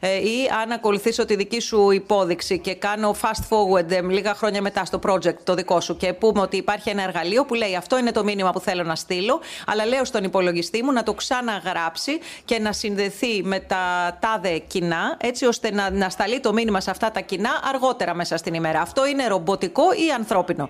Ε, 0.00 0.16
ή 0.16 0.48
αν 0.62 0.72
ακολουθήσω 0.72 1.24
τη 1.24 1.36
δική 1.36 1.60
σου 1.60 1.90
υπόδειξη 1.90 2.58
και 2.58 2.74
κάνω 2.74 3.16
fast 3.22 3.42
forward 3.48 3.90
ε, 3.90 4.00
λίγα 4.02 4.34
χρόνια 4.34 4.62
μετά 4.62 4.84
στο 4.84 4.98
project 5.06 5.36
το 5.44 5.54
δικό 5.54 5.80
σου 5.80 5.96
και 5.96 6.12
πούμε 6.12 6.40
ότι 6.40 6.56
υπάρχει 6.56 6.90
ένα 6.90 7.02
εργαλείο 7.02 7.44
που 7.44 7.54
λέει 7.54 7.76
αυτό 7.76 7.98
είναι 7.98 8.12
το 8.12 8.24
μήνυμα 8.24 8.50
που 8.50 8.60
θέλω 8.60 8.82
να 8.82 8.94
στείλω, 8.94 9.40
αλλά 9.66 9.86
λέω 9.86 10.04
στον 10.04 10.24
υπολογιστή 10.24 10.82
μου 10.82 10.92
να 10.92 11.02
το 11.02 11.14
ξαναγράψει 11.14 12.18
και 12.44 12.58
να 12.58 12.72
συνδεθεί 12.72 13.42
με 13.42 13.60
τα 13.60 14.16
τάδε 14.20 14.58
κοινά, 14.58 15.16
έτσι 15.20 15.46
ώστε 15.46 15.70
να, 15.70 15.90
να 15.90 16.08
σταλεί 16.08 16.40
το 16.40 16.52
μήνυμα 16.52 16.80
σε 16.80 16.90
αυτά 16.90 17.10
τα 17.10 17.20
κοινά 17.20 17.50
αργότερα 17.74 18.14
μέσα 18.14 18.36
στην 18.36 18.54
ημέρα. 18.54 18.80
Αυτό 18.80 19.06
είναι 19.06 19.26
ρομποτικό 19.26 19.92
ή 19.92 20.12
ανθρώπινο; 20.16 20.68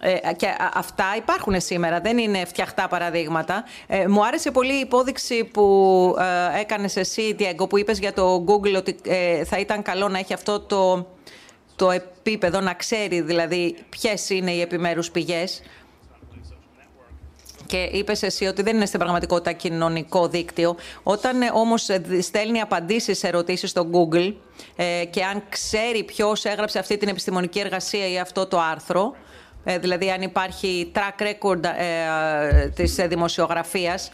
Ε, 0.00 0.32
και 0.36 0.46
α- 0.46 0.70
αυτά 0.74 1.04
υπάρχουν 1.16 1.60
σήμερα, 1.60 2.00
δεν 2.00 2.18
είναι 2.18 2.44
φτιαχτά 2.44 2.88
παραδείγματα. 2.88 3.64
Ε, 3.86 4.06
μου 4.08 4.26
άρεσε 4.26 4.50
πολύ 4.50 4.74
η 4.76 4.80
υπόδειξη 4.80 5.44
που 5.44 6.16
ε, 6.54 6.60
έκανες 6.60 6.96
εσύ, 6.96 7.32
Διέγκο, 7.34 7.66
που 7.66 7.78
είπες 7.78 7.98
για 7.98 8.12
το 8.12 8.44
Google 8.48 8.74
ότι 8.76 8.96
ε, 9.04 9.44
θα 9.44 9.58
ήταν 9.58 9.82
καλό 9.82 10.08
να 10.08 10.18
έχει 10.18 10.32
αυτό 10.32 10.60
το, 10.60 11.06
το 11.76 11.90
επίπεδο, 11.90 12.60
να 12.60 12.74
ξέρει 12.74 13.20
δηλαδή 13.20 13.76
ποιες 13.88 14.30
είναι 14.30 14.50
οι 14.50 14.60
επιμέρους 14.60 15.10
πηγές. 15.10 15.62
Και 17.66 17.88
είπες 17.92 18.22
εσύ 18.22 18.46
ότι 18.46 18.62
δεν 18.62 18.76
είναι 18.76 18.86
στην 18.86 18.98
πραγματικότητα 18.98 19.52
κοινωνικό 19.52 20.28
δίκτυο. 20.28 20.76
Όταν 21.02 21.42
ε, 21.42 21.50
όμως 21.52 21.88
ε, 21.88 21.98
δι- 21.98 22.22
στέλνει 22.22 22.60
απαντήσεις 22.60 23.18
σε 23.18 23.26
ερωτήσεις 23.28 23.70
στο 23.70 23.86
Google 23.92 24.34
ε, 24.76 25.04
και 25.04 25.24
αν 25.24 25.42
ξέρει 25.48 26.04
ποιος 26.04 26.44
έγραψε 26.44 26.78
αυτή 26.78 26.96
την 26.96 27.08
επιστημονική 27.08 27.58
εργασία 27.58 28.08
ή 28.08 28.18
αυτό 28.18 28.46
το 28.46 28.60
άρθρο, 28.60 29.14
ε, 29.68 29.78
δηλαδή 29.78 30.10
αν 30.10 30.22
υπάρχει 30.22 30.92
track 30.94 31.22
record 31.22 31.64
ε, 31.64 32.68
της 32.68 32.98
ε, 32.98 33.06
δημοσιογραφίας, 33.06 34.12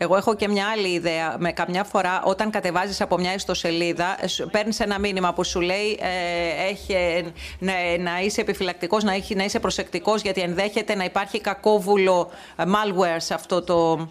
εγώ 0.00 0.16
έχω 0.16 0.34
και 0.34 0.48
μια 0.48 0.66
άλλη 0.68 0.88
ιδέα. 0.88 1.36
Με 1.38 1.52
καμιά 1.52 1.84
φορά, 1.84 2.22
όταν 2.24 2.50
κατεβάζεις 2.50 3.00
από 3.00 3.18
μια 3.18 3.34
ιστοσελίδα, 3.34 4.16
παίρνεις 4.50 4.80
ένα 4.80 4.98
μήνυμα 4.98 5.32
που 5.32 5.44
σου 5.44 5.60
λέει 5.60 5.98
ε, 6.00 6.68
έχει, 6.70 6.92
ε, 6.92 7.22
να, 7.58 7.72
να 7.98 8.20
είσαι 8.20 8.40
επιφυλακτικός, 8.40 9.04
να, 9.04 9.12
έχει- 9.12 9.34
να 9.34 9.44
είσαι 9.44 9.58
προσεκτικός, 9.60 10.22
γιατί 10.22 10.40
ενδέχεται 10.40 10.94
να 10.94 11.04
υπάρχει 11.04 11.40
κακόβουλο 11.40 12.30
ε, 12.56 12.62
malware 12.66 13.16
σε 13.16 13.34
αυτό 13.34 13.62
το, 13.62 14.08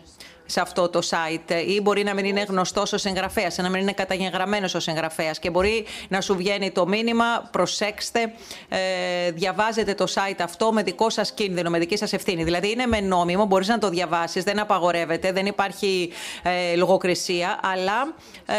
σε 0.50 0.62
αυτό 0.62 0.90
το 0.90 1.00
site 1.10 1.64
ή 1.68 1.82
μπορεί 1.82 2.04
να 2.04 2.14
μην 2.14 2.26
είναι 2.26 2.46
γνωστός 2.48 2.94
ο 2.94 2.98
συγγραφέα, 2.98 3.52
να 3.58 3.70
μην 3.70 3.82
είναι 3.82 3.92
καταγεγραμμένος 3.92 4.74
ο 4.76 4.80
συγγραφέα 4.80 5.32
και 5.32 5.50
μπορεί 5.50 5.86
να 6.08 6.22
σου 6.22 6.36
βγαίνει 6.36 6.72
το 6.72 6.88
μήνυμα. 6.88 7.50
Προσέξτε, 7.52 8.34
ε, 8.70 9.32
διαβάζετε 9.32 9.94
το 9.94 10.06
site 10.14 10.40
αυτό 10.44 10.72
με 10.72 10.84
δικό 10.84 11.10
σας 11.10 11.32
κίνδυνο, 11.32 11.70
με 11.70 11.80
δική 11.80 11.98
σας 11.98 12.14
ευθύνη. 12.14 12.44
Δηλαδή 12.44 12.72
είναι 12.72 12.86
με 12.86 13.00
νόμιμο, 13.00 13.46
μπορείς 13.46 13.68
να 13.68 13.78
το 13.78 13.90
διαβάσεις, 13.90 14.44
δεν 14.44 14.60
απαγορεύεται, 14.60 15.32
δεν 15.32 15.46
υπάρχει 15.46 16.12
ε, 16.44 16.76
λογοκρισία, 16.76 17.60
αλλά, 17.64 18.14
ε, 18.46 18.56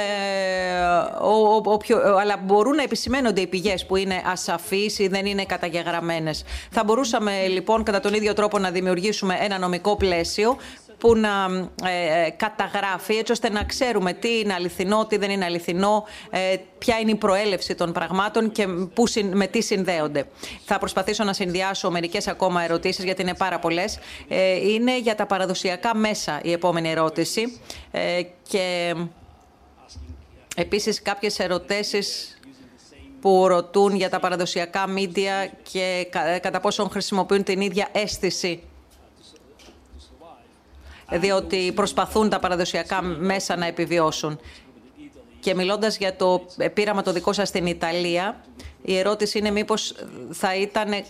ο, 1.20 1.54
ο, 1.54 1.62
ο 1.64 1.76
πιο- 1.76 2.16
αλλά 2.16 2.36
μπορούν 2.44 2.74
να 2.74 2.82
επισημαίνονται 2.82 3.40
οι 3.40 3.46
πηγές 3.46 3.86
που 3.86 3.96
είναι 3.96 4.22
ασαφείς 4.26 4.98
ή 4.98 5.08
δεν 5.08 5.26
είναι 5.26 5.44
καταγεγραμμένες. 5.44 6.44
Θα 6.70 6.84
μπορούσαμε 6.84 7.46
λοιπόν 7.46 7.82
κατά 7.82 8.00
τον 8.00 8.14
ίδιο 8.14 8.32
τρόπο 8.32 8.58
να 8.58 8.70
δημιουργήσουμε 8.70 9.36
ένα 9.40 9.58
νομικό 9.58 9.96
πλαίσιο 9.96 10.56
που 10.98 11.16
να 11.16 11.46
ε, 11.84 12.24
ε, 12.26 12.30
καταγράφει 12.30 13.14
έτσι 13.16 13.32
ώστε 13.32 13.48
να 13.50 13.64
ξέρουμε 13.64 14.12
τι 14.12 14.38
είναι 14.38 14.52
αληθινό, 14.54 15.06
τι 15.06 15.16
δεν 15.16 15.30
είναι 15.30 15.44
αληθινό, 15.44 16.04
ε, 16.30 16.56
ποια 16.78 16.98
είναι 16.98 17.10
η 17.10 17.14
προέλευση 17.14 17.74
των 17.74 17.92
πραγμάτων 17.92 18.50
και 18.52 18.66
που, 18.94 19.06
συν- 19.06 19.34
με 19.34 19.46
τι 19.46 19.62
συνδέονται. 19.62 20.24
Θα 20.64 20.78
προσπαθήσω 20.78 21.24
να 21.24 21.32
συνδυάσω 21.32 21.90
μερικές 21.90 22.28
ακόμα 22.28 22.62
ερωτήσεις 22.64 23.04
γιατί 23.04 23.22
είναι 23.22 23.34
πάρα 23.34 23.58
πολλές. 23.58 23.98
Ε, 24.28 24.70
είναι 24.70 24.98
για 24.98 25.14
τα 25.14 25.26
παραδοσιακά 25.26 25.96
μέσα 25.96 26.40
η 26.42 26.52
επόμενη 26.52 26.90
ερώτηση 26.90 27.60
ε, 27.90 28.20
και 28.48 28.94
επίσης 30.56 31.02
κάποιες 31.02 31.38
ερωτήσεις 31.38 32.38
που 33.20 33.48
ρωτούν 33.48 33.94
για 33.96 34.08
τα 34.10 34.20
παραδοσιακά 34.20 34.86
μίντια 34.86 35.50
και 35.72 36.06
κα- 36.10 36.38
κατά 36.38 36.60
πόσον 36.60 36.90
χρησιμοποιούν 36.90 37.42
την 37.42 37.60
ίδια 37.60 37.88
αίσθηση 37.92 38.62
διότι 41.10 41.72
προσπαθούν 41.74 42.28
τα 42.28 42.38
παραδοσιακά 42.38 43.02
μέσα 43.02 43.56
να 43.56 43.66
επιβιώσουν. 43.66 44.40
Και 45.40 45.54
μιλώντας 45.54 45.96
για 45.96 46.16
το 46.16 46.46
πείραμα 46.74 47.02
το 47.02 47.12
δικό 47.12 47.32
σας 47.32 47.48
στην 47.48 47.66
Ιταλία, 47.66 48.40
η 48.82 48.96
ερώτηση 48.96 49.38
είναι 49.38 49.50
μήπως 49.50 49.94
θα 50.30 50.54
ήταν 50.54 50.92
ε, 50.92 51.04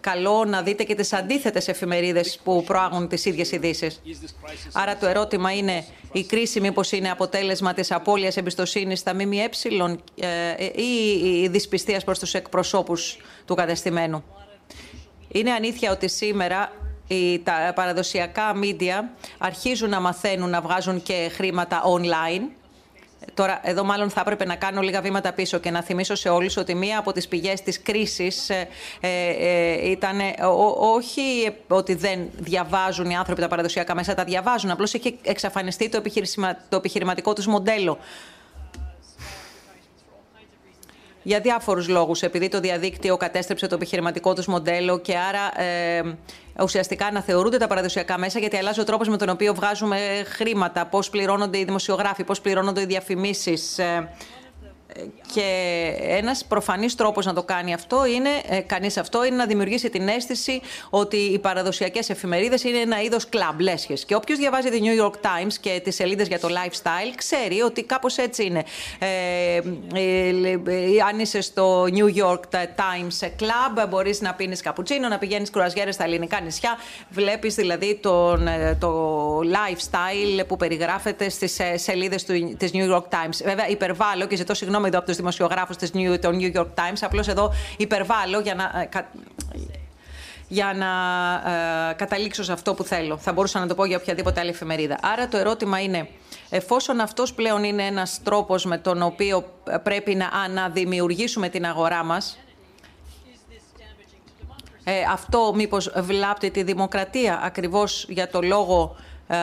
καλό 0.00 0.44
να 0.44 0.62
δείτε 0.62 0.84
και 0.84 0.94
τις 0.94 1.12
αντίθετες 1.12 1.68
εφημερίδες 1.68 2.40
που 2.44 2.62
προάγουν 2.64 3.08
τις 3.08 3.24
ίδιες 3.24 3.52
ειδήσεις. 3.52 4.02
Άρα 4.72 4.96
το 4.96 5.06
ερώτημα 5.06 5.52
είναι 5.52 5.84
η 6.12 6.24
κρίση 6.24 6.60
μήπως 6.60 6.92
είναι 6.92 7.10
αποτέλεσμα 7.10 7.72
της 7.74 7.92
απώλειας 7.92 8.36
εμπιστοσύνης 8.36 8.98
στα 8.98 9.14
ΜΜΕ 9.14 9.48
ε, 10.14 10.64
ή 10.74 11.42
η 11.42 11.48
δυσπιστίας 11.48 12.04
προς 12.04 12.18
τους 12.18 12.34
εκπροσώπους 12.34 13.16
του 13.44 13.54
κατεστημένου. 13.54 14.24
Είναι 15.28 15.52
αλήθεια 15.52 15.92
ότι 15.92 16.08
σήμερα 16.08 16.72
οι, 16.72 16.81
τα 17.42 17.72
παραδοσιακά 17.74 18.54
μίντια 18.54 19.10
αρχίζουν 19.38 19.90
να 19.90 20.00
μαθαίνουν 20.00 20.50
να 20.50 20.60
βγάζουν 20.60 21.02
και 21.02 21.30
χρήματα 21.34 21.82
online 21.84 22.42
Τώρα, 23.34 23.60
εδώ 23.62 23.84
μάλλον 23.84 24.10
θα 24.10 24.20
έπρεπε 24.20 24.44
να 24.44 24.56
κάνω 24.56 24.80
λίγα 24.80 25.00
βήματα 25.00 25.32
πίσω 25.32 25.58
και 25.58 25.70
να 25.70 25.82
θυμίσω 25.82 26.14
σε 26.14 26.28
όλους 26.28 26.56
ότι 26.56 26.74
μία 26.74 26.98
από 26.98 27.12
τις 27.12 27.28
πηγές 27.28 27.62
της 27.62 27.82
κρίσης 27.82 28.50
ε, 28.50 28.68
ε, 29.00 29.90
ήταν 29.90 30.18
όχι 30.78 31.54
ότι 31.68 31.94
δεν 31.94 32.28
διαβάζουν 32.38 33.10
οι 33.10 33.16
άνθρωποι 33.16 33.40
τα 33.40 33.48
παραδοσιακά 33.48 33.94
μέσα, 33.94 34.14
τα 34.14 34.24
διαβάζουν. 34.24 34.70
Απλώς 34.70 34.94
έχει 34.94 35.18
εξαφανιστεί 35.22 35.88
το, 35.88 36.02
το 36.68 36.76
επιχειρηματικό 36.76 37.32
τους 37.32 37.46
μοντέλο 37.46 37.98
για 41.22 41.40
διάφορους 41.40 41.88
λόγους, 41.88 42.22
επειδή 42.22 42.48
το 42.48 42.60
διαδίκτυο 42.60 43.16
κατέστρεψε 43.16 43.66
το 43.66 43.74
επιχειρηματικό 43.74 44.34
τους 44.34 44.46
μοντέλο 44.46 44.98
και 44.98 45.16
άρα 45.16 45.62
ε, 45.62 46.02
ουσιαστικά 46.62 47.06
αναθεωρούνται 47.06 47.56
τα 47.56 47.66
παραδοσιακά 47.66 48.18
μέσα 48.18 48.38
γιατί 48.38 48.56
αλλάζει 48.56 48.80
ο 48.80 48.84
τρόπος 48.84 49.08
με 49.08 49.16
τον 49.16 49.28
οποίο 49.28 49.54
βγάζουμε 49.54 49.98
χρήματα, 50.26 50.86
πώς 50.86 51.10
πληρώνονται 51.10 51.58
οι 51.58 51.64
δημοσιογράφοι, 51.64 52.24
πώς 52.24 52.40
πληρώνονται 52.40 52.80
οι 52.80 52.86
διαφημίσεις. 52.86 53.78
Ε, 53.78 54.08
και 55.34 55.46
ένας 55.98 56.44
προφανής 56.44 56.94
τρόπος 56.94 57.26
να 57.26 57.32
το 57.32 57.42
κάνει 57.42 57.74
αυτό 57.74 58.06
είναι, 58.06 58.28
ε, 58.48 58.60
κανείς 58.60 58.96
αυτό, 58.96 59.24
είναι 59.24 59.36
να 59.36 59.46
δημιουργήσει 59.46 59.90
την 59.90 60.08
αίσθηση 60.08 60.60
ότι 60.90 61.16
οι 61.16 61.38
παραδοσιακές 61.38 62.10
εφημερίδες 62.10 62.64
είναι 62.64 62.78
ένα 62.78 63.02
είδος 63.02 63.28
κλαμπ, 63.28 63.60
λέσχες. 63.60 64.04
Και 64.04 64.14
όποιος 64.14 64.38
διαβάζει 64.38 64.70
τη 64.70 64.78
New 64.82 65.04
York 65.04 65.14
Times 65.14 65.54
και 65.60 65.80
τις 65.84 65.94
σελίδες 65.94 66.28
για 66.28 66.38
το 66.38 66.48
lifestyle, 66.48 67.12
ξέρει 67.16 67.60
ότι 67.60 67.82
κάπως 67.82 68.16
έτσι 68.16 68.44
είναι. 68.44 68.64
Ε, 68.98 69.56
ε, 69.94 70.28
ε 70.66 71.00
αν 71.08 71.18
είσαι 71.18 71.40
στο 71.40 71.82
New 71.82 72.24
York 72.24 72.40
Times 72.52 73.28
Club, 73.38 73.88
μπορείς 73.88 74.20
να 74.20 74.34
πίνεις 74.34 74.60
καπουτσίνο, 74.60 75.08
να 75.08 75.18
πηγαίνεις 75.18 75.50
κρουαζιέρες 75.50 75.94
στα 75.94 76.04
ελληνικά 76.04 76.40
νησιά. 76.40 76.76
Βλέπεις 77.08 77.54
δηλαδή 77.54 77.98
τον, 78.02 78.46
ε, 78.46 78.76
το 78.80 79.38
lifestyle 79.38 80.46
που 80.46 80.56
περιγράφεται 80.56 81.28
στις 81.28 81.58
ε, 81.58 81.76
σελίδες 81.76 82.24
του, 82.24 82.56
της 82.56 82.70
New 82.74 82.94
York 82.94 83.04
Times. 83.08 83.40
Βέβαια, 83.44 83.68
υπερβάλλω 83.68 84.26
και 84.26 84.36
ζητώ 84.36 84.54
συγγνώμη 84.54 84.81
εδώ 84.86 84.98
από 84.98 85.06
τους 85.06 85.16
δημοσιογράφους 85.16 85.76
της 85.76 85.90
New, 85.94 86.18
New 86.22 86.56
York 86.56 86.74
Times. 86.74 86.98
Απλώς 87.00 87.28
εδώ 87.28 87.52
υπερβάλλω 87.76 88.40
για 88.40 88.54
να. 88.54 88.64
Ε, 88.64 88.88
για 90.48 90.72
να 90.74 90.90
ε, 91.90 91.94
καταλήξω 91.94 92.42
σε 92.42 92.52
αυτό 92.52 92.74
που 92.74 92.84
θέλω. 92.84 93.16
Θα 93.16 93.32
μπορούσα 93.32 93.60
να 93.60 93.66
το 93.66 93.74
πω 93.74 93.84
για 93.84 93.96
οποιαδήποτε 93.96 94.40
άλλη 94.40 94.50
εφημερίδα. 94.50 94.98
Άρα 95.02 95.28
το 95.28 95.36
ερώτημα 95.36 95.80
είναι, 95.80 96.08
εφόσον 96.50 97.00
αυτός 97.00 97.32
πλέον 97.32 97.64
είναι 97.64 97.82
ένας 97.82 98.20
τρόπος 98.22 98.64
με 98.64 98.78
τον 98.78 99.02
οποίο 99.02 99.44
πρέπει 99.82 100.14
να 100.14 100.26
αναδημιουργήσουμε 100.44 101.48
την 101.48 101.66
αγορά 101.66 102.04
μας, 102.04 102.38
ε, 104.84 104.92
αυτό 105.10 105.52
μήπως 105.54 105.92
βλάπτει 105.96 106.50
τη 106.50 106.62
δημοκρατία 106.62 107.40
ακριβώς 107.42 108.06
για 108.08 108.28
το 108.28 108.40
λόγο 108.40 108.96
ε, 109.26 109.36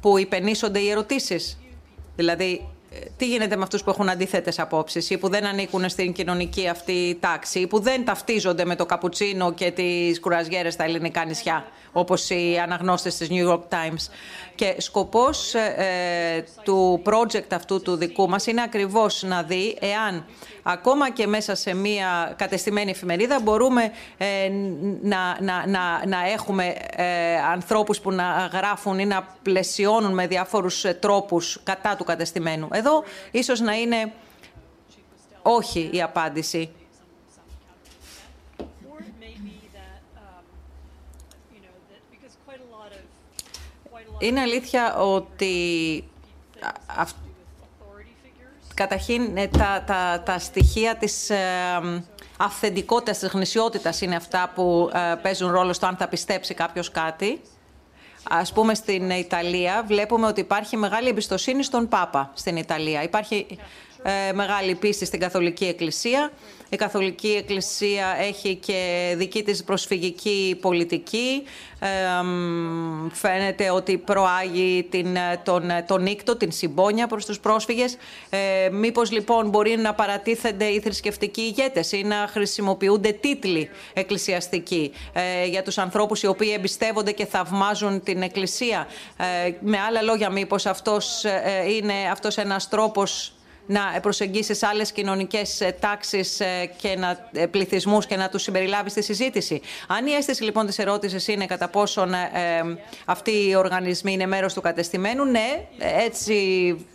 που 0.00 0.18
υπενήσονται 0.18 0.78
οι 0.78 0.90
ερωτήσεις. 0.90 1.58
Δηλαδή, 2.16 2.68
τι 3.16 3.26
γίνεται 3.26 3.56
με 3.56 3.62
αυτούς 3.62 3.82
που 3.82 3.90
έχουν 3.90 4.08
αντίθετες 4.08 4.58
απόψεις 4.58 5.10
ή 5.10 5.18
που 5.18 5.28
δεν 5.28 5.44
ανήκουν 5.46 5.88
στην 5.88 6.12
κοινωνική 6.12 6.68
αυτή 6.68 7.16
τάξη 7.20 7.58
ή 7.58 7.66
που 7.66 7.80
δεν 7.80 8.04
ταυτίζονται 8.04 8.64
με 8.64 8.76
το 8.76 8.86
καπουτσίνο 8.86 9.52
και 9.52 9.70
τις 9.70 10.20
κουραζιέρες 10.20 10.72
στα 10.72 10.84
ελληνικά 10.84 11.24
νησιά, 11.24 11.64
όπως 11.92 12.30
οι 12.30 12.58
αναγνώστες 12.62 13.16
της 13.16 13.28
New 13.30 13.50
York 13.50 13.62
Times. 13.68 14.10
Και 14.54 14.74
σκοπός 14.78 15.54
ε, 15.54 16.44
του 16.62 17.02
project 17.04 17.52
αυτού 17.52 17.82
του 17.82 17.96
δικού 17.96 18.28
μας 18.28 18.46
είναι 18.46 18.62
ακριβώς 18.62 19.22
να 19.22 19.42
δει 19.42 19.78
εάν 19.80 20.26
ακόμα 20.62 21.10
και 21.10 21.26
μέσα 21.26 21.54
σε 21.54 21.74
μια 21.74 22.34
κατεστημένη 22.36 22.90
εφημερίδα 22.90 23.40
μπορούμε 23.40 23.92
ε, 24.16 24.26
να, 25.02 25.36
να, 25.40 25.66
να, 25.66 26.06
να 26.06 26.30
έχουμε 26.32 26.74
ε, 26.96 27.36
ανθρώπους 27.52 28.00
που 28.00 28.12
να 28.12 28.50
γράφουν 28.52 28.98
ή 28.98 29.06
να 29.06 29.26
πλαισιώνουν 29.42 30.14
με 30.14 30.26
διάφορους 30.26 30.84
ε, 30.84 30.94
τρόπους 30.94 31.60
κατά 31.62 31.96
του 31.96 32.04
κατεστημένου. 32.04 32.68
Εδώ 32.72 33.04
ίσως 33.30 33.60
να 33.60 33.74
είναι 33.74 34.12
όχι 35.42 35.90
η 35.92 36.02
απάντηση. 36.02 36.70
Είναι 44.20 44.40
αλήθεια 44.40 44.96
ότι 44.96 45.54
Καταρχήν, 48.74 49.36
ε, 49.36 49.46
τα, 49.46 49.84
τα, 49.86 50.22
τα 50.24 50.38
στοιχεία 50.38 50.96
της 50.96 51.30
ε, 51.30 51.38
αυθεντικότητας, 52.36 53.18
της 53.18 53.28
γνησιότητας 53.28 54.00
είναι 54.00 54.16
αυτά 54.16 54.52
που 54.54 54.90
ε, 54.94 55.14
παίζουν 55.14 55.50
ρόλο 55.50 55.72
στο 55.72 55.86
αν 55.86 55.96
θα 55.96 56.08
πιστέψει 56.08 56.54
κάποιος 56.54 56.90
κάτι. 56.90 57.40
Ας 58.30 58.52
πούμε 58.52 58.74
στην 58.74 59.10
Ιταλία 59.10 59.84
βλέπουμε 59.86 60.26
ότι 60.26 60.40
υπάρχει 60.40 60.76
μεγάλη 60.76 61.08
εμπιστοσύνη 61.08 61.62
στον 61.62 61.88
Πάπα 61.88 62.30
στην 62.34 62.56
Ιταλία. 62.56 63.02
Υπάρχει 63.02 63.58
ε, 64.02 64.32
μεγάλη 64.32 64.74
πίστη 64.74 65.04
στην 65.04 65.20
Καθολική 65.20 65.64
Εκκλησία. 65.64 66.30
Η 66.72 66.76
Καθολική 66.76 67.28
Εκκλησία 67.28 68.16
έχει 68.18 68.54
και 68.54 69.12
δική 69.16 69.42
της 69.42 69.64
προσφυγική 69.64 70.58
πολιτική. 70.60 71.42
Ε, 71.78 71.88
φαίνεται 73.12 73.70
ότι 73.70 73.98
προάγει 73.98 74.86
την, 74.90 75.16
τον, 75.44 75.70
τον 75.86 76.02
νύκτο, 76.02 76.36
την 76.36 76.52
συμπόνια 76.52 77.06
προς 77.06 77.26
τους 77.26 77.40
πρόσφυγες. 77.40 77.96
Ε, 78.30 78.68
μήπως 78.70 79.10
λοιπόν 79.10 79.48
μπορεί 79.48 79.76
να 79.76 79.94
παρατίθενται 79.94 80.64
οι 80.64 80.80
θρησκευτικοί 80.80 81.40
ηγέτες 81.40 81.92
ή 81.92 82.02
να 82.02 82.28
χρησιμοποιούνται 82.30 83.12
τίτλοι 83.12 83.68
εκκλησιαστικοί 83.92 84.92
ε, 85.12 85.46
για 85.46 85.62
τους 85.62 85.78
ανθρώπους 85.78 86.22
οι 86.22 86.26
οποίοι 86.26 86.52
εμπιστεύονται 86.56 87.12
και 87.12 87.26
θαυμάζουν 87.26 88.02
την 88.02 88.22
Εκκλησία. 88.22 88.86
Ε, 89.16 89.50
με 89.60 89.78
άλλα 89.78 90.02
λόγια, 90.02 90.30
μήπως 90.30 90.66
αυτός 90.66 91.24
ε, 91.24 91.64
είναι 91.68 91.94
αυτός 92.10 92.36
ένας 92.38 92.68
τρόπος 92.68 93.32
να 93.70 94.00
προσεγγίσεις 94.00 94.62
άλλες 94.62 94.92
κοινωνικές 94.92 95.60
ε, 95.60 95.76
τάξεις 95.80 96.40
ε, 96.40 96.70
και 96.76 96.96
να, 96.96 97.28
ε, 97.32 97.46
πληθυσμούς 97.46 98.06
και 98.06 98.16
να 98.16 98.28
τους 98.28 98.42
συμπεριλάβεις 98.42 98.92
στη 98.92 99.02
συζήτηση. 99.02 99.60
Αν 99.86 100.06
η 100.06 100.12
αίσθηση 100.12 100.42
λοιπόν 100.42 100.66
της 100.66 100.78
ερώτησης 100.78 101.28
είναι 101.28 101.46
κατά 101.46 101.68
πόσον 101.68 102.14
ε, 102.14 102.28
αυτοί 103.04 103.30
οι 103.48 103.54
οργανισμοί 103.54 104.12
είναι 104.12 104.26
μέρος 104.26 104.54
του 104.54 104.60
κατεστημένου, 104.60 105.24
ναι, 105.24 105.66
έτσι 105.78 106.36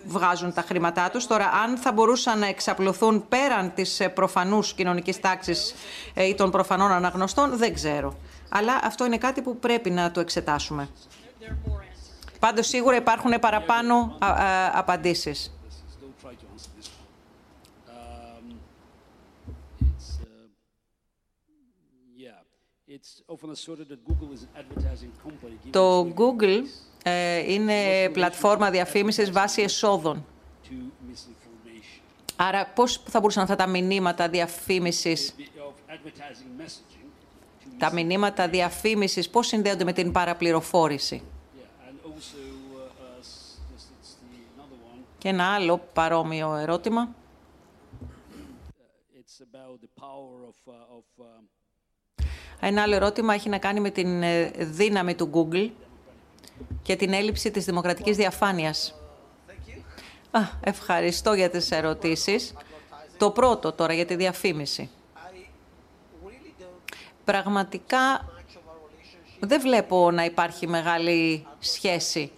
βγάζουν 0.05 0.53
τα 0.53 0.61
χρήματά 0.61 1.09
τους. 1.09 1.27
Τώρα, 1.27 1.49
αν 1.63 1.77
θα 1.77 1.91
μπορούσαν 1.91 2.39
να 2.39 2.47
εξαπλωθούν 2.47 3.25
πέραν 3.29 3.71
της 3.75 4.01
προφανούς 4.13 4.73
κοινωνικής 4.73 5.19
τάξης 5.19 5.75
ή 6.13 6.35
των 6.35 6.51
προφανών 6.51 6.91
αναγνωστών, 6.91 7.57
δεν 7.57 7.73
ξέρω. 7.73 8.15
Αλλά 8.49 8.79
αυτό 8.83 9.05
είναι 9.05 9.17
κάτι 9.17 9.41
που 9.41 9.57
πρέπει 9.57 9.89
να 9.89 10.11
το 10.11 10.19
εξετάσουμε. 10.19 10.89
Πάντως 12.39 12.67
σίγουρα 12.67 12.95
υπάρχουν 12.95 13.39
παραπάνω 13.39 14.17
απαντήσεις. 14.73 15.54
Το 25.69 26.13
Google 26.15 26.61
ε, 27.03 27.53
είναι 27.53 28.09
πλατφόρμα 28.13 28.69
διαφήμισης 28.69 29.31
βάσει 29.31 29.61
εσόδων. 29.61 30.25
Άρα 32.35 32.67
πώς 32.67 33.03
θα 33.07 33.19
μπορούσαν 33.19 33.43
αυτά 33.43 33.55
τα 33.55 33.67
μηνύματα 33.67 34.29
διαφήμισης, 34.29 35.35
τα 37.77 37.93
μηνύματα 37.93 38.47
διαφήμισης, 38.49 39.29
πώς 39.29 39.47
συνδέονται 39.47 39.83
με 39.83 39.93
την 39.93 40.11
παραπληροφόρηση. 40.11 41.23
Και 45.17 45.29
ένα 45.29 45.53
άλλο 45.53 45.77
παρόμοιο 45.93 46.55
ερώτημα. 46.55 47.15
Ένα 52.59 52.81
άλλο 52.81 52.95
ερώτημα 52.95 53.33
έχει 53.33 53.49
να 53.49 53.57
κάνει 53.57 53.79
με 53.79 53.89
την 53.89 54.23
ε, 54.23 54.51
δύναμη 54.57 55.15
του 55.15 55.29
Google 55.33 55.69
και 56.81 56.95
την 56.95 57.13
έλλειψη 57.13 57.51
της 57.51 57.65
δημοκρατικής 57.65 58.17
διαφάνειας. 58.17 58.95
Α, 60.31 60.39
ευχαριστώ 60.59 61.33
για 61.33 61.49
τις 61.49 61.71
ερωτήσεις. 61.71 62.53
Το 63.17 63.31
πρώτο 63.31 63.71
τώρα 63.71 63.93
για 63.93 64.05
τη 64.05 64.15
διαφήμιση. 64.15 64.89
Πραγματικά 67.23 68.29
δεν 69.39 69.61
βλέπω 69.61 70.11
να 70.11 70.25
υπάρχει 70.25 70.67
μεγάλη 70.67 71.47
σχέση 71.59 72.31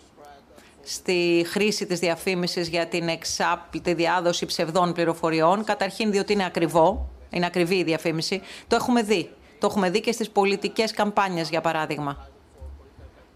στη 0.84 1.46
χρήση 1.48 1.86
της 1.86 2.00
διαφήμισης 2.00 2.68
για 2.68 2.88
την 2.88 3.08
εξάπλητη 3.08 3.94
διάδοση 3.94 4.46
ψευδών 4.46 4.94
πληροφοριών. 4.94 5.64
Καταρχήν 5.64 6.12
διότι 6.12 6.34
είναι 6.34 6.46
ακριβό, 6.46 7.10
είναι 7.30 7.46
ακριβή 7.46 7.76
η 7.76 7.84
διαφήμιση. 7.84 8.42
Το 8.68 8.76
έχουμε 8.76 9.02
δει. 9.02 9.30
Το 9.60 9.68
έχουμε 9.68 9.90
δει 9.90 10.02
και 10.02 10.12
στις 10.12 10.30
πολιτικές 10.30 10.92
καμπάνιες, 10.92 11.50
για 11.50 11.62
παράδειγμα. 11.62 12.28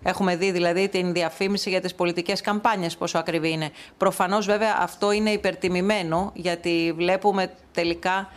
Έχουμε 0.03 0.35
δει 0.35 0.51
δηλαδή 0.51 0.89
την 0.89 1.13
διαφήμιση 1.13 1.69
για 1.69 1.81
τις 1.81 1.95
πολιτικές 1.95 2.41
καμπάνιες 2.41 2.97
πόσο 2.97 3.17
ακριβή 3.17 3.51
είναι. 3.51 3.71
Προφανώς 3.97 4.45
βέβαια 4.45 4.77
αυτό 4.79 5.11
είναι 5.11 5.29
υπερτιμημένο 5.29 6.31
γιατί 6.35 6.93
βλέπουμε 6.95 7.53
τελικά 7.71 8.29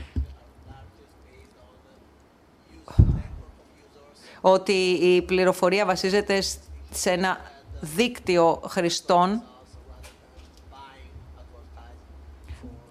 ότι 4.40 4.72
η 5.00 5.22
πληροφορία 5.22 5.86
βασίζεται 5.86 6.42
σε 6.90 7.10
ένα 7.10 7.38
δίκτυο 7.80 8.62
χρηστών 8.68 9.42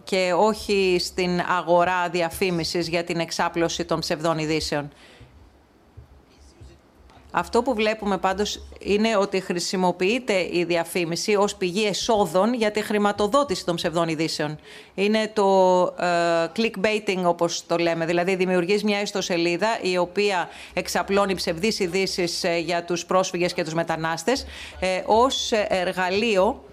και 0.03 0.33
όχι 0.37 0.97
στην 0.99 1.41
αγορά 1.57 2.09
διαφήμισης 2.09 2.87
για 2.87 3.03
την 3.03 3.19
εξάπλωση 3.19 3.85
των 3.85 3.99
ψευδών 3.99 4.37
ειδήσεων. 4.37 4.89
Αυτό 7.35 7.61
που 7.61 7.73
βλέπουμε 7.73 8.17
πάντως 8.17 8.63
είναι 8.79 9.17
ότι 9.17 9.39
χρησιμοποιείται 9.39 10.33
η 10.51 10.63
διαφήμιση 10.67 11.35
ως 11.35 11.55
πηγή 11.55 11.85
εσόδων 11.85 12.53
για 12.53 12.71
τη 12.71 12.81
χρηματοδότηση 12.81 13.65
των 13.65 13.75
ψευδών 13.75 14.07
ειδήσεων. 14.07 14.59
Είναι 14.93 15.31
το 15.33 15.81
ε, 15.99 16.05
clickbaiting 16.55 17.23
όπως 17.23 17.65
το 17.65 17.77
λέμε, 17.77 18.05
δηλαδή 18.05 18.35
δημιουργείς 18.35 18.83
μια 18.83 19.01
ιστοσελίδα 19.01 19.67
η 19.81 19.97
οποία 19.97 20.49
εξαπλώνει 20.73 21.35
ψευδείς 21.35 21.79
ειδήσεις 21.79 22.43
ε, 22.43 22.57
για 22.57 22.83
τους 22.83 23.05
πρόσφυγες 23.05 23.53
και 23.53 23.63
τους 23.63 23.73
μετανάστες 23.73 24.45
ε, 24.79 25.01
ως 25.05 25.51
εργαλείο 25.67 26.63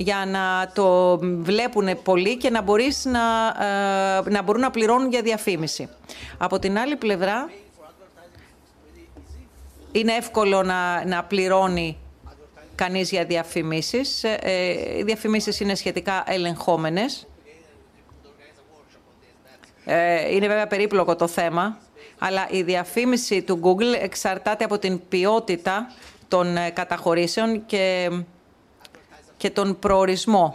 για 0.00 0.24
να 0.26 0.70
το 0.74 1.18
βλέπουν 1.18 2.02
πολλοί 2.02 2.36
και 2.36 2.50
να, 2.50 2.62
μπορείς 2.62 3.04
να, 3.04 3.46
ε, 4.26 4.30
να 4.30 4.42
μπορούν 4.42 4.60
να 4.60 4.70
πληρώνουν 4.70 5.10
για 5.10 5.22
διαφήμιση. 5.22 5.88
Από 6.38 6.58
την 6.58 6.78
άλλη 6.78 6.96
πλευρά, 6.96 7.50
είναι 9.92 10.12
εύκολο 10.12 10.62
να, 10.62 11.04
να 11.04 11.24
πληρώνει 11.24 11.98
κανείς 12.74 13.10
για 13.10 13.24
διαφημίσεις. 13.24 14.24
Ε, 14.24 14.98
οι 14.98 15.02
διαφημίσεις 15.02 15.60
είναι 15.60 15.74
σχετικά 15.74 16.24
ελεγχόμενες. 16.26 17.26
Ε, 19.84 20.34
είναι 20.34 20.46
βέβαια 20.46 20.66
περίπλοκο 20.66 21.16
το 21.16 21.26
θέμα, 21.26 21.78
αλλά 22.18 22.48
η 22.50 22.62
διαφήμιση 22.62 23.42
του 23.42 23.60
Google 23.62 24.02
εξαρτάται 24.02 24.64
από 24.64 24.78
την 24.78 25.00
ποιότητα 25.08 25.92
των 26.28 26.56
καταχωρήσεων 26.72 27.66
και 27.66 28.10
και 29.40 29.50
τον 29.50 29.78
προορισμό. 29.78 30.54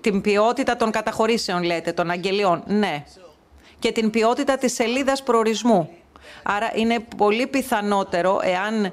Την 0.00 0.20
ποιότητα 0.20 0.76
των 0.76 0.90
καταχωρήσεων, 0.90 1.62
λέτε, 1.62 1.92
των 1.92 2.10
αγγελιών. 2.10 2.62
Ναι. 2.66 3.04
Και 3.78 3.92
την 3.92 4.10
ποιότητα 4.10 4.58
της 4.58 4.74
σελίδας 4.74 5.22
προορισμού. 5.22 5.90
Άρα 6.42 6.70
είναι 6.74 7.06
πολύ 7.16 7.46
πιθανότερο, 7.46 8.40
εάν 8.42 8.92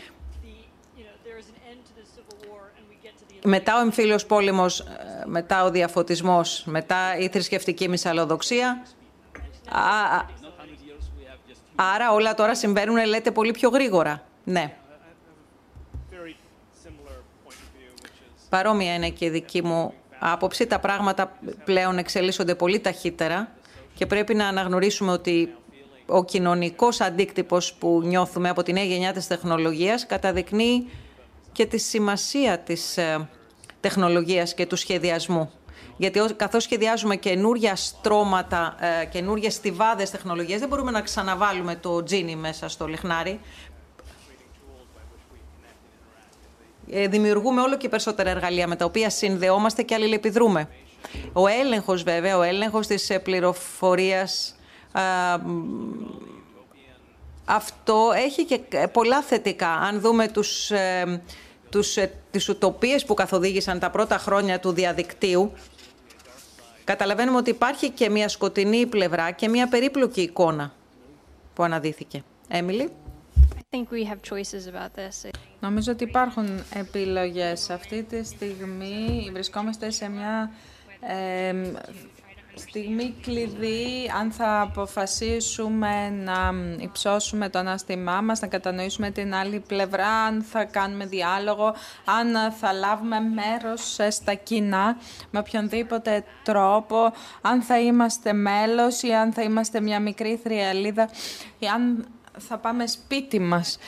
μετά 3.43 3.77
ο 3.77 3.81
εμφύλιος 3.81 4.25
πόλεμος, 4.25 4.83
μετά 5.25 5.63
ο 5.63 5.71
διαφωτισμός, 5.71 6.63
μετά 6.65 7.17
η 7.17 7.27
θρησκευτική 7.27 7.89
μυσαλλοδοξία, 7.89 8.85
Άρα 11.75 12.11
όλα 12.11 12.33
τώρα 12.33 12.55
συμβαίνουν, 12.55 13.05
λέτε, 13.05 13.31
πολύ 13.31 13.51
πιο 13.51 13.69
γρήγορα. 13.69 14.23
Ναι. 14.43 14.75
Παρόμοια 18.49 18.93
είναι 18.93 19.09
και 19.09 19.25
η 19.25 19.29
δική 19.29 19.63
μου 19.63 19.93
άποψη. 20.19 20.67
Τα 20.67 20.79
πράγματα 20.79 21.37
πλέον 21.65 21.97
εξελίσσονται 21.97 22.55
πολύ 22.55 22.79
ταχύτερα 22.79 23.51
και 23.93 24.05
πρέπει 24.05 24.33
να 24.33 24.47
αναγνωρίσουμε 24.47 25.11
ότι 25.11 25.55
ο 26.05 26.25
κοινωνικός 26.25 27.01
αντίκτυπος 27.01 27.73
που 27.73 28.01
νιώθουμε 28.03 28.49
από 28.49 28.63
τη 28.63 28.73
νέα 28.73 28.83
γενιά 28.83 29.13
της 29.13 29.27
τεχνολογίας 29.27 30.05
καταδεικνύει 30.05 30.89
και 31.51 31.65
τη 31.65 31.77
σημασία 31.77 32.59
της 32.59 32.97
ε, 32.97 33.29
τεχνολογίας 33.79 34.53
και 34.53 34.65
του 34.65 34.75
σχεδιασμού. 34.75 35.51
Γιατί 36.01 36.21
καθώς 36.35 36.63
σχεδιάζουμε 36.63 37.15
καινούρια 37.15 37.75
στρώματα, 37.75 38.75
ε, 39.01 39.05
καινούριε 39.05 39.49
στιβάδες 39.49 40.09
τεχνολογίας, 40.09 40.59
δεν 40.59 40.67
μπορούμε 40.67 40.91
να 40.91 41.01
ξαναβάλουμε 41.01 41.75
το 41.75 42.03
τζίνι 42.03 42.35
μέσα 42.35 42.69
στο 42.69 42.87
λιχνάρι. 42.87 43.39
Ε, 46.91 47.07
δημιουργούμε 47.07 47.61
όλο 47.61 47.77
και 47.77 47.89
περισσότερα 47.89 48.29
εργαλεία 48.29 48.67
με 48.67 48.75
τα 48.75 48.85
οποία 48.85 49.09
συνδεόμαστε 49.09 49.83
και 49.83 49.93
αλληλεπιδρούμε. 49.93 50.69
Ο 51.33 51.47
έλεγχος 51.47 52.03
βέβαια, 52.03 52.37
ο 52.37 52.41
έλεγχος 52.41 52.87
της 52.87 53.09
ε, 53.09 53.19
πληροφορίας, 53.19 54.55
αυτό 57.45 58.11
έχει 58.15 58.45
και 58.45 58.87
πολλά 58.91 59.21
θετικά. 59.21 59.69
Αν 59.73 59.99
δούμε 59.99 60.27
τους, 60.27 60.71
τους, 61.69 61.97
τις 62.31 62.49
ουτοπίες 62.49 63.05
που 63.05 63.13
καθοδήγησαν 63.13 63.79
τα 63.79 63.89
πρώτα 63.89 64.17
χρόνια 64.17 64.59
του 64.59 64.71
διαδικτύου, 64.71 65.51
καταλαβαίνουμε 66.83 67.37
ότι 67.37 67.49
υπάρχει 67.49 67.89
και 67.89 68.09
μια 68.09 68.27
σκοτεινή 68.27 68.85
πλευρά 68.85 69.31
και 69.31 69.49
μια 69.49 69.67
περίπλοκη 69.67 70.21
εικόνα 70.21 70.73
που 71.53 71.63
αναδύθηκε. 71.63 72.23
Έμιλι. 72.47 72.89
Νομίζω 75.59 75.91
ότι 75.91 76.03
υπάρχουν 76.03 76.63
επιλογές. 76.73 77.69
Αυτή 77.69 78.03
τη 78.03 78.23
στιγμή 78.23 79.29
βρισκόμαστε 79.33 79.89
σε 79.89 80.09
μια 80.09 80.51
στιγμή 82.61 83.15
κλειδί 83.21 84.11
αν 84.19 84.31
θα 84.31 84.61
αποφασίσουμε 84.61 86.09
να 86.09 86.53
υψώσουμε 86.77 87.49
το 87.49 87.59
ανάστημά 87.59 88.21
μας, 88.21 88.39
να 88.39 88.47
κατανοήσουμε 88.47 89.11
την 89.11 89.33
άλλη 89.33 89.59
πλευρά, 89.59 90.07
αν 90.07 90.41
θα 90.41 90.63
κάνουμε 90.63 91.05
διάλογο, 91.05 91.73
αν 92.05 92.51
θα 92.51 92.73
λάβουμε 92.73 93.19
μέρος 93.19 93.97
στα 94.09 94.33
κοινά 94.33 94.97
με 95.31 95.39
οποιονδήποτε 95.39 96.23
τρόπο, 96.43 97.13
αν 97.41 97.61
θα 97.61 97.79
είμαστε 97.79 98.33
μέλος 98.33 99.01
ή 99.01 99.13
αν 99.13 99.33
θα 99.33 99.41
είμαστε 99.41 99.81
μια 99.81 99.99
μικρή 99.99 100.39
θριαλίδα 100.43 101.09
ή 101.59 101.67
αν 101.67 102.07
θα 102.37 102.57
πάμε 102.57 102.87
σπίτι 102.87 103.39
μας 103.39 103.79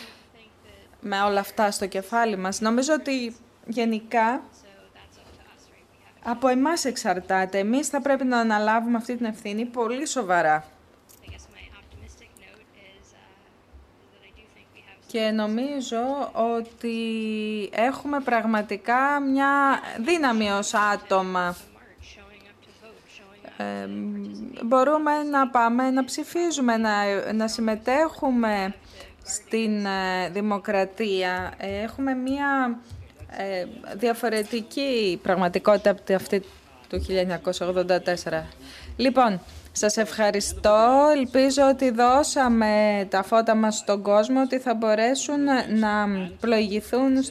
με 0.99 1.21
όλα 1.21 1.39
αυτά 1.39 1.71
στο 1.71 1.87
κεφάλι 1.87 2.37
μας. 2.37 2.61
Νομίζω 2.61 2.93
ότι 2.93 3.35
γενικά 3.67 4.43
από 6.23 6.47
εμάς 6.47 6.85
εξαρτάται. 6.85 7.57
Εμείς 7.57 7.87
θα 7.87 8.01
πρέπει 8.01 8.23
να 8.23 8.39
αναλάβουμε 8.39 8.97
αυτή 8.97 9.15
την 9.15 9.25
ευθύνη 9.25 9.65
πολύ 9.65 10.07
σοβαρά. 10.07 10.65
Και 15.07 15.31
νομίζω 15.31 16.31
ότι 16.33 16.97
έχουμε 17.73 18.19
πραγματικά 18.19 19.19
μια 19.19 19.79
δύναμη 19.99 20.49
ως 20.51 20.73
άτομα. 20.73 21.55
ε, 23.57 23.87
μπορούμε 24.63 25.23
να 25.23 25.47
πάμε 25.47 25.91
να 25.91 26.05
ψηφίζουμε, 26.05 26.77
να, 26.77 26.91
να 27.33 27.47
συμμετέχουμε 27.47 28.75
στην 29.23 29.85
ε, 29.85 30.29
δημοκρατία. 30.29 31.53
Έχουμε 31.57 32.13
μία 32.13 32.79
ε, 33.37 33.65
διαφορετική 33.95 35.19
πραγματικότητα 35.23 35.89
από 35.89 36.13
αυτή 36.15 36.43
του 36.89 37.05
1984. 38.25 38.43
Λοιπόν, 38.95 39.41
σας 39.75 39.97
ευχαριστώ. 39.97 41.09
Ελπίζω 41.15 41.67
ότι 41.69 41.89
δώσαμε 41.91 43.05
τα 43.09 43.23
φώτα 43.23 43.55
μας 43.55 43.75
στον 43.75 44.01
κόσμο, 44.01 44.41
ότι 44.41 44.59
θα 44.59 44.75
μπορέσουν 44.75 45.43
να 45.79 46.07
πλοηγηθούν 46.39 47.23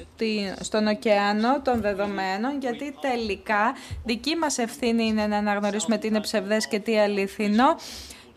στον 0.60 0.86
ωκεανό 0.86 1.60
των 1.60 1.80
δεδομένων, 1.80 2.58
γιατί 2.60 2.94
τελικά 3.00 3.74
δική 4.04 4.36
μας 4.36 4.58
ευθύνη 4.58 5.04
είναι 5.04 5.26
να 5.26 5.36
αναγνωρίσουμε 5.36 5.98
τι 5.98 6.06
είναι 6.06 6.20
ψευδές 6.20 6.66
και 6.66 6.78
τι 6.78 6.98
αληθινό 6.98 7.76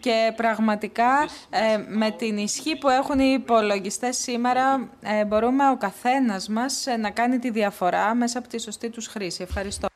και 0.05 0.33
πραγματικά 0.35 1.27
ε, 1.49 1.77
με 1.87 2.11
την 2.11 2.37
ισχύ 2.37 2.75
που 2.77 2.89
έχουν 2.89 3.19
οι 3.19 3.37
υπολογιστές 3.39 4.17
σήμερα 4.17 4.89
ε, 5.01 5.25
μπορούμε 5.25 5.69
ο 5.69 5.77
καθένας 5.77 6.47
μας 6.47 6.87
ε, 6.87 6.97
να 6.97 7.09
κάνει 7.09 7.39
τη 7.39 7.49
διαφορά 7.49 8.15
μέσα 8.15 8.39
από 8.39 8.47
τη 8.47 8.61
σωστή 8.61 8.89
τους 8.89 9.07
χρήση. 9.07 9.43
Ευχαριστώ. 9.43 9.87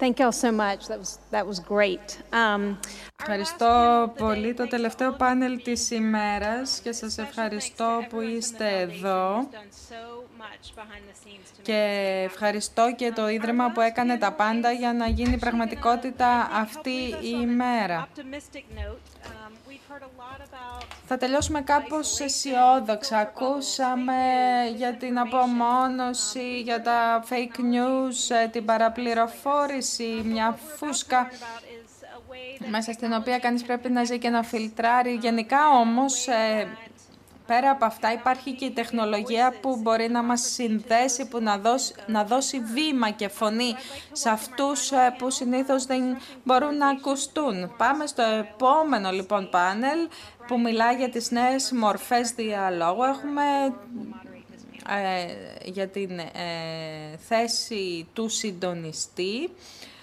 Thank 0.00 0.18
you 0.18 0.24
all 0.26 0.32
so 0.32 0.50
much. 0.50 0.80
That 0.88 0.98
was, 0.98 1.18
that 1.30 1.46
was 1.46 1.58
great. 1.60 2.08
Um, 2.32 2.78
ευχαριστώ 3.20 4.12
πολύ 4.18 4.54
το 4.54 4.66
τελευταίο 4.66 5.12
πάνελ 5.12 5.62
της 5.62 5.90
ημέρας 5.90 6.80
και 6.80 6.92
σας 6.92 7.18
ευχαριστώ 7.18 8.04
που 8.08 8.20
είστε 8.20 8.80
εδώ 8.80 9.48
και 11.62 12.22
ευχαριστώ 12.24 12.94
και 12.96 13.12
το 13.12 13.28
Ίδρυμα 13.28 13.70
που 13.70 13.80
έκανε 13.80 14.18
τα 14.18 14.32
πάντα 14.32 14.72
για 14.72 14.92
να 14.92 15.06
γίνει 15.06 15.38
πραγματικότητα 15.38 16.50
αυτή 16.52 16.90
η 17.20 17.38
ημέρα. 17.40 18.08
Θα 21.06 21.16
τελειώσουμε 21.16 21.60
κάπως 21.60 22.20
αισιόδοξα. 22.20 23.18
Ακούσαμε 23.18 24.14
για 24.76 24.94
την 24.94 25.18
απομόνωση, 25.18 26.60
για 26.60 26.82
τα 26.82 27.24
fake 27.30 27.60
news, 27.60 28.36
ε, 28.44 28.48
την 28.48 28.64
παραπληροφόρηση, 28.64 30.22
μια 30.24 30.58
φούσκα 30.76 31.30
μέσα 32.70 32.92
στην 32.92 33.12
οποία 33.12 33.38
κανείς 33.38 33.62
πρέπει 33.62 33.90
να 33.90 34.04
ζει 34.04 34.18
και 34.18 34.28
να 34.28 34.42
φιλτράρει. 34.42 35.14
Γενικά 35.14 35.68
όμως 35.68 36.26
ε, 36.26 36.68
πέρα 37.50 37.70
από 37.70 37.84
αυτά 37.84 38.12
υπάρχει 38.12 38.52
και 38.52 38.64
η 38.64 38.70
τεχνολογία 38.70 39.54
που 39.60 39.76
μπορεί 39.82 40.08
να 40.08 40.22
μας 40.22 40.40
συνδέσει, 40.40 41.28
που 41.28 41.42
να 41.42 41.58
δώσει, 41.58 41.94
να 42.06 42.24
δώσει 42.24 42.58
βήμα 42.58 43.10
και 43.10 43.28
φωνή 43.28 43.74
σε 44.12 44.28
αυτούς 44.28 44.90
ε, 44.92 45.14
που 45.18 45.30
συνήθως 45.30 45.84
δεν 45.86 46.02
μπορούν 46.44 46.76
να 46.76 46.88
ακουστούν. 46.88 47.76
Πάμε 47.76 48.06
στο 48.06 48.22
επόμενο 48.22 49.10
λοιπόν 49.10 49.48
πάνελ 49.50 50.08
που 50.46 50.60
μιλάει 50.60 50.94
για 50.96 51.08
τις 51.08 51.30
νέες 51.30 51.72
μορφές 51.72 52.30
διαλόγου. 52.30 53.02
Έχουμε 53.02 53.42
ε, 54.88 55.34
για 55.64 55.88
την 55.88 56.18
ε, 56.18 57.16
θέση 57.28 58.06
του 58.12 58.28
συντονιστή 58.28 59.50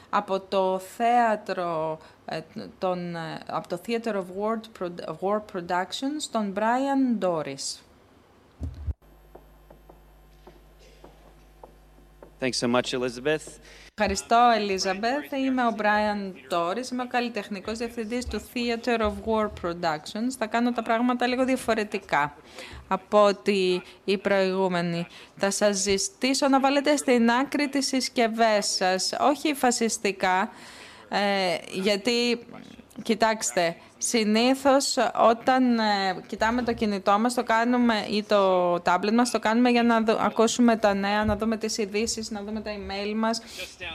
από 0.09 0.39
το 0.39 0.79
θέατρο 0.79 1.99
ε, 2.01 2.16
τον, 2.79 3.15
ε, 3.15 3.39
από 3.47 3.67
το 3.67 3.81
Theater 3.87 4.13
of 4.13 4.25
War, 4.39 4.87
War 5.19 5.41
Productions, 5.53 6.23
τον 6.31 6.53
Brian 6.55 7.23
Doris. 7.23 7.81
Thanks 12.39 12.59
so 12.59 12.67
much, 12.67 12.93
Elizabeth. 12.93 13.47
Ευχαριστώ, 13.99 14.51
Ελίζαμπεθ. 14.55 15.31
Είμαι 15.31 15.65
ο 15.65 15.75
Brian 15.77 16.53
Doris, 16.53 16.91
είμαι 16.91 17.03
ο 17.03 17.07
καλλιτεχνικός 17.07 17.77
διευθυντής 17.77 18.25
του 18.25 18.41
Theater 18.53 18.99
of 18.99 19.13
War 19.25 19.49
Productions. 19.61 20.29
Θα 20.37 20.45
κάνω 20.45 20.71
τα 20.71 20.81
πράγματα 20.83 21.27
λίγο 21.27 21.45
διαφορετικά 21.45 22.35
από 22.87 23.23
ότι 23.23 23.81
οι 24.03 24.17
προηγούμενοι. 24.17 25.07
Θα 25.35 25.51
σας 25.51 25.77
ζητήσω 25.77 26.47
να 26.47 26.59
βάλετε 26.59 26.95
στην 26.95 27.29
άκρη 27.29 27.69
τις 27.69 27.87
συσκευές 27.87 28.65
σας, 28.65 29.13
όχι 29.19 29.53
φασιστικά, 29.53 30.49
ε, 31.09 31.57
γιατί, 31.71 32.39
κοιτάξτε, 33.03 33.75
συνήθως 33.97 34.97
όταν 35.29 35.79
ε, 35.79 36.23
κοιτάμε 36.27 36.61
το 36.61 36.73
κινητό 36.73 37.19
μας 37.19 37.33
το 37.33 37.43
κάνουμε, 37.43 38.05
ή 38.09 38.23
το 38.23 38.73
tablet 38.73 39.11
μας, 39.13 39.31
το 39.31 39.39
κάνουμε 39.39 39.69
για 39.69 39.83
να 39.83 40.03
ακούσουμε 40.19 40.75
τα 40.75 40.93
νέα, 40.93 41.25
να 41.25 41.35
δούμε 41.35 41.57
τις 41.57 41.77
ειδήσεις, 41.77 42.31
να 42.31 42.43
δούμε 42.43 42.61
τα 42.61 42.71
email 42.71 43.13
μας 43.15 43.41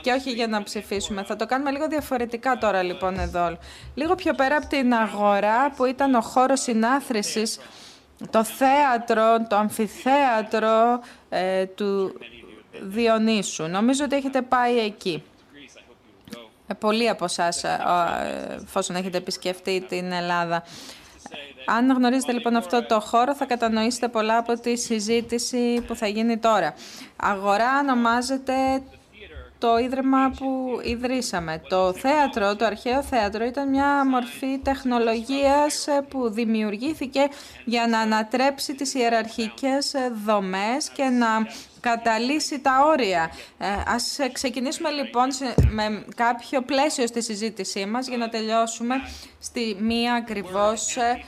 και 0.01 0.11
όχι 0.11 0.31
για 0.31 0.47
να 0.47 0.63
ψηφίσουμε. 0.63 1.23
Θα 1.23 1.35
το 1.35 1.45
κάνουμε 1.45 1.71
λίγο 1.71 1.87
διαφορετικά 1.87 2.57
τώρα 2.57 2.83
λοιπόν 2.83 3.19
εδώ. 3.19 3.57
Λίγο 3.95 4.15
πιο 4.15 4.33
πέρα 4.33 4.55
από 4.55 4.67
την 4.67 4.93
αγορά 4.93 5.71
που 5.71 5.85
ήταν 5.85 6.15
ο 6.15 6.21
χώρος 6.21 6.61
συνάθρησης, 6.61 7.59
το 8.29 8.43
θέατρο, 8.43 9.47
το 9.47 9.55
αμφιθέατρο 9.55 10.99
ε, 11.29 11.65
του 11.65 12.19
Διονύσου. 12.81 13.67
Νομίζω 13.67 14.03
ότι 14.05 14.15
έχετε 14.15 14.41
πάει 14.41 14.77
εκεί. 14.77 15.23
Ε, 16.67 16.73
πολλοί 16.73 17.09
από 17.09 17.25
εσάς, 17.25 17.63
ε, 17.63 17.79
εφόσον 18.63 18.95
έχετε 18.95 19.17
επισκεφτεί 19.17 19.85
την 19.89 20.11
Ελλάδα. 20.11 20.63
Αν 21.65 21.91
γνωρίζετε 21.91 22.31
λοιπόν 22.31 22.55
αυτό 22.55 22.85
το 22.85 22.99
χώρο, 22.99 23.35
θα 23.35 23.45
κατανοήσετε 23.45 24.07
πολλά 24.07 24.37
από 24.37 24.59
τη 24.59 24.77
συζήτηση 24.77 25.83
που 25.87 25.95
θα 25.95 26.07
γίνει 26.07 26.37
τώρα. 26.37 26.73
Αγορά 27.15 27.79
ονομάζεται 27.79 28.53
το 29.57 29.77
ίδρυμα 29.77 30.33
που 30.37 30.79
ιδρύσαμε. 30.83 31.61
Το 31.69 31.93
θέατρο, 31.93 32.55
το 32.55 32.65
αρχαίο 32.65 33.03
θέατρο, 33.03 33.45
ήταν 33.45 33.69
μια 33.69 34.05
μορφή 34.09 34.59
τεχνολογίας 34.63 35.87
ε, 35.87 36.05
που 36.09 36.29
δημιουργήθηκε 36.29 37.27
για 37.65 37.87
να 37.87 37.99
ανατρέψει 37.99 38.75
τις 38.75 38.93
ιεραρχικές 38.93 39.93
δομές 40.25 40.89
και 40.89 41.03
να 41.03 41.27
καταλύσει 41.83 42.59
τα 42.59 42.85
όρια. 42.85 43.31
Ε, 43.57 43.65
ας 43.87 44.19
ξεκινήσουμε 44.31 44.89
λοιπόν 44.89 45.27
με 45.69 46.05
κάποιο 46.15 46.61
πλαίσιο 46.61 47.07
στη 47.07 47.21
συζήτησή 47.21 47.85
μας 47.85 48.07
για 48.07 48.17
να 48.17 48.29
τελειώσουμε 48.29 48.95
στη 49.39 49.77
μία 49.79 50.13
ακριβώς 50.13 50.97
ε, 50.97 51.23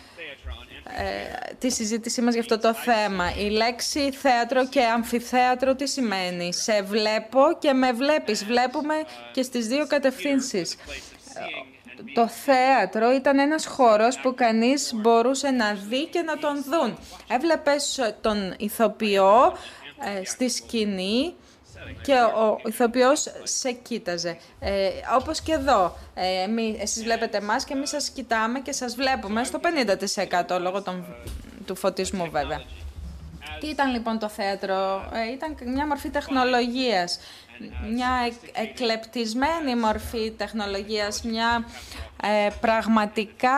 ε, 0.98 1.54
τη 1.60 1.70
συζήτησή 1.72 2.22
μας 2.22 2.34
για 2.34 2.42
αυτό 2.42 2.60
το 2.60 2.74
θέμα. 2.74 3.36
Η 3.38 3.50
λέξη 3.50 4.12
θέατρο 4.12 4.68
και 4.68 4.84
αμφιθέατρο 4.84 5.76
τι 5.76 5.88
σημαίνει; 5.88 6.54
Σε 6.54 6.82
βλέπω 6.82 7.42
και 7.60 7.74
με 7.74 7.92
βλέπεις. 7.92 8.46
Βλέπουμε 8.46 8.96
και 9.32 9.42
στις 9.42 9.68
δύο 9.68 9.88
κατευθύνσεις. 9.88 10.76
Το 12.14 12.28
θέατρο 12.28 13.12
ήταν 13.12 13.40
ένας 13.40 13.66
χώρος 13.66 14.20
που 14.20 14.34
κανείς 14.36 14.94
μπορούσε 14.96 15.50
να 15.50 15.74
δει 15.74 16.06
και 16.06 16.22
να 16.22 16.38
τον 16.38 16.64
δουν. 16.64 16.98
Έβλεπες 17.28 18.00
τον 18.22 18.56
ηθοποιό 18.58 19.54
ε, 19.54 19.85
στη 20.24 20.50
σκηνή 20.50 21.34
και 22.02 22.14
ο 22.14 22.60
ηθοποιός 22.68 23.26
σε 23.44 23.72
κοίταζε. 23.72 24.38
Ε, 24.60 24.90
όπως 25.16 25.42
και 25.42 25.52
εδώ. 25.54 25.98
Ε, 26.14 26.42
εμείς, 26.42 26.82
εσείς 26.82 27.04
βλέπετε 27.04 27.38
εμάς 27.38 27.66
και 27.66 27.74
εμείς 27.74 27.90
σας 27.90 28.10
κοιτάμε 28.10 28.60
και 28.60 28.72
σας 28.72 28.96
βλέπουμε 28.96 29.44
στο 29.44 29.60
50% 30.56 30.60
λόγω 30.60 30.82
των, 30.82 31.06
του 31.66 31.76
φωτισμού 31.76 32.30
βέβαια. 32.32 32.62
Τι 33.60 33.68
ήταν 33.68 33.92
λοιπόν 33.92 34.20
το 34.20 34.30
θέατρο, 34.30 35.10
ε, 35.14 35.32
ήταν 35.32 35.56
μια 35.74 35.88
μορφή 35.88 36.10
τεχνολογίας, 36.10 37.20
μια 37.94 38.10
εκλεπτισμένη 38.54 39.76
μορφή 39.76 40.32
τεχνολογίας, 40.32 41.24
μια 41.24 41.66
ε, 42.24 42.48
πραγματικά 42.62 43.52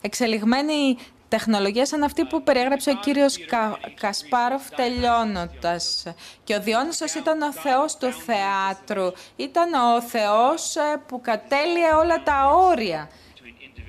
εξελιγμένη 0.00 0.96
τεχνολογία 1.30 1.86
σαν 1.86 2.02
αυτή 2.02 2.24
που 2.24 2.42
περιέγραψε 2.42 2.90
ο 2.90 2.94
κύριος 2.94 3.44
Κα... 3.46 3.78
Κασπάροφ 4.00 4.68
τελειώνοντας. 4.70 6.06
Και 6.44 6.54
ο 6.54 6.60
Διόνυσος 6.60 7.14
ήταν 7.14 7.42
ο 7.42 7.52
θεός 7.52 7.96
του 7.96 8.12
θεάτρου. 8.12 9.12
Ήταν 9.36 9.72
ο 9.74 10.02
θεός 10.02 10.76
ε, 10.76 11.02
που 11.06 11.20
κατέλειε 11.20 11.92
όλα 11.92 12.22
τα 12.22 12.48
όρια 12.48 13.08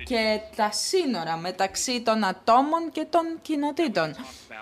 και 0.06 0.40
τα 0.56 0.72
σύνορα 0.72 1.38
μεταξύ 1.38 2.02
των 2.02 2.24
ατόμων 2.24 2.92
και 2.92 3.06
των 3.10 3.24
κοινοτήτων. 3.42 4.16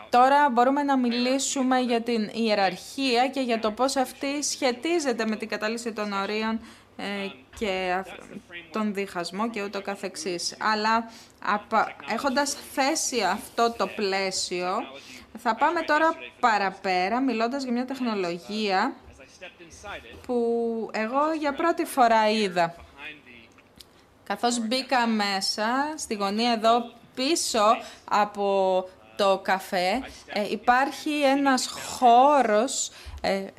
Τώρα 0.09 0.49
μπορούμε 0.49 0.83
να 0.83 0.97
μιλήσουμε 0.97 1.79
για 1.79 2.01
την 2.01 2.29
ιεραρχία 2.33 3.27
και 3.27 3.39
για 3.39 3.59
το 3.59 3.71
πώς 3.71 3.95
αυτή 3.95 4.43
σχετίζεται 4.43 5.25
με 5.25 5.35
την 5.35 5.47
κατάλυση 5.47 5.93
των 5.93 6.13
ορίων 6.13 6.53
ε, 6.55 6.59
και 7.59 8.03
τον 8.71 8.93
διχασμό 8.93 9.49
και 9.49 9.63
ούτω 9.63 9.81
καθεξής. 9.81 10.55
Αλλά 10.59 11.11
έχοντας 12.13 12.55
θέσει 12.73 13.21
αυτό 13.21 13.73
το 13.77 13.87
πλαίσιο, 13.87 14.75
θα 15.37 15.55
πάμε 15.55 15.81
τώρα 15.81 16.13
παραπέρα, 16.39 17.21
μιλώντας 17.21 17.63
για 17.63 17.71
μια 17.71 17.85
τεχνολογία 17.85 18.93
που 20.25 20.89
εγώ 20.93 21.33
για 21.39 21.53
πρώτη 21.53 21.85
φορά 21.85 22.29
είδα. 22.29 22.75
Καθώς 24.23 24.59
μπήκα 24.59 25.07
μέσα, 25.07 25.93
στη 25.97 26.13
γωνία 26.13 26.51
εδώ 26.51 26.91
πίσω 27.15 27.63
από 28.09 28.85
το 29.15 29.39
καφέ, 29.43 30.01
ε, 30.33 30.49
υπάρχει 30.49 31.21
ένας 31.21 31.67
χώρος, 31.67 32.87
ε, 32.87 32.91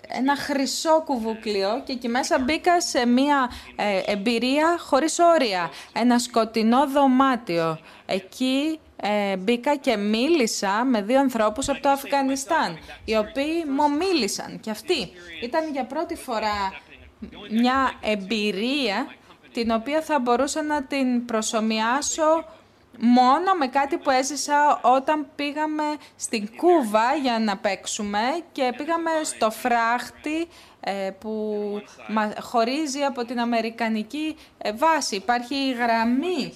ένα 0.08 0.36
χρυσό 0.36 1.02
κουβούκλιο 1.04 1.82
και 1.84 1.92
εκεί 1.92 2.08
μέσα 2.08 2.38
μπήκα 2.38 2.80
σε 2.80 3.06
μια 3.06 3.50
ε, 3.76 4.12
εμπειρία 4.12 4.76
χωρίς 4.78 5.18
όρια. 5.18 5.70
Ένα 5.92 6.18
σκοτεινό 6.18 6.86
δωμάτιο. 6.86 7.78
Εκεί 8.06 8.80
ε, 8.96 9.36
μπήκα 9.36 9.76
και 9.76 9.96
μίλησα 9.96 10.84
με 10.84 11.02
δύο 11.02 11.18
ανθρώπους 11.18 11.68
από 11.68 11.80
το 11.80 11.88
Αφγανιστάν, 11.88 12.78
οι 13.04 13.16
οποίοι 13.16 13.64
μου 13.76 13.96
μίλησαν. 13.96 14.60
Και 14.60 14.70
αυτοί 14.70 15.12
ήταν 15.42 15.72
για 15.72 15.84
πρώτη 15.84 16.14
φορά 16.14 16.72
μια 17.50 17.92
εμπειρία 18.00 19.06
την 19.52 19.70
οποία 19.70 20.02
θα 20.02 20.18
μπορούσα 20.18 20.62
να 20.62 20.82
την 20.82 21.24
προσωμιάσω 21.24 22.44
μόνο 23.00 23.54
με 23.58 23.66
κάτι 23.66 23.96
που 23.96 24.10
έζησα 24.10 24.80
όταν 24.82 25.26
πήγαμε 25.36 25.84
στην 26.16 26.56
Κούβα 26.56 27.14
για 27.22 27.38
να 27.38 27.56
παίξουμε 27.56 28.20
και 28.52 28.72
πήγαμε 28.76 29.10
στο 29.22 29.50
φράχτη 29.50 30.48
ε, 30.80 31.10
που 31.20 31.62
χωρίζει 32.40 33.02
από 33.02 33.24
την 33.24 33.40
Αμερικανική 33.40 34.36
ε, 34.58 34.72
βάση. 34.72 35.16
Υπάρχει 35.16 35.54
η 35.54 35.72
γραμμή 35.72 36.52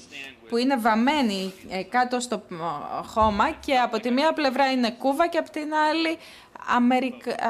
που 0.49 0.57
είναι 0.57 0.77
βαμμένη 0.77 1.53
ε, 1.69 1.83
κάτω 1.83 2.21
στο 2.21 2.43
χώμα 3.07 3.51
και 3.51 3.77
από 3.77 4.01
τη 4.01 4.11
μία 4.11 4.33
πλευρά 4.33 4.71
είναι 4.71 4.91
Κούβα 4.91 5.27
και 5.27 5.39
από 5.39 5.51
την 5.51 5.75
άλλη 5.91 6.19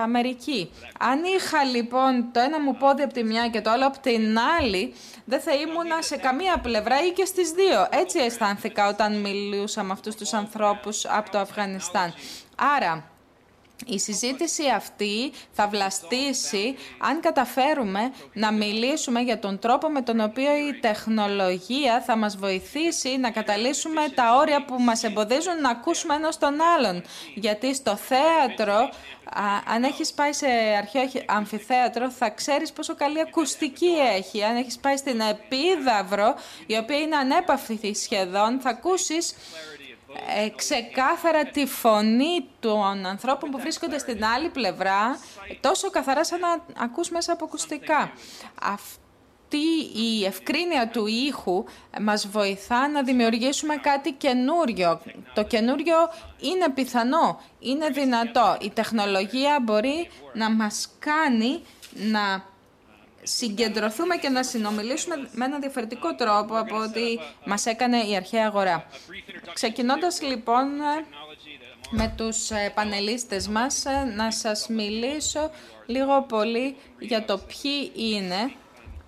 Αμερική. 0.02 0.70
Αν 0.98 1.20
είχα 1.24 1.64
λοιπόν 1.64 2.28
το 2.32 2.40
ένα 2.40 2.60
μου 2.60 2.76
πόδι 2.76 3.02
από 3.02 3.12
τη 3.12 3.24
μια 3.24 3.48
και 3.48 3.60
το 3.60 3.70
άλλο 3.70 3.86
από 3.86 3.98
την 3.98 4.38
άλλη, 4.60 4.94
δεν 5.24 5.40
θα 5.40 5.52
ήμουνα 5.54 6.02
σε 6.02 6.16
καμία 6.16 6.58
πλευρά 6.58 7.04
ή 7.06 7.10
και 7.10 7.24
στις 7.24 7.50
δύο. 7.50 7.88
Έτσι 7.90 8.18
αισθάνθηκα 8.18 8.88
όταν 8.88 9.20
μιλούσα 9.20 9.82
με 9.82 9.92
αυτούς 9.92 10.14
τους 10.14 10.32
ανθρώπους 10.32 11.06
από 11.06 11.30
το 11.30 11.38
Αφγανιστάν. 11.38 12.14
Άρα, 12.76 13.04
η 13.86 13.98
συζήτηση 13.98 14.62
αυτή 14.76 15.32
θα 15.52 15.68
βλαστήσει 15.68 16.74
αν 16.98 17.20
καταφέρουμε 17.20 18.12
να 18.32 18.52
μιλήσουμε 18.52 19.20
για 19.20 19.38
τον 19.38 19.58
τρόπο 19.58 19.88
με 19.88 20.02
τον 20.02 20.20
οποίο 20.20 20.56
η 20.56 20.78
τεχνολογία 20.80 22.02
θα 22.06 22.16
μας 22.16 22.36
βοηθήσει 22.36 23.16
να 23.16 23.30
καταλύσουμε 23.30 24.00
τα 24.14 24.36
όρια 24.36 24.64
που 24.64 24.80
μας 24.80 25.02
εμποδίζουν 25.02 25.60
να 25.60 25.70
ακούσουμε 25.70 26.14
ένας 26.14 26.38
τον 26.38 26.54
άλλον. 26.76 27.02
Γιατί 27.34 27.74
στο 27.74 27.96
θέατρο, 27.96 28.90
αν 29.74 29.82
έχεις 29.82 30.12
πάει 30.12 30.32
σε 30.32 30.46
αρχαίο 30.78 31.02
αμφιθέατρο, 31.26 32.10
θα 32.10 32.30
ξέρεις 32.30 32.72
πόσο 32.72 32.94
καλή 32.94 33.20
ακουστική 33.20 33.92
έχει. 34.16 34.44
Αν 34.44 34.56
έχεις 34.56 34.78
πάει 34.78 34.96
στην 34.96 35.20
Επίδαυρο, 35.20 36.34
η 36.66 36.76
οποία 36.76 36.98
είναι 36.98 37.16
ανέπαυτη 37.16 37.94
σχεδόν, 37.94 38.60
θα 38.60 38.70
ακούσεις 38.70 39.34
ε, 40.44 40.48
ξεκάθαρα 40.48 41.44
τη 41.44 41.66
φωνή 41.66 42.48
των 42.60 43.06
ανθρώπων 43.06 43.50
που 43.50 43.58
βρίσκονται 43.58 43.98
στην 43.98 44.24
άλλη 44.24 44.48
πλευρά, 44.48 45.18
τόσο 45.60 45.90
καθαρά 45.90 46.24
σαν 46.24 46.40
να 46.40 46.82
ακούς 46.84 47.10
μέσα 47.10 47.32
από 47.32 47.44
ακουστικά. 47.44 48.12
Αυτή 48.62 49.58
η 49.94 50.24
ευκρίνεια 50.24 50.88
του 50.88 51.06
ήχου 51.06 51.64
μας 52.00 52.28
βοηθά 52.28 52.88
να 52.88 53.02
δημιουργήσουμε 53.02 53.76
κάτι 53.76 54.12
καινούριο. 54.12 55.00
Το 55.34 55.42
καινούριο 55.44 55.96
είναι 56.40 56.70
πιθανό, 56.74 57.40
είναι 57.58 57.88
δυνατό. 57.88 58.56
Η 58.60 58.70
τεχνολογία 58.70 59.58
μπορεί 59.62 60.10
να 60.32 60.50
μας 60.50 60.88
κάνει 60.98 61.62
να 61.92 62.52
συγκεντρωθούμε 63.24 64.16
και 64.16 64.28
να 64.28 64.42
συνομιλήσουμε 64.42 65.28
με 65.32 65.44
ένα 65.44 65.58
διαφορετικό 65.58 66.14
τρόπο 66.14 66.58
από 66.58 66.76
ότι 66.76 67.20
μας 67.44 67.66
έκανε 67.66 67.98
η 67.98 68.16
αρχαία 68.16 68.46
αγορά. 68.46 68.86
Ξεκινώντας 69.52 70.22
λοιπόν 70.22 70.66
με 71.90 72.14
τους 72.16 72.50
ε, 72.50 72.72
πανελίστες 72.74 73.48
μας, 73.48 73.84
ε, 73.84 74.12
να 74.16 74.30
σας 74.30 74.68
μιλήσω 74.68 75.50
λίγο 75.86 76.22
πολύ 76.22 76.76
για 76.98 77.24
το 77.24 77.38
ποιοι 77.38 77.92
είναι, 77.94 78.52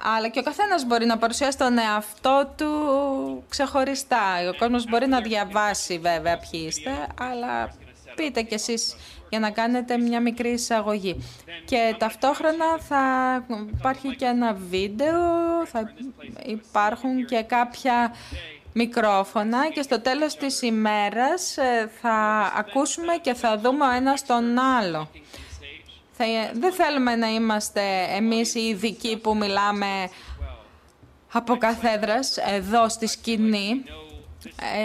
αλλά 0.02 0.28
και 0.28 0.38
ο 0.38 0.42
καθένας 0.42 0.84
μπορεί 0.84 1.06
να 1.06 1.18
παρουσιάσει 1.18 1.58
τον 1.58 1.78
εαυτό 1.78 2.52
του 2.56 3.44
ξεχωριστά. 3.48 4.48
Ο 4.54 4.56
κόσμος 4.58 4.84
μπορεί 4.84 5.06
να 5.06 5.20
διαβάσει 5.20 5.98
βέβαια 5.98 6.38
ποιοι 6.38 6.64
είστε, 6.66 7.06
αλλά 7.20 7.74
πείτε 8.14 8.42
κι 8.42 8.54
εσείς 8.54 8.96
για 9.28 9.38
να 9.38 9.50
κάνετε 9.50 9.98
μια 9.98 10.20
μικρή 10.20 10.48
εισαγωγή. 10.48 11.24
Και 11.64 11.94
ταυτόχρονα 11.98 12.78
θα 12.88 13.02
υπάρχει 13.76 14.16
και 14.16 14.24
ένα 14.24 14.56
βίντεο, 14.70 15.20
θα 15.66 15.92
υπάρχουν 16.46 17.24
και 17.24 17.42
κάποια 17.42 18.14
μικρόφωνα 18.72 19.70
και 19.70 19.82
στο 19.82 20.00
τέλος 20.00 20.36
της 20.36 20.62
ημέρας 20.62 21.56
ε, 21.56 21.90
θα 22.00 22.14
ακούσουμε 22.56 23.12
και 23.20 23.34
θα 23.34 23.58
δούμε 23.58 23.86
ο 23.86 23.90
ένας 23.90 24.26
τον 24.26 24.58
άλλο. 24.58 25.08
Θα, 26.12 26.24
δεν 26.52 26.72
θέλουμε 26.72 27.16
να 27.16 27.28
είμαστε 27.28 27.82
εμείς 28.16 28.54
οι 28.54 28.60
ειδικοί 28.60 29.16
που 29.16 29.36
μιλάμε 29.36 30.08
από 31.32 31.56
καθέδρας 31.56 32.36
εδώ 32.36 32.88
στη 32.88 33.06
σκηνή. 33.06 33.84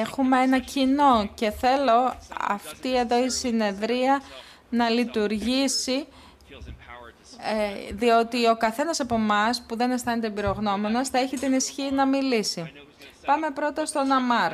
Έχουμε 0.01 0.41
ένα 0.41 0.59
κοινό 0.59 1.29
και 1.33 1.51
θέλω 1.51 2.15
αυτή 2.47 2.97
εδώ 2.97 3.23
η 3.23 3.29
συνεδρία 3.29 4.21
να 4.69 4.89
λειτουργήσει 4.89 6.05
ε, 7.43 7.93
διότι 7.93 8.47
ο 8.47 8.55
καθένας 8.55 8.99
από 8.99 9.15
εμά 9.15 9.49
που 9.67 9.75
δεν 9.75 9.91
αισθάνεται 9.91 10.27
εμπειρογνώμονας 10.27 11.09
θα 11.09 11.19
έχει 11.19 11.37
την 11.37 11.53
ισχύ 11.53 11.91
να 11.91 12.05
μιλήσει. 12.05 12.71
Πάμε 13.25 13.49
πρώτα 13.49 13.85
στον 13.85 14.11
Αμάρ, 14.11 14.51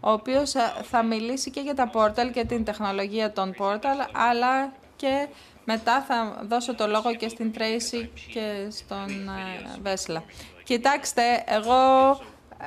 ο 0.00 0.10
οποίος 0.10 0.54
ε, 0.54 0.60
θα 0.82 1.02
μιλήσει 1.02 1.50
και 1.50 1.60
για 1.60 1.74
τα 1.74 1.88
πόρταλ 1.88 2.30
και 2.30 2.44
την 2.44 2.64
τεχνολογία 2.64 3.32
των 3.32 3.52
πόρταλ, 3.52 3.98
αλλά 4.12 4.72
και 4.96 5.28
μετά 5.64 6.02
θα 6.02 6.42
δώσω 6.48 6.74
το 6.74 6.86
λόγο 6.86 7.14
και 7.14 7.28
στην 7.28 7.52
Τρέισι 7.52 8.10
και 8.32 8.68
στον 8.70 9.28
ε, 9.28 9.78
Βέσλα. 9.82 10.22
Κοιτάξτε, 10.64 11.44
εγώ 11.46 12.20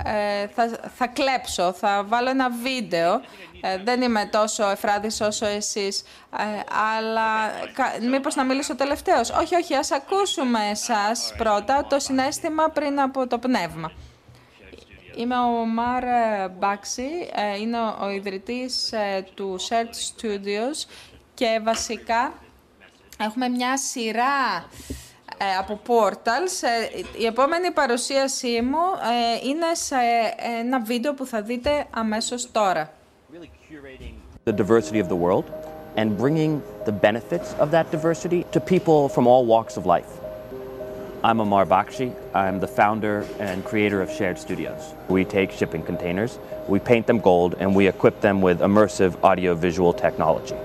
ε, 0.03 0.47
θα, 0.47 0.79
θα 0.95 1.07
κλέψω, 1.07 1.73
θα 1.73 2.03
βάλω 2.07 2.29
ένα 2.29 2.49
βίντεο. 2.49 3.21
Ε, 3.61 3.77
δεν 3.83 4.01
είμαι 4.01 4.29
τόσο 4.31 4.69
εφράδης 4.69 5.21
όσο 5.21 5.45
εσείς, 5.45 6.03
ε, 6.37 6.43
αλλά 6.95 7.51
μήπως 8.09 8.35
να 8.35 8.43
μιλήσω 8.43 8.75
τελευταίος. 8.75 9.29
Όχι, 9.29 9.55
όχι, 9.55 9.75
ας 9.75 9.91
ακούσουμε 9.91 10.59
εσάς 10.69 11.33
πρώτα 11.37 11.85
το 11.89 11.99
συνέστημα 11.99 12.69
πριν 12.69 13.01
από 13.01 13.27
το 13.27 13.37
πνεύμα. 13.37 13.91
Είμαι 15.15 15.37
ο 15.37 15.65
Μαρ 15.65 16.03
Μπάξι, 16.51 17.09
είναι 17.59 17.77
ο 18.01 18.09
ιδρυτής 18.09 18.93
του 19.33 19.57
Shared 19.69 20.21
Studios 20.21 20.89
και 21.33 21.59
βασικά 21.63 22.33
έχουμε 23.19 23.47
μια 23.47 23.77
σειρά 23.77 24.65
από 25.58 25.80
portals. 25.86 26.62
Η 27.18 27.26
επόμενη 27.26 27.70
παρουσίασή 27.70 28.60
μου 28.60 28.78
είναι 29.44 29.74
σε 29.74 29.96
ένα 30.60 30.80
βίντεο 30.80 31.14
που 31.14 31.26
θα 31.26 31.42
δείτε 31.42 31.86
αμέσως 31.90 32.52
τώρα. 32.52 32.90
The 34.44 34.52
diversity 34.52 35.00
of 35.04 35.08
the 35.08 35.20
world 35.26 35.44
and 35.96 36.16
bringing 36.16 36.62
the 36.84 36.92
benefits 37.08 37.48
of 37.62 37.70
that 37.70 37.86
diversity 37.90 38.40
to 38.54 38.60
people 38.60 39.08
from 39.14 39.24
all 39.26 39.44
walks 39.54 39.76
of 39.76 39.84
life. 39.86 40.12
I'm 41.28 41.38
Amar 41.38 41.66
Bakshi. 41.66 42.08
I'm 42.34 42.58
the 42.58 42.72
founder 42.80 43.16
and 43.38 43.64
creator 43.70 44.00
of 44.04 44.08
Shared 44.10 44.38
Studios. 44.46 44.82
We 45.16 45.24
take 45.24 45.48
shipping 45.52 45.84
containers, 45.90 46.32
we 46.72 46.78
paint 46.80 47.06
them 47.06 47.20
gold, 47.20 47.54
and 47.60 47.68
we 47.78 47.84
equip 47.86 48.16
them 48.26 48.36
with 48.46 48.58
immersive 48.68 49.12
audio-visual 49.30 49.92
technology. 49.92 50.58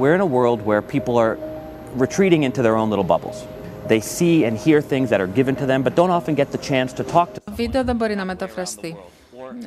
We're 0.00 0.14
in 0.14 0.20
a 0.20 0.32
world 0.38 0.58
where 0.68 0.80
people 0.80 1.16
are 1.24 1.34
retreating 1.96 2.42
into 2.42 2.62
their 2.62 2.76
own 2.76 2.88
little 2.90 3.04
bubbles. 3.04 3.44
They 3.88 4.00
see 4.00 4.44
and 4.44 4.56
hear 4.56 4.80
things 4.80 5.10
that 5.10 5.20
are 5.20 5.26
given 5.26 5.54
to 5.56 5.66
them, 5.66 5.82
but 5.82 5.94
don't 5.94 6.10
often 6.10 6.34
get 6.34 6.50
the 6.52 6.58
chance 6.58 6.92
to 6.94 7.04
talk 7.04 7.34
to. 7.34 7.40
Βίντεο 7.54 7.84
δεν 7.84 7.96
μπορεί 7.96 8.14
να 8.14 8.24
μεταφραστεί, 8.24 8.96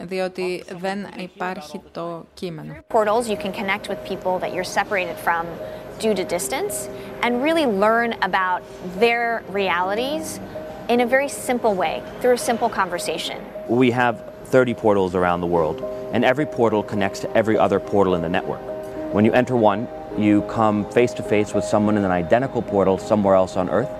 διότι 0.05 0.63
δεν 0.79 1.07
υπάρχει 1.17 1.81
το 1.91 2.25
κείμενο. 2.33 2.73
Portals, 2.93 3.27
you 3.29 3.37
can 3.37 3.51
connect 3.51 3.87
with 3.89 3.97
people 4.03 4.39
that 4.39 4.53
you're 4.53 4.71
separated 4.79 5.17
from 5.17 5.45
due 5.99 6.13
to 6.13 6.23
distance 6.23 6.89
and 7.23 7.41
really 7.41 7.65
learn 7.65 8.13
about 8.21 8.61
their 8.99 9.43
realities 9.51 10.39
in 10.89 10.99
a 11.01 11.05
very 11.05 11.29
simple 11.47 11.73
way, 11.73 11.95
through 12.21 12.33
a 12.33 12.43
simple 12.51 12.69
conversation. 12.69 13.37
We 13.67 13.91
have 13.91 14.15
30 14.45 14.73
portals 14.75 15.15
around 15.15 15.41
the 15.41 15.47
world, 15.47 15.77
and 16.13 16.23
every 16.23 16.45
portal 16.45 16.83
connects 16.83 17.19
to 17.21 17.37
every 17.39 17.57
other 17.57 17.79
portal 17.79 18.13
in 18.15 18.21
the 18.21 18.29
network. 18.29 18.61
When 19.15 19.25
you 19.25 19.33
enter 19.33 19.55
one, 19.55 19.87
you 20.22 20.42
come 20.42 20.90
face 20.90 21.12
to 21.14 21.22
face 21.22 21.54
with 21.54 21.64
someone 21.64 21.96
in 21.96 22.04
an 22.04 22.10
identical 22.10 22.62
portal 22.62 22.98
somewhere 22.98 23.34
else 23.34 23.56
on 23.56 23.68
Earth 23.70 23.90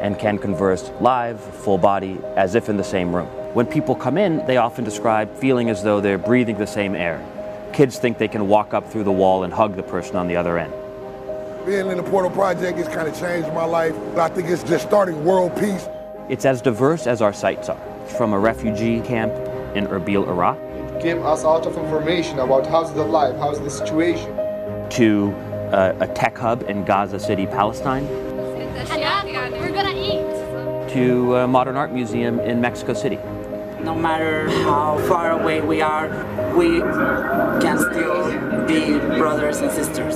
and 0.00 0.18
can 0.18 0.38
converse 0.38 0.90
live, 1.00 1.40
full 1.40 1.78
body, 1.78 2.18
as 2.36 2.54
if 2.54 2.68
in 2.68 2.76
the 2.76 2.84
same 2.84 3.14
room. 3.14 3.26
When 3.54 3.66
people 3.66 3.94
come 3.94 4.18
in, 4.18 4.44
they 4.46 4.58
often 4.58 4.84
describe 4.84 5.34
feeling 5.36 5.70
as 5.70 5.82
though 5.82 6.00
they're 6.00 6.18
breathing 6.18 6.58
the 6.58 6.66
same 6.66 6.94
air. 6.94 7.24
Kids 7.72 7.98
think 7.98 8.18
they 8.18 8.28
can 8.28 8.48
walk 8.48 8.74
up 8.74 8.90
through 8.90 9.04
the 9.04 9.12
wall 9.12 9.42
and 9.44 9.52
hug 9.52 9.76
the 9.76 9.82
person 9.82 10.16
on 10.16 10.28
the 10.28 10.36
other 10.36 10.58
end. 10.58 10.72
Being 11.64 11.88
in 11.90 11.96
the 11.96 12.02
Portal 12.02 12.30
Project 12.30 12.78
has 12.78 12.88
kind 12.88 13.08
of 13.08 13.18
changed 13.18 13.48
my 13.54 13.64
life. 13.64 13.94
I 14.16 14.28
think 14.28 14.48
it's 14.48 14.62
just 14.62 14.86
starting 14.86 15.24
world 15.24 15.56
peace. 15.58 15.88
It's 16.28 16.44
as 16.44 16.60
diverse 16.62 17.06
as 17.06 17.22
our 17.22 17.32
sites 17.32 17.68
are. 17.68 17.80
from 18.18 18.32
a 18.32 18.38
refugee 18.38 19.00
camp 19.00 19.32
in 19.74 19.86
Erbil, 19.88 20.28
Iraq, 20.28 20.56
It 20.58 21.02
gave 21.02 21.18
us 21.24 21.42
a 21.42 21.48
lot 21.48 21.66
of 21.66 21.76
information 21.76 22.38
about 22.38 22.64
how's 22.66 22.92
the 22.94 23.02
life, 23.02 23.34
how's 23.38 23.58
the 23.58 23.68
situation. 23.70 24.32
to 24.90 25.34
uh, 25.72 25.94
a 26.00 26.06
tech 26.08 26.36
hub 26.38 26.62
in 26.68 26.84
Gaza 26.84 27.18
City, 27.18 27.46
Palestine, 27.46 28.06
We're 28.06 29.72
gonna 29.72 29.94
eat. 29.94 30.92
to 30.92 31.36
a 31.36 31.46
modern 31.48 31.76
art 31.76 31.92
museum 31.92 32.40
in 32.40 32.60
Mexico 32.60 32.94
City. 32.94 33.18
No 33.82 33.94
matter 33.94 34.48
how 34.64 34.98
far 35.08 35.32
away 35.32 35.60
we 35.60 35.80
are, 35.80 36.08
we 36.56 36.80
can 37.60 37.78
still 37.78 38.66
be 38.66 38.98
brothers 39.18 39.60
and 39.60 39.70
sisters. 39.70 40.14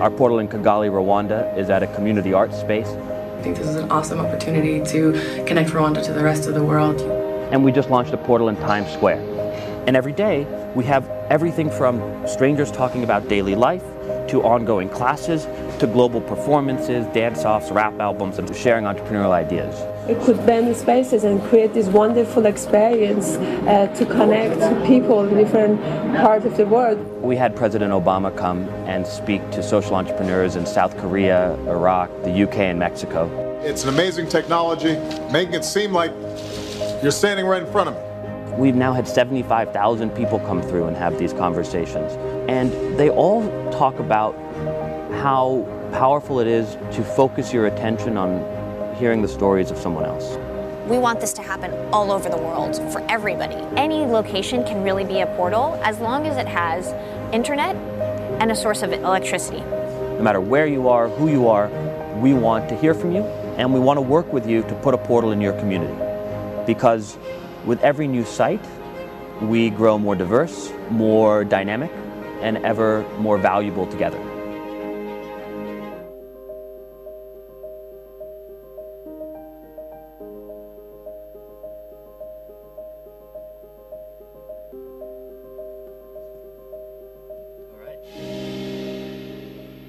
Our 0.00 0.10
portal 0.10 0.38
in 0.38 0.48
Kigali, 0.48 0.90
Rwanda, 0.90 1.56
is 1.56 1.70
at 1.70 1.82
a 1.82 1.86
community 1.88 2.32
art 2.32 2.52
space, 2.54 2.88
I 2.88 3.42
think 3.44 3.56
this 3.56 3.66
is 3.66 3.74
an 3.76 3.90
awesome 3.90 4.20
opportunity 4.20 4.80
to 4.92 5.44
connect 5.46 5.70
Rwanda 5.70 6.00
to 6.04 6.12
the 6.12 6.22
rest 6.22 6.46
of 6.46 6.54
the 6.54 6.62
world. 6.62 7.00
and 7.52 7.62
we 7.64 7.72
just 7.72 7.90
launched 7.90 8.14
a 8.14 8.16
portal 8.16 8.48
in 8.48 8.56
Times 8.56 8.90
Square. 8.92 9.20
And 9.86 9.96
every 9.96 10.12
day, 10.12 10.46
we 10.74 10.84
have 10.84 11.06
everything 11.28 11.68
from 11.70 12.00
strangers 12.26 12.70
talking 12.70 13.02
about 13.04 13.28
daily 13.28 13.54
life 13.54 13.82
to 14.28 14.42
ongoing 14.42 14.88
classes 14.88 15.46
to 15.78 15.86
global 15.86 16.20
performances, 16.20 17.06
dance 17.14 17.44
offs, 17.44 17.70
rap 17.70 17.98
albums, 17.98 18.38
and 18.38 18.46
to 18.48 18.54
sharing 18.54 18.84
entrepreneurial 18.84 19.32
ideas. 19.32 19.74
We 20.08 20.14
could 20.24 20.44
bend 20.44 20.68
the 20.68 20.74
spaces 20.74 21.24
and 21.24 21.40
create 21.44 21.74
this 21.74 21.86
wonderful 21.86 22.46
experience 22.46 23.36
uh, 23.36 23.86
to 23.96 24.04
connect 24.06 24.58
people 24.86 25.24
in 25.24 25.36
different 25.36 25.80
parts 26.16 26.44
of 26.44 26.56
the 26.56 26.66
world. 26.66 26.98
We 27.22 27.36
had 27.36 27.54
President 27.54 27.92
Obama 27.92 28.36
come 28.36 28.68
and 28.86 29.06
speak 29.06 29.48
to 29.52 29.62
social 29.62 29.94
entrepreneurs 29.94 30.56
in 30.56 30.66
South 30.66 30.96
Korea, 30.98 31.54
Iraq, 31.68 32.10
the 32.24 32.42
UK, 32.42 32.58
and 32.58 32.78
Mexico. 32.78 33.30
It's 33.62 33.84
an 33.84 33.90
amazing 33.90 34.28
technology, 34.28 34.96
making 35.30 35.54
it 35.54 35.64
seem 35.64 35.92
like 35.92 36.10
you're 37.02 37.12
standing 37.12 37.46
right 37.46 37.62
in 37.62 37.70
front 37.70 37.90
of 37.90 37.94
me. 37.94 38.56
We've 38.56 38.74
now 38.74 38.92
had 38.92 39.08
75,000 39.08 40.10
people 40.10 40.38
come 40.40 40.60
through 40.60 40.86
and 40.86 40.96
have 40.96 41.18
these 41.18 41.32
conversations. 41.32 42.12
And 42.48 42.98
they 42.98 43.10
all 43.10 43.42
talk 43.72 43.98
about 43.98 44.34
how 45.20 45.66
powerful 45.92 46.40
it 46.40 46.46
is 46.46 46.74
to 46.96 47.04
focus 47.04 47.52
your 47.52 47.66
attention 47.66 48.16
on 48.16 48.96
hearing 48.96 49.22
the 49.22 49.28
stories 49.28 49.70
of 49.70 49.78
someone 49.78 50.04
else. 50.04 50.36
We 50.88 50.98
want 50.98 51.20
this 51.20 51.32
to 51.34 51.42
happen 51.42 51.72
all 51.92 52.10
over 52.10 52.28
the 52.28 52.36
world 52.36 52.76
for 52.92 53.00
everybody. 53.08 53.54
Any 53.76 54.04
location 54.04 54.64
can 54.64 54.82
really 54.82 55.04
be 55.04 55.20
a 55.20 55.26
portal 55.26 55.80
as 55.84 56.00
long 56.00 56.26
as 56.26 56.36
it 56.36 56.48
has 56.48 56.92
internet 57.32 57.76
and 58.40 58.50
a 58.50 58.56
source 58.56 58.82
of 58.82 58.92
electricity. 58.92 59.60
No 59.60 60.22
matter 60.22 60.40
where 60.40 60.66
you 60.66 60.88
are, 60.88 61.08
who 61.08 61.30
you 61.30 61.48
are, 61.48 61.68
we 62.18 62.34
want 62.34 62.68
to 62.68 62.76
hear 62.76 62.94
from 62.94 63.14
you 63.14 63.22
and 63.56 63.72
we 63.72 63.80
want 63.80 63.96
to 63.98 64.02
work 64.02 64.32
with 64.32 64.46
you 64.46 64.62
to 64.62 64.74
put 64.76 64.94
a 64.94 64.98
portal 64.98 65.30
in 65.30 65.40
your 65.40 65.52
community. 65.54 65.94
Because 66.66 67.16
with 67.64 67.80
every 67.82 68.08
new 68.08 68.24
site, 68.24 68.64
we 69.42 69.70
grow 69.70 69.98
more 69.98 70.14
diverse, 70.14 70.72
more 70.90 71.44
dynamic, 71.44 71.90
and 72.41 72.57
ever 72.71 73.03
more 73.19 73.37
valuable 73.37 73.87
together. 73.87 74.19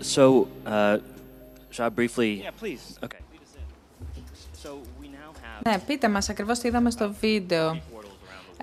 So, 0.00 0.48
uh, 0.66 0.98
shall 1.70 1.86
I 1.86 1.88
briefly? 1.90 2.42
Yeah, 2.42 2.50
please. 2.50 2.98
Okay. 3.04 3.18
So 4.62 4.70
we 5.00 5.06
now 5.08 5.30
have. 5.42 5.62
Ναι, 5.68 5.78
πείτε 5.78 6.08
μας 6.08 6.28
ακριβώς 6.28 6.58
τι 6.58 6.68
είδαμε 6.68 6.90
στο 6.90 7.12
βίντεο. 7.20 7.80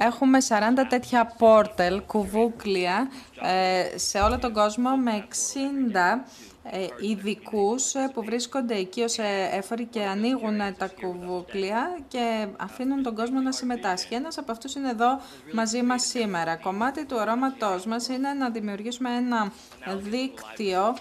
Έχουμε 0.03 0.39
40 0.49 0.53
τέτοια 0.89 1.35
πόρτελ, 1.39 2.03
κουβούκλια, 2.07 3.11
ε, 3.43 3.99
σε 3.99 4.19
όλο 4.19 4.39
τον 4.39 4.53
κόσμο 4.53 4.97
με 4.97 5.27
60 5.29 6.25
ε, 6.63 6.87
ειδικούς 7.09 7.93
που 8.13 8.25
βρίσκονται 8.25 8.75
εκεί 8.75 9.01
ως 9.03 9.19
ε, 9.19 9.49
έφοροι 9.53 9.85
και 9.85 10.03
ανοίγουν 10.03 10.61
ε, 10.61 10.75
τα 10.79 10.89
κουβούκλια 11.01 11.99
και 12.09 12.47
αφήνουν 12.57 13.03
τον 13.03 13.15
κόσμο 13.15 13.41
να 13.41 13.53
συμμετάσχει. 13.53 14.15
Ένας 14.15 14.39
από 14.39 14.53
αυτούς 14.53 14.75
είναι 14.75 14.91
εδώ 14.91 15.21
μαζί 15.53 15.83
μας 15.83 16.03
σήμερα. 16.03 16.57
Κομμάτι 16.57 17.05
του 17.05 17.17
οράματός 17.19 17.87
μας 17.87 18.09
είναι 18.09 18.33
να 18.33 18.51
δημιουργήσουμε 18.51 19.11
ένα 19.17 19.53
δίκτυο 19.97 20.95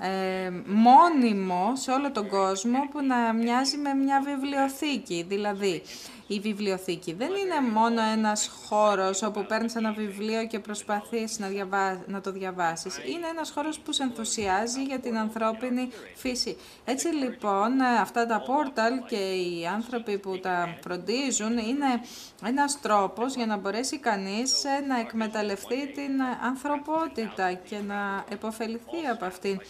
ε, 0.00 0.50
μόνιμο 0.66 1.72
σε 1.76 1.90
όλο 1.90 2.12
τον 2.12 2.28
κόσμο 2.28 2.78
που 2.90 3.02
να 3.02 3.32
μοιάζει 3.32 3.76
με 3.76 3.94
μια 3.94 4.22
βιβλιοθήκη. 4.24 5.24
Δηλαδή, 5.28 5.82
η 6.26 6.40
βιβλιοθήκη 6.40 7.12
δεν 7.12 7.28
είναι 7.28 7.70
μόνο 7.72 8.02
ένας 8.02 8.50
χώρος 8.66 9.22
όπου 9.22 9.46
παίρνεις 9.46 9.74
ένα 9.74 9.92
βιβλίο 9.92 10.46
και 10.46 10.58
προσπαθείς 10.58 11.38
να, 11.38 11.48
διαβά... 11.48 12.04
να 12.06 12.20
το 12.20 12.32
διαβάσεις. 12.32 12.96
Είναι 12.96 13.26
ένας 13.26 13.50
χώρος 13.50 13.78
που 13.78 13.92
σε 13.92 14.02
ενθουσιάζει 14.02 14.82
για 14.82 14.98
την 14.98 15.18
ανθρώπινη 15.18 15.88
φύση. 16.14 16.56
Έτσι 16.84 17.08
λοιπόν 17.08 17.80
αυτά 17.80 18.26
τα 18.26 18.42
πόρταλ 18.46 18.92
και 19.08 19.16
οι 19.16 19.66
άνθρωποι 19.66 20.18
που 20.18 20.38
τα 20.38 20.78
φροντίζουν 20.82 21.58
είναι 21.58 22.00
ένας 22.44 22.80
τρόπος 22.80 23.34
για 23.34 23.46
να 23.46 23.56
μπορέσει 23.56 23.98
κανείς 23.98 24.64
να 24.88 25.00
εκμεταλλευτεί 25.00 25.92
την 25.92 26.22
ανθρωπότητα 26.44 27.52
και 27.52 27.76
να 27.86 28.24
επωφεληθεί 28.28 29.06
από 29.12 29.24
αυτήν. 29.24 29.60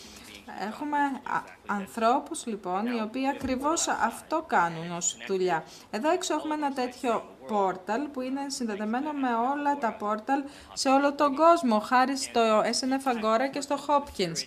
Έχουμε 0.68 0.98
α, 0.98 1.42
ανθρώπους 1.66 2.46
λοιπόν 2.46 2.86
οι 2.86 3.00
οποίοι 3.00 3.28
ακριβώς 3.28 3.88
αυτό 3.88 4.44
κάνουν 4.46 4.90
ως 4.90 5.16
δουλειά. 5.26 5.64
Εδώ 5.90 6.10
έξω 6.10 6.34
έχουμε 6.34 6.54
ένα 6.54 6.72
τέτοιο 6.72 7.36
πόρταλ 7.46 8.02
που 8.02 8.20
είναι 8.20 8.40
συνδεδεμένο 8.46 9.12
με 9.12 9.28
όλα 9.52 9.78
τα 9.78 9.92
πόρταλ 9.92 10.42
σε 10.72 10.88
όλο 10.88 11.14
τον 11.14 11.34
κόσμο, 11.34 11.78
χάρη 11.78 12.16
στο 12.16 12.60
SNF 12.60 13.12
Agora 13.12 13.50
και 13.52 13.60
στο 13.60 13.76
Hopkins. 13.86 14.38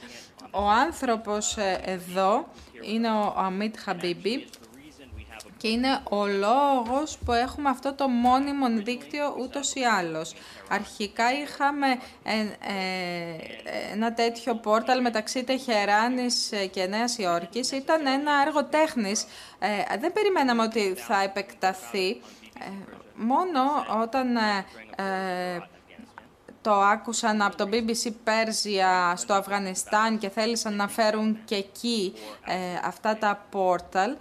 Ο 0.52 0.70
άνθρωπος 0.70 1.58
ε, 1.58 1.82
εδώ 1.84 2.48
είναι 2.82 3.10
ο 3.10 3.34
Αμίτ 3.38 3.76
Χαμπίμπι 3.80 4.48
και 5.60 5.68
είναι 5.68 6.00
ο 6.10 6.26
λόγος 6.26 7.18
που 7.26 7.32
έχουμε 7.32 7.70
αυτό 7.70 7.94
το 7.94 8.08
μόνιμο 8.08 8.68
δίκτυο 8.70 9.36
ούτως 9.40 9.74
ή 9.74 9.82
άλλως. 9.84 10.34
Αρχικά 10.70 11.24
είχαμε 11.34 11.88
ε, 12.24 12.40
ε, 12.40 13.94
ένα 13.94 14.14
τέτοιο 14.14 14.56
πόρταλ 14.56 15.02
μεταξύ 15.02 15.44
Τεχεράνης 15.44 16.52
και 16.72 16.86
Νέας 16.86 17.18
Υόρκης. 17.18 17.72
Ήταν 17.72 18.08
ένα 18.08 18.32
έργο 18.46 18.66
τέχνης. 18.66 19.26
Ε, 19.60 19.98
δεν 20.00 20.14
περιμέναμε 20.14 20.62
ότι 20.64 20.94
θα 20.98 21.22
επεκταθεί. 21.22 22.22
μόνο 23.16 23.62
όταν 24.02 24.38
το 26.62 26.74
άκουσαν 26.74 27.42
από 27.42 27.56
το 27.56 27.70
BBC 27.72 28.12
Πέρζια 28.24 29.14
στο 29.16 29.34
Αφγανιστάν 29.34 30.18
και 30.18 30.30
θέλησαν 30.30 30.76
να 30.76 30.88
φέρουν 30.88 31.40
και 31.46 31.56
εκεί 31.56 32.14
αυτά 32.84 33.18
τα 33.18 33.46
πόρταλ, 33.50 34.16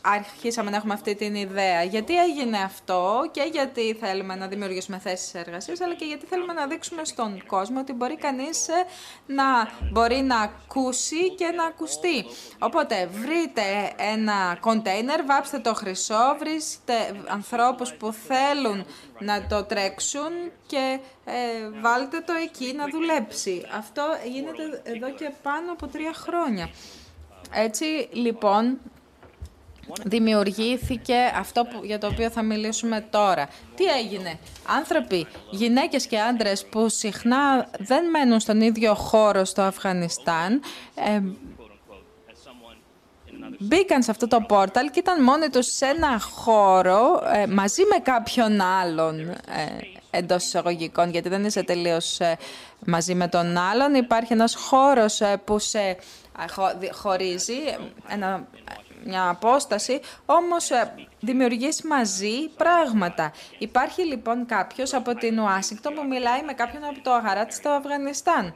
αρχίσαμε 0.00 0.70
να 0.70 0.76
έχουμε 0.76 0.94
αυτή 0.94 1.14
την 1.14 1.34
ιδέα. 1.34 1.82
Γιατί 1.82 2.16
έγινε 2.16 2.58
αυτό 2.58 3.28
και 3.30 3.48
γιατί 3.52 3.96
θέλουμε 4.00 4.34
να 4.34 4.46
δημιουργήσουμε 4.46 4.98
θέσεις 4.98 5.34
εργασίας, 5.34 5.80
αλλά 5.80 5.94
και 5.94 6.04
γιατί 6.04 6.26
θέλουμε 6.26 6.52
να 6.52 6.66
δείξουμε 6.66 7.04
στον 7.04 7.46
κόσμο 7.46 7.80
ότι 7.80 7.92
μπορεί 7.92 8.16
κανείς 8.16 8.68
ε, 8.68 8.84
να 9.26 9.44
μπορεί 9.92 10.16
να 10.16 10.40
ακούσει 10.40 11.34
και 11.34 11.46
να 11.56 11.64
ακουστεί. 11.64 12.24
Οπότε 12.58 13.06
βρείτε 13.12 13.92
ένα 13.96 14.56
κοντέινερ, 14.60 15.24
βάψτε 15.24 15.58
το 15.58 15.74
χρυσό, 15.74 16.36
βρίσκετε 16.38 17.22
ανθρώπους 17.26 17.92
που 17.92 18.12
θέλουν 18.12 18.84
να 19.18 19.46
το 19.46 19.64
τρέξουν 19.64 20.30
και 20.66 20.98
ε, 21.24 21.32
βάλτε 21.80 22.20
το 22.20 22.32
εκεί 22.32 22.72
να 22.76 22.88
δουλέψει. 22.88 23.66
Αυτό 23.76 24.02
γίνεται 24.24 24.82
εδώ 24.82 25.10
και 25.10 25.30
πάνω 25.42 25.72
από 25.72 25.86
τρία 25.86 26.12
χρόνια. 26.14 26.70
Έτσι, 27.52 28.08
λοιπόν, 28.12 28.78
δημιουργήθηκε 30.04 31.16
αυτό 31.36 31.64
που, 31.64 31.84
για 31.84 31.98
το 31.98 32.06
οποίο 32.06 32.30
θα 32.30 32.42
μιλήσουμε 32.42 33.06
τώρα. 33.10 33.48
Τι 33.76 33.84
έγινε; 33.84 34.38
Άνθρωποι, 34.66 35.26
γυναίκες 35.50 36.06
και 36.06 36.20
άντρες 36.20 36.66
που 36.66 36.88
συχνά 36.88 37.68
δεν 37.78 38.10
μένουν 38.10 38.40
στον 38.40 38.60
ίδιο 38.60 38.94
χώρο 38.94 39.44
στο 39.44 39.62
Αφγανιστάν, 39.62 40.62
ε, 40.94 41.20
μπήκαν 43.58 44.02
σε 44.02 44.10
αυτό 44.10 44.28
το 44.28 44.40
πόρταλ 44.40 44.90
και 44.90 44.98
ήταν 44.98 45.22
μόνοι 45.22 45.48
τους 45.48 45.66
σε 45.66 45.86
ένα 45.86 46.20
χώρο 46.20 47.22
ε, 47.34 47.46
μαζί 47.46 47.82
με 47.82 47.98
κάποιον 48.02 48.60
άλλον 48.60 49.20
ε, 49.28 49.36
εντός 50.10 50.44
εισαγωγικών, 50.44 51.10
γιατί 51.10 51.28
δεν 51.28 51.44
είσαι 51.44 51.62
τελείως 51.62 52.20
ε, 52.20 52.36
μαζί 52.86 53.14
με 53.14 53.28
τον 53.28 53.56
άλλον. 53.56 53.94
Υπάρχει 53.94 54.32
ένας 54.32 54.54
χώρος 54.54 55.20
ε, 55.20 55.40
που 55.44 55.58
σε 55.58 55.96
χωρίζει, 56.92 57.58
ένα 58.08 58.46
μια 59.04 59.28
απόσταση, 59.28 60.00
όμως 60.26 60.70
ε, 60.70 60.94
δημιουργείς 61.20 61.82
μαζί 61.82 62.48
πράγματα. 62.56 63.32
Υπάρχει 63.58 64.02
λοιπόν 64.02 64.46
κάποιος 64.46 64.94
από 64.94 65.14
την 65.14 65.38
Ουάσιγκτον 65.38 65.94
που 65.94 66.06
μιλάει 66.06 66.42
με 66.42 66.52
κάποιον 66.52 66.84
από 66.84 67.00
το 67.02 67.12
Αγαράτ 67.12 67.52
στο 67.52 67.68
Αφγανιστάν. 67.68 68.54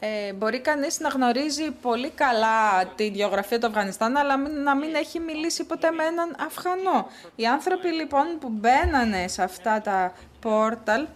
ε, 0.00 0.32
μπορεί 0.32 0.60
κανείς 0.60 1.00
να 1.00 1.08
γνωρίζει 1.08 1.70
πολύ 1.70 2.10
καλά 2.10 2.86
τη 2.96 3.06
γεωγραφία 3.06 3.58
του 3.58 3.66
Αφγανιστάν, 3.66 4.16
αλλά 4.16 4.36
να 4.36 4.76
μην 4.76 4.94
έχει 4.94 5.20
μιλήσει 5.20 5.64
ποτέ 5.64 5.90
με 5.90 6.04
έναν 6.04 6.36
Αφγανό. 6.38 7.06
Οι 7.36 7.46
άνθρωποι 7.46 7.88
λοιπόν 7.88 8.26
που 8.40 8.48
μπαίνανε 8.48 9.28
σε 9.28 9.42
αυτά 9.42 9.80
τα 9.80 10.12
πόρταλ, 10.40 11.06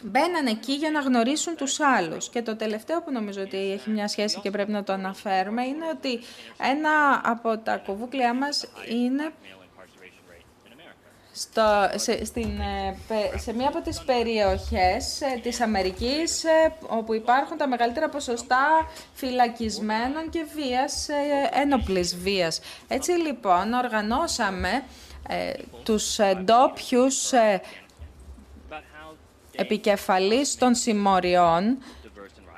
μπαίνανε 0.00 0.50
εκεί 0.50 0.72
για 0.72 0.90
να 0.90 1.00
γνωρίσουν 1.00 1.56
τους 1.56 1.80
άλλους. 1.80 2.28
Και 2.28 2.42
το 2.42 2.56
τελευταίο 2.56 3.02
που 3.02 3.12
νομίζω 3.12 3.42
ότι 3.42 3.72
έχει 3.72 3.90
μια 3.90 4.08
σχέση 4.08 4.40
και 4.40 4.50
πρέπει 4.50 4.70
να 4.72 4.82
το 4.82 4.92
αναφέρουμε, 4.92 5.64
είναι 5.64 5.84
ότι 5.94 6.20
ένα 6.72 7.20
από 7.24 7.58
τα 7.58 7.76
κοβούκλια 7.76 8.34
μας 8.34 8.66
είναι 8.88 9.32
στο, 11.32 11.90
σε, 11.94 12.24
στην, 12.24 12.60
ε, 12.60 13.38
σε 13.38 13.54
μία 13.54 13.68
από 13.68 13.80
τις 13.80 14.02
περιοχές 14.02 15.20
ε, 15.20 15.40
της 15.42 15.60
Αμερικής 15.60 16.44
ε, 16.44 16.74
όπου 16.88 17.14
υπάρχουν 17.14 17.56
τα 17.56 17.68
μεγαλύτερα 17.68 18.08
ποσοστά 18.08 18.90
φυλακισμένων 19.14 20.30
και 20.30 20.46
βίας, 20.54 21.08
ένοπλης 21.62 22.16
βίας. 22.16 22.60
Έτσι 22.88 23.10
λοιπόν 23.10 23.72
οργανώσαμε 23.72 24.82
τους 25.82 26.18
ντόπιου 26.44 27.06
επικεφαλής 29.56 30.56
των 30.56 30.74
συμμοριών 30.74 31.78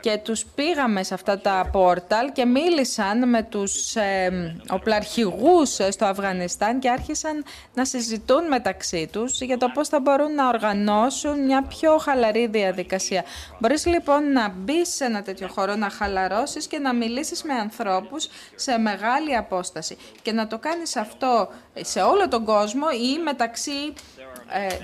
και 0.03 0.19
τους 0.23 0.45
πήγαμε 0.55 1.03
σε 1.03 1.15
αυτά 1.15 1.39
τα 1.39 1.69
πόρταλ 1.73 2.33
και 2.33 2.45
μίλησαν 2.45 3.29
με 3.29 3.43
τους 3.43 3.97
ε, 3.97 4.57
οπλαρχηγούς 4.71 5.79
στο 5.89 6.05
Αφγανιστάν 6.05 6.79
και 6.79 6.91
άρχισαν 6.91 7.45
να 7.75 7.85
συζητούν 7.85 8.47
μεταξύ 8.47 9.09
τους 9.13 9.41
για 9.41 9.59
το 9.59 9.71
πώς 9.75 9.89
θα 9.89 10.01
μπορούν 10.01 10.35
να 10.35 10.49
οργανώσουν 10.49 11.45
μια 11.45 11.63
πιο 11.63 11.99
χαλαρή 11.99 12.47
διαδικασία. 12.47 13.25
Μπορείς 13.59 13.87
λοιπόν 13.87 14.33
να 14.33 14.49
μπεις 14.49 14.95
σε 14.95 15.05
ένα 15.05 15.23
τέτοιο 15.23 15.49
χώρο, 15.49 15.77
να 15.77 15.91
χαλαρώσεις 15.91 16.67
και 16.67 16.79
να 16.79 16.95
μιλήσεις 16.95 17.43
με 17.43 17.55
ανθρώπους 17.55 18.29
σε 18.55 18.79
μεγάλη 18.79 19.37
απόσταση 19.37 19.97
και 20.23 20.33
να 20.33 20.47
το 20.47 20.59
κάνεις 20.59 20.97
αυτό 20.97 21.49
σε 21.81 22.01
όλο 22.01 22.29
τον 22.29 22.45
κόσμο 22.45 22.87
ή 22.93 23.23
μεταξύ 23.23 23.93
ε, 24.12 24.12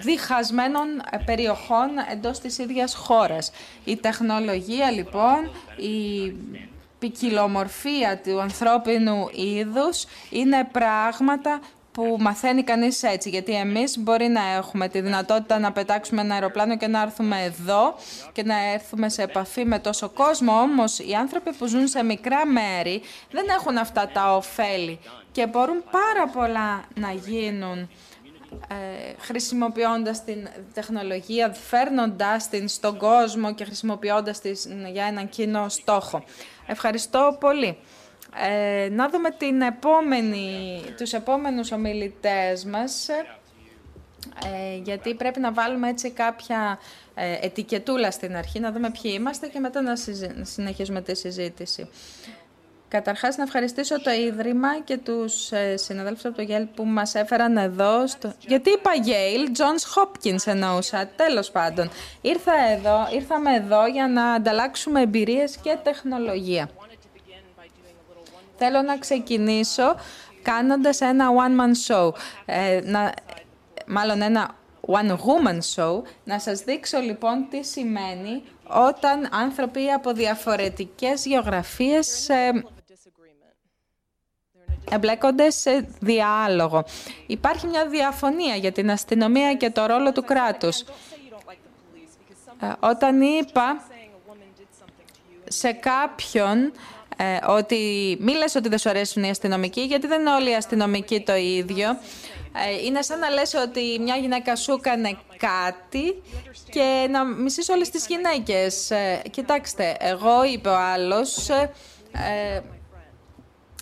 διχασμένων 0.02 0.86
ε, 1.10 1.16
περιοχών 1.24 1.88
εντός 2.10 2.38
της 2.38 2.58
ίδιας 2.58 2.94
χώρας. 2.94 3.50
Η 3.84 3.96
τεχνολογία 3.96 4.90
λοιπόν, 4.90 5.50
η 5.76 6.32
ποικιλομορφία 6.98 8.20
του 8.24 8.40
ανθρώπινου 8.40 9.28
είδους 9.32 10.04
είναι 10.30 10.68
πράγματα 10.72 11.60
που 11.92 12.16
μαθαίνει 12.20 12.62
κανείς 12.62 13.02
έτσι, 13.02 13.28
γιατί 13.28 13.52
εμείς 13.52 13.98
μπορεί 13.98 14.28
να 14.28 14.40
έχουμε 14.56 14.88
τη 14.88 15.00
δυνατότητα 15.00 15.58
να 15.58 15.72
πετάξουμε 15.72 16.20
ένα 16.20 16.34
αεροπλάνο 16.34 16.76
και 16.76 16.86
να 16.86 17.02
έρθουμε 17.02 17.42
εδώ 17.42 17.94
και 18.32 18.42
να 18.42 18.72
έρθουμε 18.72 19.08
σε 19.08 19.22
επαφή 19.22 19.64
με 19.64 19.78
τόσο 19.78 20.08
κόσμο, 20.08 20.60
όμως 20.60 20.98
οι 20.98 21.12
άνθρωποι 21.12 21.52
που 21.52 21.66
ζουν 21.66 21.88
σε 21.88 22.02
μικρά 22.02 22.46
μέρη 22.46 23.02
δεν 23.30 23.44
έχουν 23.58 23.78
αυτά 23.78 24.10
τα 24.12 24.36
ωφέλη 24.36 24.98
και 25.32 25.46
μπορούν 25.46 25.84
πάρα 25.90 26.28
πολλά 26.32 26.84
να 26.94 27.12
γίνουν 27.12 27.78
ε, 27.78 27.88
χρησιμοποιώντας 29.18 30.24
την 30.24 30.48
τεχνολογία, 30.74 31.52
φέρνοντάς 31.52 32.48
την 32.48 32.68
στον 32.68 32.98
κόσμο 32.98 33.54
και 33.54 33.64
χρησιμοποιώντας 33.64 34.40
την 34.40 34.56
για 34.92 35.04
έναν 35.04 35.28
κοινό 35.28 35.68
στόχο. 35.68 36.24
Ευχαριστώ 36.66 37.36
πολύ. 37.40 37.78
Ε, 38.36 38.88
να 38.88 39.08
δούμε 39.08 39.30
την 39.30 39.60
επόμενη, 39.60 40.80
τους 40.96 41.12
επόμενους 41.12 41.72
ομιλητές 41.72 42.64
μας, 42.64 43.08
ε, 43.08 44.76
γιατί 44.82 45.14
πρέπει 45.14 45.40
να 45.40 45.52
βάλουμε 45.52 45.88
έτσι 45.88 46.10
κάποια 46.10 46.78
ε, 47.14 47.38
ετικετούλα 47.40 48.10
στην 48.10 48.36
αρχή, 48.36 48.60
να 48.60 48.72
δούμε 48.72 48.90
ποιοι 48.90 49.12
είμαστε 49.14 49.46
και 49.46 49.58
μετά 49.58 49.82
να 49.82 49.96
συνεχίσουμε 50.42 51.00
τη 51.02 51.16
συζήτηση. 51.16 51.88
Καταρχάς 52.88 53.36
να 53.36 53.42
ευχαριστήσω 53.42 54.00
το 54.00 54.10
Ίδρυμα 54.10 54.80
και 54.84 54.96
τους 54.96 55.52
ε, 55.52 55.76
συναδέλφους 55.76 56.24
από 56.24 56.36
το 56.36 56.44
Yale 56.48 56.66
που 56.74 56.84
μας 56.84 57.14
έφεραν 57.14 57.56
εδώ. 57.56 58.06
Στο... 58.06 58.32
Γιατί 58.46 58.70
είπα 58.70 58.90
Yale, 58.94 59.58
Johns 59.58 60.02
Hopkins 60.02 60.46
εννοούσα, 60.46 61.10
τέλος 61.16 61.50
πάντων. 61.50 61.90
Ήρθα 62.20 62.52
εδώ, 62.70 63.08
ήρθαμε 63.12 63.54
εδώ 63.54 63.86
για 63.86 64.08
να 64.08 64.32
ανταλλάξουμε 64.32 65.02
εμπειρίες 65.02 65.56
και 65.56 65.78
τεχνολογία. 65.82 66.70
Θέλω 68.56 68.82
να 68.82 68.98
ξεκινήσω 68.98 69.96
κάνοντας 70.42 71.00
ένα 71.00 71.28
one-man 71.28 71.92
show. 71.92 72.10
Ε, 72.44 72.80
να, 72.84 73.12
μάλλον 73.86 74.22
ένα 74.22 74.54
one-woman 74.86 75.58
show. 75.74 76.02
Να 76.24 76.38
σας 76.38 76.60
δείξω 76.60 76.98
λοιπόν 76.98 77.46
τι 77.50 77.64
σημαίνει 77.64 78.42
όταν 78.68 79.28
άνθρωποι 79.32 79.90
από 79.90 80.12
διαφορετικές 80.12 81.24
γεωγραφίες 81.24 82.28
ε, 82.28 82.64
εμπλέκονται 84.90 85.50
σε 85.50 85.88
διάλογο. 86.00 86.84
Υπάρχει 87.26 87.66
μια 87.66 87.86
διαφωνία 87.86 88.54
για 88.54 88.72
την 88.72 88.90
αστυνομία 88.90 89.54
και 89.54 89.70
το 89.70 89.86
ρόλο 89.86 90.12
του 90.12 90.24
κράτους. 90.24 90.84
Ε, 92.60 92.72
όταν 92.80 93.20
είπα 93.20 93.82
σε 95.48 95.72
κάποιον 95.72 96.72
ε, 97.16 97.38
ότι 97.46 97.76
μη 98.20 98.32
λες 98.32 98.54
ότι 98.54 98.68
δεν 98.68 98.78
σου 98.78 98.88
αρέσουν 98.88 99.22
οι 99.22 99.30
αστυνομικοί, 99.30 99.80
γιατί 99.80 100.06
δεν 100.06 100.20
είναι 100.20 100.30
όλοι 100.30 100.50
οι 100.50 100.54
αστυνομικοί 100.54 101.20
το 101.20 101.34
ίδιο. 101.34 101.88
Ε, 102.66 102.84
είναι 102.84 103.02
σαν 103.02 103.18
να 103.18 103.28
λες 103.28 103.54
ότι 103.54 103.98
μια 104.00 104.16
γυναίκα 104.16 104.56
σου 104.56 104.72
έκανε 104.72 105.18
κάτι 105.36 106.22
και 106.70 107.08
να 107.10 107.24
μισείς 107.24 107.68
όλες 107.68 107.90
τις 107.90 108.06
γυναίκες. 108.06 108.92
κοιτάξτε, 109.30 109.96
εγώ 110.00 110.44
είπε 110.44 110.68
ο 110.68 110.76
άλλος, 110.76 111.48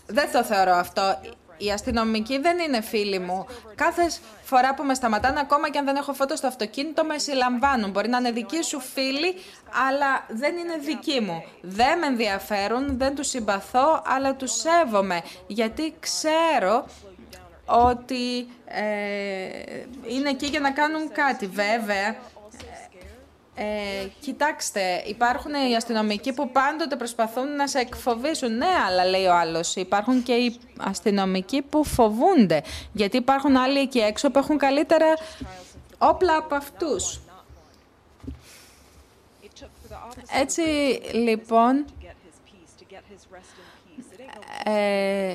δεν 0.07 0.33
το 0.33 0.45
θεωρώ 0.45 0.73
αυτό. 0.73 1.19
Οι 1.59 1.71
αστυνομικοί 1.71 2.39
δεν 2.39 2.59
είναι 2.59 2.81
φίλοι 2.81 3.19
μου. 3.19 3.47
Κάθε 3.75 4.11
φορά 4.43 4.75
που 4.75 4.85
με 4.85 4.95
σταματάνε, 4.95 5.41
ακόμα 5.41 5.71
και 5.71 5.79
αν 5.79 5.85
δεν 5.85 5.97
έχω 5.97 6.13
φώτο 6.13 6.37
στο 6.37 6.47
αυτοκίνητο, 6.47 7.05
με 7.05 7.19
συλλαμβάνουν. 7.19 7.91
Μπορεί 7.91 8.09
να 8.09 8.19
είναι 8.19 8.31
δικοί 8.31 8.63
σου 8.63 8.81
φίλοι, 8.81 9.35
αλλά 9.89 10.25
δεν 10.29 10.57
είναι 10.57 10.77
δικοί 10.77 11.21
μου. 11.21 11.45
Δεν 11.61 11.99
με 11.99 12.07
ενδιαφέρουν, 12.07 12.99
δεν 12.99 13.15
τους 13.15 13.29
συμπαθώ, 13.29 14.03
αλλά 14.07 14.35
τους 14.35 14.53
σέβομαι. 14.53 15.23
Γιατί 15.47 15.95
ξέρω 16.01 16.87
ότι 17.67 18.49
ε, 18.65 18.85
είναι 20.07 20.29
εκεί 20.29 20.47
για 20.47 20.61
να 20.61 20.71
κάνουν 20.71 21.13
κάτι. 21.13 21.47
Βέβαια, 21.47 22.17
ε, 23.59 24.07
κοιτάξτε, 24.21 25.03
υπάρχουν 25.07 25.53
οι 25.71 25.77
αστυνομικοί 25.77 26.33
που 26.33 26.51
πάντοτε 26.51 26.97
προσπαθούν 26.97 27.57
να 27.57 27.67
σε 27.67 27.79
εκφοβήσουν. 27.79 28.57
Ναι, 28.57 28.71
αλλά 28.87 29.05
λέει 29.05 29.25
ο 29.27 29.35
άλλος, 29.35 29.75
υπάρχουν 29.77 30.23
και 30.23 30.33
οι 30.33 30.59
αστυνομικοί 30.79 31.63
που 31.63 31.85
φοβούνται. 31.85 32.63
Γιατί 32.93 33.17
υπάρχουν 33.17 33.57
άλλοι 33.57 33.79
εκεί 33.79 33.99
έξω 33.99 34.31
που 34.31 34.39
έχουν 34.39 34.59
καλύτερα 34.59 35.07
όπλα 35.99 36.37
από 36.37 36.55
αυτούς. 36.55 37.21
Έτσι, 40.33 40.63
λοιπόν, 41.13 41.85
ε, 44.65 45.35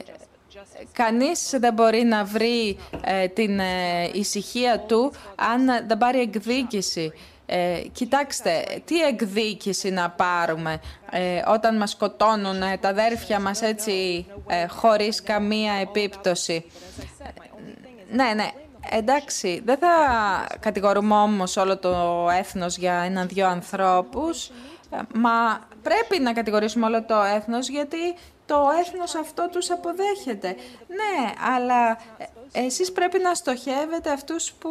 κανείς 0.93 1.55
δεν 1.59 1.73
μπορεί 1.73 2.03
να 2.03 2.23
βρει 2.23 2.77
ε, 3.03 3.27
την 3.27 3.59
ε, 3.59 4.09
ησυχία 4.13 4.79
του 4.79 5.13
αν 5.35 5.65
δεν 5.87 5.97
πάρει 5.97 6.19
εκδίκηση. 6.19 7.11
Ε, 7.53 7.81
κοιτάξτε, 7.91 8.81
τι 8.85 9.01
εκδίκηση 9.01 9.89
να 9.89 10.09
πάρουμε 10.09 10.79
ε, 11.11 11.41
όταν 11.47 11.77
μας 11.77 11.89
σκοτώνουν 11.89 12.61
ε, 12.61 12.77
τα 12.77 12.89
αδέρφια 12.89 13.39
μας 13.39 13.61
έτσι 13.61 14.25
ε, 14.47 14.67
χωρίς 14.67 15.23
καμία 15.23 15.73
επίπτωση. 15.73 16.65
Ναι, 18.11 18.33
ναι, 18.35 18.49
εντάξει, 18.89 19.61
δεν 19.65 19.77
θα 19.77 19.87
κατηγορούμε 20.59 21.15
όμως 21.15 21.57
όλο 21.57 21.77
το 21.77 22.27
έθνος 22.37 22.77
για 22.77 22.93
έναν-δυο 22.93 23.47
ανθρώπους, 23.47 24.51
μα 25.13 25.59
πρέπει 25.81 26.19
να 26.19 26.33
κατηγορήσουμε 26.33 26.85
όλο 26.85 27.03
το 27.03 27.21
έθνος 27.35 27.69
γιατί 27.69 28.15
το 28.51 28.69
έθνος 28.79 29.15
αυτό 29.15 29.49
τους 29.51 29.71
αποδέχεται. 29.71 30.55
Ναι, 30.87 31.31
αλλά 31.55 31.97
εσείς 32.51 32.91
πρέπει 32.91 33.19
να 33.19 33.33
στοχεύετε 33.33 34.11
αυτούς 34.11 34.51
που 34.51 34.69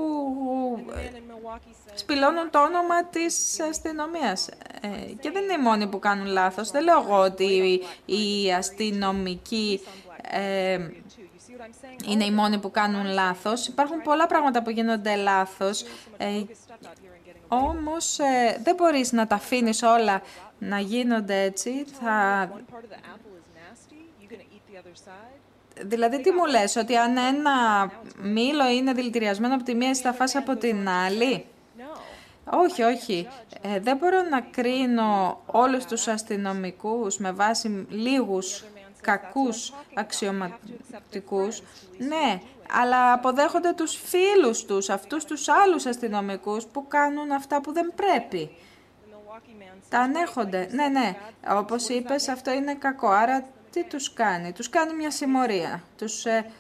σπηλώνουν 1.95 2.51
το 2.51 2.63
όνομα 2.63 3.05
της 3.05 3.61
αστυνομίας. 3.61 4.49
Ε, 4.81 4.89
και 5.21 5.31
δεν 5.31 5.43
είναι 5.43 5.53
οι 5.53 5.63
μόνοι 5.63 5.87
που 5.87 5.99
κάνουν 5.99 6.27
λάθος. 6.27 6.71
Δεν 6.71 6.83
λέω 6.83 7.01
εγώ 7.01 7.19
ότι 7.19 7.81
οι 8.05 8.53
αστυνομικοί 8.53 9.81
ε, 10.31 10.79
είναι 12.07 12.25
οι 12.25 12.31
μόνοι 12.31 12.59
που 12.59 12.71
κάνουν 12.71 13.07
λάθος. 13.07 13.67
Υπάρχουν 13.67 14.03
πολλά 14.03 14.27
πράγματα 14.27 14.63
που 14.63 14.71
γίνονται 14.71 15.17
λάθος. 15.17 15.83
Ε, 16.17 16.43
όμως 17.49 18.19
ε, 18.19 18.61
δεν 18.63 18.75
μπορείς 18.75 19.13
να 19.13 19.27
τα 19.27 19.35
αφήνεις 19.35 19.83
όλα 19.83 20.23
να 20.59 20.79
γίνονται 20.79 21.43
έτσι. 21.43 21.85
Θα... 22.01 22.49
Δηλαδή 25.83 26.21
τι 26.21 26.31
μου 26.31 26.47
λες, 26.47 26.77
ότι 26.77 26.97
αν 26.97 27.17
ένα 27.17 27.91
μήλο 28.23 28.69
είναι 28.69 28.93
δηλητηριασμένο 28.93 29.55
από 29.55 29.65
τη 29.65 29.75
μία, 29.75 29.95
θα 29.95 30.13
φας 30.13 30.35
από 30.37 30.57
την 30.57 30.89
άλλη; 30.89 31.45
Όχι, 32.51 32.83
όχι. 32.83 33.29
Ε, 33.63 33.81
δεν 33.81 33.97
μπορώ 33.97 34.23
να 34.23 34.41
κρίνω 34.41 35.41
όλους 35.47 35.85
τους 35.85 36.09
αστυνομικούς 36.09 37.19
με 37.19 37.33
βάση 37.33 37.87
λίγους 37.89 38.65
κακούς 39.01 39.73
αξιωματικούς. 39.95 41.63
Ναι, 41.99 42.41
αλλά 42.73 43.13
αποδέχονται 43.13 43.73
τους 43.73 43.97
φίλους 44.05 44.65
τους, 44.65 44.89
αυτούς 44.89 45.25
τους 45.25 45.49
άλλους 45.49 45.87
αστυνομικούς 45.87 46.65
που 46.65 46.87
κάνουν 46.89 47.33
αυτά 47.33 47.61
που 47.61 47.73
δεν 47.73 47.93
πρέπει. 47.95 48.51
Τα 49.89 49.99
ανέχονται. 49.99 50.69
Ναι, 50.71 50.89
ναι. 50.89 51.17
Όπως 51.49 51.89
είπες, 51.89 52.29
αυτό 52.29 52.51
είναι 52.53 52.75
κακό. 52.75 53.09
Άρα 53.09 53.45
τι 53.71 53.85
τους 53.85 54.13
κάνει; 54.13 54.53
Τους 54.53 54.69
κάνει 54.69 54.95
μια 54.95 55.11
συμμορία. 55.11 55.83
Τους 55.99 56.25
ε, 56.25 56.51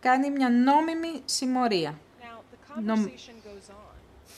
κάνει 0.00 0.30
μια 0.30 0.48
νόμιμη 0.48 1.22
συμμορία. 1.24 1.98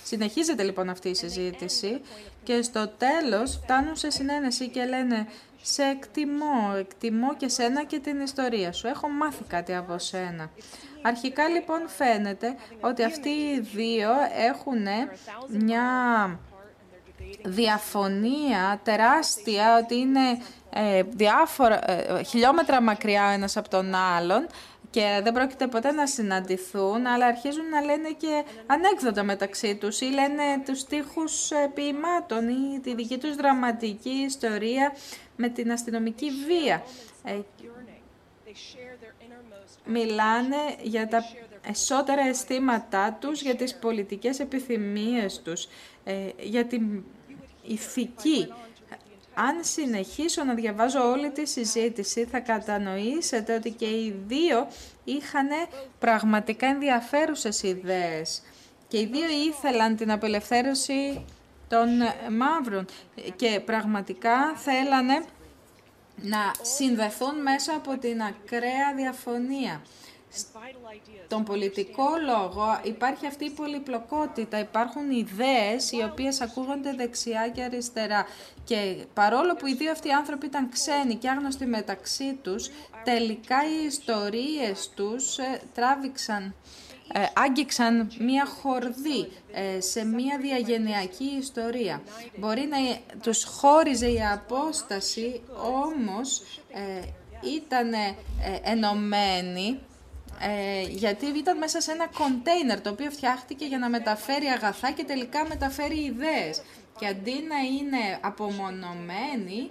Συνεχίζεται 0.05 0.63
λοιπόν 0.63 0.89
αυτή 0.89 1.09
η 1.09 1.15
συζήτηση 1.15 2.01
και 2.43 2.63
στο 2.63 2.89
τέλος 2.89 3.61
φτάνουν 3.63 3.97
σε 3.97 4.11
συνένεση 4.11 4.69
και 4.69 4.85
λένε 4.85 5.27
σε 5.63 5.83
εκτιμώ, 5.83 6.75
εκτιμώ 6.79 7.37
και 7.37 7.49
σένα 7.49 7.85
και 7.85 7.99
την 7.99 8.21
ιστορία 8.21 8.73
σου. 8.73 8.87
Έχω 8.87 9.09
μάθει 9.09 9.43
κάτι 9.45 9.75
από 9.75 9.99
σένα. 9.99 10.51
Αρχικά 11.03 11.49
λοιπόν 11.49 11.89
φαίνεται 11.89 12.57
ότι 12.81 13.05
αυτοί 13.05 13.29
οι 13.29 13.61
δύο 13.61 14.11
έχουν 14.49 14.87
μια 15.49 15.85
διαφωνία 17.49 18.81
τεράστια, 18.83 19.79
ότι 19.83 19.95
είναι 19.95 20.21
ε, 20.71 21.03
διάφορα, 21.03 21.91
ε, 21.91 22.23
χιλιόμετρα 22.23 22.81
μακριά 22.83 23.29
ο 23.29 23.31
ένας 23.31 23.57
από 23.57 23.69
τον 23.69 23.95
άλλον 23.95 24.47
και 24.91 25.21
δεν 25.23 25.33
πρόκειται 25.33 25.67
ποτέ 25.67 25.93
να 25.93 26.07
συναντηθούν, 26.07 27.07
αλλά 27.07 27.27
αρχίζουν 27.27 27.69
να 27.69 27.81
λένε 27.81 28.09
και 28.09 28.45
ανέκδοτα 28.67 29.23
μεταξύ 29.23 29.77
τους 29.77 30.01
ή 30.01 30.05
λένε 30.05 30.43
τους 30.65 30.79
στίχους 30.79 31.51
ε, 31.51 31.71
ποιημάτων 31.75 32.49
ή 32.49 32.81
τη 32.81 32.95
δική 32.95 33.19
τους 33.19 33.35
δραματική 33.37 34.09
ιστορία 34.09 34.93
με 35.37 35.49
την 35.49 35.73
αστυνομική 35.73 36.31
βία. 36.47 36.83
Ε, 37.25 37.39
μιλάνε 39.85 40.57
για 40.83 41.09
τα 41.09 41.25
εσώτερα 41.69 42.23
αισθήματά 42.23 43.17
τους, 43.21 43.43
για 43.43 43.55
τις 43.55 43.79
πολιτικές 43.79 44.41
επιθυμίες 44.41 45.43
τους, 45.43 45.69
ε, 46.05 46.15
για 46.41 46.65
την 46.65 47.03
ηθική 47.69 48.49
αν 49.35 49.57
συνεχίσω 49.61 50.45
να 50.45 50.55
διαβάζω 50.55 51.11
όλη 51.11 51.31
τη 51.31 51.47
συζήτηση 51.47 52.25
θα 52.25 52.41
κατανοήσετε 52.41 53.55
ότι 53.55 53.71
και 53.71 53.85
οι 53.85 54.23
δύο 54.27 54.69
είχαν 55.05 55.49
πραγματικά 55.99 56.67
ενδιαφέρουσες 56.67 57.63
ιδέες 57.63 58.43
και 58.89 58.99
οι 58.99 59.07
δύο 59.07 59.29
ήθελαν 59.49 59.97
την 59.97 60.11
απελευθέρωση 60.11 61.25
των 61.69 61.89
μαύρων 62.39 62.87
και 63.37 63.61
πραγματικά 63.65 64.55
θέλανε 64.57 65.25
να 66.23 66.39
συνδεθούν 66.63 67.43
μέσα 67.43 67.75
από 67.75 67.99
την 67.99 68.23
ακραία 68.23 68.95
διαφωνία. 68.97 69.83
Στον 71.25 71.45
πολιτικό 71.45 72.09
λόγο 72.27 72.81
υπάρχει 72.83 73.27
αυτή 73.27 73.45
η 73.45 73.51
πολυπλοκότητα, 73.51 74.59
υπάρχουν 74.59 75.11
ιδέες 75.11 75.93
οι 75.93 76.03
οποίες 76.11 76.41
ακούγονται 76.41 76.93
δεξιά 76.93 77.49
και 77.49 77.63
αριστερά 77.63 78.27
και 78.65 78.97
παρόλο 79.15 79.57
που 79.57 79.67
οι 79.67 79.75
δύο 79.75 79.91
αυτοί 79.91 80.11
άνθρωποι 80.11 80.47
ήταν 80.47 80.69
ξένοι 80.71 81.15
και 81.15 81.29
άγνωστοι 81.29 81.67
μεταξύ 81.67 82.39
τους, 82.43 82.71
τελικά 83.05 83.57
οι 83.65 83.85
ιστορίες 83.87 84.91
τους 84.95 85.39
ε, 85.39 85.61
τράβηξαν 85.75 86.55
ε, 87.13 87.25
άγγιξαν 87.35 88.11
μία 88.19 88.47
χορδή 88.47 89.29
ε, 89.53 89.81
σε 89.81 90.05
μία 90.05 90.39
διαγενειακή 90.41 91.25
ιστορία. 91.39 92.03
Μπορεί 92.39 92.69
να 92.71 92.77
τους 93.23 93.45
χώριζε 93.45 94.09
η 94.11 94.21
απόσταση, 94.33 95.41
όμως 95.87 96.43
ε, 96.73 97.01
ήταν 97.57 97.93
ενωμένοι 98.63 99.79
ε, 100.41 100.83
γιατί 100.83 101.27
ήταν 101.27 101.59
μέσα 101.59 101.81
σε 101.81 101.93
ένα 101.93 102.07
κοντέινερ 102.07 102.81
το 102.81 102.91
οποίο 102.91 103.11
φτιάχτηκε 103.11 103.65
για 103.65 103.79
να 103.79 103.89
μεταφέρει 103.89 104.47
αγαθά 104.47 104.91
και 104.91 105.05
τελικά 105.05 105.47
μεταφέρει 105.49 106.05
ιδέες. 106.05 106.63
Και 106.99 107.07
αντί 107.07 107.45
να 107.49 107.59
είναι 107.59 108.19
απομονωμένοι 108.21 109.71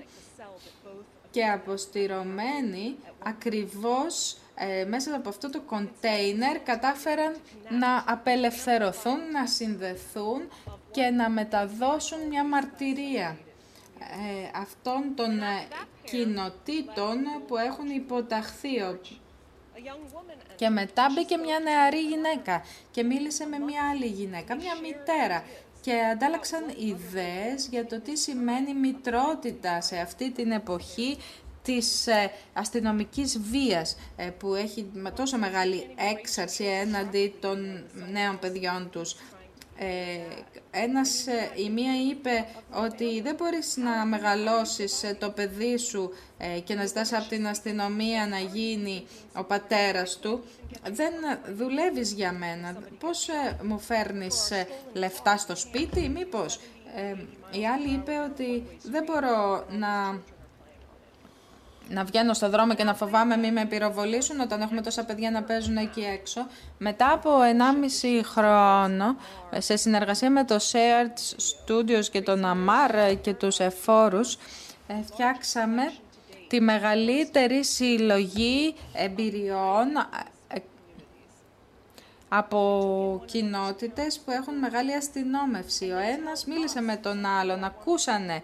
και 1.32 1.46
αποστηρωμένοι, 1.46 2.96
ακριβώς 3.24 4.38
ε, 4.56 4.86
μέσα 4.86 5.16
από 5.16 5.30
αυτό 5.30 5.50
το 5.50 5.62
κοντέινερ 5.62 6.60
κατάφεραν 6.60 7.36
να 7.70 8.04
απελευθερωθούν, 8.08 9.20
να 9.32 9.48
συνδεθούν 9.48 10.50
και 10.92 11.10
να 11.10 11.30
μεταδώσουν 11.30 12.20
μια 12.30 12.44
μαρτυρία 12.44 13.38
ε, 14.00 14.60
αυτών 14.60 15.14
των 15.16 15.40
ε, 15.40 15.68
κοινοτήτων 16.04 17.18
που 17.48 17.58
έχουν 17.58 17.90
υποταχθεί 17.90 18.82
και 20.56 20.70
μετά 20.70 21.08
μπήκε 21.16 21.38
μια 21.38 21.60
νεαρή 21.60 22.00
γυναίκα 22.00 22.64
και 22.92 23.04
μίλησε 23.04 23.46
με 23.46 23.60
μια 23.60 23.90
άλλη 23.90 24.06
γυναίκα, 24.06 24.56
μια 24.56 24.74
μητέρα 24.82 25.44
και 25.82 25.94
αντάλλαξαν 26.14 26.64
ιδέες 26.78 27.68
για 27.68 27.86
το 27.86 28.02
τι 28.02 28.18
σημαίνει 28.18 28.74
μητρότητα 28.74 29.82
σε 29.82 29.98
αυτή 29.98 30.32
την 30.32 30.52
εποχή 30.52 31.18
της 31.68 32.08
ε, 32.08 32.32
αστυνομικής 32.54 33.40
βίας 33.40 33.98
ε, 34.16 34.30
που 34.30 34.56
έχει 34.56 34.92
τόσο 35.16 35.38
μεγάλη 35.38 35.88
έξαρση 36.14 36.64
έναντι 36.64 37.36
των 37.40 37.86
νέων 38.12 38.40
παιδιών 38.40 38.90
τους. 38.90 39.16
Ε, 39.78 40.20
ένας, 40.72 41.28
ε, 41.28 41.52
η 41.56 41.70
μία 41.70 41.92
είπε 42.10 42.46
ότι 42.74 43.22
δεν 43.22 43.36
μπορείς 43.36 43.78
να 43.78 44.06
μεγαλώσεις 44.06 45.04
ε, 45.04 45.18
το 45.20 45.30
παιδί 45.30 45.78
σου 45.78 46.12
και 46.64 46.76
να 46.76 46.86
ζητάς 46.86 47.14
από 47.14 47.28
την 47.28 47.48
αστυνομία 47.48 48.28
να 48.28 48.40
γίνει 48.40 49.08
ο 49.36 49.44
πατέρας 49.44 50.18
του. 50.18 50.44
Δεν 50.92 51.14
δουλεύεις 51.54 52.12
για 52.12 52.32
μένα. 52.32 52.78
Πώς 53.00 53.28
μου 53.64 53.80
φέρνεις 53.80 54.52
λεφτά 54.94 55.38
στο 55.38 55.56
σπίτι, 55.56 56.10
μήπως; 56.10 56.60
η 57.52 57.68
άλλη 57.68 57.94
είπε 57.94 58.12
ότι 58.32 58.68
δεν 58.84 59.04
μπορώ 59.04 59.66
να 59.70 60.22
να 61.90 62.04
βγαίνω 62.04 62.34
στο 62.34 62.50
δρόμο 62.50 62.74
και 62.74 62.84
να 62.84 62.94
φοβάμαι 62.94 63.38
μη 63.38 63.52
με 63.52 63.66
πυροβολήσουν 63.66 64.40
όταν 64.40 64.62
έχουμε 64.62 64.82
τόσα 64.82 65.06
παιδιά 65.06 65.32
να 65.32 65.44
παίζουν 65.44 65.78
εκεί 65.78 66.02
έξω. 66.02 66.48
Μετά 66.78 67.12
από 67.12 67.30
1,5 67.40 68.22
χρόνο, 68.24 69.16
σε 69.58 69.76
συνεργασία 69.76 70.30
με 70.30 70.44
το 70.44 70.56
Shared 70.56 71.36
Studios 71.38 72.06
και 72.12 72.22
τον 72.22 72.44
Amar 72.46 73.18
και 73.22 73.34
τους 73.34 73.60
εφόρους, 73.60 74.38
ε, 74.88 74.94
φτιάξαμε 75.04 75.94
τη 76.48 76.62
μεγαλύτερη 76.62 77.64
συλλογή 77.64 78.76
εμπειριών 78.94 79.88
ε, 80.54 80.60
από 82.30 83.22
κοινότητες 83.26 84.20
που 84.20 84.32
έχουν 84.32 84.58
μεγάλη 84.58 84.94
αστυνόμευση. 84.94 85.86
Ο 85.86 85.98
ένας 85.98 86.46
μίλησε 86.46 86.82
με 86.82 86.96
τον 86.96 87.26
άλλον, 87.26 87.64
ακούσανε 87.64 88.42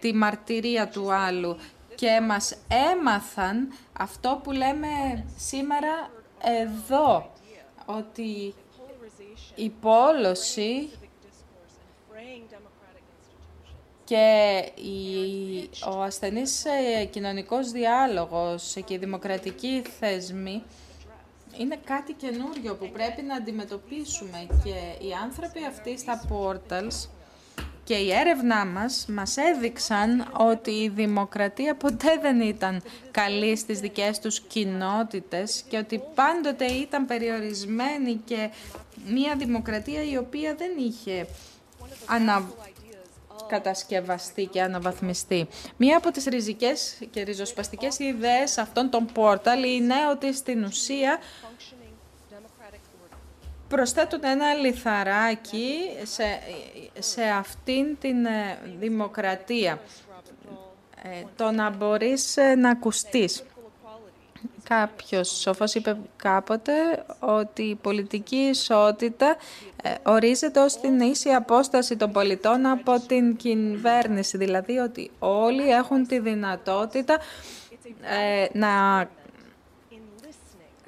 τη 0.00 0.14
μαρτυρία 0.14 0.88
του 0.88 1.12
άλλου 1.12 1.56
και 1.96 2.20
μας 2.20 2.56
έμαθαν 2.92 3.72
αυτό 3.92 4.40
που 4.42 4.52
λέμε 4.52 5.24
σήμερα 5.36 6.10
εδώ, 6.42 7.30
ότι 7.86 8.54
η 9.54 9.68
πόλωση 9.70 10.90
και 14.04 14.62
η, 14.74 15.70
ο 15.88 16.02
ασθενής 16.02 16.64
ε, 16.64 17.04
κοινωνικός 17.04 17.70
διάλογος 17.70 18.76
και 18.84 18.94
οι 18.94 18.98
δημοκρατικοί 18.98 19.82
θεσμοί 19.98 20.62
είναι 21.58 21.78
κάτι 21.84 22.12
καινούριο 22.12 22.74
που 22.74 22.90
πρέπει 22.90 23.22
να 23.22 23.34
αντιμετωπίσουμε. 23.34 24.46
Και 24.64 25.04
οι 25.06 25.12
άνθρωποι 25.22 25.64
αυτοί 25.64 25.98
στα 25.98 26.22
portals 26.30 27.08
και 27.86 27.94
η 27.94 28.12
έρευνά 28.12 28.66
μας 28.66 29.06
μας 29.08 29.36
έδειξαν 29.36 30.26
ότι 30.32 30.70
η 30.70 30.88
δημοκρατία 30.88 31.74
ποτέ 31.74 32.18
δεν 32.20 32.40
ήταν 32.40 32.82
καλή 33.10 33.56
στις 33.56 33.80
δικές 33.80 34.18
τους 34.18 34.40
κοινότητες 34.40 35.64
και 35.68 35.78
ότι 35.78 36.02
πάντοτε 36.14 36.64
ήταν 36.64 37.06
περιορισμένη 37.06 38.20
και 38.24 38.50
μια 39.06 39.34
δημοκρατία 39.36 40.10
η 40.10 40.16
οποία 40.16 40.54
δεν 40.54 40.70
είχε 40.78 41.26
ανακατασκευαστεί 42.06 44.44
και 44.44 44.62
αναβαθμιστεί. 44.62 45.48
Μία 45.76 45.96
από 45.96 46.10
τις 46.10 46.24
ριζικές 46.24 46.98
και 47.10 47.22
ριζοσπαστικές 47.22 47.98
ιδέες 47.98 48.58
αυτών 48.58 48.90
των 48.90 49.06
πόρταλ 49.06 49.64
είναι 49.64 49.94
ότι 50.10 50.34
στην 50.34 50.64
ουσία 50.64 51.18
προσθέτουν 53.68 54.20
ένα 54.24 54.54
λιθαράκι 54.54 55.74
σε, 56.02 56.24
σε 56.98 57.22
αυτήν 57.22 57.96
την 58.00 58.24
ε, 58.24 58.58
δημοκρατία. 58.78 59.80
Ε, 61.02 61.24
το 61.36 61.50
να 61.50 61.70
μπορείς 61.70 62.36
ε, 62.36 62.54
να 62.54 62.70
ακουστείς. 62.70 63.42
Κάποιος 64.68 65.28
σοφός 65.28 65.74
είπε 65.74 65.96
κάποτε 66.16 66.72
ότι 67.18 67.62
η 67.62 67.74
πολιτική 67.74 68.36
ισότητα 68.36 69.36
ε, 69.82 69.94
ορίζεται 70.02 70.60
ως 70.60 70.80
την 70.80 71.00
ίση 71.00 71.30
απόσταση 71.30 71.96
των 71.96 72.12
πολιτών 72.12 72.66
από 72.66 73.00
την 73.06 73.36
κυβέρνηση. 73.36 74.36
Δηλαδή 74.36 74.78
ότι 74.78 75.10
όλοι 75.18 75.70
έχουν 75.70 76.06
τη 76.06 76.18
δυνατότητα 76.18 77.18
ε, 78.00 78.58
να 78.58 79.04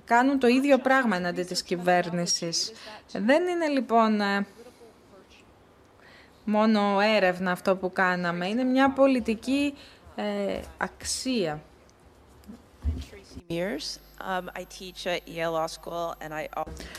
κάνουν 0.08 0.38
το 0.38 0.46
ίδιο 0.46 0.78
πράγμα 0.78 1.16
εναντί 1.16 1.42
της 1.42 1.62
κυβέρνησης. 1.62 2.72
Δεν 3.12 3.46
είναι 3.48 3.66
λοιπόν 3.66 4.20
ε, 4.20 4.46
μόνο 6.44 7.00
έρευνα 7.00 7.50
αυτό 7.50 7.76
που 7.76 7.92
κάναμε. 7.92 8.46
Είναι 8.46 8.64
μια 8.64 8.90
πολιτική 8.90 9.74
αξία. 10.78 11.62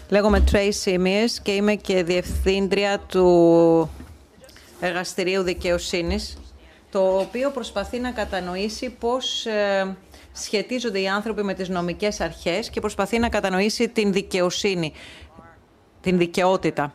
Λέγομαι 0.09 0.43
Tracy 0.51 0.99
Mears 1.05 1.31
και 1.43 1.51
είμαι 1.51 1.75
και 1.75 2.03
διευθύντρια 2.03 2.99
του 2.99 3.89
Εργαστηρίου 4.79 5.43
Δικαιοσύνης, 5.43 6.37
το 6.91 7.17
οποίο 7.17 7.51
προσπαθεί 7.51 7.99
να 7.99 8.11
κατανοήσει 8.11 8.89
πώς 8.89 9.45
ε, 9.45 9.97
σχετίζονται 10.43 10.99
οι 10.99 11.07
άνθρωποι 11.07 11.43
με 11.43 11.53
τις 11.53 11.69
νομικές 11.69 12.21
αρχές 12.21 12.69
και 12.69 12.79
προσπαθεί 12.79 13.19
να 13.19 13.29
κατανοήσει 13.29 13.89
την 13.89 14.13
δικαιοσύνη, 14.13 14.93
την 16.01 16.17
δικαιότητα. 16.17 16.93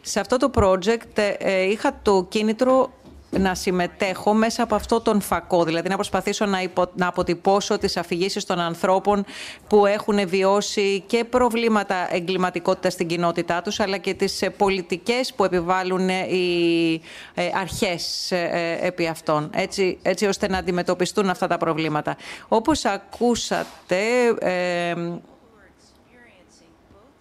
Σε 0.00 0.20
αυτό 0.20 0.36
το 0.36 0.50
project 0.54 1.14
ε, 1.14 1.34
ε, 1.38 1.62
είχα 1.62 1.98
το 2.02 2.26
κίνητρο 2.28 2.92
να 3.30 3.54
συμμετέχω 3.54 4.34
μέσα 4.34 4.62
από 4.62 4.74
αυτό 4.74 5.00
τον 5.00 5.20
φακό, 5.20 5.64
δηλαδή 5.64 5.88
να 5.88 5.94
προσπαθήσω 5.94 6.46
να, 6.46 6.58
να 6.94 7.06
αποτυπώσω 7.06 7.78
τις 7.78 7.96
αφηγήσεις 7.96 8.44
των 8.44 8.58
ανθρώπων 8.58 9.24
που 9.68 9.86
έχουν 9.86 10.28
βιώσει 10.28 11.04
και 11.06 11.24
προβλήματα 11.24 12.14
εγκληματικότητας 12.14 12.92
στην 12.92 13.06
κοινότητά 13.06 13.62
τους, 13.62 13.80
αλλά 13.80 13.96
και 13.96 14.14
τις 14.14 14.42
ε, 14.42 14.50
πολιτικές 14.50 15.34
που 15.34 15.44
επιβάλλουν 15.44 16.08
ε, 16.08 16.34
οι 16.34 16.94
ε, 17.34 17.50
αρχές 17.54 18.32
επί 18.80 19.06
αυτών, 19.06 19.50
έτσι, 19.52 19.98
έτσι 20.02 20.26
ώστε 20.26 20.48
να 20.48 20.58
αντιμετωπιστούν 20.58 21.30
αυτά 21.30 21.46
τα 21.46 21.58
προβλήματα. 21.58 22.16
Όπως 22.48 22.84
ακούσατε... 22.84 23.96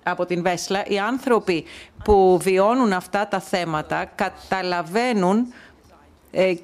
από 0.09 0.25
την 0.25 0.41
Βέσλα, 0.41 0.85
οι 0.85 0.99
άνθρωποι 0.99 1.65
που 2.03 2.39
βιώνουν 2.41 2.93
αυτά 2.93 3.27
τα 3.27 3.39
θέματα 3.39 4.05
καταλαβαίνουν 4.15 5.37
ε, 5.39 5.66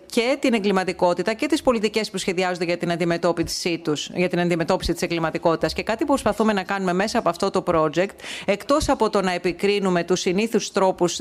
και 0.05 0.37
την 0.39 0.53
εγκληματικότητα 0.53 1.33
και 1.33 1.47
τις 1.47 1.61
πολιτικές 1.61 2.09
που 2.09 2.17
σχεδιάζονται 2.17 2.65
για 2.65 2.77
την 2.77 2.91
αντιμετώπιση 2.91 3.77
τους, 3.77 4.09
για 4.13 4.29
την 4.29 4.39
αντιμετώπιση 4.39 4.93
της 4.93 5.01
εγκληματικότητας. 5.01 5.73
Και 5.73 5.83
κάτι 5.83 5.99
που 5.99 6.09
προσπαθούμε 6.09 6.53
να 6.53 6.63
κάνουμε 6.63 6.93
μέσα 6.93 7.19
από 7.19 7.29
αυτό 7.29 7.49
το 7.49 7.63
project, 7.67 8.15
εκτός 8.45 8.89
από 8.89 9.09
το 9.09 9.21
να 9.21 9.31
επικρίνουμε 9.31 10.03
τους 10.03 10.19
συνήθους 10.19 10.71
τρόπους 10.71 11.19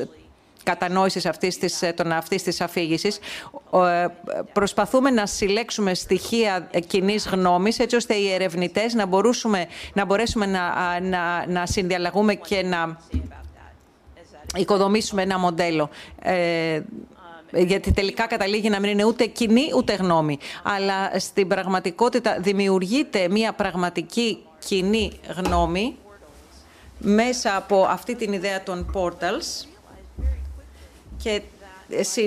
κατανόησης 0.62 1.26
αυτής 1.26 1.58
της, 1.58 1.82
ε, 1.82 1.92
των, 1.92 2.12
αυτής 2.12 2.42
της 2.42 2.60
αφήγησης. 2.60 3.18
Ε, 3.72 4.06
προσπαθούμε 4.52 5.10
να 5.10 5.26
συλλέξουμε 5.26 5.94
στοιχεία 5.94 6.70
κοινή 6.86 7.16
γνώμης 7.30 7.78
έτσι 7.78 7.96
ώστε 7.96 8.14
οι 8.14 8.32
ερευνητές 8.32 8.94
να, 8.94 9.06
μπορούσουμε, 9.06 9.66
να 9.92 10.04
μπορέσουμε 10.04 10.46
να, 10.46 11.00
να, 11.00 11.46
να 11.46 11.66
συνδιαλλαγούμε 11.66 12.34
και 12.34 12.62
να 12.62 12.98
οικοδομήσουμε 14.56 15.22
ένα 15.22 15.38
μοντέλο. 15.38 15.90
Ε, 17.52 17.62
γιατί 17.62 17.92
τελικά 17.92 18.26
καταλήγει 18.26 18.68
να 18.68 18.81
μην 18.81 18.90
είναι 18.90 19.05
ούτε 19.05 19.26
κοινή 19.26 19.70
ούτε 19.76 19.94
γνώμη. 19.94 20.39
Αλλά 20.62 21.18
στην 21.18 21.48
πραγματικότητα 21.48 22.36
δημιουργείται 22.40 23.28
μια 23.28 23.52
πραγματική 23.52 24.39
κοινή 24.58 25.12
γνώμη 25.36 25.97
μέσα 26.98 27.56
από 27.56 27.86
αυτή 27.89 28.14
την 28.14 28.32
ιδέα 28.32 28.62
των 28.62 28.92
portals 28.94 29.66
και 31.22 31.42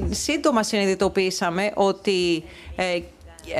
σύντομα 0.09 0.63
συνειδητοποίησαμε 0.63 1.71
ότι 1.75 2.43
ε, 2.75 2.99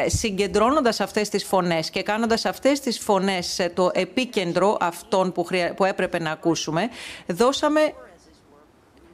συγκεντρώνοντας 0.09 0.99
αυτές 0.99 1.29
τις 1.29 1.43
φωνές 1.43 1.89
και 1.89 2.03
κάνοντας 2.03 2.45
αυτές 2.45 2.79
τις 2.79 2.99
φωνές 2.99 3.69
το 3.73 3.91
επίκεντρο 3.93 4.77
αυτών 4.79 5.31
που, 5.31 5.47
που 5.75 5.85
έπρεπε 5.85 6.19
να 6.19 6.31
ακούσουμε, 6.31 6.89
δώσαμε 7.27 7.93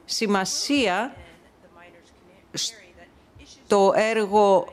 σημασία 0.04 1.14
το 3.66 3.92
έργο 3.94 4.66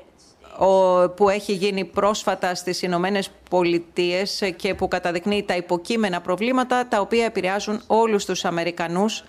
που 1.16 1.30
έχει 1.30 1.53
γίνει 1.53 1.85
πρόσφατα 1.85 2.56
στις 2.56 2.82
Ηνωμένες 2.82 3.32
Πολιτείες 3.49 4.53
και 4.56 4.75
που 4.75 4.88
καταδεικνύει 4.88 5.43
τα 5.43 5.56
υποκείμενα 5.56 6.22
προβλήματα 6.22 6.88
τα 6.88 6.99
οποία 6.99 7.25
επηρεάζουν 7.25 7.82
όλους 7.88 8.25
τους 8.25 8.45
Αμερικανούς. 8.45 9.24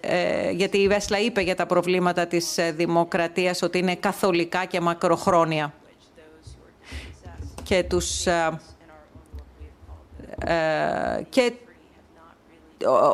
Ε, 0.00 0.50
γιατί 0.50 0.78
η 0.78 0.88
Βέσλα 0.88 1.20
είπε 1.20 1.40
για 1.40 1.54
τα 1.54 1.66
προβλήματα 1.66 2.26
της 2.26 2.58
ε, 2.58 2.72
δημοκρατίας 2.72 3.62
ότι 3.62 3.78
είναι 3.78 3.94
καθολικά 3.94 4.64
και 4.64 4.80
μακροχρόνια. 4.80 5.74
Και 7.62 7.82
τους 7.82 8.26
ε, 8.26 8.60
και 11.28 11.52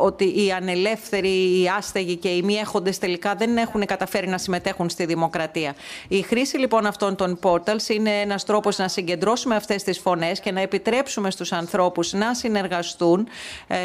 ότι 0.02 0.44
οι 0.44 0.52
ανελεύθεροι, 0.52 1.60
οι 1.60 1.68
άστεγοι 1.76 2.16
και 2.16 2.28
οι 2.28 2.42
μη 2.42 2.54
έχοντες 2.54 2.98
τελικά 2.98 3.34
δεν 3.34 3.56
έχουν 3.56 3.86
καταφέρει 3.86 4.28
να 4.28 4.38
συμμετέχουν 4.38 4.90
στη 4.90 5.04
δημοκρατία. 5.04 5.74
Η 6.08 6.22
χρήση 6.22 6.58
λοιπόν 6.58 6.86
αυτών 6.86 7.16
των 7.16 7.38
portals 7.42 7.88
είναι 7.88 8.20
ένας 8.20 8.44
τρόπος 8.44 8.78
να 8.78 8.88
συγκεντρώσουμε 8.88 9.54
αυτές 9.56 9.82
τις 9.82 9.98
φωνές 9.98 10.40
και 10.40 10.52
να 10.52 10.60
επιτρέψουμε 10.60 11.30
στους 11.30 11.52
ανθρώπους 11.52 12.12
να 12.12 12.34
συνεργαστούν 12.34 13.28
ε, 13.66 13.78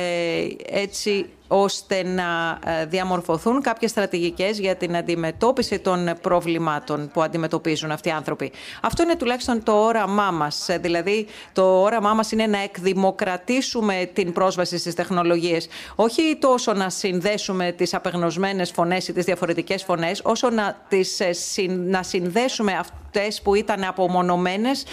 έτσι 0.66 1.30
ώστε 1.48 2.04
να 2.04 2.60
ε, 2.66 2.86
διαμορφωθούν 2.86 3.62
κάποιες 3.62 3.92
στρατηγικές 3.92 4.60
για 4.60 4.76
την 4.76 4.96
αντιμετώπιση 4.96 5.80
των 5.80 6.10
προβλημάτων 6.22 7.10
που 7.14 7.22
αντιμετωπίζουν 7.22 7.92
αυτοί 7.92 8.10
οι 8.10 8.12
άνθρωποι. 8.12 8.52
Αυτό 8.82 9.04
είναι 9.04 9.16
τουλάχιστον 9.16 9.64
το 9.64 9.72
όραμά 9.72 10.32
μας. 10.32 10.70
Ε, 10.70 10.78
δηλαδή, 10.78 11.28
το 11.54 11.82
όραμά 11.82 12.14
μας 12.14 12.32
είναι 12.32 12.48
να 12.48 12.58
εκδημοκρατήσουμε 12.64 14.10
την 14.14 14.32
πρόσβαση 14.34 14.78
στις 14.78 14.94
τεχνολογίες. 14.94 15.68
Όχι 15.96 16.38
τόσο 16.40 16.74
να 16.74 16.90
συνδέσουμε 16.90 17.72
τις 17.72 17.94
απεγνωσμένες 17.94 18.72
φωνές 18.72 19.08
ή 19.08 19.14
τις 19.14 19.26
διαφορετικές 19.26 19.84
φωνές, 19.84 20.22
όσο 20.24 20.50
να, 20.50 20.86
τις, 20.88 21.20
ε, 21.20 21.32
να 21.68 22.04
συνδέσουμε 22.04 22.74
αυτές 22.74 23.42
που 23.42 23.56
ήταν 23.56 23.84
απομονωμένες 23.84 24.86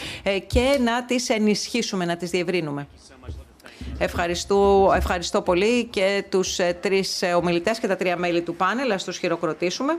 και 0.46 0.78
να 0.84 1.04
τις 1.04 1.28
ενισχύσουμε, 1.28 2.04
να 2.04 2.16
τις 2.16 2.30
διευρύνουμε. 2.30 2.86
Ευχαριστώ, 3.98 4.92
ευχαριστώ 4.96 5.42
πολύ 5.42 5.84
και 5.84 6.24
τους 6.28 6.58
ε, 6.58 6.78
τρεις 6.80 7.22
ε, 7.22 7.32
ομιλητές 7.34 7.78
και 7.78 7.86
τα 7.86 7.96
τρία 7.96 8.16
μέλη 8.16 8.42
του 8.42 8.54
πάνελ. 8.54 8.92
Ας 8.92 9.04
τους 9.04 9.18
χειροκροτήσουμε. 9.18 9.98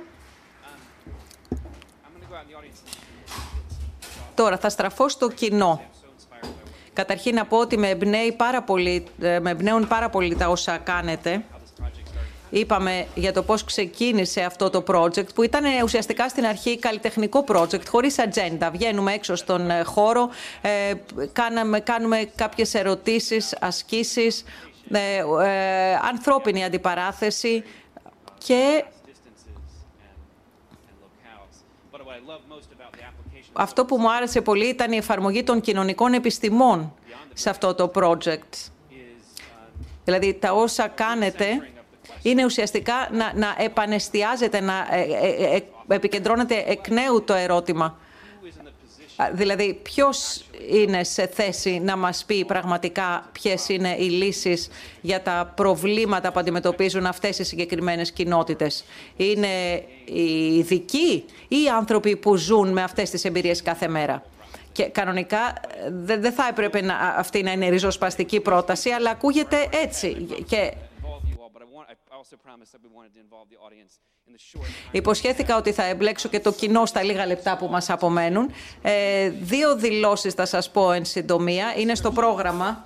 Τώρα 4.36 4.58
θα 4.58 4.70
στραφώ 4.70 5.10
στο 5.10 5.30
κοινό. 5.30 5.82
Καταρχήν 6.94 7.36
να 7.36 7.46
πω 7.46 7.58
ότι 7.58 7.78
με, 7.78 7.98
πάρα 8.38 8.62
πολύ, 8.62 9.04
ε, 9.20 9.40
με 9.40 9.50
εμπνέουν 9.50 9.88
πάρα 9.88 10.10
πολύ 10.10 10.36
τα 10.36 10.48
όσα 10.48 10.78
κάνετε 10.78 11.44
είπαμε 12.60 13.08
για 13.16 13.34
το 13.34 13.44
πώς 13.44 13.64
ξεκίνησε 13.64 14.42
αυτό 14.42 14.70
το 14.70 14.84
project 14.88 15.34
που 15.36 15.44
ήταν 15.44 15.64
ουσιαστικά 15.84 16.30
στην 16.30 16.46
αρχή 16.46 16.80
καλλιτεχνικό 16.80 17.44
project 17.48 17.88
χωρίς 17.88 18.20
ατζέντα. 18.20 18.72
Βγαίνουμε 18.72 19.14
έξω 19.14 19.36
στον 19.36 19.70
ε, 19.70 19.84
χώρο, 19.84 20.30
ε, 20.62 20.94
κάναμε, 21.34 21.80
κάνουμε 21.80 22.30
κάποιες 22.36 22.74
ερωτήσεις, 22.74 23.58
ασκήσεις, 23.60 24.44
ε, 24.92 25.18
ε, 25.44 25.96
ανθρώπινη 25.96 26.64
αντιπαράθεση 26.64 27.64
και 28.38 28.84
αυτό 33.54 33.86
που 33.86 33.98
μου 33.98 34.12
άρεσε 34.12 34.42
πολύ 34.42 34.66
ήταν 34.66 34.92
η 34.92 34.98
εφαρμογή 34.98 35.44
των 35.44 35.62
κοινωνικών 35.62 36.14
επιστημών 36.14 36.94
σε 37.34 37.50
αυτό 37.50 37.76
το 37.76 37.92
project. 37.96 38.70
Δηλαδή 40.04 40.34
τα 40.34 40.54
όσα 40.54 40.88
κάνετε 40.88 41.70
είναι 42.30 42.46
ουσιαστικά 42.46 42.94
να, 43.12 43.32
να 43.36 43.56
επανεστιάζεται, 43.58 44.60
να 44.60 44.88
ε, 44.92 45.02
ε, 45.02 45.56
ε, 45.56 45.62
επικεντρώνεται 45.88 46.64
εκ 46.68 46.88
νέου 46.90 47.24
το 47.24 47.34
ερώτημα. 47.34 47.98
Δηλαδή, 49.34 49.80
ποιος 49.84 50.46
είναι 50.72 51.04
σε 51.04 51.28
θέση 51.28 51.80
να 51.84 51.96
μας 51.96 52.26
πει 52.26 52.46
πραγματικά 52.46 53.30
ποιες 53.32 53.70
είναι 53.70 53.96
οι 54.00 54.10
λύσεις 54.10 54.70
για 55.02 55.22
τα 55.22 55.54
προβλήματα 55.56 56.32
που 56.32 56.40
αντιμετωπίζουν 56.40 57.06
αυτές 57.06 57.40
οι 57.40 57.44
συγκεκριμένες 57.44 58.12
κοινότητες; 58.12 58.86
Είναι 59.16 59.84
οι 60.06 60.58
ειδικοί 60.58 61.26
ή 61.48 61.64
οι 61.64 61.70
άνθρωποι 61.78 62.16
που 62.16 62.36
ζουν 62.36 62.72
με 62.72 62.84
αυτές 62.84 63.10
τις 63.10 63.26
εμπειρίες 63.26 63.62
κάθε 63.62 63.88
μέρα; 63.88 64.24
Και 64.72 64.84
κανονικά 64.84 65.56
δεν 65.92 66.34
θα 66.34 66.48
έπρεπε 66.50 66.82
να, 66.82 66.96
αυτή 66.96 67.44
να 67.44 67.52
είναι 67.52 67.70
ριζοσπαστική 67.70 68.40
πρόταση, 68.40 68.90
αλλά 68.90 69.10
ακούγεται 69.10 69.70
έτσι. 69.84 70.28
Και 70.48 70.74
Υποσχέθηκα 74.92 75.58
ότι 75.58 75.72
θα 75.72 75.84
εμπλέξω 75.84 76.30
και 76.30 76.40
το 76.40 76.52
κοινό 76.52 76.86
στα 76.86 77.04
λίγα 77.04 77.26
λεπτά 77.26 77.58
που 77.58 77.68
μας 77.68 77.90
απομένουν. 77.90 78.52
Ε, 78.82 79.30
δύο 79.30 79.76
δηλώσεις 79.76 80.34
θα 80.34 80.46
σας 80.46 80.72
πω 80.72 80.92
εν 80.92 81.06
συντομία. 81.06 81.74
Είναι 81.78 81.96
στο 81.96 82.12
πρόγραμμα. 82.12 82.86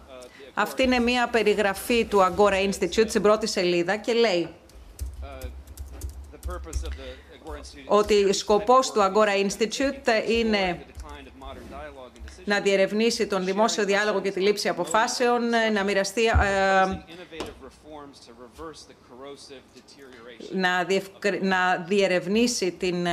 Αυτή 0.53 0.83
είναι 0.83 0.99
μια 0.99 1.27
περιγραφή 1.27 2.05
του 2.05 2.19
Agora 2.19 2.69
Institute 2.69 3.09
στην 3.09 3.21
πρώτη 3.21 3.47
σελίδα 3.47 3.97
και 3.97 4.13
λέει 4.13 4.49
ότι 7.85 8.33
σκοπός 8.33 8.91
του 8.91 8.99
Agora 8.99 9.47
Institute 9.47 10.29
είναι 10.29 10.85
να 12.49 12.59
διερευνήσει 12.59 13.27
τον 13.27 13.45
δημόσιο 13.45 13.85
διάλογο 13.85 14.21
και 14.21 14.31
τη 14.31 14.39
λήψη 14.39 14.69
αποφάσεων, 14.69 15.41
να 15.73 15.83
μοιραστεί, 15.83 16.25
ε, 16.25 16.31
να, 20.51 20.83
διευκρι... 20.83 21.39
να 21.43 21.85
διερευνήσει 21.87 22.71
την 22.71 23.05
ε, 23.05 23.11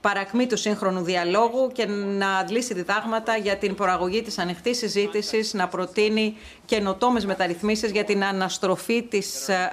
παρακμή 0.00 0.46
του 0.46 0.56
σύγχρονου 0.56 1.02
διαλόγου 1.02 1.70
και 1.72 1.86
να 1.86 2.36
αντλήσει 2.36 2.74
διδάγματα 2.74 3.36
για 3.36 3.56
την 3.56 3.74
προαγωγή 3.74 4.22
της 4.22 4.38
ανοιχτής 4.38 4.78
συζήτησης, 4.78 5.54
να 5.54 5.68
προτείνει 5.68 6.36
καινοτόμες 6.64 7.26
μεταρρυθμίσεις 7.26 7.90
για 7.90 8.04
την 8.04 8.24
αναστροφή 8.24 9.02
της 9.02 9.48
ε, 9.48 9.70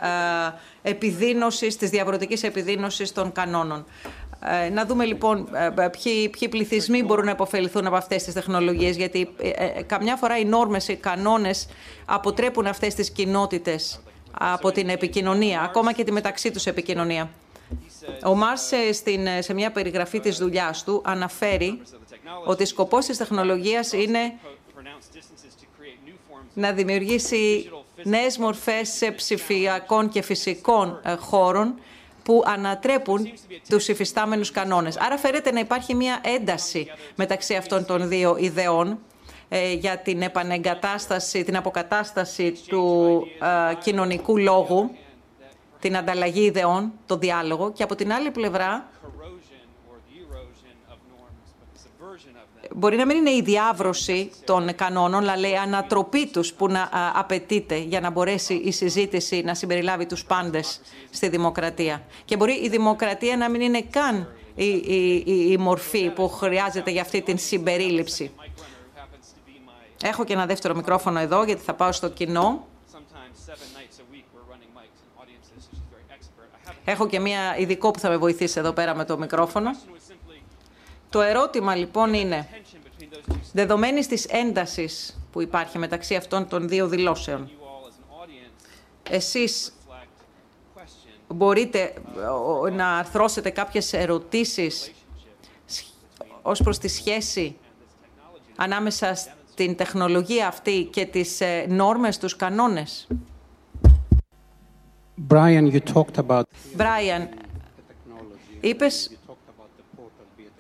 επιδίνωσης, 0.82 1.78
της 1.78 1.90
διαβρωτικής 1.90 2.44
επιδίνωσης 2.44 3.12
των 3.12 3.32
κανόνων. 3.32 3.86
Ε, 4.46 4.70
να 4.70 4.86
δούμε 4.86 5.06
λοιπόν 5.06 5.48
ε, 5.54 5.88
ποιοι, 5.88 6.30
ποιοι 6.30 6.50
πληθυσμοί 6.50 7.04
μπορούν 7.04 7.26
να 7.26 7.32
υποφεληθούν 7.32 7.88
από 7.88 7.96
αυτές 7.96 8.24
τις 8.24 8.34
τεχνολογίες, 8.34 8.96
γιατί 8.96 9.30
ε, 9.38 9.82
καμιά 9.82 10.16
φορά 10.16 10.38
οι 10.38 10.46
νόρμες, 10.46 10.88
οι 10.88 10.96
κανόνες 10.96 11.68
αποτρέπουν 12.06 12.68
αυτές 12.68 12.96
τις 12.96 13.12
κοινότητες 13.12 14.00
από 14.32 14.72
την 14.72 14.90
επικοινωνία, 14.90 15.62
ακόμα 15.62 15.94
και 15.94 16.04
τη 16.04 16.12
μεταξύ 16.12 16.52
τους 16.52 16.66
επικοινωνία. 16.66 17.30
Ο 18.26 18.36
Μάρς 18.36 18.70
σε 19.40 19.54
μια 19.54 19.72
περιγραφή 19.72 20.20
της 20.20 20.38
δουλειάς 20.38 20.84
του 20.84 21.02
αναφέρει 21.06 21.82
ότι 22.46 22.66
σκοπός 22.66 23.06
της 23.06 23.18
τεχνολογίας 23.18 23.94
είναι 23.94 24.34
να 26.54 26.72
δημιουργήσει 26.72 27.70
νέες 28.04 28.38
μορφές 28.38 29.12
ψηφιακών 29.16 30.10
και 30.10 30.22
φυσικών 30.22 31.00
χώρων 31.20 31.74
που 32.32 32.44
ανατρέπουν 32.46 33.32
τους 33.70 33.88
υφιστάμενους 33.88 34.52
κανόνες. 34.52 34.98
Άρα 34.98 35.18
φέρεται 35.18 35.52
να 35.52 35.60
υπάρχει 35.60 35.96
μια 35.96 36.20
ένταση 36.24 36.88
μεταξύ 37.16 37.56
αυτών 37.56 37.86
των 37.86 38.08
δύο 38.08 38.36
ιδεών 38.40 39.00
ε, 39.50 39.74
για 39.74 39.98
την 39.98 40.22
επανεγκατάσταση, 40.22 41.44
την 41.44 41.58
αποκατάσταση 41.58 42.54
του 42.68 43.24
ε, 43.72 43.76
κοινωνικού 43.76 44.38
λόγου, 44.38 44.96
την 45.80 45.98
ανταλλαγή 45.98 46.44
ιδεών, 46.44 46.92
το 47.06 47.18
διάλογο 47.18 47.72
και 47.72 47.84
από 47.84 47.96
την 47.96 48.14
άλλη 48.14 48.32
πλευρά 48.32 48.90
μπορεί 52.76 52.96
να 52.98 53.06
μην 53.06 53.18
είναι 53.18 53.30
η 53.30 53.42
διάβρωση 53.42 54.32
των 54.46 54.76
κανόνων, 54.76 55.22
αλλά 55.22 55.38
λέει 55.38 55.56
ανατροπή 55.56 56.28
τους 56.28 56.54
που 56.54 56.68
να 56.68 56.90
απαιτείται 57.14 57.78
για 57.78 58.00
να 58.00 58.10
μπορέσει 58.10 58.54
η 58.54 58.72
συζήτηση 58.72 59.42
να 59.46 59.56
συμπεριλάβει 59.56 60.06
τους 60.06 60.26
πάντες 60.26 60.82
στη 61.10 61.30
δημοκρατία. 61.30 62.04
Και 62.26 62.36
μπορεί 62.36 62.54
η 62.54 62.70
δημοκρατία 62.70 63.38
να 63.38 63.50
μην 63.50 63.62
είναι 63.62 63.82
καν 63.82 64.28
η, 64.56 64.66
η, 64.66 65.24
η 65.52 65.58
μορφή 65.58 66.10
που 66.10 66.30
χρειάζεται 66.30 66.92
για 66.92 67.02
αυτή 67.02 67.22
την 67.22 67.38
συμπερίληψη. 67.38 68.32
Έχω 70.04 70.24
και 70.24 70.34
ένα 70.34 70.46
δεύτερο 70.46 70.76
μικρόφωνο 70.76 71.20
εδώ, 71.20 71.44
γιατί 71.44 71.62
θα 71.62 71.74
πάω 71.74 71.92
στο 71.92 72.10
κοινό. 72.10 72.66
Έχω 76.86 77.08
και 77.08 77.20
μία 77.20 77.58
ειδικό 77.58 77.92
που 77.92 78.00
θα 78.00 78.10
με 78.10 78.18
βοηθήσει 78.18 78.60
εδώ 78.60 78.72
πέρα 78.72 78.96
με 78.96 79.06
το 79.06 79.18
μικρόφωνο. 79.18 79.70
Το 81.10 81.22
ερώτημα 81.22 81.76
λοιπόν 81.76 82.14
είναι, 82.14 82.48
δεδομένης 83.54 84.08
της 84.08 84.26
έντασης 84.26 85.20
που 85.32 85.42
υπάρχει 85.42 85.78
μεταξύ 85.78 86.16
αυτών 86.16 86.48
των 86.48 86.68
δύο 86.68 86.88
δηλώσεων, 86.88 87.50
εσείς 89.10 89.74
μπορείτε 91.28 91.94
να 92.72 92.98
αρθρώσετε 92.98 93.50
κάποιες 93.50 93.94
ερωτήσεις 93.94 94.92
ως 96.42 96.62
προς 96.62 96.78
τη 96.78 96.88
σχέση 96.88 97.58
ανάμεσα 98.56 99.16
στην 99.52 99.76
τεχνολογία 99.76 100.48
αυτή 100.48 100.90
και 100.92 101.06
τις 101.06 101.42
ε, 101.42 101.66
νόρμες, 101.70 102.18
τους 102.18 102.36
κανόνες; 102.36 103.08
Brian, 105.30 105.72
you 105.72 105.80
talked 105.94 106.18
about... 106.28 106.44
Brian, 106.78 107.28
είπες 108.62 109.18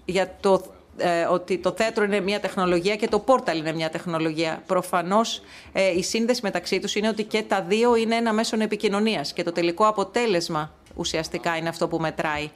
για 0.05 0.37
το 0.39 0.53
ε, 0.53 0.80
ότι 1.29 1.57
το 1.57 1.73
θέατρο 1.77 2.03
είναι 2.03 2.19
μια 2.19 2.39
τεχνολογία 2.39 2.95
και 2.95 3.07
το 3.07 3.19
πόρταλ 3.19 3.57
είναι 3.57 3.73
μια 3.73 3.89
τεχνολογία. 3.89 4.63
Προφανώς 4.65 5.41
ε, 5.71 5.97
η 5.97 6.03
σύνδεση 6.03 6.39
μεταξύ 6.43 6.79
τους 6.79 6.95
είναι 6.95 7.07
ότι 7.07 7.23
και 7.23 7.43
τα 7.43 7.61
δύο 7.61 7.95
είναι 7.95 8.15
ένα 8.15 8.33
μέσο 8.33 8.57
επικοινωνίας 8.59 9.33
και 9.33 9.43
το 9.43 9.51
τελικό 9.51 9.87
αποτέλεσμα 9.87 10.71
ουσιαστικά 10.95 11.57
είναι 11.57 11.69
αυτό 11.69 11.87
που 11.87 11.97
μετράει. 11.99 12.49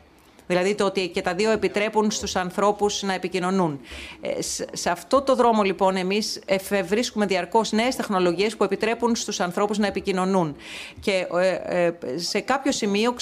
Δηλαδή 0.48 0.76
το 0.76 0.86
ότι 0.86 1.08
και 1.08 1.22
τα 1.22 1.34
δύο 1.34 1.52
επιτρέπουν 1.52 2.12
στους 2.12 2.36
ανθρώπους 2.36 3.02
να 3.02 3.14
επικοινωνούν. 3.14 3.80
Ε, 4.22 4.30
σε 4.72 4.90
αυτό 4.90 5.22
το 5.22 5.36
δρόμο 5.36 5.64
λοιπόν 5.64 5.96
εμείς 5.96 6.40
εφευρίσκουμε 6.46 7.26
διαρκώς 7.26 7.72
νέες 7.72 7.96
τεχνολογίες 7.96 8.56
που 8.56 8.64
επιτρέπουν 8.64 9.16
στους 9.16 9.40
ανθρώπους 9.40 9.78
να 9.78 9.88
επικοινωνούν. 9.88 10.56
Και 11.00 11.28
ε, 11.40 11.86
ε, 11.86 11.94
σε 12.16 12.40
κάποιο 12.40 12.72
σημείο, 12.72 13.16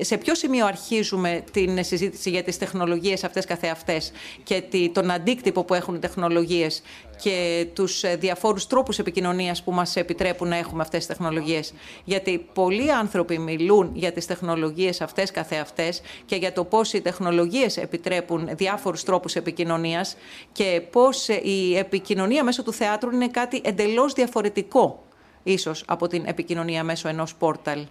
σε 0.00 0.16
ποιο 0.16 0.34
σημείο 0.34 0.66
αρχίζουμε 0.66 1.44
την 1.52 1.84
συζήτηση 1.84 2.30
για 2.30 2.42
τις 2.42 2.58
τεχνολογίες 2.58 3.24
αυτές 3.24 3.44
καθεαυτές 3.44 4.12
και 4.42 4.62
τον 4.92 5.10
αντίκτυπο 5.10 5.64
που 5.64 5.74
έχουν 5.74 5.94
οι 5.94 5.98
τεχνολογίες 5.98 6.82
και 7.20 7.66
τους 7.74 8.02
ε, 8.02 8.16
διαφόρους 8.16 8.66
τρόπους 8.66 8.98
επικοινωνίας 8.98 9.62
που 9.62 9.72
μας 9.72 9.96
επιτρέπουν 9.96 10.48
να 10.48 10.56
έχουμε 10.56 10.82
αυτές 10.82 10.98
τις 10.98 11.16
τεχνολογίες. 11.16 11.74
Γιατί 12.04 12.48
πολλοί 12.54 12.92
άνθρωποι 12.92 13.38
μιλούν 13.38 13.90
για 13.94 14.12
τις 14.12 14.26
τεχνολογίες 14.26 15.00
αυτές 15.00 15.30
καθεαυτές 15.30 16.00
και 16.26 16.36
για 16.36 16.52
το 16.52 16.64
πώς 16.64 16.92
οι 16.92 17.00
τεχνολογίες 17.00 17.76
επιτρέπουν 17.76 18.48
διάφορους 18.52 19.02
τρόπους 19.02 19.34
επικοινωνίας 19.36 20.16
και 20.52 20.82
πώς 20.90 21.28
ε, 21.28 21.40
η 21.42 21.76
επικοινωνία 21.76 22.44
μέσω 22.44 22.62
του 22.62 22.72
θεάτρου 22.72 23.10
είναι 23.10 23.28
κάτι 23.28 23.60
εντελώς 23.64 24.12
διαφορετικό 24.12 25.02
ίσως 25.42 25.84
από 25.86 26.06
την 26.06 26.22
επικοινωνία 26.26 26.84
μέσω 26.84 27.08
ενός 27.08 27.34
πόρταλ. 27.34 27.86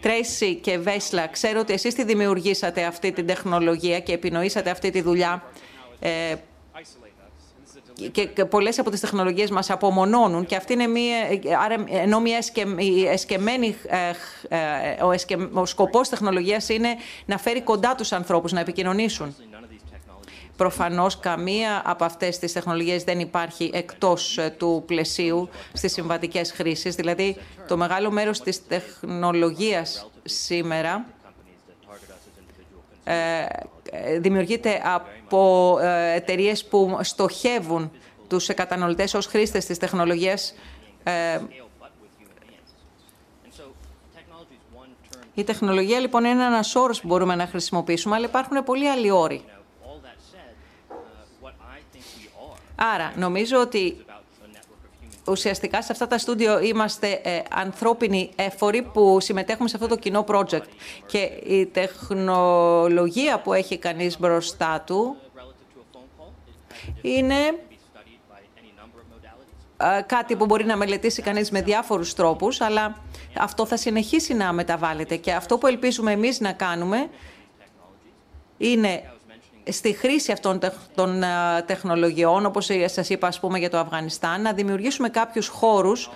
Τρέισι 0.00 0.54
και 0.54 0.78
Βέσλα, 0.78 1.26
ξέρω 1.26 1.60
ότι 1.60 1.72
εσείς 1.72 1.94
τη 1.94 2.04
δημιουργήσατε 2.04 2.84
αυτή 2.84 3.12
την 3.12 3.26
τεχνολογία 3.26 4.00
και 4.00 4.12
επινοήσατε 4.12 4.70
αυτή 4.70 4.90
τη 4.90 5.00
δουλειά. 5.00 5.42
Ε, 6.00 6.34
και 8.12 8.44
πολλές 8.44 8.78
από 8.78 8.90
τις 8.90 9.00
τεχνολογίες 9.00 9.50
μας 9.50 9.70
απομονώνουν 9.70 10.46
και 10.46 10.56
αυτή 10.56 10.72
είναι 10.72 10.86
μία, 10.86 11.16
άρα, 11.64 11.84
ενώ 11.88 12.20
μια 12.20 12.38
εσκεμμένη, 13.10 13.76
ε, 13.86 14.10
ε, 14.56 15.02
ο, 15.02 15.10
εσκε, 15.10 15.36
ο 15.52 15.66
σκοπός 15.66 16.08
τεχνολογίας 16.08 16.68
είναι 16.68 16.88
να 17.26 17.38
φέρει 17.38 17.62
κοντά 17.62 17.94
τους 17.94 18.12
ανθρώπους, 18.12 18.52
να 18.52 18.60
επικοινωνήσουν. 18.60 19.36
Προφανώς 20.56 21.20
καμία 21.20 21.82
από 21.84 22.04
αυτές 22.04 22.38
τις 22.38 22.52
τεχνολογίες 22.52 23.04
δεν 23.04 23.20
υπάρχει 23.20 23.70
εκτός 23.74 24.38
ε, 24.38 24.54
του 24.58 24.82
πλαισίου 24.86 25.48
στις 25.72 25.92
συμβατικές 25.92 26.52
χρήσεις. 26.52 26.94
Δηλαδή, 26.94 27.36
το 27.68 27.76
μεγάλο 27.76 28.10
μέρος 28.10 28.40
της 28.40 28.66
τεχνολογίας 28.66 30.10
σήμερα 30.24 31.06
ε, 33.04 33.14
ε, 33.90 34.18
δημιουργείται 34.18 34.82
από 34.84 35.78
εταιρείες 36.14 36.64
που 36.64 36.98
στοχεύουν 37.00 37.92
τους 38.28 38.46
καταναλωτές 38.46 39.14
ως 39.14 39.26
χρήστες 39.26 39.66
της 39.66 39.78
τεχνολογίας 39.78 40.54
Η 45.34 45.44
τεχνολογία 45.44 46.00
λοιπόν 46.00 46.24
είναι 46.24 46.44
ένας 46.44 46.74
όρος 46.74 47.00
που 47.00 47.06
μπορούμε 47.06 47.34
να 47.34 47.46
χρησιμοποιήσουμε, 47.46 48.14
αλλά 48.14 48.26
υπάρχουν 48.26 48.64
πολλοί 48.64 48.88
άλλοι 48.88 49.10
όροι. 49.10 49.44
Άρα, 52.76 53.12
νομίζω 53.16 53.60
ότι 53.60 54.04
ουσιαστικά 55.28 55.82
σε 55.82 55.92
αυτά 55.92 56.06
τα 56.06 56.18
στούντιο 56.18 56.60
είμαστε 56.60 57.20
ε, 57.22 57.42
ανθρώπινοι 57.50 58.30
έφοροι 58.36 58.82
που 58.82 59.20
συμμετέχουμε 59.20 59.68
σε 59.68 59.76
αυτό 59.76 59.88
το 59.88 59.96
κοινό 59.96 60.24
project. 60.28 60.68
Και 61.06 61.18
η 61.46 61.66
τεχνολογία 61.66 63.40
που 63.40 63.52
έχει 63.52 63.78
κανείς 63.78 64.18
μπροστά 64.18 64.80
του 64.86 65.16
είναι 67.02 67.58
ε, 69.76 70.02
κάτι 70.06 70.36
που 70.36 70.46
μπορεί 70.46 70.64
να 70.64 70.76
μελετήσει 70.76 71.22
κανείς 71.22 71.50
με 71.50 71.62
διάφορους 71.62 72.14
τρόπους, 72.14 72.60
αλλά 72.60 73.02
αυτό 73.38 73.66
θα 73.66 73.76
συνεχίσει 73.76 74.34
να 74.34 74.52
μεταβάλλεται. 74.52 75.16
Και 75.16 75.32
αυτό 75.32 75.58
που 75.58 75.66
ελπίζουμε 75.66 76.12
εμείς 76.12 76.40
να 76.40 76.52
κάνουμε 76.52 77.08
είναι 78.58 79.10
στη 79.70 79.92
χρήση 79.92 80.32
αυτών 80.32 80.58
των 80.94 81.22
τεχνολογιών, 81.66 82.46
όπως 82.46 82.70
σας 82.86 83.08
είπα 83.08 83.26
ας 83.26 83.40
πούμε 83.40 83.58
για 83.58 83.70
το 83.70 83.78
Αφγανιστάν, 83.78 84.42
να 84.42 84.52
δημιουργήσουμε 84.52 85.08
κάποιους 85.08 85.48
χώρους 85.48 86.10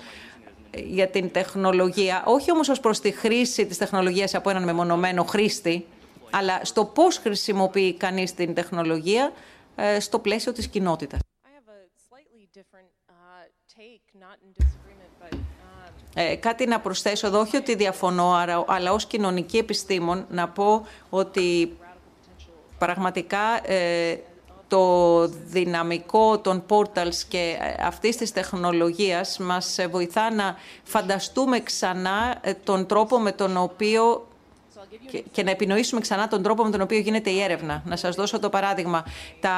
για 0.75 1.09
την 1.09 1.31
τεχνολογία, 1.31 2.23
όχι 2.27 2.53
όμως 2.53 2.69
ως 2.69 2.81
προς 2.81 3.01
τη 3.01 3.11
χρήση 3.11 3.67
της 3.67 3.79
τεχνολογίας 3.79 4.35
από 4.35 4.51
έναν 4.51 4.65
μεμονωμένο 4.65 5.25
χρήστη, 5.25 5.87
αλλά 6.31 6.61
στο 6.65 6.85
πώς 6.85 7.19
χρησιμοποιεί 7.19 7.95
κανείς 7.95 8.35
την 8.35 8.55
τεχνολογία 8.55 9.33
στο 9.99 10.19
πλαίσιο 10.19 10.53
της 10.53 10.69
κοινότητας. 10.69 11.21
Ε, 16.15 16.37
κάτι 16.37 16.67
να 16.67 16.81
προσθέσω 16.81 17.27
εδώ, 17.27 17.41
όχι 17.41 17.57
ότι 17.57 17.75
διαφωνώ, 17.75 18.33
αλλά 18.67 18.93
ως 18.93 19.07
κοινωνική 19.07 19.59
επιστήμον 19.59 20.27
να 20.31 20.49
πω 20.49 20.87
ότι 21.11 21.79
πραγματικά 22.81 23.73
ε, 23.73 24.19
το 24.69 25.27
δυναμικό 25.27 26.39
των 26.39 26.63
portals 26.69 27.17
και 27.29 27.57
αυτής 27.87 28.17
της 28.17 28.33
τεχνολογίας 28.33 29.39
μας 29.39 29.79
βοηθά 29.91 30.35
να 30.35 30.57
φανταστούμε 30.83 31.61
ξανά 31.61 32.39
ε, 32.41 32.55
τον 32.55 32.87
τρόπο 32.87 33.19
με 33.19 33.33
τον 33.33 33.57
οποίο 33.57 34.29
και, 35.33 35.43
να 35.43 35.51
επινοήσουμε 35.51 36.01
ξανά 36.01 36.29
τον 36.29 36.43
τρόπο 36.43 36.65
με 36.65 36.71
τον 36.71 36.81
οποίο 36.81 36.99
γίνεται 36.99 37.31
η 37.31 37.41
έρευνα. 37.41 37.83
Να 37.85 37.97
σας 37.97 38.15
δώσω 38.15 38.39
το 38.39 38.49
παράδειγμα. 38.49 39.05
Τα, 39.41 39.51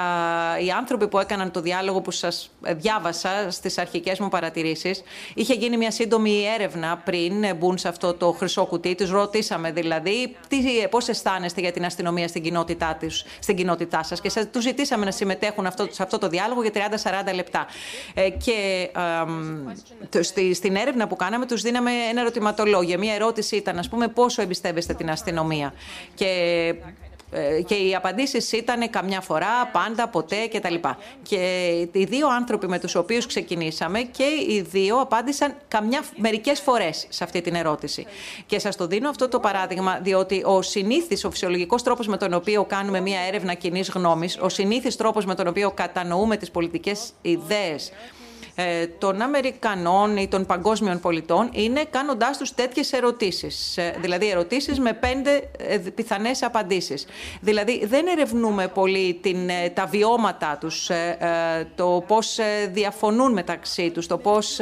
οι 0.65 0.71
άνθρωποι 0.71 1.09
που 1.09 1.19
έκαναν 1.19 1.51
το 1.51 1.61
διάλογο 1.61 2.01
που 2.01 2.11
σας 2.11 2.51
διάβασα 2.61 3.51
στις 3.51 3.79
αρχικές 3.79 4.19
μου 4.19 4.29
παρατηρήσεις, 4.29 5.03
είχε 5.35 5.55
γίνει 5.55 5.77
μια 5.77 5.91
σύντομη 5.91 6.45
έρευνα 6.55 7.03
πριν 7.05 7.57
μπουν 7.57 7.79
σε 7.79 7.89
αυτό 7.89 8.15
το 8.15 8.33
χρυσό 8.33 8.67
κουτί. 8.67 8.95
Τους 8.95 9.11
ρωτήσαμε 9.11 9.73
δηλαδή 9.73 10.37
τι, 10.49 10.59
πώς 10.91 11.09
αισθάνεστε 11.09 11.61
για 11.61 11.73
την 11.73 11.85
αστυνομία 11.85 12.29
στην 12.29 12.43
κοινότητά, 12.43 12.97
τους, 13.01 13.25
στην 13.39 13.57
κοινότητά 13.57 14.03
σας 14.03 14.21
και 14.21 14.29
σας, 14.29 14.51
τους 14.51 14.63
ζητήσαμε 14.63 15.05
να 15.05 15.11
συμμετέχουν 15.11 15.67
αυτό, 15.67 15.87
σε 15.91 16.03
αυτό 16.03 16.19
το 16.19 16.29
διάλογο 16.29 16.63
για 16.63 16.71
30-40 17.31 17.35
λεπτά. 17.35 17.67
Ε, 18.15 18.31
και 18.31 18.91
ε, 20.13 20.23
στη, 20.23 20.55
στην 20.55 20.77
έρευνα 20.77 21.07
που 21.07 21.17
κάναμε 21.17 21.47
τους 21.47 21.63
δίναμε 21.63 21.91
ένα 22.11 22.21
ερωτηματολόγιο. 22.21 22.99
Μια 22.99 23.15
ερώτηση 23.15 23.57
ήταν, 23.57 23.79
ας 23.79 23.89
πούμε, 23.89 24.09
πόσο 24.09 24.43
εμπιστεύεστε 24.43 24.95
την 24.95 25.11
αστυνομία; 25.11 25.21
Και 26.15 26.75
ε, 27.35 27.63
και 27.63 27.75
οι 27.75 27.95
απαντήσεις 27.95 28.53
ήταν 28.53 28.91
καμιά 28.91 29.21
φορά, 29.21 29.67
πάντα, 29.73 30.09
ποτέ 30.09 30.47
κτλ. 30.47 30.75
Και 31.23 31.71
οι 31.93 32.05
δύο 32.05 32.29
άνθρωποι 32.29 32.69
με 32.69 32.79
τους 32.79 32.95
οποίους 32.95 33.27
ξεκινήσαμε 33.27 34.01
και 34.01 34.25
οι 34.49 34.61
δύο 34.61 35.01
απάντησαν 35.01 35.55
καμιά, 35.69 36.05
μερικές 36.17 36.61
φορές 36.61 37.07
σε 37.09 37.25
αυτή 37.25 37.41
την 37.41 37.55
ερώτηση. 37.55 38.07
Και 38.47 38.59
σας 38.59 38.77
το 38.77 38.87
δίνω 38.87 39.09
αυτό 39.09 39.29
το 39.29 39.41
παράδειγμα, 39.41 39.99
διότι 40.03 40.43
ο 40.45 40.63
συνήθις, 40.63 41.25
ο 41.25 41.31
φυσιολογικός 41.31 41.83
τρόπος 41.83 42.07
με 42.07 42.17
τον 42.17 42.33
οποίο 42.33 42.65
κάνουμε 42.65 43.01
μια 43.01 43.21
έρευνα 43.21 43.55
κοινής 43.55 43.91
γνώμης, 43.91 44.39
ο 44.41 44.49
συνήθις 44.49 44.97
τρόπος 44.97 45.25
με 45.25 45.35
τον 45.35 45.47
οποίο 45.47 45.71
κατανοούμε 45.71 46.37
τις 46.37 46.51
πολιτικές 46.51 47.13
ιδέες, 47.23 47.89
ε, 47.89 47.93
των 48.99 49.23
Αμερικανών 49.23 50.17
ή 50.17 50.29
των 50.29 50.47
παγκόσμιων 50.47 51.01
πολιτών 51.01 51.49
είναι 51.53 51.85
κάνοντάς 51.91 52.39
τους 52.39 52.55
τέτοιες 52.55 52.93
ερωτήσεις. 52.93 53.77
Ε, 53.77 53.95
δηλαδή 54.01 54.31
ερωτήσεις 54.31 54.81
με 54.81 54.93
πέντε 54.93 55.51
ε, 55.59 55.77
πιθανές 55.77 56.43
απαντήσεις. 56.43 57.07
Δηλαδή 57.41 57.87
δεν 57.87 58.07
ερευνούμε 58.07 58.69
πολύ 58.69 59.19
την, 59.23 59.51
τα 59.75 59.87
βιώματά 59.87 60.57
τους, 60.61 60.91
το 61.75 62.05
πώς 62.07 62.39
διαφωνούν 62.71 63.33
μεταξύ 63.33 63.91
τους, 63.91 64.07
το 64.07 64.19
πώς 64.19 64.61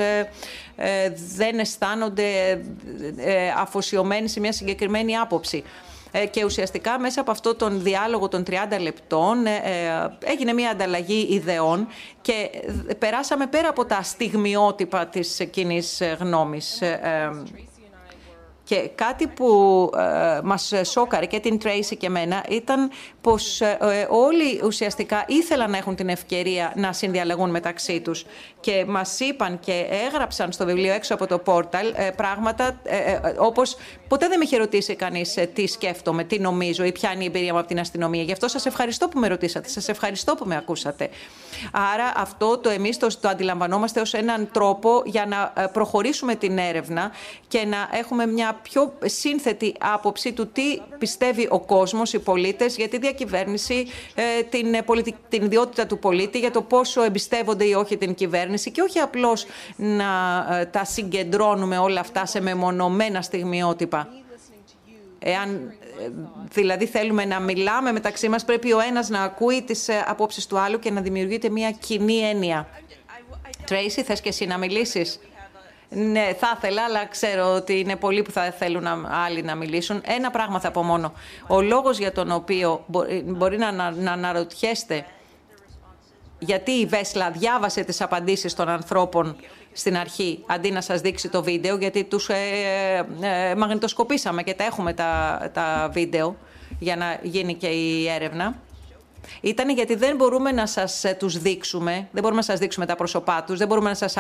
δεν 1.37 1.59
αισθάνονται 1.59 2.61
αφοσιωμένοι 3.57 4.29
σε 4.29 4.41
μια 4.41 4.53
συγκεκριμένη 4.53 5.17
άποψη. 5.17 5.65
Ε, 6.11 6.27
και 6.27 6.45
ουσιαστικά 6.45 6.99
μέσα 6.99 7.21
από 7.21 7.31
αυτό 7.31 7.55
τον 7.55 7.83
διάλογο 7.83 8.29
των 8.29 8.43
30 8.51 8.53
λεπτών 8.81 9.47
ε, 9.47 9.55
ε, 9.55 10.31
έγινε 10.31 10.53
μια 10.53 10.71
ανταλλαγή 10.71 11.27
ιδεών 11.31 11.87
και 12.21 12.51
περάσαμε 12.99 13.47
πέρα 13.47 13.69
από 13.69 13.85
τα 13.85 14.03
στιγμιότυπα 14.03 15.07
της 15.07 15.47
κοινής 15.51 16.03
γνώμης. 16.19 16.83
Και 18.71 18.91
κάτι 18.95 19.27
που 19.27 19.91
ε, 19.97 20.41
μας 20.43 20.73
σόκαρε 20.85 21.27
και 21.27 21.41
την 21.41 21.59
Tracy 21.65 21.97
και 21.99 22.07
εμένα 22.07 22.45
ήταν 22.49 22.91
πως 23.21 23.61
ε, 23.61 23.77
όλοι 24.11 24.61
ουσιαστικά 24.65 25.25
ήθελαν 25.27 25.71
να 25.71 25.77
έχουν 25.77 25.95
την 25.95 26.09
ευκαιρία 26.09 26.73
να 26.77 26.93
συνδιαλεγούν 26.93 27.51
μεταξύ 27.51 28.01
τους 28.01 28.25
και 28.61 28.85
μας 28.89 29.21
είπαν 29.21 29.59
και 29.59 29.87
έγραψαν 30.07 30.53
στο 30.53 30.65
βιβλίο 30.65 30.93
έξω 30.93 31.15
από 31.15 31.27
το 31.27 31.39
πόρταλ 31.39 31.93
ε, 31.95 32.11
πράγματα 32.11 32.81
ε, 32.83 32.97
ε, 32.97 33.21
όπως 33.39 33.77
ποτέ 34.09 34.29
δεν 34.29 34.39
με 34.39 34.45
είχε 34.45 34.57
ρωτήσει 34.57 34.95
κανείς 34.95 35.37
ε, 35.37 35.47
τι 35.47 35.67
σκέφτομαι, 35.67 36.25
τι 36.25 36.39
νομίζω 36.39 36.85
ή 36.85 36.93
ποια 36.93 37.13
είναι 37.13 37.23
η 37.23 37.27
εμπειρία 37.27 37.53
μου 37.53 37.59
από 37.59 37.69
την 37.69 37.79
αστυνομία. 37.79 38.23
Γι' 38.23 38.33
αυτό 38.33 38.49
σας 38.49 38.67
ευχαριστώ 38.67 39.09
που 39.09 39.19
με 39.19 39.29
ρωτήσατε, 39.29 39.69
σας 39.69 39.89
ευχαριστώ 39.89 40.35
που 40.35 40.47
με 40.47 40.57
ακούσατε. 40.57 41.09
Άρα 41.73 42.13
αυτό 42.17 42.59
το 42.59 42.69
εμείς 42.69 42.97
το, 42.97 43.07
το 43.21 43.29
αντιλαμβανόμαστε 43.29 44.01
ως 44.01 44.15
έναν 44.15 44.49
τρόπο 44.53 45.03
για 45.05 45.27
να 45.27 45.69
προχωρήσουμε 45.69 46.35
την 46.35 46.59
έρευνα 46.59 47.11
και 47.49 47.65
να 47.65 47.89
έχουμε 47.93 48.27
μια 48.27 48.60
πιο 48.63 48.93
σύνθετη 49.05 49.75
άποψη 49.81 50.33
του 50.33 50.49
τι 50.49 50.79
πιστεύει 50.99 51.47
ο 51.51 51.61
κόσμος, 51.61 52.13
οι 52.13 52.19
πολίτες, 52.19 52.77
για 52.77 52.89
τη 52.89 52.99
διακυβέρνηση, 52.99 53.87
ε, 54.15 54.43
την, 54.43 54.77
την 55.29 55.45
ιδιότητα 55.45 55.87
του 55.87 55.99
πολίτη, 55.99 56.39
για 56.39 56.51
το 56.51 56.63
πόσο 56.63 57.03
εμπιστεύονται 57.03 57.65
ή 57.65 57.73
όχι 57.73 57.97
την 57.97 58.15
κυβέρνηση 58.15 58.71
και 58.71 58.83
όχι 58.83 58.99
απλώς 58.99 59.47
να 59.77 60.07
ε, 60.51 60.65
τα 60.65 60.85
συγκεντρώνουμε 60.85 61.79
όλα 61.79 62.01
αυτά 62.01 62.27
σε 62.27 62.41
μεμονωμένα 62.41 63.23
στιγμιότυπα. 63.23 64.09
Εάν 65.19 65.73
ε, 66.01 66.11
δηλαδή 66.53 66.87
θέλουμε 66.87 67.25
να 67.25 67.41
μιλάμε 67.41 67.93
μεταξύ 67.93 68.29
μας, 68.29 68.45
πρέπει 68.45 68.73
ο 68.73 68.81
ένας 68.81 69.09
να 69.09 69.23
ακούει 69.23 69.63
τις 69.63 69.89
απόψεις 70.07 70.47
του 70.47 70.59
άλλου 70.59 70.79
και 70.79 70.91
να 70.91 71.01
δημιουργείται 71.01 71.49
μια 71.49 71.71
κοινή 71.71 72.19
έννοια. 72.19 72.69
Τρέισι, 73.67 74.03
θες 74.03 74.21
και 74.21 74.29
εσύ 74.29 74.47
να 74.47 74.59
μιλήσεις; 74.59 75.21
Ναι, 75.93 76.35
θα 76.39 76.55
ήθελα, 76.57 76.85
αλλά 76.85 77.07
ξέρω 77.07 77.55
ότι 77.55 77.79
είναι 77.79 77.97
πολλοί 77.97 78.23
που 78.23 78.31
θα 78.31 78.51
θέλουν 78.59 78.87
άλλοι 79.27 79.43
να 79.43 79.55
μιλήσουν. 79.55 80.01
Ένα 80.05 80.31
πράγμα 80.31 80.61
θα 80.61 80.71
πω 80.71 80.83
μόνο. 80.83 81.13
Ο 81.47 81.61
λόγος 81.61 81.99
για 81.99 82.13
τον 82.13 82.31
οποίο 82.31 82.85
μπορεί 83.25 83.59
να, 83.59 83.73
να 83.91 84.13
αναρωτιέστε 84.13 85.05
γιατί 86.39 86.71
η 86.71 86.87
Βέσλα 86.87 87.31
διάβασε 87.31 87.85
τις 87.85 88.01
απαντήσεις 88.01 88.55
των 88.55 88.69
ανθρώπων 88.69 89.37
στην 89.73 89.97
αρχή, 89.97 90.45
αντί 90.47 90.71
να 90.71 90.81
σας 90.81 91.01
δείξει 91.01 91.29
το 91.29 91.43
βίντεο, 91.43 91.77
γιατί 91.77 92.05
τους 92.05 92.29
ε, 92.29 92.37
ε, 93.21 93.55
μαγνητοσκοπήσαμε 93.55 94.43
και 94.43 94.55
τα 94.55 94.65
έχουμε 94.65 94.93
τα, 94.93 95.41
τα 95.53 95.91
βίντεο 95.93 96.37
για 96.79 96.97
να 96.97 97.19
γίνει 97.23 97.55
και 97.55 97.67
η 97.67 98.09
έρευνα 98.09 98.55
ήταν 99.41 99.71
γιατί 99.71 99.95
δεν 99.95 100.17
μπορούμε 100.17 100.53
να 100.53 100.67
σας 100.67 101.05
ε, 101.05 101.17
τους 101.19 101.39
δείξουμε, 101.39 101.93
δεν 101.93 102.23
μπορούμε 102.23 102.41
να 102.41 102.43
σας 102.47 102.59
δείξουμε 102.59 102.87
τα 102.87 102.97
πρόσωπά 102.97 103.45
τους, 103.45 103.59
δεν 103.59 103.67
μπορούμε 103.69 103.89
να 103.89 103.95
σας, 103.95 104.15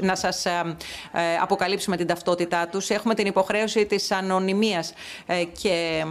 να 0.00 0.14
σας 0.14 0.46
ε, 0.46 0.76
ε, 1.12 1.36
αποκαλύψουμε 1.40 1.96
την 1.96 2.06
ταυτότητά 2.06 2.68
τους. 2.68 2.90
Έχουμε 2.90 3.14
την 3.14 3.26
υποχρέωση 3.26 3.86
της 3.86 4.10
ανωνυμίας 4.10 4.92
και 5.62 6.04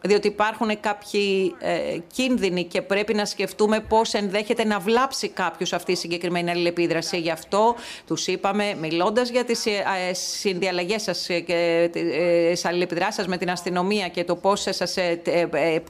διότι 0.00 0.26
υπάρχουν 0.26 0.80
κάποιοι 0.80 1.54
ε, 1.58 1.98
κίνδυνοι 2.12 2.64
και 2.64 2.82
πρέπει 2.82 3.14
να 3.14 3.24
σκεφτούμε 3.24 3.80
πώς 3.80 4.14
ενδέχεται 4.14 4.64
να 4.64 4.78
βλάψει 4.78 5.28
κάποιος 5.28 5.72
αυτή 5.72 5.92
η 5.92 5.96
συγκεκριμένη 5.96 6.50
αλληλεπίδραση. 6.50 7.18
Γι' 7.18 7.30
αυτό 7.30 7.74
τους 8.06 8.26
είπαμε, 8.26 8.74
μιλώντας 8.80 9.30
για 9.30 9.44
τις 9.44 9.66
ε, 9.66 9.82
συνδιαλλαγές 10.12 11.02
σας 11.02 11.26
και 11.46 11.90
τις 11.92 12.64
αλληλεπιδράσεις 12.64 13.14
σας 13.14 13.26
με 13.26 13.36
την 13.36 13.50
αστυνομία 13.50 14.08
και 14.08 14.24
το 14.24 14.36
πώς 14.36 14.60
σας, 14.60 14.96
ε, 14.96 15.22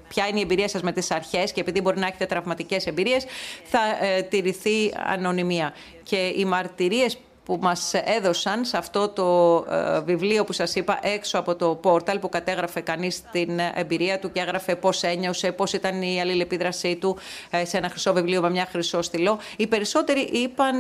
ποια 0.09 0.27
είναι 0.27 0.39
η 0.39 0.43
εμπειρία 0.43 0.69
σας 0.69 0.83
με 0.83 0.93
τις 0.93 1.11
αρχές 1.11 1.53
και 1.53 1.61
επειδή 1.61 1.81
μπορεί 1.81 1.99
να 1.99 2.07
έχετε 2.07 2.27
τραυματικές 2.27 2.87
εμπειρίες, 2.87 3.25
θα 3.65 3.81
τηρηθεί 4.29 4.93
ανωνυμία. 5.07 5.75
Και 6.03 6.33
οι 6.37 6.45
μαρτυρίες 6.45 7.19
που 7.49 7.59
μας 7.61 7.95
έδωσαν 7.95 8.65
σε 8.65 8.77
αυτό 8.77 9.09
το 9.09 9.57
ε, 9.71 10.01
βιβλίο 10.01 10.45
που 10.45 10.53
σας 10.53 10.75
είπα 10.75 10.99
έξω 11.03 11.39
από 11.39 11.55
το 11.55 11.75
πόρταλ 11.75 12.19
που 12.19 12.29
κατέγραφε 12.29 12.81
κανείς 12.81 13.23
την 13.31 13.59
εμπειρία 13.75 14.19
του 14.19 14.33
και 14.33 14.41
έγραφε 14.41 14.77
πώς 14.77 15.03
ένιωσε, 15.03 15.53
πώς 15.53 15.73
ήταν 15.73 16.03
η 16.03 16.21
αλληλεπίδρασή 16.21 16.97
του 16.97 17.17
ε, 17.51 17.65
σε 17.65 17.77
ένα 17.77 17.89
χρυσό 17.89 18.13
βιβλίο 18.13 18.41
με 18.41 18.51
μια 18.51 18.67
χρυσό 18.71 19.03
στυλό. 19.03 19.39
Οι 19.57 19.67
περισσότεροι 19.67 20.21
είπαν 20.21 20.75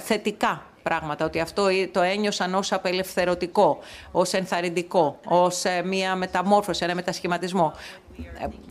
θετικά 0.00 0.66
πράγματα, 0.82 1.24
ότι 1.24 1.40
αυτό 1.40 1.66
το 1.92 2.00
ένιωσαν 2.00 2.54
ως 2.54 2.72
απελευθερωτικό, 2.72 3.78
ως 4.12 4.32
ενθαρρυντικό, 4.32 5.18
ως 5.24 5.64
ε, 5.64 5.82
μια 5.84 6.16
μεταμόρφωση, 6.16 6.84
ένα 6.84 6.94
μετασχηματισμό. 6.94 7.72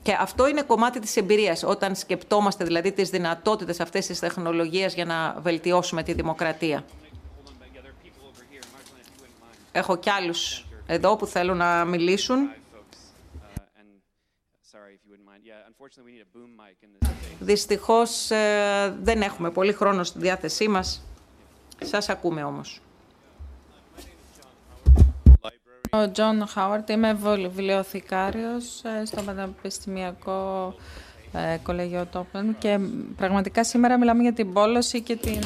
Και 0.02 0.18
αυτό 0.20 0.48
είναι 0.48 0.62
κομμάτι 0.62 1.00
της 1.00 1.18
εμπειρίας, 1.18 1.64
όταν 1.64 1.96
σκεπτόμαστε 1.96 2.64
δηλαδή 2.64 2.92
τις 2.92 3.10
δυνατότητες 3.10 3.80
αυτές 3.80 4.06
της 4.06 4.20
τεχνολογίας 4.20 4.94
για 4.94 5.06
να 5.06 5.36
βελτιώσουμε 5.42 6.04
τη 6.04 6.14
δημοκρατία. 6.14 6.84
Έχω 9.72 9.98
κι 9.98 10.10
άλλους 10.10 10.66
εδώ 10.86 11.16
που 11.16 11.26
θέλουν 11.26 11.58
να 11.58 11.86
μιλήσουν. 11.86 12.50
Δυστυχώς 17.40 18.32
ε, 18.32 18.98
δεν 19.02 19.22
έχουμε 19.22 19.52
πολύ 19.52 19.74
χρόνο 19.74 20.04
στη 20.04 20.20
διάθεσή 20.20 20.68
μας. 20.68 21.04
Σας 21.84 22.10
ακούμε 22.10 22.44
όμως. 22.44 22.82
Ο 25.94 26.12
Τζον 26.12 26.48
Χάουαρτ, 26.48 26.90
είμαι 26.90 27.14
βιβλιοθηκάριος 27.14 28.84
ε, 28.84 29.06
στο 29.06 29.22
Πανεπιστημιακό 29.22 30.74
ε, 30.78 30.82
Κολέγιο 31.64 32.06
Τόπεν 32.12 32.56
και 32.60 32.80
πραγματικά 33.18 33.64
σήμερα 33.64 33.98
μιλάμε 33.98 34.22
για 34.22 34.34
την 34.34 34.54
πόλωση 34.54 35.02
και 35.02 35.16
την 35.16 35.42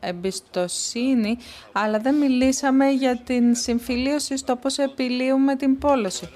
εμπιστοσύνη 0.00 1.38
αλλά 1.72 1.98
δεν 1.98 2.14
μιλήσαμε 2.14 2.90
για 2.90 3.16
την 3.16 3.54
συμφιλίωση 3.54 4.36
στο 4.36 4.56
πώς 4.56 4.78
επιλύουμε 4.78 5.56
την 5.56 5.78
πόλωση. 5.78 6.28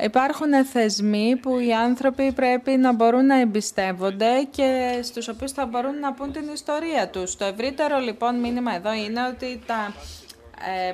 Υπάρχουν 0.00 0.64
θεσμοί 0.64 1.36
που 1.36 1.58
οι 1.58 1.74
άνθρωποι 1.74 2.32
πρέπει 2.32 2.70
να 2.70 2.92
μπορούν 2.92 3.26
να 3.26 3.40
εμπιστεύονται 3.40 4.48
και 4.50 5.00
στους 5.02 5.28
οποίους 5.28 5.52
θα 5.52 5.66
μπορούν 5.66 5.98
να 5.98 6.12
πούν 6.12 6.32
την 6.32 6.48
ιστορία 6.52 7.08
τους. 7.08 7.36
Το 7.36 7.44
ευρύτερο 7.44 7.98
λοιπόν 7.98 8.40
μήνυμα 8.40 8.74
εδώ 8.74 8.92
είναι 8.92 9.26
ότι 9.26 9.62
τα 9.66 9.74
ε, 9.74 10.23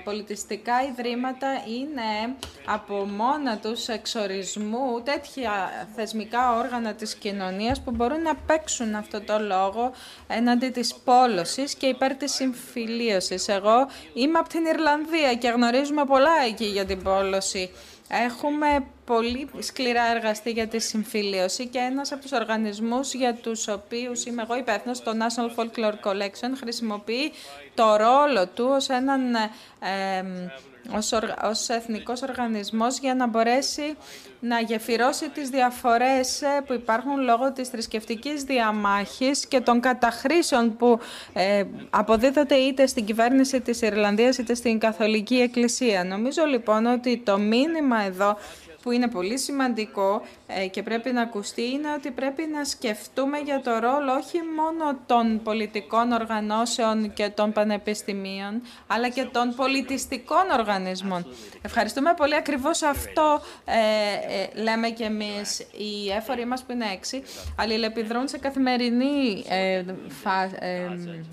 πολιτιστικά 0.05 0.73
ιδρύματα 0.83 1.49
είναι 1.67 2.37
από 2.65 2.95
μόνα 2.95 3.59
τους 3.59 3.89
εξορισμού 3.89 5.03
τέτοια 5.05 5.53
θεσμικά 5.95 6.57
όργανα 6.57 6.95
της 6.95 7.15
κοινωνίας 7.15 7.81
που 7.81 7.91
μπορούν 7.91 8.23
να 8.23 8.35
παίξουν 8.35 8.95
αυτό 8.95 9.21
το 9.21 9.39
λόγο 9.39 9.93
έναντι 10.27 10.69
της 10.69 10.95
πόλωσης 10.95 11.75
και 11.75 11.87
υπέρ 11.87 12.15
της 12.15 12.33
συμφιλίωσης. 12.33 13.49
Εγώ 13.49 13.89
είμαι 14.15 14.39
από 14.39 14.49
την 14.49 14.65
Ιρλανδία 14.65 15.35
και 15.35 15.49
γνωρίζουμε 15.49 16.05
πολλά 16.05 16.45
εκεί 16.47 16.65
για 16.65 16.85
την 16.85 17.03
πόλωση. 17.03 17.71
Έχουμε 18.13 18.87
πολύ 19.05 19.49
σκληρά 19.59 20.03
εργαστεί 20.15 20.51
για 20.51 20.69
τη 20.69 20.79
συμφιλίωση 20.79 21.67
και 21.67 21.79
ένας 21.79 22.13
από 22.13 22.23
τους 22.23 22.33
οργανισμούς 22.33 23.15
για 23.15 23.35
τους 23.35 23.69
οποίους 23.69 24.25
είμαι 24.25 24.43
εγώ 24.43 24.57
υπεύθυνος, 24.57 25.03
το 25.03 25.11
National 25.11 25.61
Folklore 25.61 26.11
Collection, 26.11 26.53
χρησιμοποιεί 26.61 27.33
το 27.75 27.97
ρόλο 27.97 28.49
του 28.49 28.67
ως 28.71 28.89
έναν 28.89 29.35
ε, 29.35 30.25
ως, 30.97 31.13
ως 31.43 31.69
εθνικός 31.69 32.23
οργανισμός 32.23 32.99
για 32.99 33.15
να 33.15 33.27
μπορέσει 33.27 33.97
να 34.41 34.61
γεφυρώσει 34.61 35.29
τις 35.29 35.49
διαφορές 35.49 36.43
ε, 36.43 36.63
που 36.67 36.73
υπάρχουν 36.73 37.21
λόγω 37.21 37.53
της 37.53 37.69
θρησκευτικής 37.69 38.43
διαμάχης 38.43 39.47
και 39.47 39.61
των 39.61 39.81
καταχρήσεων 39.81 40.77
που 40.77 40.99
ε, 41.33 41.65
αποδίδονται 41.91 42.55
είτε 42.55 42.87
στην 42.87 43.05
κυβέρνηση 43.05 43.61
της 43.61 43.81
Ιρλανδίας 43.83 44.39
είτε 44.39 44.55
στην 44.55 44.79
Καθολική 44.79 45.37
Εκκλησία. 45.37 46.05
Νομίζω 46.05 46.45
λοιπόν 46.45 46.87
ότι 46.87 47.19
το 47.25 47.39
μήνυμα 47.39 48.01
εδώ 48.03 48.37
που 48.83 48.91
είναι 48.91 49.09
πολύ 49.09 49.39
σημαντικό 49.39 50.23
ε, 50.47 50.67
και 50.67 50.83
πρέπει 50.83 51.13
να 51.13 51.23
ακουστεί 51.23 51.71
είναι 51.71 51.93
ότι 51.97 52.11
πρέπει 52.11 52.47
να 52.53 52.65
σκεφτούμε 52.65 53.39
για 53.39 53.61
το 53.61 53.79
ρόλο 53.79 54.13
όχι 54.13 54.39
μόνο 54.57 54.99
των 55.07 55.43
πολιτικών 55.43 56.13
οργανώσεων 56.13 57.13
και 57.13 57.29
των 57.29 57.53
πανεπιστημίων, 57.53 58.63
αλλά 58.87 59.09
και 59.09 59.25
των 59.33 59.55
πολιτιστικών 59.55 60.51
οργανισμών. 60.59 61.27
Ευχαριστούμε 61.63 62.15
πολύ. 62.17 62.35
Ακριβώς 62.35 62.83
αυτό 62.83 63.41
ε, 63.65 63.77
ε, 63.77 64.63
λέμε 64.63 64.89
και 64.89 65.05
εμείς. 65.05 65.59
Οι 65.61 66.11
έφοροι 66.17 66.45
μας 66.47 66.63
που 66.63 66.73
είναι 66.73 66.87
έξι 66.93 67.23
αλληλεπιδρούν 67.57 68.29
σε, 68.29 68.39
καθημερινή, 68.39 69.45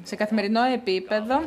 σε 0.04 0.16
καθημερινό 0.16 0.64
επίπεδο 0.64 1.42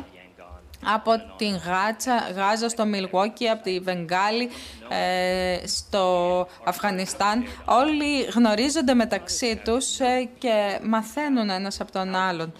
από 0.85 1.11
την 1.37 1.55
Γάτσα, 1.55 2.31
Γάζα 2.35 2.69
στο 2.69 2.85
Μιλγόκι, 2.85 3.47
από 3.47 3.63
τη 3.63 3.79
Βενγάλη 3.79 4.49
ε, 4.89 5.67
στο 5.67 6.47
Αφγανιστάν. 6.63 7.43
Όλοι 7.65 8.21
γνωρίζονται 8.21 8.93
μεταξύ 8.93 9.61
τους 9.63 9.99
ε, 9.99 10.29
και 10.37 10.79
μαθαίνουν 10.83 11.49
ένας 11.49 11.79
από 11.79 11.91
τον 11.91 12.15
άλλον. 12.15 12.53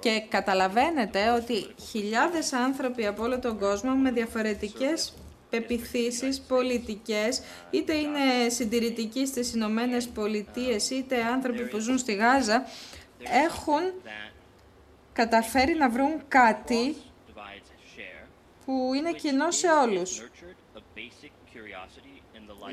Και 0.00 0.22
καταλαβαίνετε 0.28 1.30
ότι 1.30 1.66
χιλιάδες 1.90 2.52
άνθρωποι 2.52 3.06
από 3.06 3.22
όλο 3.22 3.38
τον 3.38 3.58
κόσμο 3.58 3.94
με 3.94 4.10
διαφορετικές 4.10 5.12
πεπιθήσεις 5.50 6.40
πολιτικές, 6.40 7.42
είτε 7.70 7.94
είναι 7.94 8.48
συντηρητικοί 8.48 9.26
στις 9.26 9.54
Ηνωμένες 9.54 10.08
Πολιτείες, 10.08 10.90
είτε 10.90 11.22
άνθρωποι 11.22 11.68
που 11.68 11.78
ζουν 11.78 11.98
στη 11.98 12.14
Γάζα, 12.14 12.64
έχουν 13.46 13.92
καταφέρει 15.12 15.74
να 15.74 15.90
βρουν 15.90 16.22
κάτι 16.28 16.96
που 18.66 18.90
είναι 18.94 19.12
κοινό 19.12 19.50
σε 19.50 19.66
όλους. 19.68 20.22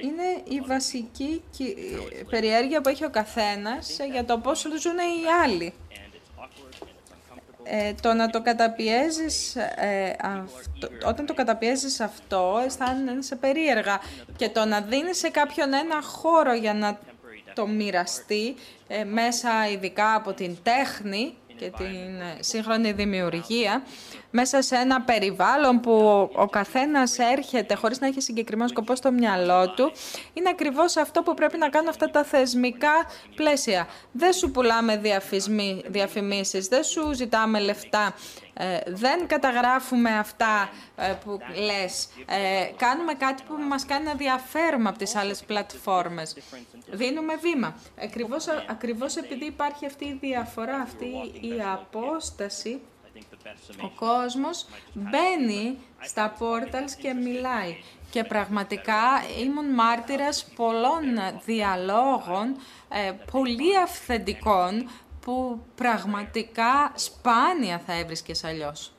Είναι 0.03 0.43
η 0.43 0.59
βασική 0.59 1.43
περιέργεια 2.30 2.81
που 2.81 2.89
έχει 2.89 3.05
ο 3.05 3.09
καθένας 3.09 3.99
για 4.11 4.25
το 4.25 4.38
πώς 4.38 4.59
ζουν 4.59 4.97
οι 4.97 5.27
άλλοι. 5.43 5.73
Ε, 7.63 7.93
το 8.01 8.13
να 8.13 8.30
το 8.30 8.41
καταπιέζεις, 8.41 9.55
ε, 9.55 10.15
όταν 11.07 11.25
το 11.25 11.33
καταπιέζεις 11.33 11.99
αυτό, 11.99 12.61
αισθάνεσαι 12.65 13.35
περίεργα. 13.35 13.99
Και 14.35 14.49
το 14.49 14.65
να 14.65 14.81
δίνεις 14.81 15.17
σε 15.17 15.30
κάποιον 15.30 15.73
ένα 15.73 16.01
χώρο 16.01 16.53
για 16.53 16.73
να 16.73 16.99
το 17.53 17.67
μοιραστεί, 17.67 18.55
ε, 18.88 19.03
μέσα 19.03 19.69
ειδικά 19.69 20.15
από 20.15 20.33
την 20.33 20.57
τέχνη 20.63 21.38
και 21.56 21.72
την 21.77 22.22
σύγχρονη 22.40 22.91
δημιουργία, 22.91 23.83
μέσα 24.32 24.61
σε 24.61 24.75
ένα 24.75 25.01
περιβάλλον 25.01 25.80
που 25.80 25.91
ο 26.35 26.45
καθένας 26.45 27.17
έρχεται 27.17 27.75
χωρίς 27.75 27.99
να 27.99 28.07
έχει 28.07 28.22
συγκεκριμένο 28.22 28.69
σκοπό 28.69 28.95
στο 28.95 29.11
μυαλό 29.11 29.73
του, 29.73 29.91
είναι 30.33 30.49
ακριβώς 30.49 30.98
αυτό 30.98 31.22
που 31.22 31.33
πρέπει 31.33 31.57
να 31.57 31.69
κάνουν 31.69 31.90
αυτά 31.90 32.09
τα 32.09 32.23
θεσμικά 32.23 32.93
πλαίσια. 33.35 33.88
Δεν 34.11 34.33
σου 34.33 34.51
πουλάμε 34.51 35.01
διαφημίσεις, 35.88 36.67
δεν 36.67 36.83
σου 36.83 37.14
ζητάμε 37.14 37.59
λεφτά, 37.59 38.14
ε, 38.53 38.80
δεν 38.88 39.27
καταγράφουμε 39.27 40.17
αυτά 40.17 40.69
ε, 40.95 41.14
που 41.23 41.40
λες. 41.65 42.07
Ε, 42.25 42.72
κάνουμε 42.77 43.14
κάτι 43.14 43.43
που 43.48 43.53
μας 43.69 43.85
κάνει 43.85 44.06
να 44.06 44.14
διαφέρουμε 44.14 44.90
από 44.90 44.98
τις 44.98 45.15
άλλες 45.15 45.43
πλατφόρμες. 45.43 46.35
Δίνουμε 46.91 47.35
βήμα. 47.35 47.75
Ακριβώς, 48.03 48.45
ακριβώς 48.69 49.15
επειδή 49.15 49.45
υπάρχει 49.45 49.85
αυτή 49.85 50.06
η 50.06 50.17
διαφορά, 50.22 50.75
αυτή 50.75 51.06
η 51.41 51.61
απόσταση, 51.73 52.82
ο 53.82 53.90
κόσμος 53.90 54.65
μπαίνει 54.93 55.77
στα 56.01 56.35
πόρταλς 56.38 56.95
και 56.95 57.14
μιλάει. 57.14 57.77
Και 58.09 58.23
πραγματικά 58.23 59.01
ήμουν 59.40 59.73
μάρτυρας 59.73 60.45
πολλών 60.56 61.03
διαλόγων, 61.45 62.56
ε, 62.90 63.11
πολύ 63.32 63.77
αυθεντικών, 63.77 64.90
που 65.24 65.60
πραγματικά 65.76 66.92
σπάνια 66.95 67.80
θα 67.85 67.93
έβρισκες 67.93 68.43
αλλιώς. 68.43 68.93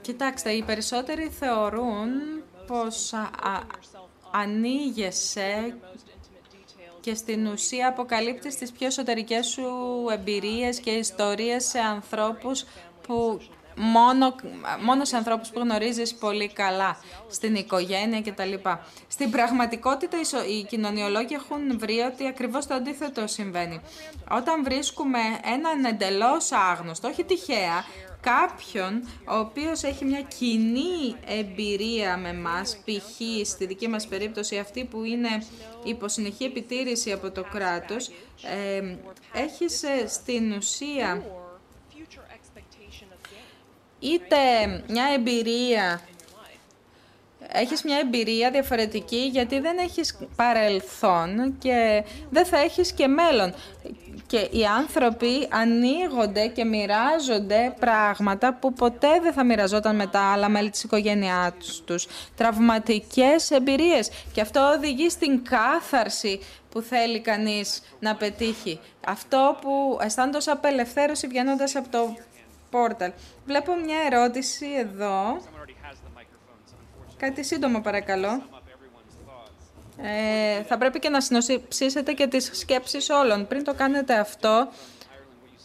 Κοιτάξτε, 0.00 0.50
οι 0.50 0.62
περισσότεροι 0.62 1.28
θεωρούν 1.28 2.08
πως 2.66 3.12
α, 3.12 3.28
ανοίγεσαι 4.30 5.76
και 7.00 7.14
στην 7.14 7.46
ουσία 7.46 7.88
αποκαλύπτεις 7.88 8.56
τις 8.56 8.72
πιο 8.72 8.86
εσωτερικές 8.86 9.46
σου 9.46 9.68
εμπειρίες 10.12 10.80
και 10.80 10.90
ιστορίες 10.90 11.64
σε 11.64 11.78
ανθρώπους 11.78 12.64
που 13.02 13.40
μόνο, 13.76 14.34
μόνο 14.82 15.04
σε 15.04 15.16
ανθρώπους 15.16 15.48
που 15.48 15.60
γνωρίζεις 15.60 16.14
πολύ 16.14 16.48
καλά, 16.48 16.96
στην 17.30 17.54
οικογένεια 17.54 18.22
κτλ. 18.22 18.54
Στην 19.08 19.30
πραγματικότητα 19.30 20.16
οι 20.48 20.64
κοινωνιολόγοι 20.64 21.34
έχουν 21.34 21.78
βρει 21.78 21.98
ότι 21.98 22.26
ακριβώς 22.26 22.66
το 22.66 22.74
αντίθετο 22.74 23.26
συμβαίνει. 23.26 23.80
Όταν 24.30 24.64
βρίσκουμε 24.64 25.18
έναν 25.54 25.84
εντελώς 25.84 26.52
άγνωστο, 26.52 27.08
όχι 27.08 27.24
τυχαία, 27.24 27.84
κάποιον 28.20 29.08
ο 29.28 29.38
οποίος 29.38 29.82
έχει 29.82 30.04
μια 30.04 30.20
κοινή 30.20 31.16
εμπειρία 31.26 32.16
με 32.16 32.32
μας, 32.34 32.78
π.χ. 32.84 33.46
στη 33.46 33.66
δική 33.66 33.88
μας 33.88 34.06
περίπτωση 34.06 34.58
αυτή 34.58 34.84
που 34.84 35.04
είναι 35.04 35.28
υποσυνεχή 35.84 36.44
επιτήρηση 36.44 37.12
από 37.12 37.30
το 37.30 37.44
κράτος, 37.52 38.10
ε, 38.42 38.96
έχεις 39.32 39.82
στην 40.06 40.52
ουσία 40.52 41.22
είτε 43.98 44.36
μια 44.88 45.04
εμπειρία 45.14 46.00
έχεις 47.52 47.82
μια 47.82 47.98
εμπειρία 47.98 48.50
διαφορετική 48.50 49.28
γιατί 49.32 49.60
δεν 49.60 49.78
έχεις 49.78 50.18
παρελθόν 50.36 51.58
και 51.58 52.04
δεν 52.30 52.46
θα 52.46 52.58
έχεις 52.58 52.92
και 52.92 53.06
μέλλον. 53.06 53.54
Και 54.26 54.48
οι 54.50 54.64
άνθρωποι 54.64 55.48
ανοίγονται 55.50 56.46
και 56.46 56.64
μοιράζονται 56.64 57.74
πράγματα 57.80 58.54
που 58.54 58.72
ποτέ 58.72 59.20
δεν 59.22 59.32
θα 59.32 59.44
μοιραζόταν 59.44 59.96
με 59.96 60.06
τα 60.06 60.32
άλλα 60.32 60.48
μέλη 60.48 60.70
της 60.70 60.82
οικογένειάς 60.82 61.82
τους. 61.84 62.06
Τραυματικές 62.36 63.50
εμπειρίες. 63.50 64.10
Και 64.32 64.40
αυτό 64.40 64.72
οδηγεί 64.76 65.10
στην 65.10 65.44
κάθαρση 65.44 66.40
που 66.70 66.80
θέλει 66.80 67.20
κανείς 67.20 67.82
να 67.98 68.14
πετύχει. 68.14 68.80
Αυτό 69.06 69.56
που 69.60 69.98
αισθάνεται 70.02 70.36
ως 70.36 70.48
απελευθέρωση 70.48 71.26
βγαίνοντας 71.26 71.76
από 71.76 71.88
το 71.88 72.16
πόρταλ. 72.76 73.12
Βλέπω 73.44 73.72
μια 73.84 73.96
ερώτηση 74.10 74.66
εδώ. 74.78 75.40
Κάτι 77.16 77.44
σύντομο 77.44 77.80
παρακαλώ. 77.80 78.42
Ε, 80.02 80.62
θα 80.62 80.78
πρέπει 80.78 80.98
και 80.98 81.08
να 81.08 81.20
συνοψίσετε 81.20 82.12
και 82.12 82.26
τις 82.26 82.50
σκέψεις 82.52 83.10
όλων. 83.10 83.46
Πριν 83.46 83.64
το 83.64 83.74
κάνετε 83.74 84.14
αυτό, 84.14 84.68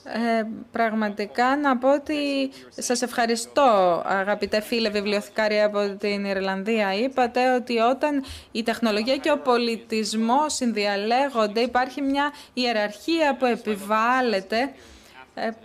Ε, 0.04 0.44
πραγματικά 0.72 1.58
να 1.58 1.78
πω 1.78 1.94
ότι 1.94 2.52
σας 2.70 3.02
ευχαριστώ 3.02 4.02
αγαπητέ 4.06 4.62
φίλε 4.62 4.90
βιβλιοθηκάρια 4.90 5.66
από 5.66 5.96
την 6.00 6.26
Ιρλανδία. 6.26 6.94
Είπατε 6.94 7.54
ότι 7.54 7.78
όταν 7.78 8.24
η 8.52 8.64
τεχνολογία 8.64 9.18
και 9.18 9.32
ο 9.32 9.38
πολιτισμός 9.38 10.54
συνδιαλέγονται 10.54 11.60
υπάρχει 11.60 12.02
μια 12.02 12.34
ιεραρχία 12.54 13.36
που 13.40 13.46
επιβάλλεται 13.46 14.58
ε, 14.60 14.72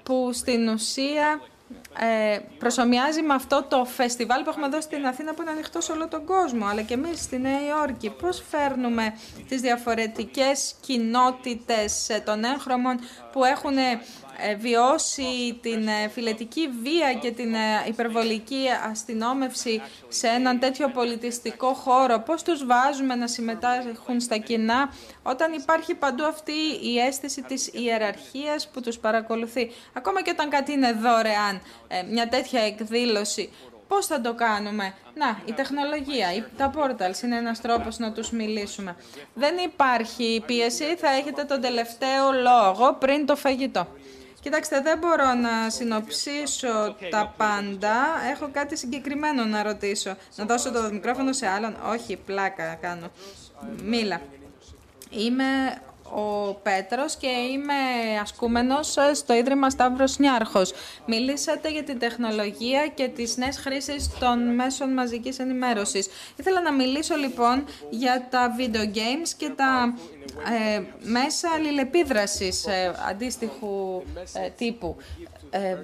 που 0.03 0.31
στην 0.33 0.69
ουσία 0.69 1.41
ε, 1.99 2.39
προσωμιάζει 2.59 3.23
με 3.23 3.35
αυτό 3.35 3.65
το 3.69 3.85
φεστιβάλ 3.85 4.43
που 4.43 4.49
έχουμε 4.51 4.67
εδώ 4.67 4.81
στην 4.81 5.07
Αθήνα 5.07 5.35
που 5.35 5.43
είναι 5.43 5.51
ανοιχτό 5.51 5.81
σε 5.81 5.93
όλο 5.93 6.09
τον 6.09 6.25
κόσμο, 6.25 6.67
αλλά 6.67 6.83
και 6.83 6.95
εμείς 6.95 7.21
στη 7.21 7.39
Νέα 7.39 7.67
Υόρκη. 7.67 8.11
Πώς 8.11 8.45
φέρνουμε 8.51 9.15
τις 9.49 9.61
διαφορετικές 9.61 10.75
κοινότητες 10.81 12.23
των 12.25 12.45
έγχρωμων 12.45 12.99
που 13.33 13.45
έχουν 13.45 13.77
ε, 13.79 14.01
βιώσει 14.59 15.59
την 15.63 15.89
ε, 15.89 16.09
φιλετική 16.09 16.69
βία 16.83 17.15
και 17.15 17.31
την 17.31 17.55
ε, 17.55 17.85
υπερβολική 17.89 18.65
αστυνόμευση 18.91 19.83
σε 20.09 20.27
έναν 20.27 20.59
τέτοιο 20.59 20.89
πολιτιστικό 20.89 21.73
χώρο, 21.73 22.19
πώς 22.19 22.43
τους 22.43 22.67
βάζουμε 22.67 23.15
να 23.15 23.27
συμμετάσχουν 23.27 24.21
στα 24.21 24.37
κοινά 24.37 24.93
όταν 25.23 25.53
υπάρχει 25.53 25.95
παντού 25.95 26.25
αυτή 26.25 26.53
η 26.83 26.99
αίσθηση 26.99 27.43
της 27.43 27.71
ιεραρχίας 27.73 28.69
που 28.69 28.81
τους 28.81 28.99
παρακολουθεί. 28.99 29.71
Ακόμα 29.93 30.23
και 30.23 30.31
όταν 30.31 30.49
κάτι 30.49 30.73
είναι 30.73 30.93
δωρεάν, 30.93 31.61
μια 32.11 32.29
τέτοια 32.29 32.61
εκδήλωση, 32.61 33.51
Πώς 33.89 34.07
θα 34.07 34.21
το 34.21 34.35
κάνουμε; 34.35 34.95
Να, 35.15 35.41
η 35.45 35.53
τεχνολογία, 35.53 36.49
τα 36.57 36.73
portals 36.77 37.23
είναι 37.23 37.37
ένας 37.37 37.61
τρόπος 37.61 37.99
να 37.99 38.13
τους 38.13 38.31
μιλήσουμε. 38.31 38.97
Δεν 39.35 39.55
υπάρχει 39.65 40.43
πίεση, 40.47 40.97
θα 40.97 41.11
έχετε 41.11 41.45
τον 41.45 41.61
τελευταίο 41.61 42.33
λόγο 42.33 42.97
πριν 42.99 43.27
το 43.27 43.37
φαγητό. 43.37 43.87
Κοιτάξτε, 44.47 44.81
δεν 44.81 44.99
μπορώ 44.99 45.35
να 45.35 45.71
συνοψίσω 45.71 46.97
τα 47.11 47.35
πάντα. 47.37 47.95
Έχω 48.33 48.49
κάτι 48.53 48.77
συγκεκριμένο 48.77 49.45
να 49.45 49.63
ρωτήσω. 49.63 50.17
Να 50.37 50.45
δώσω 50.45 50.73
το 50.73 50.89
μικρόφωνο 50.93 51.33
σε 51.33 51.47
άλλον. 51.47 51.77
Όχι, 51.87 52.17
πλάκα 52.17 52.75
κάνω. 52.75 53.11
Μίλα. 53.85 54.21
Είμαι 55.11 55.45
ο 56.15 56.55
Πέτρος 56.63 57.17
και 57.17 57.27
είμαι 57.27 57.75
ασκούμενος 58.23 58.97
στο 59.13 59.35
Ίδρυμα 59.35 59.71
Σταύρος 59.71 60.19
Νιάρχος. 60.19 60.73
Μιλήσατε 61.07 61.71
για 61.71 61.83
την 61.83 61.99
τεχνολογία 61.99 62.87
και 62.95 63.09
τις 63.09 63.37
νέες 63.37 63.59
χρήσεις 63.59 64.11
των 64.19 64.55
μέσων 64.55 64.93
μαζικής 64.93 65.39
ενημέρωσης. 65.39 66.09
Ήθελα 66.37 66.61
να 66.61 66.73
μιλήσω 66.73 67.17
λοιπόν 67.17 67.65
για 67.91 68.27
τα 68.31 68.57
video 68.59 68.97
games 68.97 69.29
και 69.37 69.49
τα 69.57 69.95
ε, 70.77 70.83
μέσα 71.01 71.49
αλληλεπίδρασης 71.55 72.67
ε, 72.67 72.95
αντίστοιχου 73.09 74.03
ε, 74.33 74.49
τύπου. 74.57 74.97
Ε, 75.51 75.77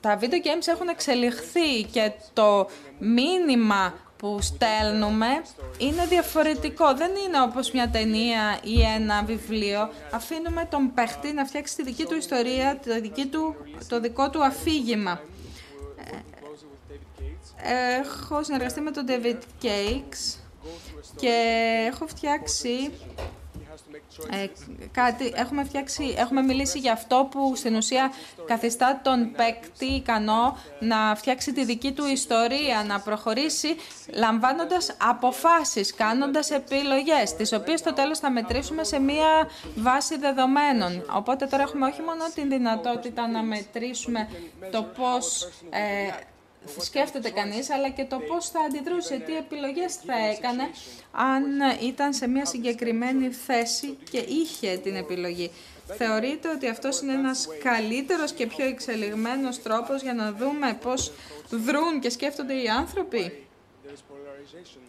τα 0.00 0.18
video 0.20 0.46
games 0.46 0.66
έχουν 0.68 0.88
εξελιχθεί 0.88 1.82
και 1.92 2.12
το 2.32 2.68
μήνυμα 2.98 3.94
που 4.22 4.38
στέλνουμε 4.40 5.26
είναι 5.78 6.06
διαφορετικό. 6.06 6.94
Δεν 6.94 7.10
είναι 7.26 7.40
όπως 7.42 7.70
μια 7.70 7.88
ταινία 7.88 8.58
ή 8.62 8.82
ένα 8.82 9.22
βιβλίο. 9.24 9.90
Αφήνουμε 10.12 10.66
τον 10.70 10.94
παίχτη 10.94 11.32
να 11.32 11.44
φτιάξει 11.44 11.76
τη 11.76 11.82
δική 11.82 12.04
του 12.04 12.14
ιστορία, 12.14 12.80
το, 12.86 13.00
δική 13.00 13.26
του, 13.26 13.54
το 13.88 14.00
δικό 14.00 14.30
του 14.30 14.44
αφήγημα. 14.44 15.20
Έχω 18.00 18.42
συνεργαστεί 18.42 18.80
με 18.80 18.90
τον 18.90 19.06
David 19.08 19.38
Cakes 19.64 20.38
και 21.16 21.34
έχω 21.92 22.06
φτιάξει 22.06 22.92
ε, 24.30 24.46
κάτι, 24.92 25.32
έχουμε, 25.36 25.64
φτιάξει, 25.64 26.14
έχουμε 26.18 26.42
μιλήσει 26.42 26.78
για 26.78 26.92
αυτό 26.92 27.28
που 27.30 27.52
στην 27.56 27.74
ουσία 27.74 28.12
καθιστά 28.46 29.00
τον 29.04 29.32
παίκτη 29.36 29.84
ικανό 29.84 30.56
να 30.80 31.14
φτιάξει 31.16 31.52
τη 31.52 31.64
δική 31.64 31.92
του 31.92 32.06
ιστορία, 32.06 32.84
να 32.86 33.00
προχωρήσει 33.00 33.76
λαμβάνοντας 34.14 34.96
αποφάσεις, 35.00 35.94
κάνοντας 35.94 36.50
επιλογές, 36.50 37.34
τις 37.36 37.52
οποίες 37.52 37.80
στο 37.80 37.92
τέλος 37.92 38.18
θα 38.18 38.30
μετρήσουμε 38.30 38.84
σε 38.84 39.00
μία 39.00 39.48
βάση 39.76 40.18
δεδομένων. 40.18 41.04
Οπότε 41.16 41.46
τώρα 41.46 41.62
έχουμε 41.62 41.86
όχι 41.86 42.00
μόνο 42.00 42.24
την 42.34 42.48
δυνατότητα 42.48 43.28
να 43.28 43.42
μετρήσουμε 43.42 44.28
το 44.70 44.82
πώς 44.82 45.48
ε, 45.70 45.80
σκέφτεται 46.78 47.30
κανείς, 47.30 47.70
αλλά 47.70 47.88
και 47.88 48.04
το 48.04 48.18
πώς 48.18 48.48
θα 48.48 48.60
αντιδρούσε, 48.60 49.18
τι 49.18 49.36
επιλογές 49.36 49.94
θα 49.96 50.16
έκανε 50.16 50.62
αν 51.10 51.44
ήταν 51.82 52.12
σε 52.12 52.26
μια 52.28 52.44
συγκεκριμένη 52.44 53.28
θέση 53.28 53.98
και 54.10 54.18
είχε 54.18 54.76
την 54.76 54.96
επιλογή. 54.96 55.50
Θεωρείτε 55.86 56.48
ότι 56.48 56.68
αυτός 56.68 57.00
είναι 57.00 57.12
ένας 57.12 57.48
καλύτερος 57.62 58.32
και 58.32 58.46
πιο 58.46 58.64
εξελιγμένος 58.64 59.62
τρόπος 59.62 60.02
για 60.02 60.14
να 60.14 60.32
δούμε 60.32 60.78
πώς 60.82 61.12
δρούν 61.50 62.00
και 62.00 62.10
σκέφτονται 62.10 62.54
οι 62.62 62.68
άνθρωποι; 62.68 63.46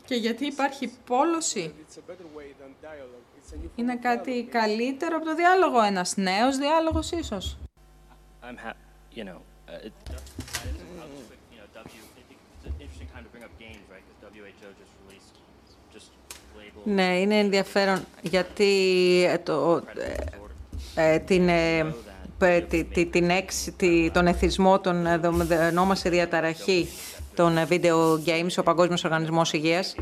Και 0.05 0.15
γιατί 0.15 0.45
υπάρχει 0.45 0.91
πόλωση; 1.05 1.73
Είναι 3.75 3.95
κάτι 3.95 4.47
καλύτερο 4.51 5.15
από 5.15 5.25
το 5.25 5.35
διάλογο, 5.35 5.81
ένας 5.81 6.15
νέος 6.17 6.57
διάλογος 6.57 7.11
ίσως; 7.11 7.57
Ναι, 16.83 17.19
είναι 17.19 17.39
ενδιαφέρον 17.39 18.05
γιατί 18.21 18.69
το, 19.43 19.83
ε, 20.95 21.19
την, 21.19 21.49
ε, 21.49 21.85
τη, 22.93 23.05
την 23.05 23.29
έξι, 23.29 23.71
τη, 23.71 24.11
τον 24.11 24.27
εθισμό 24.27 24.79
των 24.79 25.05
ονόμασε 25.69 26.09
διαταραχή 26.09 26.87
των 27.35 27.57
video 27.69 28.13
games, 28.25 28.55
ο 28.57 28.63
Παγκόσμιος 28.63 29.03
Οργανισμός 29.03 29.53
Υγείας. 29.53 29.95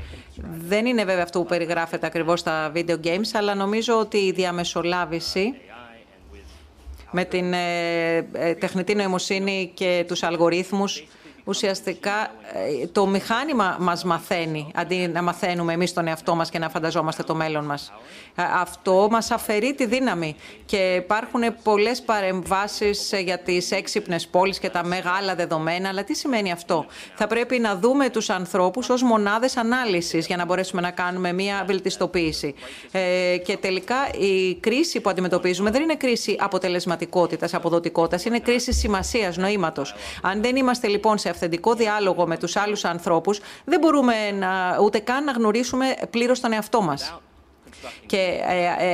Δεν 0.57 0.85
είναι 0.85 1.03
βέβαια 1.05 1.23
αυτό 1.23 1.39
που 1.39 1.45
περιγράφεται 1.45 2.05
ακριβώς 2.05 2.39
στα 2.39 2.71
video 2.75 2.95
games, 3.03 3.29
αλλά 3.33 3.55
νομίζω 3.55 3.99
ότι 3.99 4.17
η 4.17 4.31
διαμεσολάβηση 4.31 5.53
με 7.11 7.25
την 7.25 7.53
ε, 7.53 8.55
τεχνητή 8.59 8.95
νοημοσύνη 8.95 9.71
και 9.73 10.05
τους 10.07 10.23
αλγορίθμους 10.23 11.03
ουσιαστικά 11.43 12.31
ε, 12.81 12.87
το 12.87 13.07
μηχάνημα 13.07 13.75
μας 13.79 14.03
μαθαίνει, 14.03 14.71
αντί 14.75 14.95
να 14.95 15.21
μαθαίνουμε 15.21 15.73
εμείς 15.73 15.93
τον 15.93 16.07
εαυτό 16.07 16.35
μας 16.35 16.49
και 16.49 16.59
να 16.59 16.69
φανταζόμαστε 16.69 17.23
το 17.23 17.35
μέλλον 17.35 17.65
μας. 17.65 17.93
Ε, 18.35 18.43
αυτό 18.53 19.07
μας 19.11 19.31
αφαιρεί 19.31 19.73
τη 19.73 19.85
δύναμη 19.85 20.35
και 20.65 20.93
υπάρχουν 20.95 21.41
πολλές 21.63 22.01
παρεμβάσεις 22.01 23.11
ε, 23.11 23.19
για 23.19 23.39
τις 23.39 23.71
έξυπνες 23.71 24.27
πόλεις 24.27 24.59
και 24.59 24.69
τα 24.69 24.83
μεγάλα 24.83 25.35
δεδομένα, 25.35 25.89
αλλά 25.89 26.03
τι 26.03 26.15
σημαίνει 26.15 26.51
αυτό; 26.51 26.85
Θα 27.15 27.27
πρέπει 27.27 27.59
να 27.59 27.75
δούμε 27.75 28.09
τους 28.09 28.29
ανθρώπους 28.29 28.89
ως 28.89 29.03
μονάδες 29.03 29.57
ανάλυσης 29.57 30.27
για 30.27 30.37
να 30.37 30.45
μπορέσουμε 30.45 30.81
να 30.81 30.91
κάνουμε 30.91 31.33
μια 31.33 31.63
βελτιστοποίηση. 31.67 32.55
και 33.43 33.57
τελικά 33.57 33.95
η 34.19 34.55
κρίση 34.55 35.01
που 35.01 35.09
αντιμετωπίζουμε 35.09 35.71
δεν 35.71 35.81
είναι 35.81 35.95
κρίση 35.95 36.35
αποτελεσματικότητας, 36.39 37.53
αποδοτικότητας, 37.53 38.25
είναι 38.25 38.39
κρίση 38.39 38.73
σημασίας, 38.73 39.37
νοήματος. 39.37 39.95
Αν 40.21 40.41
δεν 40.41 40.55
είμαστε 40.55 40.87
λοιπόν 40.87 41.17
σε 41.17 41.29
αυθεντικό 41.41 41.73
διάλογο 41.73 42.27
με 42.27 42.37
τους 42.37 42.55
άλλους 42.55 42.85
ανθρώπους, 42.85 43.39
δεν 43.65 43.79
μπορούμε 43.79 44.31
να, 44.31 44.77
ούτε 44.81 44.99
καν 44.99 45.23
να 45.23 45.31
γνωρίσουμε 45.31 45.85
πλήρως 46.09 46.39
τον 46.39 46.53
εαυτό 46.53 46.81
μας. 46.81 47.19
Και 48.05 48.39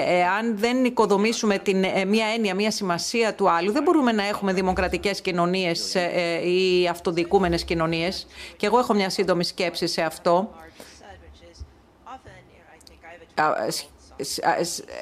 εάν 0.08 0.46
ε, 0.46 0.50
ε, 0.50 0.54
δεν 0.54 0.86
οικοδομήσουμε 0.86 1.58
την, 1.58 1.84
ε, 1.84 2.06
μία 2.06 2.26
έννοια, 2.26 2.56
μία 2.56 2.72
σημασία 2.72 3.34
του 3.34 3.50
άλλου, 3.50 3.72
δεν 3.72 3.84
μπορούμε 3.84 4.12
να 4.12 4.28
έχουμε 4.28 4.54
δημοκρατικές 4.54 5.22
κοινωνίες 5.22 5.96
ή 6.44 6.88
αυτοδικούμενες 6.88 7.64
κοινωνίες. 7.64 8.28
Και 8.58 8.66
εγώ 8.66 8.80
έχω 8.80 8.94
μια 8.94 9.10
σύντομη 9.10 9.44
σκέψη 9.44 9.88
σε 9.88 10.02
αυτό 10.02 10.50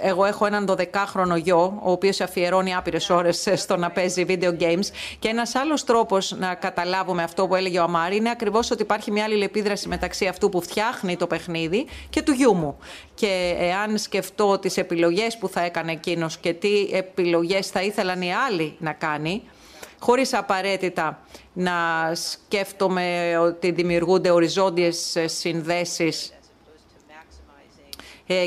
εγώ 0.01 0.25
έχω 0.25 0.45
έναν 0.45 0.69
12χρονο 0.69 1.37
γιο, 1.37 1.79
ο 1.83 1.91
οποίος 1.91 2.21
αφιερώνει 2.21 2.75
άπειρες 2.75 3.09
ώρες 3.09 3.47
στο 3.55 3.77
να 3.77 3.91
παίζει 3.91 4.25
video 4.27 4.59
games 4.59 4.85
και 5.19 5.27
ένας 5.27 5.55
άλλος 5.55 5.83
τρόπος 5.83 6.31
να 6.31 6.55
καταλάβουμε 6.55 7.23
αυτό 7.23 7.47
που 7.47 7.55
έλεγε 7.55 7.79
ο 7.79 7.83
Αμάρη 7.83 8.15
είναι 8.15 8.29
ακριβώς 8.29 8.71
ότι 8.71 8.81
υπάρχει 8.81 9.11
μια 9.11 9.23
άλλη 9.23 9.43
επίδραση 9.43 9.87
μεταξύ 9.87 10.25
αυτού 10.27 10.49
που 10.49 10.61
φτιάχνει 10.61 11.17
το 11.17 11.27
παιχνίδι 11.27 11.85
και 12.09 12.21
του 12.21 12.31
γιού 12.31 12.55
μου. 12.55 12.77
Και 13.13 13.55
εάν 13.59 13.97
σκεφτώ 13.97 14.59
τις 14.59 14.77
επιλογές 14.77 15.37
που 15.37 15.49
θα 15.49 15.61
έκανε 15.61 15.91
εκείνος 15.91 16.37
και 16.37 16.53
τι 16.53 16.89
επιλογές 16.91 17.69
θα 17.69 17.81
ήθελαν 17.81 18.21
οι 18.21 18.33
άλλοι 18.33 18.75
να 18.79 18.93
κάνει, 18.93 19.43
χωρίς 19.99 20.33
απαραίτητα 20.33 21.19
να 21.53 21.73
σκέφτομαι 22.13 23.37
ότι 23.37 23.71
δημιουργούνται 23.71 24.29
οριζόντιες 24.29 25.17
συνδέσεις 25.25 26.29
ε, 26.29 26.33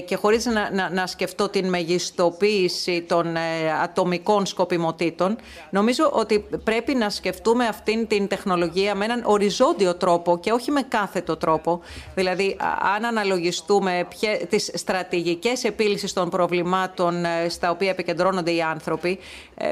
και 0.04 0.16
χωρίς 0.16 0.44
να, 0.46 0.70
να, 0.72 0.90
να 0.90 1.06
σκεφτώ 1.06 1.48
την 1.48 1.68
μεγιστοποίηση 1.68 3.02
των 3.02 3.36
ε, 3.36 3.40
ατομικών 3.82 4.46
σκοπιμοτήτων, 4.46 5.36
νομίζω 5.70 6.10
ότι 6.12 6.44
πρέπει 6.64 6.94
να 6.94 7.10
σκεφτούμε 7.10 7.66
αυτήν 7.66 8.06
την 8.06 8.28
τεχνολογία 8.28 8.94
με 8.94 9.04
έναν 9.04 9.22
οριζόντιο 9.24 9.94
τρόπο 9.94 10.38
και 10.38 10.52
όχι 10.52 10.70
με 10.70 10.82
κάθετο 10.82 11.36
τρόπο. 11.36 11.80
Δηλαδή, 12.14 12.56
αν 12.96 13.04
αναλογιστούμε 13.04 14.06
ποιε, 14.08 14.36
τις 14.48 14.70
στρατηγικές 14.74 15.64
επίλυσης 15.64 16.12
των 16.12 16.28
προβλημάτων 16.28 17.24
ε, 17.24 17.48
στα 17.48 17.70
οποία 17.70 17.90
επικεντρώνονται 17.90 18.50
οι 18.50 18.62
άνθρωποι, 18.62 19.18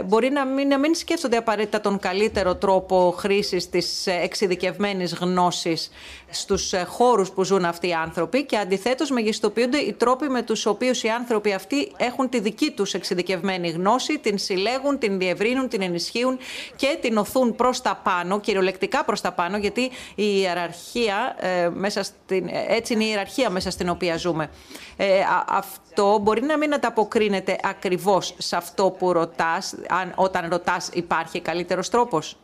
μπορεί 0.04 0.30
να 0.30 0.44
μην, 0.44 0.68
να 0.68 0.78
μην 0.78 0.94
σκέφτονται 0.94 1.36
απαραίτητα 1.36 1.80
τον 1.80 1.98
καλύτερο 1.98 2.54
τρόπο 2.54 3.14
χρήσης 3.18 3.70
της 3.70 4.06
εξειδικευμένης 4.06 5.14
γνώσης 5.14 5.90
στους 6.30 6.74
χώρους 6.86 7.30
που 7.30 7.44
ζουν 7.44 7.64
αυτοί 7.64 7.88
οι 7.88 7.92
άνθρωποι 7.92 8.44
και 8.44 8.56
αντιθέτως 8.56 9.10
μεγιστοποιούνται 9.10 9.78
οι 9.78 9.92
τρόποι 9.92 10.28
με 10.28 10.42
τους 10.42 10.66
οποίους 10.66 11.02
οι 11.02 11.08
άνθρωποι 11.08 11.52
αυτοί 11.52 11.92
έχουν 11.96 12.28
τη 12.28 12.40
δική 12.40 12.70
τους 12.70 12.94
εξειδικευμένη 12.94 13.68
γνώση, 13.68 14.18
την 14.18 14.38
συλλέγουν, 14.38 14.98
την 14.98 15.18
διευρύνουν, 15.18 15.68
την 15.68 15.82
ενισχύουν 15.82 16.38
και 16.76 16.98
την 17.00 17.16
οθούν 17.16 17.56
προς 17.56 17.80
τα 17.80 18.00
πάνω, 18.02 18.40
κυριολεκτικά 18.40 19.04
προς 19.04 19.20
τα 19.20 19.32
πάνω, 19.32 19.56
γιατί 19.56 19.82
η 20.14 20.24
ιεραρχία, 20.38 21.36
ε, 21.38 21.68
μέσα 21.68 22.02
στην, 22.02 22.48
έτσι 22.68 22.92
είναι 22.92 23.04
η 23.04 23.08
ιεραρχία 23.10 23.50
μέσα 23.50 23.70
στην 23.70 23.88
οποία 23.88 24.16
ζούμε. 24.16 24.50
Ε, 24.96 25.20
αυτό 25.48 26.18
μπορεί 26.18 26.42
να 26.42 26.56
μην 26.56 26.74
ανταποκρίνεται 26.74 27.58
ακριβώς 27.62 28.34
σε 28.38 28.56
αυτό 28.56 28.90
που 28.90 29.12
ρωτάς, 29.12 29.74
αν, 29.88 30.12
όταν 30.14 30.48
ρωτάς 30.48 30.88
υπάρχει 30.92 31.40
καλύτερος 31.40 31.88
τρόπος. 31.88 32.36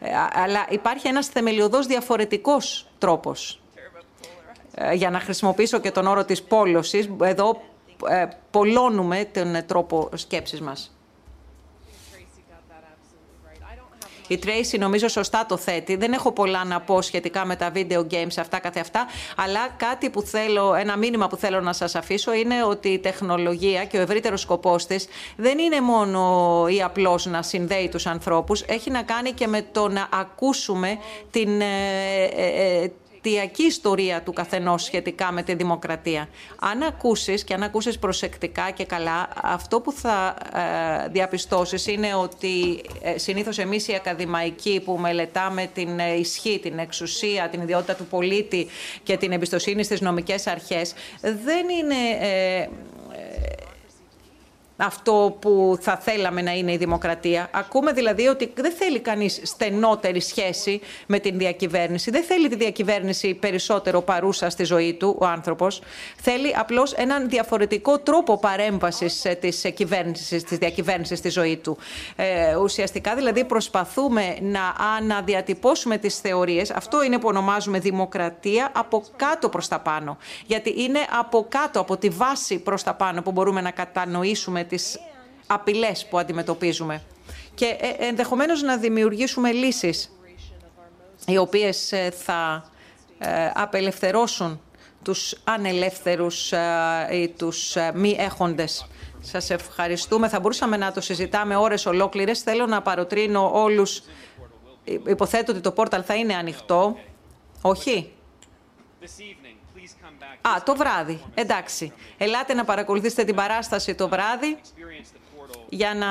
Ε, 0.00 0.10
αλλά 0.32 0.66
υπάρχει 0.68 1.08
ένας 1.08 1.26
θεμελιωδός 1.26 1.86
διαφορετικός 1.86 2.86
τρόπος. 2.98 3.60
Ε, 4.74 4.94
για 4.94 5.10
να 5.10 5.20
χρησιμοποιήσω 5.20 5.78
και 5.78 5.90
τον 5.90 6.06
όρο 6.06 6.24
της 6.24 6.42
πόλωσης, 6.42 7.08
εδώ 7.22 7.62
ε, 8.08 8.26
πολλώνουμε 8.50 9.24
τον 9.24 9.66
τρόπο 9.66 10.08
σκέψης 10.14 10.60
μας. 10.60 10.94
Η 14.30 14.38
Tracy 14.44 14.78
νομίζω 14.78 15.08
σωστά 15.08 15.46
το 15.48 15.56
θέτει. 15.56 15.96
Δεν 15.96 16.12
έχω 16.12 16.32
πολλά 16.32 16.64
να 16.64 16.80
πω 16.80 17.02
σχετικά 17.02 17.44
με 17.46 17.56
τα 17.56 17.72
video 17.74 17.98
games 17.98 18.34
αυτά 18.38 18.58
καθε 18.58 18.80
αυτά, 18.80 19.06
αλλά 19.36 19.68
κάτι 19.76 20.10
που 20.10 20.22
θέλω, 20.22 20.74
ένα 20.74 20.96
μήνυμα 20.96 21.28
που 21.28 21.36
θέλω 21.36 21.60
να 21.60 21.72
σας 21.72 21.94
αφήσω 21.94 22.32
είναι 22.34 22.64
ότι 22.64 22.88
η 22.88 22.98
τεχνολογία 22.98 23.84
και 23.84 23.98
ο 23.98 24.00
ευρύτερος 24.00 24.40
σκοπός 24.40 24.86
της 24.86 25.06
δεν 25.36 25.58
είναι 25.58 25.80
μόνο 25.80 26.64
ή 26.68 26.82
απλώς 26.82 27.26
να 27.26 27.42
συνδέει 27.42 27.88
τους 27.88 28.06
ανθρώπους, 28.06 28.62
έχει 28.62 28.90
να 28.90 29.02
κάνει 29.02 29.32
και 29.32 29.46
με 29.46 29.66
το 29.72 29.88
να 29.88 30.08
ακούσουμε 30.12 30.98
την, 31.30 31.60
ε, 31.60 32.92
αιτιακή 33.22 33.62
ιστορία 33.62 34.22
του 34.22 34.32
καθενός 34.32 34.84
σχετικά 34.84 35.32
με 35.32 35.42
τη 35.42 35.54
δημοκρατία. 35.54 36.28
Αν 36.58 36.82
ακούσεις 36.82 37.44
και 37.44 37.54
αν 37.54 37.62
ακούσεις 37.62 37.98
προσεκτικά 37.98 38.70
και 38.70 38.84
καλά, 38.84 39.28
αυτό 39.42 39.80
που 39.80 39.92
θα 39.92 40.36
ε, 41.04 41.08
διαπιστώσεις 41.08 41.86
είναι 41.86 42.14
ότι 42.14 42.82
ε, 43.02 43.18
συνήθως 43.18 43.58
εμείς 43.58 43.88
οι 43.88 43.94
ακαδημαϊκοί 43.94 44.80
που 44.84 44.98
μελετάμε 44.98 45.70
την 45.74 45.98
ε, 45.98 46.14
ισχύ, 46.14 46.58
την 46.62 46.78
εξουσία, 46.78 47.48
την 47.48 47.60
ιδιότητα 47.60 47.94
του 47.94 48.04
πολίτη 48.04 48.66
και 49.02 49.16
την 49.16 49.32
εμπιστοσύνη 49.32 49.82
στις 49.82 50.00
νομικές 50.00 50.46
αρχές, 50.46 50.94
δεν 51.20 51.68
είναι. 51.68 52.26
Ε, 52.26 52.68
αυτό 54.80 55.36
που 55.40 55.78
θα 55.80 55.96
θέλαμε 55.96 56.42
να 56.42 56.52
είναι 56.52 56.72
η 56.72 56.76
δημοκρατία. 56.76 57.48
Ακούμε 57.52 57.92
δηλαδή 57.92 58.26
ότι 58.26 58.52
δεν 58.54 58.72
θέλει 58.72 59.00
κανείς 59.00 59.40
στενότερη 59.42 60.20
σχέση 60.20 60.80
με 61.06 61.18
την 61.18 61.38
διακυβέρνηση. 61.38 62.10
Δεν 62.10 62.22
θέλει 62.22 62.48
τη 62.48 62.56
διακυβέρνηση 62.56 63.34
περισσότερο 63.34 64.02
παρούσα 64.02 64.50
στη 64.50 64.64
ζωή 64.64 64.94
του 64.94 65.16
ο 65.20 65.26
άνθρωπος. 65.26 65.82
Θέλει 66.16 66.54
απλώς 66.56 66.92
έναν 66.92 67.28
διαφορετικό 67.28 67.98
τρόπο 67.98 68.38
παρέμβασης 68.38 69.24
ε, 69.24 69.34
της 69.34 69.72
κυβέρνησης, 69.74 70.44
της 70.44 70.58
διακυβέρνησης 70.58 71.18
στη 71.18 71.28
ζωή 71.28 71.56
του. 71.56 71.78
Ε, 72.16 72.56
ουσιαστικά 72.56 73.14
δηλαδή 73.14 73.44
προσπαθούμε 73.44 74.36
να 74.40 74.74
αναδιατυπώσουμε 74.98 75.98
τις 75.98 76.18
θεωρίες. 76.18 76.70
Αυτό 76.70 77.02
είναι 77.02 77.18
που 77.18 77.28
ονομάζουμε 77.28 77.78
δημοκρατία 77.78 78.70
από 78.74 79.04
κάτω 79.16 79.48
προς 79.48 79.68
τα 79.68 79.78
πάνω. 79.78 80.18
Γιατί 80.46 80.74
είναι 80.82 80.98
από 81.18 81.46
κάτω, 81.48 81.80
από 81.80 81.96
τη 81.96 82.08
βάση 82.08 82.58
προς 82.58 82.82
τα 82.82 82.94
πάνω 82.94 83.22
που 83.22 83.32
μπορούμε 83.32 83.60
να 83.60 83.70
κατανοήσουμε 83.70 84.64
τις 84.70 84.98
απειλές 85.46 86.06
που 86.06 86.18
αντιμετωπίζουμε 86.18 87.02
και 87.54 87.76
ε, 87.80 88.06
ενδεχομένως 88.06 88.62
να 88.62 88.76
δημιουργήσουμε 88.76 89.52
λύσεις 89.52 90.10
οι 91.26 91.36
οποίες 91.36 91.92
ε, 91.92 92.10
θα 92.10 92.70
ε, 93.18 93.50
απελευθερώσουν 93.54 94.60
τους 95.02 95.34
ανελεύθερους 95.44 96.52
ή 97.12 97.28
τους 97.28 97.76
μη 97.94 98.16
έχοντες. 98.18 98.86
Σας 99.20 99.50
ευχαριστούμε. 99.50 100.28
Θα 100.28 100.40
μπορούσαμε 100.40 100.76
να 100.76 100.92
το 100.92 101.00
συζητάμε 101.00 101.56
ώρες 101.56 101.86
ολόκληρες. 101.86 102.40
Θέλω 102.40 102.66
να 102.66 102.82
παροτρύνω 102.82 103.50
όλους. 103.52 104.02
Υποθέτω 105.06 105.52
ότι 105.52 105.60
το 105.60 105.72
πόρταλ 105.72 106.02
θα 106.06 106.14
είναι 106.14 106.34
ανοιχτό. 106.34 106.96
Όχι; 107.62 108.12
Α, 110.40 110.62
το 110.64 110.76
βράδυ. 110.76 111.20
Εντάξει. 111.34 111.92
Ελάτε 112.18 112.54
να 112.54 112.64
παρακολουθήσετε 112.64 113.24
την 113.24 113.34
παράσταση 113.34 113.94
το 113.94 114.08
βράδυ 114.08 114.58
για 115.68 115.94
να 115.94 116.08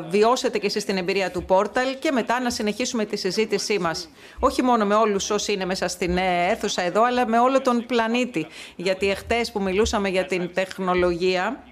βιώσετε 0.00 0.58
και 0.58 0.66
εσείς 0.66 0.84
την 0.84 0.96
εμπειρία 0.96 1.30
του 1.30 1.44
πόρταλ 1.44 1.98
και 1.98 2.12
μετά 2.12 2.40
να 2.40 2.50
συνεχίσουμε 2.50 3.04
τη 3.04 3.16
συζήτησή 3.16 3.78
μας. 3.78 4.08
Όχι 4.38 4.62
μόνο 4.62 4.84
με 4.84 4.94
όλους 4.94 5.30
όσοι 5.30 5.52
είναι 5.52 5.64
μέσα 5.64 5.88
στην 5.88 6.16
αίθουσα 6.18 6.82
εδώ, 6.82 7.04
αλλά 7.04 7.26
με 7.26 7.38
όλο 7.38 7.60
τον 7.60 7.86
πλανήτη. 7.86 8.46
Γιατί 8.76 9.10
εχθές 9.10 9.52
που 9.52 9.62
μιλούσαμε 9.62 10.08
για 10.08 10.24
την 10.24 10.54
τεχνολογία, 10.54 11.62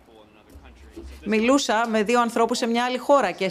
Μιλούσα 1.24 1.86
με 1.88 2.02
δύο 2.02 2.20
ανθρώπους 2.20 2.58
σε 2.58 2.66
μια 2.66 2.84
άλλη 2.84 2.98
χώρα 2.98 3.30
και 3.30 3.48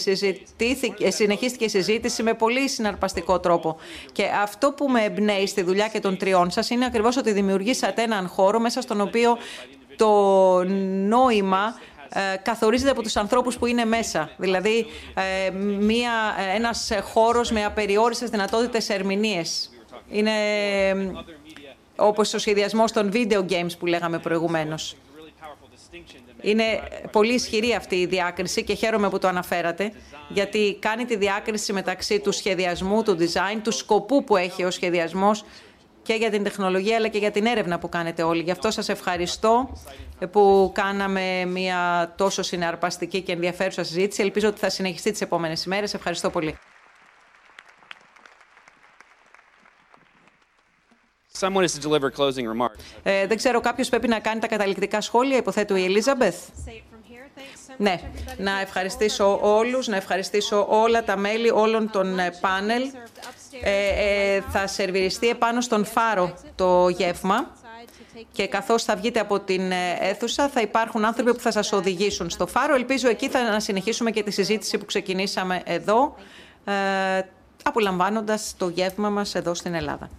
συνεχίστηκε 1.09 1.65
η 1.65 1.69
συζήτηση 1.69 2.23
με 2.23 2.33
πολύ 2.33 2.69
συναρπαστικό 2.69 3.39
τρόπο. 3.39 3.77
Και 4.11 4.23
αυτό 4.41 4.71
που 4.71 4.89
με 4.89 5.03
εμπνέει 5.03 5.47
στη 5.47 5.61
δουλειά 5.61 5.87
και 5.87 5.99
των 5.99 6.17
τριών 6.17 6.51
σας 6.51 6.69
είναι 6.69 6.85
ακριβώς 6.85 7.17
ότι 7.17 7.31
δημιουργήσατε 7.31 8.01
έναν 8.01 8.27
χώρο 8.27 8.59
μέσα 8.59 8.81
στον 8.81 9.01
οποίο 9.01 9.37
το 9.95 10.63
νόημα 11.07 11.75
ε, 12.09 12.37
καθορίζεται 12.37 12.91
από 12.91 13.01
τους 13.01 13.15
ανθρώπους 13.15 13.57
που 13.57 13.65
είναι 13.65 13.85
μέσα. 13.85 14.29
Δηλαδή, 14.37 14.85
ε, 15.13 15.49
μια, 15.59 16.11
ένας 16.55 16.91
χώρος 17.03 17.51
με 17.51 17.65
απεριόριστες 17.65 18.29
δυνατότητες 18.29 18.89
ερμηνείες. 18.89 19.69
Είναι 20.09 20.31
όπως 21.95 22.33
ο 22.33 22.39
σχεδιασμός 22.39 22.91
των 22.91 23.11
video 23.13 23.45
games 23.49 23.77
που 23.79 23.85
λέγαμε 23.85 24.19
προηγουμένως. 24.19 24.95
Είναι 26.43 26.63
πολύ 27.11 27.33
ισχυρή 27.33 27.73
αυτή 27.73 27.95
η 27.95 28.05
διάκριση 28.05 28.63
και 28.63 28.73
χαίρομαι 28.73 29.09
που 29.09 29.19
το 29.19 29.27
αναφέρατε, 29.27 29.91
γιατί 30.29 30.77
κάνει 30.79 31.05
τη 31.05 31.15
διάκριση 31.15 31.73
μεταξύ 31.73 32.19
του 32.19 32.31
σχεδιασμού, 32.31 33.03
του 33.03 33.17
design, 33.19 33.59
του 33.63 33.71
σκοπού 33.71 34.23
που 34.23 34.37
έχει 34.37 34.63
ο 34.63 34.71
σχεδιασμός 34.71 35.45
και 36.03 36.13
για 36.13 36.29
την 36.29 36.43
τεχνολογία 36.43 36.95
αλλά 36.95 37.07
και 37.07 37.17
για 37.17 37.31
την 37.31 37.45
έρευνα 37.45 37.79
που 37.79 37.89
κάνετε 37.89 38.23
όλοι. 38.23 38.41
Γι' 38.41 38.51
αυτό 38.51 38.71
σας 38.71 38.89
ευχαριστώ 38.89 39.77
που 40.31 40.71
κάναμε 40.73 41.45
μια 41.45 42.13
τόσο 42.17 42.41
συναρπαστική 42.41 43.21
και 43.21 43.31
ενδιαφέρουσα 43.31 43.83
συζήτηση. 43.83 44.21
Ελπίζω 44.21 44.47
ότι 44.47 44.59
θα 44.59 44.69
συνεχιστεί 44.69 45.11
τις 45.11 45.21
επόμενες 45.21 45.65
ημέρες. 45.65 45.93
Ευχαριστώ 45.93 46.29
πολύ. 46.29 46.57
Ε, 53.03 53.27
δεν 53.27 53.37
ξέρω, 53.37 53.59
κάποιος 53.59 53.89
πρέπει 53.89 54.07
να 54.07 54.19
κάνει 54.19 54.39
τα 54.39 54.47
καταληκτικά 54.47 55.01
σχόλια, 55.01 55.37
υποθέτω 55.37 55.75
η 55.75 55.83
Ελίζαμπεθ. 55.83 56.35
Ναι, 57.77 57.99
να 58.37 58.59
ευχαριστήσω 58.59 59.39
όλους, 59.41 59.87
να 59.87 59.95
ευχαριστήσω 59.95 60.67
όλα 60.69 61.03
τα 61.03 61.17
μέλη 61.17 61.49
όλων 61.49 61.89
των 61.89 62.19
ε, 62.19 62.31
πάνελ. 62.41 62.81
Ε, 63.61 64.35
ε, 64.35 64.41
θα 64.41 64.67
σερβιριστεί 64.67 65.29
επάνω 65.29 65.61
στον 65.61 65.85
φάρο 65.85 66.33
το 66.55 66.89
γεύμα 66.89 67.51
και 68.31 68.47
καθώς 68.47 68.83
θα 68.83 68.95
βγείτε 68.95 69.19
από 69.19 69.39
την 69.39 69.71
ε, 69.71 69.97
αίθουσα 69.99 70.49
θα 70.49 70.61
υπάρχουν 70.61 71.05
άνθρωποι 71.05 71.33
που 71.33 71.39
θα 71.39 71.51
σας 71.51 71.71
οδηγήσουν 71.71 72.29
στο 72.29 72.47
φάρο. 72.47 72.75
Ελπίζω 72.75 73.09
εκεί 73.09 73.29
θα 73.29 73.59
συνεχίσουμε 73.59 74.11
και 74.11 74.23
τη 74.23 74.31
συζήτηση 74.31 74.77
που 74.77 74.85
ξεκινήσαμε 74.85 75.61
εδώ, 75.65 76.15
ε, 76.65 76.73
απολαμβάνοντας 77.63 78.53
το 78.57 78.69
γεύμα 78.69 79.09
μας 79.09 79.35
εδώ 79.35 79.53
στην 79.53 79.73
Ελλάδα. 79.73 80.09